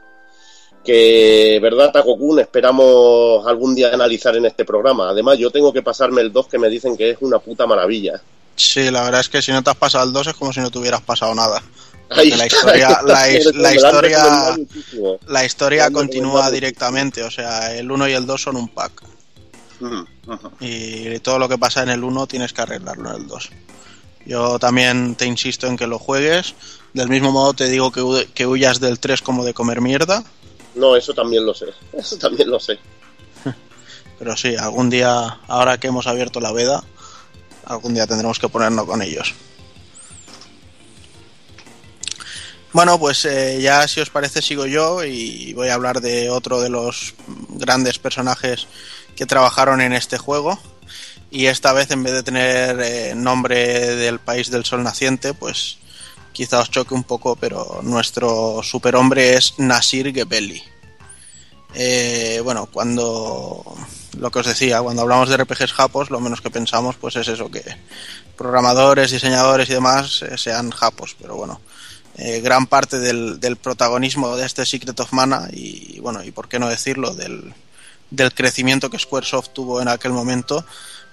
que, 0.86 1.58
¿verdad, 1.60 1.92
Takokun? 1.92 2.40
Esperamos 2.40 3.46
algún 3.46 3.74
día 3.74 3.92
analizar 3.92 4.34
en 4.36 4.46
este 4.46 4.64
programa. 4.64 5.10
Además, 5.10 5.36
yo 5.36 5.50
tengo 5.50 5.72
que 5.72 5.82
pasarme 5.82 6.22
el 6.22 6.32
2 6.32 6.46
que 6.46 6.58
me 6.58 6.70
dicen 6.70 6.96
que 6.96 7.10
es 7.10 7.18
una 7.20 7.38
puta 7.38 7.66
maravilla. 7.66 8.22
Sí, 8.54 8.90
la 8.90 9.02
verdad 9.02 9.20
es 9.20 9.28
que 9.28 9.42
si 9.42 9.52
no 9.52 9.62
te 9.62 9.70
has 9.70 9.76
pasado 9.76 10.04
el 10.04 10.12
2 10.14 10.28
es 10.28 10.34
como 10.34 10.52
si 10.52 10.60
no 10.60 10.70
te 10.70 10.78
hubieras 10.78 11.02
pasado 11.02 11.34
nada. 11.34 11.62
La 12.08 12.24
historia, 12.24 13.00
la, 13.04 13.26
la, 13.52 13.74
historia, 13.74 14.56
la 15.26 15.44
historia 15.44 15.90
continúa 15.90 16.50
directamente, 16.52 17.24
o 17.24 17.30
sea, 17.30 17.74
el 17.76 17.90
1 17.90 18.08
y 18.08 18.12
el 18.12 18.24
2 18.24 18.40
son 18.40 18.56
un 18.56 18.68
pack. 18.68 19.02
Y 20.60 21.18
todo 21.18 21.38
lo 21.38 21.48
que 21.48 21.58
pasa 21.58 21.82
en 21.82 21.90
el 21.90 22.04
1 22.04 22.26
tienes 22.28 22.52
que 22.52 22.62
arreglarlo 22.62 23.10
en 23.10 23.22
el 23.22 23.26
2. 23.26 23.50
Yo 24.24 24.58
también 24.58 25.16
te 25.16 25.26
insisto 25.26 25.66
en 25.66 25.76
que 25.76 25.86
lo 25.86 25.98
juegues. 25.98 26.54
Del 26.94 27.08
mismo 27.08 27.32
modo 27.32 27.54
te 27.54 27.68
digo 27.68 27.92
que, 27.92 28.28
que 28.32 28.46
huyas 28.46 28.80
del 28.80 28.98
3 28.98 29.22
como 29.22 29.44
de 29.44 29.52
comer 29.52 29.80
mierda. 29.80 30.24
No, 30.77 30.94
eso 30.94 31.12
también 31.15 31.44
lo 31.44 31.55
sé. 31.55 31.66
Eso 31.93 32.16
también 32.19 32.51
lo 32.51 32.61
sé. 32.61 32.78
Pero 34.19 34.36
sí, 34.36 34.55
algún 34.57 34.90
día, 34.90 35.40
ahora 35.48 35.78
que 35.78 35.89
hemos 35.89 36.07
abierto 36.07 36.39
la 36.39 36.53
veda, 36.53 36.85
algún 37.65 37.94
día 37.94 38.07
tendremos 38.07 38.39
que 38.39 38.48
ponernos 38.48 38.86
con 38.86 39.03
ellos. 39.03 39.35
Bueno, 42.73 42.98
pues 42.98 43.24
eh, 43.24 43.59
ya 43.62 43.89
si 43.89 44.01
os 44.01 44.11
parece 44.11 44.43
sigo 44.43 44.66
yo 44.66 45.03
y 45.03 45.55
voy 45.55 45.69
a 45.69 45.74
hablar 45.74 46.03
de 46.03 46.28
otro 46.28 46.61
de 46.61 46.69
los 46.69 47.15
grandes 47.48 47.98
personajes 47.98 48.66
que 49.16 49.24
trabajaron 49.24 49.81
en 49.81 49.94
este 49.94 50.19
juego. 50.19 50.59
Y 51.31 51.47
esta 51.47 51.73
vez, 51.73 51.90
en 51.90 52.03
vez 52.03 52.12
de 52.12 52.23
tener 52.23 52.78
eh, 52.81 53.15
nombre 53.15 53.97
del 53.97 54.19
país 54.19 54.51
del 54.51 54.66
sol 54.66 54.82
naciente, 54.82 55.32
pues 55.32 55.78
quizá 56.36 56.60
os 56.60 56.68
choque 56.68 56.92
un 56.92 57.04
poco, 57.04 57.34
pero 57.34 57.80
nuestro 57.82 58.60
superhombre 58.62 59.40
es 59.40 59.54
Nasir 59.56 60.12
Gebelli. 60.12 60.62
Eh, 61.72 62.42
bueno, 62.44 62.68
cuando 62.70 63.64
lo 64.18 64.30
que 64.30 64.40
os 64.40 64.46
decía, 64.46 64.82
cuando 64.82 65.00
hablamos 65.00 65.30
de 65.30 65.38
RPGs 65.38 65.72
japos, 65.72 66.10
lo 66.10 66.20
menos 66.20 66.42
que 66.42 66.50
pensamos 66.50 66.96
pues 66.96 67.16
es 67.16 67.28
eso, 67.28 67.50
que 67.50 67.64
programadores, 68.36 69.12
diseñadores 69.12 69.70
y 69.70 69.72
demás 69.72 70.20
eh, 70.22 70.36
sean 70.36 70.70
japos, 70.72 71.16
pero 71.18 71.36
bueno, 71.36 71.58
eh, 72.18 72.42
gran 72.42 72.66
parte 72.66 72.98
del, 72.98 73.40
del, 73.40 73.56
protagonismo 73.56 74.36
de 74.36 74.44
este 74.44 74.66
Secret 74.66 75.00
of 75.00 75.14
Mana 75.14 75.48
y 75.50 76.00
bueno, 76.00 76.22
y 76.22 76.32
por 76.32 76.48
qué 76.48 76.58
no 76.58 76.68
decirlo, 76.68 77.14
del, 77.14 77.54
del 78.10 78.34
crecimiento 78.34 78.90
que 78.90 78.98
Squaresoft 78.98 79.54
tuvo 79.54 79.80
en 79.80 79.88
aquel 79.88 80.12
momento 80.12 80.66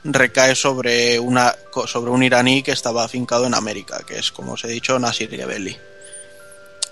recae 0.03 0.55
sobre, 0.55 1.19
una, 1.19 1.55
sobre 1.85 2.11
un 2.11 2.23
iraní 2.23 2.63
que 2.63 2.71
estaba 2.71 3.03
afincado 3.03 3.45
en 3.45 3.53
América, 3.53 4.01
que 4.05 4.19
es, 4.19 4.31
como 4.31 4.53
os 4.53 4.63
he 4.63 4.67
dicho, 4.67 4.97
Nasir 4.99 5.29
Gebelli. 5.29 5.77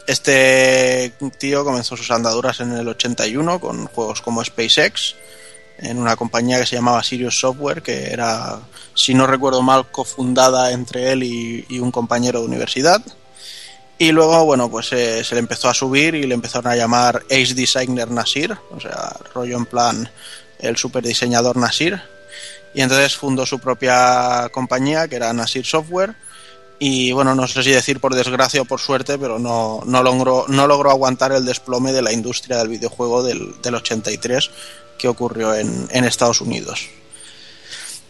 Este 0.08 1.14
tío 1.38 1.64
comenzó 1.64 1.96
sus 1.96 2.12
andaduras 2.12 2.60
en 2.60 2.74
el 2.74 2.88
81 2.88 3.60
con 3.60 3.88
juegos 3.88 4.22
como 4.22 4.44
SpaceX, 4.44 5.16
en 5.78 5.98
una 5.98 6.16
compañía 6.16 6.60
que 6.60 6.66
se 6.66 6.76
llamaba 6.76 7.04
Sirius 7.04 7.40
Software, 7.40 7.82
que 7.82 8.12
era, 8.12 8.60
si 8.94 9.14
no 9.14 9.28
recuerdo 9.28 9.62
mal, 9.62 9.90
cofundada 9.90 10.72
entre 10.72 11.12
él 11.12 11.24
y, 11.24 11.66
y 11.70 11.80
un 11.80 11.92
compañero 11.92 12.40
de 12.40 12.46
universidad. 12.46 13.02
Y 14.02 14.12
luego, 14.12 14.46
bueno, 14.46 14.68
pues 14.68 14.92
eh, 14.94 15.24
se 15.24 15.36
le 15.36 15.40
empezó 15.40 15.70
a 15.70 15.76
subir 15.76 16.16
y 16.16 16.24
le 16.24 16.34
empezaron 16.34 16.72
a 16.72 16.76
llamar 16.76 17.24
Ace 17.30 17.54
Designer 17.54 18.10
Nasir, 18.10 18.58
o 18.72 18.80
sea, 18.80 19.16
rollo 19.32 19.56
en 19.58 19.68
plan 19.68 20.10
el 20.58 20.76
super 20.76 21.04
diseñador 21.04 21.56
Nasir. 21.58 22.02
Y 22.74 22.82
entonces 22.82 23.16
fundó 23.16 23.46
su 23.46 23.60
propia 23.60 24.50
compañía, 24.52 25.08
que 25.08 25.18
era 25.18 25.34
Nasir 25.34 25.66
Software. 25.66 26.16
Y 26.80 27.12
bueno, 27.12 27.36
no 27.36 27.48
sé 27.48 27.62
si 27.62 27.72
decir 27.72 28.00
por 28.00 28.16
desgracia 28.16 28.62
o 28.62 28.66
por 28.66 28.80
suerte, 28.80 29.20
pero 29.20 29.38
no, 29.38 29.82
no, 29.86 30.02
logró, 30.02 30.46
no 30.48 30.66
logró 30.66 30.90
aguantar 30.90 31.32
el 31.32 31.46
desplome 31.46 31.92
de 31.92 32.02
la 32.02 32.12
industria 32.12 32.58
del 32.58 32.70
videojuego 32.70 33.24
del, 33.24 33.62
del 33.62 33.76
83 33.76 34.50
que 34.98 35.08
ocurrió 35.08 35.54
en, 35.54 35.88
en 35.92 36.06
Estados 36.06 36.42
Unidos. 36.42 36.88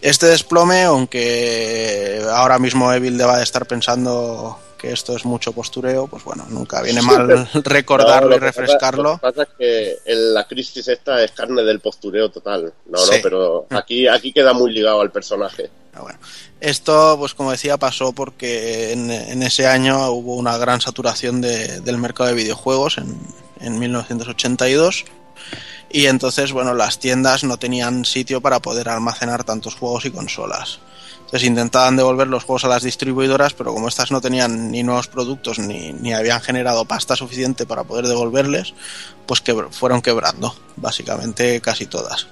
Este 0.00 0.26
desplome, 0.26 0.82
aunque 0.82 2.22
ahora 2.32 2.58
mismo 2.58 2.92
Evil 2.92 3.18
deba 3.18 3.36
de 3.36 3.44
estar 3.44 3.66
pensando 3.66 4.58
que 4.82 4.90
esto 4.90 5.14
es 5.14 5.24
mucho 5.24 5.52
postureo, 5.52 6.08
pues 6.08 6.24
bueno, 6.24 6.44
nunca 6.48 6.82
viene 6.82 7.00
mal 7.02 7.48
recordarlo 7.64 8.30
no, 8.30 8.36
y 8.36 8.38
refrescarlo. 8.40 9.16
Pasa, 9.20 9.26
lo 9.26 9.32
que 9.32 9.36
pasa 9.36 9.42
es 9.42 10.02
que 10.04 10.14
la 10.32 10.44
crisis 10.48 10.88
esta 10.88 11.22
es 11.22 11.30
carne 11.30 11.62
del 11.62 11.78
postureo 11.78 12.32
total. 12.32 12.74
No, 12.86 12.98
sí. 12.98 13.12
no, 13.14 13.22
pero 13.22 13.66
aquí, 13.70 14.08
aquí 14.08 14.32
queda 14.32 14.52
muy 14.52 14.72
ligado 14.72 15.00
al 15.00 15.12
personaje. 15.12 15.70
Ah, 15.94 16.00
bueno. 16.02 16.18
Esto, 16.60 17.16
pues 17.16 17.32
como 17.32 17.52
decía, 17.52 17.76
pasó 17.76 18.12
porque 18.12 18.90
en, 18.90 19.08
en 19.12 19.44
ese 19.44 19.68
año 19.68 20.10
hubo 20.10 20.34
una 20.34 20.58
gran 20.58 20.80
saturación 20.80 21.40
de, 21.40 21.80
del 21.80 21.98
mercado 21.98 22.30
de 22.30 22.34
videojuegos 22.34 22.98
en, 22.98 23.16
en 23.60 23.78
1982 23.78 25.04
y 25.90 26.06
entonces, 26.06 26.50
bueno, 26.52 26.74
las 26.74 26.98
tiendas 26.98 27.44
no 27.44 27.56
tenían 27.56 28.04
sitio 28.04 28.40
para 28.40 28.60
poder 28.60 28.88
almacenar 28.88 29.44
tantos 29.44 29.76
juegos 29.76 30.06
y 30.06 30.10
consolas. 30.10 30.80
Entonces 31.32 31.48
intentaban 31.48 31.96
devolver 31.96 32.26
los 32.26 32.44
juegos 32.44 32.66
a 32.66 32.68
las 32.68 32.82
distribuidoras, 32.82 33.54
pero 33.54 33.72
como 33.72 33.88
estas 33.88 34.10
no 34.10 34.20
tenían 34.20 34.70
ni 34.70 34.82
nuevos 34.82 35.08
productos 35.08 35.58
ni, 35.58 35.94
ni 35.94 36.12
habían 36.12 36.42
generado 36.42 36.84
pasta 36.84 37.16
suficiente 37.16 37.64
para 37.64 37.84
poder 37.84 38.06
devolverles, 38.06 38.74
pues 39.24 39.42
fueron 39.70 40.02
quebrando, 40.02 40.54
básicamente 40.76 41.62
casi 41.62 41.86
todas. 41.86 42.26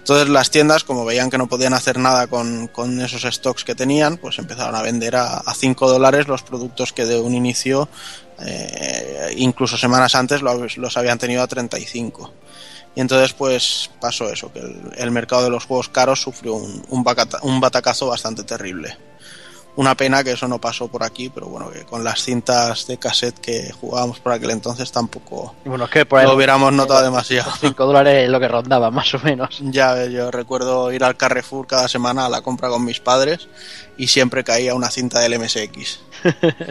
Entonces 0.00 0.28
las 0.28 0.50
tiendas, 0.50 0.84
como 0.84 1.06
veían 1.06 1.30
que 1.30 1.38
no 1.38 1.46
podían 1.46 1.72
hacer 1.72 1.98
nada 1.98 2.26
con, 2.26 2.68
con 2.68 3.00
esos 3.00 3.22
stocks 3.22 3.64
que 3.64 3.74
tenían, 3.74 4.18
pues 4.18 4.38
empezaron 4.38 4.74
a 4.74 4.82
vender 4.82 5.16
a, 5.16 5.38
a 5.38 5.54
5 5.54 5.88
dólares 5.88 6.28
los 6.28 6.42
productos 6.42 6.92
que 6.92 7.06
de 7.06 7.18
un 7.18 7.34
inicio, 7.34 7.88
eh, 8.40 9.34
incluso 9.38 9.78
semanas 9.78 10.14
antes, 10.14 10.42
los, 10.42 10.76
los 10.76 10.96
habían 10.98 11.18
tenido 11.18 11.42
a 11.42 11.46
35. 11.46 12.34
Y 12.96 13.00
entonces 13.02 13.32
pues 13.34 13.90
pasó 14.00 14.28
eso, 14.30 14.52
que 14.52 14.58
el, 14.58 14.90
el 14.96 15.10
mercado 15.12 15.44
de 15.44 15.50
los 15.50 15.64
juegos 15.66 15.88
caros 15.88 16.20
sufrió 16.20 16.54
un, 16.54 16.82
un, 16.88 17.04
bacata- 17.04 17.38
un 17.42 17.60
batacazo 17.60 18.08
bastante 18.08 18.42
terrible. 18.42 18.96
Una 19.76 19.94
pena 19.94 20.24
que 20.24 20.32
eso 20.32 20.48
no 20.48 20.58
pasó 20.58 20.88
por 20.88 21.02
aquí, 21.02 21.28
pero 21.28 21.48
bueno, 21.48 21.70
que 21.70 21.84
con 21.84 22.02
las 22.02 22.22
cintas 22.24 22.86
de 22.86 22.96
cassette 22.96 23.38
que 23.38 23.70
jugábamos 23.78 24.18
por 24.20 24.32
aquel 24.32 24.50
entonces 24.52 24.90
tampoco 24.90 25.54
Y 25.66 25.68
bueno, 25.68 25.84
es 25.84 25.90
que 25.90 26.06
por 26.06 26.18
ahí 26.18 26.24
lo 26.26 26.32
hubiéramos 26.34 26.72
notado 26.72 27.02
demasiado. 27.04 27.52
5 27.60 27.84
dólares 27.84 28.24
es 28.24 28.30
lo 28.30 28.40
que 28.40 28.48
rondaba, 28.48 28.90
más 28.90 29.12
o 29.12 29.18
menos. 29.18 29.58
Ya 29.60 30.06
yo 30.06 30.30
recuerdo 30.30 30.90
ir 30.92 31.04
al 31.04 31.18
Carrefour 31.18 31.66
cada 31.66 31.88
semana 31.88 32.24
a 32.24 32.30
la 32.30 32.40
compra 32.40 32.70
con 32.70 32.86
mis 32.86 33.00
padres 33.00 33.48
y 33.98 34.06
siempre 34.06 34.42
caía 34.44 34.74
una 34.74 34.88
cinta 34.90 35.20
del 35.20 35.38
MSX. 35.38 36.00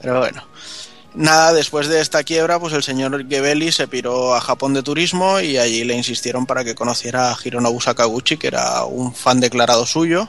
Pero 0.00 0.18
bueno. 0.20 0.42
Nada, 1.18 1.52
después 1.52 1.88
de 1.88 2.00
esta 2.00 2.22
quiebra, 2.22 2.60
pues 2.60 2.72
el 2.74 2.84
señor 2.84 3.28
Gebeli 3.28 3.72
se 3.72 3.88
piró 3.88 4.36
a 4.36 4.40
Japón 4.40 4.72
de 4.72 4.84
turismo 4.84 5.40
y 5.40 5.58
allí 5.58 5.82
le 5.82 5.94
insistieron 5.96 6.46
para 6.46 6.62
que 6.62 6.76
conociera 6.76 7.32
a 7.32 7.36
Hironobu 7.44 7.80
Sakaguchi, 7.80 8.36
que 8.36 8.46
era 8.46 8.84
un 8.84 9.12
fan 9.12 9.40
declarado 9.40 9.84
suyo. 9.84 10.28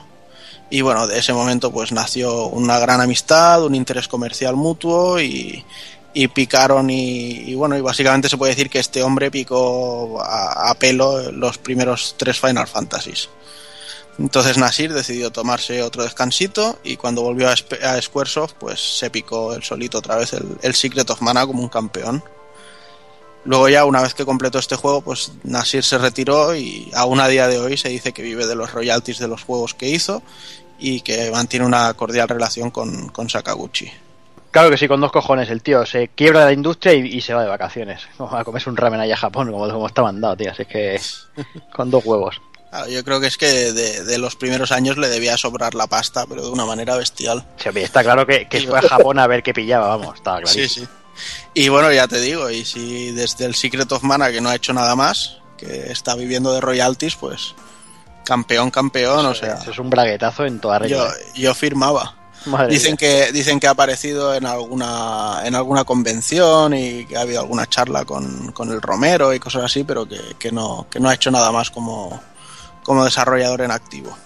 Y 0.68 0.80
bueno, 0.80 1.06
de 1.06 1.20
ese 1.20 1.32
momento 1.32 1.70
pues 1.70 1.92
nació 1.92 2.46
una 2.46 2.80
gran 2.80 3.00
amistad, 3.00 3.64
un 3.64 3.76
interés 3.76 4.08
comercial 4.08 4.56
mutuo 4.56 5.20
y, 5.20 5.64
y 6.12 6.26
picaron 6.26 6.90
y, 6.90 7.50
y 7.50 7.54
bueno, 7.54 7.76
y 7.78 7.82
básicamente 7.82 8.28
se 8.28 8.36
puede 8.36 8.50
decir 8.50 8.68
que 8.68 8.80
este 8.80 9.04
hombre 9.04 9.30
picó 9.30 10.20
a, 10.20 10.70
a 10.70 10.74
pelo 10.74 11.30
los 11.30 11.56
primeros 11.58 12.16
tres 12.18 12.40
Final 12.40 12.66
Fantasies. 12.66 13.28
Entonces 14.20 14.58
Nasir 14.58 14.92
decidió 14.92 15.32
tomarse 15.32 15.82
otro 15.82 16.02
descansito 16.02 16.78
y 16.84 16.98
cuando 16.98 17.22
volvió 17.22 17.48
a, 17.48 17.52
a 17.52 18.02
Squaresoft 18.02 18.52
pues 18.58 18.98
se 18.98 19.08
picó 19.08 19.54
el 19.54 19.62
solito 19.62 19.98
otra 19.98 20.16
vez 20.16 20.34
el, 20.34 20.58
el 20.60 20.74
Secret 20.74 21.08
of 21.08 21.22
Mana 21.22 21.46
como 21.46 21.62
un 21.62 21.70
campeón. 21.70 22.22
Luego 23.46 23.70
ya 23.70 23.86
una 23.86 24.02
vez 24.02 24.12
que 24.12 24.26
completó 24.26 24.58
este 24.58 24.76
juego 24.76 25.00
pues 25.00 25.32
Nasir 25.42 25.82
se 25.82 25.96
retiró 25.96 26.54
y 26.54 26.90
aún 26.94 27.18
a 27.18 27.28
día 27.28 27.48
de 27.48 27.58
hoy 27.58 27.78
se 27.78 27.88
dice 27.88 28.12
que 28.12 28.22
vive 28.22 28.46
de 28.46 28.54
los 28.54 28.74
royalties 28.74 29.18
de 29.18 29.28
los 29.28 29.42
juegos 29.42 29.72
que 29.72 29.88
hizo 29.88 30.22
y 30.78 31.00
que 31.00 31.30
mantiene 31.30 31.64
una 31.64 31.94
cordial 31.94 32.28
relación 32.28 32.70
con, 32.70 33.08
con 33.08 33.30
Sakaguchi. 33.30 33.90
Claro 34.50 34.68
que 34.68 34.76
sí, 34.76 34.86
con 34.86 35.00
dos 35.00 35.12
cojones. 35.12 35.48
El 35.48 35.62
tío 35.62 35.86
se 35.86 36.08
quiebra 36.08 36.40
de 36.40 36.46
la 36.46 36.52
industria 36.52 36.92
y, 36.92 37.06
y 37.06 37.20
se 37.22 37.32
va 37.32 37.42
de 37.42 37.48
vacaciones. 37.48 38.02
Vamos 38.18 38.34
a 38.34 38.44
comerse 38.44 38.68
un 38.68 38.76
ramen 38.76 39.00
allá 39.00 39.14
a 39.14 39.18
Japón, 39.18 39.50
como, 39.50 39.66
como 39.70 39.86
está 39.86 40.02
mandado, 40.02 40.36
tío. 40.36 40.50
Así 40.50 40.66
que 40.66 41.00
con 41.74 41.90
dos 41.90 42.04
huevos. 42.04 42.40
Claro, 42.70 42.88
yo 42.88 43.04
creo 43.04 43.20
que 43.20 43.26
es 43.26 43.36
que 43.36 43.72
de, 43.72 44.04
de 44.04 44.18
los 44.18 44.36
primeros 44.36 44.70
años 44.72 44.96
le 44.96 45.08
debía 45.08 45.36
sobrar 45.36 45.74
la 45.74 45.86
pasta, 45.88 46.24
pero 46.26 46.42
de 46.42 46.50
una 46.50 46.64
manera 46.64 46.96
bestial. 46.96 47.44
Sí, 47.56 47.68
está 47.74 48.02
claro 48.02 48.26
que, 48.26 48.48
que 48.48 48.60
fue 48.66 48.78
a 48.78 48.82
Japón 48.82 49.18
a 49.18 49.26
ver 49.26 49.42
qué 49.42 49.52
pillaba, 49.52 49.88
vamos, 49.96 50.16
estaba 50.16 50.40
clarísimo. 50.40 50.68
Sí, 50.68 50.80
sí. 50.80 50.88
Y 51.54 51.68
bueno, 51.68 51.92
ya 51.92 52.06
te 52.08 52.20
digo, 52.20 52.48
y 52.48 52.64
si 52.64 53.10
desde 53.10 53.44
el 53.44 53.54
Secret 53.54 53.90
of 53.92 54.02
Mana, 54.04 54.30
que 54.30 54.40
no 54.40 54.48
ha 54.48 54.54
hecho 54.54 54.72
nada 54.72 54.94
más, 54.96 55.38
que 55.58 55.90
está 55.90 56.14
viviendo 56.14 56.52
de 56.54 56.60
royalties, 56.60 57.16
pues 57.16 57.54
campeón, 58.24 58.70
campeón, 58.70 59.26
o 59.26 59.34
sea, 59.34 59.54
Eso 59.54 59.72
es 59.72 59.78
un 59.78 59.90
braguetazo 59.90 60.46
en 60.46 60.60
toda 60.60 60.78
regla. 60.78 60.96
yo, 60.96 61.06
¿eh? 61.08 61.26
yo 61.34 61.54
firmaba. 61.54 62.14
Madre 62.46 62.72
Dicen 62.72 62.92
mía. 62.92 62.96
que, 63.26 63.32
dicen 63.32 63.60
que 63.60 63.66
ha 63.66 63.70
aparecido 63.70 64.34
en 64.34 64.46
alguna, 64.46 65.42
en 65.44 65.54
alguna 65.54 65.84
convención 65.84 66.72
y 66.72 67.04
que 67.04 67.16
ha 67.18 67.22
habido 67.22 67.40
alguna 67.40 67.66
charla 67.68 68.06
con, 68.06 68.52
con 68.52 68.70
el 68.70 68.80
Romero 68.80 69.34
y 69.34 69.40
cosas 69.40 69.64
así, 69.64 69.84
pero 69.84 70.08
que, 70.08 70.20
que 70.38 70.50
no, 70.50 70.86
que 70.90 71.00
no 71.00 71.10
ha 71.10 71.14
hecho 71.14 71.30
nada 71.30 71.52
más 71.52 71.70
como, 71.70 72.18
como 72.82 73.04
desarrollador 73.04 73.62
en 73.62 73.70
activo. 73.70 74.16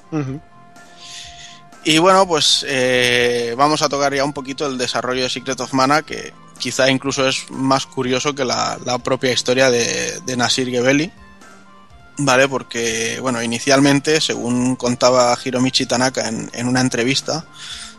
Y 1.84 1.98
bueno, 1.98 2.26
pues 2.26 2.64
eh, 2.66 3.54
vamos 3.58 3.82
a 3.82 3.88
tocar 3.88 4.14
ya 4.14 4.24
un 4.24 4.32
poquito 4.32 4.66
el 4.66 4.78
desarrollo 4.78 5.22
de 5.22 5.28
Secret 5.28 5.60
of 5.60 5.72
Mana, 5.74 6.02
que 6.02 6.32
quizá 6.58 6.88
incluso 6.88 7.28
es 7.28 7.50
más 7.50 7.84
curioso 7.84 8.34
que 8.34 8.44
la, 8.44 8.78
la 8.84 8.98
propia 8.98 9.32
historia 9.32 9.70
de, 9.70 10.20
de 10.24 10.36
Nasir 10.36 10.70
Gebeli. 10.70 11.12
Vale, 12.16 12.48
porque, 12.48 13.18
bueno, 13.20 13.42
inicialmente, 13.42 14.20
según 14.20 14.76
contaba 14.76 15.36
Hiromichi 15.44 15.84
Tanaka 15.84 16.28
en, 16.28 16.48
en 16.54 16.68
una 16.68 16.80
entrevista, 16.80 17.44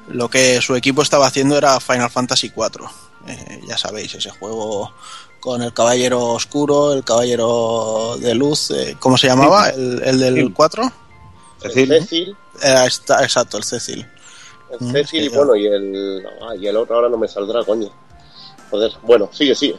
lo 0.07 0.29
que 0.29 0.61
su 0.61 0.75
equipo 0.75 1.01
estaba 1.01 1.27
haciendo 1.27 1.57
era 1.57 1.79
Final 1.79 2.09
Fantasy 2.09 2.53
IV. 2.55 2.87
Eh, 3.27 3.61
ya 3.67 3.77
sabéis, 3.77 4.15
ese 4.15 4.29
juego 4.29 4.93
con 5.45 5.61
el 5.61 5.71
caballero 5.73 6.23
oscuro, 6.29 6.91
el 6.93 7.03
caballero 7.03 8.17
de 8.19 8.33
luz, 8.33 8.71
eh, 8.71 8.97
¿cómo 8.99 9.15
se 9.15 9.27
llamaba? 9.27 9.69
¿El, 9.69 10.01
el 10.03 10.19
del 10.19 10.51
4? 10.51 10.91
El 11.61 11.71
Cecil. 11.71 11.87
Cecil, 12.01 12.37
Eh, 12.63 12.83
está, 12.87 13.21
exacto, 13.23 13.57
el 13.57 13.63
Cecil. 13.63 13.99
el 14.71 14.77
Mm, 14.87 14.91
Cecil 14.91 15.23
y 15.25 15.27
bueno, 15.29 15.55
y 15.55 15.67
el, 15.67 16.25
ah, 16.41 16.55
y 16.59 16.65
el 16.65 16.75
otro 16.75 16.95
ahora 16.95 17.09
no 17.09 17.17
me 17.19 17.27
saldrá, 17.27 17.63
coño. 17.63 17.89
Joder, 18.71 18.91
bueno, 19.03 19.29
sigue, 19.31 19.53
sigue. 19.53 19.77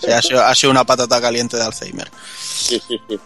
Sí, 0.00 0.10
ha, 0.10 0.22
sido, 0.22 0.42
ha 0.42 0.54
sido 0.54 0.70
una 0.70 0.84
patata 0.86 1.20
caliente 1.20 1.58
de 1.58 1.62
Alzheimer. 1.64 2.10
Sí, 2.42 2.80
sí, 2.88 2.98
sí. 3.06 3.20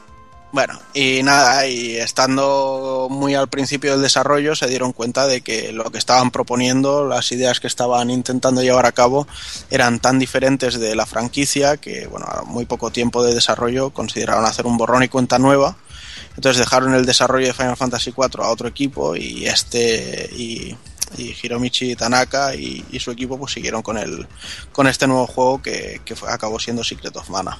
Bueno, 0.56 0.80
y 0.94 1.22
nada, 1.22 1.66
y 1.66 1.96
estando 1.96 3.08
muy 3.10 3.34
al 3.34 3.46
principio 3.46 3.90
del 3.92 4.00
desarrollo 4.00 4.56
se 4.56 4.66
dieron 4.68 4.94
cuenta 4.94 5.26
de 5.26 5.42
que 5.42 5.70
lo 5.70 5.90
que 5.92 5.98
estaban 5.98 6.30
proponiendo, 6.30 7.06
las 7.06 7.30
ideas 7.30 7.60
que 7.60 7.66
estaban 7.66 8.08
intentando 8.08 8.62
llevar 8.62 8.86
a 8.86 8.92
cabo, 8.92 9.28
eran 9.68 10.00
tan 10.00 10.18
diferentes 10.18 10.80
de 10.80 10.96
la 10.96 11.04
franquicia 11.04 11.76
que, 11.76 12.06
bueno, 12.06 12.24
a 12.26 12.42
muy 12.44 12.64
poco 12.64 12.90
tiempo 12.90 13.22
de 13.22 13.34
desarrollo 13.34 13.90
consideraron 13.90 14.46
hacer 14.46 14.64
un 14.64 14.78
borrón 14.78 15.02
y 15.02 15.08
cuenta 15.08 15.38
nueva. 15.38 15.76
Entonces 16.36 16.58
dejaron 16.60 16.94
el 16.94 17.04
desarrollo 17.04 17.48
de 17.48 17.52
Final 17.52 17.76
Fantasy 17.76 18.14
IV 18.16 18.42
a 18.42 18.48
otro 18.48 18.66
equipo 18.66 19.14
y 19.14 19.44
este 19.46 20.30
y, 20.32 20.74
y 21.18 21.36
Hiromichi 21.42 21.96
Tanaka 21.96 22.54
y, 22.54 22.82
su 22.98 23.10
equipo 23.10 23.38
pues 23.38 23.52
siguieron 23.52 23.82
con 23.82 23.98
el 23.98 24.26
con 24.72 24.86
este 24.86 25.06
nuevo 25.06 25.26
juego 25.26 25.60
que, 25.60 26.00
que 26.02 26.16
fue- 26.16 26.32
acabó 26.32 26.58
siendo 26.58 26.82
Secret 26.82 27.14
of 27.14 27.28
Mana. 27.28 27.58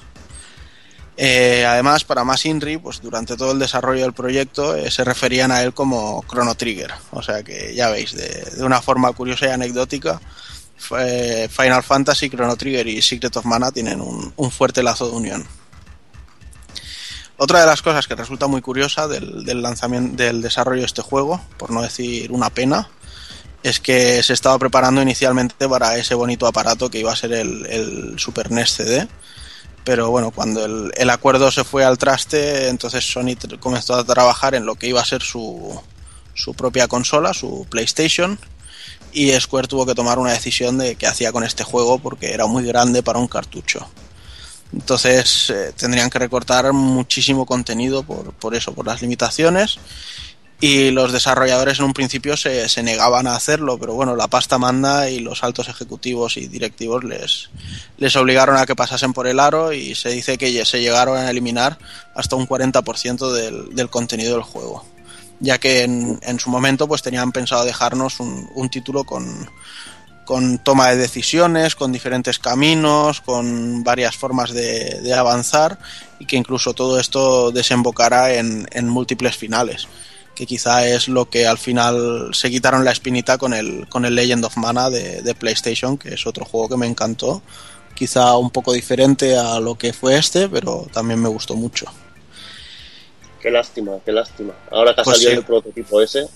Eh, 1.19 1.65
además, 1.65 2.03
para 2.03 2.23
más 2.23 2.45
Inri, 2.45 2.77
pues 2.77 3.01
durante 3.01 3.35
todo 3.35 3.51
el 3.51 3.57
desarrollo 3.57 4.03
del 4.03 4.13
proyecto 4.13 4.75
eh, 4.75 4.91
se 4.91 5.03
referían 5.03 5.51
a 5.51 5.63
él 5.63 5.73
como 5.73 6.23
Chrono 6.29 6.53
Trigger. 6.53 6.93
O 7.09 7.23
sea 7.23 7.41
que 7.41 7.73
ya 7.73 7.89
veis, 7.89 8.13
de, 8.15 8.63
una 8.63 8.81
forma 8.83 9.11
curiosa 9.13 9.47
y 9.47 9.49
anecdótica, 9.49 10.21
fue- 10.77 11.49
Final 11.51 11.81
Fantasy, 11.81 12.29
Chrono 12.29 12.55
Trigger 12.55 12.85
y 12.87 13.01
Secret 13.01 13.35
of 13.35 13.45
Mana 13.45 13.71
tienen 13.71 13.99
un, 13.99 14.51
fuerte 14.51 14.83
lazo 14.83 15.09
de 15.09 15.15
unión. 15.15 15.47
Otra 17.37 17.61
de 17.61 17.65
las 17.65 17.81
cosas 17.81 18.07
que 18.07 18.15
resulta 18.15 18.45
muy 18.45 18.61
curiosa 18.61 19.07
del, 19.07 19.61
lanzamiento, 19.61 20.15
del 20.21 20.43
desarrollo 20.43 20.81
de 20.81 20.87
este 20.87 21.01
juego, 21.01 21.41
por 21.57 21.71
no 21.71 21.81
decir 21.81 22.31
una 22.31 22.51
pena, 22.51 22.89
es 23.63 23.79
que 23.79 24.21
se 24.21 24.33
estaba 24.33 24.57
preparando 24.59 25.01
inicialmente 25.01 25.67
para 25.67 25.97
ese 25.97 26.13
bonito 26.13 26.45
aparato 26.45 26.91
que 26.91 26.99
iba 26.99 27.11
a 27.11 27.15
ser 27.15 27.33
el 27.33 28.13
Super 28.17 28.51
NES 28.51 28.71
CD 28.71 29.07
pero 29.87 30.11
bueno, 30.11 30.31
cuando 30.31 30.65
el, 30.65 30.91
el 30.97 31.09
acuerdo 31.09 31.49
se 31.49 31.63
fue 31.63 31.85
al 31.85 31.97
traste, 31.97 32.67
entonces 32.67 33.09
Sony 33.09 33.37
comenzó 33.57 33.95
a 33.95 34.03
trabajar 34.03 34.53
en 34.53 34.65
lo 34.65 34.75
que 34.75 34.87
iba 34.87 34.99
a 34.99 35.05
ser 35.05 35.21
su, 35.21 35.81
su 36.33 36.53
propia 36.53 36.89
consola, 36.89 37.33
su 37.33 37.65
PlayStation, 37.69 38.37
y 39.13 39.31
Square 39.31 39.69
tuvo 39.69 39.85
que 39.85 39.95
tomar 39.95 40.19
una 40.19 40.33
decisión 40.33 40.77
de 40.77 40.97
qué 40.97 41.07
hacía 41.07 41.31
con 41.31 41.45
este 41.45 41.63
juego 41.63 41.99
porque 41.99 42.33
era 42.33 42.47
muy 42.47 42.65
grande 42.65 43.01
para 43.01 43.19
un 43.19 43.29
cartucho. 43.29 43.87
Entonces 44.73 45.51
eh, 45.51 45.71
tendrían 45.77 46.09
que 46.09 46.19
recortar 46.19 46.73
muchísimo 46.73 47.45
contenido 47.45 48.03
por, 48.03 48.33
por 48.33 48.55
eso, 48.55 48.73
por 48.73 48.85
las 48.85 49.01
limitaciones. 49.01 49.77
Y 50.59 50.89
los 50.89 51.11
desarrolladores 51.11 51.77
en 51.77 51.85
un 51.85 51.93
principio 51.93 52.35
se, 52.35 52.67
se 52.67 52.81
negaban 52.81 53.27
a 53.27 53.35
hacerlo, 53.35 53.77
pero 53.77 53.93
bueno, 53.93 54.15
la 54.15 54.27
pasta 54.27 54.57
manda 54.57 55.07
y 55.07 55.19
los 55.19 55.43
altos 55.43 55.69
ejecutivos 55.69 56.35
y 56.37 56.47
directivos 56.47 57.03
les, 57.03 57.51
les 57.97 58.15
obligaron 58.15 58.57
a 58.57 58.65
que 58.65 58.75
pasasen 58.75 59.13
por 59.13 59.27
el 59.27 59.39
aro 59.39 59.71
y 59.71 59.93
se 59.93 60.09
dice 60.09 60.39
que 60.39 60.65
se 60.65 60.81
llegaron 60.81 61.15
a 61.15 61.29
eliminar 61.29 61.77
hasta 62.15 62.35
un 62.35 62.47
40% 62.47 63.31
del, 63.31 63.75
del 63.75 63.89
contenido 63.89 64.33
del 64.33 64.41
juego. 64.41 64.83
Ya 65.39 65.59
que 65.59 65.83
en, 65.83 66.19
en 66.23 66.39
su 66.39 66.49
momento 66.49 66.87
pues 66.87 67.03
tenían 67.03 67.31
pensado 67.31 67.63
dejarnos 67.63 68.19
un, 68.19 68.49
un 68.55 68.69
título 68.69 69.03
con, 69.03 69.47
con 70.25 70.57
toma 70.57 70.89
de 70.89 70.97
decisiones, 70.97 71.75
con 71.75 71.91
diferentes 71.91 72.39
caminos, 72.39 73.21
con 73.21 73.83
varias 73.83 74.17
formas 74.17 74.49
de, 74.49 75.01
de 75.01 75.13
avanzar 75.13 75.77
y 76.17 76.25
que 76.25 76.35
incluso 76.35 76.73
todo 76.73 76.99
esto 76.99 77.51
desembocara 77.51 78.33
en, 78.33 78.67
en 78.71 78.89
múltiples 78.89 79.37
finales 79.37 79.87
que 80.37 80.45
quizá 80.45 80.87
es 80.87 81.07
lo 81.07 81.27
que 81.31 81.47
al 81.47 81.57
final 81.57 82.29
se 82.31 82.51
quitaron 82.51 82.85
la 82.85 82.91
espinita 82.91 83.39
con 83.39 83.55
el, 83.55 83.87
con 83.89 84.05
el 84.05 84.13
Legend 84.13 84.45
of 84.45 84.55
Mana 84.55 84.91
de, 84.91 85.23
de 85.23 85.33
PlayStation, 85.33 85.97
que 85.97 86.13
es 86.13 86.27
otro 86.27 86.45
juego 86.45 86.69
que 86.69 86.77
me 86.77 86.85
encantó. 86.85 87.41
Quizá 87.95 88.37
un 88.37 88.51
poco 88.51 88.71
diferente 88.71 89.35
a 89.35 89.59
lo 89.59 89.75
que 89.75 89.93
fue 89.93 90.15
este, 90.15 90.47
pero 90.47 90.85
también 90.93 91.19
me 91.19 91.27
gustó 91.27 91.55
mucho. 91.55 91.87
Qué 93.41 93.49
lástima, 93.49 93.93
qué 94.05 94.11
lástima. 94.11 94.53
Ahora 94.69 94.93
que 94.93 95.01
ha 95.01 95.03
Pues 95.03 95.17
salido 95.17 95.31
sí. 95.31 95.37
el 95.37 95.43
prototipo 95.43 96.01
ese, 96.01 96.27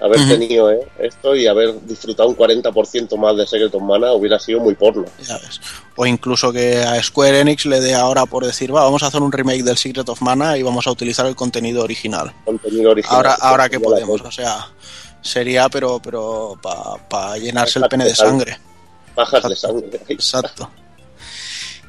Haber 0.00 0.26
tenido 0.26 0.70
eh, 0.70 0.80
esto 0.98 1.36
y 1.36 1.46
haber 1.46 1.78
disfrutado 1.82 2.28
un 2.28 2.36
40% 2.36 3.16
más 3.18 3.36
de 3.36 3.46
Secret 3.46 3.74
of 3.74 3.82
Mana 3.82 4.12
hubiera 4.12 4.38
sido 4.38 4.60
muy 4.60 4.74
porno. 4.74 5.04
Ya 5.26 5.36
ves. 5.38 5.60
O 5.96 6.06
incluso 6.06 6.52
que 6.52 6.82
a 6.82 7.02
Square 7.02 7.40
Enix 7.40 7.66
le 7.66 7.80
dé 7.80 7.94
ahora 7.94 8.24
por 8.24 8.46
decir, 8.46 8.74
va, 8.74 8.84
vamos 8.84 9.02
a 9.02 9.08
hacer 9.08 9.20
un 9.20 9.30
remake 9.30 9.62
del 9.62 9.76
Secret 9.76 10.08
of 10.08 10.22
Mana 10.22 10.56
y 10.56 10.62
vamos 10.62 10.86
a 10.86 10.90
utilizar 10.90 11.26
el 11.26 11.36
contenido 11.36 11.82
original. 11.82 12.32
Contenido 12.44 12.92
original. 12.92 13.16
Ahora, 13.16 13.34
ahora 13.34 13.68
que 13.68 13.78
podemos, 13.78 14.20
o 14.22 14.30
sea, 14.30 14.66
sería 15.20 15.68
pero 15.68 16.00
pero 16.02 16.58
para 16.62 17.36
llenarse 17.36 17.78
el 17.78 17.88
pene 17.88 18.04
de 18.04 18.14
sangre. 18.14 18.58
Pajas 19.14 19.48
de 19.48 19.56
sangre. 19.56 20.00
Exacto. 20.08 20.70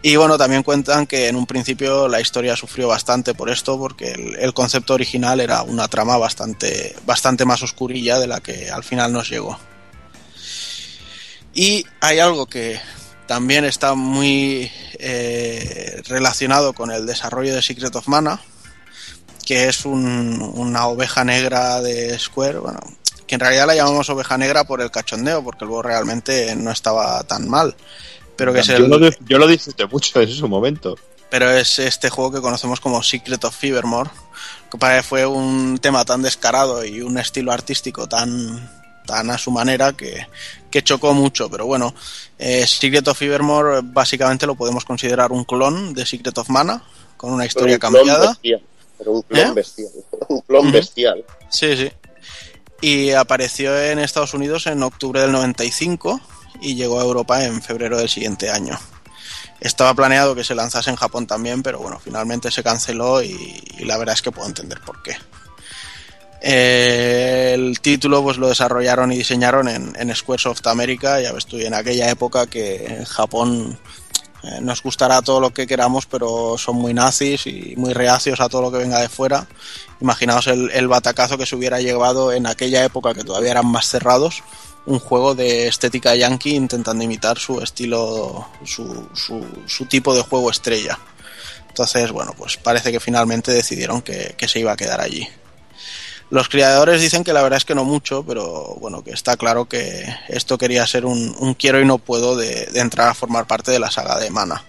Y 0.04 0.16
bueno, 0.16 0.38
también 0.38 0.64
cuentan 0.64 1.06
que 1.06 1.28
en 1.28 1.36
un 1.36 1.46
principio 1.46 2.08
la 2.08 2.20
historia 2.20 2.56
sufrió 2.56 2.88
bastante 2.88 3.36
por 3.36 3.50
esto, 3.52 3.78
porque 3.78 4.12
el, 4.12 4.36
el 4.40 4.54
concepto 4.54 4.96
original 4.96 5.40
era 5.40 5.62
una 5.62 5.88
trama 5.88 6.18
bastante, 6.18 6.96
bastante 7.06 7.46
más 7.46 7.62
oscurilla 7.62 8.18
de 8.18 8.26
la 8.28 8.40
que 8.40 8.72
al 8.72 8.84
final 8.84 9.14
nos 9.14 9.30
llegó. 9.30 9.60
Y 11.54 11.86
hay 12.00 12.20
algo 12.20 12.48
que 12.48 12.80
también 13.28 13.66
está 13.66 13.94
muy 13.94 14.72
eh, 15.00 16.02
relacionado 16.08 16.74
con 16.74 16.92
el 16.92 17.06
desarrollo 17.06 17.54
de 17.54 17.62
Secret 17.62 17.96
of 17.96 18.08
Mana, 18.08 18.40
que 19.46 19.68
es 19.68 19.86
un- 19.86 20.42
una 20.56 20.88
oveja 20.88 21.24
negra 21.24 21.82
de 21.82 22.18
Square, 22.18 22.60
bueno, 22.60 22.80
que 23.28 23.36
en 23.36 23.42
realidad 23.42 23.68
la 23.68 23.76
llamamos 23.76 24.10
oveja 24.10 24.38
negra 24.38 24.64
por 24.64 24.82
el 24.82 24.92
cachondeo, 24.92 25.44
porque 25.44 25.66
luego 25.66 25.82
realmente 25.84 26.56
no 26.56 26.72
estaba 26.72 27.22
tan 27.24 27.48
mal. 27.50 27.76
Pero 28.36 28.54
que 28.54 28.60
es 28.62 28.68
yo, 28.68 28.80
lo, 28.80 29.10
yo 29.10 29.38
lo 29.38 29.48
disfruté 29.48 29.86
mucho 29.86 30.22
en 30.22 30.30
su 30.30 30.48
momento. 30.48 30.98
pero 31.30 31.50
es 31.52 31.80
este 31.80 32.10
juego 32.10 32.32
que 32.32 32.42
conocemos 32.42 32.80
como 32.80 33.02
Secret 33.04 33.44
of 33.44 33.56
Fevermore, 33.56 34.10
que 34.72 34.78
para 34.78 34.98
él 34.98 35.04
fue 35.04 35.26
un 35.26 35.78
tema 35.80 36.04
tan 36.06 36.22
descarado 36.22 36.84
y 36.86 37.02
un 37.02 37.18
estilo 37.18 37.52
artístico 37.52 38.08
tan, 38.08 38.70
tan 39.06 39.30
a 39.30 39.38
su 39.38 39.52
manera 39.52 39.94
que, 39.94 40.28
que 40.70 40.84
chocó 40.84 41.14
mucho. 41.14 41.50
Pero 41.50 41.66
bueno, 41.66 41.94
eh, 42.40 42.66
Secret 42.66 43.08
of 43.08 43.18
Fevermore 43.18 43.78
eh, 43.80 43.82
básicamente 43.84 44.46
lo 44.48 44.56
podemos 44.56 44.84
considerar 44.86 45.32
un 45.32 45.44
clon 45.46 45.94
de 45.94 46.06
Secret 46.06 46.38
of 46.38 46.50
Mana, 46.50 46.84
con 47.18 47.32
una 47.32 47.44
Pero 47.44 47.48
historia 47.48 47.76
un 47.76 47.80
cambiada. 47.80 48.28
bestial. 48.30 48.62
Pero 48.98 49.12
un 49.12 49.22
clon 49.24 49.48
¿Eh? 49.48 49.52
bestial. 49.54 49.90
Un 50.30 50.42
clon 50.42 50.68
Ujú. 50.68 50.74
bestial. 50.74 51.26
Sí, 51.50 51.76
sí. 51.78 51.92
Y 52.82 53.12
apareció 53.12 53.80
en 53.80 54.00
Estados 54.00 54.34
Unidos 54.34 54.66
en 54.68 54.82
octubre 54.84 55.22
del 55.22 55.32
95 55.32 56.20
y 56.60 56.76
llegó 56.76 57.00
a 57.00 57.04
Europa 57.04 57.44
en 57.44 57.62
febrero 57.62 57.98
del 57.98 58.10
siguiente 58.10 58.50
año. 58.50 58.78
Estaba 59.60 59.94
planeado 59.94 60.34
que 60.34 60.44
se 60.44 60.56
lanzase 60.56 60.90
en 60.90 60.96
Japón 60.96 61.28
también, 61.28 61.62
pero 61.62 61.80
bueno, 61.80 62.00
finalmente 62.00 62.50
se 62.50 62.64
canceló 62.64 63.22
y, 63.22 63.62
la 63.82 63.98
verdad 63.98 64.16
es 64.16 64.22
que 64.24 64.32
puedo 64.32 64.48
entender 64.48 64.82
por 64.82 65.04
qué. 65.04 65.16
Eh, 66.42 67.52
el 67.54 67.80
título 67.80 68.24
pues 68.24 68.38
lo 68.38 68.50
desarrollaron 68.50 69.12
y 69.12 69.18
diseñaron 69.18 69.68
en, 69.68 69.94
en 69.96 70.16
Squaresoft 70.16 70.66
América, 70.66 71.22
ya 71.22 71.32
ves 71.32 71.46
tú, 71.46 71.60
en 71.60 71.76
aquella 71.76 72.10
época 72.10 72.48
que 72.48 72.84
en 72.88 73.06
Japón 73.06 73.78
eh, 74.44 74.60
nos 74.60 74.82
gustará 74.82 75.22
todo 75.22 75.40
lo 75.40 75.52
que 75.52 75.68
queramos, 75.68 76.08
pero 76.08 76.58
son 76.58 76.78
muy 76.78 76.96
nazis 76.96 77.46
y 77.46 77.76
muy 77.78 77.94
reacios 77.94 78.40
a 78.40 78.50
todo 78.50 78.64
lo 78.64 78.72
que 78.72 78.80
venga 78.80 79.00
de 79.00 79.10
fuera. 79.10 79.46
Imaginaos 80.00 80.48
el 80.48 80.88
batacazo 80.88 81.38
que 81.38 81.46
se 81.46 81.56
hubiera 81.56 81.80
llevado 81.80 82.32
en 82.32 82.48
aquella 82.48 82.84
época 82.84 83.14
que 83.14 83.24
todavía 83.24 83.52
eran 83.52 83.68
más 83.68 83.88
cerrados, 83.88 84.42
un 84.86 85.00
juego 85.00 85.36
de 85.36 85.68
estética 85.68 86.16
yankee 86.16 86.56
intentando 86.56 87.04
imitar 87.04 87.38
su 87.38 87.62
estilo, 87.62 88.48
su, 88.66 89.08
su, 89.68 89.86
tipo 89.86 90.16
de 90.16 90.22
juego 90.22 90.50
estrella. 90.50 90.98
Entonces, 91.68 92.12
bueno, 92.12 92.34
pues 92.38 92.58
parece 92.58 92.92
que 92.92 93.00
finalmente 93.00 93.52
decidieron 93.52 94.02
que, 94.02 94.36
que 94.38 94.48
se 94.48 94.60
iba 94.60 94.72
a 94.72 94.78
quedar 94.78 95.00
allí. 95.00 95.28
Los 96.32 96.48
creadores 96.48 97.02
dicen 97.02 97.26
que 97.26 97.34
la 97.34 97.44
verdad 97.44 97.58
es 97.58 97.66
que 97.66 97.76
no 97.76 97.84
mucho, 97.84 98.24
pero 98.24 98.76
bueno, 98.80 99.04
que 99.04 99.12
está 99.12 99.36
claro 99.36 99.66
que 99.66 100.06
esto 100.30 100.58
quería 100.58 100.88
ser 100.88 101.06
un, 101.06 101.56
quiero 101.56 101.82
y 101.82 101.86
no 101.86 101.98
puedo 101.98 102.38
de, 102.38 102.68
de 102.68 102.80
entrar 102.80 103.10
a 103.10 103.14
formar 103.14 103.48
parte 103.48 103.72
de 103.72 103.80
la 103.80 103.92
saga 103.92 104.18
de 104.18 104.30
Mana. 104.30 104.64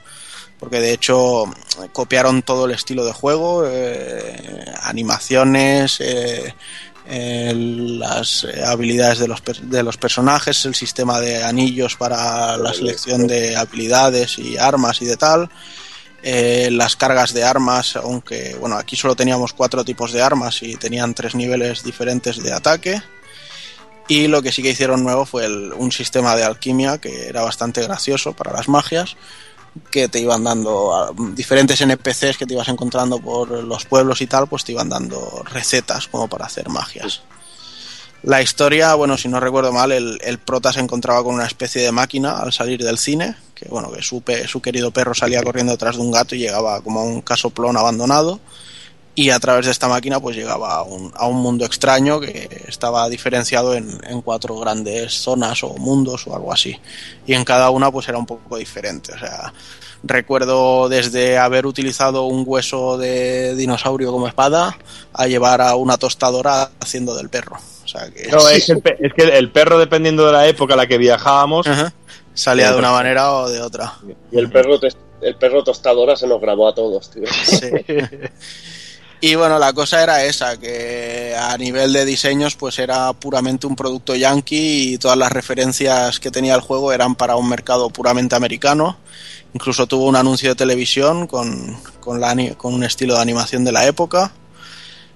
Porque 0.59 0.81
de 0.81 0.93
hecho 0.93 1.45
copiaron 1.93 2.43
todo 2.43 2.67
el 2.67 2.73
estilo 2.73 3.05
de 3.05 3.13
juego, 3.13 3.65
eh, 3.67 4.65
animaciones, 4.83 6.01
eh, 6.01 6.55
eh, 7.09 7.53
las 7.57 8.45
eh, 8.45 8.63
habilidades 8.65 9.19
de 9.19 9.29
los, 9.29 9.43
de 9.63 9.83
los 9.83 9.97
personajes, 9.97 10.65
el 10.65 10.75
sistema 10.75 11.21
de 11.21 11.43
anillos 11.43 11.97
para 11.97 12.57
la 12.57 12.73
selección 12.73 13.27
de 13.27 13.57
habilidades 13.57 14.39
y 14.39 14.57
armas 14.57 15.03
y 15.03 15.07
de 15.07 15.17
tal. 15.17 15.51
Eh, 16.25 16.69
las 16.71 16.95
cargas 16.95 17.35
de 17.35 17.43
armas, 17.43 17.97
aunque 17.97 18.55
bueno, 18.61 18.77
aquí 18.77 18.95
solo 18.95 19.17
teníamos 19.17 19.53
cuatro 19.53 19.85
tipos 19.85 20.13
de 20.13 20.23
armas 20.23 20.63
y 20.63 20.77
tenían 20.77 21.15
tres 21.15 21.35
niveles 21.35 21.83
diferentes 21.83 22.41
de 22.43 22.53
ataque. 22.53 23.03
Y 24.09 24.29
lo 24.29 24.43
que 24.43 24.53
sí 24.53 24.63
que 24.63 24.71
hicieron 24.71 25.03
nuevo 25.03 25.27
fue 25.27 25.47
el- 25.47 25.73
un 25.73 25.91
sistema 25.91 26.37
de 26.37 26.45
alquimia 26.45 26.99
que 26.99 27.27
era 27.29 27.43
bastante 27.43 27.83
gracioso 27.83 28.33
para 28.35 28.53
las 28.53 28.69
magias, 28.69 29.17
que 29.91 30.09
te 30.09 30.21
iban 30.21 30.45
dando 30.45 30.95
a- 30.95 31.13
diferentes 31.35 31.81
NPCs 31.81 32.37
que 32.39 32.47
te 32.47 32.55
ibas 32.55 32.69
encontrando 32.69 33.19
por 33.21 33.51
los 33.51 33.85
pueblos 33.87 34.21
y 34.21 34.27
tal, 34.27 34.47
pues 34.47 34.65
te 34.65 34.73
iban 34.73 34.89
dando 34.89 35.43
recetas 35.51 36.09
como 36.09 36.29
para 36.29 36.47
hacer 36.47 36.69
magias. 36.69 37.23
La 38.23 38.41
historia, 38.41 38.95
bueno, 38.95 39.17
si 39.19 39.27
no 39.29 39.41
recuerdo 39.41 39.73
mal, 39.73 39.91
el, 39.91 40.19
el 40.23 40.39
prota 40.39 40.73
se 40.73 40.79
encontraba 40.81 41.25
con 41.25 41.35
una 41.35 41.47
especie 41.47 41.83
de 41.83 41.91
máquina 41.91 42.39
al 42.39 42.53
salir 42.53 42.83
del 42.85 42.97
cine, 42.99 43.35
que 43.55 43.67
bueno, 43.69 43.91
que 43.91 44.01
su, 44.03 44.23
pe- 44.23 44.47
su 44.47 44.63
querido 44.63 44.93
perro 44.93 45.13
salía 45.13 45.43
corriendo 45.43 45.73
detrás 45.73 45.97
de 45.97 46.03
un 46.03 46.13
gato 46.13 46.37
y 46.37 46.39
llegaba 46.39 46.81
como 46.83 47.01
a 47.01 47.05
un 47.05 47.21
casoplón 47.23 47.77
abandonado 47.77 48.39
y 49.15 49.29
a 49.31 49.39
través 49.39 49.67
de 49.67 49.73
esta 49.73 49.89
máquina 49.89 50.21
pues 50.21 50.35
llegaba 50.37 50.75
a 50.77 50.83
un, 50.85 51.13
a 51.15 51.27
un 51.27 51.37
mundo 51.37 51.65
extraño 51.67 52.19
que 52.19 52.65
estaba 52.67 53.09
diferenciado 53.11 53.75
en, 53.75 54.01
en 54.09 54.23
cuatro 54.23 54.57
grandes 54.59 55.13
zonas 55.13 55.63
o 55.65 55.75
mundos 55.75 56.27
o 56.27 56.35
algo 56.35 56.53
así 56.53 56.79
y 57.27 57.35
en 57.35 57.45
cada 57.45 57.69
una 57.71 57.91
pues 57.93 58.09
era 58.09 58.17
un 58.17 58.25
poco 58.27 58.57
diferente 58.57 59.13
o 59.13 59.19
sea 59.19 59.53
recuerdo 60.03 60.89
desde 60.89 61.37
haber 61.39 61.67
utilizado 61.67 62.25
un 62.25 62.45
hueso 62.47 62.97
de 62.99 63.55
dinosaurio 63.55 64.11
como 64.11 64.27
espada 64.29 64.77
a 65.13 65.27
llevar 65.27 65.61
a 65.61 65.77
una 65.77 65.99
tostadora 65.99 66.71
haciendo 66.81 67.15
del 67.15 67.29
perro 67.29 67.59
o 67.85 67.89
sea 67.89 68.11
que 68.11 68.29
No, 68.31 68.49
es 68.49 68.65
que, 68.67 68.73
el, 68.73 68.81
pe- 68.81 68.97
es 68.99 69.13
que 69.13 69.23
el 69.39 69.51
perro, 69.51 69.79
dependiendo 69.79 70.25
de 70.27 70.33
la 70.33 70.47
época 70.49 70.75
a 70.75 70.77
la 70.79 70.87
que 70.87 70.97
viajábamos, 70.99 71.67
Ajá. 71.67 71.93
salía 72.33 72.73
de 72.73 72.79
una 72.79 72.93
manera 72.93 73.33
o 73.33 73.49
de 73.51 73.61
otra 73.61 73.93
Y 74.33 74.39
el 74.39 74.51
perro, 74.51 74.79
el 75.21 75.37
perro 75.37 75.63
tostadora 75.63 76.17
se 76.17 76.27
nos 76.27 76.41
grabó 76.41 76.67
a 76.69 76.75
todos, 76.75 77.11
tío. 77.11 77.25
Sí. 77.45 77.71
Y 79.25 79.37
bueno, 79.37 79.61
la 79.61 79.73
cosa 79.73 80.03
era 80.03 80.25
esa, 80.25 80.59
que 80.59 81.37
a 81.39 81.57
nivel 81.57 81.93
de 81.93 82.05
diseños 82.05 82.57
pues 82.57 82.81
era 82.81 83.13
puramente 83.13 83.69
un 83.69 83.77
producto 83.77 84.17
yankee 84.17 84.95
y 84.95 84.99
todas 84.99 85.17
las 85.17 85.31
referencias 85.31 86.19
que 86.19 86.33
tenía 86.33 86.57
el 86.57 86.61
juego 86.61 86.93
eran 86.93 87.15
para 87.15 87.37
un 87.37 87.49
mercado 87.49 87.89
puramente 87.89 88.35
americano. 88.35 88.97
Incluso 89.55 89.87
tuvo 89.87 90.07
un 90.07 90.17
anuncio 90.17 90.49
de 90.49 90.55
televisión 90.57 91.29
con, 91.29 91.79
con, 92.01 92.21
un 92.75 92.83
estilo 92.83 93.15
de 93.15 93.21
animación 93.21 93.63
de 93.63 93.71
la 93.71 93.87
época. 93.87 94.33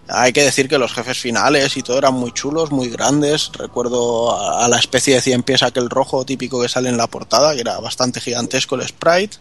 Hay 0.06 0.32
que 0.32 0.44
decir 0.44 0.68
que 0.68 0.78
los 0.78 0.92
jefes 0.92 1.18
finales 1.18 1.76
y 1.76 1.82
todo 1.82 1.98
eran 1.98 2.14
muy 2.14 2.30
chulos, 2.30 2.70
muy 2.70 2.88
grandes. 2.88 3.50
Recuerdo 3.54 4.38
a, 4.40 4.68
la 4.68 4.78
especie 4.78 5.16
de 5.16 5.20
100 5.20 5.42
pies 5.42 5.64
aquel 5.64 5.90
rojo 5.90 6.24
típico 6.24 6.62
que 6.62 6.68
sale 6.68 6.90
en 6.90 6.96
la 6.96 7.08
portada, 7.08 7.56
que 7.56 7.62
era 7.62 7.80
bastante 7.80 8.20
gigantesco 8.20 8.76
el 8.76 8.86
sprite. 8.86 9.38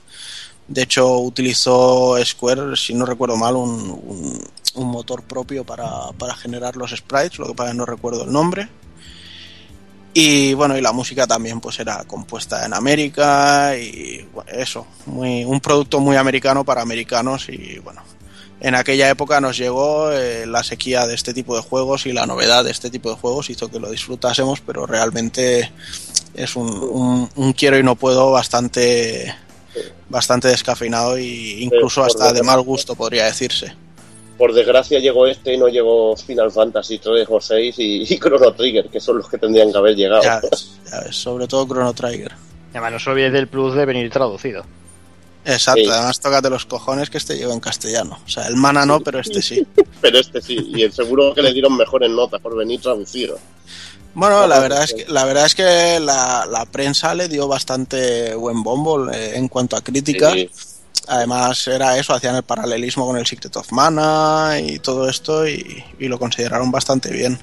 De 0.68 0.82
hecho, 0.82 1.20
utilizó 1.20 2.18
Square, 2.24 2.76
si 2.76 2.94
no 2.94 3.06
recuerdo 3.06 3.38
mal, 3.38 3.56
un, 3.56 4.42
motor 4.76 5.24
propio 5.24 5.64
para, 5.64 6.12
para 6.18 6.36
generar 6.36 6.76
los 6.76 6.92
sprites, 6.92 7.40
lo 7.40 7.48
que 7.48 7.54
pasa 7.54 7.72
que 7.72 7.78
no 7.78 7.86
recuerdo 7.86 8.24
el 8.24 8.32
nombre. 8.32 8.68
Y 10.18 10.54
bueno, 10.54 10.78
y 10.78 10.82
la 10.82 10.94
música 10.94 11.28
también 11.28 11.60
pues 11.60 11.78
era 11.80 12.06
compuesta 12.06 12.66
en 12.66 12.74
América 12.74 13.78
y 13.78 14.26
eso, 14.48 14.88
muy, 15.06 15.44
un 15.44 15.60
producto 15.60 16.00
muy 16.00 16.16
americano 16.16 16.64
para 16.64 16.82
americanos 16.82 17.50
y 17.50 17.80
bueno, 17.80 18.02
en 18.62 18.76
aquella 18.76 19.10
época 19.10 19.42
nos 19.42 19.58
llegó 19.58 20.14
eh, 20.14 20.46
la 20.46 20.64
sequía 20.64 21.06
de 21.06 21.16
este 21.16 21.34
tipo 21.34 21.54
de 21.54 21.62
juegos 21.62 22.06
y 22.06 22.14
la 22.14 22.26
novedad 22.26 22.64
de 22.64 22.72
este 22.72 22.90
tipo 22.90 23.10
de 23.10 23.18
juegos 23.18 23.50
hizo 23.50 23.70
que 23.70 23.82
lo 23.82 23.92
disfrutásemos, 23.92 24.62
pero 24.62 24.86
realmente 24.86 25.70
es 26.34 26.56
un 26.56 27.28
quiero 27.58 27.78
y 27.78 27.84
no 27.84 27.98
puedo 27.98 28.32
bastante 28.32 29.36
bastante 30.10 30.48
descafeinado 30.48 31.18
y 31.18 31.64
incluso 31.64 32.04
hasta 32.04 32.32
de 32.34 32.44
mal 32.44 32.62
gusto 32.62 32.96
podría 32.96 33.26
decirse. 33.26 33.74
Por 34.38 34.54
desgracia 34.54 35.00
llegó 35.00 35.28
este 35.28 35.54
y 35.54 35.58
no 35.58 35.68
llegó 35.70 36.16
Final 36.18 36.52
Fantasy 36.52 37.00
3 37.00 37.26
o 37.30 37.40
6 37.40 37.76
y, 37.80 38.02
y 38.14 38.20
Chrono 38.20 38.54
Trigger, 38.54 38.90
que 38.90 39.00
son 39.00 39.18
los 39.18 39.30
que 39.30 39.38
tendrían 39.38 39.72
que 39.72 39.78
haber 39.78 39.96
llegado. 39.96 40.22
Ya 40.24 40.42
ves, 40.42 40.72
ya 40.92 41.00
ves, 41.02 41.16
sobre 41.16 41.48
todo 41.48 41.66
Chrono 41.66 41.94
Trigger. 41.94 42.34
Además, 42.72 42.92
no 42.92 43.00
se 43.00 43.10
olvides 43.10 43.32
del 43.32 43.48
plus 43.48 43.76
de 43.76 43.86
venir 43.86 44.10
traducido. 44.12 44.66
Exacto, 45.46 45.82
Sí. 45.84 45.90
además 45.90 46.20
tócate 46.20 46.50
los 46.50 46.66
cojones 46.66 47.10
que 47.10 47.18
este 47.20 47.38
lleva 47.38 47.54
en 47.54 47.60
castellano. 47.60 48.20
O 48.26 48.28
sea, 48.28 48.48
el 48.48 48.56
mana 48.56 48.86
no, 48.86 49.00
pero 49.00 49.20
este 49.20 49.42
sí. 49.42 49.66
Pero 50.02 50.20
este 50.20 50.42
sí, 50.42 50.56
y 50.76 50.92
seguro 50.92 51.34
que 51.34 51.42
le 51.42 51.54
dieron 51.54 51.78
mejores 51.78 52.10
notas 52.10 52.42
por 52.42 52.56
venir 52.58 52.82
traducido. 52.82 53.40
Bueno, 54.16 54.48
la 54.48 54.60
verdad 54.60 54.84
es 54.84 54.94
que 54.94 55.06
la 55.08 55.26
verdad 55.26 55.46
es 55.46 55.56
que 55.56 56.00
la, 56.00 56.46
la 56.50 56.66
prensa 56.66 57.14
le 57.14 57.28
dio 57.28 57.48
bastante 57.48 58.34
buen 58.36 58.64
bombo 58.64 59.12
eh, 59.12 59.36
en 59.38 59.48
cuanto 59.50 59.76
a 59.76 59.82
críticas. 59.82 60.34
Sí. 60.34 60.50
Además 61.08 61.68
era 61.68 61.98
eso, 62.00 62.14
hacían 62.14 62.36
el 62.36 62.44
paralelismo 62.44 63.06
con 63.06 63.18
el 63.18 63.28
Secret 63.28 63.56
of 63.58 63.72
Mana 63.72 64.56
y 64.60 64.80
todo 64.80 65.08
esto 65.08 65.48
y, 65.48 65.84
y 66.00 66.08
lo 66.08 66.18
consideraron 66.18 66.72
bastante 66.72 67.12
bien. 67.12 67.38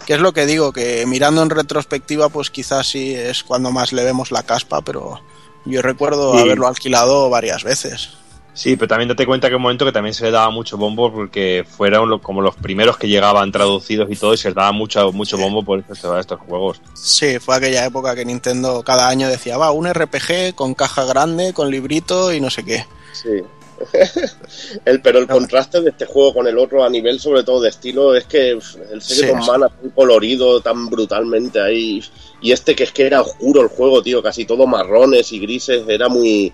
Que 0.00 0.06
Que 0.06 0.14
es 0.14 0.20
lo 0.20 0.32
que 0.32 0.46
digo, 0.46 0.72
que 0.72 1.04
mirando 1.06 1.42
en 1.42 1.50
retrospectiva, 1.50 2.28
pues 2.28 2.50
quizás 2.50 2.88
sí 2.88 3.14
es 3.14 3.44
cuando 3.44 3.70
más 3.70 3.92
le 3.92 4.02
vemos 4.02 4.32
la 4.32 4.42
caspa, 4.42 4.80
pero 4.80 5.20
yo 5.64 5.80
recuerdo 5.82 6.32
Sí. 6.32 6.40
haberlo 6.40 6.66
alquilado 6.66 7.30
varias 7.30 7.62
veces. 7.62 8.08
Sí, 8.54 8.76
pero 8.76 8.88
también 8.88 9.08
date 9.08 9.24
cuenta 9.24 9.48
que 9.48 9.54
un 9.56 9.62
momento 9.62 9.86
que 9.86 9.92
también 9.92 10.12
se 10.12 10.24
le 10.24 10.30
daba 10.30 10.50
mucho 10.50 10.76
bombo 10.76 11.10
porque 11.10 11.64
fueron 11.68 12.10
lo- 12.10 12.20
como 12.20 12.42
los 12.42 12.54
primeros 12.54 12.98
que 12.98 13.08
llegaban 13.08 13.50
traducidos 13.50 14.10
y 14.10 14.16
todo 14.16 14.34
y 14.34 14.36
se 14.36 14.48
les 14.48 14.54
daba 14.54 14.72
mucho, 14.72 15.10
mucho 15.12 15.38
bombo 15.38 15.62
por 15.62 15.82
eso 15.90 16.18
estos 16.18 16.38
juegos. 16.40 16.80
Sí, 16.92 17.38
fue 17.38 17.56
aquella 17.56 17.86
época 17.86 18.14
que 18.14 18.24
Nintendo 18.26 18.82
cada 18.82 19.08
año 19.08 19.28
decía, 19.28 19.56
va, 19.56 19.70
un 19.70 19.86
RPG 19.86 20.54
con 20.54 20.74
caja 20.74 21.04
grande, 21.06 21.54
con 21.54 21.70
librito 21.70 22.30
y 22.32 22.40
no 22.40 22.50
sé 22.50 22.62
qué. 22.64 22.84
Sí. 23.14 23.42
el, 24.84 25.00
pero 25.02 25.18
el 25.18 25.26
contraste 25.26 25.80
de 25.80 25.90
este 25.90 26.06
juego 26.06 26.34
con 26.34 26.46
el 26.46 26.58
otro 26.58 26.84
a 26.84 26.90
nivel 26.90 27.18
sobre 27.18 27.42
todo 27.42 27.60
de 27.62 27.70
estilo 27.70 28.14
es 28.14 28.24
que 28.26 28.50
el 28.50 28.62
Secret 28.62 29.00
Sí, 29.02 29.30
of 29.30 29.44
sí. 29.44 29.50
Mana 29.50 29.68
tan 29.68 29.90
colorido 29.90 30.60
tan 30.60 30.88
brutalmente 30.88 31.60
ahí 31.60 32.02
y 32.40 32.52
este 32.52 32.76
que 32.76 32.84
es 32.84 32.92
que 32.92 33.06
era 33.06 33.22
oscuro 33.22 33.60
el 33.62 33.68
juego 33.68 34.02
tío 34.02 34.22
casi 34.22 34.44
todo 34.44 34.66
marrones 34.68 35.32
y 35.32 35.40
grises 35.40 35.82
era 35.88 36.08
muy 36.08 36.52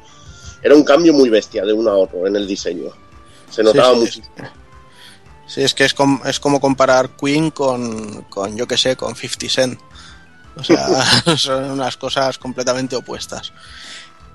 era 0.63 0.75
un 0.75 0.85
cambio 0.85 1.13
muy 1.13 1.29
bestia 1.29 1.65
de 1.65 1.73
uno 1.73 1.91
a 1.91 1.97
otro 1.97 2.27
en 2.27 2.37
el 2.37 2.47
diseño 2.47 2.91
se 3.51 3.63
notaba 3.63 3.93
sí, 3.95 4.01
muchísimo 4.01 4.27
Sí, 5.47 5.63
es 5.63 5.73
que 5.73 5.87
es, 5.87 5.95
com- 5.95 6.21
es 6.27 6.39
como 6.41 6.61
comparar 6.61 7.17
Queen 7.17 7.51
con, 7.51 8.21
con, 8.25 8.55
yo 8.55 8.69
que 8.69 8.77
sé, 8.77 8.97
con 8.97 9.17
50 9.17 9.49
Cent. 9.49 9.81
O 10.57 10.63
sea, 10.63 10.87
son 11.39 11.71
unas 11.71 11.97
cosas 11.97 12.37
completamente 12.37 12.97
opuestas. 12.97 13.55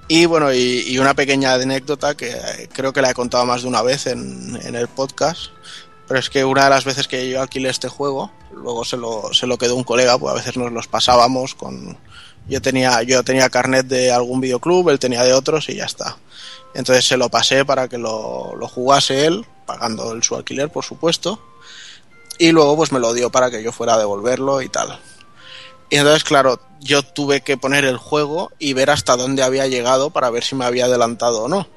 Y 0.08 0.26
bueno, 0.26 0.52
y, 0.52 0.86
y 0.88 0.98
una 0.98 1.14
pequeña 1.14 1.54
anécdota 1.54 2.16
que 2.18 2.32
eh, 2.32 2.68
creo 2.74 2.91
que 2.94 3.04
la 3.04 3.12
he 3.12 3.14
contado 3.14 3.45
más 3.45 3.62
de 3.62 3.68
una 3.68 3.84
vez 3.84 4.08
en, 4.08 4.60
en 4.64 4.74
el 4.76 4.88
podcast, 4.88 5.52
pero 6.08 6.20
es 6.20 6.32
que 6.32 6.44
una 6.44 6.64
de 6.64 6.72
las 6.72 6.84
veces 6.84 7.08
que 7.08 7.30
yo 7.30 7.40
alquilé 7.44 7.70
este 7.70 7.90
juego, 7.90 8.32
luego 8.52 8.84
se 8.84 8.98
lo, 8.98 9.32
se 9.34 9.45
lo 9.45 9.60
quedó 9.60 9.76
un 9.76 9.84
colega, 9.84 10.18
pues 10.18 10.32
a 10.32 10.38
veces 10.38 10.58
nos 10.58 10.72
los 10.72 10.88
pasábamos 10.88 11.54
con... 11.54 11.95
Yo 12.48 12.61
tenía, 12.61 13.03
yo 13.03 13.24
tenía 13.24 13.49
carnet 13.49 13.88
de 13.88 14.11
algún 14.11 14.41
videoclub, 14.41 14.90
él 14.90 14.99
tenía 14.99 15.24
de 15.24 15.34
otros 15.34 15.70
y 15.70 15.76
ya 15.76 15.86
está. 15.86 16.18
Entonces 16.74 17.06
se 17.06 17.18
lo 17.18 17.30
pasé 17.30 17.65
para 17.65 17.88
que 17.88 17.98
lo, 17.98 18.56
lo 18.56 18.68
jugase 18.68 19.26
él, 19.26 19.45
pagando 19.65 20.11
el, 20.11 20.24
su 20.24 20.36
alquiler, 20.36 20.70
por 20.70 20.84
supuesto. 20.84 21.40
Y 22.38 22.52
luego 22.52 22.76
pues 22.76 22.91
me 22.91 22.99
lo 22.99 23.14
dio 23.14 23.30
para 23.32 23.52
que 23.52 23.64
yo 23.64 23.72
fuera 23.72 23.94
a 23.94 23.99
devolverlo 23.99 24.61
y 24.61 24.70
tal. 24.70 24.99
Y 25.90 25.98
entonces, 25.98 26.24
claro, 26.24 26.60
yo 26.80 27.03
tuve 27.03 27.41
que 27.41 27.56
poner 27.56 27.86
el 27.86 27.98
juego 27.98 28.52
y 28.57 28.74
ver 28.74 28.90
hasta 28.90 29.15
dónde 29.15 29.44
había 29.44 29.68
llegado 29.68 30.10
para 30.10 30.32
ver 30.32 30.44
si 30.44 30.56
me 30.56 30.65
había 30.65 30.86
adelantado 30.86 31.44
o 31.44 31.48
no. 31.48 31.68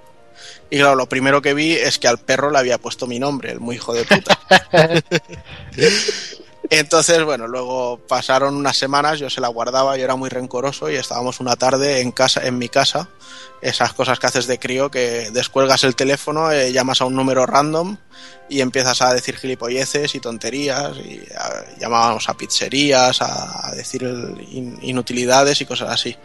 Y 0.70 0.78
claro, 0.78 0.94
lo 0.94 1.08
primero 1.08 1.42
que 1.42 1.54
vi 1.54 1.72
es 1.72 1.98
que 1.98 2.08
al 2.08 2.18
perro 2.18 2.50
le 2.50 2.58
había 2.58 2.78
puesto 2.78 3.06
mi 3.06 3.18
nombre, 3.18 3.52
el 3.52 3.60
muy 3.60 3.76
hijo 3.76 3.92
de 3.92 4.04
puta. 4.04 4.40
Entonces, 6.70 7.22
bueno, 7.24 7.46
luego 7.46 7.98
pasaron 8.08 8.56
unas 8.56 8.76
semanas, 8.76 9.18
yo 9.18 9.30
se 9.30 9.40
la 9.40 9.48
guardaba, 9.48 9.96
yo 9.96 10.04
era 10.04 10.16
muy 10.16 10.28
rencoroso 10.28 10.90
y 10.90 10.96
estábamos 10.96 11.38
una 11.40 11.56
tarde 11.56 12.00
en 12.00 12.10
casa, 12.12 12.44
en 12.46 12.58
mi 12.58 12.68
casa, 12.68 13.08
esas 13.62 13.92
cosas 13.92 14.18
que 14.18 14.26
haces 14.26 14.46
de 14.46 14.58
crío, 14.58 14.90
que 14.90 15.30
descuelgas 15.30 15.84
el 15.84 15.94
teléfono, 15.94 16.50
eh, 16.50 16.72
llamas 16.72 17.00
a 17.00 17.04
un 17.04 17.14
número 17.14 17.46
random 17.46 17.96
y 18.48 18.60
empiezas 18.60 19.00
a 19.02 19.14
decir 19.14 19.36
gilipolleces 19.36 20.14
y 20.14 20.20
tonterías, 20.20 20.96
y 20.98 21.22
a- 21.36 21.78
llamábamos 21.78 22.28
a 22.28 22.34
pizzerías, 22.34 23.22
a, 23.22 23.72
decir 23.76 24.02
inutilidades 24.82 25.60
y 25.60 25.66
cosas 25.66 25.90
así. 25.90 26.16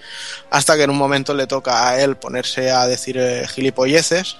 Hasta 0.49 0.75
que 0.75 0.83
en 0.83 0.89
un 0.89 0.97
momento 0.97 1.33
le 1.33 1.47
toca 1.47 1.87
a 1.89 2.01
él 2.01 2.17
ponerse 2.17 2.71
a 2.71 2.87
decir 2.87 3.17
eh, 3.17 3.47
gilipolleces 3.47 4.37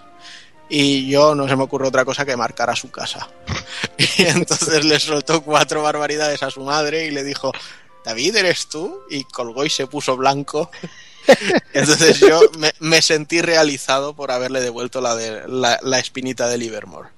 y 0.73 1.09
yo 1.09 1.35
no 1.35 1.49
se 1.49 1.55
me 1.57 1.63
ocurre 1.63 1.89
otra 1.89 2.05
cosa 2.05 2.25
que 2.25 2.37
marcar 2.37 2.69
a 2.69 2.75
su 2.75 2.89
casa. 2.89 3.29
Y 4.17 4.23
entonces 4.23 4.83
le 4.85 4.99
soltó 4.99 5.41
cuatro 5.41 5.83
barbaridades 5.83 6.41
a 6.43 6.49
su 6.49 6.61
madre 6.61 7.05
y 7.05 7.11
le 7.11 7.23
dijo, 7.23 7.51
David, 8.05 8.35
¿eres 8.37 8.67
tú? 8.67 9.01
Y 9.09 9.25
colgó 9.25 9.65
y 9.65 9.69
se 9.69 9.85
puso 9.87 10.17
blanco. 10.17 10.71
Entonces 11.73 12.19
yo 12.19 12.41
me, 12.79 13.01
sentí 13.01 13.41
realizado 13.41 14.15
por 14.15 14.31
haberle 14.31 14.59
devuelto 14.59 15.01
la, 15.01 15.15
de, 15.15 15.43
la, 15.47 15.99
espinita 15.99 16.47
de 16.47 16.57
Livermore. 16.57 17.09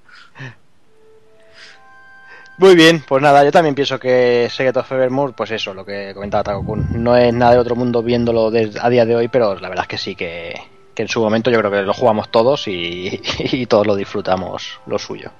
Muy 2.58 2.74
bien, 2.74 3.02
pues 3.06 3.22
nada, 3.22 3.42
yo 3.44 3.50
también 3.50 3.74
pienso 3.74 3.98
que 3.98 4.48
Secret 4.50 4.76
of 4.76 4.92
Evermore, 4.92 5.32
pues 5.34 5.50
eso, 5.52 5.74
lo 5.74 5.84
que 5.84 6.12
comentaba 6.14 6.44
Takokun, 6.44 7.02
no 7.02 7.16
es 7.16 7.32
nada 7.32 7.52
de 7.52 7.58
otro 7.58 7.76
mundo 7.76 8.02
viéndolo 8.02 8.52
a 8.80 8.90
día 8.90 9.06
de 9.06 9.16
hoy, 9.16 9.28
pero 9.28 9.58
la 9.58 9.68
verdad 9.68 9.84
es 9.84 9.88
que 9.88 9.98
sí, 9.98 10.14
que, 10.14 10.54
que 10.94 11.02
en 11.02 11.08
su 11.08 11.20
momento 11.20 11.50
yo 11.50 11.58
creo 11.58 11.70
que 11.70 11.82
lo 11.82 11.92
jugamos 11.92 12.30
todos 12.30 12.68
y, 12.68 13.20
todos 13.68 13.86
lo 13.86 13.96
disfrutamos 13.96 14.80
lo 14.86 14.98
suyo, 14.98 15.30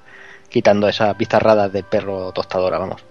quitando 0.48 0.88
esas 0.88 1.16
bizarradas 1.16 1.72
de 1.72 1.82
perro 1.82 2.32
tostadora, 2.32 2.78
vamos. 2.78 3.04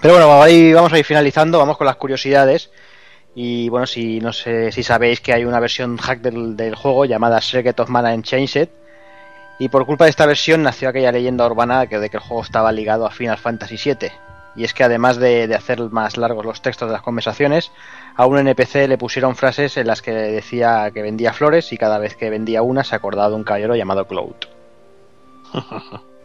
Pero 0.00 0.14
bueno, 0.14 0.28
vamos 0.28 0.92
a 0.92 0.98
ir 0.98 1.04
finalizando, 1.04 1.58
vamos 1.58 1.76
con 1.76 1.86
las 1.86 1.96
curiosidades. 1.96 2.70
Y 3.34 3.68
bueno, 3.68 3.86
si 3.86 4.20
no 4.20 4.32
sé 4.32 4.72
si 4.72 4.82
sabéis 4.82 5.20
que 5.20 5.32
hay 5.32 5.44
una 5.44 5.60
versión 5.60 5.96
hack 5.98 6.20
del, 6.20 6.56
del 6.56 6.74
juego 6.74 7.04
llamada 7.04 7.40
Secret 7.40 7.78
of 7.80 7.88
Mana 7.88 8.14
Unchained, 8.14 8.68
y 9.58 9.68
por 9.68 9.86
culpa 9.86 10.04
de 10.04 10.10
esta 10.10 10.26
versión 10.26 10.62
nació 10.62 10.88
aquella 10.88 11.12
leyenda 11.12 11.46
urbana 11.46 11.86
que 11.86 11.98
de 11.98 12.10
que 12.10 12.18
el 12.18 12.22
juego 12.22 12.42
estaba 12.42 12.72
ligado 12.72 13.06
a 13.06 13.10
Final 13.10 13.38
Fantasy 13.38 13.76
VII. 13.76 14.10
Y 14.56 14.64
es 14.64 14.74
que 14.74 14.84
además 14.84 15.18
de, 15.18 15.46
de 15.46 15.54
hacer 15.54 15.80
más 15.90 16.16
largos 16.16 16.44
los 16.44 16.62
textos 16.62 16.88
de 16.88 16.92
las 16.92 17.02
conversaciones, 17.02 17.70
a 18.16 18.26
un 18.26 18.38
NPC 18.38 18.88
le 18.88 18.98
pusieron 18.98 19.36
frases 19.36 19.76
en 19.76 19.86
las 19.86 20.02
que 20.02 20.12
decía 20.12 20.90
que 20.92 21.02
vendía 21.02 21.32
flores 21.32 21.72
y 21.72 21.78
cada 21.78 21.98
vez 21.98 22.16
que 22.16 22.30
vendía 22.30 22.62
una 22.62 22.84
se 22.84 22.96
acordaba 22.96 23.28
de 23.28 23.34
un 23.34 23.44
caballero 23.44 23.76
llamado 23.76 24.06
Cloud. 24.06 24.36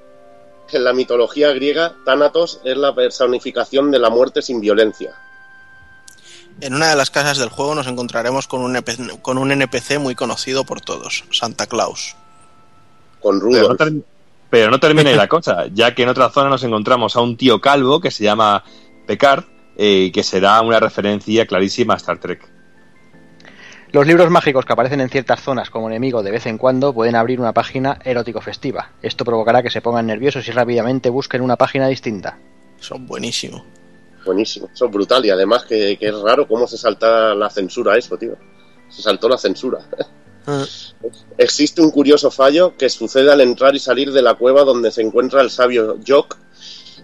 en 0.72 0.84
la 0.84 0.94
mitología 0.94 1.52
griega 1.52 1.95
Thanatos 2.06 2.62
es 2.64 2.78
la 2.78 2.94
personificación 2.95 3.91
de 3.91 3.99
la 3.99 4.10
muerte 4.10 4.41
sin 4.41 4.62
violencia 4.62 5.14
En 6.60 6.74
una 6.74 6.90
de 6.90 6.95
las 6.95 7.12
casas 7.12 7.38
del 7.38 7.49
juego 7.49 7.76
nos 7.76 7.88
encontraremos 7.88 8.48
con 8.48 8.62
un, 8.62 8.76
NPC, 8.76 9.22
con 9.22 9.38
un 9.38 9.52
NPC 9.52 9.99
muy 9.99 10.16
conocido 10.16 10.64
por 10.64 10.82
todos, 10.82 11.26
Santa 11.32 11.68
Claus. 11.68 12.16
con 13.20 13.40
Rudolf 13.40 13.80
pero 14.52 14.69
no 14.69 14.80
termina 14.80 15.10
ahí 15.10 15.15
la 15.15 15.28
cosa, 15.30 15.65
ya 15.73 15.95
que 15.95 16.03
en 16.03 16.10
otra 16.10 16.30
zona 16.30 16.49
nos 16.49 16.64
encontramos 16.64 17.15
a 17.15 17.22
un 17.22 17.38
tío 17.38 17.60
calvo 17.60 17.99
que 17.99 18.11
se 18.11 18.23
llama 18.23 18.64
Picard 19.07 19.45
eh, 19.78 20.06
y 20.07 20.11
que 20.11 20.22
será 20.22 20.61
una 20.61 20.80
referencia 20.80 21.48
clarísima 21.48 21.95
a 21.95 21.98
Star 21.98 22.19
Trek. 22.19 22.48
Los 23.94 24.07
libros 24.07 24.30
mágicos 24.30 24.64
que 24.64 24.73
aparecen 24.73 25.02
en 25.02 25.10
ciertas 25.10 25.41
zonas 25.41 25.69
como 25.69 25.90
enemigo 25.90 26.22
de 26.23 26.32
vez 26.32 26.45
en 26.45 26.57
cuando 26.57 26.94
pueden 26.94 27.15
abrir 27.15 27.41
una 27.41 27.53
página 27.53 27.99
erótico 28.06 28.40
festiva. 28.40 28.91
Esto 29.02 29.26
provocará 29.26 29.64
que 29.64 29.69
se 29.69 29.82
pongan 29.82 30.07
nerviosos 30.07 30.48
y 30.48 30.52
rápidamente 30.52 31.10
busquen 31.10 31.41
una 31.41 31.57
página 31.57 31.88
distinta. 31.88 32.38
Son 32.80 33.06
buenísimos. 33.06 33.64
buenísimo 34.26 34.69
eso 34.73 34.86
es 34.86 34.91
brutal 34.91 35.26
y 35.26 35.30
además 35.30 35.65
que, 35.65 35.98
que 35.98 36.07
es 36.07 36.22
raro 36.22 36.48
cómo 36.48 36.68
se 36.68 36.78
salta 36.78 37.34
la 37.34 37.49
censura 37.49 37.94
a 37.94 37.98
eso 37.98 38.18
tío 38.18 38.38
se 38.88 39.02
saltó 39.02 39.28
la 39.28 39.38
censura 39.38 39.80
Existe 41.38 41.82
un 41.82 41.92
curioso 41.92 42.32
fallo 42.32 42.76
que 42.78 42.90
sucede 42.90 43.32
al 43.32 43.42
entrar 43.42 43.76
y 43.76 43.80
salir 43.80 44.12
de 44.12 44.22
la 44.22 44.36
cueva 44.36 44.64
donde 44.64 44.92
se 44.92 45.02
encuentra 45.02 45.42
el 45.42 45.50
sabio 45.50 46.00
Yok 46.04 46.38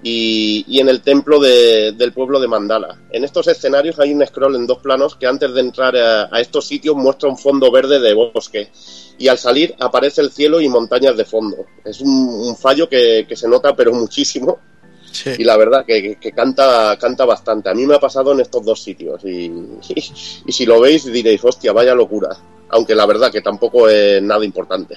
y, 0.03 0.63
y 0.67 0.79
en 0.79 0.89
el 0.89 1.01
templo 1.01 1.39
de- 1.39 1.91
del 1.93 2.13
pueblo 2.13 2.39
de 2.39 2.47
Mandala. 2.47 2.99
En 3.09 3.23
estos 3.23 3.47
escenarios 3.47 3.99
hay 3.99 4.13
un 4.13 4.25
scroll 4.25 4.55
en 4.55 4.67
dos 4.67 4.79
planos 4.79 5.15
que 5.15 5.25
antes 5.25 5.53
de 5.53 5.61
entrar 5.61 5.95
a, 5.95 6.39
estos 6.39 6.67
sitios 6.67 6.95
muestra 6.95 7.29
un 7.29 7.37
fondo 7.37 7.71
verde 7.71 7.99
de 7.99 8.13
bosque 8.13 8.71
y 9.17 9.27
al 9.27 9.39
salir 9.39 9.75
aparece 9.79 10.21
el 10.21 10.31
cielo 10.31 10.61
y 10.61 10.69
montañas 10.69 11.17
de 11.17 11.25
fondo. 11.25 11.65
Es 11.83 12.01
un, 12.01 12.55
fallo 12.55 12.87
que 12.87 13.25
se 13.35 13.47
nota 13.47 13.75
pero 13.75 13.91
muchísimo 13.93 14.59
Sí. 15.17 15.31
y 15.35 15.43
la 15.43 15.57
verdad 15.57 15.83
que, 15.83 16.17
canta, 16.35 16.95
canta 16.99 17.25
bastante. 17.25 17.69
A 17.69 17.73
mí 17.73 17.87
me 17.87 17.95
ha 17.95 17.99
pasado 17.99 18.33
en 18.33 18.39
estos 18.39 18.63
dos 18.63 18.83
sitios 18.83 19.23
y, 19.23 19.45
y, 19.47 20.11
y 20.45 20.51
si 20.51 20.65
lo 20.65 20.79
veis 20.79 21.05
diréis, 21.05 21.43
hostia, 21.43 21.73
vaya 21.73 21.95
locura. 21.95 22.37
Aunque 22.69 22.93
la 22.93 23.07
verdad 23.07 23.31
que 23.31 23.41
tampoco 23.41 23.89
es 23.89 24.21
nada 24.21 24.45
importante. 24.45 24.95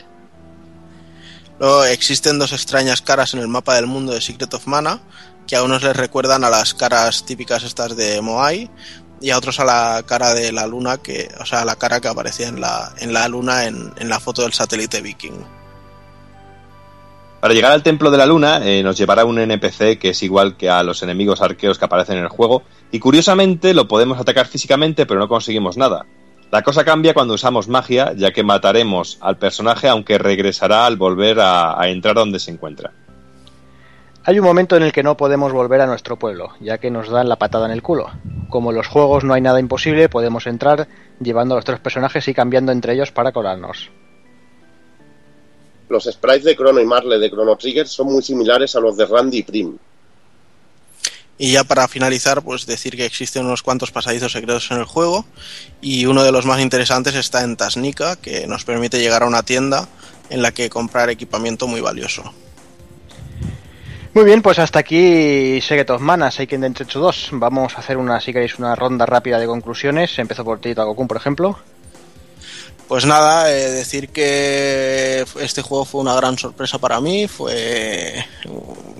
Luego 1.58 1.84
existen 1.84 2.38
dos 2.38 2.52
extrañas 2.52 3.00
caras 3.00 3.32
en 3.32 3.40
el 3.40 3.48
mapa 3.48 3.76
del 3.76 3.86
mundo 3.86 4.12
de 4.12 4.20
Secret 4.20 4.52
of 4.52 4.66
Mana, 4.66 5.00
que 5.46 5.56
a 5.56 5.62
unos 5.62 5.82
les 5.82 5.96
recuerdan 5.96 6.44
a 6.44 6.50
las 6.50 6.74
caras 6.74 7.24
típicas 7.24 7.64
estas 7.64 7.96
de 7.96 8.20
Moai 8.20 8.70
y 9.20 9.30
a 9.30 9.38
otros 9.38 9.60
a 9.60 9.64
la 9.64 10.02
cara 10.06 10.34
de 10.34 10.52
la 10.52 10.66
luna, 10.66 10.98
que, 10.98 11.28
o 11.40 11.46
sea, 11.46 11.64
la 11.64 11.76
cara 11.76 12.00
que 12.00 12.08
aparecía 12.08 12.48
en 12.48 12.60
la, 12.60 12.92
en 12.98 13.12
la 13.12 13.28
luna 13.28 13.66
en, 13.66 13.92
en 13.96 14.08
la 14.08 14.20
foto 14.20 14.42
del 14.42 14.52
satélite 14.52 15.00
viking. 15.00 15.59
Para 17.40 17.54
llegar 17.54 17.72
al 17.72 17.82
templo 17.82 18.10
de 18.10 18.18
la 18.18 18.26
luna 18.26 18.60
eh, 18.62 18.82
nos 18.82 18.98
llevará 18.98 19.24
un 19.24 19.38
NPC 19.38 19.98
que 19.98 20.10
es 20.10 20.22
igual 20.22 20.58
que 20.58 20.68
a 20.68 20.82
los 20.82 21.02
enemigos 21.02 21.40
arqueos 21.40 21.78
que 21.78 21.86
aparecen 21.86 22.18
en 22.18 22.24
el 22.24 22.28
juego 22.28 22.62
y 22.92 22.98
curiosamente 22.98 23.72
lo 23.72 23.88
podemos 23.88 24.20
atacar 24.20 24.46
físicamente 24.46 25.06
pero 25.06 25.20
no 25.20 25.28
conseguimos 25.28 25.78
nada. 25.78 26.04
La 26.50 26.62
cosa 26.62 26.84
cambia 26.84 27.14
cuando 27.14 27.32
usamos 27.32 27.68
magia 27.68 28.12
ya 28.14 28.32
que 28.32 28.42
mataremos 28.42 29.16
al 29.22 29.38
personaje 29.38 29.88
aunque 29.88 30.18
regresará 30.18 30.84
al 30.84 30.96
volver 30.96 31.40
a, 31.40 31.80
a 31.80 31.88
entrar 31.88 32.14
donde 32.14 32.40
se 32.40 32.50
encuentra. 32.50 32.92
Hay 34.24 34.38
un 34.38 34.44
momento 34.44 34.76
en 34.76 34.82
el 34.82 34.92
que 34.92 35.02
no 35.02 35.16
podemos 35.16 35.50
volver 35.50 35.80
a 35.80 35.86
nuestro 35.86 36.18
pueblo, 36.18 36.50
ya 36.60 36.76
que 36.76 36.90
nos 36.90 37.08
dan 37.08 37.30
la 37.30 37.36
patada 37.36 37.64
en 37.64 37.72
el 37.72 37.80
culo. 37.80 38.10
Como 38.50 38.68
en 38.70 38.76
los 38.76 38.86
juegos 38.86 39.24
no 39.24 39.32
hay 39.32 39.40
nada 39.40 39.60
imposible, 39.60 40.10
podemos 40.10 40.46
entrar 40.46 40.88
llevando 41.20 41.54
a 41.54 41.58
los 41.58 41.64
tres 41.64 41.80
personajes 41.80 42.28
y 42.28 42.34
cambiando 42.34 42.70
entre 42.70 42.92
ellos 42.92 43.12
para 43.12 43.32
colarnos. 43.32 43.90
Los 45.90 46.04
sprites 46.04 46.44
de 46.44 46.54
Chrono 46.56 46.80
y 46.80 46.86
Marley 46.86 47.20
de 47.20 47.28
Chrono 47.28 47.56
Trigger 47.56 47.86
son 47.88 48.06
muy 48.06 48.22
similares 48.22 48.76
a 48.76 48.80
los 48.80 48.96
de 48.96 49.06
Randy 49.06 49.38
y 49.38 49.42
Prim. 49.42 49.76
Y 51.36 51.52
ya 51.52 51.64
para 51.64 51.88
finalizar, 51.88 52.42
pues 52.42 52.64
decir 52.64 52.96
que 52.96 53.04
existen 53.04 53.44
unos 53.44 53.64
cuantos 53.64 53.90
pasadizos 53.90 54.30
secretos 54.30 54.70
en 54.70 54.78
el 54.78 54.84
juego 54.84 55.24
y 55.80 56.06
uno 56.06 56.22
de 56.22 56.30
los 56.30 56.46
más 56.46 56.60
interesantes 56.60 57.16
está 57.16 57.42
en 57.42 57.56
Tasnica, 57.56 58.14
que 58.14 58.46
nos 58.46 58.64
permite 58.64 59.00
llegar 59.00 59.24
a 59.24 59.26
una 59.26 59.42
tienda 59.42 59.88
en 60.28 60.42
la 60.42 60.52
que 60.52 60.70
comprar 60.70 61.10
equipamiento 61.10 61.66
muy 61.66 61.80
valioso. 61.80 62.22
Muy 64.14 64.24
bien, 64.24 64.42
pues 64.42 64.60
hasta 64.60 64.78
aquí 64.78 65.60
Secret 65.60 65.90
of 65.90 66.02
Mana, 66.02 66.30
Seiken 66.30 66.60
Densetsu 66.60 67.00
2. 67.00 67.30
Vamos 67.32 67.74
a 67.74 67.80
hacer 67.80 67.96
una, 67.96 68.20
si 68.20 68.32
queréis, 68.32 68.58
una 68.60 68.76
ronda 68.76 69.06
rápida 69.06 69.40
de 69.40 69.46
conclusiones. 69.46 70.16
Empezó 70.20 70.44
por 70.44 70.60
ti, 70.60 70.72
Takokun, 70.72 71.08
por 71.08 71.16
ejemplo. 71.16 71.58
Pues 72.90 73.06
nada, 73.06 73.48
eh, 73.52 73.70
decir 73.70 74.08
que 74.08 75.24
este 75.40 75.62
juego 75.62 75.84
fue 75.84 76.00
una 76.00 76.16
gran 76.16 76.36
sorpresa 76.36 76.76
para 76.78 77.00
mí, 77.00 77.28
fue 77.28 78.26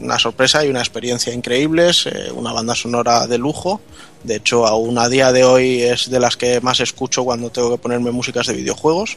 una 0.01 0.17
sorpresa 0.17 0.65
y 0.65 0.69
una 0.69 0.79
experiencia 0.79 1.35
increíbles, 1.35 2.07
eh, 2.07 2.31
una 2.33 2.53
banda 2.53 2.77
sonora 2.77 3.27
de 3.27 3.37
lujo. 3.37 3.81
De 4.23 4.37
hecho, 4.37 4.65
aún 4.65 4.97
a 4.97 5.09
día 5.09 5.33
de 5.33 5.43
hoy 5.43 5.83
es 5.83 6.09
de 6.09 6.21
las 6.21 6.37
que 6.37 6.61
más 6.61 6.79
escucho 6.79 7.25
cuando 7.25 7.51
tengo 7.51 7.69
que 7.73 7.79
ponerme 7.79 8.13
músicas 8.13 8.47
de 8.47 8.53
videojuegos. 8.53 9.17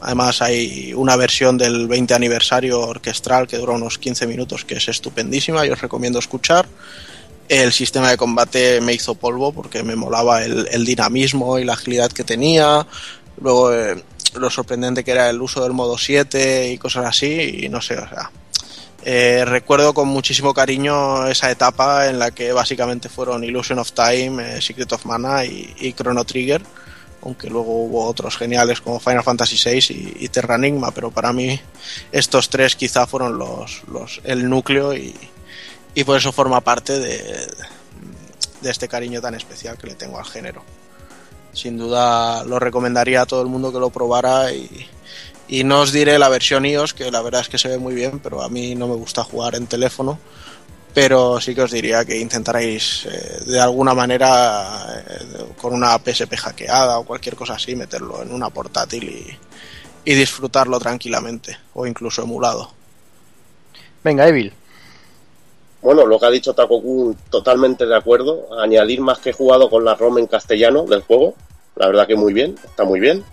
Además 0.00 0.40
hay 0.40 0.94
una 0.94 1.16
versión 1.16 1.58
del 1.58 1.88
20 1.88 2.14
aniversario 2.14 2.78
orquestral 2.78 3.48
que 3.48 3.58
dura 3.58 3.72
unos 3.72 3.98
15 3.98 4.28
minutos 4.28 4.64
que 4.64 4.76
es 4.76 4.86
estupendísima 4.86 5.66
y 5.66 5.70
os 5.70 5.80
recomiendo 5.80 6.20
escuchar. 6.20 6.68
El 7.48 7.72
sistema 7.72 8.08
de 8.10 8.16
combate 8.16 8.80
me 8.82 8.94
hizo 8.94 9.16
polvo 9.16 9.50
porque 9.50 9.82
me 9.82 9.96
molaba 9.96 10.44
el, 10.44 10.84
dinamismo 10.84 11.58
y 11.58 11.64
la 11.64 11.72
agilidad 11.72 12.12
que 12.12 12.22
tenía. 12.22 12.86
Luego 13.40 13.72
eh, 13.72 13.96
lo 14.34 14.50
sorprendente 14.50 15.04
que 15.04 15.12
era 15.12 15.28
el 15.30 15.40
uso 15.40 15.62
del 15.62 15.72
modo 15.72 15.98
7 15.98 16.70
y 16.72 16.78
cosas 16.78 17.06
así, 17.06 17.60
y 17.64 17.68
no 17.68 17.80
sé, 17.80 17.98
o 17.98 18.08
sea. 18.08 18.30
eh, 19.04 19.44
recuerdo 19.44 19.94
con 19.94 20.08
muchísimo 20.08 20.54
cariño 20.54 21.26
esa 21.26 21.50
etapa 21.50 22.08
en 22.08 22.18
la 22.18 22.30
que 22.30 22.52
básicamente 22.52 23.08
fueron 23.08 23.44
Illusion 23.44 23.78
of 23.78 23.92
Time, 23.92 24.56
eh, 24.56 24.60
Secret 24.62 24.92
of 24.92 25.04
Mana 25.06 25.44
y, 25.44 25.92
Chrono 25.94 26.24
Trigger, 26.24 26.62
aunque 27.22 27.50
luego 27.50 27.84
hubo 27.84 28.06
otros 28.06 28.36
geniales 28.36 28.80
como 28.80 29.00
Final 29.00 29.24
Fantasy 29.24 29.56
VI 29.56 30.16
y, 30.20 30.24
y 30.24 30.28
Terra 30.28 30.56
Enigma, 30.56 30.92
pero 30.92 31.10
para 31.10 31.32
mí 31.32 31.60
estos 32.12 32.48
tres 32.48 32.76
quizá 32.76 33.06
fueron 33.06 33.38
los, 33.38 33.82
los 33.88 34.20
el 34.24 34.48
núcleo 34.48 34.94
y, 34.94 35.14
por 36.06 36.16
eso 36.16 36.32
forma 36.32 36.60
parte 36.62 36.98
de 36.98 37.46
este 38.64 38.88
cariño 38.88 39.20
tan 39.20 39.34
especial 39.34 39.76
que 39.76 39.88
le 39.88 39.94
tengo 39.94 40.18
al 40.18 40.24
género 40.24 40.64
sin 41.52 41.78
duda 41.78 42.44
lo 42.44 42.58
recomendaría 42.58 43.22
a 43.22 43.26
todo 43.26 43.42
el 43.42 43.48
mundo 43.48 43.72
que 43.72 43.78
lo 43.78 43.90
probara 43.90 44.52
y, 44.52 44.88
no 45.64 45.80
os 45.80 45.92
diré 45.92 46.18
la 46.18 46.30
versión 46.30 46.64
iOS 46.64 46.94
que 46.94 47.10
la 47.10 47.20
verdad 47.20 47.42
es 47.42 47.48
que 47.50 47.58
se 47.58 47.68
ve 47.68 47.76
muy 47.76 47.94
bien 47.94 48.20
pero 48.20 48.42
a 48.42 48.48
mí 48.48 48.74
no 48.74 48.88
me 48.88 48.94
gusta 48.94 49.22
jugar 49.22 49.54
en 49.54 49.66
teléfono. 49.66 50.18
Pero 50.94 51.40
sí 51.40 51.54
que 51.54 51.62
os 51.62 51.70
diría 51.70 52.04
que 52.04 52.18
intentaréis 52.18 53.06
eh, 53.06 53.44
de 53.46 53.60
alguna 53.60 53.94
manera 53.94 55.02
eh, 55.08 55.46
con 55.60 55.72
una 55.72 55.98
PSP 55.98 56.36
hackeada 56.36 56.98
o 56.98 57.04
cualquier 57.04 57.34
cosa 57.34 57.54
así 57.54 57.74
meterlo 57.74 58.22
en 58.22 58.30
una 58.30 58.50
portátil 58.50 59.04
y, 59.04 60.10
y 60.10 60.14
disfrutarlo 60.14 60.78
tranquilamente 60.78 61.56
o 61.74 61.86
incluso 61.86 62.22
emulado. 62.22 62.70
Venga 64.04 64.28
Evil 64.28 64.52
bueno, 65.82 66.06
lo 66.06 66.18
que 66.18 66.26
ha 66.26 66.30
dicho 66.30 66.54
Takoku, 66.54 67.16
totalmente 67.28 67.86
de 67.86 67.96
acuerdo. 67.96 68.46
Añadir 68.58 69.00
más 69.00 69.18
que 69.18 69.30
he 69.30 69.32
jugado 69.32 69.68
con 69.68 69.84
la 69.84 69.96
ROM 69.96 70.18
en 70.18 70.26
castellano 70.28 70.84
del 70.84 71.02
juego. 71.02 71.34
La 71.74 71.88
verdad 71.88 72.06
que 72.06 72.14
muy 72.14 72.32
bien, 72.32 72.54
está 72.64 72.84
muy 72.84 73.00
bien. 73.00 73.24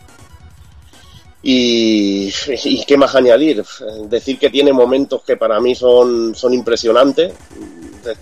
Y, 1.44 2.34
y 2.66 2.86
qué 2.86 2.98
más 2.98 3.16
añadir. 3.16 3.64
Decir 4.10 4.40
que 4.40 4.50
tiene 4.50 4.74
momentos 4.74 5.22
que 5.22 5.38
para 5.38 5.60
mí 5.60 5.76
son, 5.76 6.34
son 6.34 6.54
impresionantes. 6.54 7.34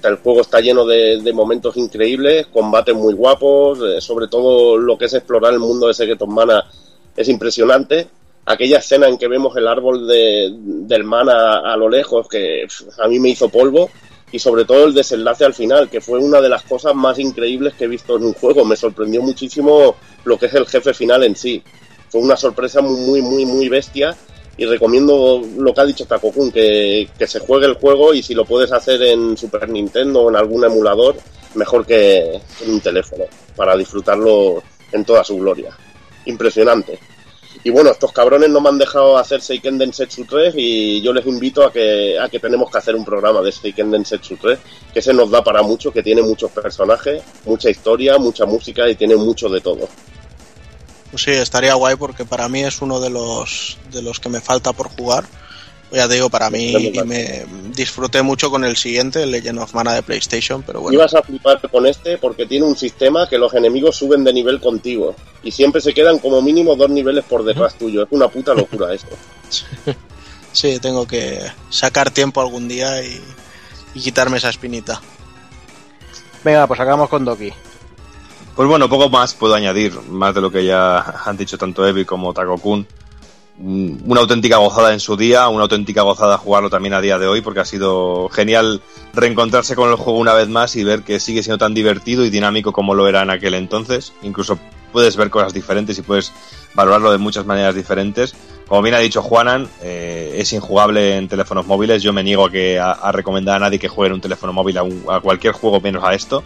El 0.04 0.16
juego 0.18 0.42
está 0.42 0.60
lleno 0.60 0.86
de, 0.86 1.32
momentos 1.34 1.78
increíbles, 1.78 2.48
combates 2.48 2.96
muy 2.96 3.14
guapos, 3.14 3.80
eh, 3.82 4.02
sobre 4.02 4.28
todo 4.28 4.78
lo 4.78 4.98
que 4.98 5.06
es 5.06 5.14
explorar 5.14 5.54
el 5.54 5.60
mundo 5.60 5.88
de 5.88 5.94
Secret 5.94 6.22
of 6.22 6.30
Mana 6.30 6.66
es 7.16 7.30
impresionante 7.30 8.08
aquella 8.48 8.78
escena 8.80 9.08
en 9.08 9.18
que 9.18 9.28
vemos 9.28 9.56
el 9.58 9.68
árbol 9.68 10.08
de, 10.08 10.50
del 10.58 11.04
mana 11.04 11.60
a, 11.60 11.76
lo 11.76 11.90
lejos, 11.90 12.30
que 12.30 12.66
a 12.98 13.08
mí 13.10 13.20
me 13.20 13.30
hizo 13.30 13.50
polvo, 13.50 13.90
y 14.32 14.40
sobre 14.40 14.66
todo 14.66 14.86
el 14.86 14.94
desenlace 14.94 15.46
al 15.46 15.54
final, 15.54 15.90
que 15.90 16.02
fue 16.02 16.20
una 16.20 16.42
de 16.42 16.50
las 16.50 16.64
cosas 16.64 16.94
más 16.94 17.18
increíbles 17.20 17.74
que 17.74 17.86
he 17.86 17.88
visto 17.88 18.18
en 18.18 18.26
un 18.26 18.34
juego. 18.34 18.66
Me 18.66 18.76
sorprendió 18.76 19.22
muchísimo 19.22 19.96
lo 20.26 20.38
que 20.38 20.48
es 20.48 20.54
el 20.54 20.68
jefe 20.68 20.94
final 20.94 21.24
en 21.24 21.36
sí. 21.36 21.64
Fue 22.10 22.22
una 22.22 22.36
sorpresa 22.36 22.82
muy, 22.82 23.22
muy, 23.22 23.46
muy, 23.46 23.70
bestia. 23.70 24.16
Y 24.58 24.66
recomiendo 24.66 25.42
lo 25.58 25.74
que 25.74 25.82
ha 25.82 25.86
dicho 25.86 26.06
Takokun, 26.06 26.52
que, 26.52 27.10
que 27.18 27.28
se 27.28 27.40
juegue 27.40 27.68
el 27.68 27.76
juego 27.76 28.14
y 28.14 28.24
si 28.24 28.34
lo 28.34 28.44
puedes 28.44 28.72
hacer 28.72 29.02
en 29.04 29.38
Super 29.38 29.70
Nintendo 29.70 30.22
o 30.22 30.30
en 30.30 30.36
algún 30.36 30.66
emulador, 30.66 31.16
mejor 31.54 31.86
que 31.86 32.42
en 32.62 32.70
un 32.70 32.82
teléfono, 32.82 33.26
para 33.56 33.78
disfrutarlo 33.78 34.64
en 34.92 35.06
toda 35.06 35.24
su 35.24 35.38
gloria. 35.38 35.78
Impresionante. 36.26 37.00
Y 37.64 37.70
bueno, 37.70 37.92
estos 37.92 38.12
cabrones 38.12 38.50
no 38.50 38.62
me 38.62 38.70
han 38.70 38.78
dejado 38.78 39.18
hacer 39.18 39.42
Seiken 39.42 39.78
Densetsu 39.78 40.26
3 40.26 40.54
y 40.58 41.02
yo 41.02 41.12
les 41.14 41.26
invito 41.26 41.66
a 41.66 41.72
que, 41.72 42.18
a 42.20 42.30
que 42.30 42.40
tenemos 42.40 42.72
que 42.72 42.78
hacer 42.78 42.96
un 42.96 43.04
programa 43.04 43.42
de 43.42 43.52
Seiken 43.52 43.92
Densetsu 43.92 44.38
3, 44.38 44.60
que 44.94 45.02
se 45.02 45.14
nos 45.14 45.30
da 45.30 45.44
para 45.44 45.62
mucho, 45.62 45.92
que 45.92 46.04
tiene 46.04 46.22
muchos 46.22 46.52
personajes, 46.52 47.22
mucha 47.46 47.70
historia, 47.70 48.18
mucha 48.18 48.46
música 48.46 48.88
y 48.90 48.96
tiene 48.96 49.16
mucho 49.16 49.50
de 49.50 49.62
todo. 49.62 49.90
Pues 51.12 51.24
sí, 51.24 51.32
estaría 51.32 51.74
guay 51.74 51.96
porque 51.96 52.26
para 52.26 52.50
mí 52.50 52.64
es 52.64 52.82
uno 52.82 53.00
de 53.00 53.10
los, 53.10 53.78
de 53.92 54.02
los 54.02 54.20
que 54.20 54.30
me 54.30 54.42
falta 54.42 54.74
por 54.74 54.90
jugar. 54.90 55.26
Ya 55.92 56.08
te 56.08 56.16
digo, 56.16 56.30
para 56.30 56.50
mí 56.50 56.92
y 56.94 57.04
me 57.04 57.46
disfruté 57.74 58.22
mucho 58.22 58.52
con 58.52 58.66
el 58.66 58.76
siguiente, 58.76 59.24
el 59.24 59.32
Legend 59.32 59.60
of 59.60 59.74
Mana 59.74 59.94
de 59.94 60.04
PlayStation, 60.04 60.62
pero 60.62 60.82
bueno. 60.82 60.98
Ibas 60.98 61.14
a 61.14 61.22
flipar 61.22 61.62
con 61.70 61.86
este 61.86 62.18
porque 62.18 62.46
tiene 62.46 62.66
un 62.66 62.76
sistema 62.76 63.28
que 63.30 63.38
los 63.38 63.54
enemigos 63.54 63.96
suben 63.96 64.24
de 64.26 64.34
nivel 64.34 64.60
contigo 64.60 65.16
y 65.44 65.52
siempre 65.52 65.80
se 65.80 65.94
quedan 65.94 66.20
como 66.20 66.42
mínimo 66.42 66.76
dos 66.76 66.90
niveles 66.90 67.24
por 67.24 67.46
detrás 67.46 67.76
tuyo. 67.76 68.04
Es 68.04 68.10
una 68.12 68.28
puta 68.28 68.54
locura 68.54 68.94
esto. 68.94 69.16
Sí, 70.54 70.80
tengo 70.80 71.06
que 71.06 71.40
sacar 71.70 72.10
tiempo 72.10 72.42
algún 72.42 72.68
día 72.68 73.04
y, 73.04 73.22
y 73.94 74.02
quitarme 74.02 74.38
esa 74.38 74.50
espinita. 74.50 75.00
Venga, 76.44 76.66
pues 76.66 76.80
acabamos 76.80 77.10
con 77.10 77.24
Doki. 77.24 77.54
Pues 78.56 78.68
bueno, 78.68 78.90
poco 78.90 79.08
más 79.08 79.36
puedo 79.36 79.54
añadir, 79.54 79.94
más 80.10 80.34
de 80.34 80.42
lo 80.42 80.50
que 80.50 80.66
ya 80.66 80.98
han 81.26 81.38
dicho 81.38 81.60
tanto 81.60 81.86
Evi 81.86 82.06
como 82.06 82.34
Takokun 82.34 82.88
una 83.60 84.22
auténtica 84.22 84.58
gozada 84.58 84.94
en 84.94 85.00
su 85.00 85.18
día, 85.18 85.48
una 85.48 85.64
auténtica 85.64 86.04
gozada 86.04 86.38
jugarlo 86.38 86.70
también 86.70 86.94
a 86.94 87.02
día 87.02 87.18
de 87.18 87.28
hoy, 87.28 87.42
porque 87.42 87.60
ha 87.60 87.66
sido 87.66 88.30
genial 88.30 88.82
reencontrarse 89.14 89.76
con 89.76 89.90
el 89.90 89.96
juego 89.96 90.20
una 90.20 90.34
vez 90.34 90.48
más 90.48 90.76
y 90.76 90.84
ver 90.84 91.02
que 91.02 91.20
sigue 91.20 91.42
siendo 91.42 91.58
tan 91.58 91.74
divertido 91.74 92.24
y 92.24 92.30
dinámico 92.30 92.72
como 92.72 92.94
lo 92.94 93.08
era 93.08 93.24
en 93.24 93.32
aquel 93.32 93.56
entonces. 93.56 94.14
Incluso 94.22 94.60
puedes 94.92 95.16
ver 95.18 95.30
cosas 95.30 95.54
diferentes 95.54 95.98
y 95.98 96.04
puedes 96.04 96.32
valorarlo 96.76 97.12
de 97.12 97.18
muchas 97.18 97.46
maneras 97.46 97.74
diferentes. 97.74 98.36
Como 98.68 98.82
bien 98.82 98.94
ha 98.96 99.00
dicho 99.00 99.24
Juanan, 99.24 99.68
eh, 99.82 100.36
es 100.38 100.54
injugable 100.54 101.18
en 101.18 101.28
teléfonos 101.28 101.66
móviles. 101.66 102.04
Yo 102.04 102.14
me 102.14 102.24
niego 102.24 102.46
a, 102.46 102.52
que, 102.52 102.80
a, 102.80 103.12
recomendar 103.12 103.56
a 103.56 103.60
nadie 103.60 103.80
que 103.80 103.88
juegue 103.88 104.10
en 104.10 104.16
un 104.16 104.22
teléfono 104.22 104.54
móvil 104.54 104.78
a, 104.78 105.20
cualquier 105.22 105.54
juego 105.54 105.82
menos 105.82 106.04
a 106.04 106.14
esto. 106.14 106.44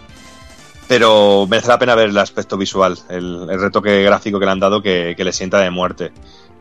Pero 0.87 1.47
merece 1.49 1.69
la 1.69 1.79
pena 1.79 1.95
ver 1.95 2.09
el 2.09 2.17
aspecto 2.17 2.57
visual, 2.57 2.97
el, 3.09 3.47
retoque 3.59 4.03
gráfico 4.03 4.39
que 4.39 4.45
le 4.45 4.51
han 4.51 4.59
dado 4.59 4.81
que 4.81 5.15
le 5.17 5.33
sienta 5.33 5.59
de 5.59 5.69
muerte. 5.69 6.11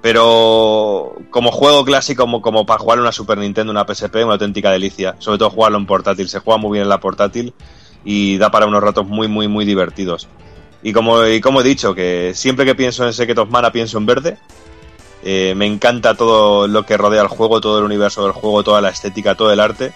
Pero 0.02 1.14
como 1.30 1.52
juego 1.52 1.84
clásico, 1.84 2.26
como, 2.40 2.64
para 2.64 2.78
jugar 2.78 3.00
una 3.00 3.12
Super 3.12 3.38
Nintendo, 3.38 3.70
una 3.70 3.86
PSP, 3.86 4.16
una 4.24 4.34
auténtica 4.34 4.70
delicia. 4.70 5.16
Sobre 5.18 5.38
todo 5.38 5.50
jugarlo 5.50 5.78
en 5.78 5.86
portátil. 5.86 6.28
Se 6.28 6.38
juega 6.38 6.58
muy 6.58 6.72
bien 6.72 6.84
en 6.84 6.88
la 6.88 7.00
portátil 7.00 7.52
y 8.04 8.38
da 8.38 8.50
para 8.50 8.66
unos 8.66 8.82
ratos 8.82 9.06
muy, 9.06 9.28
muy, 9.28 9.46
muy 9.48 9.64
divertidos. 9.64 10.28
Y 10.82 10.92
como, 10.92 11.22
he 11.22 11.62
dicho, 11.62 11.94
que 11.94 12.32
siempre 12.34 12.64
que 12.64 12.74
pienso 12.74 13.06
en 13.06 13.12
Secret 13.12 13.36
of 13.38 13.50
Mana 13.50 13.72
pienso 13.72 13.98
en 13.98 14.06
verde. 14.06 14.38
Eh, 15.22 15.52
me 15.54 15.66
encanta 15.66 16.14
todo 16.14 16.66
lo 16.66 16.86
que 16.86 16.96
rodea 16.96 17.20
el 17.20 17.28
juego, 17.28 17.60
todo 17.60 17.78
el 17.78 17.84
universo 17.84 18.22
del 18.22 18.32
juego, 18.32 18.64
toda 18.64 18.80
la 18.80 18.88
estética, 18.88 19.34
todo 19.34 19.52
el 19.52 19.60
arte. 19.60 19.92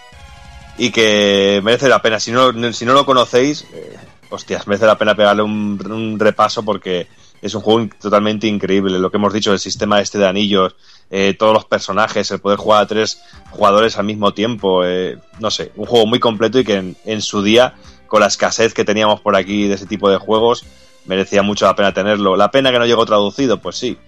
Y 0.77 0.91
que 0.91 1.63
merece 1.65 1.89
la 1.89 2.03
pena. 2.03 2.21
Si 2.21 2.31
no, 2.31 2.53
si 2.75 2.85
no 2.85 2.93
lo 2.93 3.07
conocéis, 3.07 3.65
eh, 3.73 3.97
hostias, 4.29 4.67
merece 4.67 4.85
la 4.85 4.99
pena 4.99 5.15
pegarle 5.15 5.43
un 5.43 6.19
repaso 6.19 6.63
porque 6.63 7.07
es 7.45 7.55
un 7.55 7.61
juego 7.61 7.87
totalmente 8.01 8.47
increíble. 8.47 8.99
Lo 8.99 9.11
que 9.11 9.19
hemos 9.19 9.35
dicho, 9.35 9.53
el 9.53 9.59
sistema 9.59 10.01
este 10.01 10.19
de 10.19 10.27
anillos, 10.27 10.75
eh, 11.11 11.35
todos 11.39 11.53
los 11.53 11.67
personajes, 11.67 12.31
el 12.31 12.41
poder 12.41 12.59
jugar 12.59 12.83
a 12.83 12.87
tres 12.87 13.21
jugadores 13.51 13.99
al 13.99 14.07
mismo 14.07 14.33
tiempo, 14.33 14.83
eh, 14.83 15.19
no 15.41 15.51
sé, 15.51 15.71
un 15.77 15.85
juego 15.85 16.07
muy 16.07 16.19
completo 16.21 16.59
y 16.59 16.65
que 16.65 16.95
en, 17.05 17.21
su 17.21 17.43
día, 17.43 17.75
con 18.07 18.21
la 18.21 18.29
escasez 18.29 18.73
que 18.73 18.87
teníamos 18.87 19.21
por 19.21 19.37
aquí 19.37 19.69
de 19.69 19.75
ese 19.75 19.85
tipo 19.85 20.09
de 20.09 20.17
juegos, 20.17 20.65
merecía 21.05 21.43
mucho 21.43 21.67
la 21.67 21.77
pena 21.77 21.93
tenerlo. 21.93 22.35
La 22.35 22.51
pena 22.51 22.73
que 22.73 22.79
no 22.79 22.87
llegó 22.87 23.05
traducido, 23.05 23.61
pues 23.61 23.77
sí, 23.77 23.99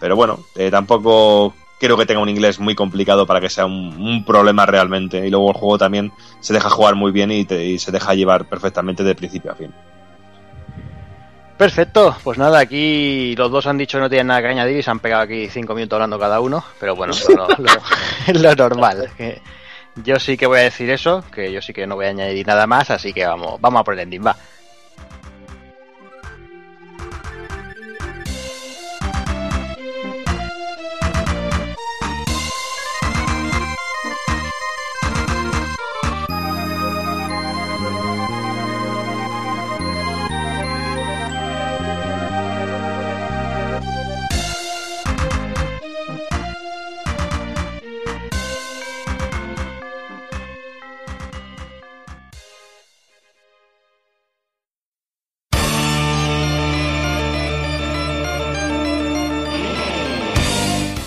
pero 0.00 0.16
bueno, 0.16 0.46
eh, 0.54 0.70
tampoco 0.70 1.54
creo 1.78 1.98
que 1.98 2.06
tenga 2.06 2.22
un 2.22 2.30
inglés 2.30 2.58
muy 2.58 2.74
complicado 2.74 3.26
para 3.26 3.42
que 3.42 3.50
sea 3.50 3.66
un, 3.66 3.94
un, 4.00 4.24
problema 4.24 4.64
realmente. 4.64 5.26
Y 5.26 5.28
luego 5.28 5.50
el 5.50 5.56
juego 5.58 5.76
también 5.76 6.12
se 6.40 6.54
deja 6.54 6.70
jugar 6.70 6.94
muy 6.94 7.12
bien 7.12 7.30
y, 7.30 7.44
te, 7.44 7.62
y 7.62 7.78
se 7.78 7.92
deja 7.92 8.14
llevar 8.14 8.48
perfectamente 8.48 9.04
de 9.04 9.14
principio 9.14 9.52
a 9.52 9.54
fin. 9.54 9.74
Perfecto, 11.56 12.14
pues 12.22 12.36
nada, 12.36 12.58
aquí 12.58 13.34
los 13.34 13.50
dos 13.50 13.66
han 13.66 13.78
dicho 13.78 13.96
que 13.96 14.02
no 14.02 14.10
tienen 14.10 14.26
nada 14.26 14.42
que 14.42 14.48
añadir 14.48 14.76
y 14.76 14.82
se 14.82 14.90
han 14.90 15.00
pegado 15.00 15.22
aquí 15.22 15.48
cinco 15.48 15.74
minutos 15.74 15.96
hablando 15.96 16.18
cada 16.18 16.40
uno, 16.40 16.62
pero 16.78 16.94
bueno, 16.94 17.14
lo, 17.34 17.48
lo, 18.42 18.54
normal. 18.56 19.10
Yo 20.04 20.18
sí 20.18 20.36
que 20.36 20.46
voy 20.46 20.58
a 20.58 20.62
decir 20.64 20.90
eso, 20.90 21.24
que 21.32 21.50
yo 21.50 21.62
sí 21.62 21.72
que 21.72 21.86
no 21.86 21.94
voy 21.94 22.06
a 22.06 22.10
añadir 22.10 22.46
nada 22.46 22.66
más, 22.66 22.90
así 22.90 23.14
que 23.14 23.24
vamos, 23.24 23.58
vamos 23.58 23.80
a 23.80 23.84
por 23.84 23.94
el 23.94 24.00
ending, 24.00 24.26
va. 24.26 24.36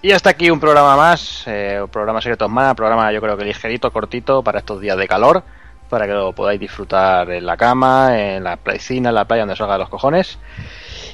Y 0.00 0.12
hasta 0.12 0.30
aquí 0.30 0.48
un 0.48 0.60
programa 0.60 0.96
más, 0.96 1.42
eh, 1.46 1.80
un 1.82 1.88
programa 1.88 2.22
Secretos 2.22 2.48
Mana, 2.48 2.74
programa 2.74 3.12
yo 3.12 3.20
creo 3.20 3.36
que 3.36 3.44
ligerito, 3.44 3.90
cortito 3.90 4.44
para 4.44 4.60
estos 4.60 4.80
días 4.80 4.96
de 4.96 5.08
calor, 5.08 5.42
para 5.90 6.06
que 6.06 6.12
lo 6.12 6.32
podáis 6.32 6.60
disfrutar 6.60 7.28
en 7.32 7.44
la 7.44 7.56
cama, 7.56 8.16
en 8.16 8.44
la 8.44 8.56
piscina, 8.56 9.08
en 9.08 9.16
la 9.16 9.24
playa, 9.24 9.42
donde 9.42 9.56
salga 9.56 9.72
de 9.72 9.80
los 9.80 9.88
cojones. 9.88 10.38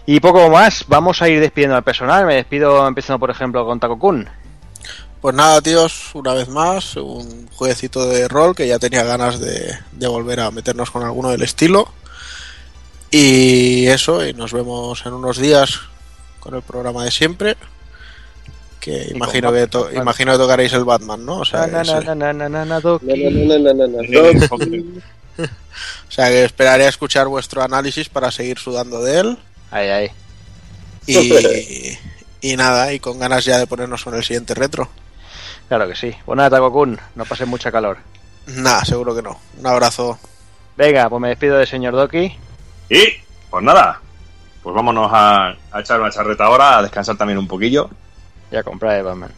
Y 0.05 0.21
poco 0.21 0.51
más, 0.51 0.85
vamos 0.87 1.23
a 1.23 1.31
ir 1.31 1.41
despidiendo 1.41 1.77
al 1.77 1.83
personal. 1.83 2.27
Me 2.27 2.35
despido 2.35 2.87
empezando 2.87 3.19
por 3.19 3.31
ejemplo 3.31 3.65
con 3.65 3.81
Taco 3.81 3.99
Kun. 3.99 4.29
Pues 5.23 5.35
nada, 5.35 5.63
tíos, 5.63 6.15
una 6.15 6.35
vez 6.35 6.51
más, 6.51 6.97
un 6.97 7.49
jueguecito 7.55 8.07
de 8.07 8.29
rol 8.29 8.55
que 8.55 8.69
ya 8.69 8.79
tenía 8.79 9.03
ganas 9.03 9.41
de, 9.41 9.79
de 9.93 10.07
volver 10.07 10.41
a 10.41 10.51
meternos 10.51 10.91
con 10.91 11.03
alguno 11.03 11.31
del 11.31 11.41
estilo. 11.41 11.89
Y 13.11 13.87
eso, 13.87 14.27
y 14.27 14.35
nos 14.35 14.53
vemos 14.53 15.07
en 15.07 15.15
unos 15.15 15.39
días 15.39 15.81
con 16.39 16.55
el 16.55 16.61
programa 16.61 17.05
de 17.05 17.11
siempre. 17.11 17.57
Que 18.85 19.09
imagino 19.15 19.51
que, 19.51 19.67
to- 19.67 19.85
Batman. 19.85 20.03
imagino 20.03 20.33
que 20.33 20.39
tocaréis 20.39 20.73
el 20.75 20.85
Batman, 20.85 21.25
¿no? 21.25 21.39
O 21.39 21.45
sea, 21.47 21.67
Na, 21.67 21.81
o 21.81 21.85
que 26.29 26.45
esperaré 26.45 26.85
a 26.85 26.91
escuchar 26.91 27.27
vuestro 27.29 27.63
análisis 27.63 28.11
para 28.11 28.31
seguir 28.31 28.59
sudando 28.59 29.03
de 29.03 29.21
él. 29.21 29.39
Ahí, 29.71 29.89
ahí. 29.89 30.11
Y, 31.07 31.99
y 32.53 32.57
nada, 32.57 32.93
y 32.93 33.01
con 33.01 33.19
ganas 33.19 33.45
ya 33.47 33.59
de 33.59 33.67
ponernos 33.67 34.05
con 34.05 34.15
el 34.15 34.23
siguiente 34.23 34.55
retro. 34.55 34.91
Claro 35.69 35.89
que 35.89 35.97
sí. 35.97 36.13
Pues 36.27 36.37
nada, 36.37 36.51
Taco 36.51 36.71
Kun, 36.71 37.01
no 37.15 37.25
pases 37.25 37.49
mucha 37.49 37.73
calor. 37.73 37.97
Nada, 38.47 38.85
seguro 38.85 39.15
que 39.15 39.23
no. 39.23 39.41
Un 39.59 39.67
abrazo. 39.67 40.19
Venga, 40.77 41.09
pues 41.09 41.23
me 41.23 41.29
despido 41.29 41.57
del 41.57 41.67
señor 41.67 41.95
Doki. 41.95 42.37
Y, 42.91 43.05
pues 43.49 43.65
nada, 43.65 43.99
pues 44.63 44.75
vámonos 44.75 45.09
a, 45.11 45.57
a 45.73 45.81
echar 45.81 46.01
una 46.03 46.11
charreta 46.11 46.45
ahora, 46.45 46.79
a 46.79 46.83
descansar 46.83 47.17
también 47.17 47.39
un 47.39 47.49
poquillo. 47.49 47.89
Ya 48.55 48.62
compré 48.62 49.02
Batman. 49.02 49.31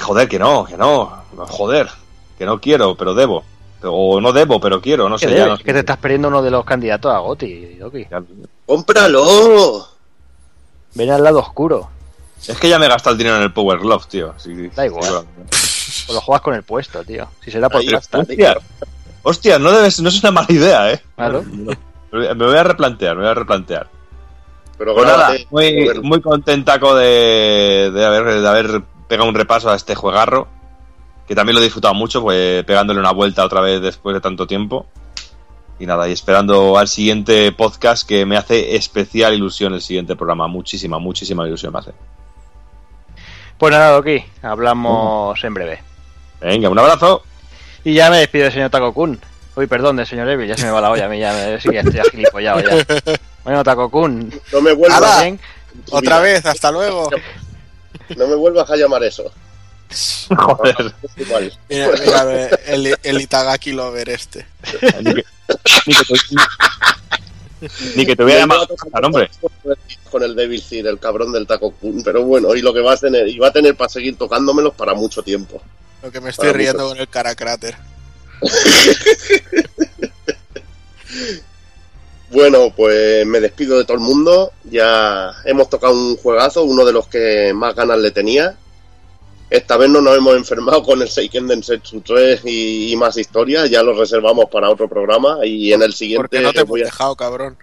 Joder, 0.00 0.28
que 0.28 0.38
no, 0.38 0.64
que 0.64 0.76
no, 0.76 1.22
joder, 1.36 1.88
que 2.36 2.44
no 2.44 2.60
quiero, 2.60 2.96
pero 2.96 3.14
debo. 3.14 3.44
O 3.82 4.20
no 4.20 4.32
debo, 4.32 4.60
pero 4.60 4.80
quiero, 4.80 5.08
no 5.08 5.16
¿Qué 5.16 5.26
sé. 5.26 5.34
debes? 5.34 5.44
ya 5.44 5.50
no 5.50 5.56
sé. 5.56 5.62
que 5.64 5.72
te 5.72 5.78
estás 5.80 5.96
perdiendo 5.98 6.28
uno 6.28 6.42
de 6.42 6.50
los 6.50 6.64
candidatos 6.64 7.14
a 7.14 7.18
Goti, 7.18 7.76
Doki. 7.76 8.06
¡Cómpralo! 8.66 9.86
Ven 10.94 11.10
al 11.10 11.22
lado 11.22 11.38
oscuro. 11.38 11.88
Es 12.46 12.58
que 12.58 12.68
ya 12.68 12.78
me 12.78 12.86
he 12.86 12.88
gastado 12.88 13.12
el 13.12 13.18
dinero 13.18 13.36
en 13.36 13.42
el 13.44 13.52
Power 13.52 13.78
Glove, 13.78 14.04
tío. 14.08 14.34
Sí, 14.38 14.68
Da 14.74 14.84
igual. 14.86 15.24
O 16.08 16.12
lo 16.12 16.20
juegas 16.20 16.42
con 16.42 16.54
el 16.54 16.62
puesto, 16.64 17.04
tío. 17.04 17.28
Si 17.44 17.50
será 17.50 17.68
por 17.68 17.82
está. 17.82 18.18
Hostia, 18.18 18.56
hostia, 19.22 19.58
no, 19.58 19.70
debes, 19.70 20.00
no 20.00 20.08
es 20.08 20.20
una 20.20 20.32
mala 20.32 20.48
idea, 20.50 20.92
eh. 20.92 21.02
Claro. 21.14 21.44
Me 22.12 22.34
voy 22.34 22.56
a 22.56 22.64
replantear, 22.64 23.14
me 23.14 23.22
voy 23.22 23.30
a 23.30 23.34
replantear. 23.34 23.88
Pero 24.78 24.94
Pues 24.94 25.06
nada, 25.06 25.34
muy, 25.50 26.00
muy 26.02 26.20
contentaco 26.20 26.94
de, 26.94 27.90
de, 27.92 28.04
haber, 28.04 28.40
de 28.40 28.48
haber 28.48 28.82
pegado 29.08 29.28
un 29.28 29.34
repaso 29.34 29.70
a 29.70 29.76
este 29.76 29.94
juegarro, 29.94 30.48
que 31.26 31.34
también 31.34 31.54
lo 31.54 31.60
he 31.60 31.64
disfrutado 31.64 31.94
mucho, 31.94 32.20
pues 32.20 32.64
pegándole 32.64 33.00
una 33.00 33.12
vuelta 33.12 33.44
otra 33.44 33.60
vez 33.60 33.80
después 33.80 34.14
de 34.14 34.20
tanto 34.20 34.46
tiempo. 34.46 34.86
Y 35.78 35.86
nada, 35.86 36.08
y 36.08 36.12
esperando 36.12 36.78
al 36.78 36.88
siguiente 36.88 37.52
podcast 37.52 38.08
que 38.08 38.24
me 38.24 38.36
hace 38.36 38.76
especial 38.76 39.34
ilusión 39.34 39.74
el 39.74 39.82
siguiente 39.82 40.16
programa. 40.16 40.46
Muchísima, 40.46 40.98
muchísima 40.98 41.46
ilusión 41.46 41.72
me 41.72 41.80
hace. 41.80 41.92
Pues 43.58 43.72
nada, 43.72 43.92
Doki, 43.92 44.22
hablamos 44.42 45.42
en 45.44 45.54
breve. 45.54 45.82
Venga, 46.40 46.70
un 46.70 46.78
abrazo. 46.78 47.22
Y 47.84 47.94
ya 47.94 48.10
me 48.10 48.18
despido 48.18 48.44
del 48.44 48.52
señor 48.52 48.70
Taco 48.70 48.92
Kun. 48.92 49.20
Uy, 49.54 49.66
perdón, 49.66 49.96
del 49.96 50.06
señor 50.06 50.28
Evil, 50.28 50.48
ya 50.48 50.56
se 50.56 50.66
me 50.66 50.70
va 50.70 50.80
la 50.80 50.90
olla 50.90 51.06
a 51.06 51.08
mí, 51.08 51.18
ya 51.18 51.32
me 51.32 51.60
sí 51.60 51.70
que 51.70 51.78
estoy 51.78 52.00
agilipollado 52.00 52.60
ya. 52.60 52.84
Bueno, 53.46 53.62
Taco 53.62 53.88
Kun, 53.88 54.28
No 54.52 54.60
me 54.60 54.72
vuelvas, 54.72 54.98
¡Hala! 55.00 55.22
bien. 55.22 55.38
Otra 55.92 56.18
vez, 56.18 56.44
hasta 56.44 56.72
luego. 56.72 57.08
no 58.16 58.26
me 58.26 58.34
vuelvas 58.34 58.68
a 58.68 58.74
llamar 58.76 59.04
eso. 59.04 59.30
Joder. 60.36 60.92
Mira, 61.68 61.68
mira, 61.68 62.48
el, 62.66 62.96
el 63.04 63.20
Itagaki 63.20 63.70
Lover 63.70 64.08
este. 64.10 64.44
ni, 65.00 65.14
que, 65.14 65.24
ni 65.86 65.94
que 65.94 66.04
te, 66.04 66.14
ni 67.94 68.06
que 68.06 68.16
te 68.16 68.22
voy 68.24 68.32
a 68.32 68.38
llamar 68.40 68.66
a 68.92 69.00
nombre. 69.00 69.30
Con 70.10 70.24
el 70.24 70.34
Devil 70.34 70.60
Seed, 70.60 70.84
el 70.86 70.98
cabrón 70.98 71.30
del 71.30 71.46
Taco 71.46 71.70
Kun. 71.70 72.02
Pero 72.02 72.24
bueno, 72.24 72.52
y 72.56 72.62
lo 72.62 72.74
que 72.74 72.80
va 72.80 72.94
a 72.94 72.96
tener, 72.96 73.28
y 73.28 73.38
va 73.38 73.46
a 73.48 73.52
tener 73.52 73.76
para 73.76 73.88
seguir 73.88 74.18
tocándomelos 74.18 74.74
para 74.74 74.94
mucho 74.94 75.22
tiempo. 75.22 75.62
Lo 76.02 76.10
que 76.10 76.20
me 76.20 76.30
estoy 76.30 76.48
Para 76.48 76.58
riendo 76.58 76.82
mucho. 76.82 76.94
con 76.94 77.00
el 77.02 77.08
cara 77.08 77.36
cráter. 77.36 77.76
Bueno, 82.30 82.72
pues 82.76 83.24
me 83.26 83.40
despido 83.40 83.78
de 83.78 83.84
todo 83.84 83.96
el 83.96 84.02
mundo. 84.02 84.52
Ya 84.64 85.32
hemos 85.44 85.68
tocado 85.70 85.92
un 85.94 86.16
juegazo, 86.16 86.64
uno 86.64 86.84
de 86.84 86.92
los 86.92 87.06
que 87.08 87.52
más 87.54 87.74
ganas 87.74 87.98
le 87.98 88.10
tenía. 88.10 88.56
Esta 89.48 89.76
vez 89.76 89.88
no 89.88 90.00
nos 90.00 90.16
hemos 90.16 90.34
enfermado 90.36 90.82
con 90.82 91.00
el 91.02 91.08
Seiken 91.08 91.46
Densetsu 91.46 92.00
3 92.00 92.40
y, 92.44 92.92
y 92.92 92.96
más 92.96 93.16
historias. 93.16 93.70
Ya 93.70 93.82
lo 93.84 93.96
reservamos 93.96 94.46
para 94.50 94.68
otro 94.70 94.88
programa. 94.88 95.38
Y 95.46 95.72
en 95.72 95.82
el 95.82 95.92
siguiente. 95.94 96.22
Porque 96.22 96.40
no 96.40 96.52
te 96.52 96.58
hemos 96.60 96.68
voy 96.70 96.80
a- 96.82 96.86
dejado, 96.86 97.14
cabrón. 97.14 97.56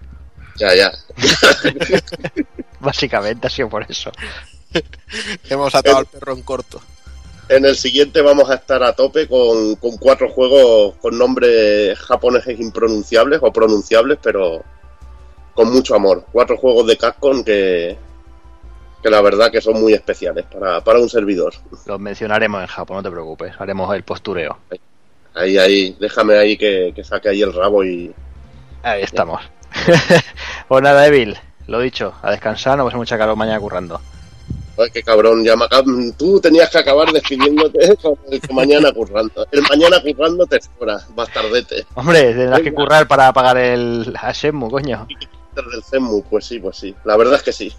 Ya, 0.57 0.73
ya. 0.75 0.93
Básicamente 2.79 3.47
ha 3.47 3.49
sido 3.49 3.69
por 3.69 3.85
eso. 3.89 4.11
Hemos 5.49 5.73
atado 5.75 5.97
al 5.97 6.05
perro 6.05 6.33
en 6.33 6.41
corto. 6.41 6.81
En 7.55 7.65
el 7.65 7.75
siguiente 7.75 8.21
vamos 8.23 8.49
a 8.49 8.55
estar 8.55 8.81
a 8.81 8.93
tope 8.93 9.27
con, 9.27 9.75
con 9.75 9.97
cuatro 9.97 10.27
juegos 10.27 10.95
con 10.95 11.15
nombres 11.15 11.97
japoneses 11.99 12.59
impronunciables 12.59 13.39
o 13.43 13.53
pronunciables, 13.53 14.17
pero 14.23 14.63
con 15.53 15.71
mucho 15.71 15.93
amor. 15.93 16.25
Cuatro 16.31 16.57
juegos 16.57 16.87
de 16.87 16.97
Capcom 16.97 17.43
que, 17.43 17.95
que 19.03 19.09
la 19.11 19.21
verdad 19.21 19.51
que 19.51 19.61
son 19.61 19.79
muy 19.79 19.93
especiales 19.93 20.45
para, 20.51 20.81
para 20.81 20.97
un 20.97 21.09
servidor. 21.09 21.53
Los 21.85 21.99
mencionaremos 21.99 22.59
en 22.61 22.67
Japón, 22.67 22.97
no 22.97 23.03
te 23.03 23.11
preocupes. 23.11 23.53
Haremos 23.59 23.93
el 23.93 24.01
postureo. 24.01 24.57
Ahí, 25.35 25.59
ahí, 25.59 25.95
déjame 25.99 26.35
ahí 26.37 26.57
que, 26.57 26.91
que 26.95 27.03
saque 27.03 27.29
ahí 27.29 27.43
el 27.43 27.53
rabo 27.53 27.83
y 27.83 28.11
Ahí 28.81 29.03
estamos. 29.03 29.41
pues 30.67 30.83
nada, 30.83 31.05
Evil, 31.05 31.37
lo 31.67 31.79
dicho, 31.79 32.15
a 32.23 32.31
descansar, 32.31 32.79
no 32.79 32.85
pasa 32.85 32.97
mucha 32.97 33.17
calor 33.17 33.35
mañana 33.35 33.59
currando. 33.59 34.01
Ay, 34.77 34.89
qué 34.91 35.03
cabrón, 35.03 35.43
ya 35.43 35.55
tú 36.17 36.39
tenías 36.39 36.69
que 36.69 36.79
acabar 36.79 37.11
despidiéndote 37.11 37.95
con 38.01 38.15
el 38.31 38.41
que 38.41 38.53
mañana 38.53 38.91
currando. 38.91 39.45
El 39.51 39.61
mañana 39.63 40.01
currando 40.01 40.45
te 40.47 40.59
fuera, 40.61 40.99
bastardete. 41.15 41.85
Hombre, 41.95 42.33
tendrás 42.33 42.61
que 42.61 42.73
currar 42.73 43.07
para 43.07 43.31
pagar 43.33 43.57
el 43.57 44.13
Ashemu, 44.19 44.69
coño. 44.69 45.07
Del 45.55 45.83
CEMU, 45.83 46.23
pues 46.23 46.45
sí, 46.45 46.59
pues 46.59 46.77
sí. 46.77 46.95
La 47.03 47.15
verdad 47.15 47.35
es 47.35 47.43
que 47.43 47.53
sí. 47.53 47.71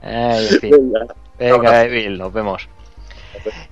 Ay, 0.00 0.48
en 0.50 0.60
fin. 0.60 0.70
Venga, 0.92 1.06
Venga, 1.38 1.84
Evil, 1.84 2.18
nos 2.18 2.32
vemos. 2.32 2.68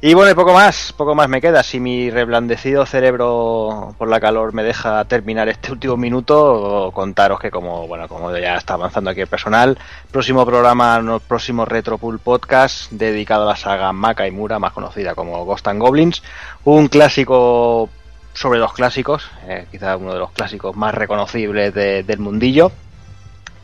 Y 0.00 0.14
bueno, 0.14 0.30
y 0.30 0.34
poco 0.34 0.52
más, 0.52 0.92
poco 0.96 1.14
más 1.14 1.28
me 1.28 1.40
queda. 1.40 1.62
Si 1.62 1.80
mi 1.80 2.10
reblandecido 2.10 2.86
cerebro 2.86 3.94
por 3.98 4.08
la 4.08 4.20
calor 4.20 4.52
me 4.52 4.62
deja 4.62 5.04
terminar 5.06 5.48
este 5.48 5.72
último 5.72 5.96
minuto, 5.96 6.90
contaros 6.94 7.40
que 7.40 7.50
como 7.50 7.86
bueno, 7.86 8.08
como 8.08 8.36
ya 8.36 8.56
está 8.56 8.74
avanzando 8.74 9.10
aquí 9.10 9.20
el 9.22 9.26
personal, 9.26 9.78
próximo 10.10 10.46
programa, 10.46 11.20
próximo 11.26 11.64
Retro 11.64 11.98
Pool 11.98 12.18
Podcast 12.18 12.90
dedicado 12.92 13.42
a 13.44 13.52
la 13.52 13.56
saga 13.56 13.92
Maka 13.92 14.26
y 14.26 14.30
Mura, 14.30 14.58
más 14.58 14.72
conocida 14.72 15.14
como 15.14 15.44
Ghost 15.44 15.66
and 15.68 15.80
Goblins, 15.80 16.22
un 16.64 16.88
clásico 16.88 17.88
sobre 18.34 18.60
los 18.60 18.72
clásicos, 18.72 19.28
eh, 19.48 19.66
quizá 19.70 19.96
uno 19.96 20.12
de 20.12 20.20
los 20.20 20.30
clásicos 20.30 20.76
más 20.76 20.94
reconocibles 20.94 21.74
de- 21.74 22.04
del 22.04 22.20
mundillo. 22.20 22.70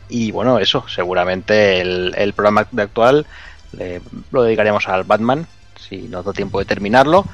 Y 0.09 0.31
bueno, 0.31 0.59
eso, 0.59 0.85
seguramente 0.87 1.79
el, 1.79 2.33
programa 2.35 2.67
de 2.71 2.81
actual 2.83 3.25
le- 3.71 4.01
lo 4.31 4.43
dedicaremos 4.43 4.87
al 4.89 5.03
Batman, 5.05 5.47
si 5.79 6.07
nos 6.07 6.25
da 6.25 6.33
tiempo 6.33 6.59
de 6.59 6.65
terminarlo. 6.65 7.25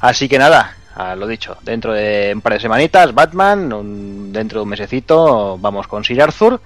Así 0.00 0.28
que 0.28 0.38
nada, 0.38 0.76
lo 1.16 1.26
dicho, 1.26 1.56
dentro 1.62 1.92
de 1.92 2.32
un 2.34 2.40
par 2.40 2.54
de 2.54 2.60
semanitas, 2.60 3.14
Batman, 3.14 3.72
un- 3.72 4.32
dentro 4.32 4.60
de 4.60 4.62
un 4.64 4.68
mesecito 4.70 5.58
vamos 5.58 5.86
con 5.86 6.04
Sir 6.04 6.22
Arthur. 6.22 6.60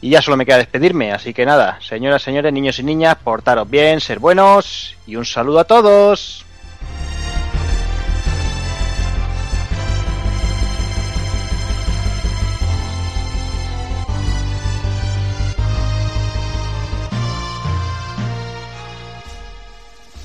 Y 0.00 0.10
ya 0.10 0.22
solo 0.22 0.36
me 0.36 0.46
queda 0.46 0.58
despedirme, 0.58 1.12
así 1.12 1.34
que 1.34 1.44
nada, 1.44 1.76
señoras, 1.80 2.22
señores, 2.22 2.52
niños 2.52 2.78
y 2.78 2.84
niñas, 2.84 3.16
portaros 3.16 3.68
bien, 3.68 4.00
ser 4.00 4.20
buenos 4.20 4.94
y 5.08 5.16
un 5.16 5.24
saludo 5.24 5.58
a 5.58 5.64
todos. 5.64 6.44